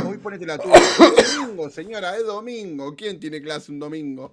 Hoy 0.07 0.17
ponete 0.17 0.45
la 0.45 0.57
túnica. 0.57 0.79
Es 1.17 1.35
domingo, 1.37 1.69
señora, 1.69 2.15
es 2.17 2.25
domingo. 2.25 2.95
¿Quién 2.95 3.19
tiene 3.19 3.41
clase 3.41 3.71
un 3.71 3.79
domingo? 3.79 4.31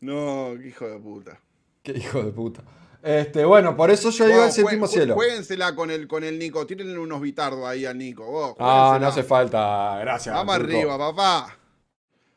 No, 0.00 0.50
qué 0.60 0.68
hijo 0.68 0.86
de 0.86 0.98
puta. 0.98 1.38
Qué 1.82 1.92
hijo 1.92 2.22
de 2.22 2.32
puta. 2.32 2.62
Este, 3.02 3.44
bueno, 3.44 3.76
por 3.76 3.90
eso 3.90 4.08
yo 4.10 4.26
iba 4.26 4.36
Vos, 4.36 4.44
al 4.46 4.52
séptimo 4.52 4.86
cielo. 4.86 5.14
Jueguensela 5.14 5.74
con 5.74 5.90
el, 5.90 6.08
con 6.08 6.24
el 6.24 6.38
Nico. 6.38 6.66
Tírenle 6.66 6.98
unos 6.98 7.20
bitardos 7.20 7.66
ahí 7.66 7.84
al 7.84 7.98
Nico. 7.98 8.24
Vos, 8.24 8.54
Ah, 8.58 8.88
juéguensela. 8.88 8.98
no 9.00 9.06
hace 9.08 9.22
falta, 9.22 9.98
gracias. 10.00 10.34
Vamos 10.34 10.54
arriba, 10.54 10.96
papá. 10.96 11.58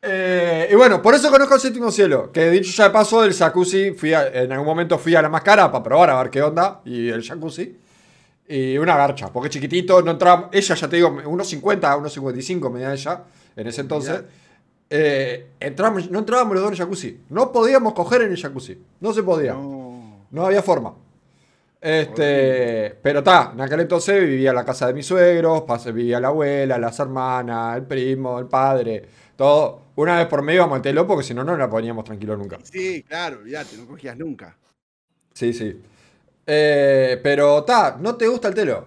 Eh, 0.02 0.68
y 0.70 0.74
bueno, 0.76 1.02
por 1.02 1.14
eso 1.14 1.30
conozco 1.30 1.54
el 1.54 1.60
séptimo 1.60 1.90
cielo. 1.90 2.30
Que 2.30 2.50
dicho 2.50 2.70
ya 2.70 2.84
de 2.84 2.90
paso, 2.90 3.24
el 3.24 3.34
jacuzzi, 3.34 3.92
fui 3.92 4.12
a- 4.12 4.28
en 4.28 4.52
algún 4.52 4.66
momento 4.66 4.98
fui 4.98 5.14
a 5.14 5.22
la 5.22 5.28
más 5.28 5.42
cara 5.42 5.72
para 5.72 5.82
probar 5.82 6.10
a 6.10 6.22
ver 6.22 6.30
qué 6.30 6.42
onda. 6.42 6.82
Y 6.84 7.08
el 7.08 7.22
jacuzzi. 7.26 7.76
Y 8.50 8.78
una 8.78 8.96
garcha, 8.96 9.30
porque 9.30 9.50
chiquitito, 9.50 10.00
no 10.00 10.12
entraba. 10.12 10.48
Ella, 10.52 10.74
ya 10.74 10.88
te 10.88 10.96
digo, 10.96 11.10
1,50, 11.10 11.80
1,55 12.00 12.70
medía 12.72 12.92
ella 12.94 13.24
en 13.54 13.66
ese 13.66 13.82
entonces. 13.82 14.22
Eh, 14.88 15.48
entramos, 15.60 16.10
no 16.10 16.20
entrábamos 16.20 16.54
los 16.54 16.62
dos 16.62 16.70
en 16.70 16.74
el 16.74 16.78
jacuzzi. 16.78 17.20
No 17.28 17.52
podíamos 17.52 17.92
coger 17.92 18.22
en 18.22 18.30
el 18.32 18.40
jacuzzi. 18.40 18.78
No 19.00 19.12
se 19.12 19.22
podía. 19.22 19.52
No, 19.52 20.26
No. 20.30 20.46
había 20.46 20.62
forma. 20.62 20.94
Este, 21.80 22.98
pero 23.02 23.18
está, 23.20 23.52
en 23.54 23.60
aquel 23.60 23.80
entonces 23.80 24.20
vivía 24.26 24.50
en 24.50 24.56
la 24.56 24.64
casa 24.64 24.86
de 24.86 24.94
mis 24.94 25.06
suegros, 25.06 25.62
vivía 25.92 26.18
la 26.18 26.28
abuela, 26.28 26.76
las 26.78 26.98
hermanas, 26.98 27.76
el 27.76 27.84
primo, 27.84 28.38
el 28.38 28.46
padre, 28.46 29.04
todo. 29.36 29.82
Una 29.96 30.16
vez 30.16 30.26
por 30.26 30.42
medio 30.42 30.60
íbamos 30.64 30.84
al 30.84 31.06
porque 31.06 31.22
si 31.22 31.34
no, 31.34 31.44
no 31.44 31.56
la 31.56 31.68
poníamos 31.68 32.04
tranquilo 32.04 32.36
nunca. 32.36 32.58
Sí, 32.62 33.02
claro, 33.02 33.38
olvídate, 33.38 33.76
no 33.76 33.86
cogías 33.86 34.16
nunca. 34.16 34.56
Sí, 35.34 35.52
sí. 35.52 35.80
Eh, 36.50 37.20
pero 37.22 37.58
está, 37.58 37.98
¿no 38.00 38.16
te 38.16 38.26
gusta 38.26 38.48
el 38.48 38.54
telo? 38.54 38.86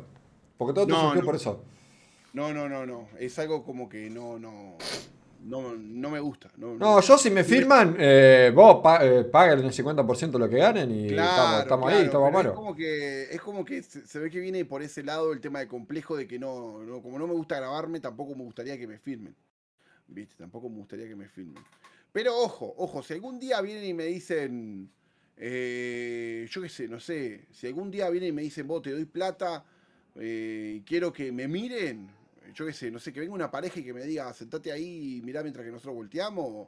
Porque 0.58 0.74
todo 0.74 0.88
te 0.88 0.94
No, 0.94 1.02
surgió 1.02 1.22
no. 1.22 1.26
por 1.26 1.36
eso. 1.36 1.64
No, 2.34 2.52
no, 2.54 2.68
no, 2.68 2.86
no. 2.88 3.08
Es 3.20 3.38
algo 3.38 3.64
como 3.64 3.88
que 3.88 4.10
no, 4.10 4.40
no. 4.40 4.78
No, 5.44 5.76
no 5.76 6.10
me 6.10 6.20
gusta. 6.20 6.52
No, 6.58 6.76
No, 6.76 7.02
yo 7.02 7.18
si 7.18 7.30
me 7.32 7.44
firman, 7.44 7.96
eh, 8.00 8.52
vos 8.54 8.80
pa 8.82 9.04
eh, 9.06 9.24
paguen 9.24 9.60
el 9.66 9.72
50% 9.72 10.32
de 10.32 10.40
lo 10.40 10.50
que 10.50 10.58
ganen 10.58 10.92
y 10.92 11.08
Claro, 11.10 11.30
estamos, 11.32 11.62
estamos 11.62 11.92
ahí, 11.92 12.06
estamos 12.06 12.28
amaros. 12.28 12.52
Es 12.54 12.56
como 12.56 12.76
que, 12.76 13.24
es 13.24 13.42
como 13.42 13.66
que 13.66 13.84
se, 13.84 14.06
se 14.06 14.20
ve 14.20 14.30
que 14.30 14.40
viene 14.40 14.66
por 14.66 14.82
ese 14.84 15.04
lado 15.04 15.34
el 15.34 15.42
tema 15.42 15.60
de 15.60 15.68
complejo 15.68 16.16
de 16.16 16.28
que 16.28 16.38
no, 16.38 16.84
no, 16.84 17.02
como 17.02 17.18
no 17.18 17.26
me 17.28 17.34
gusta 17.34 17.56
grabarme, 17.58 18.00
tampoco 18.00 18.36
me 18.36 18.44
gustaría 18.44 18.78
que 18.78 18.88
me 18.88 18.98
filmen. 19.00 19.36
¿Viste? 20.08 20.36
Tampoco 20.36 20.70
me 20.70 20.78
gustaría 20.78 21.08
que 21.08 21.16
me 21.16 21.28
filmen. 21.28 21.64
Pero 22.12 22.38
ojo, 22.38 22.74
ojo, 22.78 23.02
si 23.02 23.14
algún 23.14 23.40
día 23.40 23.62
vienen 23.62 23.86
y 23.86 23.94
me 23.96 24.06
dicen, 24.06 24.92
eh, 25.44 26.48
yo 26.52 26.62
qué 26.62 26.70
sé, 26.70 26.88
no 26.88 27.00
sé, 27.00 27.48
si 27.52 27.66
algún 27.66 27.90
día 27.90 28.08
vienen 28.12 28.30
y 28.30 28.32
me 28.32 28.44
dicen, 28.44 28.68
vos 28.68 28.84
te 28.84 28.92
doy 28.92 29.06
plata 29.06 29.66
eh, 30.16 30.76
y 30.78 30.82
quiero 30.82 31.12
que 31.12 31.32
me 31.32 31.48
miren, 31.48 32.08
yo 32.54 32.64
qué 32.64 32.74
sé, 32.74 32.92
no 32.92 33.00
sé, 33.00 33.12
que 33.12 33.22
venga 33.22 33.34
una 33.34 33.50
pareja 33.50 33.80
y 33.80 33.84
que 33.84 33.92
me 33.92 34.04
diga, 34.04 34.32
sentate 34.36 34.72
ahí 34.72 35.18
y 35.18 35.22
mirá 35.24 35.42
mientras 35.42 35.66
que 35.66 35.72
nosotros 35.72 35.96
volteamos. 35.96 36.68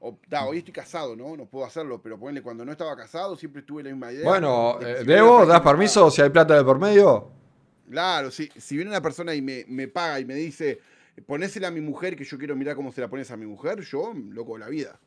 O, 0.00 0.18
da, 0.28 0.46
hoy 0.46 0.58
estoy 0.58 0.72
casado, 0.72 1.14
¿no? 1.14 1.36
No 1.36 1.44
puedo 1.44 1.66
hacerlo, 1.66 2.00
pero 2.00 2.18
ponle, 2.18 2.40
cuando 2.40 2.64
no 2.64 2.72
estaba 2.72 2.96
casado 2.96 3.36
siempre 3.36 3.60
tuve 3.60 3.82
la 3.82 3.90
misma 3.90 4.10
idea. 4.10 4.24
Bueno, 4.24 4.78
de 4.80 4.92
eh, 4.92 4.96
si 5.00 5.04
viene 5.04 5.20
¿debo? 5.20 5.44
¿Das 5.44 5.60
permiso 5.60 6.10
si 6.10 6.22
hay 6.22 6.30
plata 6.30 6.56
de 6.56 6.64
por 6.64 6.78
medio? 6.78 7.30
Claro, 7.90 8.30
si, 8.30 8.48
si 8.56 8.76
viene 8.76 8.90
una 8.90 9.02
persona 9.02 9.34
y 9.34 9.42
me, 9.42 9.66
me 9.68 9.88
paga 9.88 10.20
y 10.20 10.24
me 10.24 10.34
dice, 10.34 10.80
ponésela 11.26 11.68
a 11.68 11.70
mi 11.70 11.82
mujer, 11.82 12.16
que 12.16 12.24
yo 12.24 12.38
quiero 12.38 12.56
mirar 12.56 12.76
cómo 12.76 12.92
se 12.92 13.02
la 13.02 13.08
pones 13.08 13.30
a 13.30 13.36
mi 13.36 13.44
mujer, 13.44 13.82
yo, 13.82 14.14
loco 14.14 14.54
de 14.54 14.60
la 14.60 14.68
vida. 14.68 14.98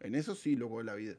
En 0.00 0.14
eso 0.14 0.34
sí, 0.34 0.54
loco 0.54 0.78
de 0.78 0.84
la 0.84 0.94
vida. 0.94 1.16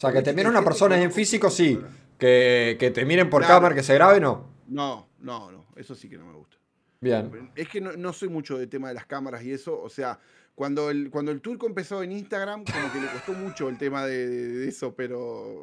O 0.00 0.06
sea, 0.08 0.12
que 0.12 0.22
te 0.22 0.32
mire 0.32 0.48
una 0.48 0.64
persona 0.64 1.00
en 1.00 1.12
físico, 1.12 1.50
sí. 1.50 1.78
Que, 2.18 2.76
que 2.80 2.90
te 2.90 3.04
miren 3.04 3.28
por 3.28 3.42
Claro. 3.42 3.56
cámara, 3.56 3.74
que 3.74 3.82
se 3.82 3.92
grabe, 3.94 4.18
no. 4.18 4.48
No, 4.66 5.08
no, 5.18 5.50
no, 5.52 5.66
eso 5.76 5.94
sí 5.94 6.08
que 6.08 6.16
no 6.16 6.24
me 6.26 6.32
gusta. 6.32 6.56
Bien. 7.00 7.50
Es 7.54 7.68
que 7.68 7.80
no, 7.82 7.92
no 7.92 8.12
soy 8.14 8.28
mucho 8.30 8.56
de 8.58 8.66
tema 8.66 8.88
de 8.88 8.94
las 8.94 9.04
cámaras 9.06 9.42
y 9.42 9.52
eso. 9.52 9.78
O 9.80 9.88
sea, 9.90 10.18
cuando 10.54 10.90
el, 10.90 11.10
cuando 11.10 11.30
el 11.32 11.40
turco 11.42 11.66
empezó 11.66 12.02
en 12.02 12.12
Instagram, 12.12 12.64
como 12.64 12.92
que 12.92 13.00
le 13.00 13.08
costó 13.08 13.32
mucho 13.34 13.68
el 13.68 13.76
tema 13.78 14.06
de, 14.06 14.26
de 14.28 14.68
eso, 14.68 14.94
pero 14.94 15.62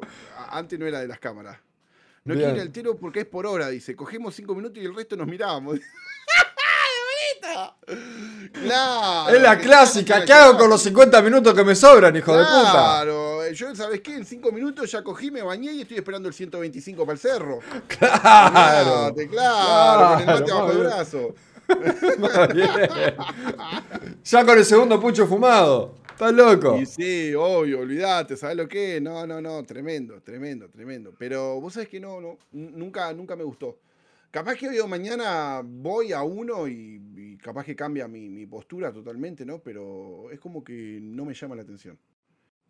antes 0.50 0.78
no 0.78 0.86
era 0.86 1.00
de 1.00 1.08
las 1.08 1.18
cámaras. 1.18 1.58
No 2.24 2.34
Bien. 2.34 2.46
quiero 2.46 2.56
ir 2.56 2.62
al 2.62 2.72
tiro 2.72 2.96
porque 2.96 3.20
es 3.20 3.26
por 3.26 3.46
hora, 3.46 3.68
dice. 3.70 3.96
Cogemos 3.96 4.34
cinco 4.34 4.54
minutos 4.54 4.82
y 4.82 4.86
el 4.86 4.94
resto 4.94 5.16
nos 5.16 5.26
mirábamos. 5.26 5.78
Claro. 8.52 9.34
es 9.34 9.42
la 9.42 9.58
que- 9.58 9.64
clásica. 9.64 10.24
¿Qué 10.24 10.32
hago 10.32 10.58
con 10.58 10.70
los 10.70 10.82
50 10.82 11.20
minutos 11.22 11.54
que 11.54 11.64
me 11.64 11.74
sobran, 11.74 12.14
hijo 12.16 12.36
de 12.36 12.44
puta? 12.44 12.70
Claro, 12.70 13.48
yo, 13.50 13.74
¿sabes 13.74 14.00
qué? 14.00 14.14
En 14.16 14.24
cinco 14.24 14.52
minutos 14.52 14.90
ya 14.90 15.02
cogí, 15.02 15.30
me 15.30 15.42
bañé 15.42 15.72
y 15.72 15.82
estoy 15.82 15.98
esperando 15.98 16.28
el 16.28 16.34
125 16.34 17.04
para 17.04 17.14
el 17.14 17.18
cerro. 17.18 17.60
Claro. 17.86 19.12
Mirate, 19.14 19.28
claro, 19.28 20.10
con 20.10 20.20
el 20.20 20.26
mate 20.26 20.44
Claro, 20.44 20.60
bajo 20.66 20.72
el 20.72 20.78
brazo. 20.78 21.34
Ya 24.24 24.44
con 24.44 24.58
el 24.58 24.64
segundo 24.64 25.00
pucho 25.00 25.26
fumado. 25.26 25.94
Estás 26.10 26.32
loco. 26.32 26.76
Y 26.78 26.86
sí, 26.86 27.34
obvio, 27.34 27.80
olvídate, 27.80 28.36
¿sabes 28.36 28.56
lo 28.56 28.66
que? 28.66 28.96
es? 28.96 29.02
No, 29.02 29.26
no, 29.26 29.40
no, 29.40 29.62
tremendo, 29.64 30.20
tremendo, 30.20 30.68
tremendo. 30.68 31.12
Pero 31.18 31.60
vos 31.60 31.74
sabés 31.74 31.88
que 31.88 32.00
no, 32.00 32.20
no, 32.20 32.36
nunca, 32.52 33.12
nunca 33.12 33.36
me 33.36 33.44
gustó. 33.44 33.76
Capaz 34.30 34.56
que 34.56 34.68
hoy 34.68 34.78
o 34.78 34.86
mañana 34.86 35.62
voy 35.64 36.12
a 36.12 36.22
uno 36.22 36.68
y, 36.68 37.00
y 37.16 37.36
capaz 37.38 37.64
que 37.64 37.74
cambia 37.74 38.06
mi, 38.06 38.28
mi 38.28 38.46
postura 38.46 38.92
totalmente, 38.92 39.46
¿no? 39.46 39.60
Pero 39.60 40.30
es 40.30 40.38
como 40.38 40.62
que 40.62 40.98
no 41.00 41.24
me 41.24 41.34
llama 41.34 41.56
la 41.56 41.62
atención. 41.62 41.98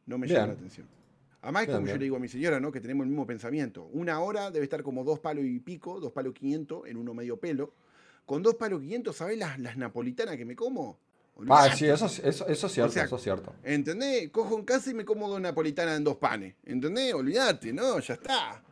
No 0.07 0.19
me 0.19 0.27
llama 0.27 0.49
la 0.49 0.53
atención. 0.53 0.87
Además, 1.43 1.63
es 1.63 1.69
Bien, 1.69 1.79
como 1.79 1.89
yo 1.89 1.97
le 1.97 2.05
digo 2.05 2.17
a 2.17 2.21
mi 2.21 2.29
señora, 2.29 2.61
¿no? 2.61 2.73
Que 2.73 2.81
tenemos 2.81 3.05
el 3.05 3.11
mismo 3.11 3.27
pensamiento. 3.27 3.85
Una 3.93 4.21
hora 4.21 4.51
debe 4.51 4.65
estar 4.65 4.83
como 4.83 5.05
dos 5.05 5.21
palos 5.21 5.45
y 5.45 5.61
pico, 5.61 6.01
dos 6.01 6.13
palos 6.13 6.35
quinientos 6.35 6.87
en 6.87 6.97
uno 6.97 7.15
medio 7.15 7.39
pelo. 7.39 7.73
Con 8.27 8.43
dos 8.43 8.55
palos 8.57 8.81
quinientos, 8.81 9.17
¿sabés 9.17 9.39
las, 9.39 9.59
las 9.59 9.77
napolitanas 9.77 10.37
que 10.37 10.45
me 10.45 10.57
como? 10.57 10.99
Ah, 11.49 11.71
sí, 11.75 11.87
eso, 11.87 12.07
eso, 12.07 12.49
eso 12.49 12.67
es 12.67 12.73
cierto, 12.73 12.93
sea, 12.93 13.05
eso 13.05 13.17
es 13.17 13.23
cierto. 13.23 13.55
¿Entendés? 13.63 14.29
Cojo 14.31 14.59
en 14.59 14.65
casa 14.65 14.91
y 14.91 14.95
me 14.95 15.05
como 15.05 15.29
dos 15.29 15.41
napolitanas 15.41 15.97
en 15.97 16.05
dos 16.05 16.17
panes. 16.17 16.57
¿Entendés? 16.65 17.15
Olvídate, 17.15 17.73
¿no? 17.73 18.01
Ya 18.01 18.15
está. 18.15 18.63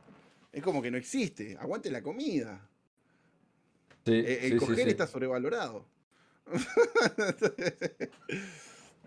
Es 0.52 0.62
como 0.62 0.82
que 0.82 0.90
no 0.90 0.96
existe. 0.96 1.56
Aguante 1.60 1.90
la 1.90 2.02
comida. 2.02 2.68
Sí, 4.06 4.12
Eh, 4.14 4.46
El 4.46 4.52
sí, 4.52 4.56
coger 4.56 4.84
sí. 4.84 4.90
está 4.90 5.06
sobrevalorado. 5.06 5.84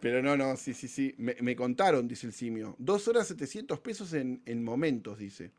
Pero 0.02 0.22
no, 0.22 0.38
no, 0.38 0.56
sí, 0.56 0.74
sí, 0.74 0.88
sí. 0.88 1.14
Me, 1.18 1.36
me 1.42 1.56
contaron, 1.56 2.08
dice 2.08 2.28
el 2.28 2.34
simio. 2.34 2.76
Dos 2.80 3.08
horas 3.08 3.28
700 3.28 3.80
pesos 3.80 4.14
en, 4.14 4.42
en 4.46 4.64
momentos, 4.64 5.18
dice. 5.20 5.52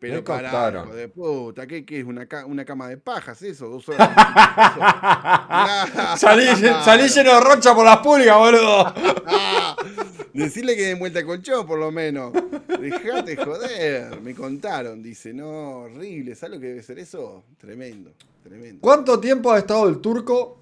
Pero 0.00 0.14
Me 0.14 0.24
contaron. 0.24 0.86
hijo 0.88 0.96
de 0.96 1.08
puta, 1.08 1.66
¿qué, 1.66 1.84
qué 1.84 2.00
es? 2.00 2.04
¿Una, 2.06 2.24
ca- 2.26 2.46
una 2.46 2.64
cama 2.64 2.88
de 2.88 2.96
pajas 2.96 3.42
eso? 3.42 3.68
Dos 3.68 3.86
horas 3.90 4.08
700 4.08 4.54
pesos. 4.56 4.78
Nah. 4.78 6.16
Salí, 6.16 6.46
salí 6.84 7.08
lleno 7.08 7.34
de 7.34 7.40
rocha 7.42 7.74
por 7.74 7.84
las 7.84 7.98
pulgas, 7.98 8.36
boludo. 8.38 8.94
Decirle 10.32 10.76
que 10.76 10.86
den 10.86 10.98
vuelta 10.98 11.24
colchón, 11.24 11.66
por 11.66 11.78
lo 11.78 11.90
menos. 11.90 12.32
Dejate 12.80 13.36
joder. 13.36 14.20
Me 14.22 14.34
contaron, 14.34 15.02
dice. 15.02 15.34
No, 15.34 15.80
horrible. 15.80 16.34
¿Sabes 16.34 16.54
lo 16.56 16.60
que 16.60 16.68
debe 16.68 16.82
ser 16.82 16.98
eso? 16.98 17.42
Tremendo, 17.58 18.12
tremendo. 18.42 18.78
¿Cuánto 18.80 19.18
tiempo 19.20 19.52
ha 19.52 19.58
estado 19.58 19.88
el 19.88 19.98
turco 20.00 20.56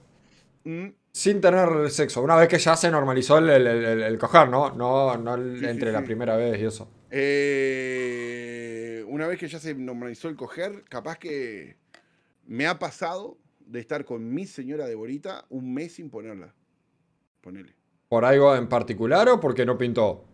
Mm, 0.64 0.88
sin 1.12 1.40
tener 1.40 1.90
sexo? 1.90 2.20
Una 2.22 2.34
vez 2.36 2.48
que 2.48 2.58
ya 2.58 2.76
se 2.76 2.90
normalizó 2.90 3.38
el, 3.38 3.48
el- 3.50 3.66
el- 3.68 4.02
el 4.02 4.18
coger, 4.18 4.48
¿no? 4.48 4.70
No, 4.74 5.16
no 5.16 5.34
el- 5.36 5.54
Sí, 5.58 5.64
sí, 5.64 5.70
entre 5.70 5.92
la 5.92 6.00
sí. 6.00 6.06
primera 6.06 6.34
vez 6.36 6.60
y 6.60 6.64
eso. 6.64 6.88
Eh, 7.10 9.04
una 9.08 9.26
vez 9.26 9.38
que 9.38 9.48
ya 9.48 9.58
se 9.58 9.74
normalizó 9.74 10.28
el 10.28 10.36
coger, 10.36 10.84
capaz 10.88 11.18
que 11.18 11.76
me 12.46 12.66
ha 12.66 12.78
pasado 12.78 13.38
de 13.60 13.80
estar 13.80 14.04
con 14.04 14.32
mi 14.32 14.46
señora 14.46 14.86
de 14.86 14.94
Borita 14.94 15.44
un 15.50 15.72
mes 15.74 15.94
sin 15.94 16.10
ponerla. 16.10 16.54
Ponele. 17.40 17.74
¿Por 18.08 18.24
algo 18.24 18.56
en 18.56 18.68
particular 18.68 19.28
o 19.28 19.38
porque 19.38 19.66
no 19.66 19.76
pintó? 19.76 20.24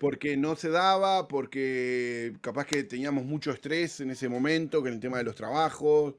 Porque 0.00 0.36
no 0.36 0.56
se 0.56 0.68
daba, 0.68 1.26
porque 1.26 2.34
capaz 2.42 2.66
que 2.66 2.84
teníamos 2.84 3.24
mucho 3.24 3.50
estrés 3.50 4.00
en 4.00 4.10
ese 4.10 4.28
momento, 4.28 4.82
con 4.82 4.92
el 4.92 5.00
tema 5.00 5.16
de 5.18 5.24
los 5.24 5.34
trabajos, 5.34 6.14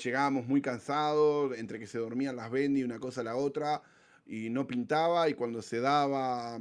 llegábamos 0.00 0.46
muy 0.46 0.62
cansados, 0.62 1.58
entre 1.58 1.80
que 1.80 1.88
se 1.88 1.98
dormían 1.98 2.36
las 2.36 2.50
bendy, 2.50 2.84
una 2.84 3.00
cosa 3.00 3.22
a 3.22 3.24
la 3.24 3.34
otra, 3.34 3.82
y 4.26 4.50
no 4.50 4.68
pintaba, 4.68 5.28
y 5.28 5.34
cuando 5.34 5.62
se 5.62 5.80
daba, 5.80 6.60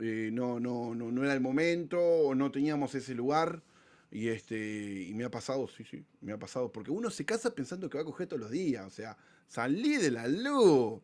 eh, 0.00 0.30
no, 0.32 0.58
no, 0.58 0.94
no, 0.94 1.10
no 1.10 1.24
era 1.24 1.34
el 1.34 1.40
momento, 1.40 2.00
o 2.00 2.34
no 2.34 2.50
teníamos 2.50 2.94
ese 2.94 3.14
lugar, 3.14 3.62
y 4.10 4.28
este, 4.28 4.56
y 5.08 5.14
me 5.14 5.24
ha 5.24 5.30
pasado, 5.30 5.68
sí, 5.68 5.84
sí, 5.84 6.04
me 6.20 6.32
ha 6.32 6.38
pasado, 6.38 6.72
porque 6.72 6.90
uno 6.90 7.10
se 7.10 7.24
casa 7.24 7.54
pensando 7.54 7.88
que 7.88 7.98
va 7.98 8.02
a 8.02 8.06
coger 8.06 8.26
todos 8.26 8.40
los 8.40 8.50
días, 8.50 8.86
o 8.86 8.90
sea, 8.90 9.16
salí 9.46 9.96
de 9.96 10.10
la 10.10 10.26
luz. 10.26 11.00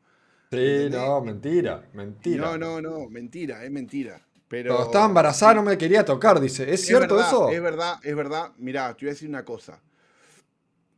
Sí, 0.51 0.59
¿Entendés? 0.59 1.01
no, 1.01 1.21
mentira, 1.21 1.89
mentira. 1.93 2.45
No, 2.45 2.59
no, 2.59 2.81
no, 2.81 3.09
mentira, 3.09 3.65
es 3.65 3.71
mentira. 3.71 4.27
Pero 4.49 4.71
Cuando 4.71 4.87
estaba 4.87 5.07
embarazada 5.07 5.55
no 5.55 5.63
me 5.63 5.77
quería 5.77 6.05
tocar, 6.05 6.41
dice. 6.41 6.73
¿Es 6.73 6.87
cierto 6.87 7.17
verdad, 7.17 7.29
eso? 7.29 7.51
Es 7.51 7.61
verdad, 7.61 7.99
es 8.03 8.15
verdad. 8.15 8.53
Mirá, 8.59 8.95
te 8.95 9.05
voy 9.05 9.11
a 9.11 9.13
decir 9.15 9.29
una 9.29 9.45
cosa. 9.45 9.81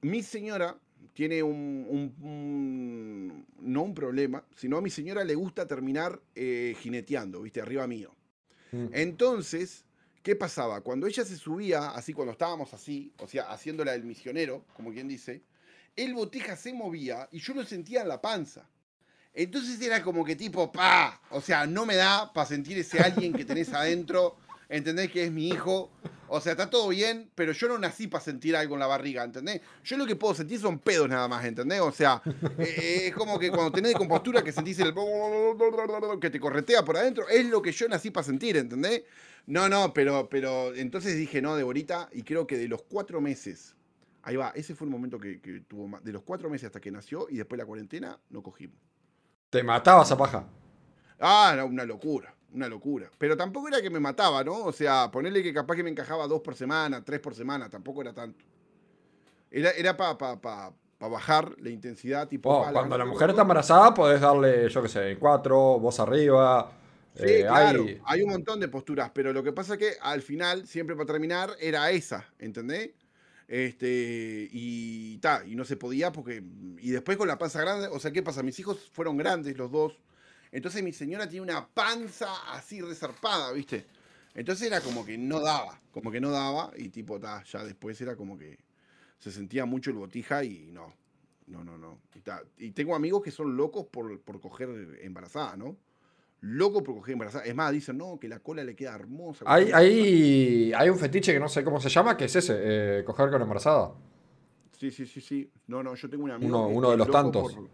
Mi 0.03 0.23
señora 0.23 0.77
tiene 1.19 1.43
un, 1.43 1.85
un- 1.89 2.15
un- 2.25 3.47
no 3.59 3.83
un 3.83 3.93
problema, 3.93 4.45
sino 4.55 4.77
a 4.77 4.81
mi 4.81 4.89
señora 4.89 5.25
le 5.25 5.35
gusta 5.35 5.67
terminar 5.67 6.21
eh, 6.37 6.77
jineteando, 6.79 7.43
viste, 7.43 7.61
arriba 7.61 7.89
mío. 7.89 8.15
Mm. 8.71 8.87
Entonces, 8.93 9.85
¿qué 10.23 10.37
pasaba? 10.37 10.81
Cuando 10.81 11.09
ella 11.09 11.25
se 11.25 11.37
subía, 11.37 11.89
así 11.91 12.13
cuando 12.13 12.31
estábamos 12.31 12.73
así, 12.73 13.13
o 13.19 13.27
sea, 13.27 13.51
haciéndola 13.51 13.91
del 13.95 14.05
misionero, 14.05 14.65
como 14.75 14.93
quien 14.93 15.09
dice, 15.09 15.43
el 15.97 16.15
botija 16.15 16.55
se 16.55 16.73
movía 16.73 17.29
y 17.33 17.41
yo 17.41 17.53
lo 17.53 17.65
sentía 17.65 18.03
en 18.03 18.09
la 18.09 18.21
panza. 18.21 18.71
Entonces 19.35 19.81
era 19.81 20.05
como 20.05 20.25
que 20.25 20.37
tipo, 20.37 20.71
pa, 20.71 21.21
o 21.31 21.41
sea, 21.41 21.67
no 21.67 21.85
me 21.85 21.97
da 21.97 22.33
para 22.33 22.47
sentir 22.47 22.79
ese 22.79 23.01
alguien 23.01 23.33
que 23.33 23.45
tenés 23.45 23.73
adentro, 23.73 24.37
entendés 24.69 25.11
que 25.11 25.25
es 25.25 25.33
mi 25.33 25.49
hijo. 25.49 25.91
O 26.31 26.41
sea, 26.41 26.53
está 26.53 26.69
todo 26.69 26.89
bien, 26.89 27.31
pero 27.35 27.53
yo 27.53 27.69
no 27.69 27.79
nací 27.79 28.07
para 28.07 28.23
sentir 28.23 28.55
algo 28.55 28.75
en 28.75 28.81
la 28.81 28.87
barriga, 28.87 29.25
¿entendés? 29.25 29.63
Yo 29.83 29.97
lo 29.97 30.07
que 30.07 30.15
puedo 30.15 30.35
sentir 30.35 30.61
son 30.61 30.79
pedos 30.79 31.09
nada 31.09 31.27
más, 31.27 31.45
¿entendés? 31.45 31.81
O 31.81 31.91
sea, 31.91 32.21
eh, 32.59 33.07
es 33.07 33.15
como 33.15 33.39
que 33.39 33.51
cuando 33.51 33.73
tenés 33.73 33.95
compostura 33.95 34.43
que 34.43 34.53
sentís 34.53 34.79
el... 34.81 34.95
que 36.21 36.31
te 36.31 36.39
corretea 36.39 36.85
por 36.85 36.99
adentro, 36.99 37.27
es 37.29 37.47
lo 37.47 37.63
que 37.63 37.73
yo 37.73 37.89
nací 37.89 38.11
para 38.11 38.25
sentir, 38.25 38.59
¿entendés? 38.59 39.05
No, 39.47 39.71
no, 39.71 39.95
pero, 39.95 40.29
pero 40.29 40.75
entonces 40.75 41.17
dije, 41.17 41.41
no, 41.41 41.57
Deborita, 41.57 42.11
y 42.13 42.23
creo 42.23 42.47
que 42.47 42.59
de 42.59 42.69
los 42.69 42.83
cuatro 42.83 43.23
meses, 43.23 43.75
ahí 44.23 44.37
va, 44.37 44.53
ese 44.55 44.75
fue 44.75 44.87
el 44.87 44.91
momento 44.91 45.19
que, 45.19 45.41
que 45.41 45.61
tuvo 45.61 45.89
más, 45.89 46.05
de 46.05 46.13
los 46.13 46.23
cuatro 46.23 46.51
meses 46.51 46.67
hasta 46.67 46.81
que 46.81 46.91
nació 46.91 47.27
y 47.31 47.39
después 47.39 47.59
la 47.59 47.65
cuarentena, 47.65 48.19
no 48.29 48.43
cogimos. 48.43 48.77
Te 49.49 49.63
mataba 49.63 50.03
esa 50.03 50.19
paja. 50.19 50.47
Ah, 51.19 51.53
era 51.55 51.65
una 51.65 51.87
locura, 51.87 52.35
una 52.53 52.69
locura. 52.69 53.11
Pero 53.19 53.37
tampoco 53.37 53.69
era 53.69 53.81
que 53.83 53.91
me 53.91 54.01
mataba, 54.01 54.43
¿no? 54.45 54.65
O 54.65 54.73
sea, 54.73 55.11
ponerle 55.11 55.43
que 55.43 55.53
capaz 55.53 55.77
que 55.77 55.83
me 55.83 55.91
encajaba 55.91 56.27
dos 56.27 56.41
por 56.41 56.55
semana, 56.55 57.05
tres 57.05 57.21
por 57.21 57.35
semana, 57.35 57.69
tampoco 57.69 58.01
era 58.03 58.13
tanto. 58.13 58.45
Era, 59.51 59.71
era 59.71 59.97
para 59.97 60.17
pa, 60.19 60.41
pa, 60.41 60.73
pa 60.99 61.09
bajar 61.09 61.55
la 61.61 61.71
intensidad, 61.71 62.29
tipo. 62.29 62.51
Oh, 62.51 62.71
cuando 62.73 62.97
la 62.99 63.05
mujer 63.07 63.31
está 63.31 63.43
embarazada 63.43 63.95
podés 63.95 64.21
darle, 64.21 64.69
yo 64.69 64.83
qué 64.83 64.89
sé, 64.89 65.17
cuatro, 65.19 65.79
vos 65.79 65.99
arriba. 66.01 66.73
Sí, 67.15 67.25
eh, 67.27 67.41
claro, 67.49 67.83
hay- 67.85 68.01
hay 68.05 68.23
un 68.23 68.31
montón 68.31 68.61
de 68.61 68.69
posturas, 68.69 69.11
pero 69.13 69.33
lo 69.33 69.43
que 69.43 69.53
pasa 69.53 69.75
es 69.75 69.79
que 69.79 69.93
al 70.01 70.23
final, 70.23 70.67
siempre 70.67 70.95
para 70.95 71.07
terminar, 71.07 71.51
era 71.59 71.91
esa, 71.91 72.27
¿entendés? 72.39 72.91
Este, 73.49 74.49
y 74.53 75.17
ta, 75.19 75.43
y 75.47 75.57
no 75.57 75.65
se 75.65 75.77
podía 75.77 76.13
porque. 76.13 76.43
Y 76.79 76.91
después 76.91 77.17
con 77.17 77.27
la 77.27 77.39
panza 77.39 77.61
grande, 77.61 77.89
o 77.91 77.99
sea, 77.99 78.11
¿qué 78.13 78.23
pasa? 78.23 78.43
Mis 78.43 78.59
hijos 78.61 78.89
fueron 78.93 79.17
grandes 79.17 79.57
los 79.57 79.71
dos. 79.73 79.99
Entonces 80.53 80.83
mi 80.83 80.93
señora 80.93 81.29
tiene 81.29 81.43
una 81.43 81.67
panza 81.67 82.29
así 82.53 82.81
resarpada, 82.81 83.53
¿viste? 83.53 83.87
Entonces 84.35 84.67
era 84.69 84.81
como 84.81 85.05
que 85.05 85.19
no 85.19 85.41
daba, 85.41 85.81
como 85.91 86.11
que 86.11 86.21
no 86.21 86.31
daba, 86.31 86.71
y 86.77 86.89
tipo, 86.91 87.19
ta, 87.19 87.43
ya 87.45 87.65
después 87.65 88.01
era 88.01 88.17
como 88.17 88.39
que 88.39 88.59
se 89.19 89.31
sentía 89.33 89.65
mucho 89.65 89.91
el 89.91 89.97
botija 89.97 90.45
y 90.45 90.71
no, 90.71 90.95
no, 91.49 91.65
no, 91.65 91.77
no. 91.77 91.99
Y, 92.15 92.21
ta, 92.21 92.43
y 92.57 92.71
tengo 92.71 92.95
amigos 92.95 93.23
que 93.23 93.31
son 93.31 93.57
locos 93.57 93.87
por, 93.87 94.21
por 94.21 94.41
coger 94.41 94.99
embarazada, 95.03 95.57
¿no? 95.57 95.77
Locos 96.41 96.83
por 96.83 96.95
coger 96.95 97.15
embarazada. 97.15 97.45
Es 97.45 97.55
más, 97.55 97.73
dicen, 97.73 97.99
no, 97.99 98.17
que 98.21 98.29
la 98.29 98.39
cola 98.39 98.63
le 98.63 98.77
queda 98.77 98.95
hermosa. 98.95 99.45
Hay, 99.49 99.73
hay, 99.73 100.73
hay 100.73 100.89
un 100.89 100.99
fetiche 100.99 101.33
que 101.33 101.41
no 101.41 101.49
sé 101.49 101.65
cómo 101.65 101.81
se 101.81 101.89
llama, 101.89 102.17
que 102.17 102.27
es 102.27 102.37
ese, 102.37 102.55
eh, 103.01 103.05
coger 103.05 103.31
con 103.31 103.43
embarazada. 103.43 103.93
Sí, 104.79 104.93
sí, 104.93 105.05
sí, 105.05 105.21
sí. 105.21 105.51
No, 105.67 105.83
no, 105.83 105.97
yo 105.97 106.09
tengo 106.09 106.23
un 106.23 106.31
amigo. 106.31 106.57
Uno- 106.57 106.69
que- 106.69 106.75
uno 106.77 106.87
que 106.89 106.93
de 106.93 106.97
los 106.99 107.11
tantos. 107.11 107.53
por- 107.55 107.69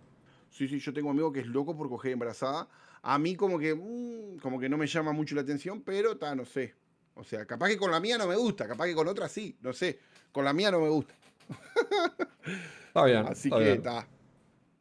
Sí, 0.55 0.68
sí, 0.68 0.78
yo 0.78 0.93
tengo 0.93 1.09
un 1.09 1.16
amigo 1.16 1.32
que 1.32 1.40
es 1.40 1.48
loco 1.48 1.76
por 1.76 1.89
coger 1.89 2.12
embarazada. 2.12 2.68
A 3.02 3.18
mí 3.18 3.35
como 3.35 3.59
que, 3.59 3.74
mm, 3.74 4.39
como 4.39 4.60
que 4.60 4.68
no 4.68 4.78
me 4.78 4.86
llama 4.86 5.10
mucho 5.12 5.35
la 5.35 5.40
atención, 5.40 5.82
pero 5.82 6.12
está, 6.12 6.32
no 6.36 6.44
sé. 6.44 6.74
O 7.14 7.24
sea, 7.24 7.44
capaz 7.44 7.66
que 7.66 7.76
con 7.76 7.90
la 7.90 7.98
mía 7.98 8.16
no 8.18 8.28
me 8.28 8.36
gusta, 8.36 8.68
capaz 8.68 8.85
que 8.86 8.94
con 8.94 9.09
otra 9.09 9.28
sí, 9.28 9.56
no 9.62 9.72
sé. 9.72 9.98
Con 10.31 10.44
la 10.44 10.52
mía 10.52 10.70
no 10.70 10.78
me 10.78 10.89
gusta. 10.90 11.12
Está 12.86 13.05
bien. 13.05 13.26
Así 13.26 13.48
está 13.48 13.59
que 13.59 13.72
está. 13.72 14.06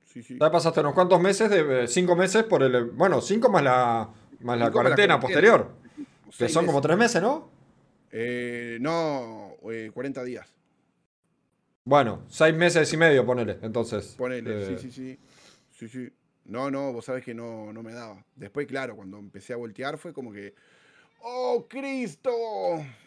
sí, 0.05 0.21
sí. 0.21 0.37
Ya 0.39 0.51
pasaste 0.51 0.79
unos 0.81 0.93
cuantos 0.93 1.19
meses, 1.19 1.49
de 1.49 1.85
eh, 1.85 1.87
cinco 1.87 2.15
meses 2.15 2.43
por 2.43 2.61
el. 2.61 2.91
Bueno, 2.91 3.19
cinco 3.19 3.49
más 3.49 3.63
la, 3.63 4.09
más 4.41 4.59
la 4.59 4.69
cuarentena 4.71 5.19
posterior. 5.19 5.71
Que 6.37 6.49
son 6.49 6.67
como 6.67 6.81
tres 6.81 6.97
meses, 6.99 7.19
¿no? 7.19 7.49
Eh, 8.11 8.77
no, 8.79 9.55
eh, 9.71 9.89
40 9.91 10.23
días. 10.23 10.53
Bueno, 11.83 12.25
seis 12.27 12.55
meses 12.55 12.93
y 12.93 12.97
medio, 12.97 13.25
ponele. 13.25 13.57
Entonces. 13.63 14.13
Ponele, 14.15 14.61
Eh, 14.61 14.77
sí, 14.77 14.91
sí, 14.91 14.91
sí. 14.91 15.19
Sí, 15.73 15.87
sí. 15.87 16.09
No, 16.45 16.69
no, 16.69 16.91
vos 16.91 17.05
sabés 17.05 17.23
que 17.23 17.33
no, 17.33 17.71
no 17.71 17.83
me 17.83 17.93
daba. 17.93 18.23
Después, 18.35 18.67
claro, 18.67 18.95
cuando 18.95 19.17
empecé 19.17 19.53
a 19.53 19.57
voltear 19.57 19.97
fue 19.97 20.13
como 20.13 20.31
que. 20.31 20.53
¡Oh, 21.25 21.65
Cristo! 21.69 22.31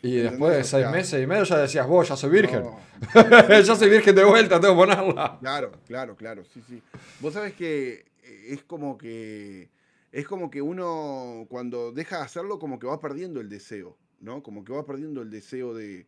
Y 0.01 0.17
después 0.17 0.57
de 0.57 0.65
seis 0.65 0.89
meses 0.89 1.23
y 1.23 1.27
medio 1.27 1.45
ya 1.45 1.59
decías, 1.59 1.87
vos, 1.87 2.09
ya 2.09 2.17
soy 2.17 2.31
virgen. 2.31 2.63
no, 2.63 2.81
ya 3.63 3.77
soy 3.77 3.91
virgen 3.91 4.15
de 4.15 4.25
vuelta, 4.25 4.59
tengo 4.59 4.75
que 4.75 4.87
ponerla. 4.87 5.37
Claro, 5.39 5.73
claro, 5.87 6.17
claro, 6.17 6.43
sí, 6.45 6.63
sí. 6.67 6.83
Vos 7.21 7.35
sabés 7.35 7.53
que 7.53 8.07
eh, 8.23 8.47
es 8.49 8.65
como 8.65 8.97
que 8.97 9.69
es 10.13 10.27
como 10.27 10.51
que 10.51 10.63
uno 10.63 11.47
cuando 11.51 11.93
deja 11.93 12.17
de 12.17 12.25
hacerlo 12.25 12.59
como 12.59 12.79
que 12.79 12.87
va 12.87 13.01
perdiendo 13.01 13.39
el 13.39 13.51
deseo, 13.51 13.99
¿no? 14.21 14.43
Como 14.43 14.65
que 14.65 14.73
va 14.73 14.87
perdiendo 14.87 15.21
el 15.21 15.31
deseo 15.31 15.75
de 15.75 16.07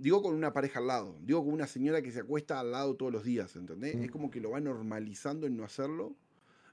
digo 0.00 0.22
con 0.22 0.34
una 0.34 0.52
pareja 0.52 0.80
al 0.80 0.86
lado, 0.86 1.16
digo 1.22 1.44
con 1.44 1.52
una 1.52 1.66
señora 1.66 2.00
que 2.00 2.10
se 2.10 2.20
acuesta 2.20 2.58
al 2.58 2.72
lado 2.72 2.96
todos 2.96 3.12
los 3.12 3.22
días, 3.22 3.54
¿entendés? 3.54 3.94
Mm. 3.96 4.04
Es 4.04 4.10
como 4.10 4.30
que 4.30 4.40
lo 4.40 4.50
va 4.50 4.60
normalizando 4.60 5.46
en 5.46 5.56
no 5.56 5.64
hacerlo 5.64 6.14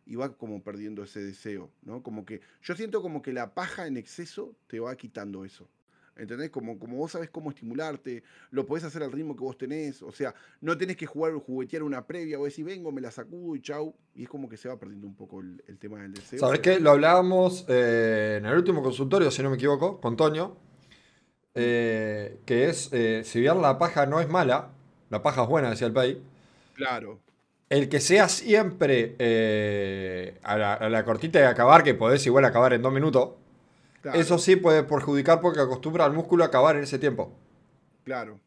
y 0.05 0.15
va 0.15 0.33
como 0.33 0.63
perdiendo 0.63 1.03
ese 1.03 1.21
deseo, 1.21 1.69
¿no? 1.83 2.01
Como 2.01 2.25
que 2.25 2.39
yo 2.63 2.75
siento 2.75 3.01
como 3.01 3.21
que 3.21 3.33
la 3.33 3.53
paja 3.53 3.85
en 3.85 3.97
exceso 3.97 4.55
te 4.67 4.79
va 4.79 4.95
quitando 4.95 5.43
eso. 5.43 5.67
¿Entendés? 6.15 6.49
Como, 6.49 6.79
como 6.79 6.97
vos 6.97 7.11
sabés 7.11 7.29
cómo 7.29 7.51
estimularte, 7.51 8.23
lo 8.49 8.65
podés 8.65 8.83
hacer 8.85 9.03
al 9.03 9.11
ritmo 9.11 9.35
que 9.35 9.43
vos 9.43 9.55
tenés, 9.55 10.01
o 10.01 10.11
sea, 10.11 10.33
no 10.61 10.75
tenés 10.75 10.97
que 10.97 11.05
jugar 11.05 11.33
juguetear 11.33 11.83
una 11.83 12.07
previa, 12.07 12.39
vos 12.39 12.49
decís, 12.49 12.65
vengo, 12.65 12.91
me 12.91 13.01
la 13.01 13.11
sacudo 13.11 13.55
y 13.55 13.61
chau, 13.61 13.93
y 14.15 14.23
es 14.23 14.29
como 14.29 14.49
que 14.49 14.57
se 14.57 14.67
va 14.67 14.79
perdiendo 14.79 15.05
un 15.05 15.13
poco 15.13 15.41
el, 15.41 15.63
el 15.67 15.77
tema 15.77 16.01
del 16.01 16.13
deseo. 16.13 16.39
¿Sabes 16.39 16.59
qué? 16.61 16.79
Lo 16.79 16.89
hablábamos 16.89 17.65
eh, 17.67 18.37
en 18.39 18.47
el 18.47 18.57
último 18.57 18.81
consultorio, 18.81 19.29
si 19.29 19.43
no 19.43 19.51
me 19.51 19.57
equivoco, 19.57 20.01
con 20.01 20.17
Toño. 20.17 20.57
Eh, 21.57 22.39
que 22.45 22.69
es, 22.69 22.89
eh, 22.93 23.23
si 23.25 23.39
bien 23.41 23.61
la 23.61 23.77
paja 23.79 24.05
no 24.05 24.19
es 24.21 24.29
mala, 24.29 24.69
la 25.09 25.23
paja 25.23 25.43
es 25.43 25.49
buena, 25.49 25.69
decía 25.71 25.87
el 25.87 25.93
país. 25.93 26.17
Claro, 26.73 27.19
El 27.69 27.89
que 27.89 27.99
sea 27.99 28.29
siempre 28.29 29.15
eh, 29.19 30.39
a, 30.43 30.57
la, 30.57 30.73
a 30.75 30.89
la 30.89 31.03
cortita 31.03 31.39
de 31.39 31.45
acabar, 31.47 31.83
que 31.83 31.93
podés 31.95 32.25
igual 32.25 32.45
acabar 32.45 32.73
en 32.73 32.81
dos 32.81 32.93
minutos, 32.93 33.31
claro, 34.01 34.19
eso 34.19 34.37
sí 34.37 34.55
puede 34.55 34.83
perjudicar 34.83 35.41
porque 35.41 35.59
acostumbra 35.61 36.05
al 36.05 36.13
músculo 36.13 36.43
a 36.43 36.47
acabar 36.47 36.75
en 36.77 36.83
ese 36.83 36.99
tiempo. 36.99 37.33
claro, 38.03 38.39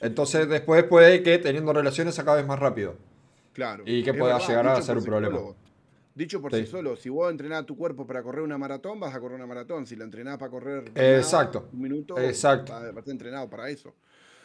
Entonces 0.00 0.48
después 0.48 0.84
puede 0.84 1.22
que 1.22 1.38
teniendo 1.38 1.72
relaciones 1.72 2.18
acabes 2.18 2.46
más 2.46 2.58
rápido. 2.58 2.96
claro. 3.52 3.82
y 3.86 4.02
que 4.02 4.14
pueda 4.14 4.38
llegar 4.38 4.66
a 4.68 4.80
ser 4.82 4.96
un 4.98 5.04
problema. 5.04 5.38
Dicho 6.14 6.40
por 6.42 6.54
Sí. 6.54 6.64
sí 6.64 6.66
solo, 6.66 6.96
si 6.96 7.08
vos 7.08 7.30
entrenás 7.30 7.64
tu 7.64 7.76
cuerpo 7.76 8.06
para 8.06 8.22
correr 8.22 8.42
una 8.42 8.58
maratón, 8.58 9.00
vas 9.00 9.14
a 9.14 9.20
correr 9.20 9.36
una 9.36 9.46
maratón. 9.46 9.86
Si 9.86 9.96
la 9.96 10.04
entrenás 10.04 10.38
para 10.38 10.50
correr 10.50 10.92
Exacto. 10.94 11.60
nada, 11.60 11.70
un 11.72 11.80
minuto, 11.80 12.18
Exacto. 12.18 12.72
vas 12.72 12.82
a 12.82 12.88
estar 12.88 13.08
entrenado 13.08 13.48
para 13.48 13.70
eso. 13.70 13.94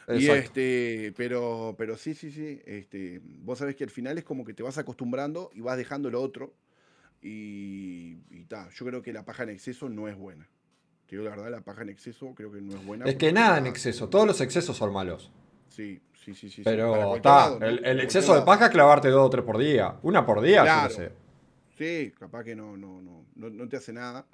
Y 0.10 0.30
este, 0.30 1.14
pero, 1.18 1.76
pero 1.78 1.98
sí, 1.98 2.14
sí, 2.14 2.32
sí. 2.32 2.62
Este, 2.66 3.20
vos 3.24 3.60
sabés 3.60 3.76
que 3.76 3.84
al 3.84 3.90
final 3.90 4.18
es 4.18 4.24
como 4.24 4.46
que 4.46 4.54
te 4.54 4.64
vas 4.64 4.78
acostumbrando 4.78 5.50
y 5.54 5.60
vas 5.60 5.78
dejando 5.78 6.10
lo 6.10 6.22
otro. 6.22 6.54
Y, 7.22 8.20
y 8.30 8.46
ta, 8.48 8.70
yo 8.74 8.86
creo 8.86 9.02
que 9.02 9.12
la 9.12 9.26
paja 9.26 9.44
en 9.44 9.50
exceso 9.50 9.90
no 9.90 10.08
es 10.08 10.16
buena. 10.16 10.48
Te 11.08 11.16
digo 11.16 11.24
la 11.24 11.36
verdad, 11.36 11.52
la 11.52 11.62
paja 11.62 11.82
en 11.82 11.90
exceso 11.90 12.34
creo 12.36 12.52
que 12.52 12.62
no 12.62 12.78
es 12.78 12.86
buena. 12.86 13.06
Es 13.06 13.16
que 13.16 13.34
nada 13.34 13.58
en 13.58 13.68
exceso, 13.68 14.08
todos 14.08 14.26
los 14.28 14.40
excesos 14.40 14.78
son 14.78 14.94
malos. 14.94 15.32
Sí, 15.68 16.02
sí, 16.14 16.34
sí, 16.34 16.50
sí. 16.50 16.62
Pero 16.64 17.16
está, 17.18 17.58
¿no? 17.60 17.66
el, 17.66 18.00
exceso 18.00 18.34
de 18.36 18.42
paja 18.44 18.66
es 18.66 18.72
clavarte 18.72 19.10
dos 19.10 19.28
o 19.28 19.30
tres 19.30 19.44
por 19.44 19.58
día. 19.58 19.96
Una 20.04 20.26
por 20.26 20.42
día, 20.42 20.60
yo 20.60 20.64
Claro. 20.64 20.88
qué 20.90 20.94
sé. 20.96 21.27
Sí, 21.78 22.12
capaz 22.20 22.44
que 22.44 22.56
no, 22.56 22.76
no, 22.78 23.02
no, 23.02 23.26
no, 23.36 23.50
no 23.50 23.70
te 23.70 23.78
hace 23.78 23.94
nada. 23.94 24.26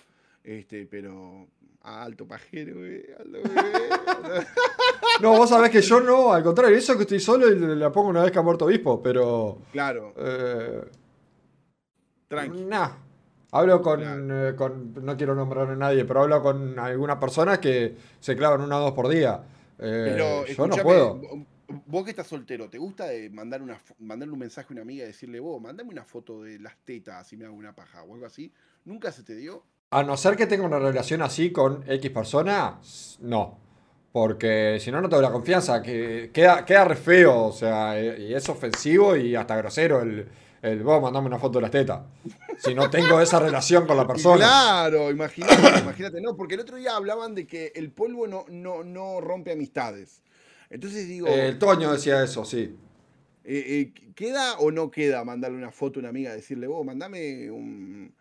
Este, 0.43 0.85
pero. 0.85 1.47
ah, 1.83 2.03
alto 2.03 2.27
pajero, 2.27 2.75
güey. 2.77 3.03
Alto, 3.17 3.39
güey. 3.43 4.43
No, 5.21 5.37
vos 5.37 5.49
sabés 5.49 5.69
que 5.69 5.81
yo 5.81 5.99
no, 6.01 6.33
al 6.33 6.43
contrario, 6.43 6.75
eso 6.75 6.95
que 6.97 7.03
estoy 7.03 7.19
solo 7.19 7.47
y 7.51 7.55
la 7.75 7.91
pongo 7.91 8.09
una 8.09 8.23
vez 8.23 8.31
que 8.31 8.39
ha 8.39 8.41
muerto 8.41 8.65
obispo, 8.65 9.01
pero. 9.01 9.59
claro, 9.71 10.13
Eh, 10.17 10.81
tranqui. 12.27 12.65
nah. 12.65 12.89
Hablo 13.51 13.81
con, 13.83 13.99
Claro. 13.99 14.47
eh, 14.49 14.55
con- 14.55 14.93
No 15.05 15.15
quiero 15.15 15.35
nombrar 15.35 15.69
a 15.69 15.75
nadie, 15.75 16.05
pero 16.05 16.21
hablo 16.23 16.41
con 16.41 16.79
algunas 16.79 17.17
personas 17.17 17.59
que 17.59 17.95
se 18.19 18.35
clavan 18.35 18.61
una 18.61 18.77
o 18.79 18.81
dos 18.85 18.93
por 18.93 19.07
día. 19.07 19.43
Eh, 19.77 20.05
Pero 20.15 20.45
yo 20.47 20.67
no 20.67 20.75
puedo. 20.77 21.21
Vo- 21.73 21.83
Vos 21.85 22.03
que 22.03 22.11
estás 22.11 22.27
soltero, 22.27 22.69
¿te 22.69 22.77
gusta 22.77 23.05
de 23.07 23.29
mandar 23.29 23.61
una, 23.61 23.79
mandarle 23.99 24.33
un 24.33 24.39
mensaje 24.39 24.67
a 24.69 24.73
una 24.73 24.81
amiga 24.83 25.03
y 25.03 25.07
decirle, 25.07 25.39
vos, 25.39 25.61
mandame 25.61 25.89
una 25.89 26.03
foto 26.05 26.43
de 26.43 26.59
las 26.59 26.77
tetas, 26.85 27.15
así 27.21 27.35
me 27.37 27.45
hago 27.45 27.55
una 27.55 27.73
paja 27.75 28.03
o 28.03 28.13
algo 28.13 28.25
así? 28.25 28.51
¿Nunca 28.85 29.11
se 29.11 29.23
te 29.23 29.35
dio? 29.35 29.63
A 29.91 30.03
no 30.03 30.17
ser 30.17 30.35
que 30.35 30.47
tenga 30.47 30.65
una 30.65 30.79
relación 30.79 31.21
así 31.21 31.51
con 31.51 31.83
X 31.89 32.11
persona, 32.11 32.79
no. 33.21 33.59
Porque 34.11 34.77
si 34.79 34.91
no, 34.91 35.01
no 35.01 35.09
tengo 35.09 35.21
la 35.23 35.31
confianza. 35.31 35.81
Que 35.81 36.29
queda, 36.31 36.63
queda 36.65 36.85
re 36.85 36.95
feo, 36.95 37.45
o 37.45 37.51
sea, 37.51 37.99
eh, 37.99 38.27
y 38.29 38.33
es 38.33 38.47
ofensivo 38.47 39.15
y 39.15 39.35
hasta 39.35 39.55
grosero 39.55 40.01
el, 40.01 40.27
el 40.61 40.83
vos 40.83 41.01
mandame 41.01 41.27
una 41.27 41.39
foto 41.39 41.57
de 41.57 41.63
las 41.63 41.71
tetas. 41.71 42.01
Si 42.59 42.75
no 42.75 42.89
tengo 42.91 43.19
esa 43.19 43.39
relación 43.39 43.87
con 43.87 43.97
la 43.97 44.03
Y 44.07 44.07
persona. 44.07 44.45
Claro, 44.45 45.09
imagínate, 45.09 45.79
imagínate, 45.79 46.21
no, 46.21 46.35
porque 46.35 46.53
el 46.55 46.59
otro 46.61 46.77
día 46.77 46.95
hablaban 46.95 47.33
de 47.33 47.47
que 47.47 47.71
el 47.75 47.91
polvo 47.91 48.27
no, 48.27 48.45
no, 48.49 48.83
no 48.83 49.19
rompe 49.19 49.51
amistades. 49.51 50.21
Entonces 50.73 51.07
digo, 51.07 51.27
Eh, 51.27 51.49
el 51.49 51.59
Toño 51.59 51.91
decía 51.91 52.23
eso, 52.23 52.43
sí. 52.45 52.75
eh, 53.43 53.91
eh, 53.95 54.13
¿queda 54.15 54.57
o 54.59 54.71
no 54.71 54.89
queda 54.91 55.23
mandarle 55.23 55.57
una 55.57 55.71
foto 55.71 55.99
a 55.99 56.01
una 56.01 56.09
amiga, 56.09 56.33
decirle, 56.33 56.67
vos, 56.67 56.85
mandame 56.85 57.49
un... 57.51 58.13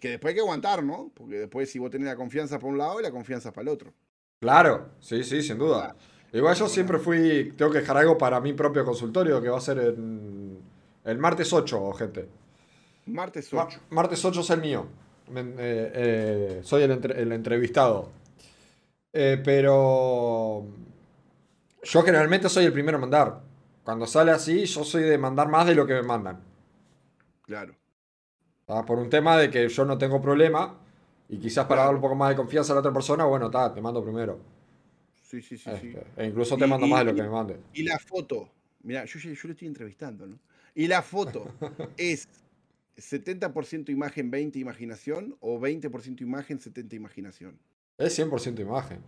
Que 0.00 0.10
después 0.10 0.30
hay 0.32 0.34
que 0.36 0.40
aguantar, 0.40 0.82
¿no? 0.84 1.10
Porque 1.14 1.36
después 1.38 1.70
si 1.70 1.78
vos 1.78 1.90
tenés 1.90 2.06
la 2.08 2.16
confianza 2.16 2.58
para 2.58 2.70
un 2.72 2.78
lado 2.78 3.00
y 3.00 3.02
la 3.02 3.10
confianza 3.10 3.52
para 3.52 3.62
el 3.62 3.68
otro. 3.68 3.92
Claro, 4.40 4.90
sí, 5.00 5.24
sí, 5.24 5.42
sin 5.42 5.58
duda. 5.58 5.96
Igual 6.32 6.54
yo 6.56 6.68
siempre 6.68 6.98
fui, 6.98 7.52
tengo 7.56 7.70
que 7.72 7.78
dejar 7.80 7.96
algo 7.96 8.16
para 8.18 8.40
mi 8.40 8.52
propio 8.52 8.84
consultorio 8.84 9.40
que 9.42 9.48
va 9.48 9.58
a 9.58 9.60
ser 9.60 9.78
en, 9.78 10.58
el 11.04 11.18
martes 11.18 11.52
8, 11.52 11.92
gente. 11.94 12.28
Martes 13.06 13.52
Ma- 13.52 13.64
8. 13.64 13.80
martes 13.90 14.24
8 14.24 14.40
es 14.40 14.50
el 14.50 14.60
mío. 14.60 14.86
Eh, 15.34 16.60
soy 16.62 16.82
el, 16.82 16.90
entre- 16.92 17.20
el 17.22 17.32
entrevistado. 17.32 18.10
Pero 19.10 20.66
yo 21.82 22.02
generalmente 22.02 22.48
soy 22.48 22.64
el 22.64 22.72
primero 22.72 22.96
en 22.96 23.02
mandar. 23.02 23.40
Cuando 23.84 24.06
sale 24.06 24.30
así, 24.30 24.64
yo 24.66 24.84
soy 24.84 25.02
de 25.04 25.16
mandar 25.18 25.48
más 25.48 25.66
de 25.66 25.74
lo 25.74 25.86
que 25.86 25.94
me 25.94 26.02
mandan. 26.02 26.40
Claro. 27.42 27.74
¿tá? 28.66 28.84
Por 28.84 28.98
un 28.98 29.08
tema 29.08 29.36
de 29.38 29.50
que 29.50 29.68
yo 29.68 29.84
no 29.84 29.96
tengo 29.96 30.20
problema 30.20 30.78
y 31.28 31.38
quizás 31.38 31.64
para 31.66 31.76
Claro. 31.82 31.86
dar 31.88 31.94
un 31.96 32.00
poco 32.02 32.14
más 32.14 32.30
de 32.30 32.36
confianza 32.36 32.72
a 32.72 32.76
la 32.76 32.80
otra 32.80 32.92
persona, 32.92 33.24
bueno, 33.24 33.50
ta, 33.50 33.72
te 33.72 33.80
mando 33.80 34.02
primero. 34.02 34.38
Sí, 35.22 35.40
sí, 35.42 35.56
sí, 35.58 35.70
sí. 35.80 35.88
Este, 35.88 36.06
e 36.16 36.26
incluso 36.26 36.56
te 36.56 36.64
Y- 36.66 36.68
mando 36.68 36.86
y- 36.86 36.90
más 36.90 37.00
de 37.00 37.04
lo 37.06 37.14
que 37.14 37.22
me 37.22 37.28
mande. 37.30 37.56
Y 37.74 37.82
la 37.82 37.98
foto, 37.98 38.50
mira, 38.82 39.04
yo, 39.04 39.18
yo 39.18 39.30
lo 39.44 39.52
estoy 39.52 39.68
entrevistando, 39.68 40.26
¿no? 40.26 40.38
Y 40.74 40.86
la 40.86 41.02
foto 41.02 41.46
es 41.96 42.28
70% 42.96 43.90
imagen, 43.90 44.30
20 44.30 44.58
imaginación 44.58 45.36
o 45.40 45.58
20% 45.58 46.20
imagen, 46.22 46.60
70 46.60 46.96
imaginación. 46.96 47.58
Es 47.96 48.18
100% 48.18 48.60
imagen. 48.60 49.00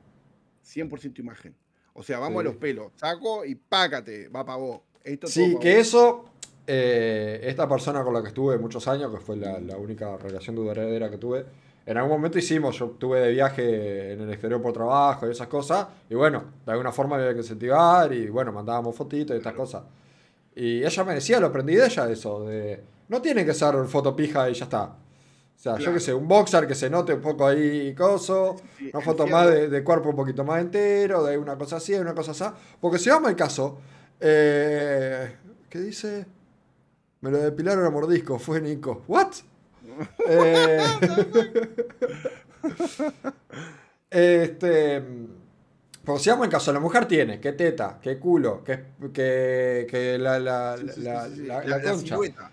100% 0.65 1.19
imagen. 1.21 1.55
O 2.01 2.03
sea, 2.03 2.19
vamos 2.19 2.41
Sí. 2.43 2.49
a 2.49 2.51
los 2.51 2.59
pelos. 2.59 2.87
Saco 2.97 3.45
y 3.45 3.55
pácate, 3.55 4.29
va 4.29 4.45
para 4.45 4.57
vos. 4.59 4.81
Esto 5.05 5.27
Sí, 5.27 5.57
que 5.61 5.77
vos. 5.77 5.87
eso, 5.87 6.25
eh, 6.67 7.41
esta 7.45 7.69
persona 7.69 8.03
con 8.03 8.15
la 8.15 8.23
que 8.23 8.29
estuve 8.29 8.57
muchos 8.59 8.89
años, 8.89 9.13
que 9.13 9.21
fue 9.21 9.37
la, 9.37 9.61
la 9.61 9.77
única 9.77 10.17
relación 10.17 10.57
duradera 10.57 11.11
que 11.11 11.19
tuve, 11.19 11.45
en 11.85 11.97
algún 11.97 12.13
momento 12.13 12.39
hicimos, 12.39 12.79
yo 12.79 12.87
estuve 12.93 13.21
de 13.21 13.33
viaje 13.33 14.13
en 14.13 14.21
el 14.23 14.31
exterior 14.31 14.63
por 14.63 14.73
trabajo 14.73 15.27
y 15.27 15.31
esas 15.33 15.49
cosas, 15.49 15.87
y 16.09 16.15
bueno, 16.15 16.45
de 16.65 16.73
alguna 16.73 16.93
forma 16.93 17.17
había 17.17 17.33
que 17.33 17.41
incentivar, 17.41 18.13
y 18.13 18.29
bueno, 18.29 18.53
mandábamos 18.53 18.95
fotitos 18.97 19.35
y 19.35 19.39
estas 19.39 19.55
cosas. 19.55 19.83
Y 20.55 20.83
ella 20.85 21.05
me 21.05 21.15
decía, 21.15 21.39
lo 21.41 21.49
aprendí 21.49 21.75
de 21.77 21.87
ella, 21.87 22.11
eso, 22.11 22.45
de 22.45 22.81
no 23.09 23.21
tiene 23.21 23.45
que 23.45 23.53
ser 23.55 23.75
foto 23.87 24.15
pija 24.17 24.49
y 24.49 24.55
ya 24.55 24.65
está. 24.65 24.95
O 25.61 25.63
sea, 25.63 25.77
yo 25.77 25.93
que 25.93 26.01
sé, 26.01 26.15
un 26.15 26.27
boxer 26.27 26.67
que 26.67 26.75
se 26.75 26.89
note 26.89 27.13
un 27.13 27.21
poco 27.21 27.47
ahí 27.47 27.95
coso, 27.95 28.57
Sí, 28.79 28.89
una 28.95 29.05
foto 29.05 29.27
más 29.27 29.47
de, 29.47 29.69
de 29.69 29.85
cuerpo 29.85 30.09
un 30.09 30.17
poquito 30.17 30.43
más 30.43 30.59
entero, 30.63 31.23
de 31.23 31.37
una 31.37 31.59
cosa 31.59 31.77
así, 31.77 31.93
de 31.93 32.01
una 32.01 32.15
cosa 32.15 32.31
así. 32.31 32.45
Porque 32.81 32.99
si 32.99 33.11
vamos 33.11 33.29
al 33.29 33.37
caso, 33.37 33.79
eh, 34.21 35.37
¿qué 35.69 35.79
dice? 35.81 36.25
Me 37.21 37.31
lo 37.31 37.37
depilaron 37.37 37.85
a 37.85 37.91
mordisco, 37.91 38.39
fue 38.39 38.61
Nico. 38.63 39.05
¿What? 39.07 39.33
Eh, 40.29 40.81
este. 44.11 45.03
Porque 46.05 46.23
si 46.23 46.31
vamos 46.31 46.45
al 46.47 46.51
caso, 46.51 46.73
la 46.73 46.81
mujer 46.81 47.05
tiene 47.07 47.39
qué 47.39 47.53
teta, 47.53 47.99
qué 48.01 48.19
culo, 48.19 48.65
qué, 48.65 48.85
qué, 49.13 49.87
qué 49.89 50.17
la, 50.19 50.39
la, 50.39 50.77
Sí, 50.79 50.89
sí, 50.95 51.03
la 51.03 51.29
la 51.65 51.83
concha. 51.83 51.97
silueta. 51.99 52.51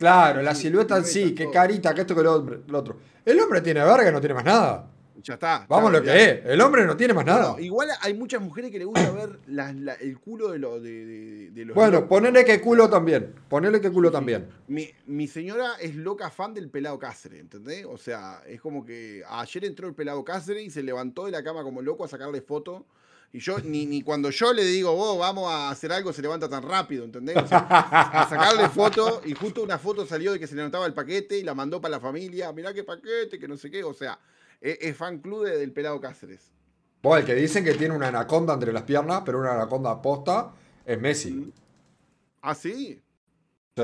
Claro, 0.00 0.40
la 0.42 0.54
silueta 0.54 0.96
en 0.96 1.04
sí, 1.04 1.34
qué 1.34 1.50
carita, 1.50 1.92
que 1.94 2.00
esto 2.00 2.14
que 2.16 2.22
lo, 2.22 2.38
lo 2.66 2.78
otro. 2.78 2.96
El 3.24 3.38
hombre 3.38 3.60
tiene 3.60 3.84
verga 3.84 4.10
no 4.10 4.18
tiene 4.18 4.34
más 4.34 4.44
nada. 4.46 4.86
Ya 5.22 5.34
está. 5.34 5.66
Vamos 5.68 5.92
chao, 5.92 6.00
lo 6.00 6.06
ya. 6.06 6.12
que 6.14 6.24
es. 6.24 6.40
El 6.46 6.60
hombre 6.62 6.86
no 6.86 6.96
tiene 6.96 7.12
más 7.12 7.26
nada. 7.26 7.52
No, 7.52 7.58
igual 7.60 7.88
hay 8.00 8.14
muchas 8.14 8.40
mujeres 8.40 8.70
que 8.70 8.78
le 8.78 8.86
gusta 8.86 9.10
ver 9.10 9.38
la- 9.48 9.70
la- 9.74 9.92
el 9.92 10.18
culo 10.18 10.50
de, 10.50 10.58
lo, 10.58 10.80
de, 10.80 11.04
de- 11.04 11.50
de 11.50 11.64
los 11.66 11.74
Bueno, 11.74 11.92
locos. 12.00 12.08
ponele 12.08 12.42
que 12.46 12.58
culo 12.62 12.88
también. 12.88 13.34
Ponele 13.50 13.82
que 13.82 13.90
culo 13.90 14.10
también. 14.10 14.48
Mi, 14.68 14.88
mi 15.04 15.28
señora 15.28 15.72
es 15.78 15.94
loca 15.94 16.30
fan 16.30 16.54
del 16.54 16.70
pelado 16.70 16.98
Cáceres, 16.98 17.38
¿entendés? 17.40 17.84
O 17.84 17.98
sea, 17.98 18.40
es 18.46 18.58
como 18.62 18.82
que 18.86 19.22
ayer 19.28 19.66
entró 19.66 19.86
el 19.86 19.94
pelado 19.94 20.24
Cáceres 20.24 20.64
y 20.64 20.70
se 20.70 20.82
levantó 20.82 21.26
de 21.26 21.32
la 21.32 21.44
cama 21.44 21.62
como 21.62 21.82
loco 21.82 22.04
a 22.04 22.08
sacarle 22.08 22.40
foto. 22.40 22.86
Y 23.32 23.38
yo, 23.38 23.58
ni, 23.60 23.86
ni 23.86 24.02
cuando 24.02 24.30
yo 24.30 24.52
le 24.52 24.64
digo, 24.64 24.92
vos 24.94 25.16
vamos 25.18 25.48
a 25.52 25.70
hacer 25.70 25.92
algo, 25.92 26.12
se 26.12 26.20
levanta 26.20 26.48
tan 26.48 26.64
rápido, 26.64 27.04
¿entendés? 27.04 27.36
O 27.36 27.46
sea, 27.46 27.58
a 27.68 28.28
sacarle 28.28 28.68
foto 28.68 29.22
y 29.24 29.34
justo 29.34 29.62
una 29.62 29.78
foto 29.78 30.04
salió 30.04 30.32
de 30.32 30.40
que 30.40 30.48
se 30.48 30.56
le 30.56 30.62
notaba 30.62 30.84
el 30.86 30.94
paquete 30.94 31.38
y 31.38 31.44
la 31.44 31.54
mandó 31.54 31.80
para 31.80 31.92
la 31.92 32.00
familia. 32.00 32.52
Mirá 32.52 32.74
qué 32.74 32.82
paquete, 32.82 33.38
que 33.38 33.46
no 33.46 33.56
sé 33.56 33.70
qué. 33.70 33.84
O 33.84 33.94
sea, 33.94 34.18
es, 34.60 34.78
es 34.80 34.96
fan 34.96 35.18
club 35.20 35.44
de- 35.44 35.58
del 35.58 35.70
pelado 35.72 36.00
Cáceres. 36.00 36.50
Vos, 37.02 37.18
el 37.20 37.24
que 37.24 37.34
dicen 37.36 37.64
que 37.64 37.74
tiene 37.74 37.94
una 37.94 38.08
anaconda 38.08 38.52
entre 38.52 38.72
las 38.72 38.82
piernas, 38.82 39.22
pero 39.24 39.38
una 39.38 39.54
anaconda 39.54 40.02
posta, 40.02 40.52
es 40.84 41.00
Messi. 41.00 41.52
¿Ah, 42.42 42.54
sí? 42.54 43.00
Sí. 43.76 43.82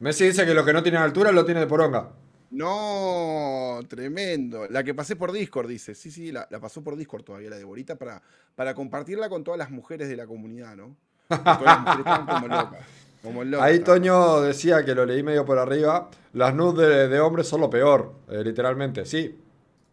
Messi 0.00 0.24
dice 0.26 0.46
que 0.46 0.54
lo 0.54 0.64
que 0.64 0.72
no 0.72 0.82
tiene 0.84 0.98
altura 0.98 1.32
lo 1.32 1.44
tiene 1.44 1.60
de 1.60 1.66
poronga. 1.66 2.10
No, 2.52 3.80
tremendo. 3.88 4.66
La 4.68 4.84
que 4.84 4.94
pasé 4.94 5.16
por 5.16 5.32
Discord, 5.32 5.68
dice. 5.68 5.94
Sí, 5.94 6.10
sí, 6.10 6.30
la, 6.30 6.46
la 6.50 6.60
pasó 6.60 6.84
por 6.84 6.96
Discord 6.96 7.24
todavía, 7.24 7.48
la 7.48 7.56
de 7.56 7.64
Borita, 7.64 7.96
para, 7.96 8.22
para 8.54 8.74
compartirla 8.74 9.30
con 9.30 9.42
todas 9.42 9.56
las 9.58 9.70
mujeres 9.70 10.08
de 10.08 10.16
la 10.16 10.26
comunidad, 10.26 10.76
¿no? 10.76 10.94
Todas 11.28 11.62
las 11.62 11.80
mujeres 11.80 11.98
estaban 12.00 12.26
como 12.26 12.48
locas. 12.48 12.86
Como 13.22 13.44
locas 13.44 13.66
Ahí. 13.66 13.78
Toño 13.80 14.42
decía 14.42 14.84
que 14.84 14.94
lo 14.94 15.06
leí 15.06 15.22
medio 15.22 15.46
por 15.46 15.58
arriba. 15.58 16.10
Las 16.34 16.54
nudes 16.54 16.88
de, 16.88 17.08
de 17.08 17.20
hombres 17.20 17.46
son 17.46 17.62
lo 17.62 17.70
peor, 17.70 18.12
eh, 18.28 18.42
literalmente. 18.44 19.06
Sí. 19.06 19.38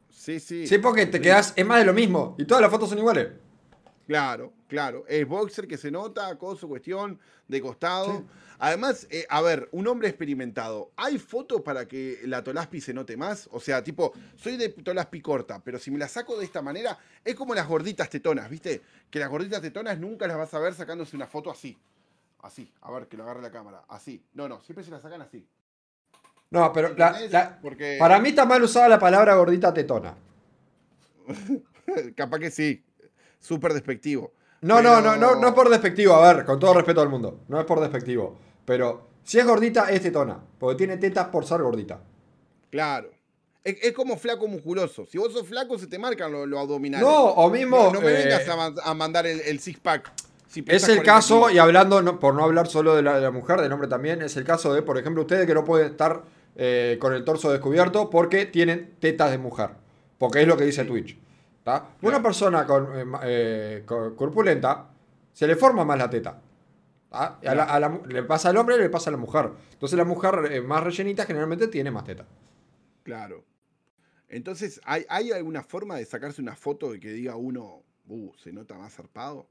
Sí, 0.09 0.41
sí. 0.41 0.67
Sí, 0.67 0.79
porque 0.79 1.05
te 1.05 1.21
quedas, 1.21 1.53
es 1.55 1.65
más 1.65 1.79
de 1.79 1.85
lo 1.85 1.93
mismo. 1.93 2.35
Y 2.37 2.43
todas 2.43 2.61
las 2.61 2.69
fotos 2.69 2.89
son 2.89 2.97
iguales. 2.97 3.29
Claro, 4.05 4.51
claro. 4.67 5.05
Es 5.07 5.25
boxer 5.25 5.65
que 5.65 5.77
se 5.77 5.91
nota, 5.91 6.27
acoso, 6.27 6.67
cuestión, 6.67 7.17
de 7.47 7.61
costado. 7.61 8.17
Sí. 8.17 8.23
Además, 8.61 9.07
eh, 9.09 9.25
a 9.29 9.41
ver, 9.41 9.69
un 9.71 9.87
hombre 9.87 10.09
experimentado. 10.09 10.91
¿Hay 10.97 11.17
fotos 11.17 11.61
para 11.61 11.87
que 11.87 12.19
la 12.25 12.43
Tolaspi 12.43 12.81
se 12.81 12.93
note 12.93 13.15
más? 13.15 13.47
O 13.53 13.59
sea, 13.61 13.81
tipo, 13.83 14.11
soy 14.35 14.57
de 14.57 14.67
Tolaspi 14.69 15.21
corta, 15.21 15.61
pero 15.63 15.79
si 15.79 15.89
me 15.91 15.97
la 15.97 16.09
saco 16.09 16.37
de 16.37 16.43
esta 16.43 16.61
manera, 16.61 16.97
es 17.23 17.35
como 17.35 17.55
las 17.55 17.67
gorditas 17.67 18.09
tetonas, 18.09 18.49
¿viste? 18.49 18.81
Que 19.09 19.17
las 19.19 19.29
gorditas 19.29 19.61
tetonas 19.61 19.97
nunca 19.97 20.27
las 20.27 20.37
vas 20.37 20.53
a 20.53 20.59
ver 20.59 20.73
sacándose 20.73 21.15
una 21.15 21.25
foto 21.27 21.49
así. 21.49 21.77
Así, 22.41 22.71
a 22.81 22.91
ver, 22.91 23.07
que 23.07 23.15
lo 23.17 23.23
agarre 23.23 23.41
la 23.41 23.51
cámara. 23.51 23.83
Así. 23.87 24.21
No, 24.33 24.49
no, 24.49 24.59
siempre 24.61 24.83
se 24.83 24.91
la 24.91 24.99
sacan 24.99 25.21
así. 25.21 25.47
No, 26.51 26.73
pero 26.73 26.93
la- 26.95 27.07
¿Entendés? 27.07 27.31
la- 27.31 27.59
Porque 27.61 27.95
para 27.97 28.19
mí 28.19 28.29
está 28.29 28.45
mal 28.45 28.61
usada 28.61 28.89
la 28.89 28.99
palabra 28.99 29.35
gordita 29.35 29.73
tetona. 29.73 30.15
capaz 32.15 32.39
que 32.39 32.51
sí. 32.51 32.83
Súper 33.39 33.73
despectivo. 33.73 34.33
No, 34.61 34.81
no, 34.81 34.99
no, 34.99 35.15
no, 35.15 35.35
no 35.35 35.47
es 35.47 35.53
por 35.53 35.69
despectivo, 35.69 36.13
a 36.15 36.33
ver, 36.33 36.45
con 36.45 36.59
todo 36.59 36.73
respeto 36.73 37.01
al 37.01 37.07
mundo. 37.07 37.39
No 37.47 37.57
es 37.59 37.65
por 37.65 37.79
despectivo. 37.79 38.37
Pero 38.69 39.07
si 39.23 39.39
es 39.39 39.45
gordita, 39.47 39.89
es 39.89 40.03
tetona. 40.03 40.39
Porque 40.59 40.77
tiene 40.77 40.97
tetas 40.97 41.29
por 41.29 41.43
ser 41.43 41.59
gordita. 41.63 41.99
Claro. 42.69 43.09
Es, 43.63 43.77
es 43.81 43.93
como 43.93 44.15
flaco 44.15 44.47
musculoso. 44.47 45.07
Si 45.07 45.17
vos 45.17 45.33
sos 45.33 45.47
flaco, 45.47 45.79
se 45.79 45.87
te 45.87 45.97
marcan 45.97 46.31
los 46.31 46.59
abdominales. 46.59 47.03
No, 47.07 47.15
o 47.31 47.49
mismo. 47.49 47.77
No, 47.85 47.93
no 47.93 48.01
me 48.01 48.11
eh, 48.11 48.23
vengas 48.25 48.47
a, 48.47 48.55
man- 48.55 48.75
a 48.83 48.93
mandar 48.93 49.25
el, 49.25 49.41
el 49.41 49.59
six 49.59 49.79
pack. 49.79 50.11
si 50.47 50.59
Es 50.67 50.83
el 50.83 50.97
40 50.97 51.03
caso, 51.03 51.49
y 51.49 51.57
hablando, 51.57 52.03
no- 52.03 52.19
por 52.19 52.35
no 52.35 52.43
hablar 52.43 52.67
solo 52.67 52.95
de 52.95 53.01
la, 53.01 53.15
de 53.15 53.21
la 53.21 53.31
mujer, 53.31 53.59
del 53.59 53.71
hombre 53.73 53.87
también, 53.87 54.21
es 54.21 54.37
el 54.37 54.43
caso 54.43 54.71
de, 54.71 54.83
por 54.83 54.99
ejemplo, 54.99 55.23
ustedes 55.23 55.47
que 55.47 55.55
no 55.55 55.65
pueden 55.65 55.87
estar 55.89 56.21
eh, 56.55 56.97
con 57.01 57.13
el 57.13 57.25
torso 57.25 57.51
descubierto 57.51 58.11
porque 58.11 58.45
tienen 58.45 58.93
tetas 58.99 59.31
de 59.31 59.39
mujer. 59.39 59.71
Porque 60.19 60.41
es 60.43 60.47
lo 60.47 60.55
que 60.55 60.65
dice 60.65 60.85
Twitch. 60.85 61.17
¿tá? 61.63 61.87
Una 62.03 62.21
persona 62.21 62.67
con, 62.67 62.87
eh, 63.23 63.83
corpulenta 63.85 64.89
se 65.33 65.47
le 65.47 65.55
forma 65.55 65.83
más 65.83 65.97
la 65.97 66.07
teta. 66.09 66.39
A 67.11 67.39
la- 67.55 67.63
a 67.63 67.79
la 67.79 68.01
le 68.07 68.23
pasa 68.23 68.49
al 68.49 68.57
hombre 68.57 68.75
y 68.75 68.79
le 68.79 68.89
pasa 68.89 69.09
a 69.09 69.11
la 69.11 69.17
mujer. 69.17 69.51
Entonces 69.73 69.97
la 69.97 70.05
mujer 70.05 70.47
eh, 70.51 70.61
más 70.61 70.83
rellenita 70.83 71.25
generalmente 71.25 71.67
tiene 71.67 71.89
más 71.91 72.03
teta. 72.03 72.25
Claro. 73.03 73.43
Entonces, 74.27 74.79
¿hay, 74.85 75.05
¿hay 75.09 75.31
alguna 75.31 75.63
forma 75.63 75.95
de 75.95 76.05
sacarse 76.05 76.41
una 76.41 76.55
foto 76.55 76.91
de 76.91 76.99
que 76.99 77.09
diga 77.09 77.35
uno, 77.35 77.81
uh, 78.07 78.31
se 78.35 78.51
nota 78.53 78.75
más 78.77 78.93
zarpado? 78.93 79.47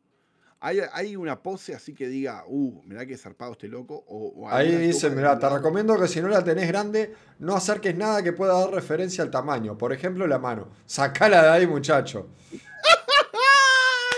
¿Hay, 0.60 0.80
hay 0.92 1.16
una 1.16 1.40
pose 1.40 1.74
así 1.74 1.94
que 1.94 2.08
diga, 2.08 2.44
uh, 2.46 2.82
mirá 2.84 3.04
que 3.06 3.16
zarpado 3.16 3.52
este 3.52 3.66
loco? 3.68 4.04
O, 4.06 4.32
o 4.36 4.48
Ahí 4.50 4.74
dice, 4.76 5.06
algún 5.06 5.22
te 5.22 5.24
lado? 5.28 5.56
recomiendo 5.56 5.98
que 5.98 6.06
si 6.08 6.20
no 6.20 6.28
la 6.28 6.42
tenés 6.44 6.68
grande, 6.68 7.14
no 7.40 7.54
acerques 7.56 7.96
nada 7.96 8.22
que 8.22 8.32
pueda 8.32 8.52
dar 8.58 8.70
referencia 8.70 9.22
al 9.24 9.30
tamaño. 9.32 9.76
Por 9.78 9.92
ejemplo, 9.92 10.26
la 10.28 10.38
mano. 10.38 10.68
Sacala 10.86 11.42
de 11.42 11.48
ahí, 11.50 11.66
muchacho. 11.66 12.28
¡Ay, 12.52 12.58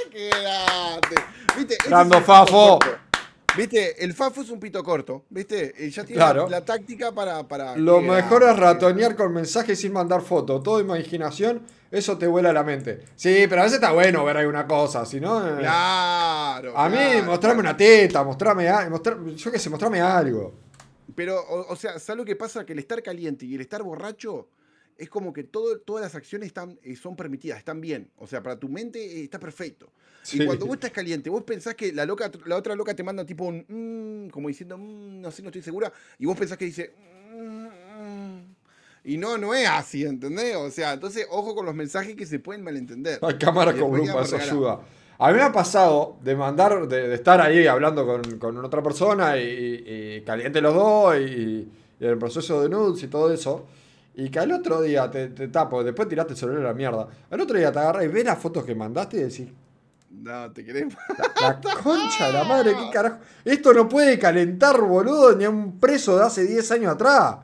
qué 0.11 0.29
grande! 0.31 1.17
¿Viste? 1.57 1.77
Pito 1.85 2.21
Fafo. 2.23 2.79
¿Viste? 3.57 4.03
El 4.05 4.15
Fafo 4.15 4.43
es 4.43 4.51
un 4.51 4.61
pito 4.61 4.83
corto, 4.85 5.25
¿viste? 5.29 5.75
Y 5.79 5.91
ya 5.91 6.05
tiene 6.05 6.17
Claro. 6.19 6.45
la, 6.45 6.61
la 6.61 6.65
táctica 6.65 7.13
para... 7.13 7.47
para 7.49 7.77
Lo 7.77 8.01
mejor 8.01 8.45
es 8.45 8.57
ratonear 8.57 9.17
con 9.17 9.33
mensajes 9.35 9.81
sin 9.81 9.93
mandar 9.93 10.23
foto. 10.23 10.63
Todo 10.63 10.81
imaginación, 10.81 11.63
eso 11.91 12.17
te 12.17 12.27
vuela 12.29 12.53
la 12.53 12.63
mente. 12.63 13.01
Sí, 13.17 13.47
pero 13.49 13.63
a 13.63 13.65
veces 13.65 13.81
está 13.81 13.93
bueno 13.93 14.25
ver 14.25 14.37
alguna 14.37 14.67
cosa, 14.67 15.05
si 15.05 15.21
no... 15.21 15.47
eh, 15.47 15.59
Claro. 15.59 16.79
a 16.79 16.89
mí, 16.89 16.97
claro. 16.97 17.25
mostrame 17.25 17.61
una 17.61 17.77
teta, 17.77 18.23
mostrame, 18.23 18.69
a- 18.69 18.89
mostrar- 18.89 19.19
yo 19.35 19.51
qué 19.51 19.59
sé, 19.59 19.69
mostrame 19.69 20.01
algo. 20.01 20.55
Pero, 21.15 21.41
o, 21.41 21.73
o 21.73 21.77
sea, 21.77 21.99
¿sabes 21.99 22.19
lo 22.19 22.25
que 22.25 22.37
pasa? 22.37 22.65
Que 22.65 22.73
el 22.73 22.79
estar 22.79 23.03
caliente 23.03 23.45
y 23.45 23.57
el 23.57 23.61
estar 23.63 23.83
borracho 23.83 24.49
es 25.01 25.09
como 25.09 25.33
que 25.33 25.43
todo, 25.45 25.79
todas 25.81 26.03
las 26.05 26.15
acciones 26.15 26.47
están, 26.47 26.79
eh, 26.83 26.95
son 26.95 27.17
permitidas, 27.17 27.59
están 27.59 27.81
bien. 27.81 28.11
O 28.19 28.27
sea, 28.27 28.43
para 28.43 28.59
tu 28.59 28.69
mente 28.69 28.99
eh, 29.03 29.25
está 29.25 29.41
perfecto. 29.41 29.91
Sí. 30.23 30.41
Y 30.43 30.47
cuando 30.47 30.67
vos 30.67 30.75
estás 30.75 30.91
caliente, 30.93 31.31
vos 31.31 31.43
pensás 31.43 31.75
que 31.75 31.93
la, 31.93 32.05
loca, 32.05 32.31
la 32.47 32.57
otra 32.57 32.75
loca 32.75 32.95
te 32.95 33.03
manda 33.03 33.25
tipo 33.25 33.45
un 33.45 33.65
mm, 34.27 34.31
como 34.31 34.49
diciendo, 34.49 34.77
"Mm, 34.79 35.21
no 35.23 35.31
sé, 35.31 35.43
no 35.43 35.49
estoy 35.49 35.63
segura. 35.63 35.93
Y 36.19 36.27
vos 36.27 36.37
pensás 36.39 36.59
que 36.59 36.67
dice, 36.67 36.93
"Mm, 37.35 37.67
mm". 37.67 38.55
y 39.05 39.17
no, 39.17 39.39
no 39.39 39.55
es 39.55 39.67
así, 39.69 40.05
¿entendés? 40.05 40.57
O 40.57 40.71
sea, 40.71 40.93
entonces, 40.93 41.27
ojo 41.31 41.55
con 41.55 41.65
los 41.67 41.75
mensajes 41.75 42.15
que 42.15 42.27
se 42.27 42.39
pueden 42.39 42.63
malentender. 42.63 43.19
Hay 43.23 43.39
cámara 43.39 43.73
con 43.73 43.97
lupa, 43.97 44.23
eso 44.23 44.37
ayuda. 44.37 44.81
A 45.19 45.31
mí 45.33 45.37
me 45.37 45.43
ha 45.43 45.53
pasado 45.53 46.17
de 46.23 46.35
mandar, 46.35 46.87
de, 46.89 47.09
de 47.09 47.15
estar 47.15 47.41
ahí 47.41 47.67
hablando 47.67 48.07
con, 48.07 48.39
con 48.39 48.57
otra 48.65 48.83
persona 48.83 49.39
y, 49.39 49.43
y- 49.87 50.15
y 50.17 50.21
caliente 50.23 50.61
los 50.63 50.75
dos 50.75 51.17
y, 51.19 51.21
y 52.01 52.05
el 52.07 52.17
proceso 52.19 52.63
de 52.63 52.69
nudes 52.71 53.03
y 53.03 53.09
todo 53.09 53.33
eso. 53.33 53.67
Y 54.15 54.29
que 54.31 54.39
al 54.39 54.53
otro 54.53 54.81
día 54.83 55.11
te, 55.11 55.29
te 55.29 55.49
tapo, 55.49 55.83
después 55.85 56.09
tiraste 56.09 56.33
el 56.33 56.39
celular 56.39 56.63
a 56.63 56.69
la 56.69 56.75
mierda. 56.75 57.09
Al 57.31 57.41
otro 57.41 57.57
día 57.57 57.71
te 57.73 57.79
agarras 57.79 58.05
y 58.05 58.09
ves 58.09 58.25
las 58.25 58.39
fotos 58.39 58.65
que 58.65 58.75
mandaste 58.75 59.19
y 59.19 59.21
decís, 59.21 59.49
No, 60.11 60.51
te 60.53 60.65
querés. 60.65 60.93
la 61.41 61.61
concha 61.83 62.27
de 62.27 62.33
la 62.33 62.45
madre, 62.45 62.73
qué 62.75 62.91
carajo. 62.93 63.19
Esto 63.45 63.73
no 63.73 63.89
puede 63.89 64.19
calentar, 64.19 64.81
boludo, 64.81 65.35
ni 65.37 65.45
a 65.45 65.51
un 65.51 65.79
preso 65.79 66.17
de 66.19 66.25
hace 66.25 66.45
10 66.45 66.71
años 66.73 66.93
atrás. 66.95 67.37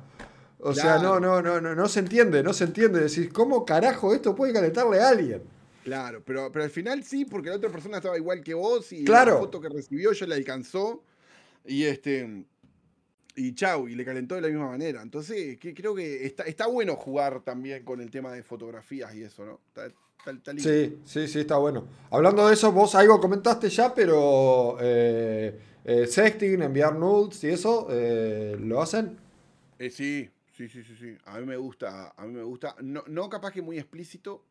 O 0.59 0.75
sea, 0.75 0.99
no, 0.99 1.20
no, 1.20 1.41
no, 1.41 1.61
no, 1.61 1.75
no 1.75 1.89
se 1.89 2.01
entiende, 2.01 2.43
no 2.43 2.53
se 2.53 2.65
entiende. 2.65 3.01
Decís, 3.01 3.33
¿cómo 3.33 3.65
carajo 3.65 4.12
esto 4.12 4.35
puede 4.35 4.53
calentarle 4.53 5.01
a 5.01 5.11
alguien? 5.11 5.43
Claro, 5.85 6.20
pero, 6.27 6.51
pero 6.51 6.65
al 6.65 6.70
final 6.70 7.05
sí, 7.05 7.25
porque 7.25 7.51
la 7.51 7.57
otra 7.57 7.70
persona 7.70 7.99
estaba 7.99 8.17
igual 8.17 8.43
que 8.43 8.55
vos 8.55 8.93
y 8.93 9.05
Claro. 9.05 9.35
la 9.35 9.39
foto 9.39 9.61
que 9.61 9.69
recibió 9.69 10.11
ya 10.12 10.27
le 10.27 10.35
alcanzó 10.35 11.05
y 11.65 11.85
este 11.85 12.45
y 13.36 13.55
chau, 13.55 13.86
y 13.89 13.94
le 13.94 14.05
calentó 14.05 14.34
de 14.34 14.40
la 14.40 14.48
misma 14.48 14.68
manera. 14.68 15.02
Entonces, 15.02 15.58
que, 15.58 15.74
creo 15.74 15.94
que 15.94 16.24
está, 16.26 16.44
está 16.44 16.66
bueno 16.66 16.97
jugar 16.97 17.42
también 17.42 17.84
con 17.84 18.00
el 18.00 18.10
tema 18.10 18.32
de 18.32 18.42
fotografías 18.42 19.15
y 19.15 19.23
eso, 19.23 19.44
¿no? 19.44 19.60
Está, 19.68 19.86
está- 19.86 20.31
está 20.32 20.52
lindo. 20.52 20.68
Sí, 20.70 20.98
sí, 21.05 21.28
sí, 21.28 21.40
está 21.40 21.56
bueno. 21.58 21.86
Hablando 22.10 22.47
de 22.48 22.55
eso, 22.55 22.73
vos 22.73 22.94
algo 22.94 23.20
comentaste 23.20 23.68
ya, 23.68 23.94
pero 23.94 24.78
eh, 24.81 25.58
eh, 25.84 26.06
sexting, 26.06 26.62
enviar 26.62 26.97
nudes 26.97 27.44
y 27.44 27.48
eso, 27.48 27.89
eh, 27.90 28.56
¿lo 28.58 28.81
hacen? 28.81 29.18
Sí, 29.78 30.31
sí, 30.52 30.68
sí, 30.68 30.82
sí, 30.82 30.97
sí. 30.98 31.16
A 31.26 31.39
mí 31.39 31.47
me 31.47 31.56
gusta, 31.56 32.15
a 32.16 32.26
mí 32.26 32.32
me 32.32 32.42
gusta. 32.42 32.74
No, 32.82 33.05
no 33.06 33.28
capaz 33.28 33.52
que 33.52 33.60
muy 33.62 33.78
explícito, 33.78 34.44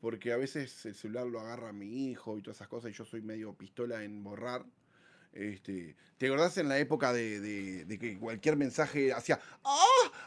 porque 0.00 0.32
a 0.32 0.36
veces 0.36 0.84
el 0.86 0.94
celular 0.94 1.26
lo 1.26 1.40
agarra 1.40 1.72
mi 1.72 2.10
hijo 2.10 2.38
y 2.38 2.42
todas 2.42 2.56
esas 2.56 2.68
cosas, 2.68 2.90
y 2.90 2.94
yo 2.94 3.04
soy 3.04 3.20
medio 3.22 3.52
pistola 3.54 4.02
en 4.02 4.24
borrar. 4.24 4.64
Este, 5.32 5.94
¿Te 6.18 6.26
acordás 6.26 6.56
en 6.58 6.68
la 6.68 6.78
época 6.78 7.12
de, 7.12 7.40
de- 7.40 7.84
de 7.84 7.98
que 7.98 8.18
cualquier 8.18 8.56
mensaje 8.56 9.12
hacía 9.12 9.40
¡Ah! 9.64 9.84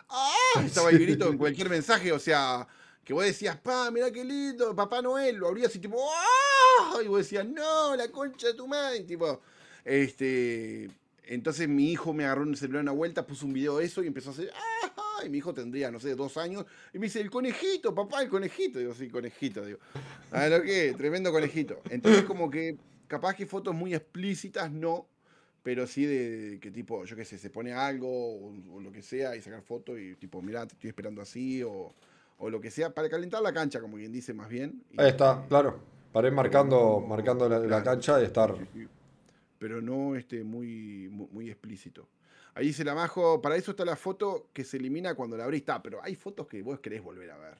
¡Ah! 0.09 0.33
Estaba 0.65 0.89
el 0.89 0.99
grito 0.99 1.29
en 1.29 1.37
cualquier 1.37 1.69
mensaje, 1.69 2.11
o 2.11 2.19
sea, 2.19 2.67
que 3.03 3.13
vos 3.13 3.23
decías, 3.23 3.55
pa, 3.57 3.91
mirá 3.91 4.11
qué 4.11 4.23
lindo, 4.25 4.75
Papá 4.75 5.01
Noel, 5.01 5.35
lo 5.37 5.47
abrías 5.47 5.75
y 5.75 5.79
tipo 5.79 5.97
¡Ah! 6.11 6.97
Y 7.03 7.07
vos 7.07 7.19
decías, 7.19 7.45
no, 7.45 7.95
la 7.95 8.09
concha 8.09 8.47
de 8.47 8.53
tu 8.55 8.67
madre, 8.67 9.01
tipo, 9.01 9.41
este, 9.85 10.89
entonces 11.23 11.67
mi 11.69 11.91
hijo 11.91 12.13
me 12.13 12.25
agarró 12.25 12.43
en 12.43 12.49
el 12.49 12.57
celular 12.57 12.81
una 12.83 12.91
vuelta, 12.91 13.25
puso 13.25 13.45
un 13.45 13.53
video 13.53 13.77
de 13.77 13.85
eso 13.85 14.03
y 14.03 14.07
empezó 14.07 14.29
a 14.31 14.33
hacer 14.33 14.51
¡Ah! 14.53 15.23
Y 15.25 15.29
mi 15.29 15.37
hijo 15.37 15.53
tendría, 15.53 15.89
no 15.91 15.99
sé, 15.99 16.13
dos 16.13 16.35
años. 16.35 16.65
Y 16.93 16.99
me 16.99 17.05
dice, 17.05 17.21
el 17.21 17.31
conejito, 17.31 17.95
papá, 17.95 18.21
el 18.21 18.27
conejito. 18.29 18.79
Digo, 18.79 18.93
sí, 18.93 19.07
conejito, 19.09 19.65
digo. 19.65 19.79
A 20.31 20.47
lo 20.49 20.61
que, 20.61 20.93
tremendo 20.97 21.31
conejito. 21.31 21.81
Entonces, 21.89 22.23
como 22.25 22.49
que 22.51 22.75
capaz 23.07 23.35
que 23.35 23.45
fotos 23.45 23.73
muy 23.75 23.93
explícitas, 23.93 24.71
no. 24.71 25.07
Pero 25.63 25.87
sí 25.87 26.05
de 26.05 26.59
que 26.61 26.69
tipo, 26.69 27.05
yo 27.05 27.15
qué 27.15 27.25
sé, 27.25 27.39
se 27.39 27.49
pone 27.49 27.73
algo 27.73 28.07
o, 28.07 28.53
o 28.75 28.79
lo 28.79 28.91
que 28.91 29.01
sea 29.01 29.35
y 29.35 29.41
sacar 29.41 29.63
fotos 29.63 29.97
y 29.99 30.13
tipo, 30.15 30.39
mirá, 30.41 30.67
te 30.67 30.73
estoy 30.75 30.89
esperando 30.89 31.21
así 31.23 31.63
o, 31.63 31.91
o 32.37 32.49
lo 32.51 32.61
que 32.61 32.69
sea, 32.69 32.93
para 32.93 33.09
calentar 33.09 33.41
la 33.41 33.51
cancha, 33.51 33.81
como 33.81 33.97
quien 33.97 34.11
dice 34.11 34.33
más 34.33 34.47
bien. 34.47 34.83
y- 34.91 35.01
Ahí 35.01 35.09
está, 35.09 35.43
claro. 35.47 35.79
Para 36.11 36.27
ir 36.27 36.33
marcando, 36.33 36.99
no, 37.01 37.07
marcando 37.07 37.49
la, 37.49 37.83
cancha 37.83 38.21
y 38.21 38.25
estar. 38.25 38.55
Pero 39.57 39.81
no 39.81 40.15
este, 40.15 40.43
muy, 40.43 41.09
muy, 41.09 41.27
muy 41.31 41.49
explícito. 41.49 42.07
Ahí 42.53 42.67
dice 42.67 42.85
la 42.85 42.95
Majo, 42.95 43.41
para 43.41 43.57
eso 43.57 43.71
está 43.71 43.83
la 43.83 43.97
foto 43.97 44.49
que 44.53 44.63
se 44.63 44.77
elimina 44.77 45.13
cuando 45.15 45.35
la 45.35 45.43
abrís. 45.43 45.61
Está, 45.61 45.81
pero 45.83 46.01
hay 46.01 46.15
fotos 46.15 46.47
que 46.47 46.61
vos 46.61 46.79
querés 46.79 47.01
volver 47.03 47.31
a 47.31 47.37
ver. 47.37 47.55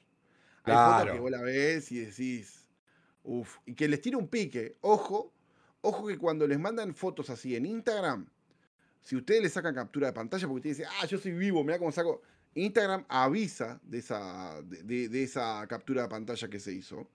Hay 0.62 0.72
Claro. 0.72 0.96
fotos 0.98 1.12
que 1.12 1.20
vos 1.20 1.30
la 1.30 1.42
ves 1.42 1.92
y 1.92 1.98
decís, 1.98 2.64
uff, 3.24 3.58
y 3.66 3.74
que 3.74 3.88
les 3.88 4.00
tira 4.00 4.16
un 4.16 4.28
pique. 4.28 4.76
Ojo, 4.80 5.32
ojo 5.88 6.06
que 6.06 6.18
cuando 6.18 6.46
les 6.46 6.58
mandan 6.58 6.94
fotos 6.94 7.30
así 7.30 7.54
en 7.56 7.66
Instagram, 7.66 8.26
si 9.02 9.16
ustedes 9.16 9.42
le 9.42 9.48
sacan 9.48 9.74
captura 9.74 10.08
de 10.08 10.12
pantalla, 10.12 10.46
porque 10.48 10.68
ustedes 10.68 10.78
dicen, 10.78 10.92
ah, 11.00 11.06
yo 11.06 11.18
soy 11.18 11.32
vivo, 11.32 11.62
mira 11.62 11.78
cómo 11.78 11.92
saco. 11.92 12.22
Instagram 12.54 13.04
avisa 13.08 13.78
de 13.84 13.98
esa, 13.98 14.60
de, 14.62 14.82
de- 14.82 15.08
de 15.08 15.22
esa 15.22 15.64
captura 15.68 16.02
de 16.02 16.08
pantalla 16.08 16.48
que 16.48 16.58
se 16.58 16.72
hizo. 16.72 17.06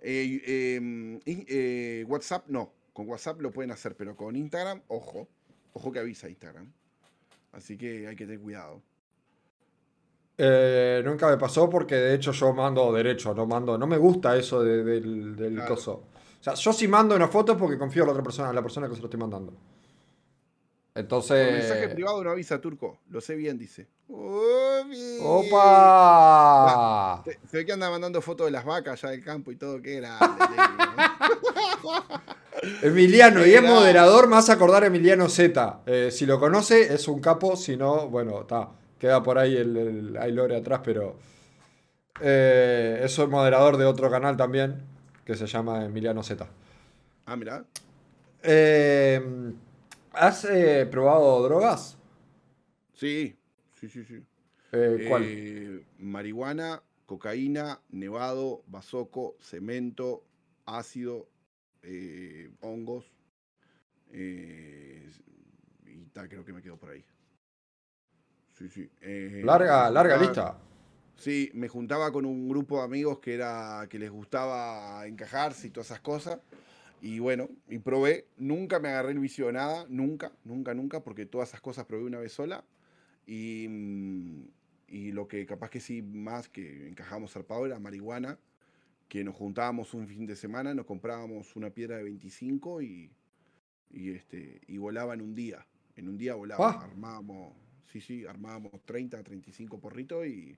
Eh, 0.00 0.42
eh, 0.46 1.20
y, 1.24 1.44
eh, 1.48 2.04
WhatsApp 2.08 2.44
no, 2.48 2.72
con 2.92 3.08
WhatsApp 3.08 3.40
lo 3.40 3.50
pueden 3.52 3.70
hacer, 3.70 3.94
pero 3.94 4.16
con 4.16 4.34
Instagram, 4.36 4.80
ojo, 4.88 5.28
ojo 5.74 5.92
que 5.92 5.98
avisa 6.00 6.28
Instagram. 6.28 6.72
Así 7.52 7.76
que 7.76 8.06
hay 8.08 8.16
que 8.16 8.24
tener 8.24 8.40
cuidado. 8.40 8.82
Eh, 10.38 11.00
nunca 11.04 11.28
me 11.30 11.38
pasó 11.38 11.68
porque 11.70 11.94
de 11.94 12.14
hecho 12.14 12.32
yo 12.32 12.52
mando 12.52 12.92
derecho, 12.92 13.34
no 13.34 13.46
mando. 13.46 13.78
No 13.78 13.86
me 13.86 13.96
gusta 13.96 14.36
eso 14.36 14.62
de- 14.62 14.84
del, 14.84 15.36
del 15.36 15.54
Claro. 15.54 15.74
coso. 15.74 16.04
Sea, 16.46 16.54
yo 16.54 16.72
si 16.72 16.86
mando 16.86 17.16
una 17.16 17.26
foto 17.26 17.52
es 17.52 17.58
porque 17.58 17.76
confío 17.76 18.02
en 18.02 18.06
la 18.06 18.12
otra 18.12 18.22
persona, 18.22 18.50
en 18.50 18.54
la 18.54 18.62
persona 18.62 18.86
que 18.88 18.94
se 18.94 19.00
lo 19.00 19.06
estoy 19.06 19.18
mandando. 19.18 19.52
Entonces. 20.94 21.52
mensaje 21.52 21.88
privado 21.88 22.22
no 22.22 22.30
avisa 22.30 22.60
Turco, 22.60 23.00
lo 23.10 23.20
sé 23.20 23.34
bien, 23.34 23.58
dice. 23.58 23.88
¡Opa! 25.22 27.22
Se, 27.24 27.38
se 27.50 27.56
ve 27.58 27.66
que 27.66 27.72
anda 27.72 27.90
mandando 27.90 28.22
fotos 28.22 28.46
de 28.46 28.52
las 28.52 28.64
vacas 28.64 29.02
allá 29.02 29.10
del 29.10 29.24
campo 29.24 29.50
y 29.50 29.56
todo, 29.56 29.82
que 29.82 29.96
era. 29.96 30.16
Emiliano, 32.82 33.40
y 33.44 33.50
es 33.52 33.58
Era- 33.62 33.68
moderador, 33.68 34.28
hace 34.32 34.52
acordar 34.52 34.84
a 34.84 34.86
Emiliano 34.86 35.28
Z. 35.28 35.80
Eh, 35.86 36.10
si 36.12 36.24
lo 36.26 36.38
conoce, 36.40 36.94
es 36.94 37.06
un 37.08 37.20
capo, 37.20 37.56
si 37.56 37.76
no, 37.76 38.08
bueno, 38.08 38.42
está. 38.42 38.70
Queda 38.98 39.22
por 39.22 39.38
ahí 39.38 39.54
el, 39.56 39.76
el 39.76 40.16
hay 40.16 40.32
lore 40.32 40.56
atrás, 40.56 40.80
pero. 40.84 41.16
Eh, 42.20 43.00
es 43.02 43.18
un 43.18 43.28
moderador 43.30 43.76
de 43.76 43.84
otro 43.84 44.10
canal 44.10 44.36
también, 44.38 44.82
que 45.26 45.34
se 45.34 45.46
llama 45.46 45.84
Emiliano 45.84 46.22
Z. 46.22 46.46
ah, 47.26 47.36
mira. 47.36 47.66
Eh, 48.42 49.20
¿Has 50.12 50.44
eh, 50.44 50.86
probado 50.88 51.42
drogas? 51.42 51.98
Sí, 52.94 53.36
sí, 53.74 53.88
sí, 53.88 54.04
sí. 54.04 54.22
Eh, 54.72 55.04
¿Cuál? 55.08 55.22
Eh, 55.24 55.84
marihuana, 55.98 56.80
cocaína, 57.06 57.80
nevado, 57.90 58.62
bazoco, 58.68 59.36
cemento, 59.40 60.22
ácido, 60.64 61.26
hongos. 62.60 63.12
eh, 64.12 65.10
y 65.86 66.06
tal, 66.12 66.28
creo 66.28 66.44
que 66.44 66.52
me 66.52 66.62
quedo 66.62 66.76
por 66.76 66.90
ahí. 66.90 67.04
Sí, 68.56 68.68
sí. 68.68 68.88
larga, 69.42 69.90
larga 69.90 70.16
lista. 70.16 70.56
Sí, 71.16 71.50
me 71.54 71.68
juntaba 71.68 72.12
con 72.12 72.26
un 72.26 72.48
grupo 72.48 72.78
de 72.78 72.84
amigos 72.84 73.18
que 73.20 73.34
era 73.34 73.86
que 73.88 73.98
les 73.98 74.10
gustaba 74.10 75.06
encajarse 75.06 75.66
y 75.66 75.70
todas 75.70 75.88
esas 75.88 76.00
cosas. 76.00 76.38
Y 77.00 77.18
bueno, 77.18 77.48
y 77.68 77.78
probé. 77.78 78.26
Nunca 78.36 78.78
me 78.80 78.88
agarré 78.88 79.12
el 79.12 79.18
vicio 79.18 79.46
de 79.46 79.54
nada, 79.54 79.86
nunca, 79.88 80.32
nunca, 80.44 80.74
nunca, 80.74 81.02
porque 81.02 81.26
todas 81.26 81.48
esas 81.48 81.60
cosas 81.60 81.86
probé 81.86 82.04
una 82.04 82.18
vez 82.18 82.32
sola. 82.32 82.64
Y, 83.26 83.66
mm, 83.68 84.44
y 84.88 85.12
lo 85.12 85.26
que 85.26 85.46
capaz 85.46 85.70
que 85.70 85.80
sí 85.80 86.02
más 86.02 86.48
que 86.48 86.88
encajamos 86.88 87.32
zarpado 87.32 87.66
era 87.66 87.78
marihuana, 87.78 88.38
que 89.08 89.24
nos 89.24 89.34
juntábamos 89.34 89.94
un 89.94 90.06
fin 90.06 90.26
de 90.26 90.36
semana, 90.36 90.74
nos 90.74 90.86
comprábamos 90.86 91.56
una 91.56 91.70
piedra 91.70 91.96
de 91.96 92.04
25 92.04 92.82
y, 92.82 93.10
y, 93.90 94.10
este, 94.10 94.60
y 94.66 94.78
volaba 94.78 95.14
en 95.14 95.22
un 95.22 95.34
día. 95.34 95.66
En 95.96 96.08
un 96.08 96.18
día 96.18 96.34
volaba. 96.34 96.70
Ah. 96.70 96.84
Armábamos, 96.84 97.54
sí, 97.90 98.00
sí, 98.00 98.26
armábamos 98.26 98.72
30, 98.84 99.22
35 99.22 99.80
porritos 99.80 100.26
y 100.26 100.56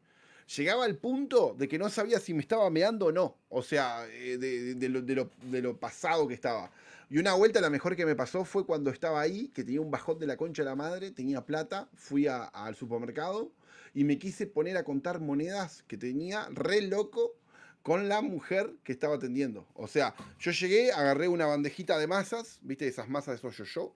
llegaba 0.56 0.84
al 0.84 0.96
punto 0.96 1.54
de 1.58 1.68
que 1.68 1.78
no 1.78 1.88
sabía 1.90 2.18
si 2.20 2.34
me 2.34 2.40
estaba 2.40 2.68
meando 2.70 3.06
o 3.06 3.12
no. 3.12 3.36
O 3.48 3.62
sea, 3.62 4.06
eh, 4.10 4.38
de, 4.38 5.62
lo, 5.62 5.76
pasado 5.78 6.26
que 6.26 6.34
estaba. 6.34 6.70
Y 7.10 7.18
una 7.18 7.34
vuelta 7.34 7.60
la 7.60 7.70
mejor 7.70 7.96
que 7.96 8.06
me 8.06 8.14
pasó 8.14 8.44
fue 8.44 8.66
cuando 8.66 8.90
estaba 8.90 9.20
ahí, 9.20 9.48
que 9.48 9.64
tenía 9.64 9.80
un 9.80 9.90
bajón 9.90 10.18
de 10.18 10.26
la 10.26 10.36
concha 10.36 10.62
de 10.62 10.68
la 10.68 10.76
madre, 10.76 11.10
tenía 11.10 11.44
plata, 11.44 11.88
fui 11.94 12.26
al 12.26 12.74
supermercado 12.74 13.50
y 13.94 14.04
me 14.04 14.18
quise 14.18 14.46
poner 14.46 14.76
a 14.76 14.84
contar 14.84 15.20
monedas 15.20 15.82
que 15.86 15.96
tenía 15.96 16.46
re 16.50 16.82
loco 16.82 17.34
con 17.82 18.08
la 18.08 18.20
mujer 18.20 18.74
que 18.84 18.92
estaba 18.92 19.16
atendiendo. 19.16 19.66
O 19.74 19.88
sea, 19.88 20.14
yo 20.38 20.50
llegué, 20.50 20.92
agarré 20.92 21.28
una 21.28 21.46
bandejita 21.46 21.98
de 21.98 22.06
masas, 22.06 22.58
viste, 22.60 22.86
esas 22.86 23.08
masas 23.08 23.40
de 23.40 23.48
esos 23.48 23.56
yo-yo, 23.56 23.94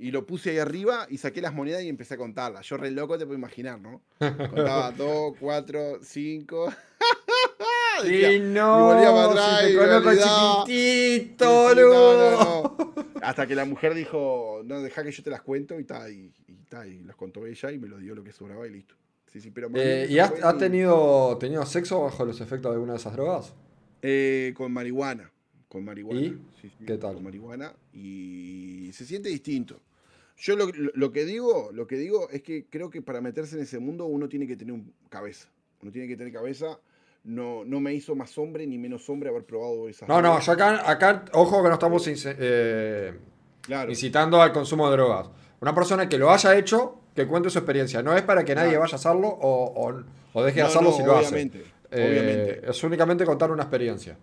y 0.00 0.10
lo 0.10 0.24
puse 0.26 0.50
ahí 0.50 0.58
arriba 0.58 1.06
y 1.10 1.18
saqué 1.18 1.42
las 1.42 1.52
monedas 1.52 1.82
y 1.82 1.88
empecé 1.88 2.14
a 2.14 2.16
contarlas. 2.16 2.66
Yo 2.66 2.78
re 2.78 2.90
loco 2.90 3.18
te 3.18 3.26
puedo 3.26 3.38
imaginar, 3.38 3.78
¿no? 3.78 4.00
Contaba 4.18 4.92
2, 4.92 5.34
4, 5.38 5.98
5. 6.02 6.72
Y 8.06 8.40
no, 8.40 8.78
y 8.78 8.94
volvía 8.94 9.10
para 9.12 9.24
atrás 9.26 9.60
si 9.60 9.66
te 9.66 9.76
conozco 9.76 10.10
chiquitito, 10.64 11.68
Sí, 11.68 11.74
sí, 11.74 11.80
no, 11.82 12.14
no, 12.14 12.30
no. 12.30 12.94
Hasta 13.20 13.46
que 13.46 13.54
la 13.54 13.64
mujer 13.66 13.92
dijo, 13.92 14.62
no, 14.64 14.80
deja 14.80 15.04
que 15.04 15.12
yo 15.12 15.22
te 15.22 15.28
las 15.28 15.42
cuento 15.42 15.78
y 15.78 15.84
tal, 15.84 16.10
y, 16.10 16.32
y, 16.48 16.54
ta, 16.66 16.86
y 16.86 17.02
las 17.02 17.14
contó 17.14 17.46
ella 17.46 17.70
y 17.70 17.78
me 17.78 17.86
lo 17.86 17.98
dio 17.98 18.14
lo 18.14 18.24
que 18.24 18.32
sobraba 18.32 18.66
y 18.66 18.70
listo. 18.70 18.94
Sí, 19.30 19.42
sí, 19.42 19.50
pero 19.50 19.68
Eh, 19.74 20.06
¿Y 20.08 20.18
has, 20.18 20.32
has 20.42 20.56
tenido, 20.56 21.36
tenido 21.38 21.66
sexo 21.66 22.00
bajo 22.00 22.24
los 22.24 22.40
efectos 22.40 22.70
de 22.70 22.76
alguna 22.76 22.94
de 22.94 22.98
esas 23.00 23.12
drogas? 23.12 23.52
Eh, 24.00 24.54
con 24.56 24.72
marihuana. 24.72 25.30
Con 25.68 25.84
marihuana. 25.84 26.20
¿Y? 26.20 26.28
Sí, 26.62 26.72
sí, 26.78 26.84
¿Qué 26.86 26.96
tal? 26.96 27.16
Con 27.16 27.24
marihuana. 27.24 27.74
Y 27.92 28.90
se 28.94 29.04
siente 29.04 29.28
distinto. 29.28 29.78
Yo 30.40 30.56
lo, 30.56 30.66
lo- 30.94 31.12
que 31.12 31.24
digo, 31.26 31.70
lo 31.72 31.86
que 31.86 31.96
digo 31.96 32.28
es 32.30 32.42
que 32.42 32.64
creo 32.70 32.88
que 32.88 33.02
para 33.02 33.20
meterse 33.20 33.56
en 33.56 33.62
ese 33.62 33.78
mundo 33.78 34.06
uno 34.06 34.26
tiene 34.28 34.46
que 34.46 34.56
tener 34.56 34.72
un 34.72 34.92
cabeza. 35.10 35.48
Uno 35.82 35.92
tiene 35.92 36.08
que 36.08 36.16
tener 36.16 36.32
cabeza. 36.32 36.78
No, 37.24 37.62
no 37.66 37.78
me 37.80 37.92
hizo 37.92 38.14
más 38.14 38.36
hombre 38.38 38.66
ni 38.66 38.78
menos 38.78 39.06
hombre 39.10 39.28
haber 39.28 39.44
probado 39.44 39.86
esas 39.90 40.08
No, 40.08 40.22
no, 40.22 40.40
yo 40.40 40.52
acá, 40.52 40.90
acá 40.90 41.26
ojo 41.34 41.62
que 41.62 41.68
no 41.68 41.74
estamos 41.74 42.08
eh, 42.08 43.12
Claro. 43.60 43.90
incitando 43.90 44.40
al 44.40 44.52
consumo 44.52 44.86
de 44.88 44.96
drogas. 44.96 45.28
Una 45.60 45.74
persona 45.74 46.08
que 46.08 46.16
lo 46.16 46.30
haya 46.30 46.56
hecho, 46.56 46.98
que 47.14 47.26
cuente 47.26 47.50
su 47.50 47.58
experiencia. 47.58 48.02
No 48.02 48.16
es 48.16 48.22
para 48.22 48.42
que 48.42 48.54
nadie 48.54 48.68
Claro. 48.70 48.80
vaya 48.80 48.94
a 48.94 48.96
hacerlo 48.96 49.28
o, 49.28 49.64
o- 49.88 50.04
o 50.32 50.42
deje 50.42 50.56
de 50.56 50.62
No, 50.62 50.68
hacerlo 50.68 50.90
no, 50.90 50.96
si 50.96 51.02
lo 51.02 51.18
obviamente, 51.18 51.58
hace. 51.58 52.02
Eh, 52.02 52.08
obviamente. 52.08 52.70
es 52.70 52.82
únicamente 52.84 53.26
contar 53.26 53.50
una 53.50 53.64
experiencia. 53.64 54.16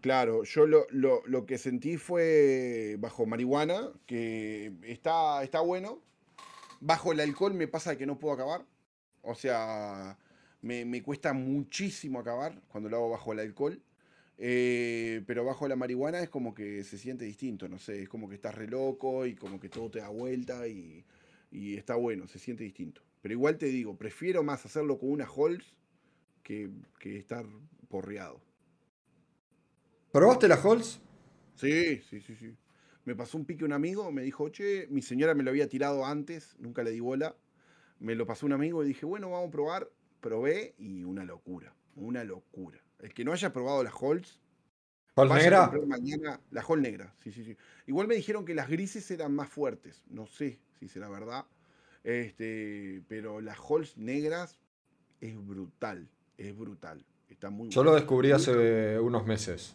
Claro, 0.00 0.42
yo 0.44 0.66
lo, 0.66 0.86
lo- 0.90 1.22
lo 1.26 1.46
que 1.46 1.56
sentí 1.58 1.96
fue 1.98 2.96
bajo 2.98 3.26
marihuana, 3.26 3.92
que 4.06 4.72
está, 4.82 5.42
está 5.44 5.60
bueno. 5.60 6.02
Bajo 6.80 7.12
el 7.12 7.20
alcohol 7.20 7.54
me 7.54 7.68
pasa 7.68 7.96
que 7.98 8.06
no 8.06 8.18
puedo 8.18 8.34
acabar. 8.34 8.66
O 9.22 9.34
sea, 9.34 10.18
me, 10.62 10.84
me 10.86 11.02
cuesta 11.02 11.32
muchísimo 11.34 12.20
acabar 12.20 12.62
cuando 12.68 12.90
lo 12.90 12.96
hago 12.98 13.10
bajo 13.10 13.32
el 13.34 13.40
alcohol. 13.40 13.82
Eh, 14.38 15.22
pero 15.26 15.44
bajo 15.44 15.68
la 15.68 15.76
marihuana 15.76 16.20
es 16.22 16.30
como 16.30 16.54
que 16.54 16.84
se 16.84 16.98
siente 16.98 17.24
distinto, 17.26 17.68
no 17.68 17.78
sé, 17.78 18.02
es 18.02 18.08
como 18.08 18.28
que 18.28 18.36
estás 18.36 18.54
re 18.54 18.68
loco 18.68 19.26
y 19.26 19.34
como 19.36 19.60
que 19.60 19.68
todo 19.70 19.90
te 19.90 20.00
da 20.00 20.08
vuelta 20.10 20.68
y, 20.68 21.04
y 21.52 21.76
está 21.76 21.96
bueno, 21.96 22.28
se 22.28 22.38
siente 22.40 22.64
distinto. 22.64 23.02
Pero 23.22 23.34
igual 23.34 23.58
te 23.58 23.66
digo, 23.66 23.96
prefiero 23.98 24.42
más 24.44 24.64
hacerlo 24.66 24.98
con 24.98 25.10
una 25.12 25.26
Halls 25.26 25.74
que, 26.42 26.70
que 27.00 27.18
estar 27.18 27.46
porreado. 27.88 28.40
¿Probaste 30.14 30.46
la 30.46 30.54
Halls? 30.54 31.00
Sí, 31.56 32.00
sí, 32.08 32.20
sí, 32.20 32.36
sí. 32.36 32.56
Me 33.04 33.16
pasó 33.16 33.36
un 33.36 33.44
pique 33.44 33.64
un 33.64 33.72
amigo, 33.72 34.12
me 34.12 34.22
dijo, 34.22 34.48
che, 34.48 34.86
mi 34.88 35.02
señora 35.02 35.34
me 35.34 35.42
lo 35.42 35.50
había 35.50 35.68
tirado 35.68 36.06
antes, 36.06 36.54
nunca 36.60 36.84
le 36.84 36.92
di 36.92 37.00
bola. 37.00 37.34
Me 37.98 38.14
lo 38.14 38.24
pasó 38.24 38.46
un 38.46 38.52
amigo 38.52 38.84
y 38.84 38.86
dije, 38.86 39.06
bueno, 39.06 39.30
vamos 39.30 39.48
a 39.48 39.50
probar. 39.50 39.90
Probé 40.20 40.76
y 40.78 41.02
una 41.02 41.24
locura, 41.24 41.74
una 41.96 42.22
locura. 42.22 42.80
El 43.00 43.12
que 43.12 43.24
no 43.24 43.32
haya 43.32 43.52
probado 43.52 43.82
la 43.82 43.90
Halls, 43.90 44.40
¿Halls 45.16 45.30
vaya 45.30 45.64
a 45.64 45.66
negra? 45.72 45.84
mañana 45.84 46.40
la 46.52 46.62
Hall 46.62 46.80
negra. 46.80 47.12
Sí, 47.18 47.32
sí, 47.32 47.44
sí. 47.44 47.56
Igual 47.88 48.06
me 48.06 48.14
dijeron 48.14 48.44
que 48.44 48.54
las 48.54 48.68
grises 48.68 49.10
eran 49.10 49.34
más 49.34 49.48
fuertes. 49.48 50.04
No 50.08 50.28
sé 50.28 50.60
si 50.78 50.86
será 50.86 51.08
verdad. 51.08 51.44
Este, 52.04 53.02
pero 53.08 53.40
las 53.40 53.58
Halls 53.58 53.96
negras 53.96 54.60
es 55.20 55.36
brutal, 55.44 56.08
es 56.38 56.56
brutal. 56.56 57.04
Está 57.28 57.50
muy 57.50 57.68
Yo 57.70 57.82
lo 57.82 57.96
descubrí 57.96 58.30
hace 58.30 59.00
unos 59.00 59.26
meses. 59.26 59.74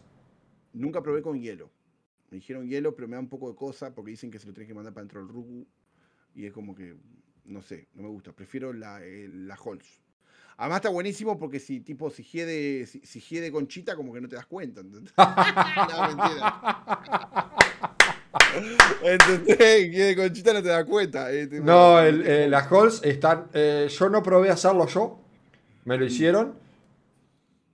Nunca 0.72 1.02
probé 1.02 1.22
con 1.22 1.40
hielo. 1.40 1.70
Me 2.30 2.36
dijeron 2.36 2.68
hielo, 2.68 2.94
pero 2.94 3.08
me 3.08 3.14
da 3.16 3.20
un 3.20 3.28
poco 3.28 3.48
de 3.50 3.56
cosa 3.56 3.92
porque 3.94 4.12
dicen 4.12 4.30
que 4.30 4.38
se 4.38 4.46
lo 4.46 4.52
tenés 4.52 4.68
que 4.68 4.74
mandar 4.74 4.92
para 4.94 5.02
dentro 5.02 5.20
del 5.20 5.28
rugu. 5.28 5.66
Y 6.34 6.46
es 6.46 6.52
como 6.52 6.74
que, 6.74 6.94
no 7.44 7.60
sé, 7.62 7.88
no 7.94 8.04
me 8.04 8.08
gusta. 8.08 8.32
Prefiero 8.32 8.72
la, 8.72 9.02
eh, 9.04 9.28
la 9.32 9.56
Halls. 9.56 10.00
Además 10.56 10.76
está 10.76 10.90
buenísimo 10.90 11.38
porque 11.38 11.58
si 11.58 11.80
tipo 11.80 12.10
si 12.10 12.22
hiede, 12.22 12.86
si, 12.86 13.00
si 13.00 13.18
hiede 13.20 13.50
conchita, 13.50 13.96
como 13.96 14.12
que 14.12 14.20
no 14.20 14.28
te 14.28 14.36
das 14.36 14.46
cuenta. 14.46 14.80
¿entendés? 14.82 15.12
no, 15.16 16.06
mentira. 16.06 17.56
¿Entendés? 19.02 19.90
Hiede 19.90 20.16
conchita 20.16 20.52
no 20.52 20.62
te 20.62 20.68
das 20.68 20.84
cuenta. 20.84 21.32
eh, 21.32 21.48
No, 21.50 21.98
el- 22.00 22.26
eh, 22.26 22.48
las 22.48 22.70
Halls 22.70 23.00
están. 23.04 23.46
eh, 23.54 23.88
yo 23.90 24.08
no 24.08 24.22
probé 24.22 24.50
hacerlo 24.50 24.86
yo. 24.86 25.20
Me 25.84 25.96
lo 25.96 26.04
hicieron. 26.04 26.54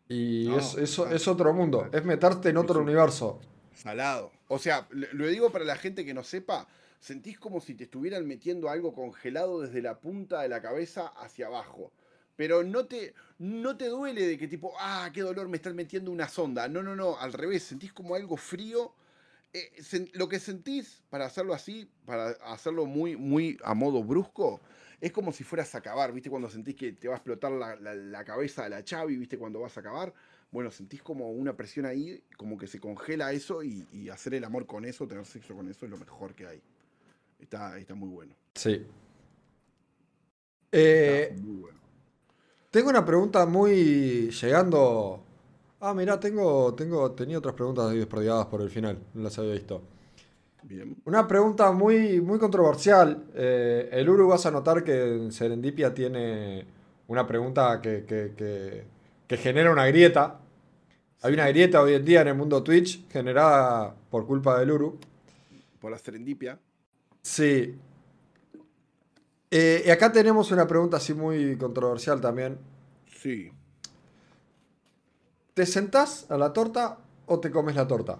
Y 0.08 0.46
No, 0.48 0.58
es, 0.58 0.74
es- 0.74 0.94
claro. 0.94 1.14
es 1.14 1.28
otro 1.28 1.52
mundo, 1.52 1.88
es 1.92 2.04
meterte 2.04 2.50
en 2.50 2.56
otro 2.56 2.80
universo. 2.80 3.40
Salado. 3.74 4.32
O 4.48 4.58
sea, 4.58 4.86
lo 4.90 5.26
digo 5.26 5.50
para 5.50 5.64
la 5.64 5.76
gente 5.76 6.04
que 6.04 6.14
no 6.14 6.22
sepa, 6.22 6.66
sentís 7.00 7.38
como 7.38 7.60
si 7.60 7.74
te 7.74 7.84
estuvieran 7.84 8.26
metiendo 8.26 8.68
algo 8.70 8.94
congelado 8.94 9.60
desde 9.60 9.82
la 9.82 9.98
punta 9.98 10.42
de 10.42 10.48
la 10.48 10.62
cabeza 10.62 11.08
hacia 11.08 11.46
abajo. 11.48 11.92
Pero 12.36 12.62
no 12.62 12.86
te, 12.86 13.14
no 13.38 13.76
te 13.76 13.86
duele 13.88 14.26
de 14.26 14.38
que 14.38 14.46
tipo, 14.46 14.72
ah, 14.78 15.10
qué 15.12 15.22
dolor 15.22 15.48
me 15.48 15.56
están 15.56 15.74
metiendo 15.74 16.10
una 16.10 16.28
sonda. 16.28 16.68
No, 16.68 16.82
no, 16.82 16.94
no, 16.94 17.18
al 17.18 17.32
revés, 17.32 17.62
sentís 17.64 17.92
como 17.92 18.14
algo 18.14 18.36
frío. 18.36 18.92
Eh, 19.52 19.72
lo 20.12 20.28
que 20.28 20.38
sentís, 20.38 21.02
para 21.08 21.24
hacerlo 21.26 21.54
así, 21.54 21.90
para 22.04 22.30
hacerlo 22.44 22.84
muy, 22.86 23.16
muy 23.16 23.56
a 23.64 23.72
modo 23.74 24.04
brusco, 24.04 24.60
es 25.00 25.12
como 25.12 25.32
si 25.32 25.44
fueras 25.44 25.74
a 25.74 25.78
acabar, 25.78 26.12
¿viste? 26.12 26.30
Cuando 26.30 26.48
sentís 26.50 26.74
que 26.76 26.92
te 26.92 27.08
va 27.08 27.14
a 27.14 27.16
explotar 27.18 27.52
la, 27.52 27.76
la- 27.76 27.94
la 27.94 28.24
cabeza 28.24 28.64
de 28.64 28.70
la 28.70 28.84
Chavi, 28.84 29.16
¿viste? 29.16 29.38
Cuando 29.38 29.60
vas 29.60 29.76
a 29.76 29.80
acabar. 29.80 30.12
Bueno, 30.50 30.70
sentís 30.70 31.02
como 31.02 31.30
una 31.32 31.56
presión 31.56 31.86
ahí, 31.86 32.22
como 32.36 32.56
que 32.56 32.66
se 32.66 32.80
congela 32.80 33.32
eso 33.32 33.62
y, 33.62 33.86
y 33.92 34.08
hacer 34.08 34.34
el 34.34 34.44
amor 34.44 34.66
con 34.66 34.84
eso, 34.84 35.06
tener 35.06 35.24
sexo 35.26 35.54
con 35.56 35.68
eso 35.68 35.84
es 35.86 35.90
lo 35.90 35.98
mejor 35.98 36.34
que 36.34 36.46
hay. 36.46 36.62
Está, 37.40 37.78
está 37.78 37.94
muy 37.94 38.08
bueno. 38.08 38.34
Sí. 38.54 38.86
Eh, 40.72 41.28
Está 41.30 41.42
muy 41.42 41.56
bueno. 41.56 41.78
tengo 42.70 42.90
una 42.90 43.04
pregunta 43.04 43.46
muy 43.46 44.30
llegando. 44.30 45.22
Ah, 45.80 45.94
mirá, 45.94 46.18
tengo, 46.20 46.74
tengo, 46.74 47.12
tenía 47.12 47.38
otras 47.38 47.54
preguntas 47.54 47.92
desperdigadas 47.92 48.46
por 48.46 48.62
el 48.62 48.70
final, 48.70 48.98
no 49.14 49.22
las 49.22 49.38
había 49.38 49.52
visto. 49.54 49.82
Bien. 50.68 50.96
Una 51.04 51.28
pregunta 51.28 51.70
muy, 51.70 52.20
muy 52.20 52.38
controversial. 52.40 53.24
Eh, 53.34 53.88
el 53.92 54.08
Uru 54.08 54.26
vas 54.28 54.46
a 54.46 54.50
notar 54.50 54.82
que 54.82 55.14
en 55.14 55.30
Serendipia 55.32 55.94
tiene 55.94 56.66
una 57.06 57.24
pregunta 57.26 57.80
que, 57.80 58.04
que- 58.04 58.32
que- 58.36 58.84
que 59.28 59.36
genera 59.36 59.70
una 59.72 59.86
grieta. 59.86 60.40
Hay 61.22 61.34
una 61.34 61.48
grieta 61.48 61.82
hoy 61.82 61.94
en 61.94 62.04
día 62.04 62.22
en 62.22 62.28
el 62.28 62.34
mundo 62.34 62.62
Twitch 62.62 63.08
generada 63.10 63.94
por 64.10 64.26
culpa 64.26 64.58
del 64.58 64.72
Uru. 64.72 64.98
Por 65.80 65.92
la 65.92 65.98
serendipia. 65.98 66.58
Sí. 67.22 67.76
Eh, 69.50 69.84
y 69.86 69.90
acá 69.90 70.10
tenemos 70.12 70.50
una 70.50 70.66
pregunta 70.66 70.96
así 70.96 71.14
muy 71.14 71.56
controversial 71.56 72.20
también. 72.20 72.58
Sí. 73.06 73.50
¿Te 75.54 75.64
sentás 75.66 76.30
a 76.30 76.36
la 76.36 76.52
torta 76.52 76.98
o 77.26 77.40
te 77.40 77.50
comes 77.50 77.74
la 77.76 77.86
torta? 77.86 78.18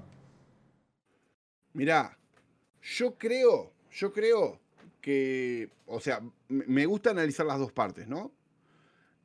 Mirá, 1.74 2.15
yo 2.86 3.18
creo, 3.18 3.72
yo 3.90 4.12
creo 4.12 4.60
que, 5.00 5.70
o 5.86 6.00
sea, 6.00 6.22
me 6.48 6.86
gusta 6.86 7.10
analizar 7.10 7.46
las 7.46 7.58
dos 7.58 7.72
partes, 7.72 8.06
¿no? 8.06 8.32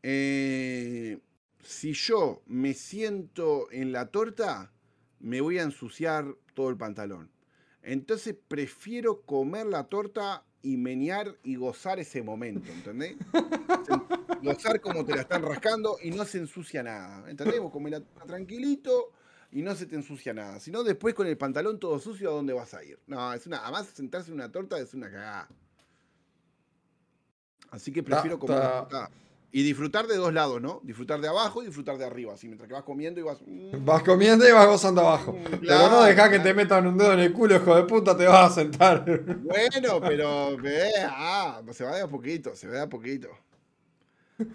Eh, 0.02 1.20
si 1.62 1.94
yo 1.94 2.42
me 2.48 2.74
siento 2.74 3.72
en 3.72 3.92
la 3.92 4.08
torta, 4.08 4.72
me 5.20 5.42
voy 5.42 5.60
a 5.60 5.64
ensuciar 5.64 6.26
todo 6.56 6.70
el 6.70 6.78
pantalón. 6.78 7.32
Entonces 7.84 8.36
prefiero 8.48 9.22
comer 9.22 9.68
la 9.68 9.84
torta 9.86 10.44
y 10.64 10.78
menear 10.78 11.38
y 11.44 11.56
gozar 11.56 12.00
ese 12.00 12.24
momento, 12.24 12.72
¿entendés? 12.72 13.16
Gozar 14.44 14.82
como 14.82 15.06
te 15.06 15.16
la 15.16 15.22
están 15.22 15.44
rascando 15.44 15.98
y 16.02 16.10
no 16.10 16.26
se 16.26 16.40
ensucia 16.40 16.82
nada, 16.82 17.30
¿entendés? 17.30 17.60
Vos 17.60 17.72
comés 17.72 17.92
la 17.92 18.00
torta 18.02 18.26
tranquilito 18.26 19.12
y 19.52 19.62
no 19.62 19.76
se 19.76 19.86
te 19.86 19.96
ensucia 19.96 20.34
nada. 20.34 20.60
Si 20.60 20.72
no, 20.72 20.84
después 20.84 21.14
con 21.14 21.28
el 21.28 21.38
pantalón 21.38 21.80
todo 21.80 22.00
sucio, 22.00 22.30
¿a 22.30 22.34
dónde 22.34 22.54
vas 22.54 22.74
a 22.74 22.84
ir? 22.84 22.98
No, 23.08 23.34
es 23.34 23.46
una. 23.48 23.58
Además, 23.64 23.88
sentarse 23.94 24.30
en 24.30 24.36
una 24.36 24.52
torta 24.52 24.78
es 24.80 24.94
una 24.94 25.10
cagada. 25.12 25.48
Así 27.70 27.92
que 27.92 28.04
prefiero 28.04 28.38
comer 28.40 28.58
la 28.60 28.64
ta- 28.64 28.80
torta. 28.88 29.10
Y 29.54 29.64
disfrutar 29.64 30.08
de 30.08 30.16
dos 30.16 30.34
lados, 30.34 30.62
¿no? 30.62 30.80
Disfrutar 30.82 31.20
de 31.20 31.28
abajo 31.28 31.62
y 31.62 31.66
disfrutar 31.66 31.98
de 31.98 32.06
arriba. 32.06 32.34
Así 32.34 32.48
mientras 32.48 32.70
que 32.70 32.74
vas 32.74 32.84
comiendo 32.84 33.20
y 33.20 33.24
vas. 33.24 33.40
mm, 33.46 33.84
Vas 33.84 34.02
comiendo 34.04 34.48
y 34.48 34.52
vas 34.54 34.66
gozando 34.66 35.02
abajo. 35.02 35.34
Mm, 35.34 35.44
Pero 35.44 35.54
no 35.58 35.60
claro, 35.60 36.04
dejás 36.04 36.30
que 36.30 36.40
te 36.40 36.54
metan 36.54 36.88
un 36.88 36.98
dedo 36.98 37.12
en 37.14 37.20
el 37.20 37.34
culo, 37.34 37.58
hijo 37.58 37.76
de 37.76 37.84
puta, 37.84 38.16
te 38.16 38.26
vas 38.28 38.52
a 38.52 38.56
sentar. 38.62 39.04
Bueno, 39.06 40.00
pero. 40.00 40.56
ah, 41.10 41.62
se 41.74 41.84
va 41.84 41.96
de 41.98 42.02
a 42.02 42.08
poquito, 42.08 42.56
se 42.56 42.68
va 42.68 42.76
de 42.76 42.82
a 42.82 42.90
poquito. 42.90 43.28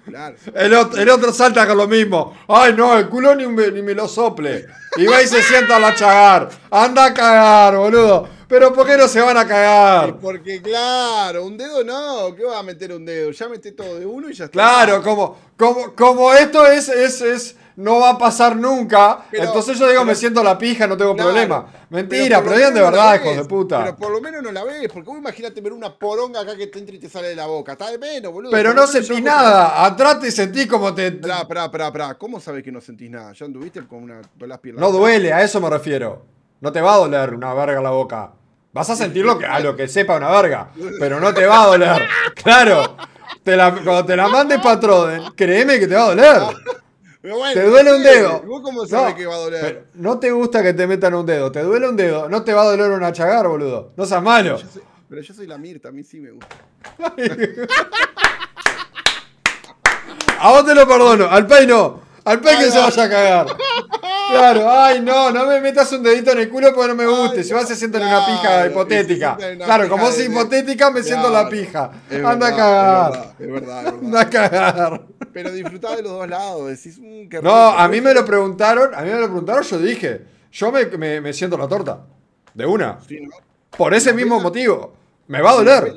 Claro. 0.04 0.36
El 0.54 0.74
otro, 0.74 1.00
el 1.00 1.08
otro 1.08 1.32
salta 1.32 1.66
con 1.66 1.76
lo 1.76 1.86
mismo. 1.86 2.36
Ay, 2.48 2.74
no, 2.74 2.96
el 2.96 3.08
culo 3.08 3.34
ni 3.34 3.46
me, 3.46 3.70
ni 3.70 3.82
me 3.82 3.94
lo 3.94 4.08
sople. 4.08 4.66
Y 4.96 5.06
va 5.06 5.22
y 5.22 5.26
se 5.26 5.42
sienta 5.42 5.76
a 5.76 5.80
la 5.80 5.94
chagar. 5.94 6.48
Anda 6.70 7.06
a 7.06 7.14
cagar, 7.14 7.76
boludo. 7.76 8.28
Pero 8.48 8.72
¿por 8.72 8.86
qué 8.86 8.96
no 8.96 9.08
se 9.08 9.20
van 9.20 9.36
a 9.36 9.46
cagar? 9.46 10.18
Porque, 10.18 10.62
claro, 10.62 11.44
un 11.44 11.56
dedo 11.56 11.82
no. 11.82 12.34
¿Qué 12.34 12.44
va 12.44 12.60
a 12.60 12.62
meter 12.62 12.92
un 12.92 13.04
dedo? 13.04 13.32
Ya 13.32 13.48
meté 13.48 13.72
todo 13.72 13.98
de 13.98 14.06
uno 14.06 14.30
y 14.30 14.34
ya 14.34 14.44
está. 14.44 14.52
Claro, 14.52 15.02
como, 15.02 15.36
como, 15.56 15.94
como 15.94 16.32
esto 16.32 16.64
es, 16.66 16.88
es, 16.88 17.20
es, 17.20 17.56
no 17.76 18.00
va 18.00 18.10
a 18.10 18.18
pasar 18.18 18.56
nunca. 18.56 19.20
Pero- 19.30 19.44
entonces 19.44 19.78
yo 19.78 19.88
digo, 19.88 20.04
me 20.04 20.14
siento 20.14 20.42
la 20.42 20.56
pija, 20.58 20.86
no 20.86 20.96
tengo 20.96 21.14
problema. 21.14 21.66
Mentira, 21.90 22.42
pero, 22.42 22.56
digan 22.56 22.74
de 22.74 22.80
verdad, 22.80 23.14
hijos 23.22 23.36
de 23.36 23.44
puta. 23.44 23.84
Pero 23.84 23.96
por 23.96 24.10
lo 24.10 24.20
menos 24.20 24.42
no 24.42 24.50
la 24.52 24.64
ves, 24.64 24.88
porque 24.92 25.08
vos 25.08 25.18
imagínate 25.18 25.60
ver 25.60 25.72
una 25.72 25.94
poronga 25.94 26.40
acá 26.40 26.56
que 26.56 26.66
te 26.66 26.78
entra 26.78 26.94
y 26.94 26.98
te 26.98 27.08
sale 27.08 27.28
de 27.28 27.36
la 27.36 27.46
boca. 27.46 27.72
Está 27.72 27.90
de 27.90 27.98
menos, 27.98 28.32
boludo. 28.32 28.50
Pero 28.50 28.74
no 28.74 28.86
sentís 28.86 29.22
nada. 29.22 29.84
Atrás 29.84 30.20
te 30.20 30.30
sentís 30.30 30.66
como 30.66 30.94
te. 30.94 31.12
Pará, 31.12 31.46
pará, 31.46 31.70
pará, 31.70 31.92
pará. 31.92 32.14
¿Cómo 32.14 32.40
sabes 32.40 32.62
que 32.64 32.72
no 32.72 32.80
sentís 32.80 33.10
nada? 33.10 33.32
¿Ya 33.32 33.46
anduviste 33.46 33.86
con 33.86 34.02
una 34.02 34.20
las 34.40 34.58
piernas? 34.58 34.80
No 34.80 34.90
duele, 34.90 35.32
a 35.32 35.42
eso 35.42 35.60
me 35.60 35.70
refiero. 35.70 36.24
No 36.60 36.72
te 36.72 36.80
va 36.80 36.94
a 36.94 36.98
doler 36.98 37.34
una 37.34 37.52
verga 37.54 37.76
en 37.78 37.84
la 37.84 37.90
boca. 37.90 38.32
Vas 38.72 38.90
a 38.90 38.96
sentir 38.96 39.24
lo 39.24 39.38
que, 39.38 39.46
a 39.46 39.60
lo 39.60 39.74
que 39.76 39.86
sepa 39.88 40.16
una 40.16 40.30
verga, 40.30 40.70
pero 40.98 41.20
no 41.20 41.32
te 41.32 41.46
va 41.46 41.62
a 41.62 41.66
doler. 41.66 42.02
Claro. 42.34 42.96
Te 43.42 43.56
la- 43.56 43.70
cuando 43.72 44.04
te 44.04 44.16
la 44.16 44.26
mande 44.28 44.58
Patroden, 44.58 45.22
créeme 45.36 45.78
que 45.78 45.86
te 45.86 45.94
va 45.94 46.02
a 46.02 46.06
doler. 46.08 46.42
Pero 47.26 47.38
bueno, 47.38 47.54
Te 47.60 47.66
duele 47.66 47.92
un 47.92 48.02
dedo. 48.04 48.40
¿Vos 48.46 48.62
cómo 48.62 48.86
sabes 48.86 49.10
No, 49.10 49.16
que 49.16 49.26
va 49.26 49.34
a 49.34 49.38
doler? 49.38 49.60
pero 49.60 49.82
no 49.94 50.20
te 50.20 50.30
gusta 50.30 50.62
que 50.62 50.74
te 50.74 50.86
metan 50.86 51.12
un 51.12 51.26
dedo, 51.26 51.50
te 51.50 51.60
duele 51.60 51.88
un 51.88 51.96
dedo, 51.96 52.28
no 52.28 52.44
te 52.44 52.52
va 52.52 52.62
a 52.62 52.66
doler 52.66 52.88
una 52.92 53.10
chagar, 53.12 53.48
boludo. 53.48 53.90
No 53.96 54.06
seas 54.06 54.22
malo. 54.22 54.56
Yo 54.58 54.68
soy- 54.72 54.82
pero 55.08 55.20
yo 55.22 55.34
soy 55.34 55.48
la 55.48 55.58
Mirta, 55.58 55.88
a 55.88 55.90
mí 55.90 56.04
sí 56.04 56.20
me 56.20 56.30
gusta. 56.30 56.56
A 60.38 60.50
vos 60.52 60.64
te 60.66 60.74
lo 60.74 60.86
perdono, 60.86 61.26
al 61.28 61.46
pay 61.48 61.66
no. 61.66 62.00
Al 62.26 62.40
que 62.40 62.70
se 62.70 62.78
vaya 62.78 63.02
a 63.04 63.08
cagar. 63.08 63.46
Claro, 64.30 64.68
ay 64.68 65.00
no, 65.00 65.30
no 65.30 65.46
me 65.46 65.60
metas 65.60 65.92
un 65.92 66.02
dedito 66.02 66.32
en 66.32 66.40
el 66.40 66.48
culo 66.48 66.74
porque 66.74 66.88
no 66.88 66.94
me 66.96 67.06
guste. 67.06 67.38
Ay, 67.38 67.44
Si 67.44 67.52
vas 67.52 67.68
se 67.68 67.76
sienta 67.76 67.98
en 67.98 68.04
una 68.08 68.24
claro, 68.24 68.32
pija 68.42 68.66
hipotética. 68.66 69.36
una 69.38 69.64
Claro, 69.64 69.84
pija 69.84 69.88
como 69.96 70.08
es 70.08 70.18
de- 70.18 70.24
hipotética, 70.24 70.90
me 70.90 71.02
siento 71.04 71.30
la 71.30 71.48
Claro, 71.48 71.50
pija. 71.50 71.90
es 72.10 72.24
Anda 72.24 72.46
a 72.48 72.56
cagar. 72.56 73.12
Es 73.12 73.16
verdad, 73.16 73.38
es 73.38 73.48
verdad, 73.52 73.86
es 73.86 73.92
Anda 74.02 74.20
a 74.20 74.30
cagar. 74.30 75.02
Pero 75.32 75.52
disfrutá 75.52 75.94
de 75.94 76.02
los 76.02 76.12
dos 76.12 76.28
lados. 76.28 76.66
Decís, 76.68 76.98
mm, 76.98 77.28
qué 77.28 77.40
No, 77.40 77.70
rico. 77.70 77.78
a 77.78 77.88
mí 77.88 78.00
me 78.00 78.12
lo 78.14 78.24
preguntaron, 78.24 78.92
a 78.94 79.02
mí 79.02 79.10
me 79.10 79.20
lo 79.20 79.26
preguntaron, 79.26 79.62
yo 79.62 79.78
dije, 79.78 80.22
yo 80.50 80.72
me, 80.72 80.84
me, 80.86 81.20
me 81.20 81.32
siento 81.32 81.56
la 81.56 81.68
torta. 81.68 82.00
De 82.54 82.66
una. 82.66 82.98
Sí, 83.06 83.20
¿no? 83.20 83.30
Por 83.76 83.94
ese 83.94 84.10
¿La 84.10 84.16
mismo 84.16 84.34
vela? 84.36 84.42
motivo. 84.42 84.94
Me 85.28 85.40
va 85.40 85.50
a 85.50 85.62
¿La 85.62 85.80
doler. 85.80 85.94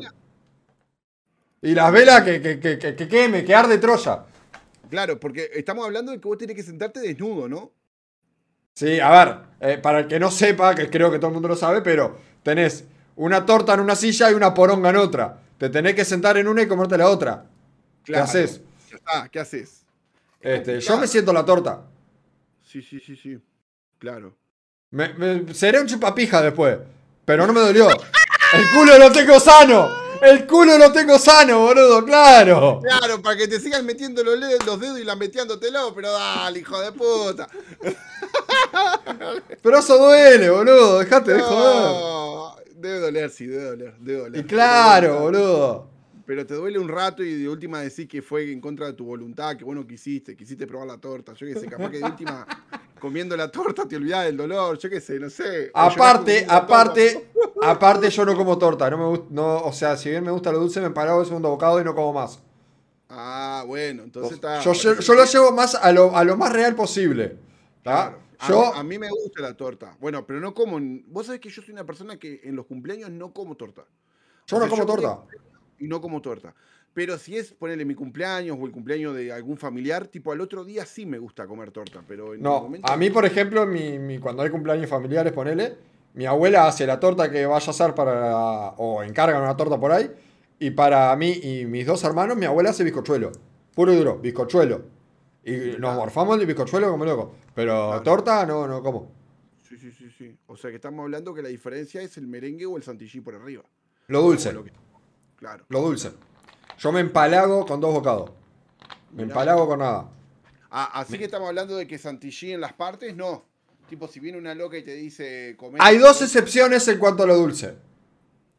Y 1.61 1.73
las 1.73 1.91
velas 1.91 2.21
que, 2.21 2.41
que, 2.41 2.59
que, 2.59 2.77
que, 2.77 2.95
que 2.95 3.07
queme, 3.07 3.43
que 3.43 3.55
arde 3.55 3.77
Troya. 3.79 4.19
Claro, 4.89 5.19
porque 5.19 5.49
estamos 5.53 5.85
hablando 5.85 6.11
de 6.11 6.19
que 6.19 6.27
vos 6.27 6.37
tenés 6.37 6.55
que 6.55 6.63
sentarte 6.63 6.99
desnudo, 6.99 7.47
¿no? 7.47 7.71
Sí, 8.73 8.99
a 8.99 9.09
ver, 9.11 9.37
eh, 9.59 9.77
para 9.77 9.99
el 9.99 10.07
que 10.07 10.19
no 10.19 10.31
sepa, 10.31 10.73
que 10.73 10.89
creo 10.89 11.11
que 11.11 11.17
todo 11.19 11.27
el 11.27 11.33
mundo 11.33 11.49
lo 11.49 11.55
sabe, 11.55 11.81
pero 11.81 12.17
tenés 12.43 12.85
una 13.17 13.45
torta 13.45 13.73
en 13.73 13.81
una 13.81 13.95
silla 13.95 14.31
y 14.31 14.33
una 14.33 14.53
poronga 14.53 14.89
en 14.89 14.95
otra. 14.95 15.37
Te 15.57 15.69
tenés 15.69 15.95
que 15.95 16.05
sentar 16.05 16.37
en 16.37 16.47
una 16.47 16.61
y 16.61 16.67
comerte 16.67 16.97
la 16.97 17.09
otra. 17.09 17.45
Claro. 18.03 18.23
haces? 18.23 18.61
Ya 18.89 18.95
está, 18.95 19.29
¿qué 19.29 19.39
haces? 19.39 19.85
Este, 20.39 20.79
yo 20.79 20.97
me 20.97 21.05
siento 21.07 21.33
la 21.33 21.43
torta. 21.43 21.81
Sí, 22.63 22.81
sí, 22.81 22.99
sí, 22.99 23.15
sí. 23.15 23.37
Claro. 23.97 24.35
Me, 24.91 25.13
me- 25.13 25.53
seré 25.53 25.81
un 25.81 25.87
chupapija 25.87 26.41
después, 26.41 26.77
pero 27.25 27.45
no 27.45 27.51
me 27.53 27.59
dolió. 27.59 27.89
El 27.89 28.69
culo 28.73 28.97
lo 28.97 29.11
tengo 29.11 29.39
sano. 29.39 29.89
El 30.21 30.45
culo 30.45 30.77
lo 30.77 30.91
tengo 30.91 31.17
sano, 31.17 31.59
boludo, 31.59 32.03
claro. 32.03 32.81
Claro, 32.81 33.21
para 33.21 33.37
que 33.37 33.47
te 33.47 33.59
sigan 33.59 33.85
metiendo 33.85 34.23
los, 34.23 34.39
dedos 34.39 34.99
y 34.99 35.03
lambeteándotelo, 35.03 35.93
pero 35.93 36.11
dale, 36.11 36.59
hijo 36.59 36.79
de 36.79 36.91
puta. 36.91 37.47
Pero 39.61 39.79
eso 39.79 39.97
duele, 39.97 40.49
boludo, 40.49 40.99
dejate 40.99 41.33
de 41.33 41.41
joder. 41.41 41.91
No, 41.91 42.55
debe 42.75 42.99
doler, 42.99 43.29
sí, 43.29 43.45
debe 43.45 43.63
doler, 43.63 43.95
debe 43.99 44.19
doler. 44.19 44.41
Y 44.41 44.47
claro, 44.47 45.19
boludo. 45.21 45.89
Pero 46.25 46.45
te 46.45 46.53
duele 46.53 46.77
un 46.77 46.87
rato 46.87 47.23
y 47.23 47.41
de 47.41 47.49
última 47.49 47.81
decís 47.81 48.07
que 48.07 48.21
fue 48.21 48.51
en 48.51 48.61
contra 48.61 48.85
de 48.85 48.93
tu 48.93 49.03
voluntad, 49.05 49.57
que 49.57 49.63
vos 49.63 49.75
no 49.75 49.87
quisiste, 49.87 50.37
quisiste 50.37 50.67
probar 50.67 50.87
la 50.87 50.97
torta. 50.97 51.33
Yo 51.33 51.47
qué 51.47 51.55
sé, 51.55 51.65
capaz 51.65 51.89
que 51.89 51.97
de 51.97 52.03
última, 52.03 52.45
comiendo 52.99 53.35
la 53.35 53.49
torta 53.49 53.87
te 53.87 53.95
olvidás 53.95 54.25
del 54.25 54.37
dolor, 54.37 54.77
yo 54.77 54.89
qué 54.89 55.01
sé, 55.01 55.19
no 55.19 55.29
sé. 55.29 55.71
Aparte, 55.73 56.45
aparte, 56.47 57.29
aparte 57.63 58.09
yo 58.09 58.25
no 58.25 58.35
como 58.35 58.57
torta, 58.57 58.89
no 58.89 58.97
me 58.97 59.05
gusta, 59.05 59.25
no, 59.29 59.57
o 59.61 59.73
sea, 59.73 59.97
si 59.97 60.09
bien 60.09 60.23
me 60.23 60.31
gusta 60.31 60.51
lo 60.51 60.59
dulce, 60.59 60.81
me 60.81 60.91
paraba 60.91 61.19
el 61.21 61.25
segundo 61.25 61.49
bocado 61.49 61.79
y 61.81 61.83
no 61.83 61.95
como 61.95 62.13
más. 62.13 62.41
Ah, 63.09 63.63
bueno, 63.65 64.03
entonces 64.03 64.33
está. 64.33 64.61
Yo, 64.61 64.73
yo, 64.73 64.99
yo 64.99 65.13
lo 65.15 65.25
llevo 65.25 65.51
más 65.51 65.73
a 65.73 65.91
lo, 65.91 66.15
a 66.15 66.23
lo 66.23 66.37
más 66.37 66.53
real 66.53 66.75
posible. 66.75 67.37
Claro. 67.81 68.19
A, 68.37 68.47
Yo, 68.47 68.61
mí, 68.61 68.71
a 68.75 68.83
mí 68.83 68.99
me 68.99 69.09
gusta 69.09 69.41
la 69.41 69.53
torta. 69.55 69.97
Bueno, 69.99 70.25
pero 70.25 70.39
no 70.39 70.53
como. 70.53 70.79
Vos 71.07 71.25
sabés 71.25 71.41
que 71.41 71.49
yo 71.49 71.61
soy 71.61 71.73
una 71.73 71.85
persona 71.85 72.17
que 72.17 72.39
en 72.43 72.55
los 72.55 72.67
cumpleaños 72.67 73.09
no 73.09 73.33
como 73.33 73.55
torta. 73.57 73.83
yo 74.47 74.57
o 74.57 74.59
no 74.59 74.69
como 74.69 74.83
yo 74.83 74.85
torta. 74.85 75.19
Y 75.79 75.87
no 75.87 75.99
como 75.99 76.21
torta. 76.21 76.53
Pero 76.93 77.17
si 77.17 77.37
es 77.37 77.53
ponerle 77.53 77.85
mi 77.85 77.95
cumpleaños 77.95 78.57
o 78.59 78.65
el 78.65 78.71
cumpleaños 78.71 79.15
de 79.15 79.31
algún 79.31 79.57
familiar, 79.57 80.07
tipo 80.07 80.31
al 80.31 80.41
otro 80.41 80.65
día 80.65 80.85
sí 80.85 81.05
me 81.05 81.19
gusta 81.19 81.47
comer 81.47 81.71
torta, 81.71 82.03
pero 82.07 82.29
en 82.33 82.39
el 82.39 82.41
No, 82.43 82.61
momento 82.61 82.91
a 82.91 82.97
mí, 82.97 83.09
por 83.09 83.25
ejemplo, 83.25 83.65
mi, 83.65 83.99
mi- 83.99 84.17
cuando 84.19 84.41
hay 84.43 84.49
cumpleaños 84.49 84.89
familiares, 84.89 85.31
ponele, 85.31 85.77
mi 86.15 86.25
abuela 86.25 86.67
hace 86.67 86.85
la 86.87 86.99
torta 86.99 87.29
que 87.31 87.45
vaya 87.45 87.65
a 87.67 87.69
hacer 87.69 87.93
para. 87.93 88.69
o 88.77 89.03
encargan 89.03 89.41
una 89.43 89.55
torta 89.55 89.79
por 89.79 89.91
ahí. 89.91 90.09
Y 90.57 90.71
para 90.71 91.15
mí 91.15 91.31
y 91.41 91.65
mis 91.65 91.85
dos 91.85 92.03
hermanos, 92.03 92.35
mi 92.35 92.45
abuela 92.45 92.71
hace 92.71 92.83
bizcochuelo. 92.83 93.31
Puro 93.75 93.93
y 93.93 93.95
duro, 93.95 94.17
bizcochuelo. 94.17 94.81
Y 95.45 95.77
nos 95.79 95.95
morfamos 95.95 96.37
de 96.39 96.45
bizcochuelo 96.45 96.91
como 96.91 97.05
loco. 97.05 97.33
Pero 97.55 97.87
Claro. 97.89 98.03
torta, 98.03 98.45
no, 98.45 98.67
no 98.67 98.83
como. 98.83 99.09
Sí, 99.61 99.77
sí, 99.77 99.91
sí, 99.91 100.09
sí. 100.17 100.35
O 100.47 100.57
sea 100.57 100.69
que 100.71 100.75
estamos 100.77 101.01
hablando 101.03 101.33
que 101.33 101.41
la 101.43 101.49
diferencia 101.49 102.01
es 102.01 102.17
el 102.17 102.27
merengue 102.27 102.65
o 102.65 102.75
el 102.75 102.83
santilly 102.83 103.21
por 103.21 103.35
arriba. 103.35 103.63
Lo 104.07 104.21
dulce, 104.21 104.49
O 104.49 104.53
lo 104.53 104.63
que- 104.65 104.71
Claro. 105.37 105.63
lo 105.69 105.79
dulce. 105.81 106.11
Yo 106.79 106.91
me 106.91 107.01
empalago 107.01 107.65
con 107.65 107.79
dos 107.81 107.93
bocados. 107.93 108.31
Me 109.11 109.23
Mirá. 109.23 109.27
empalago 109.27 109.67
con 109.67 109.79
nada. 109.79 110.09
Ah, 110.71 110.89
así 110.93 111.17
que 111.17 111.25
estamos 111.25 111.47
hablando 111.49 111.75
de 111.75 111.85
que 111.87 111.97
santilly 111.97 112.53
en 112.53 112.61
las 112.61 112.73
partes, 112.73 113.15
no. 113.15 113.43
Tipo, 113.89 114.07
si 114.07 114.19
viene 114.19 114.37
una 114.37 114.53
loca 114.53 114.77
y 114.77 114.83
te 114.83 114.93
dice 114.93 115.55
comer. 115.57 115.81
Hay 115.83 115.97
dos 115.97 116.21
excepciones 116.21 116.87
en 116.87 116.99
cuanto 116.99 117.23
a 117.23 117.25
lo 117.25 117.35
dulce. 117.35 117.75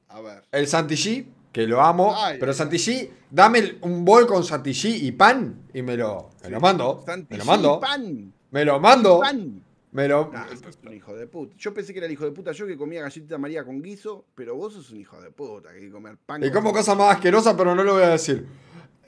A 0.09 0.21
ver. 0.21 0.43
El 0.51 0.67
Santilly, 0.67 1.29
que 1.53 1.67
lo 1.69 1.81
amo, 1.81 2.13
Ay, 2.17 2.37
pero 2.41 2.51
ay. 2.51 2.59
Santilly, 2.59 3.11
dame 3.31 3.79
un 3.83 4.05
bol 4.05 4.27
con 4.27 4.43
Santilly 4.43 5.07
y 5.07 5.13
pan 5.13 5.69
y 5.73 5.83
me 5.83 5.97
lo, 5.97 6.31
me 6.43 6.51
lo 6.51 6.61
mando. 6.61 7.03
Santilly, 7.07 7.29
me 7.31 7.39
lo 7.39 7.45
mando. 7.45 7.81
pan. 7.81 8.33
Me 8.51 8.65
lo 8.65 8.81
mando. 8.81 9.21
Pan. 9.21 9.63
Me 9.93 10.07
lo. 10.07 10.31
Nah, 10.33 10.47
sos 10.51 10.79
un 10.87 10.93
hijo 10.95 11.17
de 11.17 11.27
puta. 11.27 11.55
Yo 11.59 11.75
pensé 11.75 11.93
que 11.93 11.99
era 11.99 12.07
el 12.07 12.13
hijo 12.13 12.25
de 12.25 12.31
puta 12.31 12.53
yo 12.53 12.67
que 12.67 12.77
comía 12.77 13.03
galletita 13.03 13.39
María 13.39 13.65
con 13.65 13.83
guiso, 13.83 14.25
pero 14.35 14.55
vos 14.55 14.73
sos 14.75 14.91
un 14.91 15.01
hijo 15.01 15.21
de 15.21 15.31
puta 15.31 15.71
que 15.71 15.77
hay 15.79 15.83
que 15.87 15.91
comer 15.91 16.17
pan. 16.25 16.45
Y 16.45 16.51
como 16.51 16.73
cosa 16.73 16.95
más 16.95 17.15
asquerosa, 17.17 17.57
pero 17.57 17.75
no 17.75 17.83
lo 17.83 17.95
voy 17.95 18.05
a 18.05 18.09
decir. 18.11 18.47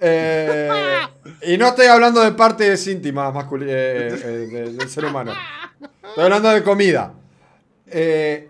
Eh, 0.00 0.68
y 1.42 1.56
no 1.56 1.68
estoy 1.68 1.86
hablando 1.86 2.20
de 2.20 2.32
partes 2.32 2.84
íntimas 2.88 3.32
masculi- 3.32 3.66
eh, 3.68 4.08
eh, 4.24 4.26
de- 4.50 4.72
del 4.72 4.88
ser 4.88 5.04
humano. 5.04 5.32
Estoy 6.08 6.24
hablando 6.24 6.48
de 6.50 6.62
comida. 6.64 7.14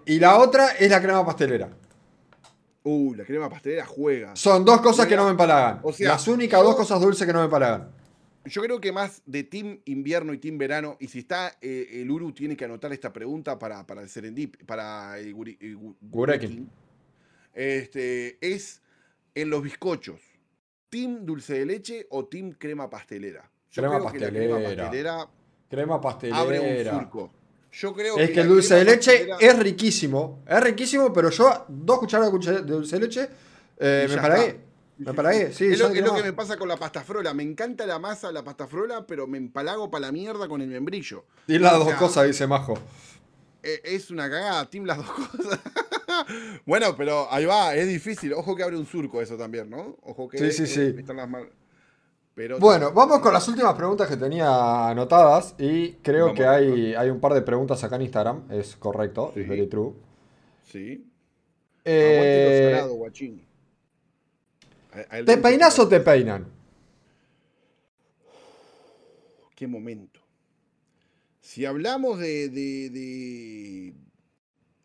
Y 0.06 0.18
la 0.18 0.38
otra 0.38 0.68
es 0.78 0.88
la 0.90 1.02
crema 1.02 1.26
pastelera. 1.26 1.68
Uh, 2.84 3.14
la 3.14 3.24
crema 3.24 3.48
pastelera 3.50 3.84
juega. 3.86 4.34
Son 4.34 4.64
dos 4.64 4.80
cosas 4.80 5.06
que 5.06 5.14
no 5.14 5.24
me 5.24 5.32
empalagan. 5.32 5.80
O 5.82 5.92
sea, 5.92 6.08
Las 6.08 6.26
únicas 6.26 6.62
dos 6.62 6.74
cosas 6.74 7.00
dulces 7.00 7.26
que 7.26 7.32
no 7.32 7.40
me 7.40 7.44
empalagan. 7.44 7.88
Yo 8.44 8.60
creo 8.62 8.80
que 8.80 8.90
más 8.90 9.22
de 9.24 9.44
Team 9.44 9.80
Invierno 9.84 10.32
y 10.34 10.38
Team 10.38 10.58
Verano, 10.58 10.96
y 10.98 11.06
si 11.08 11.20
está 11.20 11.56
eh, 11.60 11.88
el 12.02 12.10
Uru, 12.10 12.32
tiene 12.32 12.56
que 12.56 12.64
anotar 12.64 12.92
esta 12.92 13.12
pregunta 13.12 13.58
para, 13.58 13.86
para 13.86 14.02
el 14.02 14.08
Serendip, 14.08 14.64
para 14.64 15.18
el, 15.18 15.34
guri- 15.34 15.56
el. 15.60 16.66
Este, 17.54 18.38
es 18.40 18.80
en 19.34 19.50
los 19.50 19.62
bizcochos. 19.62 20.20
¿Team 20.88 21.24
dulce 21.24 21.54
de 21.58 21.66
leche 21.66 22.06
o 22.10 22.26
Team 22.26 22.52
crema 22.58 22.90
pastelera? 22.90 23.50
Yo 23.70 23.82
Crema 23.82 23.98
creo 23.98 24.12
que 24.12 24.18
la 24.18 24.28
crema 24.28 24.54
pastelera. 24.56 24.82
pastelera 24.84 25.28
Crema 25.70 25.94
abre 25.94 26.60
un 26.60 26.66
pastelera. 26.66 27.00
surco. 27.00 27.32
Yo 27.72 27.94
creo 27.94 28.18
Es 28.18 28.30
que 28.30 28.40
el 28.40 28.48
dulce 28.48 28.74
de 28.74 28.84
leche 28.84 29.10
pastelera- 29.12 29.38
es 29.40 29.58
riquísimo. 29.58 30.42
Es 30.46 30.60
riquísimo, 30.62 31.12
pero 31.12 31.30
yo 31.30 31.64
dos 31.68 31.98
cucharadas 32.00 32.32
de 32.32 32.62
dulce- 32.64 32.90
de 32.90 33.00
leche 33.00 33.28
eh, 33.78 34.06
me 34.08 34.14
sí. 35.52 35.66
es 35.66 35.78
lo, 35.78 35.88
es 35.88 36.12
que 36.12 36.22
me 36.22 36.32
pasa 36.32 36.56
con 36.56 36.68
la 36.68 36.76
pasta 36.76 37.02
frola. 37.02 37.34
Me 37.34 37.42
encanta 37.42 37.86
la 37.86 37.98
masa, 37.98 38.30
la 38.32 38.42
pasta 38.44 38.66
frola, 38.66 39.06
pero 39.06 39.26
me 39.26 39.38
empalago 39.38 39.90
para 39.90 40.06
la 40.06 40.12
mierda 40.12 40.48
con 40.48 40.60
el 40.60 40.68
membrillo. 40.68 41.24
Y 41.46 41.58
las 41.58 41.74
O 41.74 41.78
dos 41.80 41.88
sea, 41.88 41.96
cosas, 41.96 42.26
dice 42.26 42.46
Majo. 42.46 42.74
Eh, 43.62 43.80
Es 43.84 44.10
una 44.10 44.28
cagada, 44.28 44.68
Team 44.68 44.84
las 44.86 44.98
dos 44.98 45.10
cosas. 45.10 45.60
bueno, 46.66 46.94
pero 46.96 47.26
ahí 47.30 47.44
va, 47.44 47.74
es 47.74 47.86
difícil. 47.88 48.32
Ojo 48.34 48.54
que 48.56 48.62
abre 48.62 48.76
un 48.76 48.86
surco 48.86 49.20
eso 49.22 49.36
también, 49.36 49.70
¿no? 49.70 49.96
Ojo 50.02 50.28
que 50.28 50.38
Sí, 50.38 50.52
sí, 50.52 50.66
sí. 50.66 50.94
están 50.98 51.16
las 51.16 51.28
Pero 52.34 52.58
Bueno, 52.58 52.92
vamos 52.92 53.20
con 53.20 53.32
las 53.32 53.46
últimas 53.48 53.74
preguntas 53.74 54.08
que 54.08 54.16
tenía 54.16 54.88
anotadas. 54.88 55.54
Y 55.58 55.92
creo 56.02 56.26
Vamos 56.26 56.38
que 56.38 56.46
hay, 56.46 56.94
hay 56.94 57.10
un 57.10 57.20
par 57.20 57.34
de 57.34 57.42
preguntas 57.42 57.82
acá 57.84 57.96
en 57.96 58.02
Instagram. 58.02 58.42
Es 58.50 58.76
correcto, 58.76 59.32
Sí. 59.34 59.40
es 59.40 59.48
very 59.48 59.66
true. 59.68 59.92
Sí. 60.64 61.06
Eh, 61.84 62.60
Aguante 62.60 62.70
lo 62.72 62.76
salado, 62.80 62.94
guachín. 62.94 63.46
A- 64.92 65.14
a 65.14 65.18
él 65.18 65.24
¿Te 65.26 65.38
peinas 65.38 65.78
o 65.78 65.88
te 65.88 66.00
peinan? 66.00 66.46
Qué 69.54 69.66
momento. 69.66 70.20
Si 71.40 71.64
hablamos 71.64 72.18
de. 72.18 72.48
de, 72.48 72.90
de, 72.90 73.94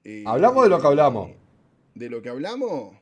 eh, 0.04 0.24
Hablamos 0.26 0.64
de 0.64 0.70
lo 0.70 0.80
que 0.82 0.88
hablamos. 0.88 1.32
De 1.96 2.10
lo 2.10 2.22
que 2.22 2.30
hablamos. 2.30 2.96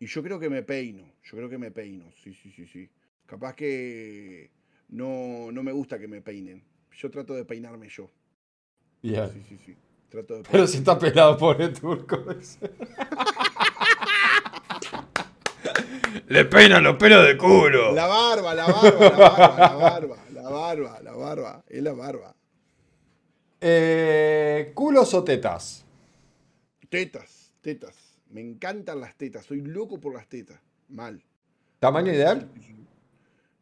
Y 0.00 0.06
yo 0.06 0.22
creo 0.22 0.38
que 0.38 0.48
me 0.48 0.62
peino. 0.62 1.04
Yo 1.24 1.36
creo 1.36 1.48
que 1.48 1.58
me 1.58 1.70
peino. 1.70 2.04
Sí, 2.22 2.32
sí, 2.34 2.50
sí, 2.52 2.66
sí. 2.66 2.88
Capaz 3.26 3.54
que 3.54 4.50
no, 4.88 5.50
no 5.52 5.62
me 5.62 5.72
gusta 5.72 5.98
que 5.98 6.08
me 6.08 6.22
peinen. 6.22 6.64
Yo 6.92 7.10
trato 7.10 7.34
de 7.34 7.44
peinarme 7.44 7.88
yo. 7.88 8.10
Bien. 9.02 9.30
Sí, 9.32 9.42
sí, 9.48 9.58
sí. 9.64 9.76
Trato 10.08 10.38
de 10.38 10.42
Pero 10.50 10.66
si 10.66 10.78
está 10.78 10.98
pelado 10.98 11.36
por 11.36 11.60
el 11.60 11.72
turco. 11.78 12.24
Le 16.28 16.44
peinan 16.44 16.82
los 16.84 16.96
pelos 16.96 17.26
de 17.26 17.36
culo. 17.36 17.92
La 17.94 18.06
barba, 18.06 18.54
la 18.54 18.66
barba, 18.66 19.00
la 19.00 19.18
barba, 19.18 19.56
la 19.58 19.72
barba, 19.74 20.18
la 20.32 20.42
barba, 20.50 21.00
la 21.02 21.12
barba. 21.12 21.64
Es 21.68 21.82
la 21.82 21.92
barba. 21.92 22.34
Eh, 23.60 24.72
¿Culos 24.74 25.12
o 25.14 25.24
tetas? 25.24 25.84
Tetas, 26.88 27.52
tetas. 27.60 27.94
Me 28.30 28.40
encantan 28.40 29.00
las 29.00 29.16
tetas. 29.16 29.44
Soy 29.46 29.60
loco 29.62 29.98
por 29.98 30.14
las 30.14 30.28
tetas. 30.28 30.60
Mal. 30.88 31.22
¿Tamaño 31.80 32.12
ideal? 32.12 32.48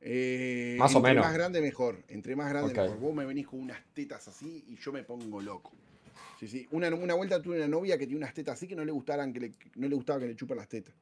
Eh, 0.01 0.77
Más 0.79 0.95
o 0.95 0.99
entre 0.99 1.11
menos. 1.13 1.25
más 1.25 1.35
grande 1.35 1.61
mejor. 1.61 2.03
Entre 2.09 2.37
más 2.37 2.49
grande 2.51 2.73
mejor. 2.75 2.99
Vos 2.99 3.15
me 3.15 3.25
venís 3.25 3.47
con 3.47 3.61
unas 3.61 3.79
tetas 3.95 4.29
así 4.29 4.65
y 4.69 4.77
yo 4.77 4.93
me 4.93 5.03
pongo 5.03 5.41
loco. 5.41 5.73
Sí, 6.39 6.47
sí. 6.47 6.69
Una, 6.71 6.89
una 6.95 7.15
vuelta 7.15 7.41
tuve 7.41 7.57
una 7.57 7.67
novia 7.69 7.97
que 7.99 8.07
tiene 8.07 8.19
unas 8.19 8.35
tetas 8.35 8.55
así 8.57 8.69
que 8.69 8.77
no 8.77 8.85
le 8.85 8.93
gustaran 8.93 9.33
que 9.33 9.41
le, 9.41 9.53
no 9.77 9.89
le 9.89 9.95
gustaba 9.97 10.21
que 10.21 10.27
le 10.27 10.37
chupan 10.37 10.59
las 10.59 10.69
tetas. 10.69 10.95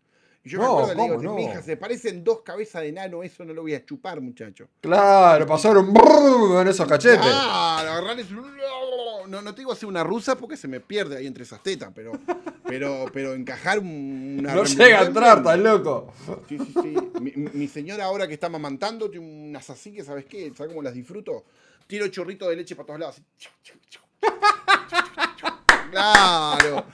Y 0.47 0.50
yo 0.50 0.58
me 0.58 0.64
No, 0.66 0.73
acuerdo, 0.81 0.94
le 0.94 1.02
digo, 1.05 1.16
¿cómo 1.16 1.28
no? 1.31 1.34
mi 1.36 1.44
hija, 1.44 1.62
se 1.62 1.76
parecen 1.78 2.23
dos 2.23 2.42
cabezas 2.42 2.82
de 2.82 2.92
nano, 2.92 3.23
eso 3.23 3.44
no 3.47 3.55
lo 3.55 3.62
voy 3.62 3.74
a 3.74 3.82
chupar, 3.84 4.20
muchacho. 4.20 4.68
Claro, 4.82 5.47
pasaron 5.47 5.90
en 6.60 6.68
esos 6.68 6.86
cachetes. 6.86 7.18
Claro, 7.20 7.90
agarrar 7.90 8.20
es- 8.20 8.31
No, 9.26 9.40
no 9.40 9.55
te 9.55 9.62
digo 9.62 9.73
hacer 9.73 9.89
una 9.89 10.05
rusa 10.05 10.36
porque 10.36 10.58
se 10.58 10.68
me 10.68 10.81
pierde 10.81 11.16
ahí 11.16 11.26
entre 11.26 11.44
esas 11.44 11.62
tetas, 11.62 11.90
pero, 11.94 12.12
pero, 12.66 13.06
pero 13.10 13.32
encajar 13.32 13.78
un- 13.78 14.36
una. 14.40 14.55
no 14.55 14.64
llega 14.64 15.00
a 15.00 15.05
entrar, 15.06 15.42
tan 15.42 15.62
loco. 15.62 16.12
Sí, 16.47 16.58
sí, 16.58 16.74
sí. 16.82 16.94
Mi, 17.55 17.66
señora 17.66 18.05
ahora 18.05 18.28
que 18.28 18.34
está 18.34 18.50
mamantando 18.50 19.08
tiene 19.10 19.26
unas 19.48 19.70
así 19.70 19.94
que, 19.94 20.05
¿sabes 20.05 20.26
qué? 20.26 20.52
¿Sabes 20.55 20.73
cómo 20.73 20.82
las 20.82 20.92
disfruto? 20.92 21.44
Tiro 21.86 22.06
chorrito 22.08 22.48
de 22.50 22.56
leche 22.56 22.76
para 22.76 22.86
todos 22.86 23.00
lados. 23.00 23.23
Claro. 25.90 26.84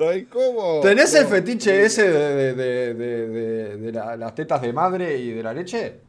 ¿Sabes 0.00 0.28
cómo? 0.28 0.80
¿Tenés 0.80 1.12
el 1.14 1.26
fetiche 1.26 1.84
ese 1.84 2.10
de, 2.10 2.54
de- 2.54 2.94
de- 2.94 3.28
de- 3.28 3.76
de 3.76 3.92
la- 3.92 4.16
las 4.16 4.34
tetas 4.34 4.62
de 4.62 4.72
madre 4.72 5.18
y 5.18 5.30
de 5.32 5.42
la 5.42 5.52
leche? 5.52 6.00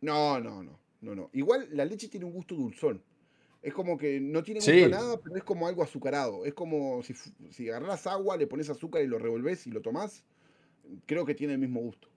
No, 0.00 0.40
no, 0.40 0.62
no, 0.62 0.78
no, 1.02 1.14
no. 1.14 1.28
Igual 1.34 1.68
la 1.72 1.84
leche 1.84 2.08
tiene 2.08 2.24
un 2.24 2.32
gusto 2.32 2.54
dulzón. 2.54 3.02
Es 3.60 3.74
como 3.74 3.98
que 3.98 4.20
no 4.20 4.42
tiene 4.42 4.60
gusto 4.60 4.72
Sí. 4.72 4.84
a 4.84 4.88
nada, 4.88 5.18
pero 5.22 5.36
es 5.36 5.42
como 5.44 5.68
algo 5.68 5.82
azucarado. 5.82 6.46
Es 6.46 6.54
como 6.54 7.02
si, 7.02 7.12
si 7.50 7.68
agarras 7.68 8.06
agua, 8.06 8.38
le 8.38 8.46
pones 8.46 8.70
azúcar 8.70 9.02
y 9.02 9.06
lo 9.06 9.18
revolvés 9.18 9.66
y 9.66 9.70
lo 9.70 9.82
tomás. 9.82 10.24
Creo 11.04 11.26
que 11.26 11.34
tiene 11.34 11.52
el 11.54 11.58
mismo 11.58 11.80
gusto. 11.80 12.08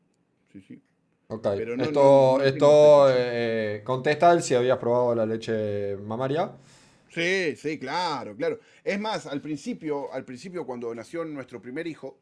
Sí, 0.53 0.61
sí. 0.61 0.81
Ok, 1.27 1.47
Pero 1.57 1.75
no- 1.75 1.83
esto, 1.83 1.99
no- 2.01 2.37
no 2.37 2.43
esto 2.45 3.05
fetiche. 3.07 3.75
eh, 3.77 3.83
contesta 3.83 4.39
si 4.39 4.55
habías 4.55 4.77
probado 4.77 5.15
la 5.15 5.25
leche 5.25 5.97
mamaria. 5.97 6.53
Sí, 7.11 7.55
sí, 7.57 7.77
claro, 7.77 8.35
claro. 8.37 8.59
Es 8.83 8.99
más, 8.99 9.25
al 9.27 9.41
principio, 9.41 10.13
al 10.13 10.23
principio 10.23 10.65
cuando 10.65 10.95
nació 10.95 11.25
nuestro 11.25 11.61
primer 11.61 11.85
hijo, 11.87 12.17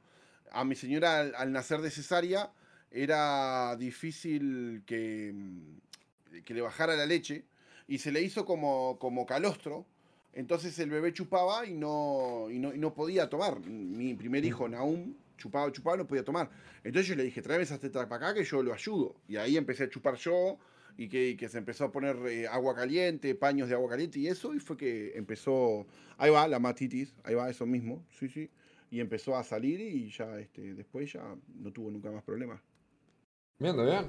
a 0.52 0.66
mi 0.66 0.76
señora 0.76 1.20
al, 1.20 1.36
al 1.36 1.52
nacer 1.52 1.82
de 1.82 1.92
cesárea 1.92 2.52
era 2.90 3.76
difícil 3.78 4.82
que, 4.88 5.32
mm, 5.34 6.42
que 6.44 6.54
le 6.56 6.62
bajara 6.62 6.96
la 6.96 7.06
leche 7.06 7.46
y 7.88 8.00
se 8.00 8.12
le 8.12 8.22
hizo 8.22 8.46
como, 8.46 8.98
como 9.00 9.26
calostro. 9.28 9.86
Entonces 10.34 10.78
el 10.80 10.90
bebé 10.90 11.14
chupaba 11.14 11.66
y 11.68 11.74
no, 11.76 12.48
y 12.50 12.58
no, 12.60 12.74
y 12.74 12.80
no 12.80 12.94
podía 12.94 13.30
tomar. 13.30 13.60
Mi 13.68 14.16
primer 14.16 14.44
hijo, 14.46 14.68
Naum, 14.68 15.14
chupaba, 15.38 15.72
chupaba, 15.72 15.98
no 15.98 16.08
podía 16.08 16.24
tomar. 16.26 16.50
Entonces 16.84 17.08
yo 17.08 17.16
le 17.16 17.24
dije, 17.24 17.42
tráeme 17.44 17.64
esas 17.64 17.80
tetas 17.80 18.08
para 18.08 18.30
acá 18.30 18.40
que 18.40 18.44
yo 18.44 18.64
lo 18.64 18.74
ayudo. 18.74 19.16
Y 19.28 19.38
ahí 19.38 19.56
empecé 19.58 19.84
a 19.84 19.90
chupar 19.90 20.16
yo 20.16 20.58
y 21.00 21.08
que, 21.08 21.30
y 21.30 21.38
que 21.38 21.48
se 21.48 21.58
empezó 21.58 21.86
a 21.86 21.92
poner 21.94 22.18
eh, 22.28 22.46
agua 22.46 22.76
caliente, 22.76 23.34
paños 23.34 23.70
de 23.70 23.76
agua 23.76 23.90
caliente 23.90 24.20
y 24.20 24.28
eso, 24.28 24.54
y 24.54 24.60
fue 24.60 24.76
que 24.76 25.14
empezó, 25.16 25.88
ahí 26.18 26.30
va, 26.30 26.46
la 26.46 26.60
matitis, 26.60 27.16
ahí 27.24 27.36
va, 27.36 27.50
eso 27.50 27.66
mismo, 27.66 28.06
sí, 28.12 28.28
sí, 28.28 28.50
y 28.92 29.00
empezó 29.00 29.38
a 29.38 29.46
salir 29.46 29.80
y 29.80 30.10
ya, 30.10 30.38
este, 30.38 30.74
después 30.74 31.14
ya 31.14 31.24
no 31.56 31.72
tuvo 31.72 31.90
nunca 31.90 32.12
más 32.12 32.22
problemas. 32.22 32.60
Viendo 33.60 33.86
bien. 33.86 34.08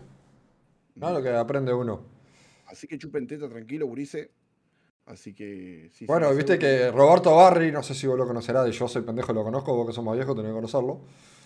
Nada 0.97 1.13
lo 1.19 1.23
que 1.23 1.29
aprende 1.29 1.73
uno. 1.73 2.03
Así 2.67 2.89
que 2.89 2.99
chupen 2.99 3.29
teta 3.29 3.49
tranquilo, 3.49 3.87
Burice. 3.87 4.33
Así 5.07 5.33
que 5.33 5.91
sí. 5.93 6.07
Bueno, 6.07 6.35
viste 6.35 6.59
que 6.59 6.91
Roberto 6.91 7.37
Barri, 7.37 7.71
no 7.71 7.85
sé 7.85 7.95
si 7.95 8.09
vos 8.09 8.19
lo 8.19 8.27
conocerás, 8.27 8.69
yo 8.77 8.89
soy 8.89 9.03
pendejo, 9.03 9.33
lo 9.33 9.45
conozco, 9.45 9.77
vos 9.77 9.87
que 9.87 9.93
sos 9.93 10.05
más 10.05 10.17
viejo 10.17 10.35
tenés 10.35 10.51
que 10.51 10.57
conocerlo. 10.57 11.01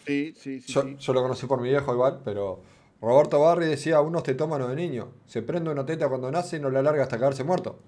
Sí, 0.06 0.32
sí, 0.38 0.62
sí. 0.62 0.72
Yo, 0.72 0.82
sí. 0.82 0.96
yo 0.98 1.12
lo 1.12 1.20
conocí 1.20 1.46
por 1.46 1.60
mi 1.60 1.68
viejo 1.68 1.92
igual, 1.92 2.22
pero 2.24 2.62
Roberto 3.04 3.38
Barri 3.38 3.66
decía, 3.66 4.00
unos 4.00 4.22
tetómanos 4.22 4.70
de 4.70 4.76
niño. 4.76 5.12
Se 5.26 5.42
prende 5.42 5.70
una 5.70 5.84
teta 5.84 6.08
cuando 6.08 6.30
nace 6.30 6.56
y 6.56 6.60
no 6.60 6.70
la 6.70 6.80
larga 6.80 7.02
hasta 7.02 7.18
quedarse 7.18 7.44
muerto. 7.44 7.78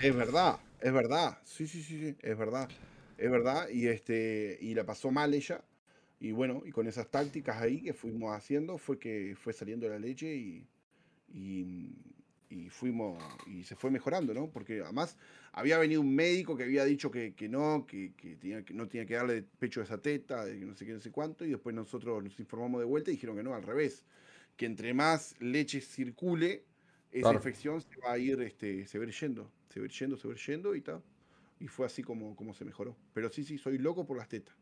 Es 0.00 0.16
verdad, 0.16 0.60
es 0.80 0.90
verdad. 0.94 1.36
Sí, 1.44 1.66
sí, 1.66 1.82
sí, 1.82 2.16
es 2.18 2.38
verdad. 2.38 2.70
Es 3.18 3.30
verdad. 3.30 3.68
Y 3.68 3.88
este, 3.88 4.56
y 4.62 4.74
la 4.74 4.84
pasó 4.84 5.10
mal 5.10 5.34
ella. 5.34 5.62
Y 6.20 6.32
bueno, 6.32 6.62
y 6.64 6.70
con 6.70 6.86
esas 6.86 7.10
tácticas 7.10 7.60
ahí 7.60 7.82
que 7.82 7.92
fuimos 7.92 8.34
haciendo, 8.34 8.78
fue 8.78 8.98
que 8.98 9.36
fue 9.36 9.52
saliendo 9.52 9.86
la 9.90 9.98
leche 9.98 10.34
y, 10.34 10.66
y, 11.28 12.70
fuimos, 12.70 13.22
y 13.46 13.64
se 13.64 13.76
fue 13.76 13.90
mejorando, 13.90 14.32
¿no? 14.32 14.48
Porque 14.48 14.80
además 14.80 15.18
había 15.52 15.76
venido 15.76 16.00
un 16.00 16.14
médico 16.14 16.56
que 16.56 16.62
había 16.62 16.86
dicho 16.86 17.10
que, 17.10 17.34
que 17.34 17.46
no, 17.46 17.84
que, 17.86 18.14
que 18.14 18.36
tenía, 18.36 18.64
que 18.64 18.72
no 18.72 18.88
tenía 18.88 19.04
que 19.04 19.14
darle 19.14 19.42
pecho 19.42 19.82
a 19.82 19.84
esa 19.84 19.98
teta, 20.00 20.46
de 20.46 20.54
no 20.60 20.74
sé 20.74 20.86
qué, 20.86 20.92
no 20.92 21.00
sé 21.00 21.10
cuánto, 21.10 21.44
y 21.44 21.50
después 21.50 21.74
nosotros 21.74 22.24
nos 22.24 22.40
informamos 22.40 22.80
de 22.80 22.86
vuelta 22.86 23.10
y 23.10 23.14
dijeron 23.14 23.36
que 23.36 23.42
no, 23.42 23.54
al 23.54 23.64
revés. 23.64 24.04
Que 24.56 24.66
entre 24.66 24.94
más 24.94 25.34
leche 25.40 25.80
circule, 25.80 26.64
esa 27.10 27.22
Claro. 27.22 27.36
infección 27.38 27.80
se 27.80 27.96
va 28.04 28.12
a 28.12 28.18
ir, 28.18 28.40
este, 28.42 28.86
se 28.86 28.98
va 28.98 29.04
a 29.04 29.08
ir 29.08 29.14
yendo, 29.14 29.50
se 29.68 29.80
va 29.80 29.84
a 29.84 29.86
ir 29.86 29.92
yendo, 29.92 30.16
se 30.16 30.28
va 30.28 30.34
a 30.34 30.36
ir 30.36 30.42
yendo 30.42 30.74
y 30.74 30.80
tal. 30.82 31.02
Y 31.60 31.68
fue 31.68 31.86
así 31.86 32.02
como, 32.02 32.34
como 32.36 32.54
se 32.54 32.64
mejoró. 32.64 32.96
Pero 33.14 33.30
sí, 33.30 33.44
sí, 33.44 33.58
soy 33.58 33.78
loco 33.78 34.04
por 34.06 34.16
las 34.16 34.28
tetas. 34.28 34.54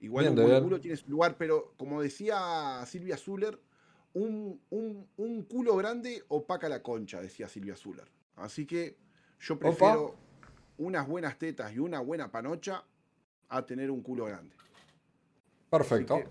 Igual 0.00 0.24
Bien, 0.24 0.38
un 0.38 0.44
buen 0.44 0.62
culo 0.62 0.80
tiene 0.80 0.96
su 0.96 1.08
lugar, 1.10 1.36
pero 1.36 1.74
como 1.76 2.00
decía 2.00 2.82
Silvia 2.86 3.16
Zuller, 3.16 3.60
un, 4.14 4.60
un- 4.70 5.06
un 5.16 5.42
culo 5.44 5.76
grande 5.76 6.24
opaca 6.28 6.68
la 6.68 6.82
concha, 6.82 7.20
decía 7.20 7.48
Silvia 7.48 7.76
Zuller. 7.76 8.10
Así 8.36 8.66
que 8.66 8.96
yo 9.40 9.58
prefiero 9.58 10.16
unas 10.78 11.06
buenas 11.06 11.38
tetas 11.38 11.72
y 11.74 11.78
una 11.78 12.00
buena 12.00 12.30
panocha 12.32 12.84
a 13.48 13.66
tener 13.66 13.90
un 13.90 14.02
culo 14.02 14.24
grande. 14.24 14.56
Perfecto. 15.68 16.22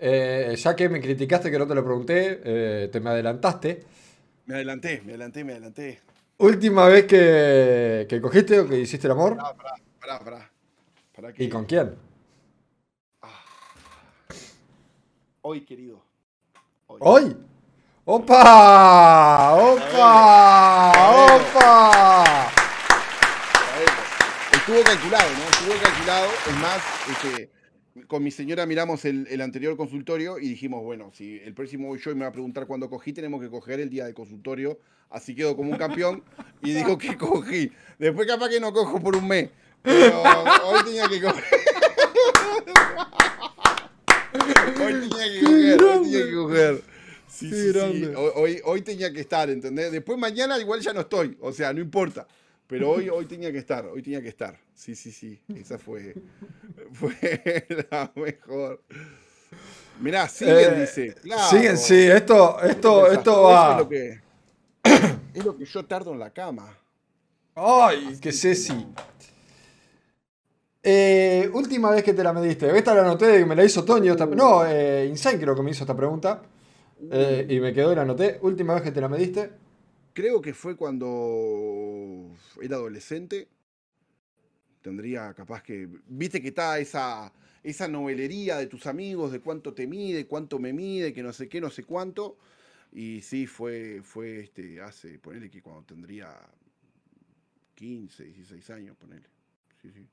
Eh, 0.00 0.54
ya 0.56 0.76
que 0.76 0.88
me 0.88 1.00
criticaste 1.00 1.50
que 1.50 1.58
no 1.58 1.66
te 1.66 1.74
lo 1.74 1.84
pregunté, 1.84 2.40
eh, 2.44 2.88
te 2.92 3.00
me 3.00 3.10
adelantaste. 3.10 3.84
Me 4.46 4.54
adelanté, 4.56 5.02
me 5.04 5.12
adelanté, 5.12 5.44
me 5.44 5.52
adelanté. 5.52 6.00
Última 6.38 6.86
vez 6.86 7.04
que, 7.06 8.06
que 8.08 8.20
cogiste 8.20 8.60
o 8.60 8.68
que 8.68 8.78
hiciste 8.80 9.06
el 9.06 9.12
amor. 9.12 9.36
Pará, 9.36 9.54
pará, 9.56 9.74
pará, 10.00 10.18
pará. 10.20 10.50
Pará 11.14 11.32
que- 11.32 11.44
¿Y 11.44 11.48
con 11.48 11.64
quién? 11.64 11.94
Hoy, 15.42 15.64
querido. 15.64 16.02
Hoy. 16.88 16.98
¿Hoy? 17.00 17.36
¡Opa! 18.04 19.54
¡Opa! 19.54 20.92
¡Opa! 21.36 22.52
Estuvo 24.52 24.82
calculado, 24.82 25.30
¿no? 25.30 25.44
Estuvo 25.44 25.74
calculado. 25.82 26.26
Es 26.48 26.56
más, 26.56 26.82
este, 27.10 27.50
con 28.06 28.22
mi 28.22 28.30
señora 28.30 28.66
miramos 28.66 29.04
el, 29.04 29.26
el 29.30 29.40
anterior 29.40 29.76
consultorio 29.76 30.38
y 30.38 30.48
dijimos, 30.48 30.82
bueno, 30.82 31.10
si 31.14 31.38
el 31.44 31.54
próximo 31.54 31.96
show 31.96 32.14
me 32.14 32.22
va 32.22 32.28
a 32.28 32.32
preguntar 32.32 32.66
cuándo 32.66 32.88
cogí, 32.90 33.12
tenemos 33.12 33.40
que 33.40 33.48
coger 33.48 33.80
el 33.80 33.90
día 33.90 34.04
del 34.04 34.14
consultorio. 34.14 34.78
Así 35.10 35.34
quedo 35.34 35.56
como 35.56 35.70
un 35.70 35.78
campeón 35.78 36.22
y 36.62 36.72
digo 36.72 36.98
que 36.98 37.16
cogí. 37.18 37.70
Después 37.98 38.26
capaz 38.26 38.48
que 38.48 38.60
no 38.60 38.72
cojo 38.72 39.00
por 39.00 39.16
un 39.16 39.26
mes. 39.28 39.50
Pero 39.82 40.22
hoy 40.64 40.84
tenía 40.84 41.08
que 41.08 41.20
coger. 41.20 41.44
Hoy 44.78 45.08
tenía 45.08 45.32
que 45.32 45.40
coger, 45.44 45.82
hoy 45.82 46.02
tenía 46.04 46.24
que 46.26 46.34
coger. 46.34 46.82
Sí, 47.28 47.50
sí, 47.50 47.72
sí. 47.72 48.04
hoy- 48.34 48.60
hoy 48.64 48.82
tenía 48.82 49.12
que 49.12 49.20
estar, 49.20 49.48
¿entendés? 49.50 49.92
Después 49.92 50.18
mañana 50.18 50.58
igual 50.58 50.80
ya 50.80 50.92
no 50.92 51.00
estoy, 51.00 51.36
o 51.40 51.52
sea, 51.52 51.72
no 51.72 51.80
importa. 51.80 52.26
Pero 52.68 52.90
hoy, 52.90 53.08
hoy 53.08 53.26
tenía 53.26 53.52
que 53.52 53.58
estar, 53.58 53.86
hoy 53.86 54.02
tenía 54.02 54.20
que 54.20 54.28
estar. 54.28 54.58
Sí, 54.74 54.94
sí, 54.96 55.12
sí. 55.12 55.40
Esa 55.54 55.78
fue, 55.78 56.14
fue 56.92 57.14
la 57.90 58.10
mejor. 58.16 58.82
Mirá, 60.00 60.28
siguen, 60.28 60.74
Eh, 60.74 60.80
dice. 60.80 61.14
Claro. 61.22 61.48
Siguen, 61.48 61.78
sí, 61.78 61.94
esto, 62.06 62.60
esto, 62.62 63.10
esto 63.12 63.48
Es 63.50 63.54
va. 63.56 63.78
lo, 63.78 63.88
que, 63.88 64.20
es 65.34 65.44
lo 65.44 65.56
que 65.56 65.64
yo 65.64 65.84
tardo 65.84 66.12
en 66.12 66.18
la 66.18 66.30
cama. 66.30 66.76
¡Ay, 67.54 68.18
qué 68.20 68.32
Ceci! 68.32 68.86
Eh, 70.82 71.50
última 71.52 71.90
vez 71.90 72.02
que 72.04 72.12
te 72.14 72.22
la 72.22 72.32
mediste. 72.32 72.76
Esta 72.76 72.94
la 72.94 73.00
anoté, 73.02 73.44
me 73.44 73.56
la 73.56 73.64
hizo 73.64 73.84
Toño. 73.84 74.12
esta- 74.12 74.26
no, 74.26 74.64
eh, 74.66 75.06
Insane 75.08 75.38
creo 75.38 75.54
que 75.54 75.62
me 75.62 75.70
hizo 75.70 75.82
esta 75.84 75.96
pregunta. 75.96 76.42
Eh, 77.10 77.46
y 77.48 77.60
me 77.60 77.72
quedó 77.72 77.92
y 77.92 77.96
la 77.96 78.02
anoté. 78.02 78.38
Última 78.42 78.74
vez 78.74 78.82
que 78.82 78.90
te 78.92 79.00
la 79.00 79.08
mediste. 79.08 79.50
Creo 80.16 80.40
que 80.40 80.54
fue 80.54 80.76
cuando 80.76 82.34
era 82.62 82.76
adolescente. 82.76 83.48
Tendría 84.80 85.34
capaz 85.34 85.62
que. 85.62 85.90
Viste 86.06 86.40
que 86.40 86.48
está 86.48 86.78
esa, 86.78 87.30
esa 87.62 87.86
novelería 87.86 88.56
de 88.56 88.66
tus 88.66 88.86
amigos, 88.86 89.30
de 89.30 89.40
cuánto 89.40 89.74
te 89.74 89.86
mide, 89.86 90.26
cuánto 90.26 90.58
me 90.58 90.72
mide, 90.72 91.12
que 91.12 91.22
no 91.22 91.34
sé 91.34 91.50
qué, 91.50 91.60
no 91.60 91.68
sé 91.68 91.84
cuánto. 91.84 92.38
Y 92.92 93.20
sí, 93.20 93.46
fue, 93.46 94.00
fue 94.02 94.40
este, 94.40 94.80
hace, 94.80 95.18
ponele 95.18 95.50
que 95.50 95.60
cuando 95.60 95.82
tendría 95.82 96.34
15, 97.74 98.24
16 98.24 98.70
años, 98.70 98.96
ponele. 98.96 99.28
Sí, 99.82 99.90
sí. 99.92 100.08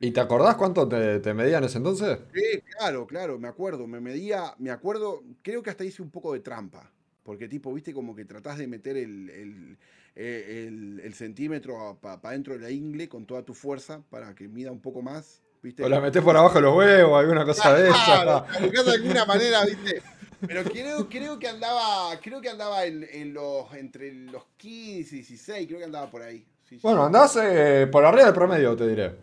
¿Y 0.00 0.10
te 0.10 0.18
acordás 0.18 0.56
cuánto 0.56 0.88
te, 0.88 1.20
te 1.20 1.32
medía 1.32 1.58
en 1.58 1.64
ese 1.64 1.78
entonces? 1.78 2.18
Sí, 2.34 2.60
claro, 2.76 3.06
claro, 3.06 3.38
me 3.38 3.46
acuerdo. 3.46 3.86
Me 3.86 4.00
medía, 4.00 4.52
me 4.58 4.72
acuerdo, 4.72 5.22
creo 5.42 5.62
que 5.62 5.70
hasta 5.70 5.84
hice 5.84 6.02
un 6.02 6.10
poco 6.10 6.32
de 6.32 6.40
trampa. 6.40 6.90
Porque, 7.22 7.48
tipo, 7.48 7.72
viste, 7.72 7.92
como 7.94 8.14
que 8.16 8.24
tratás 8.24 8.58
de 8.58 8.66
meter 8.66 8.96
el, 8.96 9.30
el, 9.30 9.78
eh, 10.16 10.64
el- 10.66 11.00
el 11.04 11.14
centímetro 11.14 11.98
para 12.00 12.18
dentro 12.32 12.54
de 12.54 12.60
la 12.60 12.70
ingle 12.70 13.08
con 13.08 13.26
toda 13.26 13.42
tu 13.44 13.54
fuerza 13.54 14.02
para 14.10 14.34
que 14.34 14.48
mida 14.48 14.72
un 14.72 14.80
poco 14.80 15.02
más. 15.02 15.40
¿viste? 15.62 15.84
¿O 15.84 15.88
la 15.88 16.00
metés 16.00 16.22
por 16.22 16.36
abajo 16.36 16.56
de 16.56 16.60
los 16.62 16.76
huevos? 16.76 17.20
¿Alguna 17.20 17.44
cosa 17.44 17.74
de 17.74 17.88
Claro, 17.90 18.44
esa? 18.48 18.60
buscás 18.60 18.86
de 18.86 18.92
alguna 18.92 19.24
manera, 19.24 19.64
¿viste? 19.64 20.02
Pero 20.44 20.64
creo, 20.64 21.08
creo 21.08 21.38
que 21.38 21.46
andaba, 21.46 22.18
creo 22.20 22.40
que 22.40 22.48
andaba 22.48 22.84
en, 22.84 23.06
en 23.12 23.32
los, 23.32 23.72
entre 23.74 24.12
los 24.12 24.42
15 24.56 25.14
y 25.14 25.18
16, 25.20 25.66
creo 25.68 25.78
que 25.78 25.84
andaba 25.84 26.10
por 26.10 26.22
ahí. 26.22 26.44
Sí. 26.68 26.80
Bueno, 26.82 27.04
andás 27.04 27.38
eh, 27.40 27.86
por 27.92 28.04
arriba 28.04 28.24
del 28.24 28.34
promedio, 28.34 28.74
te 28.74 28.88
diré. 28.88 29.14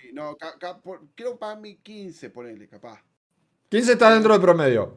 Sí, 0.00 0.10
no, 0.12 0.36
ca- 0.36 0.56
ca- 0.60 0.78
por- 0.78 1.00
creo 1.16 1.36
para 1.36 1.56
mí 1.58 1.78
15, 1.82 2.30
ponele, 2.30 2.68
capaz. 2.68 3.00
15 3.70 3.92
está 3.94 4.14
dentro 4.14 4.32
del 4.34 4.40
promedio. 4.40 4.94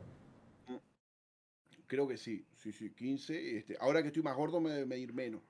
Creo 1.87 2.07
que 2.07 2.17
sí, 2.17 2.45
sí, 2.53 2.71
sí, 2.71 2.91
15. 2.91 3.57
Este, 3.57 3.77
ahora 3.79 4.01
que 4.01 4.07
estoy 4.07 4.23
más 4.23 4.35
gordo 4.35 4.59
me 4.59 4.71
debe 4.71 4.85
medir 4.85 5.13
menos. 5.13 5.41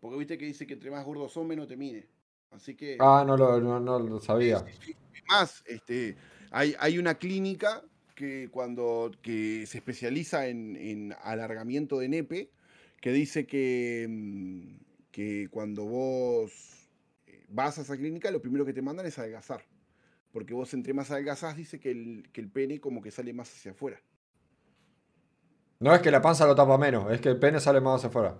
Porque 0.00 0.18
viste 0.18 0.38
que 0.38 0.46
dice 0.46 0.66
que 0.66 0.74
entre 0.74 0.90
más 0.90 1.04
gordos 1.04 1.32
son, 1.32 1.46
menos 1.46 1.68
te 1.68 1.76
mide. 1.76 2.08
Así 2.50 2.74
que. 2.74 2.96
Ah, 3.00 3.24
no 3.26 3.36
lo, 3.36 3.60
no, 3.60 3.78
no 3.80 3.98
lo 3.98 4.20
sabía. 4.20 4.60
Sí, 4.60 4.72
sí, 4.72 4.78
sí. 4.86 4.96
Más, 5.28 5.62
este, 5.66 6.16
hay, 6.50 6.74
hay 6.78 6.98
una 6.98 7.16
clínica 7.16 7.82
que 8.14 8.48
cuando 8.50 9.10
que 9.22 9.64
se 9.66 9.78
especializa 9.78 10.48
en, 10.48 10.76
en 10.76 11.14
alargamiento 11.22 11.98
de 11.98 12.08
nepe, 12.08 12.50
que 13.00 13.12
dice 13.12 13.46
que, 13.46 14.06
mm, 14.08 14.74
que 15.10 15.48
cuando 15.50 15.84
vos 15.84 16.90
eh, 17.26 17.44
vas 17.48 17.78
a 17.78 17.82
esa 17.82 17.96
clínica, 17.96 18.30
lo 18.30 18.42
primero 18.42 18.64
que 18.64 18.72
te 18.72 18.82
mandan 18.82 19.06
es 19.06 19.18
adelgazar. 19.18 19.64
Porque 20.32 20.54
vos 20.54 20.72
entre 20.74 20.92
más 20.92 21.10
adelgazás, 21.10 21.56
dice 21.56 21.80
que 21.80 21.90
el, 21.90 22.28
que 22.32 22.40
el 22.40 22.50
pene 22.50 22.80
como 22.80 23.00
que 23.02 23.10
sale 23.10 23.32
más 23.32 23.52
hacia 23.52 23.72
afuera. 23.72 24.00
No 25.80 25.94
es 25.94 26.00
que 26.02 26.10
la 26.10 26.20
panza 26.20 26.46
lo 26.46 26.54
tapa 26.54 26.76
menos, 26.78 27.10
es 27.10 27.20
que 27.20 27.30
el 27.30 27.38
pene 27.38 27.58
sale 27.60 27.80
más 27.80 27.96
hacia 27.96 28.08
afuera. 28.10 28.36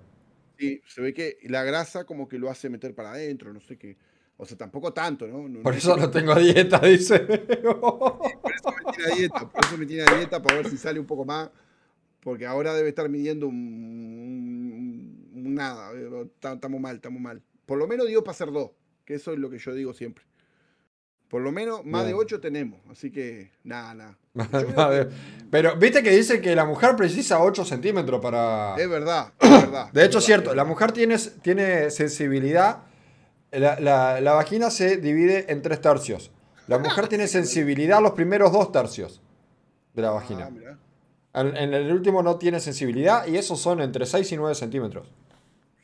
Sí, 0.58 0.82
se 0.86 1.00
ve 1.00 1.14
que 1.14 1.38
la 1.44 1.64
grasa 1.64 2.04
como 2.04 2.28
que 2.28 2.38
lo 2.38 2.50
hace 2.50 2.68
meter 2.68 2.94
para 2.94 3.12
adentro, 3.12 3.52
no 3.52 3.60
sé 3.60 3.78
qué. 3.78 3.96
O 4.36 4.44
sea, 4.44 4.56
tampoco 4.58 4.92
tanto, 4.92 5.26
¿no? 5.26 5.48
No- 5.48 5.62
Por 5.62 5.72
no 5.72 5.78
eso 5.78 5.96
no 5.96 6.10
tengo 6.10 6.34
dieta, 6.34 6.78
dice. 6.86 7.20
Por 7.20 8.52
eso 8.54 8.72
me 8.84 8.92
tiene 8.92 9.12
a 9.12 9.16
dieta, 9.16 9.48
por 9.48 9.64
eso 9.64 9.76
me 9.78 9.86
tiene 9.86 10.02
a 10.02 10.14
dieta 10.16 10.42
para 10.42 10.56
ver 10.56 10.68
si 10.68 10.76
sale 10.76 11.00
un 11.00 11.06
poco 11.06 11.24
más. 11.24 11.50
Porque 12.20 12.44
ahora 12.46 12.74
debe 12.74 12.90
estar 12.90 13.08
midiendo 13.08 13.46
un, 13.48 13.54
un- 13.56 15.30
un 15.46 15.54
nada. 15.54 15.92
Estamos 16.42 16.80
mal, 16.80 16.96
estamos 16.96 17.20
mal. 17.22 17.42
Por 17.64 17.78
lo 17.78 17.86
menos 17.86 18.06
dio 18.08 18.22
para 18.22 18.32
hacer 18.32 18.50
dos, 18.52 18.72
que 19.06 19.14
eso 19.14 19.32
es 19.32 19.38
lo 19.38 19.48
que 19.48 19.58
yo 19.58 19.72
digo 19.72 19.94
siempre. 19.94 20.24
Por 21.30 21.42
lo 21.42 21.52
menos 21.52 21.84
más 21.84 22.04
de 22.06 22.12
ocho 22.14 22.40
tenemos, 22.40 22.80
así 22.90 23.10
que 23.12 23.50
nada, 23.64 23.94
nada. 23.94 24.16
Que- 24.34 25.08
Pero 25.50 25.76
viste 25.76 26.02
que 26.02 26.10
dice 26.10 26.40
que 26.40 26.54
la 26.56 26.64
mujer 26.64 26.96
precisa 26.96 27.40
8 27.40 27.64
centímetros 27.64 28.20
para... 28.20 28.74
es 28.76 28.88
verdad, 28.90 29.32
es 29.40 29.50
verdad. 29.50 29.92
De 29.92 30.04
hecho, 30.04 30.18
es 30.18 30.24
cierto, 30.24 30.54
la 30.54 30.64
mujer 30.64 30.92
tiene, 30.92 31.16
tiene 31.42 31.90
sensibilidad. 31.90 32.82
La, 33.52 33.78
la- 33.80 34.20
la 34.20 34.32
vagina 34.32 34.70
se 34.70 34.96
divide 34.96 35.50
en 35.52 35.62
tres 35.62 35.80
tercios. 35.80 36.30
La 36.66 36.78
mujer 36.78 37.08
tiene 37.08 37.26
sensibilidad 37.38 38.00
los 38.02 38.12
primeros 38.12 38.52
dos 38.52 38.70
tercios 38.72 39.20
de 39.94 40.02
la 40.02 40.10
vagina. 40.10 40.50
Ah. 41.32 41.40
En, 41.42 41.56
en 41.56 41.74
el 41.74 41.92
último 41.92 42.22
no 42.24 42.36
tiene 42.38 42.58
sensibilidad 42.58 43.26
y 43.28 43.36
esos 43.36 43.60
son 43.60 43.80
entre 43.80 44.04
6 44.04 44.32
y 44.32 44.36
9 44.36 44.54
centímetros. 44.56 45.08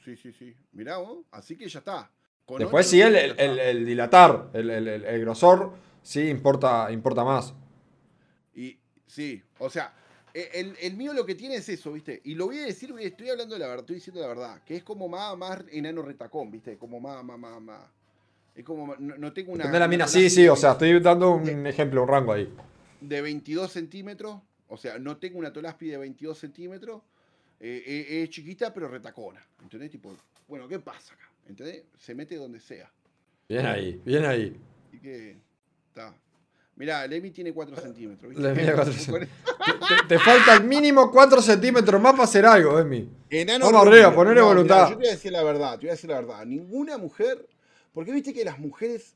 Sí, 0.05 0.17
sí, 0.17 0.33
sí. 0.33 0.55
Mirá 0.73 0.99
vos, 0.99 1.19
así 1.33 1.57
que 1.57 1.69
ya 1.69 1.79
está. 1.81 2.11
Con 2.47 2.59
Después 2.61 2.89
sí 2.89 3.01
el, 3.03 3.15
el- 3.17 3.39
el- 3.39 3.59
el 3.59 3.85
dilatar, 3.87 4.51
el, 4.55 4.71
el- 4.71 4.89
el- 4.89 5.05
el 5.05 5.21
grosor, 5.21 5.73
sí 6.03 6.29
importa, 6.29 6.91
importa 6.93 7.25
más. 7.25 7.53
Y 8.55 8.79
sí, 9.07 9.43
o 9.59 9.69
sea, 9.69 9.93
e- 10.33 10.51
el, 10.55 10.75
el 10.81 10.97
mío 10.97 11.13
lo 11.13 11.27
que 11.27 11.35
tiene 11.35 11.57
es 11.57 11.69
eso, 11.69 11.93
¿viste? 11.93 12.21
Y 12.25 12.35
lo 12.35 12.47
voy 12.47 12.59
a 12.59 12.67
decir, 12.67 12.95
estoy 13.01 13.31
hablando 13.31 13.55
de 13.55 13.59
la 13.61 13.67
verdad, 13.67 13.81
estoy 13.83 13.97
diciendo 13.97 14.21
la 14.21 14.29
verdad, 14.29 14.63
que 14.65 14.77
es 14.77 14.83
como 14.85 15.09
más, 15.09 15.37
más 15.37 15.65
enano 15.73 16.03
retacón, 16.03 16.51
¿viste? 16.51 16.79
Como 16.79 17.01
más, 17.01 17.23
más, 17.25 17.39
más, 17.39 17.61
más. 17.61 17.81
Es 18.55 18.65
como, 18.65 18.95
no, 18.97 19.19
no 19.19 19.33
tengo 19.35 19.53
una... 19.53 19.65
Depende 19.65 19.75
de 19.77 19.81
la 19.81 19.87
una 19.87 19.89
mina, 19.91 20.07
sí, 20.09 20.31
sí, 20.31 20.49
o 20.49 20.57
sea, 20.57 20.73
estoy 20.73 20.99
dando 21.01 21.33
un 21.33 21.67
ejemplo, 21.67 22.03
un 22.03 22.09
rango 22.09 22.33
ahí. 22.33 22.51
de 23.01 23.21
22 23.21 23.71
centímetros, 23.71 24.41
o 24.69 24.77
sea, 24.79 24.99
no 24.99 25.17
tengo 25.19 25.39
una 25.39 25.53
tolaspi 25.53 25.89
de 25.89 25.99
22 25.99 26.39
centímetros, 26.39 27.03
eh, 27.61 27.83
eh, 27.87 28.23
es 28.23 28.31
chiquita 28.31 28.73
pero 28.73 28.89
retacona, 28.89 29.45
¿entendés? 29.63 29.91
Tipo, 29.91 30.17
bueno, 30.49 30.67
¿qué 30.69 30.79
pasa 30.79 31.13
acá? 31.15 31.29
¿Entendés? 31.49 31.85
Se 31.99 32.15
mete 32.15 32.37
donde 32.37 32.61
sea. 32.61 32.91
Bien 33.49 33.65
ahí, 33.67 34.01
bien 34.05 34.25
ahí. 34.25 34.57
Así 34.89 34.99
que, 35.01 35.37
está. 35.89 36.15
Mirá, 36.75 37.07
Levi 37.07 37.31
tiene 37.31 37.53
4 37.55 37.77
centímetros. 37.77 38.31
¿viste? 38.31 38.43
Le 38.47 38.55
mide 38.55 38.75
cuatro 38.75 38.93
centímetros. 38.93 39.31
Te, 39.89 40.09
te 40.09 40.19
falta 40.19 40.53
al 40.55 40.65
mínimo 40.65 41.11
4 41.11 41.41
centímetros 41.41 42.01
más 42.01 42.13
para 42.13 42.25
hacer 42.25 42.45
algo, 42.45 42.79
Emi. 42.79 43.09
Enano 43.31 43.67
Vamos 43.71 43.87
arriba, 43.87 44.15
ponele 44.15 44.41
No, 44.41 44.49
voluntad. 44.49 44.77
mirá, 44.77 44.91
yo 44.91 44.97
te 44.97 45.01
voy 45.03 45.07
a 45.09 45.11
decir 45.13 45.33
la 45.33 45.43
verdad, 45.43 45.73
te 45.75 45.81
voy 45.83 45.89
a 45.89 45.93
decir 45.93 46.11
la 46.11 46.17
verdad. 46.21 46.45
Ninguna 46.45 46.99
mujer, 46.99 47.47
porque 47.95 48.13
viste 48.13 48.35
que 48.35 48.45
las 48.45 48.59
mujeres 48.59 49.15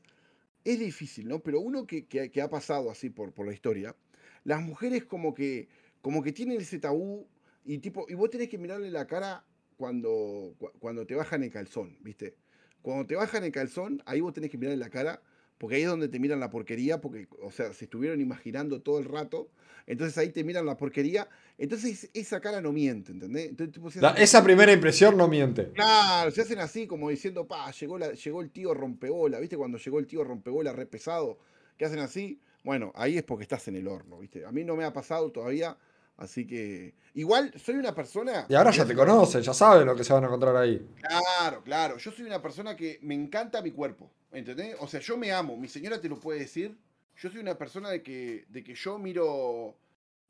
es 0.63 0.79
difícil, 0.79 1.27
¿no? 1.27 1.39
Pero 1.39 1.59
uno 1.59 1.85
que, 1.85 2.05
que- 2.07 2.31
que 2.31 2.41
ha 2.41 2.49
pasado 2.49 2.89
así 2.89 3.09
por, 3.09 3.31
por 3.31 3.45
la 3.45 3.53
historia, 3.53 3.95
las 4.43 4.61
mujeres 4.61 5.03
como 5.05 5.33
que, 5.35 5.67
como 6.01 6.23
que 6.23 6.31
tienen 6.31 6.59
ese 6.61 6.79
tabú 6.79 7.27
y 7.63 7.77
tipo, 7.77 8.05
y 8.09 8.15
vos 8.15 8.29
tenés 8.31 8.49
que 8.49 8.57
mirarle 8.57 8.89
la 8.89 9.05
cara 9.05 9.43
cuando, 9.81 10.53
cu- 10.59 10.71
cuando 10.79 11.07
te 11.07 11.15
bajan 11.15 11.41
el 11.43 11.49
calzón, 11.51 11.97
¿viste? 12.01 12.35
Cuando 12.83 13.05
te 13.07 13.15
bajan 13.15 13.43
el 13.43 13.51
calzón, 13.51 14.01
ahí 14.05 14.21
vos 14.21 14.31
tenés 14.31 14.51
que 14.51 14.57
mirarle 14.59 14.77
la 14.77 14.91
cara, 14.91 15.21
porque 15.57 15.75
ahí 15.77 15.81
es 15.81 15.87
donde 15.89 16.07
te 16.07 16.19
miran 16.19 16.39
la 16.39 16.51
porquería, 16.51 17.01
porque, 17.01 17.27
o 17.41 17.51
sea, 17.51 17.73
se 17.73 17.85
estuvieron 17.85 18.21
imaginando 18.21 18.81
todo 18.81 18.99
el 18.99 19.05
rato, 19.05 19.49
entonces 19.87 20.15
ahí 20.19 20.29
te 20.29 20.43
miran 20.43 20.67
la 20.67 20.77
porquería, 20.77 21.27
entonces 21.57 22.09
esa 22.13 22.39
cara 22.39 22.61
no 22.61 22.71
miente, 22.71 23.11
¿entendés? 23.11 23.49
Entonces, 23.49 23.73
tipo, 23.73 23.89
se 23.89 24.01
La- 24.01 24.09
hacen- 24.11 24.23
esa 24.23 24.43
primera 24.43 24.71
impresión 24.71 25.17
no 25.17 25.27
miente. 25.27 25.71
Claro, 25.73 26.29
se 26.31 26.41
hacen 26.41 26.59
así 26.59 26.85
como 26.85 27.09
diciendo, 27.09 27.47
pa, 27.47 27.71
llegó, 27.71 27.97
la, 27.97 28.11
llegó 28.13 28.41
el 28.41 28.51
tío 28.51 28.73
rompebola, 28.75 29.39
¿viste? 29.39 29.57
Cuando 29.57 29.79
llegó 29.79 29.97
el 29.99 30.05
tío 30.05 30.23
rompebola 30.23 30.73
re 30.73 30.85
pesado, 30.85 31.39
que 31.77 31.85
hacen 31.85 31.99
así, 31.99 32.39
bueno, 32.63 32.91
ahí 32.95 33.17
es 33.17 33.23
porque 33.23 33.43
estás 33.43 33.67
en 33.67 33.75
el 33.75 33.87
horno, 33.87 34.19
¿viste? 34.19 34.45
A 34.45 34.51
mí 34.51 34.63
no 34.63 34.75
me 34.75 34.83
ha 34.85 34.93
pasado 34.93 35.31
todavía, 35.31 35.75
así 36.17 36.45
que... 36.45 36.93
Igual, 37.13 37.53
soy 37.59 37.75
una 37.75 37.93
persona... 37.93 38.45
Y 38.47 38.55
ahora 38.55 38.71
ya 38.71 38.85
te 38.85 38.95
conocen, 38.95 39.41
ya 39.41 39.53
saben 39.53 39.85
lo 39.85 39.95
que 39.95 40.03
se 40.03 40.13
van 40.13 40.23
a 40.23 40.27
encontrar 40.27 40.55
ahí. 40.55 40.85
Claro, 41.01 41.61
claro, 41.63 41.97
yo 41.97 42.11
soy 42.11 42.25
una 42.25 42.41
persona 42.41 42.75
que 42.75 42.99
me 43.01 43.15
encanta 43.15 43.61
mi 43.61 43.71
cuerpo, 43.71 44.09
¿entendés? 44.31 44.75
O 44.79 44.87
sea, 44.87 44.99
yo 44.99 45.17
me 45.17 45.31
amo, 45.31 45.57
mi 45.57 45.67
señora 45.67 45.99
te 45.99 46.07
lo 46.07 46.19
puede 46.19 46.39
decir, 46.39 46.77
yo 47.17 47.29
soy 47.29 47.39
una 47.39 47.57
persona 47.57 47.89
de 47.89 48.01
que, 48.01 48.45
de 48.49 48.63
que 48.63 48.73
yo 48.75 48.97
miro, 48.97 49.75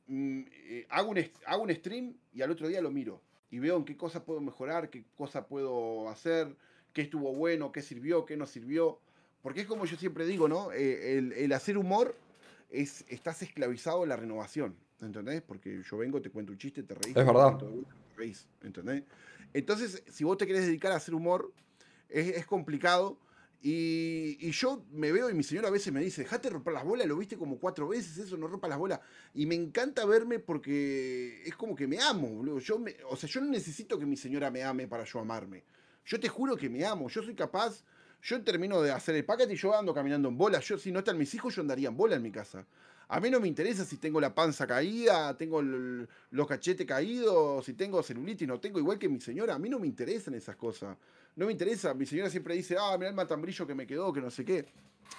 mm, 0.07 0.41
eh, 0.51 0.87
hago, 0.89 1.11
un, 1.11 1.31
hago 1.45 1.63
un 1.63 1.73
stream 1.73 2.15
y 2.33 2.41
al 2.41 2.51
otro 2.51 2.67
día 2.67 2.81
lo 2.81 2.91
miro 2.91 3.21
y 3.51 3.59
veo 3.59 3.77
en 3.77 3.85
qué 3.85 3.95
cosa 3.95 4.23
puedo 4.23 4.41
mejorar, 4.41 4.89
qué 4.89 5.03
cosa 5.15 5.45
puedo 5.45 6.09
hacer, 6.09 6.55
qué 6.93 7.01
estuvo 7.01 7.33
bueno, 7.33 7.71
qué 7.71 7.81
sirvió, 7.81 8.25
qué 8.25 8.37
no 8.37 8.47
sirvió. 8.47 8.99
Porque 9.41 9.61
es 9.61 9.67
como 9.67 9.85
yo 9.85 9.97
siempre 9.97 10.25
digo, 10.25 10.47
¿no? 10.47 10.71
Eh, 10.71 11.17
el, 11.17 11.33
el 11.33 11.51
hacer 11.53 11.77
humor 11.77 12.15
es, 12.69 13.03
estás 13.09 13.41
esclavizado 13.41 14.03
en 14.03 14.09
la 14.09 14.15
renovación, 14.15 14.75
¿entendés? 15.01 15.41
Porque 15.41 15.81
yo 15.83 15.97
vengo, 15.97 16.21
te 16.21 16.29
cuento 16.29 16.51
un 16.51 16.57
chiste, 16.57 16.83
te 16.83 16.93
reís. 16.95 17.15
Es 17.17 17.25
verdad. 17.25 17.57
te 17.57 17.65
reís, 18.15 18.47
¿entendés? 18.61 19.03
Entonces, 19.53 20.03
si 20.09 20.23
vos 20.23 20.37
te 20.37 20.47
querés 20.47 20.65
dedicar 20.65 20.91
a 20.91 20.95
hacer 20.95 21.13
humor, 21.13 21.51
es, 22.09 22.35
es 22.37 22.45
complicado. 22.45 23.17
Y, 23.63 24.37
y 24.39 24.51
yo 24.53 24.83
me 24.91 25.11
veo 25.11 25.29
y 25.29 25.35
mi 25.35 25.43
señora 25.43 25.67
a 25.67 25.71
veces 25.71 25.93
me 25.93 25.99
dice, 25.99 26.23
dejate 26.23 26.49
romper 26.49 26.73
las 26.73 26.83
bolas, 26.83 27.05
lo 27.07 27.15
viste 27.15 27.37
como 27.37 27.59
cuatro 27.59 27.87
veces, 27.87 28.17
eso 28.17 28.35
no 28.35 28.47
rompa 28.47 28.67
las 28.67 28.79
bolas. 28.79 28.99
Y 29.35 29.45
me 29.45 29.53
encanta 29.53 30.03
verme 30.05 30.39
porque 30.39 31.43
es 31.45 31.55
como 31.55 31.75
que 31.75 31.85
me 31.87 31.99
amo, 31.99 32.27
boludo. 32.27 32.57
Yo 32.59 32.79
me- 32.79 32.95
o 33.07 33.15
sea, 33.15 33.29
yo 33.29 33.39
no 33.39 33.47
necesito 33.51 33.99
que 33.99 34.05
mi 34.07 34.17
señora 34.17 34.49
me 34.49 34.63
ame 34.63 34.87
para 34.87 35.03
yo 35.03 35.19
amarme. 35.19 35.63
Yo 36.05 36.19
te 36.19 36.27
juro 36.27 36.57
que 36.57 36.69
me 36.69 36.83
amo, 36.83 37.07
yo 37.07 37.21
soy 37.21 37.35
capaz, 37.35 37.83
yo 38.23 38.41
termino 38.43 38.81
de 38.81 38.91
hacer 38.91 39.15
el 39.15 39.25
paquete 39.25 39.53
y 39.53 39.57
yo 39.57 39.77
ando 39.77 39.93
caminando 39.93 40.29
en 40.29 40.37
bola. 40.37 40.59
Yo, 40.59 40.79
si 40.79 40.91
no 40.91 40.99
están 40.99 41.19
mis 41.19 41.31
hijos, 41.35 41.53
yo 41.55 41.61
andaría 41.61 41.89
en 41.89 41.97
bola 41.97 42.15
en 42.15 42.23
mi 42.23 42.31
casa. 42.31 42.65
A 43.13 43.19
mí 43.19 43.29
no 43.29 43.41
me 43.41 43.47
interesa 43.49 43.83
si 43.83 43.97
tengo 43.97 44.21
la 44.21 44.33
panza 44.33 44.65
caída, 44.65 45.35
tengo 45.35 45.61
los 45.61 46.47
cachetes 46.47 46.87
caídos, 46.87 47.65
si 47.65 47.73
tengo 47.73 48.01
celulitis, 48.01 48.47
no 48.47 48.57
tengo, 48.57 48.79
igual 48.79 48.97
que 48.97 49.09
mi 49.09 49.19
señora. 49.19 49.55
A 49.55 49.59
mí 49.59 49.67
no 49.67 49.79
me 49.79 49.87
interesan 49.87 50.33
esas 50.33 50.55
cosas. 50.55 50.95
No 51.35 51.45
me 51.45 51.51
interesa. 51.51 51.93
Mi 51.93 52.05
señora 52.05 52.29
siempre 52.29 52.55
dice, 52.55 52.77
ah, 52.79 52.97
mirá 52.97 53.09
el 53.09 53.15
matambrillo 53.15 53.67
que 53.67 53.75
me 53.75 53.85
quedó, 53.85 54.13
que 54.13 54.21
no 54.21 54.31
sé 54.31 54.45
qué. 54.45 54.65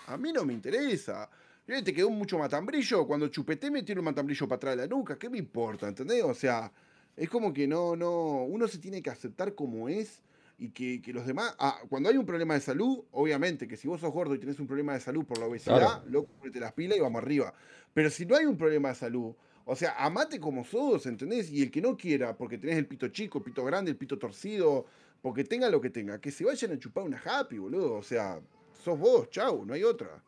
A 0.07 0.17
mí 0.17 0.33
no 0.33 0.43
me 0.47 0.55
interesa. 0.55 1.29
Te 1.67 1.93
quedó 1.93 2.09
mucho 2.09 2.39
matambrillo. 2.39 3.07
Cuando 3.07 3.29
chupeté 3.29 3.71
me 3.71 3.83
tiro 3.83 4.01
el 4.01 4.05
matambrillo 4.07 4.49
para 4.49 4.57
atrás 4.57 4.77
de 4.77 4.83
la 4.85 4.89
nuca. 4.89 5.19
¿Qué 5.19 5.29
me 5.29 5.37
importa? 5.37 5.87
¿Entendés? 5.87 6.25
O 6.25 6.33
sea, 6.33 6.73
es 7.15 7.29
como 7.29 7.53
que 7.53 7.69
no, 7.69 7.95
no. 7.95 8.45
Uno 8.45 8.69
se 8.69 8.79
tiene 8.79 9.03
que 9.03 9.11
aceptar 9.11 9.55
como 9.55 9.91
es 9.91 10.23
y 10.59 10.71
que, 10.71 11.01
que 11.03 11.13
los 11.13 11.27
demás. 11.27 11.55
Ah, 11.59 11.79
cuando 11.89 12.09
hay 12.09 12.17
un 12.17 12.27
problema 12.27 12.55
de 12.55 12.61
salud, 12.61 13.05
obviamente 13.13 13.67
que 13.67 13.77
si 13.77 13.89
vos 13.89 14.01
sos 14.01 14.13
gordo 14.13 14.35
y 14.35 14.39
tenés 14.39 14.59
un 14.61 14.67
problema 14.67 14.95
de 14.95 15.01
salud 15.01 15.25
por 15.25 15.39
la 15.39 15.47
obesidad, 15.47 15.77
Claro. 15.79 16.03
loco, 16.11 16.31
ponete 16.39 16.61
las 16.61 16.73
pilas 16.73 16.99
y 16.99 17.01
vamos 17.01 17.23
arriba. 17.23 17.53
Pero 17.95 18.11
si 18.11 18.25
no 18.27 18.37
hay 18.37 18.47
un 18.47 18.57
problema 18.57 18.91
de 18.91 18.95
salud, 18.95 19.35
o 19.65 19.77
sea, 19.77 19.95
amate 19.99 20.41
como 20.41 20.65
sos, 20.65 21.07
¿entendés? 21.07 21.51
Y 21.51 21.63
el 21.63 21.71
que 21.71 21.81
no 21.81 21.97
quiera, 21.97 22.37
porque 22.37 22.59
tenés 22.59 22.77
el 22.77 22.87
pito 22.87 23.09
chico, 23.09 23.39
el 23.39 23.45
pito 23.45 23.65
grande, 23.65 23.91
el 23.91 23.97
pito 23.97 24.19
torcido, 24.19 24.87
porque 25.21 25.45
tenga 25.45 25.69
lo 25.71 25.81
que 25.81 25.91
tenga, 25.91 26.21
que 26.21 26.31
se 26.33 26.45
vayan 26.45 26.73
a 26.73 26.79
chupar 26.79 27.05
una 27.05 27.21
happy, 27.25 27.59
boludo. 27.59 27.95
O 27.95 28.03
sea, 28.03 28.41
sos 28.83 28.99
vos, 28.99 29.31
chau, 29.31 29.65
no 29.65 29.75
hay 29.75 29.85
otra. 29.85 30.23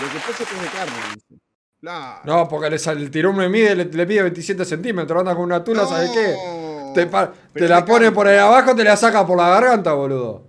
Lo 0.00 0.12
que 0.12 0.18
pasa 0.18 0.42
es 0.42 0.48
que 0.48 0.54
es 0.56 0.62
de 0.62 0.68
carne, 0.68 0.94
dice. 1.14 1.42
Claro. 1.80 2.20
No, 2.24 2.48
porque 2.48 2.70
le 2.70 2.76
el 2.76 3.10
tirón 3.10 3.36
me 3.36 3.48
mide, 3.48 3.74
le, 3.76 3.84
le 3.84 4.06
pide 4.06 4.22
27 4.22 4.64
centímetros, 4.64 5.20
anda 5.20 5.34
con 5.34 5.44
una 5.44 5.62
tula, 5.62 5.86
¿sabes 5.86 6.10
qué? 6.10 6.34
Te, 7.54 7.68
la 7.68 7.84
pone 7.84 8.10
por 8.10 8.26
ahí 8.26 8.38
abajo, 8.38 8.74
te 8.74 8.82
la 8.82 8.96
saca 8.96 9.26
por 9.26 9.36
la 9.36 9.48
garganta, 9.48 9.92
boludo. 9.92 10.42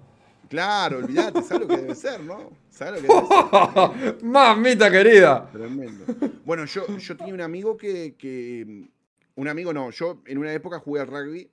Claro, 0.49 0.97
olvidate, 0.97 1.43
¿sabes 1.43 1.61
lo 1.61 1.67
que 1.67 1.77
debe 1.81 1.95
ser, 1.95 2.21
no? 2.23 2.49
¿Sabes 2.71 3.03
lo 3.03 3.07
que 3.07 3.13
debe 3.13 4.07
ser? 4.07 4.23
Mamita 4.23 4.89
querida. 4.89 5.47
Tremendo. 5.51 6.05
Bueno, 6.43 6.65
yo, 6.65 6.87
yo 6.97 7.17
tenía 7.17 7.33
un 7.35 7.41
amigo 7.41 7.77
que, 7.77 8.15
que- 8.17 8.89
Un 9.35 9.47
amigo 9.47 9.71
no, 9.73 9.91
yo 9.91 10.21
en 10.25 10.39
una 10.39 10.51
época 10.51 10.79
jugué 10.79 11.01
al 11.01 11.07
rugby. 11.07 11.49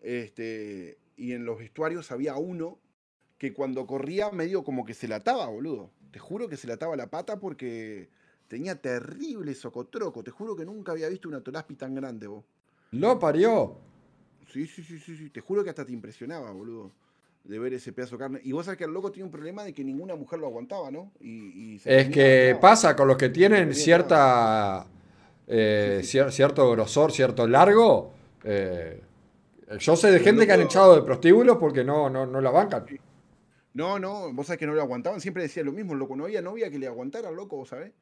Este, 0.00 0.98
y 1.16 1.32
en 1.32 1.44
los 1.44 1.58
vestuarios 1.58 2.10
había 2.10 2.34
uno 2.36 2.78
que 3.38 3.52
cuando 3.52 3.86
corría 3.86 4.30
medio 4.30 4.64
como 4.64 4.84
que 4.84 4.94
se 4.94 5.06
la 5.08 5.16
ataba, 5.16 5.46
boludo. 5.46 5.90
Te 6.12 6.18
juro 6.20 6.48
que 6.48 6.56
se 6.56 6.68
la 6.68 6.74
ataba 6.74 6.96
la 6.96 7.08
pata 7.10 7.40
porque 7.40 8.08
tenía 8.48 8.80
terrible 8.80 9.54
socotroco. 9.54 10.22
Te 10.22 10.30
juro 10.30 10.54
que 10.56 10.64
nunca 10.64 10.92
había 10.92 11.08
visto 11.08 11.28
una 11.28 11.40
tolaspi 11.42 11.74
tan 11.76 11.94
grande, 11.94 12.26
vos. 12.28 12.44
Lo 12.92 13.18
parió. 13.18 13.76
Sí, 14.52 14.66
sí, 14.66 14.82
sí, 14.82 14.98
sí, 14.98 15.16
sí. 15.16 15.30
Te 15.30 15.40
juro 15.40 15.64
que 15.64 15.70
hasta 15.70 15.84
te 15.84 15.92
impresionaba, 15.92 16.50
boludo. 16.52 16.90
De 17.44 17.58
ver 17.58 17.74
ese 17.74 17.92
pedazo 17.92 18.16
de 18.16 18.20
carne. 18.20 18.40
Y 18.44 18.52
vos 18.52 18.64
sabés 18.66 18.78
que 18.78 18.84
el 18.84 18.92
loco 18.92 19.10
tiene 19.10 19.24
un 19.24 19.32
problema 19.32 19.64
de 19.64 19.72
que 19.72 19.82
ninguna 19.82 20.14
mujer 20.14 20.38
lo 20.38 20.46
aguantaba, 20.46 20.90
¿no? 20.90 21.10
Y, 21.20 21.74
y 21.74 21.78
se 21.78 21.90
Es 21.90 22.08
que 22.10 22.56
pasa 22.60 22.94
con 22.94 23.08
los 23.08 23.16
que 23.16 23.28
tienen 23.30 23.74
cierta. 23.74 24.86
eh, 25.48 26.00
cier- 26.04 26.30
cierto 26.30 26.70
grosor, 26.70 27.10
cierto 27.12 27.46
largo. 27.48 28.12
eh, 28.44 29.02
yo 29.78 29.96
sé 29.96 30.08
de 30.08 30.14
Pero 30.14 30.24
gente 30.24 30.46
que 30.46 30.52
han 30.52 30.60
echado 30.62 30.94
de 30.96 31.02
prostíbulos 31.02 31.56
porque 31.58 31.84
no, 31.84 32.10
no, 32.10 32.26
no 32.26 32.40
la 32.40 32.50
bancan. 32.50 32.86
No, 33.74 33.98
no, 33.98 34.32
vos 34.32 34.46
sabés 34.46 34.58
que 34.60 34.66
no 34.66 34.74
lo 34.74 34.82
aguantaban, 34.82 35.20
siempre 35.20 35.42
decía 35.44 35.62
lo 35.64 35.72
mismo, 35.72 35.94
loco, 35.94 36.16
no 36.16 36.24
había 36.24 36.42
novia 36.42 36.70
que 36.70 36.78
le 36.78 36.86
aguantara 36.86 37.30
loco, 37.30 37.56
vos 37.56 37.68
sabés. 37.70 37.92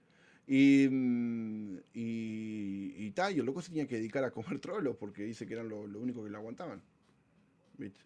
Y, 0.46 0.88
mm, 0.90 1.78
y, 1.94 2.94
y, 3.06 3.10
ta, 3.12 3.30
y 3.30 3.38
el 3.38 3.46
loco 3.46 3.62
se 3.62 3.68
tenía 3.70 3.86
que 3.86 3.96
dedicar 3.96 4.24
a 4.24 4.30
comer 4.32 4.58
trolos 4.60 4.96
porque 4.96 5.22
dice 5.24 5.46
que 5.46 5.54
eran 5.54 5.68
lo, 5.68 5.86
lo 5.86 6.00
único 6.00 6.24
que 6.24 6.30
le 6.30 6.36
aguantaban. 6.36 6.82
¿Viste? 7.78 8.00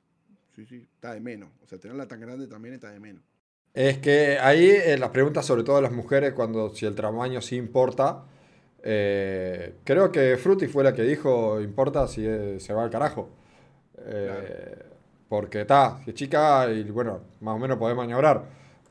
Sí, 0.57 0.67
sí, 0.67 0.77
está 0.95 1.15
de 1.15 1.21
menos. 1.21 1.51
O 1.63 1.67
sea, 1.67 1.79
tenerla 1.79 2.07
tan 2.09 2.21
grande 2.21 2.47
también 2.49 2.75
está 2.75 2.91
de 2.91 3.01
menos. 3.01 3.23
Es 3.73 3.99
que 3.99 4.39
ahí 4.39 4.69
eh, 4.71 4.97
las 4.99 5.11
preguntas, 5.11 5.45
sobre 5.47 5.65
todo 5.65 5.77
a 5.79 5.83
las 5.83 5.93
mujeres, 5.93 6.33
cuando 6.33 6.71
si 6.71 6.87
el 6.87 6.95
tamaño 6.95 7.41
sí 7.41 7.57
importa. 7.57 8.25
eh, 8.83 9.75
creo 9.85 10.13
que 10.13 10.37
Fruity 10.37 10.67
fue 10.69 10.85
la 10.85 10.95
que 10.95 11.03
dijo: 11.03 11.61
importa 11.61 12.07
si 12.09 12.25
eh, 12.27 12.59
se 12.61 12.73
va 12.73 12.85
al 12.85 12.91
carajo. 12.91 13.31
Porque 15.29 15.63
está, 15.63 16.01
si 16.05 16.11
es 16.11 16.17
chica, 16.17 16.71
y 16.71 16.85
bueno, 16.91 17.21
más 17.41 17.57
o 17.57 17.59
menos 17.59 17.79
podés 17.79 17.97
maniobrar. 17.97 18.45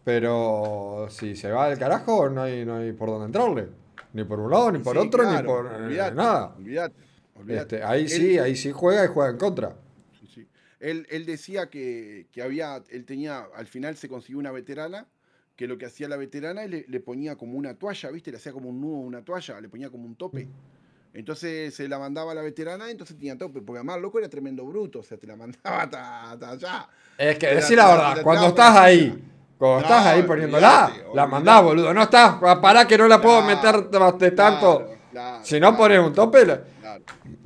Pero 0.03 1.07
si 1.09 1.35
se 1.35 1.51
va 1.51 1.65
al 1.65 1.77
carajo, 1.79 2.29
no 2.29 2.41
hay, 2.41 2.65
no 2.65 2.77
hay 2.77 2.91
por 2.91 3.09
dónde 3.09 3.27
entrarle. 3.27 3.69
Ni 4.13 4.23
por 4.23 4.39
un 4.39 4.51
lado, 4.51 4.71
ni 4.71 4.79
por 4.79 4.95
sí, 4.99 5.07
otro, 5.07 5.23
ni 5.31 5.43
por 5.43 5.65
eh, 5.65 5.75
olvidate, 5.85 6.15
nada. 6.15 6.53
Olvidate, 6.57 6.95
olvidate. 7.35 7.75
Este, 7.75 7.83
ahí 7.85 8.01
Él- 8.03 8.09
sí, 8.09 8.37
ahí 8.37 8.55
sí 8.55 8.71
juega 8.71 9.05
y 9.05 9.07
juega 9.07 9.31
en 9.31 9.37
contra. 9.37 9.75
Sí, 10.19 10.27
sí. 10.27 10.47
Él, 10.79 11.07
él 11.09 11.25
decía 11.25 11.69
que, 11.69 12.27
que 12.31 12.41
había, 12.41 12.83
él 12.89 13.05
tenía, 13.05 13.47
al 13.55 13.65
final 13.67 13.95
se 13.95 14.09
consiguió 14.09 14.39
una 14.39 14.51
veterana, 14.51 15.07
que 15.55 15.67
lo 15.67 15.77
que 15.77 15.85
hacía 15.85 16.09
la 16.09 16.17
veterana 16.17 16.63
es 16.63 16.69
le, 16.69 16.85
le 16.87 16.99
ponía 16.99 17.37
como 17.37 17.57
una 17.57 17.75
toalla, 17.75 18.11
¿viste? 18.11 18.31
Le 18.31 18.37
hacía 18.37 18.51
como 18.51 18.69
un 18.69 18.81
nudo, 18.81 18.97
una 18.97 19.23
toalla, 19.23 19.61
le 19.61 19.69
ponía 19.69 19.89
como 19.89 20.05
un 20.05 20.15
tope. 20.15 20.49
Entonces 21.13 21.75
se 21.75 21.87
la 21.87 21.99
mandaba 21.99 22.31
a 22.31 22.35
la 22.35 22.41
veterana, 22.41 22.89
entonces 22.89 23.15
tenía 23.15 23.37
tope, 23.37 23.61
porque 23.61 23.77
además 23.77 24.01
loco 24.01 24.17
era 24.17 24.27
tremendo 24.27 24.65
bruto, 24.65 24.99
o 24.99 25.03
sea, 25.03 25.17
te 25.17 25.27
la 25.27 25.35
mandaba 25.35 25.83
hasta, 25.83 26.49
allá. 26.49 26.89
Es 27.17 27.37
que 27.37 27.47
decir 27.55 27.77
la 27.77 27.87
verdad, 27.87 28.23
cuando 28.23 28.47
estás 28.47 28.75
ahí, 28.75 29.23
cuando 29.57 29.81
estás 29.81 30.05
ahí 30.07 30.23
poniéndola, 30.23 30.91
la 31.13 31.27
mandás, 31.27 31.63
boludo. 31.63 31.93
No 31.93 32.01
estás, 32.01 32.35
pará 32.59 32.87
que 32.87 32.97
no 32.97 33.07
la 33.07 33.21
puedo 33.21 33.43
meter 33.43 33.89
de 33.89 34.31
tanto. 34.31 34.89
Si 35.43 35.59
no 35.59 35.77
pones 35.77 35.99
un 35.99 36.13
tope, 36.13 36.45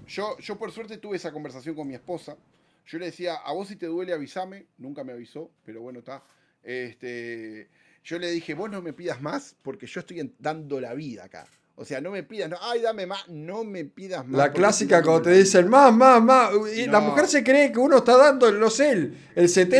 yo, 0.07 0.37
yo 0.39 0.57
por 0.57 0.71
suerte 0.71 0.97
tuve 0.97 1.17
esa 1.17 1.33
conversación 1.33 1.75
con 1.75 1.87
mi 1.87 1.93
esposa. 1.93 2.37
Yo 2.85 2.97
le 2.97 3.07
decía, 3.07 3.35
a 3.35 3.51
vos 3.51 3.67
si 3.67 3.75
te 3.75 3.87
duele 3.87 4.13
avísame. 4.13 4.67
Nunca 4.77 5.03
me 5.03 5.11
avisó, 5.11 5.51
pero 5.65 5.81
bueno, 5.81 5.99
está. 5.99 6.23
Este, 6.63 7.69
yo 8.03 8.17
le 8.17 8.31
dije, 8.31 8.53
vos 8.53 8.71
no 8.71 8.81
me 8.81 8.93
pidas 8.93 9.21
más 9.21 9.55
porque 9.61 9.85
yo 9.85 9.99
estoy 9.99 10.33
dando 10.39 10.79
la 10.79 10.93
vida 10.93 11.25
acá. 11.25 11.45
O 11.79 11.85
sea, 11.85 12.01
no 12.01 12.09
me 12.09 12.23
pidas, 12.23 12.49
no, 12.49 12.57
ay, 12.59 12.81
dame 12.81 13.05
más, 13.05 13.27
no 13.29 13.63
me 13.63 13.85
pidas 13.85 14.25
más. 14.25 14.35
La 14.35 14.51
clásica 14.51 15.03
cuando 15.03 15.21
te 15.21 15.29
dicen 15.31 15.69
más, 15.69 15.93
más, 15.93 16.19
más. 16.23 16.49
Y 16.75 16.87
la 16.87 16.99
mujer 16.99 17.27
se 17.27 17.43
cree 17.43 17.71
que 17.71 17.77
uno 17.77 17.97
está 17.97 18.17
dando, 18.17 18.51
no 18.51 18.71
sé, 18.71 18.89
el, 18.93 19.17
el 19.35 19.47
70%. 19.47 19.77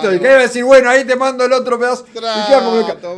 Claro. 0.00 0.14
Y 0.14 0.20
que 0.20 0.28
decir, 0.28 0.62
bueno, 0.62 0.88
ahí 0.88 1.04
te 1.04 1.16
mando 1.16 1.44
el 1.44 1.52
otro 1.52 1.80
pedazo. 1.80 2.06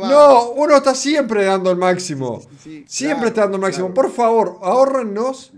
No, 0.09 0.51
uno 0.51 0.75
está 0.77 0.95
siempre 0.95 1.45
dando 1.45 1.69
el 1.71 1.77
máximo. 1.77 2.41
Sí, 2.41 2.49
sí, 2.63 2.83
Siempre 2.87 3.15
claro, 3.17 3.27
está 3.27 3.41
dando 3.41 3.57
el 3.57 3.61
máximo. 3.61 3.93
claro. 3.93 4.01
Por 4.01 4.11
favor, 4.11 4.59
ahórrennos 4.63 5.51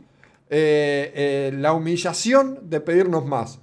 eh, 0.50 1.12
eh, 1.16 1.52
la 1.56 1.72
humillación 1.74 2.60
de 2.64 2.82
pedirnos 2.82 3.26
más. 3.26 3.60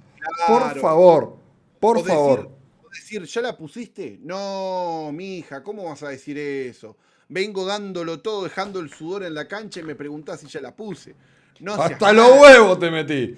Por 0.47 0.79
favor, 0.79 1.37
por 1.79 1.97
O 1.97 1.99
decir- 2.01 2.09
favor. 2.15 2.49
o 2.83 2.89
decir, 2.89 3.23
¿ya 3.25 3.41
la 3.41 3.55
pusiste? 3.55 4.19
No, 4.23 5.11
mija, 5.13 5.61
¿cómo 5.63 5.83
vas 5.85 6.01
a 6.03 6.09
decir 6.09 6.37
eso? 6.39 6.97
Vengo 7.29 7.65
dándolo 7.65 8.19
todo, 8.19 8.43
dejando 8.43 8.79
el 8.79 8.91
sudor 8.91 9.23
en 9.23 9.33
la 9.33 9.47
cancha 9.47 9.79
y 9.79 9.83
me 9.83 9.95
preguntás 9.95 10.41
si 10.41 10.47
ya 10.47 10.61
la 10.61 10.75
puse. 10.75 11.15
No 11.59 11.73
Hasta 11.73 12.11
los 12.13 12.39
huevos 12.39 12.79
te 12.79 12.89
metí. 12.89 13.35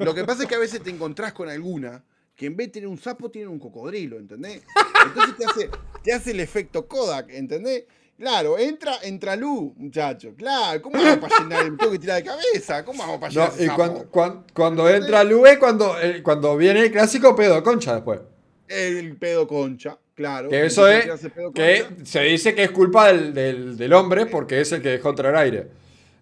Lo 0.00 0.14
que 0.14 0.24
pasa 0.24 0.42
es 0.42 0.48
que 0.48 0.54
a 0.54 0.58
veces 0.58 0.82
te 0.82 0.90
encontrás 0.90 1.32
con 1.32 1.48
alguna 1.48 2.02
que 2.34 2.46
en 2.46 2.56
vez 2.56 2.68
de 2.68 2.72
tener 2.74 2.88
un 2.88 2.98
sapo 2.98 3.30
tiene 3.30 3.48
un 3.48 3.58
cocodrilo, 3.58 4.18
¿entendés? 4.18 4.62
Entonces 5.06 5.36
te 5.36 5.44
hace, 5.46 5.70
te 6.02 6.12
hace 6.12 6.30
el 6.32 6.40
efecto 6.40 6.86
Kodak, 6.86 7.30
¿entendés? 7.30 7.84
Claro, 8.18 8.58
entra, 8.58 8.98
entra 9.02 9.36
luz, 9.36 9.72
muchacho. 9.76 10.34
Claro, 10.36 10.80
¿cómo 10.80 11.02
vamos 11.02 11.18
para 11.18 11.38
llenar? 11.38 11.70
Me 11.70 11.76
tengo 11.76 11.92
que 11.92 11.98
tirar 11.98 12.22
de 12.22 12.28
cabeza. 12.28 12.84
¿Cómo 12.84 12.98
vamos 13.00 13.18
para 13.18 13.32
llenar 13.32 13.52
No, 13.56 13.64
y 13.64 13.68
cuando, 13.68 14.10
cuando, 14.10 14.44
cuando 14.54 14.88
entra 14.88 15.22
Lue, 15.22 15.58
cuando, 15.58 16.00
eh, 16.00 16.22
cuando 16.22 16.56
viene 16.56 16.80
el 16.80 16.92
clásico 16.92 17.36
pedo 17.36 17.62
concha 17.62 17.94
después. 17.94 18.20
El 18.68 19.16
pedo 19.16 19.46
concha, 19.46 19.98
claro. 20.16 20.48
Que 20.48 20.66
eso 20.66 20.88
es 20.88 21.06
que 21.54 21.86
se 22.04 22.20
dice 22.22 22.54
que 22.54 22.64
es 22.64 22.70
culpa 22.72 23.08
del, 23.12 23.32
del- 23.34 23.76
del 23.76 23.92
hombre 23.92 24.26
porque 24.26 24.60
es 24.60 24.72
el 24.72 24.82
que 24.82 24.90
dejó 24.90 25.10
entrar 25.10 25.36
aire. 25.36 25.70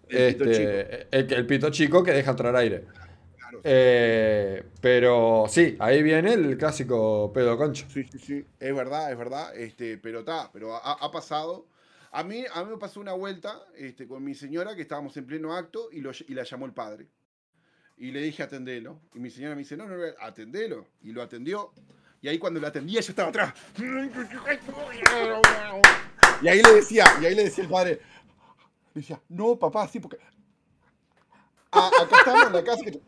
El 0.09 0.23
pito 0.35 0.43
Este, 0.45 1.07
el, 1.11 1.33
el 1.33 1.45
pito 1.47 1.69
chico 1.71 2.03
que 2.03 2.11
deja 2.11 2.31
entrar 2.31 2.55
aire. 2.55 2.85
Claro, 3.37 3.59
Eh, 3.63 4.63
pero 4.81 5.45
sí, 5.49 5.75
ahí 5.79 6.03
viene 6.03 6.33
el 6.33 6.57
clásico 6.57 7.31
pedo 7.33 7.51
de 7.51 7.57
concha. 7.57 7.87
Sí, 7.87 8.03
sí, 8.11 8.19
sí, 8.19 8.45
es 8.59 8.75
verdad, 8.75 9.11
es 9.11 9.17
verdad, 9.17 9.55
este, 9.55 9.97
pero 9.97 10.19
está, 10.19 10.51
pero 10.51 10.75
ha, 10.75 10.93
ha 10.93 11.11
pasado. 11.11 11.67
A 12.11 12.23
mí, 12.23 12.45
a 12.53 12.63
mí 12.63 12.71
me 12.71 12.77
pasó 12.77 12.99
una 13.01 13.13
vuelta 13.13 13.61
este, 13.77 14.07
con 14.07 14.23
mi 14.23 14.35
señora 14.35 14.75
que 14.75 14.81
estábamos 14.83 15.17
en 15.17 15.25
pleno 15.25 15.53
acto 15.55 15.89
y, 15.91 16.01
lo, 16.01 16.11
y 16.27 16.33
la 16.33 16.43
llamó 16.43 16.65
el 16.65 16.73
padre. 16.73 17.07
Y 17.97 18.11
le 18.11 18.21
dije, 18.21 18.43
atendelo. 18.43 19.01
Y 19.13 19.19
mi 19.19 19.29
señora 19.29 19.55
me 19.55 19.59
dice, 19.61 19.77
no, 19.77 19.87
no, 19.87 19.97
no, 19.97 20.03
atendelo. 20.19 20.87
Y 21.01 21.11
lo 21.13 21.21
atendió. 21.21 21.73
Y 22.25 22.27
ahí 22.27 22.39
cuando 22.39 22.59
lo 22.59 22.65
atendía 22.65 23.01
yo 23.01 23.09
estaba 23.11 23.29
atrás. 23.29 23.53
Y 26.41 26.47
ahí 26.47 26.59
le 26.63 26.73
decía, 26.73 27.05
y 27.21 27.25
ahí 27.27 27.35
le 27.35 27.43
decía 27.43 27.63
el 27.63 27.69
padre, 27.69 28.01
le 28.95 29.01
decía, 29.01 29.21
no, 29.29 29.59
papá, 29.59 29.87
sí, 29.87 29.99
porque... 29.99 30.17
"Ah, 31.71 31.91
acá 32.01 32.17
estamos 32.17 32.47
en 32.47 32.53
la 32.53 32.63
casa. 32.63 32.81
que-". 32.83 32.99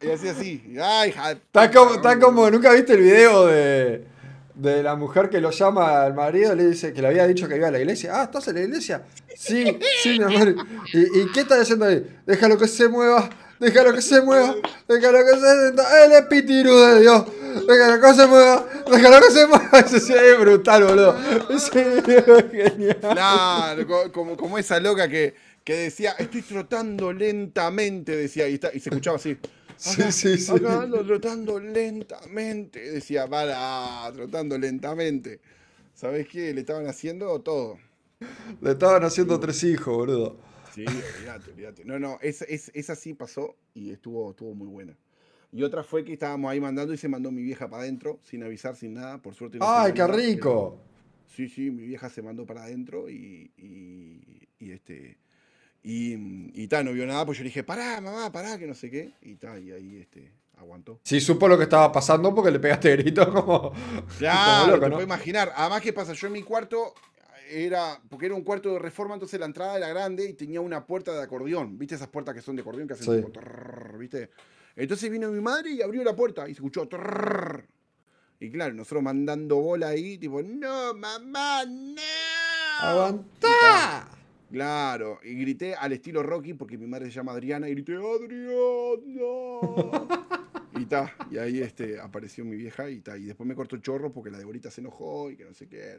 Y 0.00 0.10
así, 0.10 0.28
así. 0.28 0.76
Ay, 0.82 1.10
hija, 1.10 1.30
Está 1.30 1.70
como, 1.70 1.94
está 1.94 2.18
como, 2.18 2.50
¿nunca 2.50 2.72
viste 2.72 2.94
el 2.94 3.02
video 3.02 3.46
de, 3.46 4.08
de 4.56 4.82
la 4.82 4.96
mujer 4.96 5.30
que 5.30 5.40
lo 5.40 5.52
llama 5.52 6.02
al 6.02 6.14
marido? 6.14 6.52
Le 6.56 6.66
dice 6.66 6.92
que 6.92 7.00
le 7.00 7.06
había 7.06 7.28
dicho 7.28 7.46
que 7.46 7.54
iba 7.54 7.68
a 7.68 7.70
la 7.70 7.78
iglesia. 7.78 8.10
Ah, 8.12 8.24
¿estás 8.24 8.48
en 8.48 8.56
la 8.56 8.62
iglesia? 8.62 9.04
Sí, 9.36 9.78
sí, 10.02 10.18
mi 10.18 10.24
amor. 10.24 10.56
¿Y, 10.92 11.20
y 11.20 11.30
qué 11.32 11.42
está 11.42 11.60
haciendo 11.60 11.84
ahí? 11.84 12.04
Déjalo 12.26 12.58
que 12.58 12.66
se 12.66 12.88
mueva, 12.88 13.30
déjalo 13.60 13.94
que 13.94 14.02
se 14.02 14.20
mueva, 14.20 14.56
déjalo 14.88 15.18
que 15.24 15.38
se 15.38 15.60
sienta. 15.60 16.04
Él 16.04 16.10
es 16.12 16.22
pitirú 16.22 16.76
de 16.76 17.00
Dios. 17.02 17.24
Déjalo 17.66 18.00
que 18.00 18.14
se 18.14 18.26
mueva, 18.26 18.68
déjalo 18.90 19.26
que 19.26 19.32
se 19.32 19.46
mueva. 19.46 19.78
Ese 19.86 20.00
sí 20.00 20.12
es 20.12 20.38
brutal, 20.40 20.84
boludo. 20.84 21.14
Video 21.14 22.38
es 22.38 22.50
genial. 22.50 22.98
Claro, 23.00 23.86
co- 23.86 24.12
como, 24.12 24.36
como 24.36 24.58
esa 24.58 24.80
loca 24.80 25.08
que, 25.08 25.34
que 25.64 25.74
decía, 25.74 26.12
estoy 26.18 26.42
trotando 26.42 27.12
lentamente, 27.12 28.16
decía, 28.16 28.48
y, 28.48 28.54
está- 28.54 28.70
y 28.74 28.80
se 28.80 28.90
escuchaba 28.90 29.16
así. 29.16 29.36
Sí, 29.76 30.12
sí, 30.12 30.38
sí. 30.38 30.52
Acá 30.52 30.82
ando 30.82 31.04
trotando 31.04 31.58
lentamente, 31.58 32.78
decía, 32.90 33.26
para, 33.26 34.10
trotando 34.14 34.56
lentamente. 34.58 35.40
¿Sabés 35.94 36.28
qué? 36.28 36.52
Le 36.54 36.60
estaban 36.60 36.86
haciendo 36.86 37.40
todo. 37.40 37.78
Le 38.60 38.72
estaban 38.72 39.02
haciendo 39.04 39.38
tres 39.40 39.62
hijos, 39.64 39.94
boludo. 39.96 40.36
Sí, 40.74 40.84
olvídate, 40.86 41.50
olvídate. 41.50 41.84
No, 41.84 41.98
no, 41.98 42.18
esa, 42.22 42.44
es- 42.46 42.70
esa 42.74 42.94
sí 42.96 43.14
pasó 43.14 43.56
y 43.74 43.90
estuvo, 43.90 44.30
estuvo 44.30 44.54
muy 44.54 44.68
buena. 44.68 44.94
Y 45.52 45.62
otra 45.62 45.84
fue 45.84 46.02
que 46.04 46.14
estábamos 46.14 46.50
ahí 46.50 46.60
mandando 46.60 46.94
y 46.94 46.96
se 46.96 47.08
mandó 47.08 47.30
mi 47.30 47.42
vieja 47.42 47.68
para 47.68 47.82
adentro, 47.82 48.18
sin 48.24 48.42
avisar, 48.42 48.74
sin 48.74 48.94
nada, 48.94 49.18
por 49.18 49.34
suerte. 49.34 49.58
no 49.58 49.66
¡Ay, 49.68 49.92
qué 49.92 50.02
pero- 50.02 50.16
rico! 50.16 50.78
Sí, 51.28 51.48
sí, 51.48 51.70
mi 51.70 51.84
vieja 51.86 52.08
se 52.10 52.20
mandó 52.22 52.44
para 52.44 52.64
adentro 52.64 53.08
y, 53.08 53.50
y, 53.56 54.48
y 54.58 54.70
este. 54.72 55.18
Y, 55.82 56.14
y 56.62 56.68
ta, 56.68 56.82
no 56.84 56.92
vio 56.92 57.06
nada, 57.06 57.24
pues 57.26 57.38
yo 57.38 57.44
le 57.44 57.48
dije, 57.48 57.64
pará, 57.64 58.00
mamá, 58.00 58.30
pará, 58.30 58.58
que 58.58 58.66
no 58.66 58.74
sé 58.74 58.90
qué. 58.90 59.14
Y 59.22 59.34
ta, 59.36 59.58
y 59.58 59.72
ahí 59.72 59.96
este, 59.98 60.32
aguantó. 60.58 61.00
Sí, 61.04 61.20
supo 61.20 61.48
lo 61.48 61.56
que 61.56 61.64
estaba 61.64 61.90
pasando 61.90 62.34
porque 62.34 62.50
le 62.50 62.60
pegaste 62.60 62.90
grito 62.96 63.32
como. 63.32 63.72
Claro, 64.18 64.60
como 64.64 64.72
loco, 64.74 64.84
te 64.84 64.88
¿no? 64.90 64.94
puedes 64.96 65.06
imaginar. 65.08 65.52
Además, 65.56 65.80
¿qué 65.80 65.92
pasa? 65.92 66.12
Yo 66.12 66.26
en 66.28 66.32
mi 66.34 66.42
cuarto 66.42 66.94
era, 67.50 68.00
porque 68.08 68.26
era 68.26 68.34
un 68.34 68.44
cuarto 68.44 68.72
de 68.74 68.78
reforma, 68.78 69.14
entonces 69.14 69.40
la 69.40 69.46
entrada 69.46 69.76
era 69.76 69.88
grande 69.88 70.28
y 70.28 70.34
tenía 70.34 70.60
una 70.60 70.86
puerta 70.86 71.12
de 71.14 71.22
acordeón. 71.22 71.78
¿Viste 71.78 71.94
esas 71.96 72.08
puertas 72.08 72.34
que 72.34 72.42
son 72.42 72.56
de 72.56 72.62
acordeón 72.62 72.86
que 72.86 72.94
hacen 72.94 73.06
Sí. 73.06 73.16
tipo 73.16 73.32
trrrr, 73.32 73.98
¿viste? 73.98 74.30
Entonces 74.76 75.10
vino 75.10 75.30
mi 75.30 75.40
madre 75.40 75.72
y 75.72 75.82
abrió 75.82 76.02
la 76.02 76.16
puerta 76.16 76.44
y 76.44 76.54
se 76.54 76.58
escuchó 76.58 76.88
trrrr. 76.88 77.66
Y 78.40 78.50
claro, 78.50 78.74
nosotros 78.74 79.02
mandando 79.02 79.56
bola 79.56 79.88
ahí, 79.88 80.18
tipo, 80.18 80.42
no, 80.42 80.94
mamá, 80.94 81.64
no. 81.64 82.00
¡Aguantá! 82.80 84.08
Claro, 84.50 85.20
y 85.22 85.34
grité 85.34 85.74
al 85.74 85.92
estilo 85.92 86.22
Rocky 86.22 86.52
porque 86.54 86.76
mi 86.76 86.86
madre 86.86 87.06
se 87.06 87.12
llama 87.12 87.32
Adriana 87.32 87.68
y 87.68 87.72
grité, 87.72 87.94
Adriana. 87.94 88.48
y 90.76 90.84
ta, 90.86 91.16
y 91.30 91.38
ahí 91.38 91.60
este, 91.60 92.00
apareció 92.00 92.44
mi 92.44 92.56
vieja 92.56 92.90
y 92.90 93.00
ta, 93.00 93.16
y 93.16 93.24
después 93.24 93.48
me 93.48 93.54
cortó 93.54 93.76
el 93.76 93.82
chorro 93.82 94.12
porque 94.12 94.30
la 94.30 94.38
Deborita 94.38 94.70
se 94.70 94.80
enojó 94.80 95.30
y 95.30 95.36
que 95.36 95.44
no 95.44 95.54
sé 95.54 95.68
qué. 95.68 95.98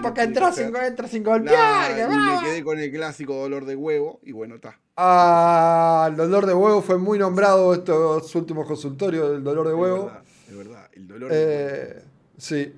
Porque 0.00 0.22
entró 0.22 0.52
sin, 0.52 0.74
entra 0.74 1.08
sin 1.08 1.22
golpear. 1.22 1.90
Y 1.90 2.16
me 2.16 2.40
quedé 2.40 2.64
con 2.64 2.78
el 2.78 2.90
clásico 2.90 3.34
dolor 3.34 3.64
de 3.64 3.76
huevo 3.76 4.20
y 4.22 4.32
bueno, 4.32 4.54
está. 4.54 4.78
Ah, 4.96 6.06
el 6.10 6.16
dolor 6.16 6.46
de 6.46 6.54
huevo 6.54 6.82
fue 6.82 6.98
muy 6.98 7.18
nombrado 7.18 7.74
estos 7.74 8.34
últimos 8.34 8.66
consultorios 8.66 9.30
del 9.32 9.42
dolor 9.44 9.66
de 9.66 9.72
Es 9.72 9.78
huevo. 9.78 10.04
verdad, 10.06 10.22
es 10.48 10.56
verdad, 10.56 10.88
el 10.92 11.08
dolor 11.08 11.30
de 11.30 11.36
huevo. 11.36 11.50
Eh, 11.50 12.02
sí. 12.38 12.72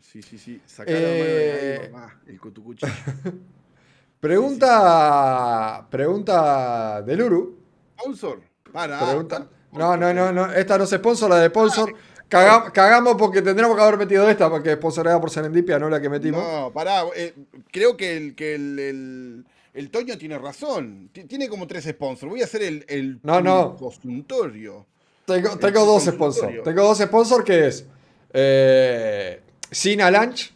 Sí, 0.00 0.22
sí, 0.22 0.38
sí. 0.38 0.62
Sacar 0.64 0.94
la 0.94 1.00
mano 1.00 1.12
de 1.12 1.74
eh, 1.76 1.90
el 2.28 2.40
cutucuchi. 2.40 2.86
Pregunta. 4.20 5.86
Pregunta 5.90 7.02
del 7.02 7.22
Uru. 7.22 7.58
Sponsor, 8.00 8.40
para. 8.72 8.98
Pregunta. 8.98 9.46
No, 9.72 9.96
no, 9.96 10.14
no, 10.14 10.32
no. 10.32 10.52
Esta 10.52 10.78
no 10.78 10.84
es 10.84 10.90
sponsor, 10.90 11.30
la 11.30 11.36
de 11.36 11.48
sponsor. 11.48 11.94
Caga- 12.28 12.72
cagamos 12.72 13.14
porque 13.16 13.40
tendríamos 13.40 13.76
que 13.76 13.82
haber 13.82 13.98
metido 13.98 14.28
esta, 14.28 14.50
porque 14.50 14.70
es 14.72 14.76
sponsoreada 14.76 15.20
por 15.20 15.30
Serendipia, 15.30 15.78
no 15.78 15.88
la 15.88 16.00
que 16.00 16.08
metimos. 16.08 16.42
No, 16.42 16.72
pará. 16.72 17.02
eh, 17.14 17.34
creo 17.70 17.96
que 17.96 18.16
el, 18.16 18.34
que 18.34 18.54
el, 18.56 18.78
el, 18.78 19.44
el 19.74 19.90
Toño 19.90 20.18
tiene 20.18 20.36
razón. 20.38 21.08
Ti- 21.12 21.24
Tiene 21.24 21.48
como 21.48 21.66
tres 21.68 21.84
sponsors. 21.84 22.28
Voy 22.30 22.40
a 22.42 22.44
hacer 22.44 22.62
el, 22.62 22.84
el 22.88 23.20
No, 23.22 23.40
no. 23.40 23.76
consultorio. 23.76 24.86
Tengo, 25.24 25.56
tengo 25.58 25.84
dos 25.84 26.04
sponsors. 26.04 26.62
Tengo 26.64 26.82
dos 26.82 26.98
sponsors 26.98 27.44
que 27.44 27.66
es 27.68 27.86
eh, 28.32 29.40
Sina 29.70 30.10
Lunch 30.10 30.52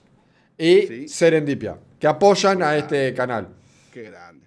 y 0.59 0.83
Sí. 0.87 1.09
Serendipia, 1.09 1.77
que 1.99 2.07
apoyan 2.07 2.63
a 2.63 2.77
este 2.77 3.15
canal. 3.15 3.49
Qué 3.93 4.03
grande. 4.03 4.47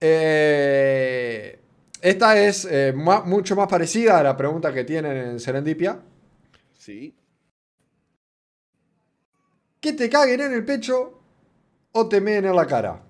Eh, 0.00 1.58
esta 2.00 2.38
es 2.38 2.66
eh, 2.70 2.92
mucho 2.94 3.56
más 3.56 3.68
parecida 3.68 4.18
a 4.18 4.22
la 4.22 4.36
pregunta 4.36 4.72
que 4.72 4.84
tienen 4.84 5.16
en 5.16 5.40
Serendipia. 5.40 5.98
Sí. 6.84 7.16
¿Que 9.80 9.94
te 9.94 10.10
caguen 10.10 10.42
en 10.42 10.52
el 10.52 10.66
pecho 10.66 11.18
o 11.92 12.06
te 12.10 12.20
meen 12.20 12.44
en 12.44 12.54
la 12.54 12.66
cara? 12.66 13.02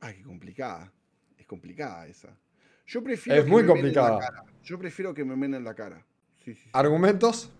Ay, 0.00 0.16
qué 0.16 0.22
complicada. 0.24 0.92
Es 1.38 1.46
complicada 1.46 2.08
esa. 2.08 2.36
Yo 2.86 3.04
prefiero 3.04 3.38
Es 3.38 3.44
que 3.44 3.50
muy 3.52 3.62
me 3.62 3.68
menen 3.68 3.86
en 3.86 3.94
la 3.94 4.00
complicada. 4.02 4.18
cara. 4.18 4.44
Yo 4.64 4.78
prefiero 4.80 5.14
que 5.14 5.24
me 5.24 5.36
menen 5.36 5.58
en 5.58 5.64
la 5.64 5.74
cara. 5.76 6.04
Sí, 6.44 6.52
sí, 6.54 6.62
sí. 6.64 6.70
¿Argumentos? 6.72 7.52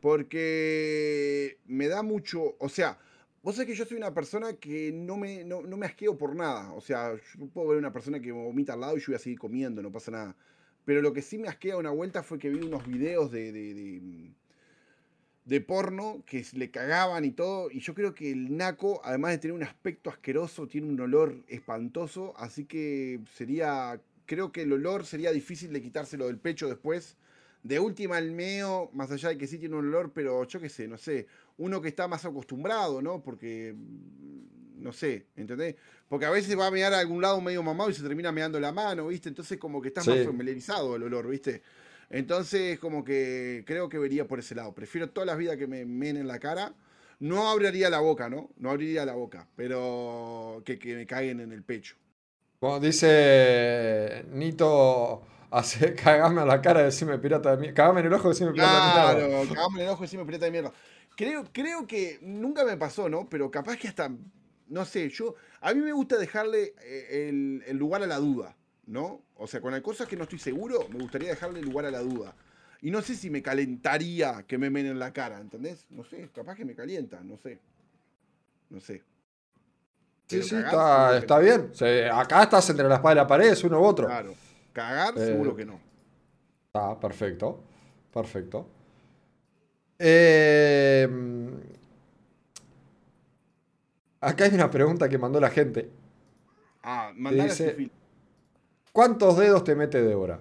Porque 0.00 1.58
me 1.66 1.88
da 1.88 2.02
mucho. 2.02 2.56
O 2.60 2.70
sea, 2.70 2.98
vos 3.42 3.56
sabés 3.56 3.68
que 3.68 3.76
yo 3.76 3.84
soy 3.84 3.98
una 3.98 4.14
persona 4.14 4.54
que 4.54 4.90
no 4.90 5.18
me, 5.18 5.44
no, 5.44 5.60
no 5.60 5.76
me 5.76 5.84
asqueo 5.84 6.16
por 6.16 6.34
nada. 6.34 6.72
O 6.72 6.80
sea, 6.80 7.14
yo 7.14 7.46
puedo 7.48 7.68
ver 7.68 7.78
una 7.78 7.92
persona 7.92 8.18
que 8.20 8.32
vomita 8.32 8.72
al 8.72 8.80
lado 8.80 8.96
y 8.96 9.00
yo 9.00 9.08
voy 9.08 9.16
a 9.16 9.18
seguir 9.18 9.38
comiendo, 9.38 9.82
no 9.82 9.92
pasa 9.92 10.10
nada. 10.12 10.36
Pero 10.84 11.02
lo 11.02 11.12
que 11.12 11.22
sí 11.22 11.38
me 11.38 11.48
asquea 11.48 11.76
una 11.76 11.90
vuelta 11.90 12.22
fue 12.22 12.38
que 12.38 12.50
vi 12.50 12.60
unos 12.66 12.86
videos 12.86 13.30
de. 13.30 13.52
de, 13.52 13.74
de, 13.74 14.32
de 15.44 15.60
porno 15.60 16.22
que 16.26 16.44
le 16.52 16.70
cagaban 16.70 17.24
y 17.24 17.32
todo. 17.32 17.70
Y 17.70 17.80
yo 17.80 17.94
creo 17.94 18.14
que 18.14 18.30
el 18.30 18.56
naco, 18.56 19.00
además 19.04 19.32
de 19.32 19.38
tener 19.38 19.54
un 19.54 19.62
aspecto 19.64 20.10
asqueroso, 20.10 20.68
tiene 20.68 20.88
un 20.88 21.00
olor 21.00 21.44
espantoso. 21.48 22.34
Así 22.36 22.66
que 22.66 23.20
sería, 23.34 24.00
creo 24.26 24.52
que 24.52 24.62
el 24.62 24.72
olor 24.72 25.04
sería 25.04 25.32
difícil 25.32 25.72
de 25.72 25.82
quitárselo 25.82 26.26
del 26.26 26.38
pecho 26.38 26.68
después. 26.68 27.16
De 27.62 27.78
última 27.78 28.18
el 28.18 28.32
meo, 28.32 28.90
más 28.94 29.10
allá 29.10 29.30
de 29.30 29.38
que 29.38 29.46
sí 29.46 29.58
tiene 29.58 29.76
un 29.76 29.88
olor, 29.88 30.12
pero 30.14 30.44
yo 30.44 30.60
qué 30.60 30.68
sé, 30.70 30.88
no 30.88 30.96
sé, 30.96 31.26
uno 31.58 31.82
que 31.82 31.88
está 31.88 32.08
más 32.08 32.24
acostumbrado, 32.24 33.02
¿no? 33.02 33.22
Porque, 33.22 33.74
mm, 33.76 34.59
no 34.80 34.92
sé, 34.92 35.26
¿entendés? 35.36 35.76
Porque 36.08 36.26
a 36.26 36.30
veces 36.30 36.58
va 36.58 36.66
a 36.66 36.70
mear 36.70 36.92
a 36.92 36.98
algún 36.98 37.22
lado 37.22 37.40
medio 37.40 37.62
mamado 37.62 37.90
y 37.90 37.94
se 37.94 38.02
termina 38.02 38.32
meando 38.32 38.58
la 38.58 38.72
mano, 38.72 39.08
¿viste? 39.08 39.28
Entonces 39.28 39.58
como 39.58 39.80
que 39.80 39.88
está 39.88 40.02
más 40.02 40.24
familiarizado 40.24 40.96
el 40.96 41.02
olor, 41.04 41.28
¿viste? 41.28 41.62
Entonces 42.08 42.78
como 42.78 43.04
que 43.04 43.62
creo 43.66 43.88
que 43.88 43.98
vería 43.98 44.26
por 44.26 44.38
ese 44.38 44.54
lado. 44.54 44.74
Prefiero 44.74 45.10
todas 45.10 45.26
las 45.26 45.38
vidas 45.38 45.56
que 45.56 45.66
me 45.66 45.84
meen 45.84 46.16
en 46.16 46.26
la 46.26 46.38
cara. 46.38 46.74
No 47.20 47.48
abriría 47.48 47.90
la 47.90 48.00
boca, 48.00 48.28
¿no? 48.28 48.50
No 48.56 48.70
abriría 48.70 49.04
la 49.04 49.12
boca, 49.12 49.46
pero 49.54 50.62
que, 50.64 50.78
que 50.78 50.96
me 50.96 51.06
caguen 51.06 51.40
en 51.40 51.52
el 51.52 51.62
pecho. 51.62 51.96
Como 52.58 52.80
dice 52.80 54.24
Nito 54.32 55.22
cagame 56.02 56.42
a 56.42 56.44
la 56.44 56.60
cara 56.60 56.80
y 56.80 56.84
decirme 56.84 57.18
pirata 57.18 57.52
de 57.52 57.56
mierda. 57.58 57.74
Cagame 57.74 58.00
en 58.00 58.06
el 58.06 58.12
ojo 58.12 58.28
y 58.28 58.30
decirme 58.30 58.52
pirata 58.52 58.72
de 58.72 58.82
mierda. 58.82 59.28
Claro, 59.28 59.54
cagame 59.54 59.80
en 59.80 59.86
el 59.86 59.92
ojo 59.92 60.02
y 60.02 60.06
decirme 60.06 60.24
pirata 60.24 60.44
de 60.44 60.50
mierda. 60.50 60.72
Creo, 61.16 61.44
creo 61.52 61.86
que 61.86 62.18
nunca 62.22 62.64
me 62.64 62.76
pasó, 62.76 63.08
¿no? 63.08 63.28
Pero 63.28 63.50
capaz 63.50 63.76
que 63.76 63.88
hasta, 63.88 64.10
no 64.70 64.84
sé, 64.84 65.10
yo, 65.10 65.34
a 65.60 65.74
mí 65.74 65.80
me 65.80 65.92
gusta 65.92 66.16
dejarle 66.16 66.74
eh, 66.82 67.28
el, 67.66 67.76
lugar 67.76 68.02
a 68.02 68.06
la 68.06 68.18
duda, 68.18 68.56
¿no? 68.86 69.20
O 69.36 69.46
sea, 69.46 69.60
con 69.60 69.72
las 69.72 69.80
cosas 69.82 70.06
que 70.06 70.16
no 70.16 70.22
estoy 70.22 70.38
seguro, 70.38 70.88
me 70.88 71.00
gustaría 71.00 71.28
dejarle 71.28 71.58
el 71.58 71.66
lugar 71.66 71.86
a 71.86 71.90
la 71.90 72.00
duda. 72.00 72.34
Y 72.80 72.90
no 72.90 73.02
sé 73.02 73.14
si 73.14 73.28
me 73.28 73.42
calentaría 73.42 74.44
que 74.46 74.56
me 74.56 74.70
menen 74.70 74.98
la 74.98 75.12
cara, 75.12 75.40
¿entendés? 75.40 75.86
No 75.90 76.04
sé, 76.04 76.30
capaz 76.32 76.54
que 76.54 76.64
me 76.64 76.74
calienta, 76.74 77.20
no 77.22 77.36
sé. 77.36 77.58
No 78.70 78.80
sé. 78.80 79.02
sí, 80.28 80.42
sí, 80.42 80.54
está, 80.54 81.18
está 81.18 81.38
bien. 81.40 81.72
acá 82.12 82.44
estás 82.44 82.70
entre 82.70 82.88
la 82.88 82.94
espada 82.94 83.12
y 83.12 83.16
la 83.16 83.26
pared, 83.26 83.48
es 83.48 83.64
uno 83.64 83.80
u 83.80 83.84
otro. 83.84 84.06
Claro. 84.06 84.34
Cagar, 84.72 85.18
eh, 85.18 85.26
seguro 85.26 85.56
que 85.56 85.64
no. 85.64 85.80
Ah, 86.74 86.96
perfecto. 86.98 87.60
Perfecto. 88.12 88.68
Eh, 89.98 91.08
acá 94.20 94.44
hay 94.44 94.54
una 94.54 94.70
pregunta 94.70 95.08
que 95.08 95.18
mandó 95.18 95.40
la 95.40 95.50
gente. 95.50 95.90
Ah, 96.82 97.12
dice, 97.14 97.90
¿Cuántos 98.92 99.38
dedos 99.38 99.64
te 99.64 99.74
mete 99.74 100.02
Débora? 100.02 100.40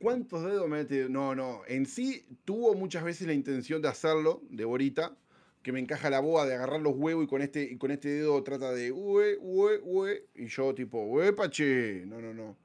¿Cuántos 0.00 0.42
dedos 0.42 0.68
me 0.68 0.78
mete? 0.78 1.08
No, 1.08 1.34
no. 1.34 1.62
En 1.66 1.86
sí 1.86 2.26
tuvo 2.44 2.74
muchas 2.74 3.04
veces 3.04 3.26
la 3.26 3.32
intención 3.32 3.80
de 3.80 3.88
hacerlo, 3.88 4.42
Deborita, 4.50 5.16
que 5.62 5.72
me 5.72 5.80
encaja 5.80 6.10
la 6.10 6.20
boa 6.20 6.44
de 6.44 6.54
agarrar 6.54 6.80
los 6.80 6.94
huevos 6.96 7.24
y 7.24 7.26
con 7.28 7.40
este, 7.40 7.62
y 7.62 7.76
con 7.78 7.90
este 7.90 8.08
dedo 8.08 8.42
trata 8.42 8.72
de 8.72 8.92
ue, 8.92 9.38
ue, 9.40 9.80
ue. 9.82 10.26
Y 10.34 10.46
yo 10.46 10.74
tipo, 10.74 11.02
ue, 11.04 11.32
pache. 11.32 12.04
No, 12.06 12.20
no, 12.20 12.34
no 12.34 12.56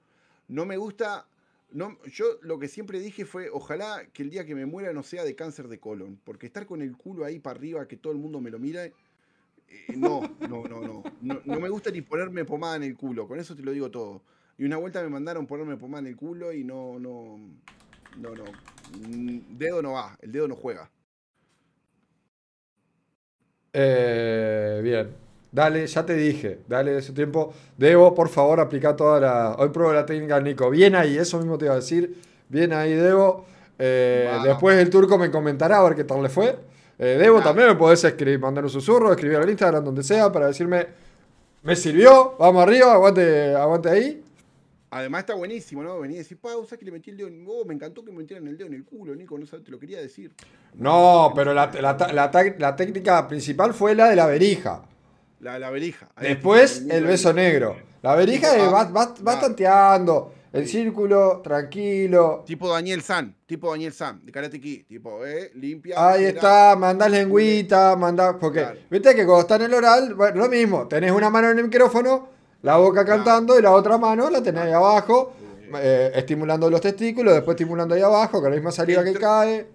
no 0.47 0.65
me 0.65 0.77
gusta. 0.77 1.27
No, 1.71 1.97
yo 2.05 2.39
lo 2.41 2.59
que 2.59 2.69
siempre 2.69 2.99
dije 2.99 3.25
fue, 3.25 3.49
ojalá 3.49 4.07
que 4.13 4.23
el 4.23 4.29
día 4.29 4.45
que 4.45 4.55
me 4.55 4.65
muera 4.65 4.93
no 4.93 5.03
sea 5.03 5.25
de 5.25 5.35
cáncer 5.35 5.67
de 5.67 5.79
colon, 5.79 6.19
porque 6.23 6.47
estar 6.47 6.65
con 6.65 6.81
el 6.81 6.95
culo 6.95 7.25
ahí 7.25 7.39
para 7.39 7.57
arriba, 7.57 7.87
que 7.87 7.97
todo 7.97 8.13
el 8.13 8.19
mundo 8.19 8.39
me 8.39 8.49
lo 8.49 8.57
mire, 8.57 8.93
eh, 9.69 9.93
no, 9.95 10.21
no, 10.47 10.63
no, 10.63 11.03
no, 11.21 11.41
no, 11.45 11.59
me 11.59 11.69
gusta 11.69 11.91
ni 11.91 12.01
ponerme 12.01 12.45
pomada 12.45 12.75
en 12.77 12.83
el 12.83 12.95
culo, 12.95 13.27
con 13.27 13.39
eso 13.39 13.55
te 13.55 13.63
lo 13.63 13.71
digo 13.71 13.91
todo. 13.91 14.21
Y 14.57 14.65
una 14.65 14.77
vuelta 14.77 15.01
me 15.01 15.09
mandaron 15.09 15.45
ponerme 15.45 15.77
pomada 15.77 16.01
en 16.01 16.07
el 16.07 16.15
culo 16.15 16.51
y 16.51 16.63
no, 16.63 16.99
no, 16.99 17.37
no, 18.17 18.35
no, 18.35 18.43
mm, 19.07 19.57
dedo 19.57 19.81
no 19.81 19.93
va, 19.93 20.17
el 20.21 20.31
dedo 20.31 20.47
no 20.47 20.55
juega. 20.55 20.89
Eh, 23.73 24.79
bien. 24.83 25.27
Dale, 25.51 25.87
ya 25.87 26.05
te 26.05 26.13
dije, 26.15 26.59
dale 26.67 26.97
ese 26.97 27.13
tiempo. 27.13 27.53
Debo, 27.77 28.13
por 28.13 28.29
favor, 28.29 28.59
aplicar 28.59 28.95
toda 28.95 29.19
la. 29.19 29.55
Hoy 29.57 29.69
pruebo 29.69 29.93
la 29.93 30.05
técnica 30.05 30.39
Nico. 30.39 30.69
Bien 30.69 30.95
ahí, 30.95 31.17
eso 31.17 31.37
mismo 31.37 31.57
te 31.57 31.65
iba 31.65 31.73
a 31.73 31.77
decir. 31.77 32.21
Bien 32.49 32.73
ahí, 32.73 32.93
Debo. 32.93 33.45
Eh, 33.79 34.29
después 34.43 34.77
el 34.77 34.89
turco 34.89 35.17
me 35.17 35.29
comentará 35.31 35.79
a 35.79 35.83
ver 35.83 35.95
qué 35.95 36.03
tal 36.03 36.21
le 36.21 36.29
fue. 36.29 36.57
Eh, 36.99 37.17
Debo, 37.19 37.41
también 37.41 37.67
me 37.67 37.75
podés 37.75 38.03
escribir, 38.03 38.39
mandar 38.39 38.63
un 38.63 38.69
susurro, 38.69 39.11
escribir 39.11 39.37
al 39.37 39.49
Instagram, 39.49 39.83
donde 39.83 40.03
sea, 40.03 40.31
para 40.31 40.47
decirme, 40.47 40.87
me 41.63 41.75
sirvió, 41.75 42.35
vamos 42.39 42.63
arriba, 42.63 42.93
aguante, 42.93 43.53
aguante 43.55 43.89
ahí. 43.89 44.23
Además 44.89 45.19
está 45.19 45.35
buenísimo, 45.35 45.83
¿no? 45.83 45.99
Venía 45.99 46.17
a 46.17 46.19
decir, 46.19 46.39
pausa 46.39 46.77
que 46.77 46.85
le 46.85 46.91
metí 46.91 47.11
el 47.11 47.17
dedo 47.17 47.27
en 47.27 47.45
oh, 47.47 47.65
me 47.65 47.73
encantó 47.73 48.03
que 48.03 48.11
me 48.11 48.19
metieran 48.19 48.47
el 48.47 48.57
dedo 48.57 48.67
en 48.67 48.73
el 48.73 48.85
culo, 48.85 49.13
Nico, 49.15 49.37
no 49.37 49.45
sabes, 49.45 49.65
te 49.65 49.71
lo 49.71 49.77
quería 49.77 49.99
decir. 49.99 50.31
No, 50.75 51.33
pero 51.35 51.53
la, 51.53 51.69
la 51.71 52.75
técnica 52.75 53.27
principal 53.27 53.73
fue 53.73 53.93
la 53.93 54.09
de 54.09 54.15
la 54.15 54.25
verija. 54.25 54.83
La, 55.39 55.59
la 55.59 55.69
verija. 55.69 56.07
Después 56.19 56.83
el 56.89 57.05
beso 57.05 57.31
negro. 57.31 57.77
La 58.01 58.15
verija 58.15 58.55
va, 58.69 58.85
va, 58.85 59.39
tanteando. 59.39 60.33
El 60.57 60.67
círculo, 60.67 61.39
tranquilo. 61.43 62.43
Tipo 62.43 62.67
Daniel 62.67 63.03
San, 63.03 63.35
tipo 63.45 63.69
Daniel 63.69 63.93
San, 63.93 64.25
de 64.25 64.31
Karate 64.31 64.59
Kid. 64.59 64.87
Tipo, 64.87 65.23
eh, 65.23 65.51
limpia. 65.53 65.95
Ahí 66.09 66.25
está, 66.25 66.75
mandás 66.75 67.11
lengüita, 67.11 67.95
mandás. 67.95 68.37
Porque, 68.39 68.65
viste 68.89 69.13
que 69.13 69.23
cuando 69.23 69.41
está 69.41 69.57
en 69.57 69.61
el 69.61 69.73
oral, 69.75 70.15
bueno, 70.15 70.39
lo 70.39 70.49
mismo. 70.49 70.87
Tenés 70.87 71.11
una 71.11 71.29
mano 71.29 71.51
en 71.51 71.59
el 71.59 71.65
micrófono, 71.65 72.29
la 72.63 72.77
boca 72.77 73.05
cantando 73.05 73.59
y 73.59 73.61
la 73.61 73.71
otra 73.71 73.99
mano 73.99 74.31
la 74.31 74.41
tenés 74.41 74.63
ahí 74.63 74.71
abajo, 74.71 75.33
eh, 75.79 76.11
estimulando 76.15 76.71
los 76.71 76.81
testículos, 76.81 77.35
después 77.35 77.53
estimulando 77.53 77.93
ahí 77.93 78.01
abajo, 78.01 78.41
con 78.41 78.49
la 78.49 78.55
misma 78.55 78.71
salida 78.71 79.03
que 79.03 79.13
cae. 79.13 79.67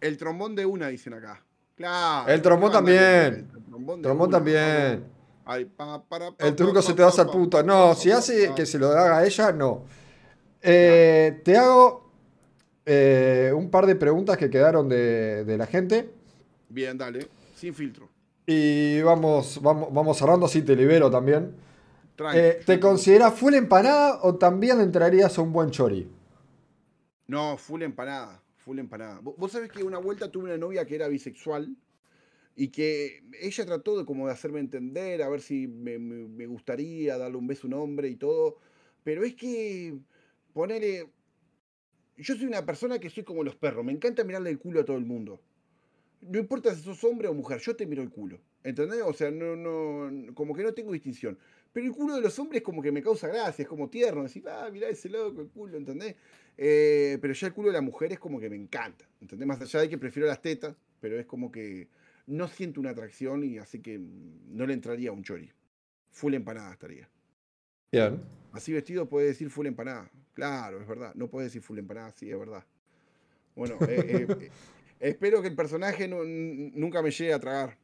El 0.00 0.16
trombón 0.16 0.54
de 0.54 0.64
una, 0.64 0.88
dicen 0.88 1.12
acá. 1.12 1.42
Claro. 1.76 2.32
El 2.32 2.40
trombón 2.40 2.72
también. 2.72 3.50
El 3.54 4.00
trombón, 4.00 4.30
también. 4.30 5.04
el 6.38 6.56
turco 6.56 6.80
se 6.80 6.94
te 6.94 7.02
va 7.02 7.08
a 7.08 7.10
hacer 7.10 7.26
puto. 7.26 7.62
No, 7.62 7.94
si 7.94 8.10
hace 8.10 8.54
que 8.56 8.64
se 8.64 8.78
lo 8.78 8.88
haga 8.88 9.18
a 9.18 9.26
ella, 9.26 9.52
no. 9.52 10.00
Eh, 10.62 11.40
te 11.44 11.56
hago 11.56 12.10
eh, 12.86 13.52
un 13.54 13.70
par 13.70 13.86
de 13.86 13.96
preguntas 13.96 14.36
que 14.36 14.48
quedaron 14.48 14.88
de, 14.88 15.54
la 15.58 15.66
gente. 15.66 16.10
Bien, 16.68 16.96
dale. 16.96 17.26
Sin 17.54 17.74
filtro. 17.74 18.08
Y 18.46 19.00
vamos, 19.02 19.60
vamos, 19.62 19.92
vamos 19.92 20.16
cerrando, 20.16 20.46
así 20.46 20.62
te 20.62 20.74
libero 20.74 21.10
también. 21.10 21.54
Eh, 22.34 22.60
¿Te 22.64 22.78
consideras 22.78 23.34
full 23.34 23.54
empanada 23.54 24.20
o 24.22 24.36
también 24.36 24.80
entrarías 24.80 25.36
a 25.38 25.42
un 25.42 25.52
buen 25.52 25.70
chori? 25.70 26.08
No, 27.26 27.56
full 27.56 27.82
empanada 27.82 28.42
full 28.62 28.78
empanada. 28.78 29.20
Vos 29.20 29.52
sabés 29.52 29.70
que 29.70 29.82
una 29.82 29.98
vuelta 29.98 30.30
tuve 30.30 30.44
una 30.44 30.56
novia 30.56 30.86
que 30.86 30.94
era 30.94 31.08
bisexual 31.08 31.76
y 32.54 32.68
que 32.68 33.22
ella 33.40 33.66
trató 33.66 33.98
de 33.98 34.04
como 34.04 34.26
de 34.26 34.32
hacerme 34.32 34.60
entender, 34.60 35.22
a 35.22 35.28
ver 35.28 35.40
si 35.40 35.66
me, 35.66 36.46
gustaría 36.46 37.18
darle 37.18 37.36
un 37.36 37.46
beso 37.46 37.66
a 37.66 37.68
un 37.68 37.74
hombre 37.74 38.08
y 38.08 38.16
todo, 38.16 38.58
pero 39.02 39.24
es 39.24 39.34
que 39.34 39.98
ponerle... 40.52 41.10
Yo 42.16 42.34
soy 42.36 42.46
una 42.46 42.64
persona 42.64 42.98
que 42.98 43.10
soy 43.10 43.24
como 43.24 43.42
los 43.42 43.56
perros, 43.56 43.84
me 43.84 43.92
encanta 43.92 44.22
mirarle 44.24 44.50
el 44.50 44.58
culo 44.58 44.80
a 44.80 44.84
todo 44.84 44.96
el 44.96 45.04
mundo. 45.04 45.40
No 46.20 46.38
importa 46.38 46.74
si 46.74 46.82
sos 46.82 47.02
hombre 47.04 47.26
o 47.28 47.34
mujer, 47.34 47.58
yo 47.60 47.74
te 47.74 47.86
miro 47.86 48.02
el 48.02 48.10
culo. 48.10 48.40
¿Entendés? 48.62 49.02
O 49.04 49.12
sea, 49.12 49.30
no, 49.30 49.56
no, 49.56 50.34
como 50.34 50.54
que 50.54 50.62
no 50.62 50.72
tengo 50.72 50.92
distinción. 50.92 51.36
Pero 51.72 51.86
el 51.86 51.92
culo 51.92 52.14
de 52.14 52.20
los 52.20 52.38
hombres 52.38 52.62
como 52.62 52.82
que 52.82 52.92
me 52.92 53.02
causa 53.02 53.28
gracia, 53.28 53.62
es 53.62 53.68
como 53.68 53.88
tierno, 53.88 54.22
decir, 54.22 54.44
ah, 54.46 54.68
mirá 54.70 54.88
ese 54.88 55.08
loco, 55.08 55.40
el 55.40 55.48
culo, 55.48 55.76
¿entendés? 55.78 56.14
Eh, 56.56 57.18
pero 57.20 57.32
ya 57.32 57.46
el 57.46 57.54
culo 57.54 57.68
de 57.68 57.74
la 57.74 57.80
mujer 57.80 58.12
es 58.12 58.18
como 58.18 58.38
que 58.38 58.50
me 58.50 58.56
encanta, 58.56 59.08
¿entendés? 59.20 59.48
Más 59.48 59.60
allá 59.60 59.80
de 59.80 59.88
que 59.88 59.98
prefiero 59.98 60.28
las 60.28 60.42
tetas, 60.42 60.76
pero 61.00 61.18
es 61.18 61.26
como 61.26 61.50
que 61.50 61.88
no 62.26 62.46
siento 62.46 62.80
una 62.80 62.90
atracción 62.90 63.42
y 63.42 63.58
así 63.58 63.80
que 63.80 63.98
no 63.98 64.66
le 64.66 64.74
entraría 64.74 65.10
a 65.10 65.12
un 65.12 65.22
chori. 65.22 65.50
Full 66.10 66.34
empanada 66.34 66.72
estaría. 66.72 67.08
Bien. 67.90 68.22
Así 68.52 68.72
vestido 68.72 69.08
puede 69.08 69.28
decir 69.28 69.50
full 69.50 69.66
empanada. 69.66 70.10
Claro, 70.34 70.80
es 70.80 70.86
verdad. 70.86 71.12
No 71.14 71.28
puede 71.28 71.46
decir 71.46 71.62
full 71.62 71.78
empanada, 71.78 72.12
sí, 72.12 72.30
es 72.30 72.38
verdad. 72.38 72.64
Bueno, 73.54 73.76
eh, 73.86 74.26
eh, 74.28 74.50
espero 75.00 75.42
que 75.42 75.48
el 75.48 75.54
personaje 75.54 76.08
nunca 76.08 77.02
me 77.02 77.10
llegue 77.10 77.34
a 77.34 77.40
tragar. 77.40 77.76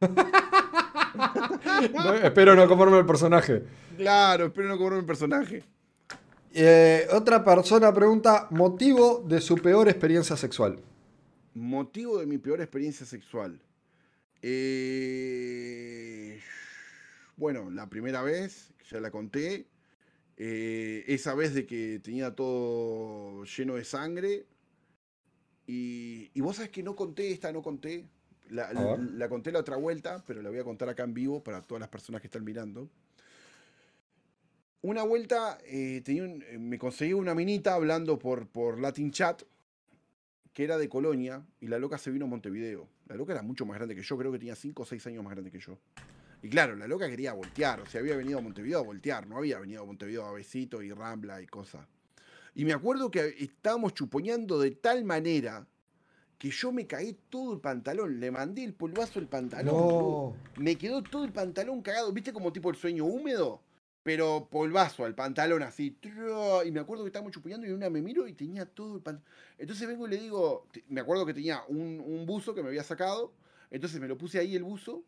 espero 2.22 2.54
no 2.54 2.68
comerme 2.68 2.98
el 2.98 3.06
personaje. 3.06 3.64
Claro, 3.96 4.46
espero 4.46 4.68
no 4.68 4.76
comerme 4.76 5.00
el 5.00 5.06
personaje. 5.06 5.64
Eh, 6.52 7.06
otra 7.12 7.44
persona 7.44 7.92
pregunta, 7.92 8.46
motivo 8.50 9.24
de 9.26 9.40
su 9.40 9.56
peor 9.56 9.88
experiencia 9.88 10.36
sexual. 10.36 10.78
Motivo 11.54 12.18
de 12.18 12.26
mi 12.26 12.38
peor 12.38 12.60
experiencia 12.60 13.06
sexual. 13.06 13.60
Bueno, 17.36 17.70
la 17.70 17.88
primera 17.88 18.22
vez, 18.22 18.72
ya 18.90 19.00
la 19.00 19.10
conté, 19.10 19.66
eh, 20.40 21.04
esa 21.08 21.34
vez 21.34 21.52
de 21.52 21.66
que 21.66 21.98
tenía 21.98 22.34
todo 22.34 23.44
lleno 23.44 23.74
de 23.74 23.84
sangre. 23.84 24.46
Y, 25.66 26.30
y 26.32 26.40
vos 26.40 26.56
sabés 26.56 26.70
que 26.70 26.82
no 26.82 26.94
conté 26.94 27.32
esta, 27.32 27.52
no 27.52 27.60
conté. 27.60 28.06
La, 28.48 29.28
conté 29.28 29.52
la 29.52 29.58
otra 29.58 29.76
vuelta, 29.76 30.24
pero 30.26 30.40
la 30.40 30.48
voy 30.48 30.58
a 30.58 30.64
contar 30.64 30.88
acá 30.88 31.02
en 31.02 31.12
vivo 31.12 31.42
para 31.42 31.60
todas 31.60 31.80
las 31.80 31.90
personas 31.90 32.22
que 32.22 32.28
están 32.28 32.44
mirando. 32.44 32.88
Una 34.80 35.02
vuelta 35.02 35.58
eh, 35.66 36.00
tenía 36.02 36.24
eh, 36.24 36.58
me 36.58 36.78
conseguí 36.78 37.12
una 37.12 37.34
minita 37.34 37.74
hablando 37.74 38.18
por, 38.18 38.46
por 38.46 38.80
Latin 38.80 39.10
Chat 39.10 39.42
que 40.54 40.64
era 40.64 40.78
de 40.78 40.88
Colonia 40.88 41.46
y 41.60 41.66
la 41.66 41.78
loca 41.78 41.98
se 41.98 42.10
vino 42.10 42.24
a 42.24 42.28
Montevideo. 42.28 42.88
La 43.06 43.16
loca 43.16 43.32
era 43.32 43.42
mucho 43.42 43.66
más 43.66 43.76
grande 43.76 43.94
que 43.94 44.02
yo, 44.02 44.16
creo 44.16 44.32
que 44.32 44.38
tenía 44.38 44.56
5 44.56 44.82
o 44.82 44.86
6 44.86 45.06
años 45.08 45.24
más 45.24 45.32
grande 45.32 45.50
que 45.50 45.60
yo. 45.60 45.78
Y 46.42 46.48
claro, 46.48 46.76
la 46.76 46.86
loca 46.86 47.08
quería 47.08 47.32
voltear, 47.32 47.80
o 47.80 47.86
sea, 47.86 48.00
había 48.00 48.16
venido 48.16 48.38
a 48.38 48.42
Montevideo 48.42 48.78
a 48.78 48.82
voltear, 48.82 49.26
no 49.26 49.38
había 49.38 49.58
venido 49.58 49.82
a 49.82 49.86
Montevideo 49.86 50.24
a 50.24 50.32
besito 50.32 50.82
y 50.82 50.92
rambla 50.92 51.42
y 51.42 51.46
cosas. 51.46 51.86
Y 52.54 52.64
me 52.64 52.72
acuerdo 52.72 53.10
que 53.10 53.34
estábamos 53.38 53.94
chupoñando 53.94 54.58
de 54.60 54.72
tal 54.72 55.04
manera 55.04 55.66
que 56.38 56.50
yo 56.50 56.70
me 56.70 56.86
caí 56.86 57.18
todo 57.28 57.54
el 57.54 57.60
pantalón, 57.60 58.20
le 58.20 58.30
mandé 58.30 58.62
el 58.62 58.72
polvazo 58.72 59.18
al 59.18 59.26
pantalón. 59.26 59.74
No. 59.74 60.36
Me 60.56 60.76
quedó 60.76 61.02
todo 61.02 61.24
el 61.24 61.32
pantalón 61.32 61.82
cagado, 61.82 62.12
¿viste 62.12 62.32
como 62.32 62.52
tipo 62.52 62.70
el 62.70 62.76
sueño 62.76 63.04
húmedo? 63.04 63.60
Pero 64.04 64.48
polvazo 64.50 65.04
al 65.04 65.16
pantalón 65.16 65.64
así. 65.64 65.98
Y 66.64 66.70
me 66.70 66.80
acuerdo 66.80 67.02
que 67.02 67.08
estábamos 67.08 67.32
chupoñando 67.32 67.66
y 67.66 67.70
una 67.70 67.90
me 67.90 68.00
miro 68.00 68.28
y 68.28 68.32
tenía 68.32 68.64
todo 68.64 68.96
el 68.96 69.02
pantalón. 69.02 69.28
Entonces 69.58 69.88
vengo 69.88 70.06
y 70.06 70.10
le 70.10 70.16
digo, 70.18 70.66
me 70.88 71.00
acuerdo 71.00 71.26
que 71.26 71.34
tenía 71.34 71.62
un, 71.66 72.00
un 72.04 72.24
buzo 72.24 72.54
que 72.54 72.62
me 72.62 72.68
había 72.68 72.84
sacado, 72.84 73.32
entonces 73.70 74.00
me 74.00 74.06
lo 74.06 74.16
puse 74.16 74.38
ahí 74.38 74.54
el 74.54 74.62
buzo 74.62 75.02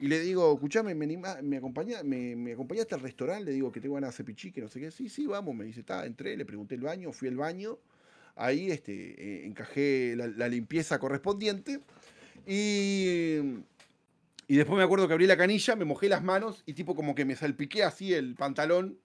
y 0.00 0.08
le 0.08 0.20
digo, 0.20 0.52
escuchame, 0.54 0.94
me, 0.94 1.04
anima- 1.06 1.40
me, 1.42 1.56
acompaña, 1.56 2.02
me, 2.02 2.36
me 2.36 2.52
acompañaste 2.52 2.94
al 2.94 3.00
restaurante, 3.00 3.44
le 3.46 3.52
digo 3.52 3.72
que 3.72 3.80
tengo 3.80 3.94
ganas 3.94 4.10
de 4.10 4.14
hacer 4.14 4.26
pichí, 4.26 4.52
que 4.52 4.60
no 4.60 4.68
sé 4.68 4.80
qué. 4.80 4.90
Sí, 4.90 5.08
sí, 5.08 5.26
vamos, 5.26 5.54
me 5.54 5.64
dice, 5.64 5.80
está, 5.80 6.04
entré, 6.06 6.36
le 6.36 6.44
pregunté 6.44 6.74
el 6.74 6.82
baño, 6.82 7.12
fui 7.12 7.28
al 7.28 7.36
baño, 7.36 7.78
ahí 8.36 8.70
este, 8.70 8.92
eh, 8.92 9.46
encajé 9.46 10.14
la, 10.16 10.26
la 10.26 10.48
limpieza 10.48 10.98
correspondiente 10.98 11.80
y, 12.46 13.36
y 14.48 14.56
después 14.56 14.76
me 14.78 14.84
acuerdo 14.84 15.06
que 15.08 15.14
abrí 15.14 15.26
la 15.26 15.36
canilla, 15.36 15.74
me 15.76 15.84
mojé 15.84 16.08
las 16.08 16.22
manos 16.22 16.62
y 16.66 16.74
tipo 16.74 16.94
como 16.94 17.14
que 17.14 17.24
me 17.24 17.34
salpiqué 17.36 17.82
así 17.82 18.12
el 18.14 18.34
pantalón. 18.34 18.98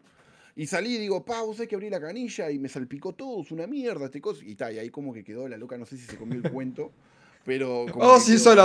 Y 0.53 0.67
salí 0.67 0.95
y 0.95 0.97
digo, 0.99 1.23
pa, 1.23 1.41
vos 1.43 1.55
sabés 1.55 1.69
que 1.69 1.75
abrí 1.75 1.89
la 1.89 2.01
canilla 2.01 2.51
y 2.51 2.59
me 2.59 2.67
salpicó 2.67 3.13
todo, 3.13 3.41
es 3.41 3.51
una 3.51 3.67
mierda, 3.67 4.05
este 4.05 4.19
cosa. 4.19 4.43
Y, 4.45 4.55
ta, 4.55 4.69
y 4.71 4.79
ahí 4.79 4.89
como 4.89 5.13
que 5.13 5.23
quedó 5.23 5.47
la 5.47 5.55
loca, 5.57 5.77
no 5.77 5.85
sé 5.85 5.97
si 5.97 6.05
se 6.05 6.17
comió 6.17 6.37
el 6.37 6.43
cuento, 6.51 6.91
pero... 7.45 7.85
como 7.89 8.05
Oh, 8.05 8.19
sí 8.19 8.33
quedó- 8.33 8.35
hizo 8.35 8.55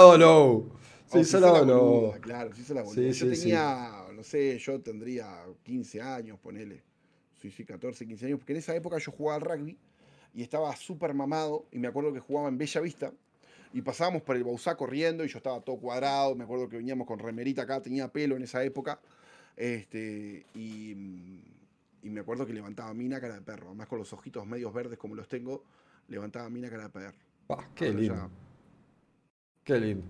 hizo 1.14 1.40
la 1.40 1.60
boluda, 1.62 2.18
Claro, 2.20 2.54
sí 2.54 2.62
hizo 2.62 2.74
la 2.74 2.82
boluda. 2.82 2.94
Sí, 3.12 3.18
yo 3.18 3.26
sí, 3.26 3.34
sí. 3.36 3.40
tenía, 3.42 4.06
no 4.14 4.22
sé, 4.22 4.58
yo 4.58 4.80
tendría 4.80 5.44
15 5.62 6.00
años, 6.02 6.38
ponele. 6.38 6.82
Sí, 7.40 7.50
sí, 7.50 7.64
14, 7.64 8.06
15 8.06 8.26
años, 8.26 8.38
porque 8.38 8.52
en 8.52 8.58
esa 8.58 8.74
época 8.74 8.98
yo 8.98 9.12
jugaba 9.12 9.36
al 9.36 9.42
rugby 9.42 9.76
y 10.34 10.42
estaba 10.42 10.74
súper 10.76 11.14
mamado 11.14 11.66
y 11.70 11.78
me 11.78 11.88
acuerdo 11.88 12.12
que 12.12 12.20
jugaba 12.20 12.48
en 12.48 12.58
Bella 12.58 12.80
Vista 12.80 13.12
y 13.72 13.82
pasábamos 13.82 14.22
por 14.22 14.36
el 14.36 14.44
Bausá 14.44 14.76
corriendo 14.76 15.24
y 15.24 15.28
yo 15.28 15.38
estaba 15.38 15.60
todo 15.60 15.76
cuadrado, 15.76 16.34
me 16.34 16.44
acuerdo 16.44 16.68
que 16.68 16.76
veníamos 16.78 17.06
con 17.06 17.18
remerita 17.18 17.62
acá, 17.62 17.80
tenía 17.82 18.08
pelo 18.08 18.36
en 18.36 18.42
esa 18.42 18.64
época 18.64 18.98
este, 19.56 20.44
y, 20.54 20.90
y 22.02 22.10
me 22.10 22.20
acuerdo 22.20 22.46
que 22.46 22.52
levantaba 22.52 22.92
mina 22.94 23.20
cara 23.20 23.34
de 23.34 23.42
perro, 23.42 23.68
además 23.68 23.86
con 23.88 23.98
los 23.98 24.12
ojitos 24.12 24.46
medios 24.46 24.72
verdes 24.72 24.98
como 24.98 25.14
los 25.14 25.28
tengo, 25.28 25.62
levantaba 26.08 26.48
mina 26.50 26.68
cara 26.70 26.84
de 26.84 26.90
perro. 26.90 27.18
Pa, 27.46 27.68
qué 27.74 27.92
lindo. 27.92 28.14
ya- 28.14 28.28
Qué 29.64 29.78
lindo. 29.78 30.04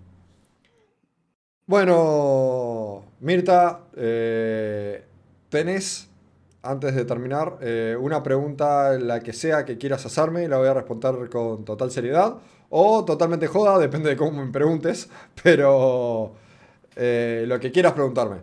Bueno, 1.68 3.04
Mirta, 3.18 3.88
eh, 3.96 5.04
tenés, 5.48 6.08
antes 6.62 6.94
de 6.94 7.04
terminar, 7.04 7.58
eh, 7.60 7.96
una 7.98 8.22
pregunta, 8.22 8.96
la 9.00 9.18
que 9.18 9.32
sea 9.32 9.64
que 9.64 9.76
quieras 9.76 10.06
hacerme, 10.06 10.46
la 10.46 10.58
voy 10.58 10.68
a 10.68 10.74
responder 10.74 11.28
con 11.28 11.64
total 11.64 11.90
seriedad 11.90 12.38
o 12.70 13.04
totalmente 13.04 13.48
joda, 13.48 13.78
depende 13.80 14.10
de 14.10 14.16
cómo 14.16 14.44
me 14.44 14.52
preguntes, 14.52 15.08
pero 15.42 16.34
eh, 16.94 17.44
lo 17.48 17.58
que 17.58 17.72
quieras 17.72 17.94
preguntarme. 17.94 18.36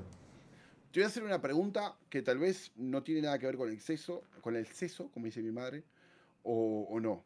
Te 0.92 1.00
voy 1.00 1.06
a 1.06 1.08
hacer 1.08 1.24
una 1.24 1.42
pregunta 1.42 1.96
que 2.10 2.24
tal 2.24 2.40
vez 2.40 2.74
no 2.76 3.04
tiene 3.04 3.22
nada 3.22 3.40
que 3.40 3.46
ver 3.46 3.56
con 3.56 3.70
el 3.70 3.80
sexo, 3.80 4.24
con 4.42 4.58
el 4.58 4.68
seso, 4.68 5.10
como 5.14 5.28
dice 5.28 5.42
mi 5.42 5.52
madre, 5.52 5.86
o, 6.44 6.88
o 6.90 7.00
no. 7.00 7.24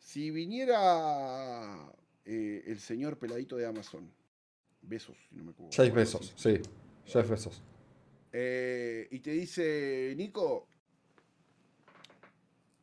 Si 0.00 0.32
viniera 0.32 1.92
eh, 2.24 2.64
el 2.66 2.80
señor 2.80 3.18
peladito 3.18 3.56
de 3.56 3.66
Amazon, 3.66 4.10
besos, 4.82 5.16
si 5.28 5.36
no 5.36 5.44
me 5.44 5.52
equivoco. 5.52 5.72
Algo 5.72 5.94
besos, 5.96 6.32
sí, 6.36 6.60
seis 7.04 7.28
besos. 7.28 7.62
eh, 8.32 9.08
y 9.10 9.20
te 9.20 9.30
dice, 9.30 10.14
Nico, 10.16 10.66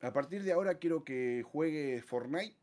a 0.01 0.13
partir 0.13 0.43
de 0.43 0.51
ahora 0.53 0.75
quiero 0.75 1.03
que 1.03 1.43
juegues 1.43 2.03
Fortnite 2.05 2.55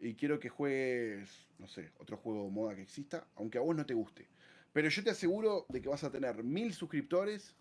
y 0.00 0.14
quiero 0.14 0.38
que 0.40 0.48
juegues, 0.48 1.46
no 1.58 1.68
sé, 1.68 1.92
otro 1.98 2.16
juego 2.16 2.44
de 2.44 2.50
moda 2.50 2.74
que 2.74 2.82
exista, 2.82 3.26
aunque 3.36 3.58
a 3.58 3.60
vos 3.60 3.76
no 3.76 3.86
te 3.86 3.94
guste. 3.94 4.28
Pero 4.72 4.88
yo 4.88 5.02
te 5.02 5.10
aseguro 5.10 5.66
de 5.68 5.80
que 5.80 5.88
vas 5.88 6.04
a 6.04 6.10
tener 6.10 6.42
mil 6.44 6.72
suscriptores, 6.74 7.54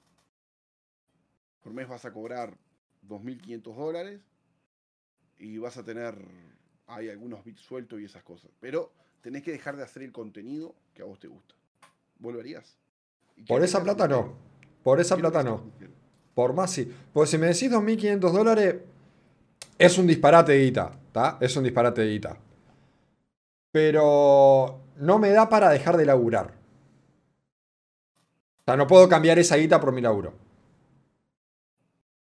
por 1.61 1.73
mes 1.73 1.87
vas 1.87 2.05
a 2.05 2.13
cobrar 2.13 2.57
2.500 3.07 3.75
dólares 3.75 4.21
y 5.39 5.57
vas 5.57 5.77
a 5.77 5.83
tener, 5.83 6.15
hay 6.87 7.09
algunos 7.09 7.43
bits 7.43 7.61
sueltos 7.61 7.99
y 7.99 8.05
esas 8.05 8.23
cosas. 8.23 8.51
Pero 8.59 8.93
tenés 9.21 9.43
que 9.43 9.51
dejar 9.51 9.75
de 9.75 9.83
hacer 9.83 10.03
el 10.03 10.11
contenido 10.11 10.73
que 10.93 11.01
a 11.01 11.05
vos 11.05 11.19
te 11.19 11.27
gusta. 11.27 11.55
¿Volverías? 12.19 12.77
Por 13.47 13.63
esa 13.63 13.83
plata 13.83 14.07
no, 14.07 14.33
por 14.83 14.99
esa 14.99 15.15
plata 15.17 15.43
no. 15.43 15.63
Por 16.33 16.53
más 16.53 16.71
sí. 16.71 16.91
Pues 17.13 17.29
si 17.29 17.37
me 17.37 17.47
decís 17.47 17.71
2.500 17.71 18.31
dólares, 18.31 18.75
es 19.77 19.97
un 19.97 20.07
disparate 20.07 20.51
de 20.53 20.63
guita, 20.65 20.91
¿tá? 21.11 21.37
Es 21.41 21.55
un 21.55 21.63
disparate 21.63 22.01
de 22.01 22.11
guita. 22.11 22.37
Pero 23.71 24.81
no 24.97 25.19
me 25.19 25.29
da 25.29 25.49
para 25.49 25.69
dejar 25.69 25.97
de 25.97 26.05
laburar. 26.05 26.53
O 28.61 28.63
sea, 28.65 28.75
no 28.75 28.87
puedo 28.87 29.07
cambiar 29.07 29.39
esa 29.39 29.55
guita 29.55 29.79
por 29.79 29.91
mi 29.91 30.01
laburo. 30.01 30.33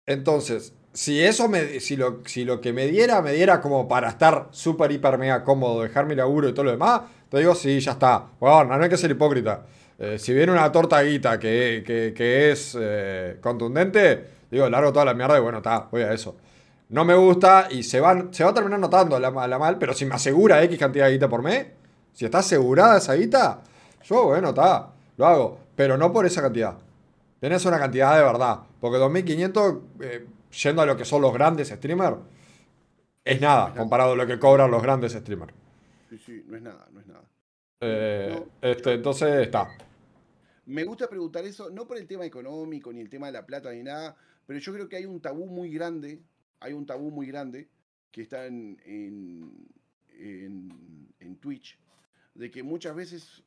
Entonces, 0.06 0.74
si 0.94 1.20
eso 1.22 1.48
me, 1.48 1.80
si 1.80 1.96
lo, 1.96 2.20
si 2.24 2.44
lo 2.44 2.60
que 2.60 2.72
me 2.72 2.86
diera, 2.86 3.20
me 3.22 3.32
diera 3.32 3.60
como 3.60 3.88
para 3.88 4.08
estar 4.10 4.48
súper, 4.52 4.92
hiper, 4.92 5.18
mega 5.18 5.44
cómodo, 5.44 5.82
dejar 5.82 6.06
mi 6.06 6.14
laburo 6.14 6.48
y 6.48 6.52
todo 6.54 6.64
lo 6.66 6.70
demás, 6.70 7.02
te 7.28 7.38
digo, 7.38 7.54
sí, 7.54 7.80
ya 7.80 7.92
está. 7.92 8.26
Bueno, 8.40 8.76
no 8.76 8.82
hay 8.84 8.88
que 8.90 8.96
ser 8.96 9.10
hipócrita. 9.10 9.64
Eh, 9.98 10.18
si 10.18 10.32
viene 10.34 10.52
una 10.52 10.70
torta 10.72 11.02
guita 11.02 11.38
que, 11.38 11.82
que- 11.86 12.12
que 12.16 12.52
es 12.52 12.76
eh, 12.80 13.38
contundente, 13.40 14.24
digo, 14.50 14.68
largo 14.70 14.92
toda 14.92 15.04
la 15.04 15.14
mierda 15.14 15.36
y 15.38 15.40
bueno, 15.42 15.58
está, 15.58 15.88
voy 15.90 16.02
a 16.02 16.12
eso. 16.12 16.36
No 16.90 17.04
me 17.04 17.14
gusta 17.14 17.68
y 17.70 17.82
se, 17.82 18.00
van, 18.00 18.32
se 18.32 18.44
va 18.44 18.50
a 18.50 18.54
terminar 18.54 18.78
notando 18.78 19.18
la, 19.18 19.30
la 19.48 19.58
mal, 19.58 19.78
pero 19.78 19.94
si 19.94 20.04
me 20.06 20.14
asegura 20.14 20.62
X 20.64 20.78
cantidad 20.78 21.06
de 21.06 21.12
guita 21.12 21.28
por 21.28 21.42
mes, 21.42 21.66
si 22.12 22.24
está 22.24 22.38
asegurada 22.38 22.98
esa 22.98 23.14
guita, 23.14 23.62
yo, 24.04 24.24
bueno, 24.26 24.50
está, 24.50 24.90
lo 25.16 25.26
hago, 25.26 25.58
pero 25.74 25.96
no 25.96 26.12
por 26.12 26.26
esa 26.26 26.42
cantidad. 26.42 26.76
Tenés 27.40 27.64
una 27.66 27.78
cantidad 27.78 28.16
de 28.16 28.22
verdad, 28.24 28.60
porque 28.80 28.98
2500, 28.98 29.74
eh, 30.00 30.26
yendo 30.62 30.82
a 30.82 30.86
lo 30.86 30.96
que 30.96 31.04
son 31.04 31.22
los 31.22 31.32
grandes 31.32 31.68
streamers, 31.68 32.16
es 33.24 33.40
nada 33.40 33.74
comparado 33.74 34.12
a 34.12 34.16
lo 34.16 34.26
que 34.26 34.38
cobran 34.38 34.70
los 34.70 34.82
grandes 34.82 35.12
streamers. 35.12 35.52
Sí, 36.10 36.18
sí, 36.18 36.44
no 36.46 36.56
es 36.56 36.62
nada, 36.62 36.86
no 36.92 37.00
es 37.00 37.06
nada. 37.06 37.24
Eh, 37.80 38.44
este, 38.60 38.92
entonces 38.92 39.46
está. 39.46 39.68
Me 40.66 40.84
gusta 40.84 41.08
preguntar 41.08 41.44
eso, 41.44 41.70
no 41.70 41.86
por 41.86 41.98
el 41.98 42.06
tema 42.06 42.24
económico, 42.24 42.92
ni 42.92 43.00
el 43.00 43.10
tema 43.10 43.26
de 43.26 43.32
la 43.32 43.44
plata, 43.44 43.70
ni 43.72 43.82
nada, 43.82 44.16
pero 44.46 44.58
yo 44.58 44.72
creo 44.72 44.88
que 44.88 44.96
hay 44.96 45.04
un 45.06 45.20
tabú 45.20 45.46
muy 45.46 45.70
grande, 45.70 46.22
hay 46.60 46.72
un 46.72 46.86
tabú 46.86 47.10
muy 47.10 47.26
grande 47.26 47.68
que 48.10 48.22
está 48.22 48.46
en, 48.46 48.80
en, 48.84 49.68
en- 50.10 51.08
en 51.20 51.36
Twitch, 51.36 51.78
de 52.34 52.50
que 52.50 52.62
muchas 52.62 52.94
veces 52.94 53.42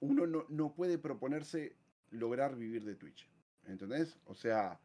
uno 0.00 0.26
no, 0.26 0.46
no 0.48 0.74
puede 0.74 0.98
proponerse 0.98 1.76
lograr 2.10 2.56
vivir 2.56 2.84
de 2.84 2.94
Twitch. 2.96 3.28
¿Entendés? 3.66 4.18
O 4.26 4.34
sea... 4.34 4.78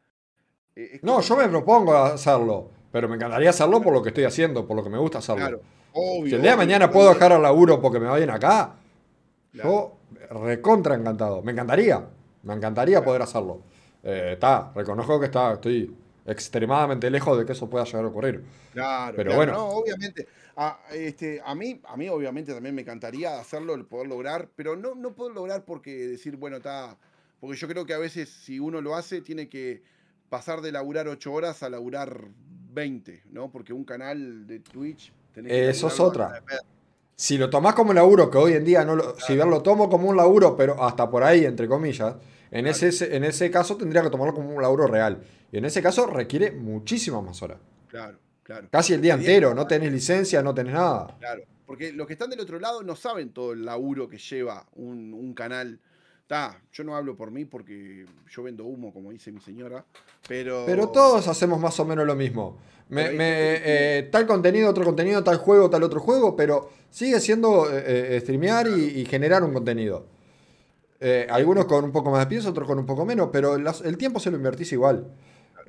eh, 0.76 1.00
No, 1.02 1.20
yo 1.20 1.36
me 1.36 1.48
propongo 1.48 1.96
hacerlo, 1.96 2.70
pero 2.90 3.08
me 3.08 3.16
encantaría 3.16 3.50
hacerlo 3.50 3.80
por 3.80 3.92
lo 3.92 4.02
que 4.02 4.08
estoy 4.10 4.24
haciendo, 4.24 4.66
por 4.66 4.76
lo 4.76 4.82
que 4.84 4.90
me 4.90 4.98
gusta 4.98 5.18
hacerlo. 5.18 5.42
Claro, 5.46 5.60
obvio. 5.92 6.28
si 6.28 6.34
el 6.36 6.42
día 6.42 6.52
de 6.52 6.56
mañana 6.56 6.86
obvio, 6.86 6.92
puedo 6.94 7.08
dejar 7.14 7.32
el 7.32 7.42
laburo 7.42 7.80
porque 7.80 8.00
me 8.00 8.06
va 8.06 8.16
bien 8.16 8.30
acá, 8.30 8.76
claro. 9.52 9.98
yo 10.30 10.38
recontra 10.40 10.94
encantado. 10.94 11.42
Me 11.42 11.52
encantaría, 11.52 12.06
me 12.42 12.54
encantaría 12.54 13.02
poder 13.02 13.22
hacerlo. 13.22 13.62
Eh, 14.02 14.30
Está, 14.34 14.72
reconozco 14.74 15.18
que 15.18 15.26
está, 15.26 15.54
estoy 15.54 15.94
extremadamente 16.26 17.10
lejos 17.10 17.38
de 17.38 17.46
que 17.46 17.52
eso 17.52 17.68
pueda 17.68 17.84
llegar 17.84 18.04
a 18.04 18.08
ocurrir. 18.08 18.44
Claro, 18.72 19.16
Pero 19.16 19.34
bueno. 19.34 19.52
no, 19.52 19.66
obviamente. 19.68 20.28
A, 20.56 20.78
este, 20.92 21.40
a, 21.44 21.54
mí, 21.54 21.80
a 21.84 21.96
mí, 21.96 22.08
obviamente, 22.08 22.52
también 22.52 22.74
me 22.74 22.82
encantaría 22.82 23.38
hacerlo, 23.38 23.74
el 23.74 23.86
poder 23.86 24.08
lograr, 24.08 24.48
pero 24.56 24.76
no, 24.76 24.94
no 24.94 25.14
puedo 25.14 25.30
lograr 25.30 25.64
porque 25.64 25.90
decir, 26.08 26.36
bueno, 26.36 26.56
está. 26.56 26.96
Porque 27.40 27.56
yo 27.56 27.68
creo 27.68 27.86
que 27.86 27.94
a 27.94 27.98
veces, 27.98 28.28
si 28.28 28.58
uno 28.58 28.80
lo 28.80 28.96
hace, 28.96 29.20
tiene 29.20 29.48
que 29.48 29.82
pasar 30.28 30.60
de 30.60 30.72
laburar 30.72 31.08
8 31.08 31.32
horas 31.32 31.62
a 31.62 31.70
laburar 31.70 32.24
20, 32.72 33.24
¿no? 33.30 33.50
Porque 33.50 33.72
un 33.72 33.84
canal 33.84 34.46
de 34.46 34.60
Twitch. 34.60 35.12
tenés 35.32 35.50
que 35.52 35.68
Eso 35.70 35.88
es 35.88 35.98
otra. 36.00 36.42
Si 37.16 37.36
lo 37.36 37.50
tomás 37.50 37.74
como 37.74 37.92
laburo, 37.92 38.30
que 38.30 38.38
hoy 38.38 38.52
en 38.52 38.64
día 38.64 38.84
no 38.84 38.94
lo, 38.94 39.18
si 39.18 39.34
bien 39.34 39.50
lo 39.50 39.62
tomo 39.62 39.88
como 39.88 40.08
un 40.08 40.16
laburo, 40.16 40.56
pero 40.56 40.82
hasta 40.82 41.10
por 41.10 41.24
ahí, 41.24 41.44
entre 41.44 41.66
comillas, 41.66 42.14
en, 42.50 42.64
Claro. 42.64 42.86
ese, 42.86 43.16
en 43.16 43.24
ese 43.24 43.50
caso 43.50 43.76
tendría 43.76 44.02
que 44.02 44.10
tomarlo 44.10 44.34
como 44.34 44.54
un 44.54 44.62
laburo 44.62 44.86
real. 44.86 45.20
Y 45.50 45.58
en 45.58 45.64
ese 45.64 45.82
caso 45.82 46.06
requiere 46.06 46.52
muchísimas 46.52 47.22
más 47.24 47.42
horas. 47.42 47.58
Claro, 47.88 48.18
claro. 48.44 48.68
Casi 48.70 48.92
el 48.94 49.00
día 49.00 49.14
entero, 49.14 49.52
no 49.54 49.66
tenés 49.66 49.90
licencia, 49.92 50.42
no 50.42 50.54
tenés 50.54 50.74
nada. 50.74 51.16
Claro, 51.18 51.42
porque 51.66 51.92
los 51.92 52.06
que 52.06 52.12
están 52.12 52.30
del 52.30 52.40
otro 52.40 52.60
lado 52.60 52.82
no 52.84 52.94
saben 52.94 53.30
todo 53.32 53.52
el 53.52 53.64
laburo 53.64 54.08
que 54.08 54.18
lleva 54.18 54.66
un, 54.76 55.12
un 55.12 55.34
canal 55.34 55.80
Ta, 56.28 56.60
yo 56.72 56.84
no 56.84 56.94
hablo 56.94 57.16
por 57.16 57.30
mí 57.30 57.46
porque 57.46 58.04
yo 58.30 58.42
vendo 58.42 58.64
humo, 58.64 58.92
como 58.92 59.10
dice 59.10 59.32
mi 59.32 59.40
señora, 59.40 59.82
pero... 60.28 60.64
Pero 60.66 60.90
todos 60.90 61.26
hacemos 61.26 61.58
más 61.58 61.80
o 61.80 61.86
menos 61.86 62.06
lo 62.06 62.14
mismo. 62.14 62.58
Me- 62.90 63.10
me- 63.12 63.16
eh, 63.64 64.08
tal 64.12 64.26
contenido, 64.26 64.68
otro 64.68 64.84
contenido, 64.84 65.24
tal 65.24 65.38
juego, 65.38 65.70
tal 65.70 65.82
otro 65.82 66.00
juego, 66.00 66.36
pero 66.36 66.68
sigue 66.90 67.18
siendo 67.20 67.70
eh, 67.74 68.16
eh, 68.16 68.20
streamear 68.20 68.66
y, 68.68 69.00
y 69.00 69.04
generar 69.06 69.42
un 69.42 69.54
contenido. 69.54 70.04
Eh, 71.00 71.26
algunos 71.30 71.64
con 71.64 71.82
un 71.84 71.92
poco 71.92 72.10
más 72.10 72.20
de 72.20 72.26
pienso, 72.26 72.50
otros 72.50 72.66
con 72.68 72.78
un 72.78 72.84
poco 72.86 73.06
menos, 73.06 73.30
pero 73.32 73.56
las- 73.56 73.80
el 73.80 73.96
tiempo 73.96 74.20
se 74.20 74.30
lo 74.30 74.36
invertís 74.36 74.70
igual. 74.72 75.06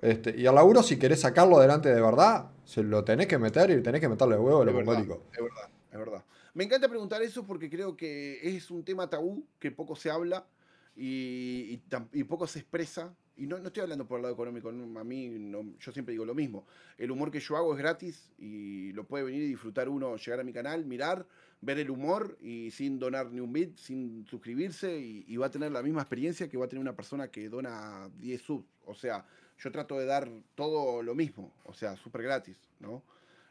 Este, 0.01 0.35
y 0.37 0.45
al 0.45 0.55
laburo, 0.55 0.83
si 0.83 0.97
querés 0.99 1.21
sacarlo 1.21 1.57
adelante 1.57 1.87
de 1.87 2.01
verdad, 2.01 2.47
se 2.65 2.83
lo 2.83 3.05
tenés 3.05 3.27
que 3.27 3.37
meter 3.37 3.69
y 3.71 3.81
tenés 3.81 4.01
que 4.01 4.09
meterle 4.09 4.35
huevo 4.37 4.61
a 4.61 4.65
lo 4.65 4.71
Es 4.71 4.77
verdad, 4.77 5.01
es 5.01 5.07
verdad, 5.41 5.69
es 5.91 5.97
verdad. 5.99 6.23
Me 6.53 6.63
encanta 6.63 6.87
preguntar 6.89 7.21
eso 7.21 7.45
porque 7.45 7.69
creo 7.69 7.95
que 7.95 8.39
es 8.55 8.71
un 8.71 8.83
tema 8.83 9.09
tabú 9.09 9.45
que 9.59 9.71
poco 9.71 9.95
se 9.95 10.09
habla 10.11 10.47
y, 10.95 11.79
y 12.13 12.23
poco 12.23 12.47
se 12.47 12.59
expresa. 12.59 13.15
Y 13.37 13.47
no, 13.47 13.57
no 13.57 13.67
estoy 13.67 13.83
hablando 13.83 14.05
por 14.05 14.17
el 14.17 14.23
lado 14.23 14.33
económico, 14.33 14.67
a 14.67 15.03
mí 15.05 15.29
no- 15.29 15.73
yo 15.79 15.91
siempre 15.93 16.11
digo 16.11 16.25
lo 16.25 16.35
mismo. 16.35 16.65
El 16.97 17.09
humor 17.11 17.31
que 17.31 17.39
yo 17.39 17.55
hago 17.55 17.71
es 17.73 17.79
gratis 17.79 18.31
y 18.37 18.91
lo 18.91 19.05
puede 19.07 19.23
venir 19.23 19.43
y 19.43 19.47
disfrutar 19.47 19.87
uno, 19.87 20.17
llegar 20.17 20.41
a 20.41 20.43
mi 20.43 20.51
canal, 20.51 20.85
mirar, 20.85 21.25
ver 21.61 21.79
el 21.79 21.89
humor 21.89 22.37
y 22.41 22.71
sin 22.71 22.99
donar 22.99 23.31
ni 23.31 23.39
un 23.39 23.53
bit, 23.53 23.77
sin 23.77 24.25
suscribirse 24.25 24.99
y, 24.99 25.23
y 25.25 25.37
va 25.37 25.45
a 25.45 25.51
tener 25.51 25.71
la 25.71 25.81
misma 25.81 26.01
experiencia 26.01 26.49
que 26.49 26.57
va 26.57 26.65
a 26.65 26.67
tener 26.67 26.81
una 26.81 26.95
persona 26.97 27.29
que 27.31 27.47
dona 27.47 28.09
10 28.17 28.41
subs. 28.41 28.65
O 28.85 28.93
sea, 28.93 29.25
yo 29.57 29.71
trato 29.71 29.97
de 29.97 30.05
dar 30.05 30.29
todo 30.55 31.01
lo 31.01 31.15
mismo, 31.15 31.53
o 31.63 31.73
sea, 31.73 31.95
súper 31.95 32.23
gratis, 32.23 32.57
¿no? 32.79 33.03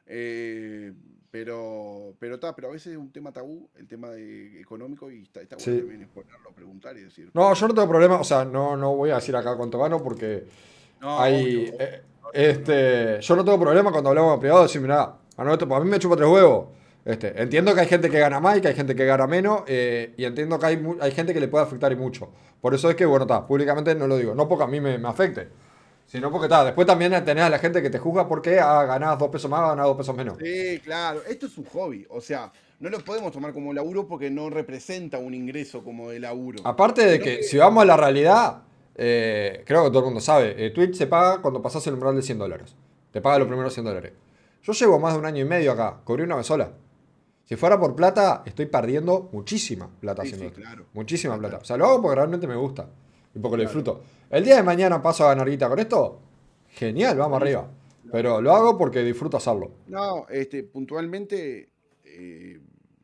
Eh, 0.06 0.92
pero, 1.30 2.14
pero 2.18 2.36
está, 2.36 2.54
pero 2.56 2.68
a 2.68 2.72
veces 2.72 2.92
es 2.92 2.98
un 2.98 3.12
tema 3.12 3.32
tabú, 3.32 3.68
el 3.76 3.86
tema 3.86 4.08
de- 4.10 4.60
económico, 4.60 5.10
y 5.10 5.22
está, 5.22 5.40
está 5.42 5.56
bueno 5.56 5.72
Sí. 5.72 5.78
también 5.80 6.02
exponerlo, 6.02 6.50
preguntar 6.52 6.96
y 6.96 7.02
decir. 7.02 7.30
No, 7.34 7.52
yo 7.54 7.68
no 7.68 7.74
tengo 7.74 7.88
problema, 7.88 8.20
o 8.20 8.24
sea, 8.24 8.44
no, 8.44 8.76
no 8.76 8.96
voy 8.96 9.10
a 9.10 9.16
decir 9.16 9.36
acá 9.36 9.56
cuánto 9.56 9.78
gano 9.78 10.02
porque 10.02 10.44
No, 11.00 11.20
hay. 11.20 11.68
obvio, 11.68 11.74
eh, 11.80 12.02
este, 12.32 13.20
yo 13.20 13.36
no 13.36 13.44
tengo 13.44 13.60
problema 13.60 13.90
cuando 13.90 14.10
hablamos 14.10 14.34
en 14.34 14.40
privado 14.40 14.60
de 14.62 14.66
decir, 14.68 14.80
mira, 14.80 15.14
a, 15.36 15.52
esto, 15.52 15.74
a 15.74 15.80
mí 15.84 15.90
me 15.90 15.98
chupa 15.98 16.16
tres 16.16 16.28
huevos. 16.28 16.68
Este, 17.04 17.40
entiendo 17.40 17.74
que 17.74 17.80
hay 17.80 17.86
gente 17.86 18.10
que 18.10 18.18
gana 18.18 18.38
más 18.40 18.58
y 18.58 18.60
que 18.60 18.68
hay 18.68 18.74
gente 18.74 18.94
que 18.94 19.06
gana 19.06 19.26
menos, 19.26 19.62
eh, 19.66 20.12
y 20.16 20.24
entiendo 20.24 20.58
que 20.58 20.66
hay, 20.66 20.86
hay 21.00 21.12
gente 21.12 21.32
que 21.32 21.40
le 21.40 21.48
puede 21.48 21.64
afectar 21.64 21.90
y 21.92 21.96
mucho. 21.96 22.30
Por 22.60 22.74
eso 22.74 22.90
es 22.90 22.96
que, 22.96 23.06
bueno, 23.06 23.24
está, 23.24 23.46
públicamente 23.46 23.94
no 23.94 24.06
lo 24.06 24.16
digo. 24.18 24.34
No 24.34 24.46
porque 24.48 24.64
a 24.64 24.66
mí 24.66 24.80
me, 24.80 24.98
me 24.98 25.08
afecte, 25.08 25.48
sino 26.08 26.32
porque 26.32 26.46
está. 26.46 26.64
Después 26.64 26.86
también 26.88 27.12
tenés 27.24 27.44
a 27.44 27.48
la 27.50 27.60
gente 27.60 27.80
que 27.80 27.90
te 27.90 28.00
juzga 28.00 28.26
porque 28.26 28.58
ah, 28.58 28.84
ganás 28.84 29.16
dos 29.16 29.28
pesos 29.28 29.48
más, 29.48 29.60
ganás 29.60 29.86
dos 29.86 29.96
pesos 29.96 30.16
menos. 30.16 30.36
Sí, 30.42 30.80
claro, 30.82 31.20
esto 31.28 31.46
es 31.46 31.56
un 31.56 31.66
hobby, 31.66 32.04
o 32.10 32.20
sea, 32.20 32.50
no 32.80 32.90
lo 32.90 32.98
podemos 33.04 33.30
tomar 33.30 33.52
como 33.52 33.72
laburo 33.72 34.08
porque 34.08 34.30
no 34.30 34.50
representa 34.50 35.18
un 35.18 35.34
ingreso 35.34 35.84
como 35.84 36.10
de 36.10 36.18
laburo. 36.18 36.58
Aparte 36.64 37.04
de 37.06 37.20
que, 37.20 37.42
si 37.44 37.56
vamos 37.58 37.82
a 37.82 37.86
la 37.86 37.96
realidad, 37.96 38.62
eh, 38.96 39.62
creo 39.64 39.84
que 39.84 39.90
todo 39.90 40.00
el 40.00 40.04
mundo 40.06 40.20
sabe, 40.20 40.54
eh, 40.66 40.70
Twitch 40.70 40.94
se 40.96 41.06
paga 41.06 41.40
cuando 41.40 41.62
pasas 41.62 41.86
el 41.86 41.94
umbral 41.94 42.16
de 42.16 42.22
100 42.22 42.38
dólares. 42.38 42.74
Te 43.12 43.20
paga 43.20 43.38
los 43.38 43.46
primeros 43.48 43.72
100 43.72 43.84
dólares. 43.86 44.12
Yo 44.62 44.72
llevo 44.72 44.98
más 44.98 45.12
de 45.14 45.20
un 45.20 45.26
año 45.26 45.42
y 45.42 45.44
medio 45.44 45.72
acá, 45.72 46.00
cubrí 46.04 46.24
una 46.24 46.36
vez 46.36 46.46
sola. 46.46 46.70
Si 47.44 47.56
fuera 47.56 47.80
por 47.80 47.96
plata, 47.96 48.42
estoy 48.44 48.66
perdiendo 48.66 49.30
muchísima 49.32 49.88
plata 50.00 50.22
Sí, 50.22 50.28
haciendo 50.28 50.44
sí, 50.44 50.48
esto. 50.50 50.60
claro. 50.60 50.84
Muchísima 50.92 51.34
Claro. 51.38 51.48
plata. 51.48 51.62
O 51.62 51.64
sea, 51.64 51.76
lo 51.78 51.86
hago 51.86 52.02
porque 52.02 52.16
realmente 52.16 52.46
me 52.46 52.56
gusta. 52.56 52.86
Y 53.34 53.38
porque 53.38 53.56
lo 53.56 53.62
disfruto. 53.62 54.02
El 54.30 54.44
día 54.44 54.56
de 54.56 54.62
mañana 54.62 55.02
paso 55.02 55.24
a 55.24 55.28
ganar 55.28 55.48
guita 55.48 55.68
con 55.68 55.78
esto. 55.78 56.20
Genial, 56.70 57.16
vamos 57.16 57.40
arriba. 57.40 57.70
Pero 58.12 58.40
lo 58.40 58.52
hago 58.54 58.76
porque 58.78 59.02
disfruto 59.02 59.36
hacerlo. 59.36 59.72
No, 59.86 60.26
este, 60.28 60.62
puntualmente, 60.62 61.70
eh, 62.04 62.60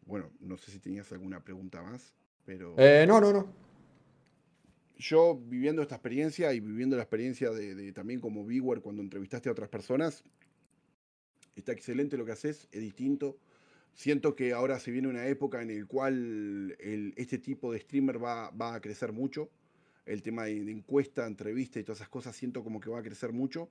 bueno, 0.06 0.30
no 0.40 0.56
sé 0.56 0.70
si 0.70 0.78
tenías 0.78 1.10
alguna 1.12 1.40
pregunta 1.42 1.82
más, 1.82 2.14
pero... 2.44 2.74
Eh, 2.78 3.04
no, 3.06 3.20
no, 3.20 3.32
no. 3.32 3.46
yo 4.96 5.38
viviendo 5.46 5.82
esta 5.82 5.96
experiencia 5.96 6.52
y 6.54 6.60
viviendo 6.60 6.96
la 6.96 7.02
experiencia 7.02 7.50
de, 7.50 7.74
de 7.74 7.92
también 7.92 8.20
como 8.20 8.44
viewer 8.44 8.80
cuando 8.80 9.02
entrevistaste 9.02 9.48
a 9.48 9.52
otras 9.52 9.68
personas, 9.68 10.24
está 11.56 11.72
excelente 11.72 12.16
lo 12.16 12.24
que 12.24 12.32
haces, 12.32 12.68
es 12.72 12.80
distinto. 12.80 13.36
Siento 13.92 14.34
que 14.34 14.52
ahora 14.52 14.78
se 14.80 14.90
viene 14.90 15.08
una 15.08 15.26
época 15.26 15.62
en 15.62 15.70
el 15.70 15.86
cual 15.86 16.76
el- 16.80 17.12
este 17.16 17.38
tipo 17.38 17.72
de 17.72 17.80
streamer 17.80 18.22
va, 18.22 18.50
va 18.50 18.74
a 18.74 18.80
crecer 18.80 19.12
mucho. 19.12 19.50
El 20.06 20.22
tema 20.22 20.44
de, 20.44 20.70
encuesta, 20.70 21.26
entrevista 21.26 21.78
y 21.78 21.84
todas 21.84 21.98
esas 21.98 22.08
cosas, 22.08 22.36
siento 22.36 22.62
como 22.62 22.80
que 22.80 22.90
va 22.90 22.98
a 22.98 23.02
crecer 23.02 23.32
mucho. 23.32 23.70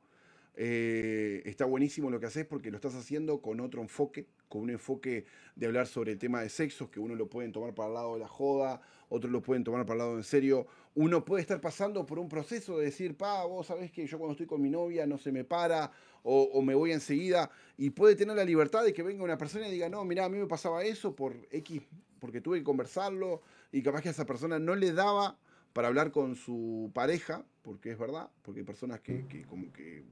Eh, 0.55 1.41
está 1.45 1.65
buenísimo 1.65 2.11
lo 2.11 2.19
que 2.19 2.27
haces 2.27 2.45
porque 2.45 2.69
lo 2.69 2.75
estás 2.75 2.93
haciendo 2.93 3.41
con 3.41 3.59
otro 3.59 3.81
enfoque, 3.81 4.27
con 4.47 4.61
un 4.61 4.69
enfoque 4.69 5.25
de 5.55 5.65
hablar 5.65 5.87
sobre 5.87 6.11
el 6.11 6.19
tema 6.19 6.41
de 6.41 6.49
sexos, 6.49 6.89
que 6.89 6.99
uno 6.99 7.15
lo 7.15 7.27
pueden 7.27 7.51
tomar 7.51 7.73
para 7.73 7.87
el 7.87 7.93
lado 7.95 8.13
de 8.13 8.19
la 8.19 8.27
joda, 8.27 8.81
otros 9.09 9.31
lo 9.31 9.41
pueden 9.41 9.63
tomar 9.63 9.85
para 9.85 9.93
el 9.93 9.97
lado 9.99 10.17
en 10.17 10.23
serio. 10.23 10.67
Uno 10.95 11.25
puede 11.25 11.41
estar 11.41 11.59
pasando 11.59 12.05
por 12.05 12.19
un 12.19 12.29
proceso 12.29 12.77
de 12.77 12.85
decir, 12.85 13.17
pa, 13.17 13.45
vos 13.45 13.67
sabés 13.67 13.91
que 13.91 14.05
yo 14.05 14.19
cuando 14.19 14.33
estoy 14.33 14.45
con 14.45 14.61
mi 14.61 14.69
novia 14.69 15.07
no 15.07 15.17
se 15.17 15.31
me 15.31 15.43
para 15.43 15.91
o, 16.21 16.43
o 16.53 16.61
me 16.61 16.75
voy 16.75 16.91
enseguida, 16.91 17.49
y 17.77 17.89
puede 17.89 18.15
tener 18.15 18.35
la 18.35 18.45
libertad 18.45 18.83
de 18.83 18.93
que 18.93 19.03
venga 19.03 19.23
una 19.23 19.37
persona 19.37 19.67
y 19.67 19.71
diga, 19.71 19.89
no, 19.89 20.05
mira, 20.05 20.25
a 20.25 20.29
mí 20.29 20.37
me 20.37 20.47
pasaba 20.47 20.83
eso 20.83 21.15
por 21.15 21.35
X, 21.51 21.81
porque 22.19 22.41
tuve 22.41 22.59
que 22.59 22.63
conversarlo, 22.63 23.41
y 23.71 23.81
capaz 23.81 24.01
que 24.01 24.09
a 24.09 24.11
esa 24.11 24.25
persona 24.25 24.59
no 24.59 24.75
le 24.75 24.93
daba 24.93 25.37
para 25.74 25.88
hablar 25.88 26.11
con 26.11 26.35
su 26.35 26.92
pareja, 26.93 27.45
porque 27.64 27.92
es 27.92 27.98
verdad, 27.98 28.30
porque 28.43 28.61
hay 28.61 28.66
personas 28.66 29.02
que, 29.02 29.26
que 29.27 29.43
como 29.43 29.72
que 29.74 30.03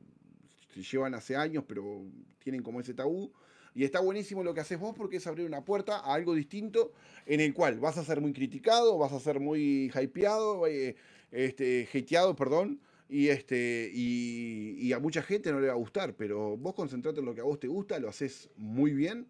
se 0.73 0.81
llevan 0.81 1.13
hace 1.13 1.35
años, 1.35 1.63
pero 1.67 2.03
tienen 2.39 2.63
como 2.63 2.79
ese 2.81 2.93
tabú. 2.93 3.31
Y 3.73 3.85
está 3.85 4.01
buenísimo 4.01 4.43
lo 4.43 4.53
que 4.53 4.59
haces 4.59 4.79
vos 4.79 4.93
porque 4.97 5.17
es 5.17 5.27
abrir 5.27 5.45
una 5.45 5.63
puerta 5.63 5.99
a 5.99 6.13
algo 6.13 6.33
distinto 6.35 6.91
en 7.25 7.39
el 7.39 7.53
cual 7.53 7.79
vas 7.79 7.97
a 7.97 8.03
ser 8.03 8.19
muy 8.19 8.33
criticado, 8.33 8.97
vas 8.97 9.13
a 9.13 9.19
ser 9.19 9.39
muy 9.39 9.89
hypeado, 9.95 10.67
eh, 10.67 10.95
este, 11.31 11.87
hateado, 11.93 12.35
perdón, 12.35 12.81
y, 13.07 13.29
este, 13.29 13.89
y, 13.93 14.75
y 14.77 14.91
a 14.91 14.99
mucha 14.99 15.21
gente 15.21 15.51
no 15.51 15.61
le 15.61 15.67
va 15.67 15.73
a 15.73 15.77
gustar, 15.77 16.15
pero 16.15 16.57
vos 16.57 16.73
concentrate 16.73 17.19
en 17.19 17.25
lo 17.25 17.33
que 17.33 17.41
a 17.41 17.45
vos 17.45 17.59
te 17.59 17.67
gusta, 17.67 17.99
lo 17.99 18.09
haces 18.09 18.49
muy 18.57 18.93
bien. 18.93 19.27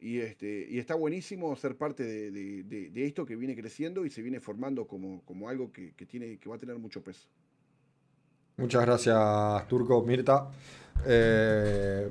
Y, 0.00 0.18
este, 0.20 0.66
y 0.70 0.78
está 0.78 0.94
buenísimo 0.94 1.54
ser 1.56 1.76
parte 1.76 2.02
de, 2.04 2.30
de- 2.30 2.62
de- 2.64 2.90
de 2.90 3.06
esto 3.06 3.26
que 3.26 3.36
viene 3.36 3.54
creciendo 3.56 4.04
y 4.06 4.10
se 4.10 4.22
viene 4.22 4.40
formando 4.40 4.86
como, 4.86 5.22
como 5.24 5.48
algo 5.48 5.72
que, 5.72 5.94
que 5.94 6.06
tiene, 6.06 6.38
que 6.38 6.48
va 6.48 6.56
a 6.56 6.58
tener 6.58 6.78
mucho 6.78 7.02
peso. 7.04 7.28
Muchas 8.56 8.82
gracias, 8.84 9.68
Turco, 9.68 10.02
Mirta. 10.02 10.48
Eh, 11.06 12.10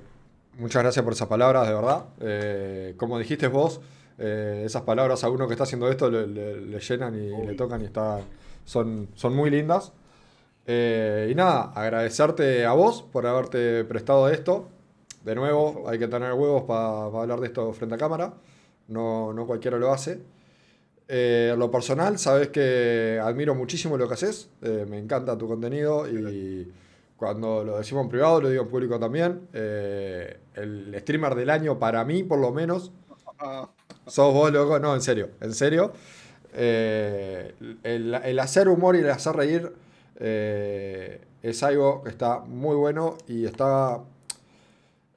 muchas 0.57 0.81
gracias 0.83 1.03
por 1.03 1.13
esas 1.13 1.27
palabras, 1.27 1.67
de 1.67 1.73
verdad. 1.75 2.05
Eh, 2.21 2.93
como 2.97 3.19
dijiste 3.19 3.47
vos, 3.47 3.81
eh, 4.17 4.63
esas 4.65 4.81
palabras 4.83 5.23
a 5.23 5.29
uno 5.29 5.47
que 5.47 5.53
está 5.53 5.63
haciendo 5.63 5.89
esto 5.89 6.09
le, 6.09 6.27
le- 6.27 6.61
le 6.61 6.79
llenan 6.79 7.15
y 7.15 7.43
le 7.45 7.53
tocan 7.55 7.81
y 7.81 7.85
está, 7.85 8.21
son, 8.65 9.09
son 9.15 9.35
muy 9.35 9.49
lindas. 9.51 9.93
Y 10.67 11.33
nada, 11.35 11.71
agradecerte 11.75 12.65
a 12.65 12.73
vos 12.73 13.01
por 13.01 13.25
haberte 13.25 13.83
prestado 13.85 14.29
esto. 14.29 14.69
De 15.29 15.35
nuevo, 15.35 15.83
hay 15.87 15.99
que 15.99 16.07
tener 16.07 16.33
huevos 16.33 16.63
para 16.63 17.05
hablar 17.21 17.39
de 17.39 17.45
esto 17.47 17.71
frente 17.73 17.93
a 17.95 17.97
cámara. 17.99 18.33
No, 18.87 19.31
no 19.31 19.45
cualquiera 19.45 19.77
lo 19.77 19.91
hace. 19.93 20.19
Eh, 21.07 21.53
lo 21.57 21.69
personal, 21.71 22.17
sabes 22.19 22.49
que 22.49 23.19
admiro 23.21 23.53
muchísimo 23.55 23.97
lo 23.97 24.07
que 24.07 24.15
haces. 24.15 24.49
eh, 24.63 24.85
me 24.89 24.97
encanta 24.97 25.37
tu 25.37 25.47
contenido 25.47 26.07
y 26.09 26.71
cuando 27.17 27.63
lo 27.63 27.77
decimos 27.77 28.05
en 28.05 28.09
privado, 28.09 28.41
lo 28.41 28.49
digo 28.49 28.63
en 28.63 28.69
público 28.69 28.99
también. 28.99 29.47
eh, 29.53 30.39
el 30.55 30.95
streamer 30.99 31.35
del 31.35 31.51
año, 31.51 31.77
para 31.77 32.03
mí, 32.05 32.23
por 32.23 32.39
lo 32.39 32.51
menos, 32.51 32.91
sos 34.07 34.33
vos, 34.33 34.51
loco. 34.51 34.79
No, 34.79 34.95
en 34.95 35.01
serio, 35.01 35.29
en 35.41 35.53
serio. 35.53 35.91
Eh, 36.53 37.53
el, 37.83 38.15
el 38.15 38.39
hacer 38.39 38.67
humor 38.67 38.95
y 38.95 38.99
el 38.99 39.09
hacer 39.11 39.35
reír 39.35 39.71
es 41.41 41.63
algo 41.63 42.03
que 42.03 42.09
está 42.09 42.39
muy 42.39 42.75
bueno 42.75 43.17
y 43.27 43.45
está. 43.45 44.01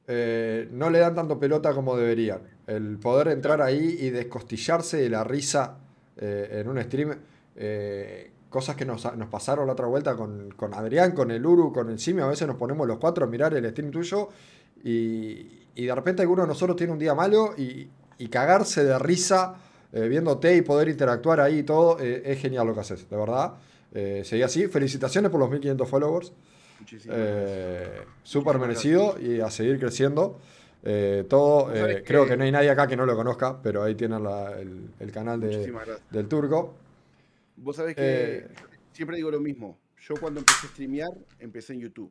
Eh, 0.06 0.68
no 0.72 0.90
le 0.90 0.98
dan 0.98 1.14
tanto 1.14 1.38
pelota 1.38 1.72
como 1.72 1.96
deberían. 1.96 2.40
El 2.66 2.98
poder 2.98 3.28
entrar 3.28 3.62
ahí 3.62 3.96
y 4.00 4.10
descostillarse 4.10 4.96
de 4.98 5.08
la 5.08 5.24
risa 5.24 5.78
eh, 6.16 6.60
en 6.60 6.68
un 6.68 6.82
stream. 6.82 7.16
eh, 7.56 8.30
cosas 8.48 8.76
que 8.76 8.84
nos, 8.84 9.16
nos 9.16 9.28
pasaron 9.30 9.66
la 9.66 9.72
otra 9.72 9.86
vuelta 9.86 10.14
con, 10.14 10.50
con 10.50 10.74
Adrián, 10.74 11.12
con 11.12 11.30
el 11.30 11.44
Uru, 11.46 11.72
con 11.72 11.88
el 11.88 11.98
Simio. 11.98 12.24
A 12.24 12.28
veces 12.28 12.46
nos 12.46 12.56
ponemos 12.56 12.86
los 12.86 12.98
cuatro 12.98 13.24
a 13.24 13.28
mirar 13.28 13.54
el 13.54 13.68
stream 13.70 13.90
tuyo 13.90 14.28
y, 14.84 15.68
y 15.74 15.86
de 15.86 15.94
repente 15.94 16.20
alguno 16.20 16.42
de 16.42 16.48
nosotros 16.48 16.76
tiene 16.76 16.92
un 16.92 16.98
día 16.98 17.14
malo 17.14 17.54
y, 17.56 17.88
y 18.18 18.28
cagarse 18.28 18.84
de 18.84 18.98
risa 18.98 19.54
viéndote 19.90 20.56
y 20.56 20.62
poder 20.62 20.88
interactuar 20.88 21.40
ahí 21.40 21.58
y 21.58 21.62
todo. 21.64 21.98
es 21.98 22.38
genial 22.40 22.66
lo 22.66 22.74
que 22.74 22.80
haces, 22.80 23.08
de 23.10 23.16
verdad. 23.16 23.54
Seguí 24.24 24.42
así. 24.42 24.66
Felicitaciones 24.66 25.30
por 25.30 25.38
los 25.38 25.50
1500 25.50 25.86
followers. 25.88 26.32
Muchísimas 26.82 27.16
gracias. 27.16 27.48
Eh, 27.48 28.04
Súper 28.24 28.58
merecido 28.58 29.16
y 29.20 29.40
a 29.40 29.50
seguir 29.50 29.78
creciendo. 29.78 30.40
Eh, 30.84 31.24
todo, 31.28 31.72
eh, 31.72 32.02
creo 32.04 32.26
que- 32.26 32.36
no 32.36 32.42
hay 32.42 32.50
nadie 32.50 32.68
acá 32.70 32.88
que 32.88 32.96
no 32.96 33.06
lo 33.06 33.14
conozca, 33.14 33.62
pero 33.62 33.84
ahí 33.84 33.94
tienen 33.94 34.22
la- 34.24 34.58
el, 34.60 34.90
el 34.98 35.12
canal 35.12 35.40
de- 35.40 35.72
del 36.10 36.28
turco. 36.28 36.74
Vos 37.56 37.76
sabés 37.76 37.94
que 37.94 38.02
Eh, 38.38 38.48
siempre 38.92 39.16
digo 39.16 39.30
lo 39.30 39.38
mismo. 39.40 39.78
Yo 40.00 40.14
cuando 40.20 40.40
empecé 40.40 40.66
a 40.66 40.70
streamear, 40.70 41.10
empecé 41.38 41.74
en 41.74 41.80
YouTube. 41.80 42.10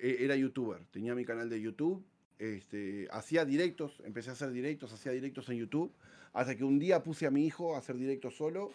Era 0.00 0.36
youtuber, 0.36 0.78
tenía 0.92 1.14
mi 1.16 1.24
canal 1.24 1.48
de 1.48 1.60
YouTube, 1.60 2.04
este, 2.38 3.08
hacía 3.10 3.44
directos, 3.44 4.00
empecé 4.04 4.30
a 4.30 4.34
hacer 4.34 4.50
directos, 4.52 4.92
hacía 4.92 5.10
directos 5.12 5.48
en 5.48 5.56
YouTube, 5.56 5.92
hasta 6.32 6.54
que 6.56 6.62
un 6.64 6.78
día 6.78 7.02
puse 7.02 7.26
a 7.26 7.30
mi 7.32 7.44
hijo 7.46 7.74
a 7.74 7.78
hacer 7.78 7.96
directos 7.96 8.36
solo 8.36 8.70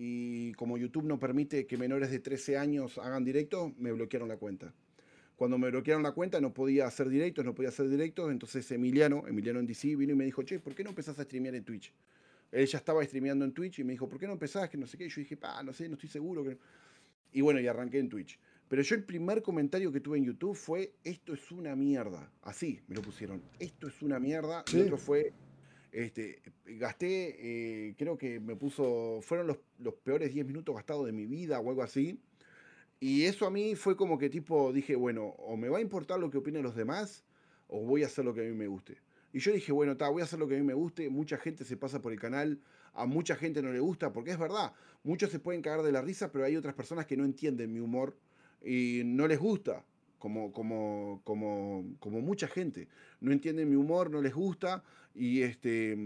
y 0.00 0.52
como 0.52 0.78
YouTube 0.78 1.04
no 1.04 1.18
permite 1.18 1.66
que 1.66 1.76
menores 1.76 2.12
de 2.12 2.20
13 2.20 2.56
años 2.56 2.98
hagan 2.98 3.24
directo, 3.24 3.74
me 3.78 3.90
bloquearon 3.90 4.28
la 4.28 4.36
cuenta. 4.36 4.72
Cuando 5.34 5.58
me 5.58 5.70
bloquearon 5.70 6.04
la 6.04 6.12
cuenta 6.12 6.40
no 6.40 6.54
podía 6.54 6.86
hacer 6.86 7.08
directos, 7.08 7.44
no 7.44 7.52
podía 7.52 7.70
hacer 7.70 7.88
directos, 7.88 8.30
entonces 8.30 8.70
Emiliano, 8.70 9.26
Emiliano 9.26 9.58
en 9.58 9.66
DC, 9.66 9.96
vino 9.96 10.12
y 10.12 10.16
me 10.16 10.24
dijo, 10.24 10.44
che, 10.44 10.60
¿por 10.60 10.76
qué 10.76 10.84
no 10.84 10.90
empezás 10.90 11.18
a 11.18 11.24
streamear 11.24 11.56
en 11.56 11.64
Twitch? 11.64 11.92
Él 12.52 12.64
ya 12.66 12.78
estaba 12.78 13.04
streameando 13.04 13.44
en 13.44 13.52
Twitch 13.52 13.80
y 13.80 13.84
me 13.84 13.92
dijo, 13.92 14.08
¿por 14.08 14.20
qué 14.20 14.28
no 14.28 14.34
empezás? 14.34 14.70
Que 14.70 14.78
no 14.78 14.86
sé 14.86 14.96
qué. 14.96 15.06
Y 15.06 15.08
yo 15.08 15.20
dije, 15.20 15.36
pa, 15.36 15.60
no 15.64 15.72
sé, 15.72 15.88
no 15.88 15.94
estoy 15.94 16.08
seguro. 16.08 16.44
Que... 16.44 16.56
Y 17.32 17.40
bueno, 17.40 17.58
y 17.58 17.66
arranqué 17.66 17.98
en 17.98 18.08
Twitch. 18.08 18.38
Pero 18.68 18.82
yo 18.82 18.94
el 18.94 19.02
primer 19.02 19.42
comentario 19.42 19.90
que 19.90 20.00
tuve 20.00 20.18
en 20.18 20.24
YouTube 20.24 20.54
fue, 20.54 20.92
esto 21.02 21.34
es 21.34 21.50
una 21.50 21.74
mierda. 21.74 22.30
Así 22.42 22.80
me 22.86 22.94
lo 22.94 23.02
pusieron, 23.02 23.42
esto 23.58 23.88
es 23.88 24.00
una 24.00 24.20
mierda. 24.20 24.64
Y 24.72 24.80
otro 24.80 24.96
fue, 24.96 25.32
este, 26.04 26.40
gasté, 26.64 27.88
eh, 27.88 27.94
creo 27.98 28.16
que 28.16 28.38
me 28.38 28.54
puso, 28.54 29.18
fueron 29.20 29.48
los, 29.48 29.94
peores 30.04 30.32
10 30.32 30.46
minutos 30.46 30.72
gastados 30.72 31.06
de 31.06 31.12
mi 31.12 31.26
vida 31.26 31.58
o 31.58 31.68
algo 31.70 31.82
así. 31.82 32.20
Y 33.00 33.24
eso 33.24 33.46
a 33.46 33.50
mí 33.50 33.74
fue 33.74 33.96
como 33.96 34.16
que 34.16 34.30
tipo, 34.30 34.72
dije, 34.72 34.94
bueno, 34.94 35.24
o 35.24 35.56
me 35.56 35.68
va 35.68 35.78
a 35.78 35.80
importar 35.80 36.20
lo 36.20 36.30
que 36.30 36.38
opinen 36.38 36.62
los 36.62 36.76
demás, 36.76 37.24
o 37.66 37.80
voy 37.80 38.04
a 38.04 38.06
hacer 38.06 38.24
lo 38.24 38.32
que 38.32 38.42
a 38.42 38.44
mí 38.44 38.54
me 38.54 38.68
guste. 38.68 38.98
Y 39.32 39.40
yo 39.40 39.52
dije, 39.52 39.72
bueno, 39.72 39.96
ta, 39.96 40.08
voy 40.08 40.22
a 40.22 40.24
hacer 40.24 40.38
lo 40.38 40.46
que 40.46 40.54
a 40.54 40.58
mí 40.58 40.64
me 40.64 40.74
guste. 40.74 41.10
Mucha 41.10 41.36
gente 41.36 41.64
se 41.64 41.76
pasa 41.76 42.00
por 42.00 42.12
el 42.12 42.20
canal, 42.20 42.60
a 42.94 43.04
mucha 43.04 43.34
gente 43.34 43.60
no 43.60 43.72
le 43.72 43.80
gusta, 43.80 44.12
porque 44.12 44.30
es 44.30 44.38
verdad, 44.38 44.72
muchos 45.02 45.30
se 45.30 45.40
pueden 45.40 45.62
cagar 45.62 45.82
de 45.82 45.90
la 45.90 46.00
risa, 46.00 46.30
pero 46.30 46.44
hay 46.44 46.56
otras 46.56 46.74
personas 46.74 47.06
que 47.06 47.16
no 47.16 47.24
entienden 47.24 47.72
mi 47.72 47.80
humor 47.80 48.16
y 48.64 49.02
no 49.04 49.26
les 49.26 49.38
gusta, 49.38 49.84
como, 50.18 50.52
como, 50.52 51.22
como, 51.24 51.84
como 51.98 52.20
mucha 52.20 52.46
gente. 52.46 52.88
No 53.20 53.32
entienden 53.32 53.68
mi 53.68 53.76
humor, 53.76 54.10
no 54.10 54.22
les 54.22 54.34
gusta 54.34 54.84
y, 55.18 55.42
este, 55.42 55.98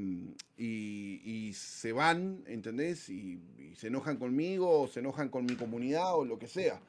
y, 0.56 1.52
se 1.54 1.92
van, 1.92 2.42
¿entendés? 2.46 3.10
Y, 3.10 3.38
se 3.76 3.88
enojan 3.88 4.16
conmigo 4.16 4.82
o 4.82 4.88
se 4.88 5.00
enojan 5.00 5.28
con 5.28 5.44
mi 5.44 5.54
comunidad 5.54 6.14
o 6.14 6.24
lo 6.24 6.38
que 6.38 6.48
sea. 6.48 6.80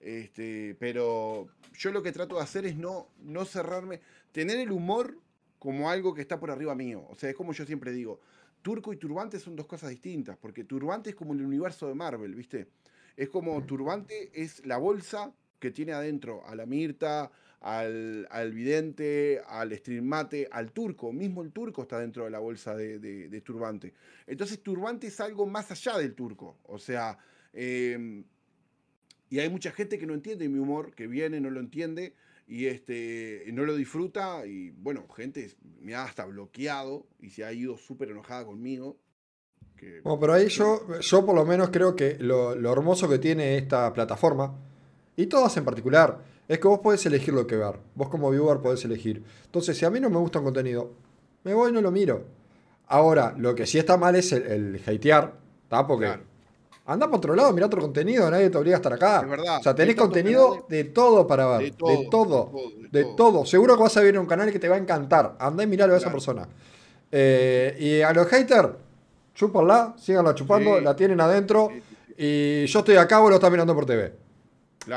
Este, 0.00 0.76
pero 0.78 1.48
yo 1.78 1.90
lo 1.92 2.02
que 2.02 2.12
trato 2.12 2.36
de 2.36 2.42
hacer 2.42 2.66
es 2.66 2.76
no, 2.76 3.08
no 3.22 3.44
cerrarme, 3.44 4.00
tener 4.32 4.58
el 4.58 4.72
humor 4.72 5.16
como 5.58 5.90
algo 5.90 6.14
que 6.14 6.22
está 6.22 6.38
por 6.38 6.50
arriba 6.50 6.74
mío. 6.74 7.06
O 7.08 7.14
sea, 7.14 7.30
es 7.30 7.36
como 7.36 7.52
yo 7.52 7.64
siempre 7.64 7.92
digo, 7.92 8.20
turco 8.62 8.92
y 8.92 8.96
turbante 8.96 9.38
son 9.38 9.56
dos 9.56 9.66
cosas 9.66 9.90
distintas, 9.90 10.36
porque 10.36 10.64
turbante 10.64 11.10
es 11.10 11.16
como 11.16 11.32
el 11.32 11.42
universo 11.42 11.88
de 11.88 11.94
Marvel, 11.94 12.34
¿viste? 12.34 12.68
Es 13.16 13.28
como 13.28 13.62
Turbante 13.64 14.30
es 14.32 14.64
la 14.64 14.78
bolsa 14.78 15.32
que 15.58 15.70
tiene 15.70 15.92
adentro 15.92 16.46
a 16.46 16.54
la 16.54 16.64
Mirta, 16.64 17.30
al, 17.60 18.26
al 18.30 18.52
Vidente, 18.52 19.40
al 19.46 19.76
Streammate, 19.76 20.48
al 20.50 20.72
Turco. 20.72 21.12
Mismo 21.12 21.42
el 21.42 21.52
Turco 21.52 21.82
está 21.82 21.98
dentro 21.98 22.24
de 22.24 22.30
la 22.30 22.38
bolsa 22.38 22.74
de, 22.74 23.42
Turbante. 23.44 23.94
Entonces 24.26 24.62
Turbante 24.62 25.08
es 25.08 25.20
algo 25.20 25.46
más 25.46 25.70
allá 25.70 25.98
del 25.98 26.14
Turco. 26.14 26.58
O 26.64 26.78
sea, 26.78 27.18
em, 27.52 28.24
y 29.28 29.38
hay 29.38 29.48
mucha 29.48 29.72
gente 29.72 29.98
que 29.98 30.06
no 30.06 30.14
entiende 30.14 30.48
mi 30.48 30.58
humor, 30.58 30.94
que 30.94 31.06
viene, 31.06 31.40
no 31.40 31.50
lo 31.50 31.60
entiende 31.60 32.14
y 32.46 32.66
este, 32.66 33.44
no 33.52 33.64
lo 33.64 33.76
disfruta. 33.76 34.46
Y 34.46 34.70
bueno, 34.70 35.06
gente 35.08 35.50
me 35.80 35.94
ha 35.94 36.04
hasta 36.04 36.24
bloqueado 36.24 37.06
y 37.20 37.30
se 37.30 37.44
ha 37.44 37.52
ido 37.52 37.76
súper 37.76 38.10
enojada 38.10 38.44
conmigo 38.44 38.98
bueno, 40.02 40.20
pero 40.20 40.34
ahí 40.34 40.48
yo, 40.48 41.00
yo 41.00 41.24
por 41.24 41.34
lo 41.34 41.44
menos 41.44 41.70
creo 41.70 41.96
que 41.96 42.16
lo, 42.18 42.52
hermoso 42.70 43.08
que 43.08 43.18
tiene 43.18 43.56
esta 43.56 43.92
plataforma, 43.92 44.54
y 45.16 45.26
todas 45.26 45.56
en 45.56 45.64
particular, 45.64 46.18
es 46.50 46.58
que 46.58 46.66
vos 46.66 46.80
podés 46.80 47.06
elegir 47.06 47.32
lo 47.32 47.46
que 47.46 47.54
ver. 47.54 47.76
Vos 47.94 48.08
como 48.08 48.28
viewer 48.28 48.58
podés 48.58 48.84
elegir. 48.84 49.22
Entonces, 49.44 49.78
si 49.78 49.84
a 49.84 49.90
mí 49.90 50.00
no 50.00 50.10
me 50.10 50.16
gusta 50.16 50.40
un 50.40 50.46
contenido, 50.46 50.90
me 51.44 51.54
voy 51.54 51.70
y 51.70 51.72
no 51.72 51.80
lo 51.80 51.92
miro. 51.92 52.24
Ahora, 52.88 53.32
lo 53.38 53.54
que 53.54 53.66
sí 53.66 53.78
está 53.78 53.96
mal 53.96 54.16
es 54.16 54.32
el, 54.32 54.82
hatear, 54.84 55.32
¿está? 55.62 55.86
Porque 55.86 56.10
anda 56.86 57.06
por 57.06 57.18
otro 57.18 57.36
lado, 57.36 57.52
mira 57.52 57.66
otro 57.66 57.80
contenido, 57.80 58.28
nadie 58.28 58.50
te 58.50 58.58
obliga 58.58 58.78
a 58.78 58.78
estar 58.78 58.92
acá. 58.92 59.24
o 59.60 59.62
sea, 59.62 59.76
tenés 59.76 59.94
contenido 59.94 60.66
de 60.68 60.82
todo 60.82 61.24
para 61.24 61.46
ver. 61.56 61.76
De 61.76 62.08
todo. 62.10 62.50
De 62.90 63.04
todo. 63.16 63.46
Seguro 63.46 63.76
que 63.76 63.84
vas 63.84 63.96
a 63.96 64.00
ver 64.00 64.18
un 64.18 64.26
canal 64.26 64.50
que 64.50 64.58
te 64.58 64.68
va 64.68 64.74
a 64.74 64.80
encantar. 64.80 65.36
Andá 65.38 65.62
y 65.62 65.68
miralo 65.68 65.94
a 65.94 65.98
esa 65.98 66.10
persona. 66.10 66.48
Eh, 67.12 67.76
y 67.78 68.00
a 68.02 68.12
los 68.12 68.26
haters 68.26 68.70
chúpanla, 69.36 69.94
síganla 69.96 70.34
chupando, 70.34 70.80
la 70.80 70.96
tienen 70.96 71.20
adentro. 71.20 71.68
y 72.18 72.66
yo 72.66 72.80
estoy 72.80 72.96
acá, 72.96 73.20
vos 73.20 73.30
lo 73.30 73.36
estás 73.36 73.52
mirando 73.52 73.72
por 73.72 73.86
TV. 73.86 74.12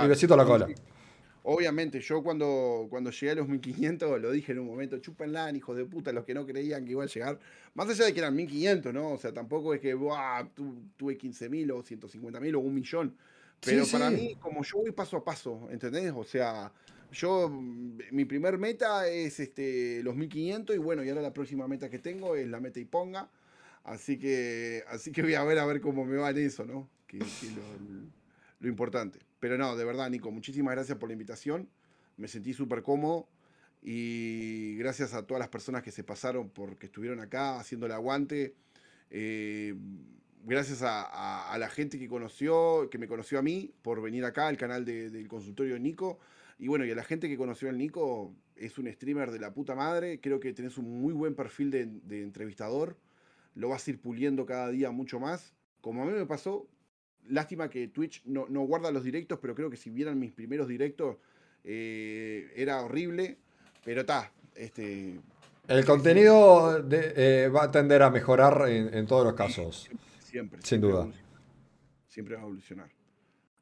y 0.04 0.08
besito 0.08 0.34
a 0.34 0.38
la 0.38 0.46
cola. 0.46 0.68
Obviamente, 1.44 2.00
yo 2.00 2.24
cuando, 2.24 2.88
cuando 2.90 3.12
llegué 3.12 3.32
a 3.32 3.36
los 3.36 3.50
1500 3.50 4.22
lo 4.22 4.32
dije 4.32 4.54
en 4.54 4.60
un 4.60 4.68
momento, 4.68 4.98
chúpenla, 5.00 5.52
hijos 5.52 5.76
de 5.76 5.86
puta, 5.86 6.12
los 6.14 6.24
que 6.24 6.34
no 6.34 6.46
creían 6.46 6.86
que 6.86 6.92
iba 6.92 7.04
a 7.04 7.08
llegar. 7.08 7.40
Más 7.74 7.90
allá 7.90 8.06
de 8.06 8.14
que 8.14 8.20
eran 8.20 8.36
1500, 8.36 8.94
¿no? 8.94 9.12
O 9.12 9.18
sea, 9.18 9.34
tampoco 9.34 9.74
es 9.74 9.82
que 9.82 9.94
Buah, 9.94 10.48
tuve 10.56 11.18
15.000 11.18 11.72
o 11.72 11.84
150.000 11.84 12.56
o 12.56 12.60
un 12.60 12.74
millón. 12.74 13.18
Pero 13.60 13.86
para 13.92 14.10
mí, 14.10 14.36
como 14.40 14.64
yo 14.64 14.80
voy 14.80 14.92
paso 14.92 15.18
a 15.18 15.24
paso, 15.24 15.68
¿entendés? 15.72 16.12
O 16.16 16.24
sea, 16.24 16.72
yo, 17.12 17.50
mi 17.50 18.26
primer 18.26 18.58
meta 18.58 19.08
es 19.08 19.40
este, 19.40 20.02
los 20.04 20.16
1500 20.16 20.76
y 20.76 20.80
bueno, 20.80 21.04
y 21.04 21.10
ahora 21.10 21.22
la 21.22 21.34
próxima 21.34 21.68
meta 21.68 21.90
que 21.90 22.00
tengo 22.00 22.36
es 22.36 22.48
la 22.48 22.60
meta 22.60 22.80
y 22.80 22.86
ponga. 22.86 23.30
Así 23.84 24.18
que, 24.18 24.84
así 24.88 25.12
que 25.12 25.22
voy 25.22 25.36
a 25.36 25.44
ver 25.44 25.60
a 25.60 25.66
ver 25.66 25.82
cómo 25.82 26.06
me 26.06 26.18
va 26.18 26.30
en 26.32 26.38
eso, 26.38 26.66
¿no? 26.66 26.90
Que, 27.06 27.20
lo, 27.20 28.68
importante. 28.68 29.20
Pero 29.44 29.58
no, 29.58 29.76
de 29.76 29.84
verdad, 29.84 30.10
Nico, 30.10 30.32
muchísimas 30.32 30.74
gracias 30.74 30.98
por 30.98 31.10
la 31.10 31.14
invitación. 31.14 31.68
Me 32.16 32.30
sentí 32.30 32.54
súper 32.54 32.82
cómodo. 32.82 33.28
Y 33.82 34.78
gracias 34.78 35.14
a 35.14 35.28
todas 35.28 35.40
las 35.40 35.50
personas 35.50 35.84
que 35.84 35.92
se 35.92 36.02
pasaron 36.02 36.50
porque 36.50 36.86
estuvieron 36.86 37.20
acá 37.20 37.60
haciendo 37.60 37.86
el 37.86 37.92
aguante. 37.92 38.56
Eh, 39.10 39.76
gracias 40.46 40.80
a, 40.82 41.54
la 41.60 41.68
gente 41.68 42.00
que 42.00 42.08
conoció, 42.08 42.90
que 42.90 42.98
me 42.98 43.10
conoció 43.10 43.38
a 43.38 43.42
mí 43.42 43.74
por 43.82 44.02
venir 44.02 44.24
acá 44.24 44.48
al 44.48 44.56
canal 44.56 44.86
del 44.86 45.28
consultorio 45.28 45.74
de 45.74 45.82
Nico. 45.82 46.20
Y 46.58 46.70
bueno, 46.70 46.86
y 46.86 46.92
a 46.92 46.96
la 46.96 47.04
gente 47.04 47.28
que 47.28 47.36
conoció 47.36 47.68
al 47.68 47.78
Nico, 47.78 48.34
es 48.56 48.78
un 48.78 48.90
streamer 48.90 49.30
de 49.30 49.40
la 49.40 49.54
puta 49.54 49.76
madre. 49.76 50.22
Creo 50.22 50.40
que 50.40 50.54
tenés 50.54 50.78
un 50.78 51.02
muy 51.02 51.12
buen 51.12 51.36
perfil 51.36 51.70
de 51.70 52.22
entrevistador 52.22 52.96
lo 53.56 53.70
vas 53.70 53.88
a 53.88 53.92
ir 53.92 54.00
puliendo 54.00 54.46
cada 54.46 54.70
día 54.70 54.92
mucho 54.92 55.20
más. 55.20 55.54
Como 55.82 56.02
a 56.02 56.06
mí 56.06 56.14
me 56.14 56.26
pasó, 56.26 56.68
lástima 57.30 57.70
que 57.70 57.88
Twitch 57.88 58.24
no, 58.26 58.46
guarda 58.62 58.92
los 58.92 59.04
directos, 59.04 59.40
pero 59.42 59.56
creo 59.56 59.70
que 59.70 59.78
si 59.78 59.90
vieran 59.90 60.20
mis 60.20 60.32
primeros 60.32 60.68
directos 60.68 61.18
eh, 61.64 62.52
era 62.56 62.82
horrible. 62.82 63.38
Pero 63.84 64.02
está, 64.02 64.32
este. 64.56 65.20
El 65.68 65.86
contenido 65.86 66.86
eh, 66.92 67.50
va 67.54 67.66
a 67.66 67.72
tender 67.72 68.02
a 68.02 68.10
mejorar 68.10 68.70
en, 68.70 69.06
todos 69.08 69.26
los 69.26 69.34
casos. 69.34 69.90
Siempre. 70.20 70.60
Sin 70.64 70.82
duda. 70.82 71.10
siempre 72.08 72.36
va 72.36 72.42
a 72.42 72.46
evolucionar. 72.46 72.90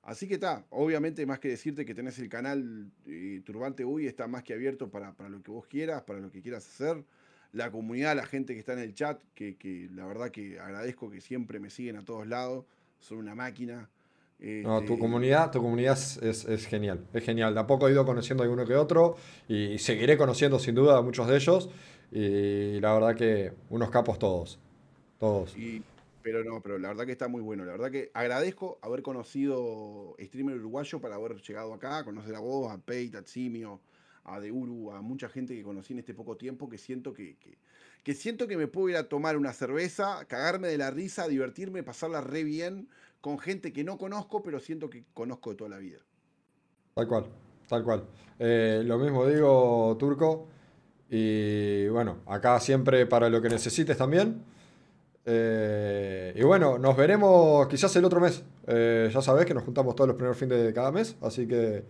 Así 0.03 0.27
que 0.27 0.35
está, 0.35 0.65
obviamente 0.72 1.25
más 1.27 1.40
que 1.40 1.49
decirte 1.49 1.85
que 1.85 1.93
tenés 1.93 2.17
el 2.17 2.27
canal 2.27 2.91
eh, 3.06 3.41
Turbante 3.45 3.85
Uy, 3.85 4.07
está 4.07 4.27
más 4.27 4.43
que 4.43 4.53
abierto 4.53 4.90
para, 4.90 5.14
para, 5.14 5.30
lo 5.30 5.43
que 5.43 5.51
vos 5.51 5.67
quieras, 5.67 6.01
para 6.01 6.19
lo 6.19 6.31
que 6.31 6.41
quieras 6.41 6.67
hacer 6.67 7.03
la 7.53 7.72
comunidad, 7.72 8.15
la 8.15 8.25
gente 8.25 8.53
que 8.53 8.59
está 8.59 8.73
en 8.73 8.80
el 8.80 8.93
chat, 8.93 9.22
que, 9.33 9.90
la 9.93 10.06
verdad 10.06 10.31
que 10.31 10.59
agradezco 10.59 11.09
que 11.09 11.22
siempre 11.22 11.59
me 11.59 11.69
siguen 11.69 11.98
a 11.98 12.06
todos 12.06 12.25
lados, 12.27 12.65
son 13.01 13.17
una 13.17 13.35
máquina. 13.35 13.89
No, 14.39 14.80
tu 14.80 14.93
este, 14.93 14.99
comunidad, 14.99 15.51
tu 15.51 15.61
comunidad 15.61 15.99
es, 16.23 16.65
genial, 16.65 17.05
es 17.13 17.23
genial. 17.23 17.53
De 17.53 17.59
a 17.59 17.67
poco 17.67 17.88
he 17.88 17.91
ido 17.91 18.05
conociendo 18.05 18.43
a 18.43 18.49
uno 18.49 18.65
que 18.65 18.75
otro 18.75 19.15
y 19.47 19.77
seguiré 19.77 20.17
conociendo 20.17 20.57
sin 20.57 20.73
duda 20.73 20.97
a 20.97 21.01
muchos 21.03 21.27
de 21.27 21.35
ellos. 21.35 21.69
Y 22.11 22.80
la 22.80 22.93
verdad 22.93 23.15
que 23.15 23.53
unos 23.69 23.91
capos 23.91 24.17
todos. 24.17 24.59
Todos. 25.19 25.55
pero 26.23 26.43
no, 26.43 26.59
pero 26.61 26.80
la 26.80 26.88
verdad 26.88 27.05
que 27.05 27.11
está 27.11 27.27
muy 27.27 27.41
bueno. 27.41 27.65
La 27.65 27.73
verdad 27.73 27.91
que 27.91 28.09
agradezco 28.15 28.80
haber 28.81 29.03
conocido 29.03 30.15
streamer 30.19 30.57
uruguayo 30.57 30.99
para 30.99 31.15
haber 31.15 31.39
llegado 31.39 31.73
acá, 31.75 32.03
conocer 32.03 32.33
a 32.33 32.39
vos, 32.39 32.71
a 32.71 32.80
Peit, 32.80 33.13
a 33.13 33.23
Simio, 33.23 33.80
a 34.23 34.39
Deuru, 34.39 34.91
a 34.91 35.03
mucha 35.03 35.30
gente 35.30 35.55
que 35.55 35.61
conocí 35.61 35.93
en 35.93 35.99
este 35.99 36.15
poco 36.15 36.35
tiempo 36.35 36.67
que 36.67 36.80
siento 36.80 37.13
que, 37.13 37.35
que, 37.35 37.59
siento 38.05 38.47
que 38.47 38.57
me 38.57 38.67
puedo 38.67 38.89
ir 38.89 38.97
a 38.97 39.07
tomar 39.07 39.38
una 39.38 39.53
cerveza, 39.53 40.25
cagarme 40.27 40.67
de 40.67 40.77
la 40.77 40.91
risa, 40.91 41.27
divertirme, 41.27 41.83
pasarla 41.83 42.21
re 42.21 42.43
bien 42.43 42.89
con 43.21 43.38
gente 43.39 43.71
que 43.71 43.83
no 43.83 43.97
conozco, 43.97 44.41
pero 44.41 44.59
siento 44.59 44.89
que 44.89 45.05
conozco 45.13 45.51
de 45.51 45.55
toda 45.55 45.69
la 45.69 45.77
vida. 45.77 45.99
Tal 46.95 47.07
cual, 47.07 47.25
tal 47.67 47.83
cual. 47.83 48.03
Eh, 48.39 48.81
lo 48.85 48.97
mismo 48.97 49.25
digo, 49.27 49.95
Turco. 49.99 50.47
Y 51.09 51.88
bueno, 51.89 52.17
acá 52.25 52.59
siempre 52.59 53.05
para 53.05 53.30
lo 53.30 53.41
que 53.41 53.49
necesites 53.49 53.97
también. 53.97 54.43
Eh, 55.25 56.33
y 56.35 56.43
bueno, 56.43 56.80
nos 56.80 56.97
veremos 56.97 57.67
quizás 57.67 57.95
el 57.95 58.05
otro 58.05 58.19
mes. 58.19 58.43
Eh, 58.67 59.09
ya 59.13 59.21
sabés 59.21 59.45
que 59.45 59.53
nos 59.53 59.63
juntamos 59.63 59.95
todos 59.95 60.07
los 60.07 60.15
primeros 60.15 60.38
fines 60.38 60.63
de 60.63 60.73
cada 60.73 60.91
mes, 60.91 61.15
así 61.21 61.47
que 61.47 61.83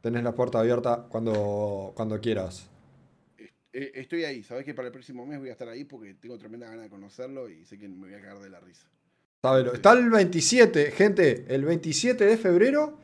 tenés 0.00 0.22
la 0.22 0.32
puerta 0.32 0.60
abierta 0.60 1.06
cuando, 1.08 1.92
cuando 1.96 2.20
quieras. 2.20 2.68
Eh, 3.72 3.92
estoy 3.94 4.24
ahí, 4.24 4.42
sabes 4.42 4.64
que 4.64 4.74
para 4.74 4.88
el 4.88 4.92
próximo 4.92 5.26
mes 5.26 5.38
voy 5.38 5.50
a 5.50 5.52
estar 5.52 5.68
ahí 5.68 5.84
porque 5.84 6.14
tengo 6.14 6.38
tremenda 6.38 6.66
ganas 6.66 6.84
de 6.84 6.90
conocerlo 6.90 7.48
y 7.48 7.64
sé 7.64 7.78
que 7.78 7.88
me 7.88 8.08
voy 8.08 8.14
a 8.14 8.20
cagar 8.20 8.38
de 8.38 8.50
la 8.50 8.60
risa. 8.60 8.88
Está 9.72 9.92
el 9.92 10.10
27, 10.10 10.90
gente, 10.90 11.44
el 11.48 11.64
27 11.64 12.24
de 12.24 12.36
febrero, 12.36 12.98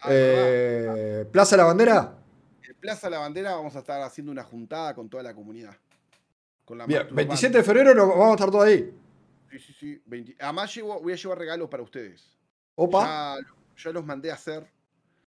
ah, 0.00 0.08
eh, 0.10 1.24
Plaza 1.30 1.56
La 1.56 1.64
Bandera. 1.64 2.18
En 2.66 2.74
Plaza 2.76 3.08
La 3.08 3.18
Bandera 3.18 3.54
vamos 3.54 3.76
a 3.76 3.80
estar 3.80 4.00
haciendo 4.02 4.32
una 4.32 4.42
juntada 4.42 4.94
con 4.94 5.08
toda 5.08 5.22
la 5.22 5.34
comunidad. 5.34 5.76
Bien, 6.88 7.06
27 7.12 7.58
de 7.58 7.62
febrero 7.62 8.08
vamos 8.08 8.30
a 8.30 8.32
estar 8.32 8.50
todos 8.50 8.64
ahí. 8.64 8.92
Sí, 9.50 9.58
sí, 9.58 9.72
sí. 9.78 10.02
20 10.06 10.36
Además 10.40 10.74
llevo, 10.74 11.00
voy 11.00 11.12
a 11.12 11.16
llevar 11.16 11.38
regalos 11.38 11.68
para 11.68 11.82
ustedes. 11.82 12.36
Opa. 12.74 13.38
Ya, 13.38 13.46
ya 13.84 13.92
los 13.92 14.04
mandé 14.04 14.32
a 14.32 14.34
hacer. 14.34 14.66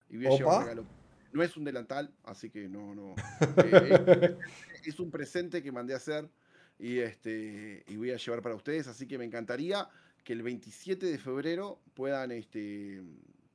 Y 0.09 0.17
voy 0.17 0.27
a 0.27 0.29
llevar 0.31 0.55
Opa. 0.55 0.63
regalos. 0.63 0.85
No 1.31 1.43
es 1.43 1.55
un 1.55 1.63
delantal, 1.63 2.11
así 2.23 2.49
que 2.49 2.67
no, 2.67 2.95
no. 2.95 3.13
Eh, 3.57 4.37
es, 4.85 4.99
un 4.99 5.11
presente 5.11 5.61
que 5.61 5.71
mandé 5.71 5.93
a 5.93 5.97
hacer 5.97 6.29
y, 6.77 6.99
este, 6.99 7.83
y 7.87 7.95
voy 7.97 8.11
a 8.11 8.17
llevar 8.17 8.41
para 8.41 8.55
ustedes. 8.55 8.87
Así 8.87 9.07
que 9.07 9.17
me 9.17 9.25
encantaría 9.25 9.87
que 10.23 10.33
el 10.33 10.43
27 10.43 11.05
de 11.05 11.17
febrero 11.17 11.79
puedan, 11.93 12.31
este, 12.31 13.01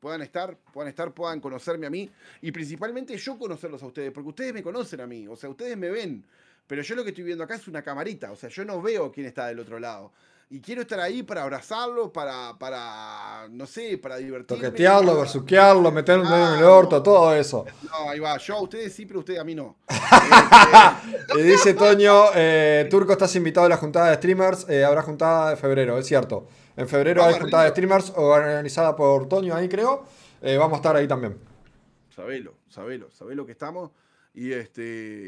puedan 0.01 0.23
estar, 0.23 0.59
puedan 0.73 0.89
estar, 0.89 1.15
puedan 1.15 1.41
conocerme 1.41 1.87
a 1.87 1.91
mí 1.91 2.11
y 2.43 2.53
principalmente 2.53 3.17
yo 3.17 3.39
conocerlos 3.39 3.83
a 3.83 3.87
ustedes, 3.87 4.13
porque 4.13 4.29
ustedes 4.29 4.53
me 4.53 4.63
conocen 4.63 5.01
a 5.01 5.07
mí, 5.07 5.27
o 5.27 5.37
sea, 5.37 5.49
ustedes 5.49 5.77
me 5.79 5.89
ven, 5.91 6.25
pero 6.67 6.83
yo 6.83 6.95
lo 6.95 7.05
que 7.05 7.11
estoy 7.11 7.25
viendo 7.25 7.45
acá 7.45 7.55
es 7.55 7.69
una 7.69 7.83
camarita, 7.83 8.31
o 8.31 8.37
sea, 8.37 8.49
yo 8.51 8.65
no 8.65 8.83
veo 8.83 9.11
quién 9.11 9.27
está 9.27 9.47
del 9.47 9.61
otro 9.61 9.79
lado. 9.79 10.13
Y 10.51 10.61
quiero 10.61 10.83
estar 10.83 11.01
ahí 11.01 11.23
para 11.23 11.43
abrazarlo, 11.43 12.13
para, 12.13 12.57
para, 12.59 13.49
no 13.51 13.67
sé, 13.67 13.99
para 13.99 14.19
divertirme. 14.19 14.63
Toquetearlo, 14.63 15.13
para- 15.13 15.23
besuquearlo, 15.23 15.91
meter 15.91 16.19
un 16.21 16.27
dedo 16.29 16.53
en 16.53 16.59
el 16.59 16.65
orto, 16.65 17.03
todo 17.03 17.35
eso. 17.35 17.65
No, 17.83 18.11
ahí 18.11 18.21
va, 18.21 18.37
yo 18.39 18.55
a 18.57 18.63
ustedes 18.63 18.93
sí, 18.93 19.05
pero 19.07 19.21
ustedes 19.21 19.41
a 19.41 19.45
mí 19.45 19.55
no. 19.55 19.77
Y 21.37 21.43
dice 21.43 21.75
Toño, 21.75 22.27
eh, 22.35 22.87
Turco, 22.91 23.13
estás 23.13 23.35
invitado 23.37 23.67
a 23.67 23.69
la 23.69 23.77
juntada 23.77 24.11
de 24.11 24.17
streamers. 24.17 24.67
eh, 24.69 24.85
habrá 24.85 25.03
juntada 25.03 25.51
de 25.51 25.57
febrero, 25.57 25.99
es 25.99 26.07
cierto. 26.07 26.47
En 26.77 26.89
febrero 26.89 27.23
Vamos 27.23 27.37
hay 27.37 27.41
juntada 27.43 27.65
de 27.65 27.71
streamers 27.71 28.13
organizada 28.15 28.95
por 28.95 29.29
Toño 29.29 29.55
ahí, 29.55 29.69
creo. 29.69 30.05
Eh, 30.43 30.57
vamos 30.57 30.75
a 30.75 30.77
estar 30.77 30.95
ahí 30.97 31.09
también. 31.09 31.37
Sabelo, 32.15 32.55
sabelo, 32.69 33.11
sabelo 33.11 33.45
que 33.47 33.53
estamos. 33.53 33.91
Y 34.35 34.53
este, 34.53 34.83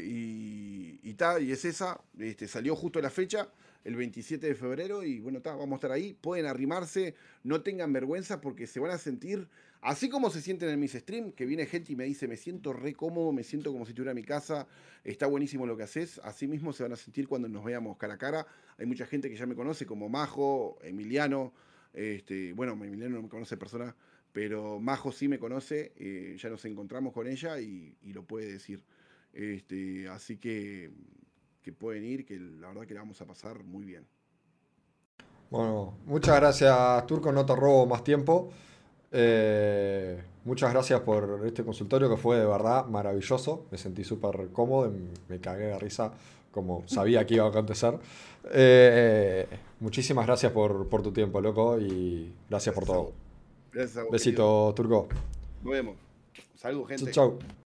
y, 0.05 0.99
y, 1.03 1.13
ta, 1.13 1.39
y 1.39 1.51
es 1.51 1.63
esa, 1.65 1.99
este, 2.19 2.47
salió 2.47 2.75
justo 2.75 3.01
la 3.01 3.09
fecha, 3.09 3.47
el 3.87 3.95
27 3.95 4.45
de 4.45 4.53
febrero, 4.53 5.01
y 5.01 5.21
bueno, 5.21 5.39
vamos 5.41 5.71
a 5.71 5.75
estar 5.75 5.91
ahí. 5.93 6.13
Pueden 6.13 6.45
arrimarse, 6.45 7.15
no 7.43 7.61
tengan 7.61 7.93
vergüenza 7.93 8.41
porque 8.41 8.67
se 8.67 8.81
van 8.81 8.91
a 8.91 8.97
sentir, 8.97 9.47
así 9.79 10.09
como 10.09 10.29
se 10.29 10.41
sienten 10.41 10.67
en 10.67 10.77
mis 10.77 10.91
streams, 10.91 11.33
que 11.33 11.45
viene 11.45 11.65
gente 11.65 11.93
y 11.93 11.95
me 11.95 12.03
dice, 12.03 12.27
me 12.27 12.35
siento 12.35 12.73
re 12.73 12.93
cómodo, 12.93 13.31
me 13.31 13.45
siento 13.45 13.71
como 13.71 13.85
si 13.85 13.91
estuviera 13.91 14.11
en 14.11 14.17
mi 14.17 14.23
casa, 14.23 14.67
está 15.05 15.25
buenísimo 15.27 15.65
lo 15.65 15.77
que 15.77 15.83
haces. 15.83 16.19
Así 16.25 16.49
mismo 16.49 16.73
se 16.73 16.83
van 16.83 16.91
a 16.91 16.97
sentir 16.97 17.29
cuando 17.29 17.47
nos 17.47 17.63
veamos 17.63 17.95
cara 17.95 18.15
a 18.15 18.17
cara. 18.17 18.45
Hay 18.77 18.85
mucha 18.85 19.05
gente 19.05 19.29
que 19.29 19.37
ya 19.37 19.45
me 19.45 19.55
conoce, 19.55 19.85
como 19.85 20.09
Majo, 20.09 20.77
Emiliano, 20.83 21.53
este, 21.93 22.51
bueno, 22.51 22.73
Emiliano 22.73 23.15
no 23.15 23.21
me 23.21 23.29
conoce 23.29 23.55
persona, 23.55 23.95
pero 24.33 24.81
Majo 24.81 25.13
sí 25.13 25.29
me 25.29 25.39
conoce, 25.39 25.93
eh, 25.95 26.35
ya 26.37 26.49
nos 26.49 26.65
encontramos 26.65 27.13
con 27.13 27.25
ella 27.25 27.61
y, 27.61 27.95
y 28.03 28.11
lo 28.11 28.25
puede 28.25 28.51
decir. 28.51 28.83
Este, 29.31 30.09
así 30.09 30.35
que, 30.35 30.91
que 31.67 31.73
pueden 31.73 32.05
ir, 32.05 32.25
que 32.25 32.39
la 32.39 32.69
verdad 32.69 32.87
que 32.87 32.93
la 32.93 33.01
vamos 33.01 33.19
a 33.19 33.25
pasar 33.25 33.61
muy 33.61 33.83
bien. 33.83 34.07
Bueno, 35.49 35.97
muchas 36.05 36.37
gracias, 36.37 37.05
Turco. 37.05 37.29
No 37.33 37.45
te 37.45 37.53
robo 37.57 37.85
más 37.85 38.05
tiempo. 38.05 38.49
Eh, 39.11 40.17
muchas 40.45 40.71
gracias 40.71 41.01
por 41.01 41.41
este 41.45 41.65
consultorio 41.65 42.09
que 42.09 42.15
fue 42.15 42.37
de 42.37 42.45
verdad 42.45 42.85
maravilloso. 42.85 43.65
Me 43.69 43.77
sentí 43.77 44.05
súper 44.05 44.47
cómodo, 44.53 44.89
y 44.89 45.09
me 45.27 45.41
cagué 45.41 45.65
de 45.65 45.77
risa 45.77 46.13
como 46.51 46.83
sabía 46.87 47.25
que 47.25 47.33
iba 47.35 47.45
a 47.45 47.49
acontecer. 47.49 47.99
Eh, 48.45 49.45
muchísimas 49.81 50.25
gracias 50.25 50.53
por, 50.53 50.87
por 50.87 51.01
tu 51.03 51.11
tiempo, 51.11 51.41
loco, 51.41 51.77
y 51.81 52.31
gracias 52.49 52.73
por 52.73 52.85
todo. 52.85 53.11
Gracias 53.73 53.97
a 53.97 54.03
vos, 54.03 54.11
Besito, 54.13 54.73
Turco. 54.73 55.09
Nos 55.63 55.73
vemos. 55.73 55.97
Saludos, 56.55 56.87
gente. 56.87 57.11
Chau, 57.11 57.37
chau. 57.37 57.57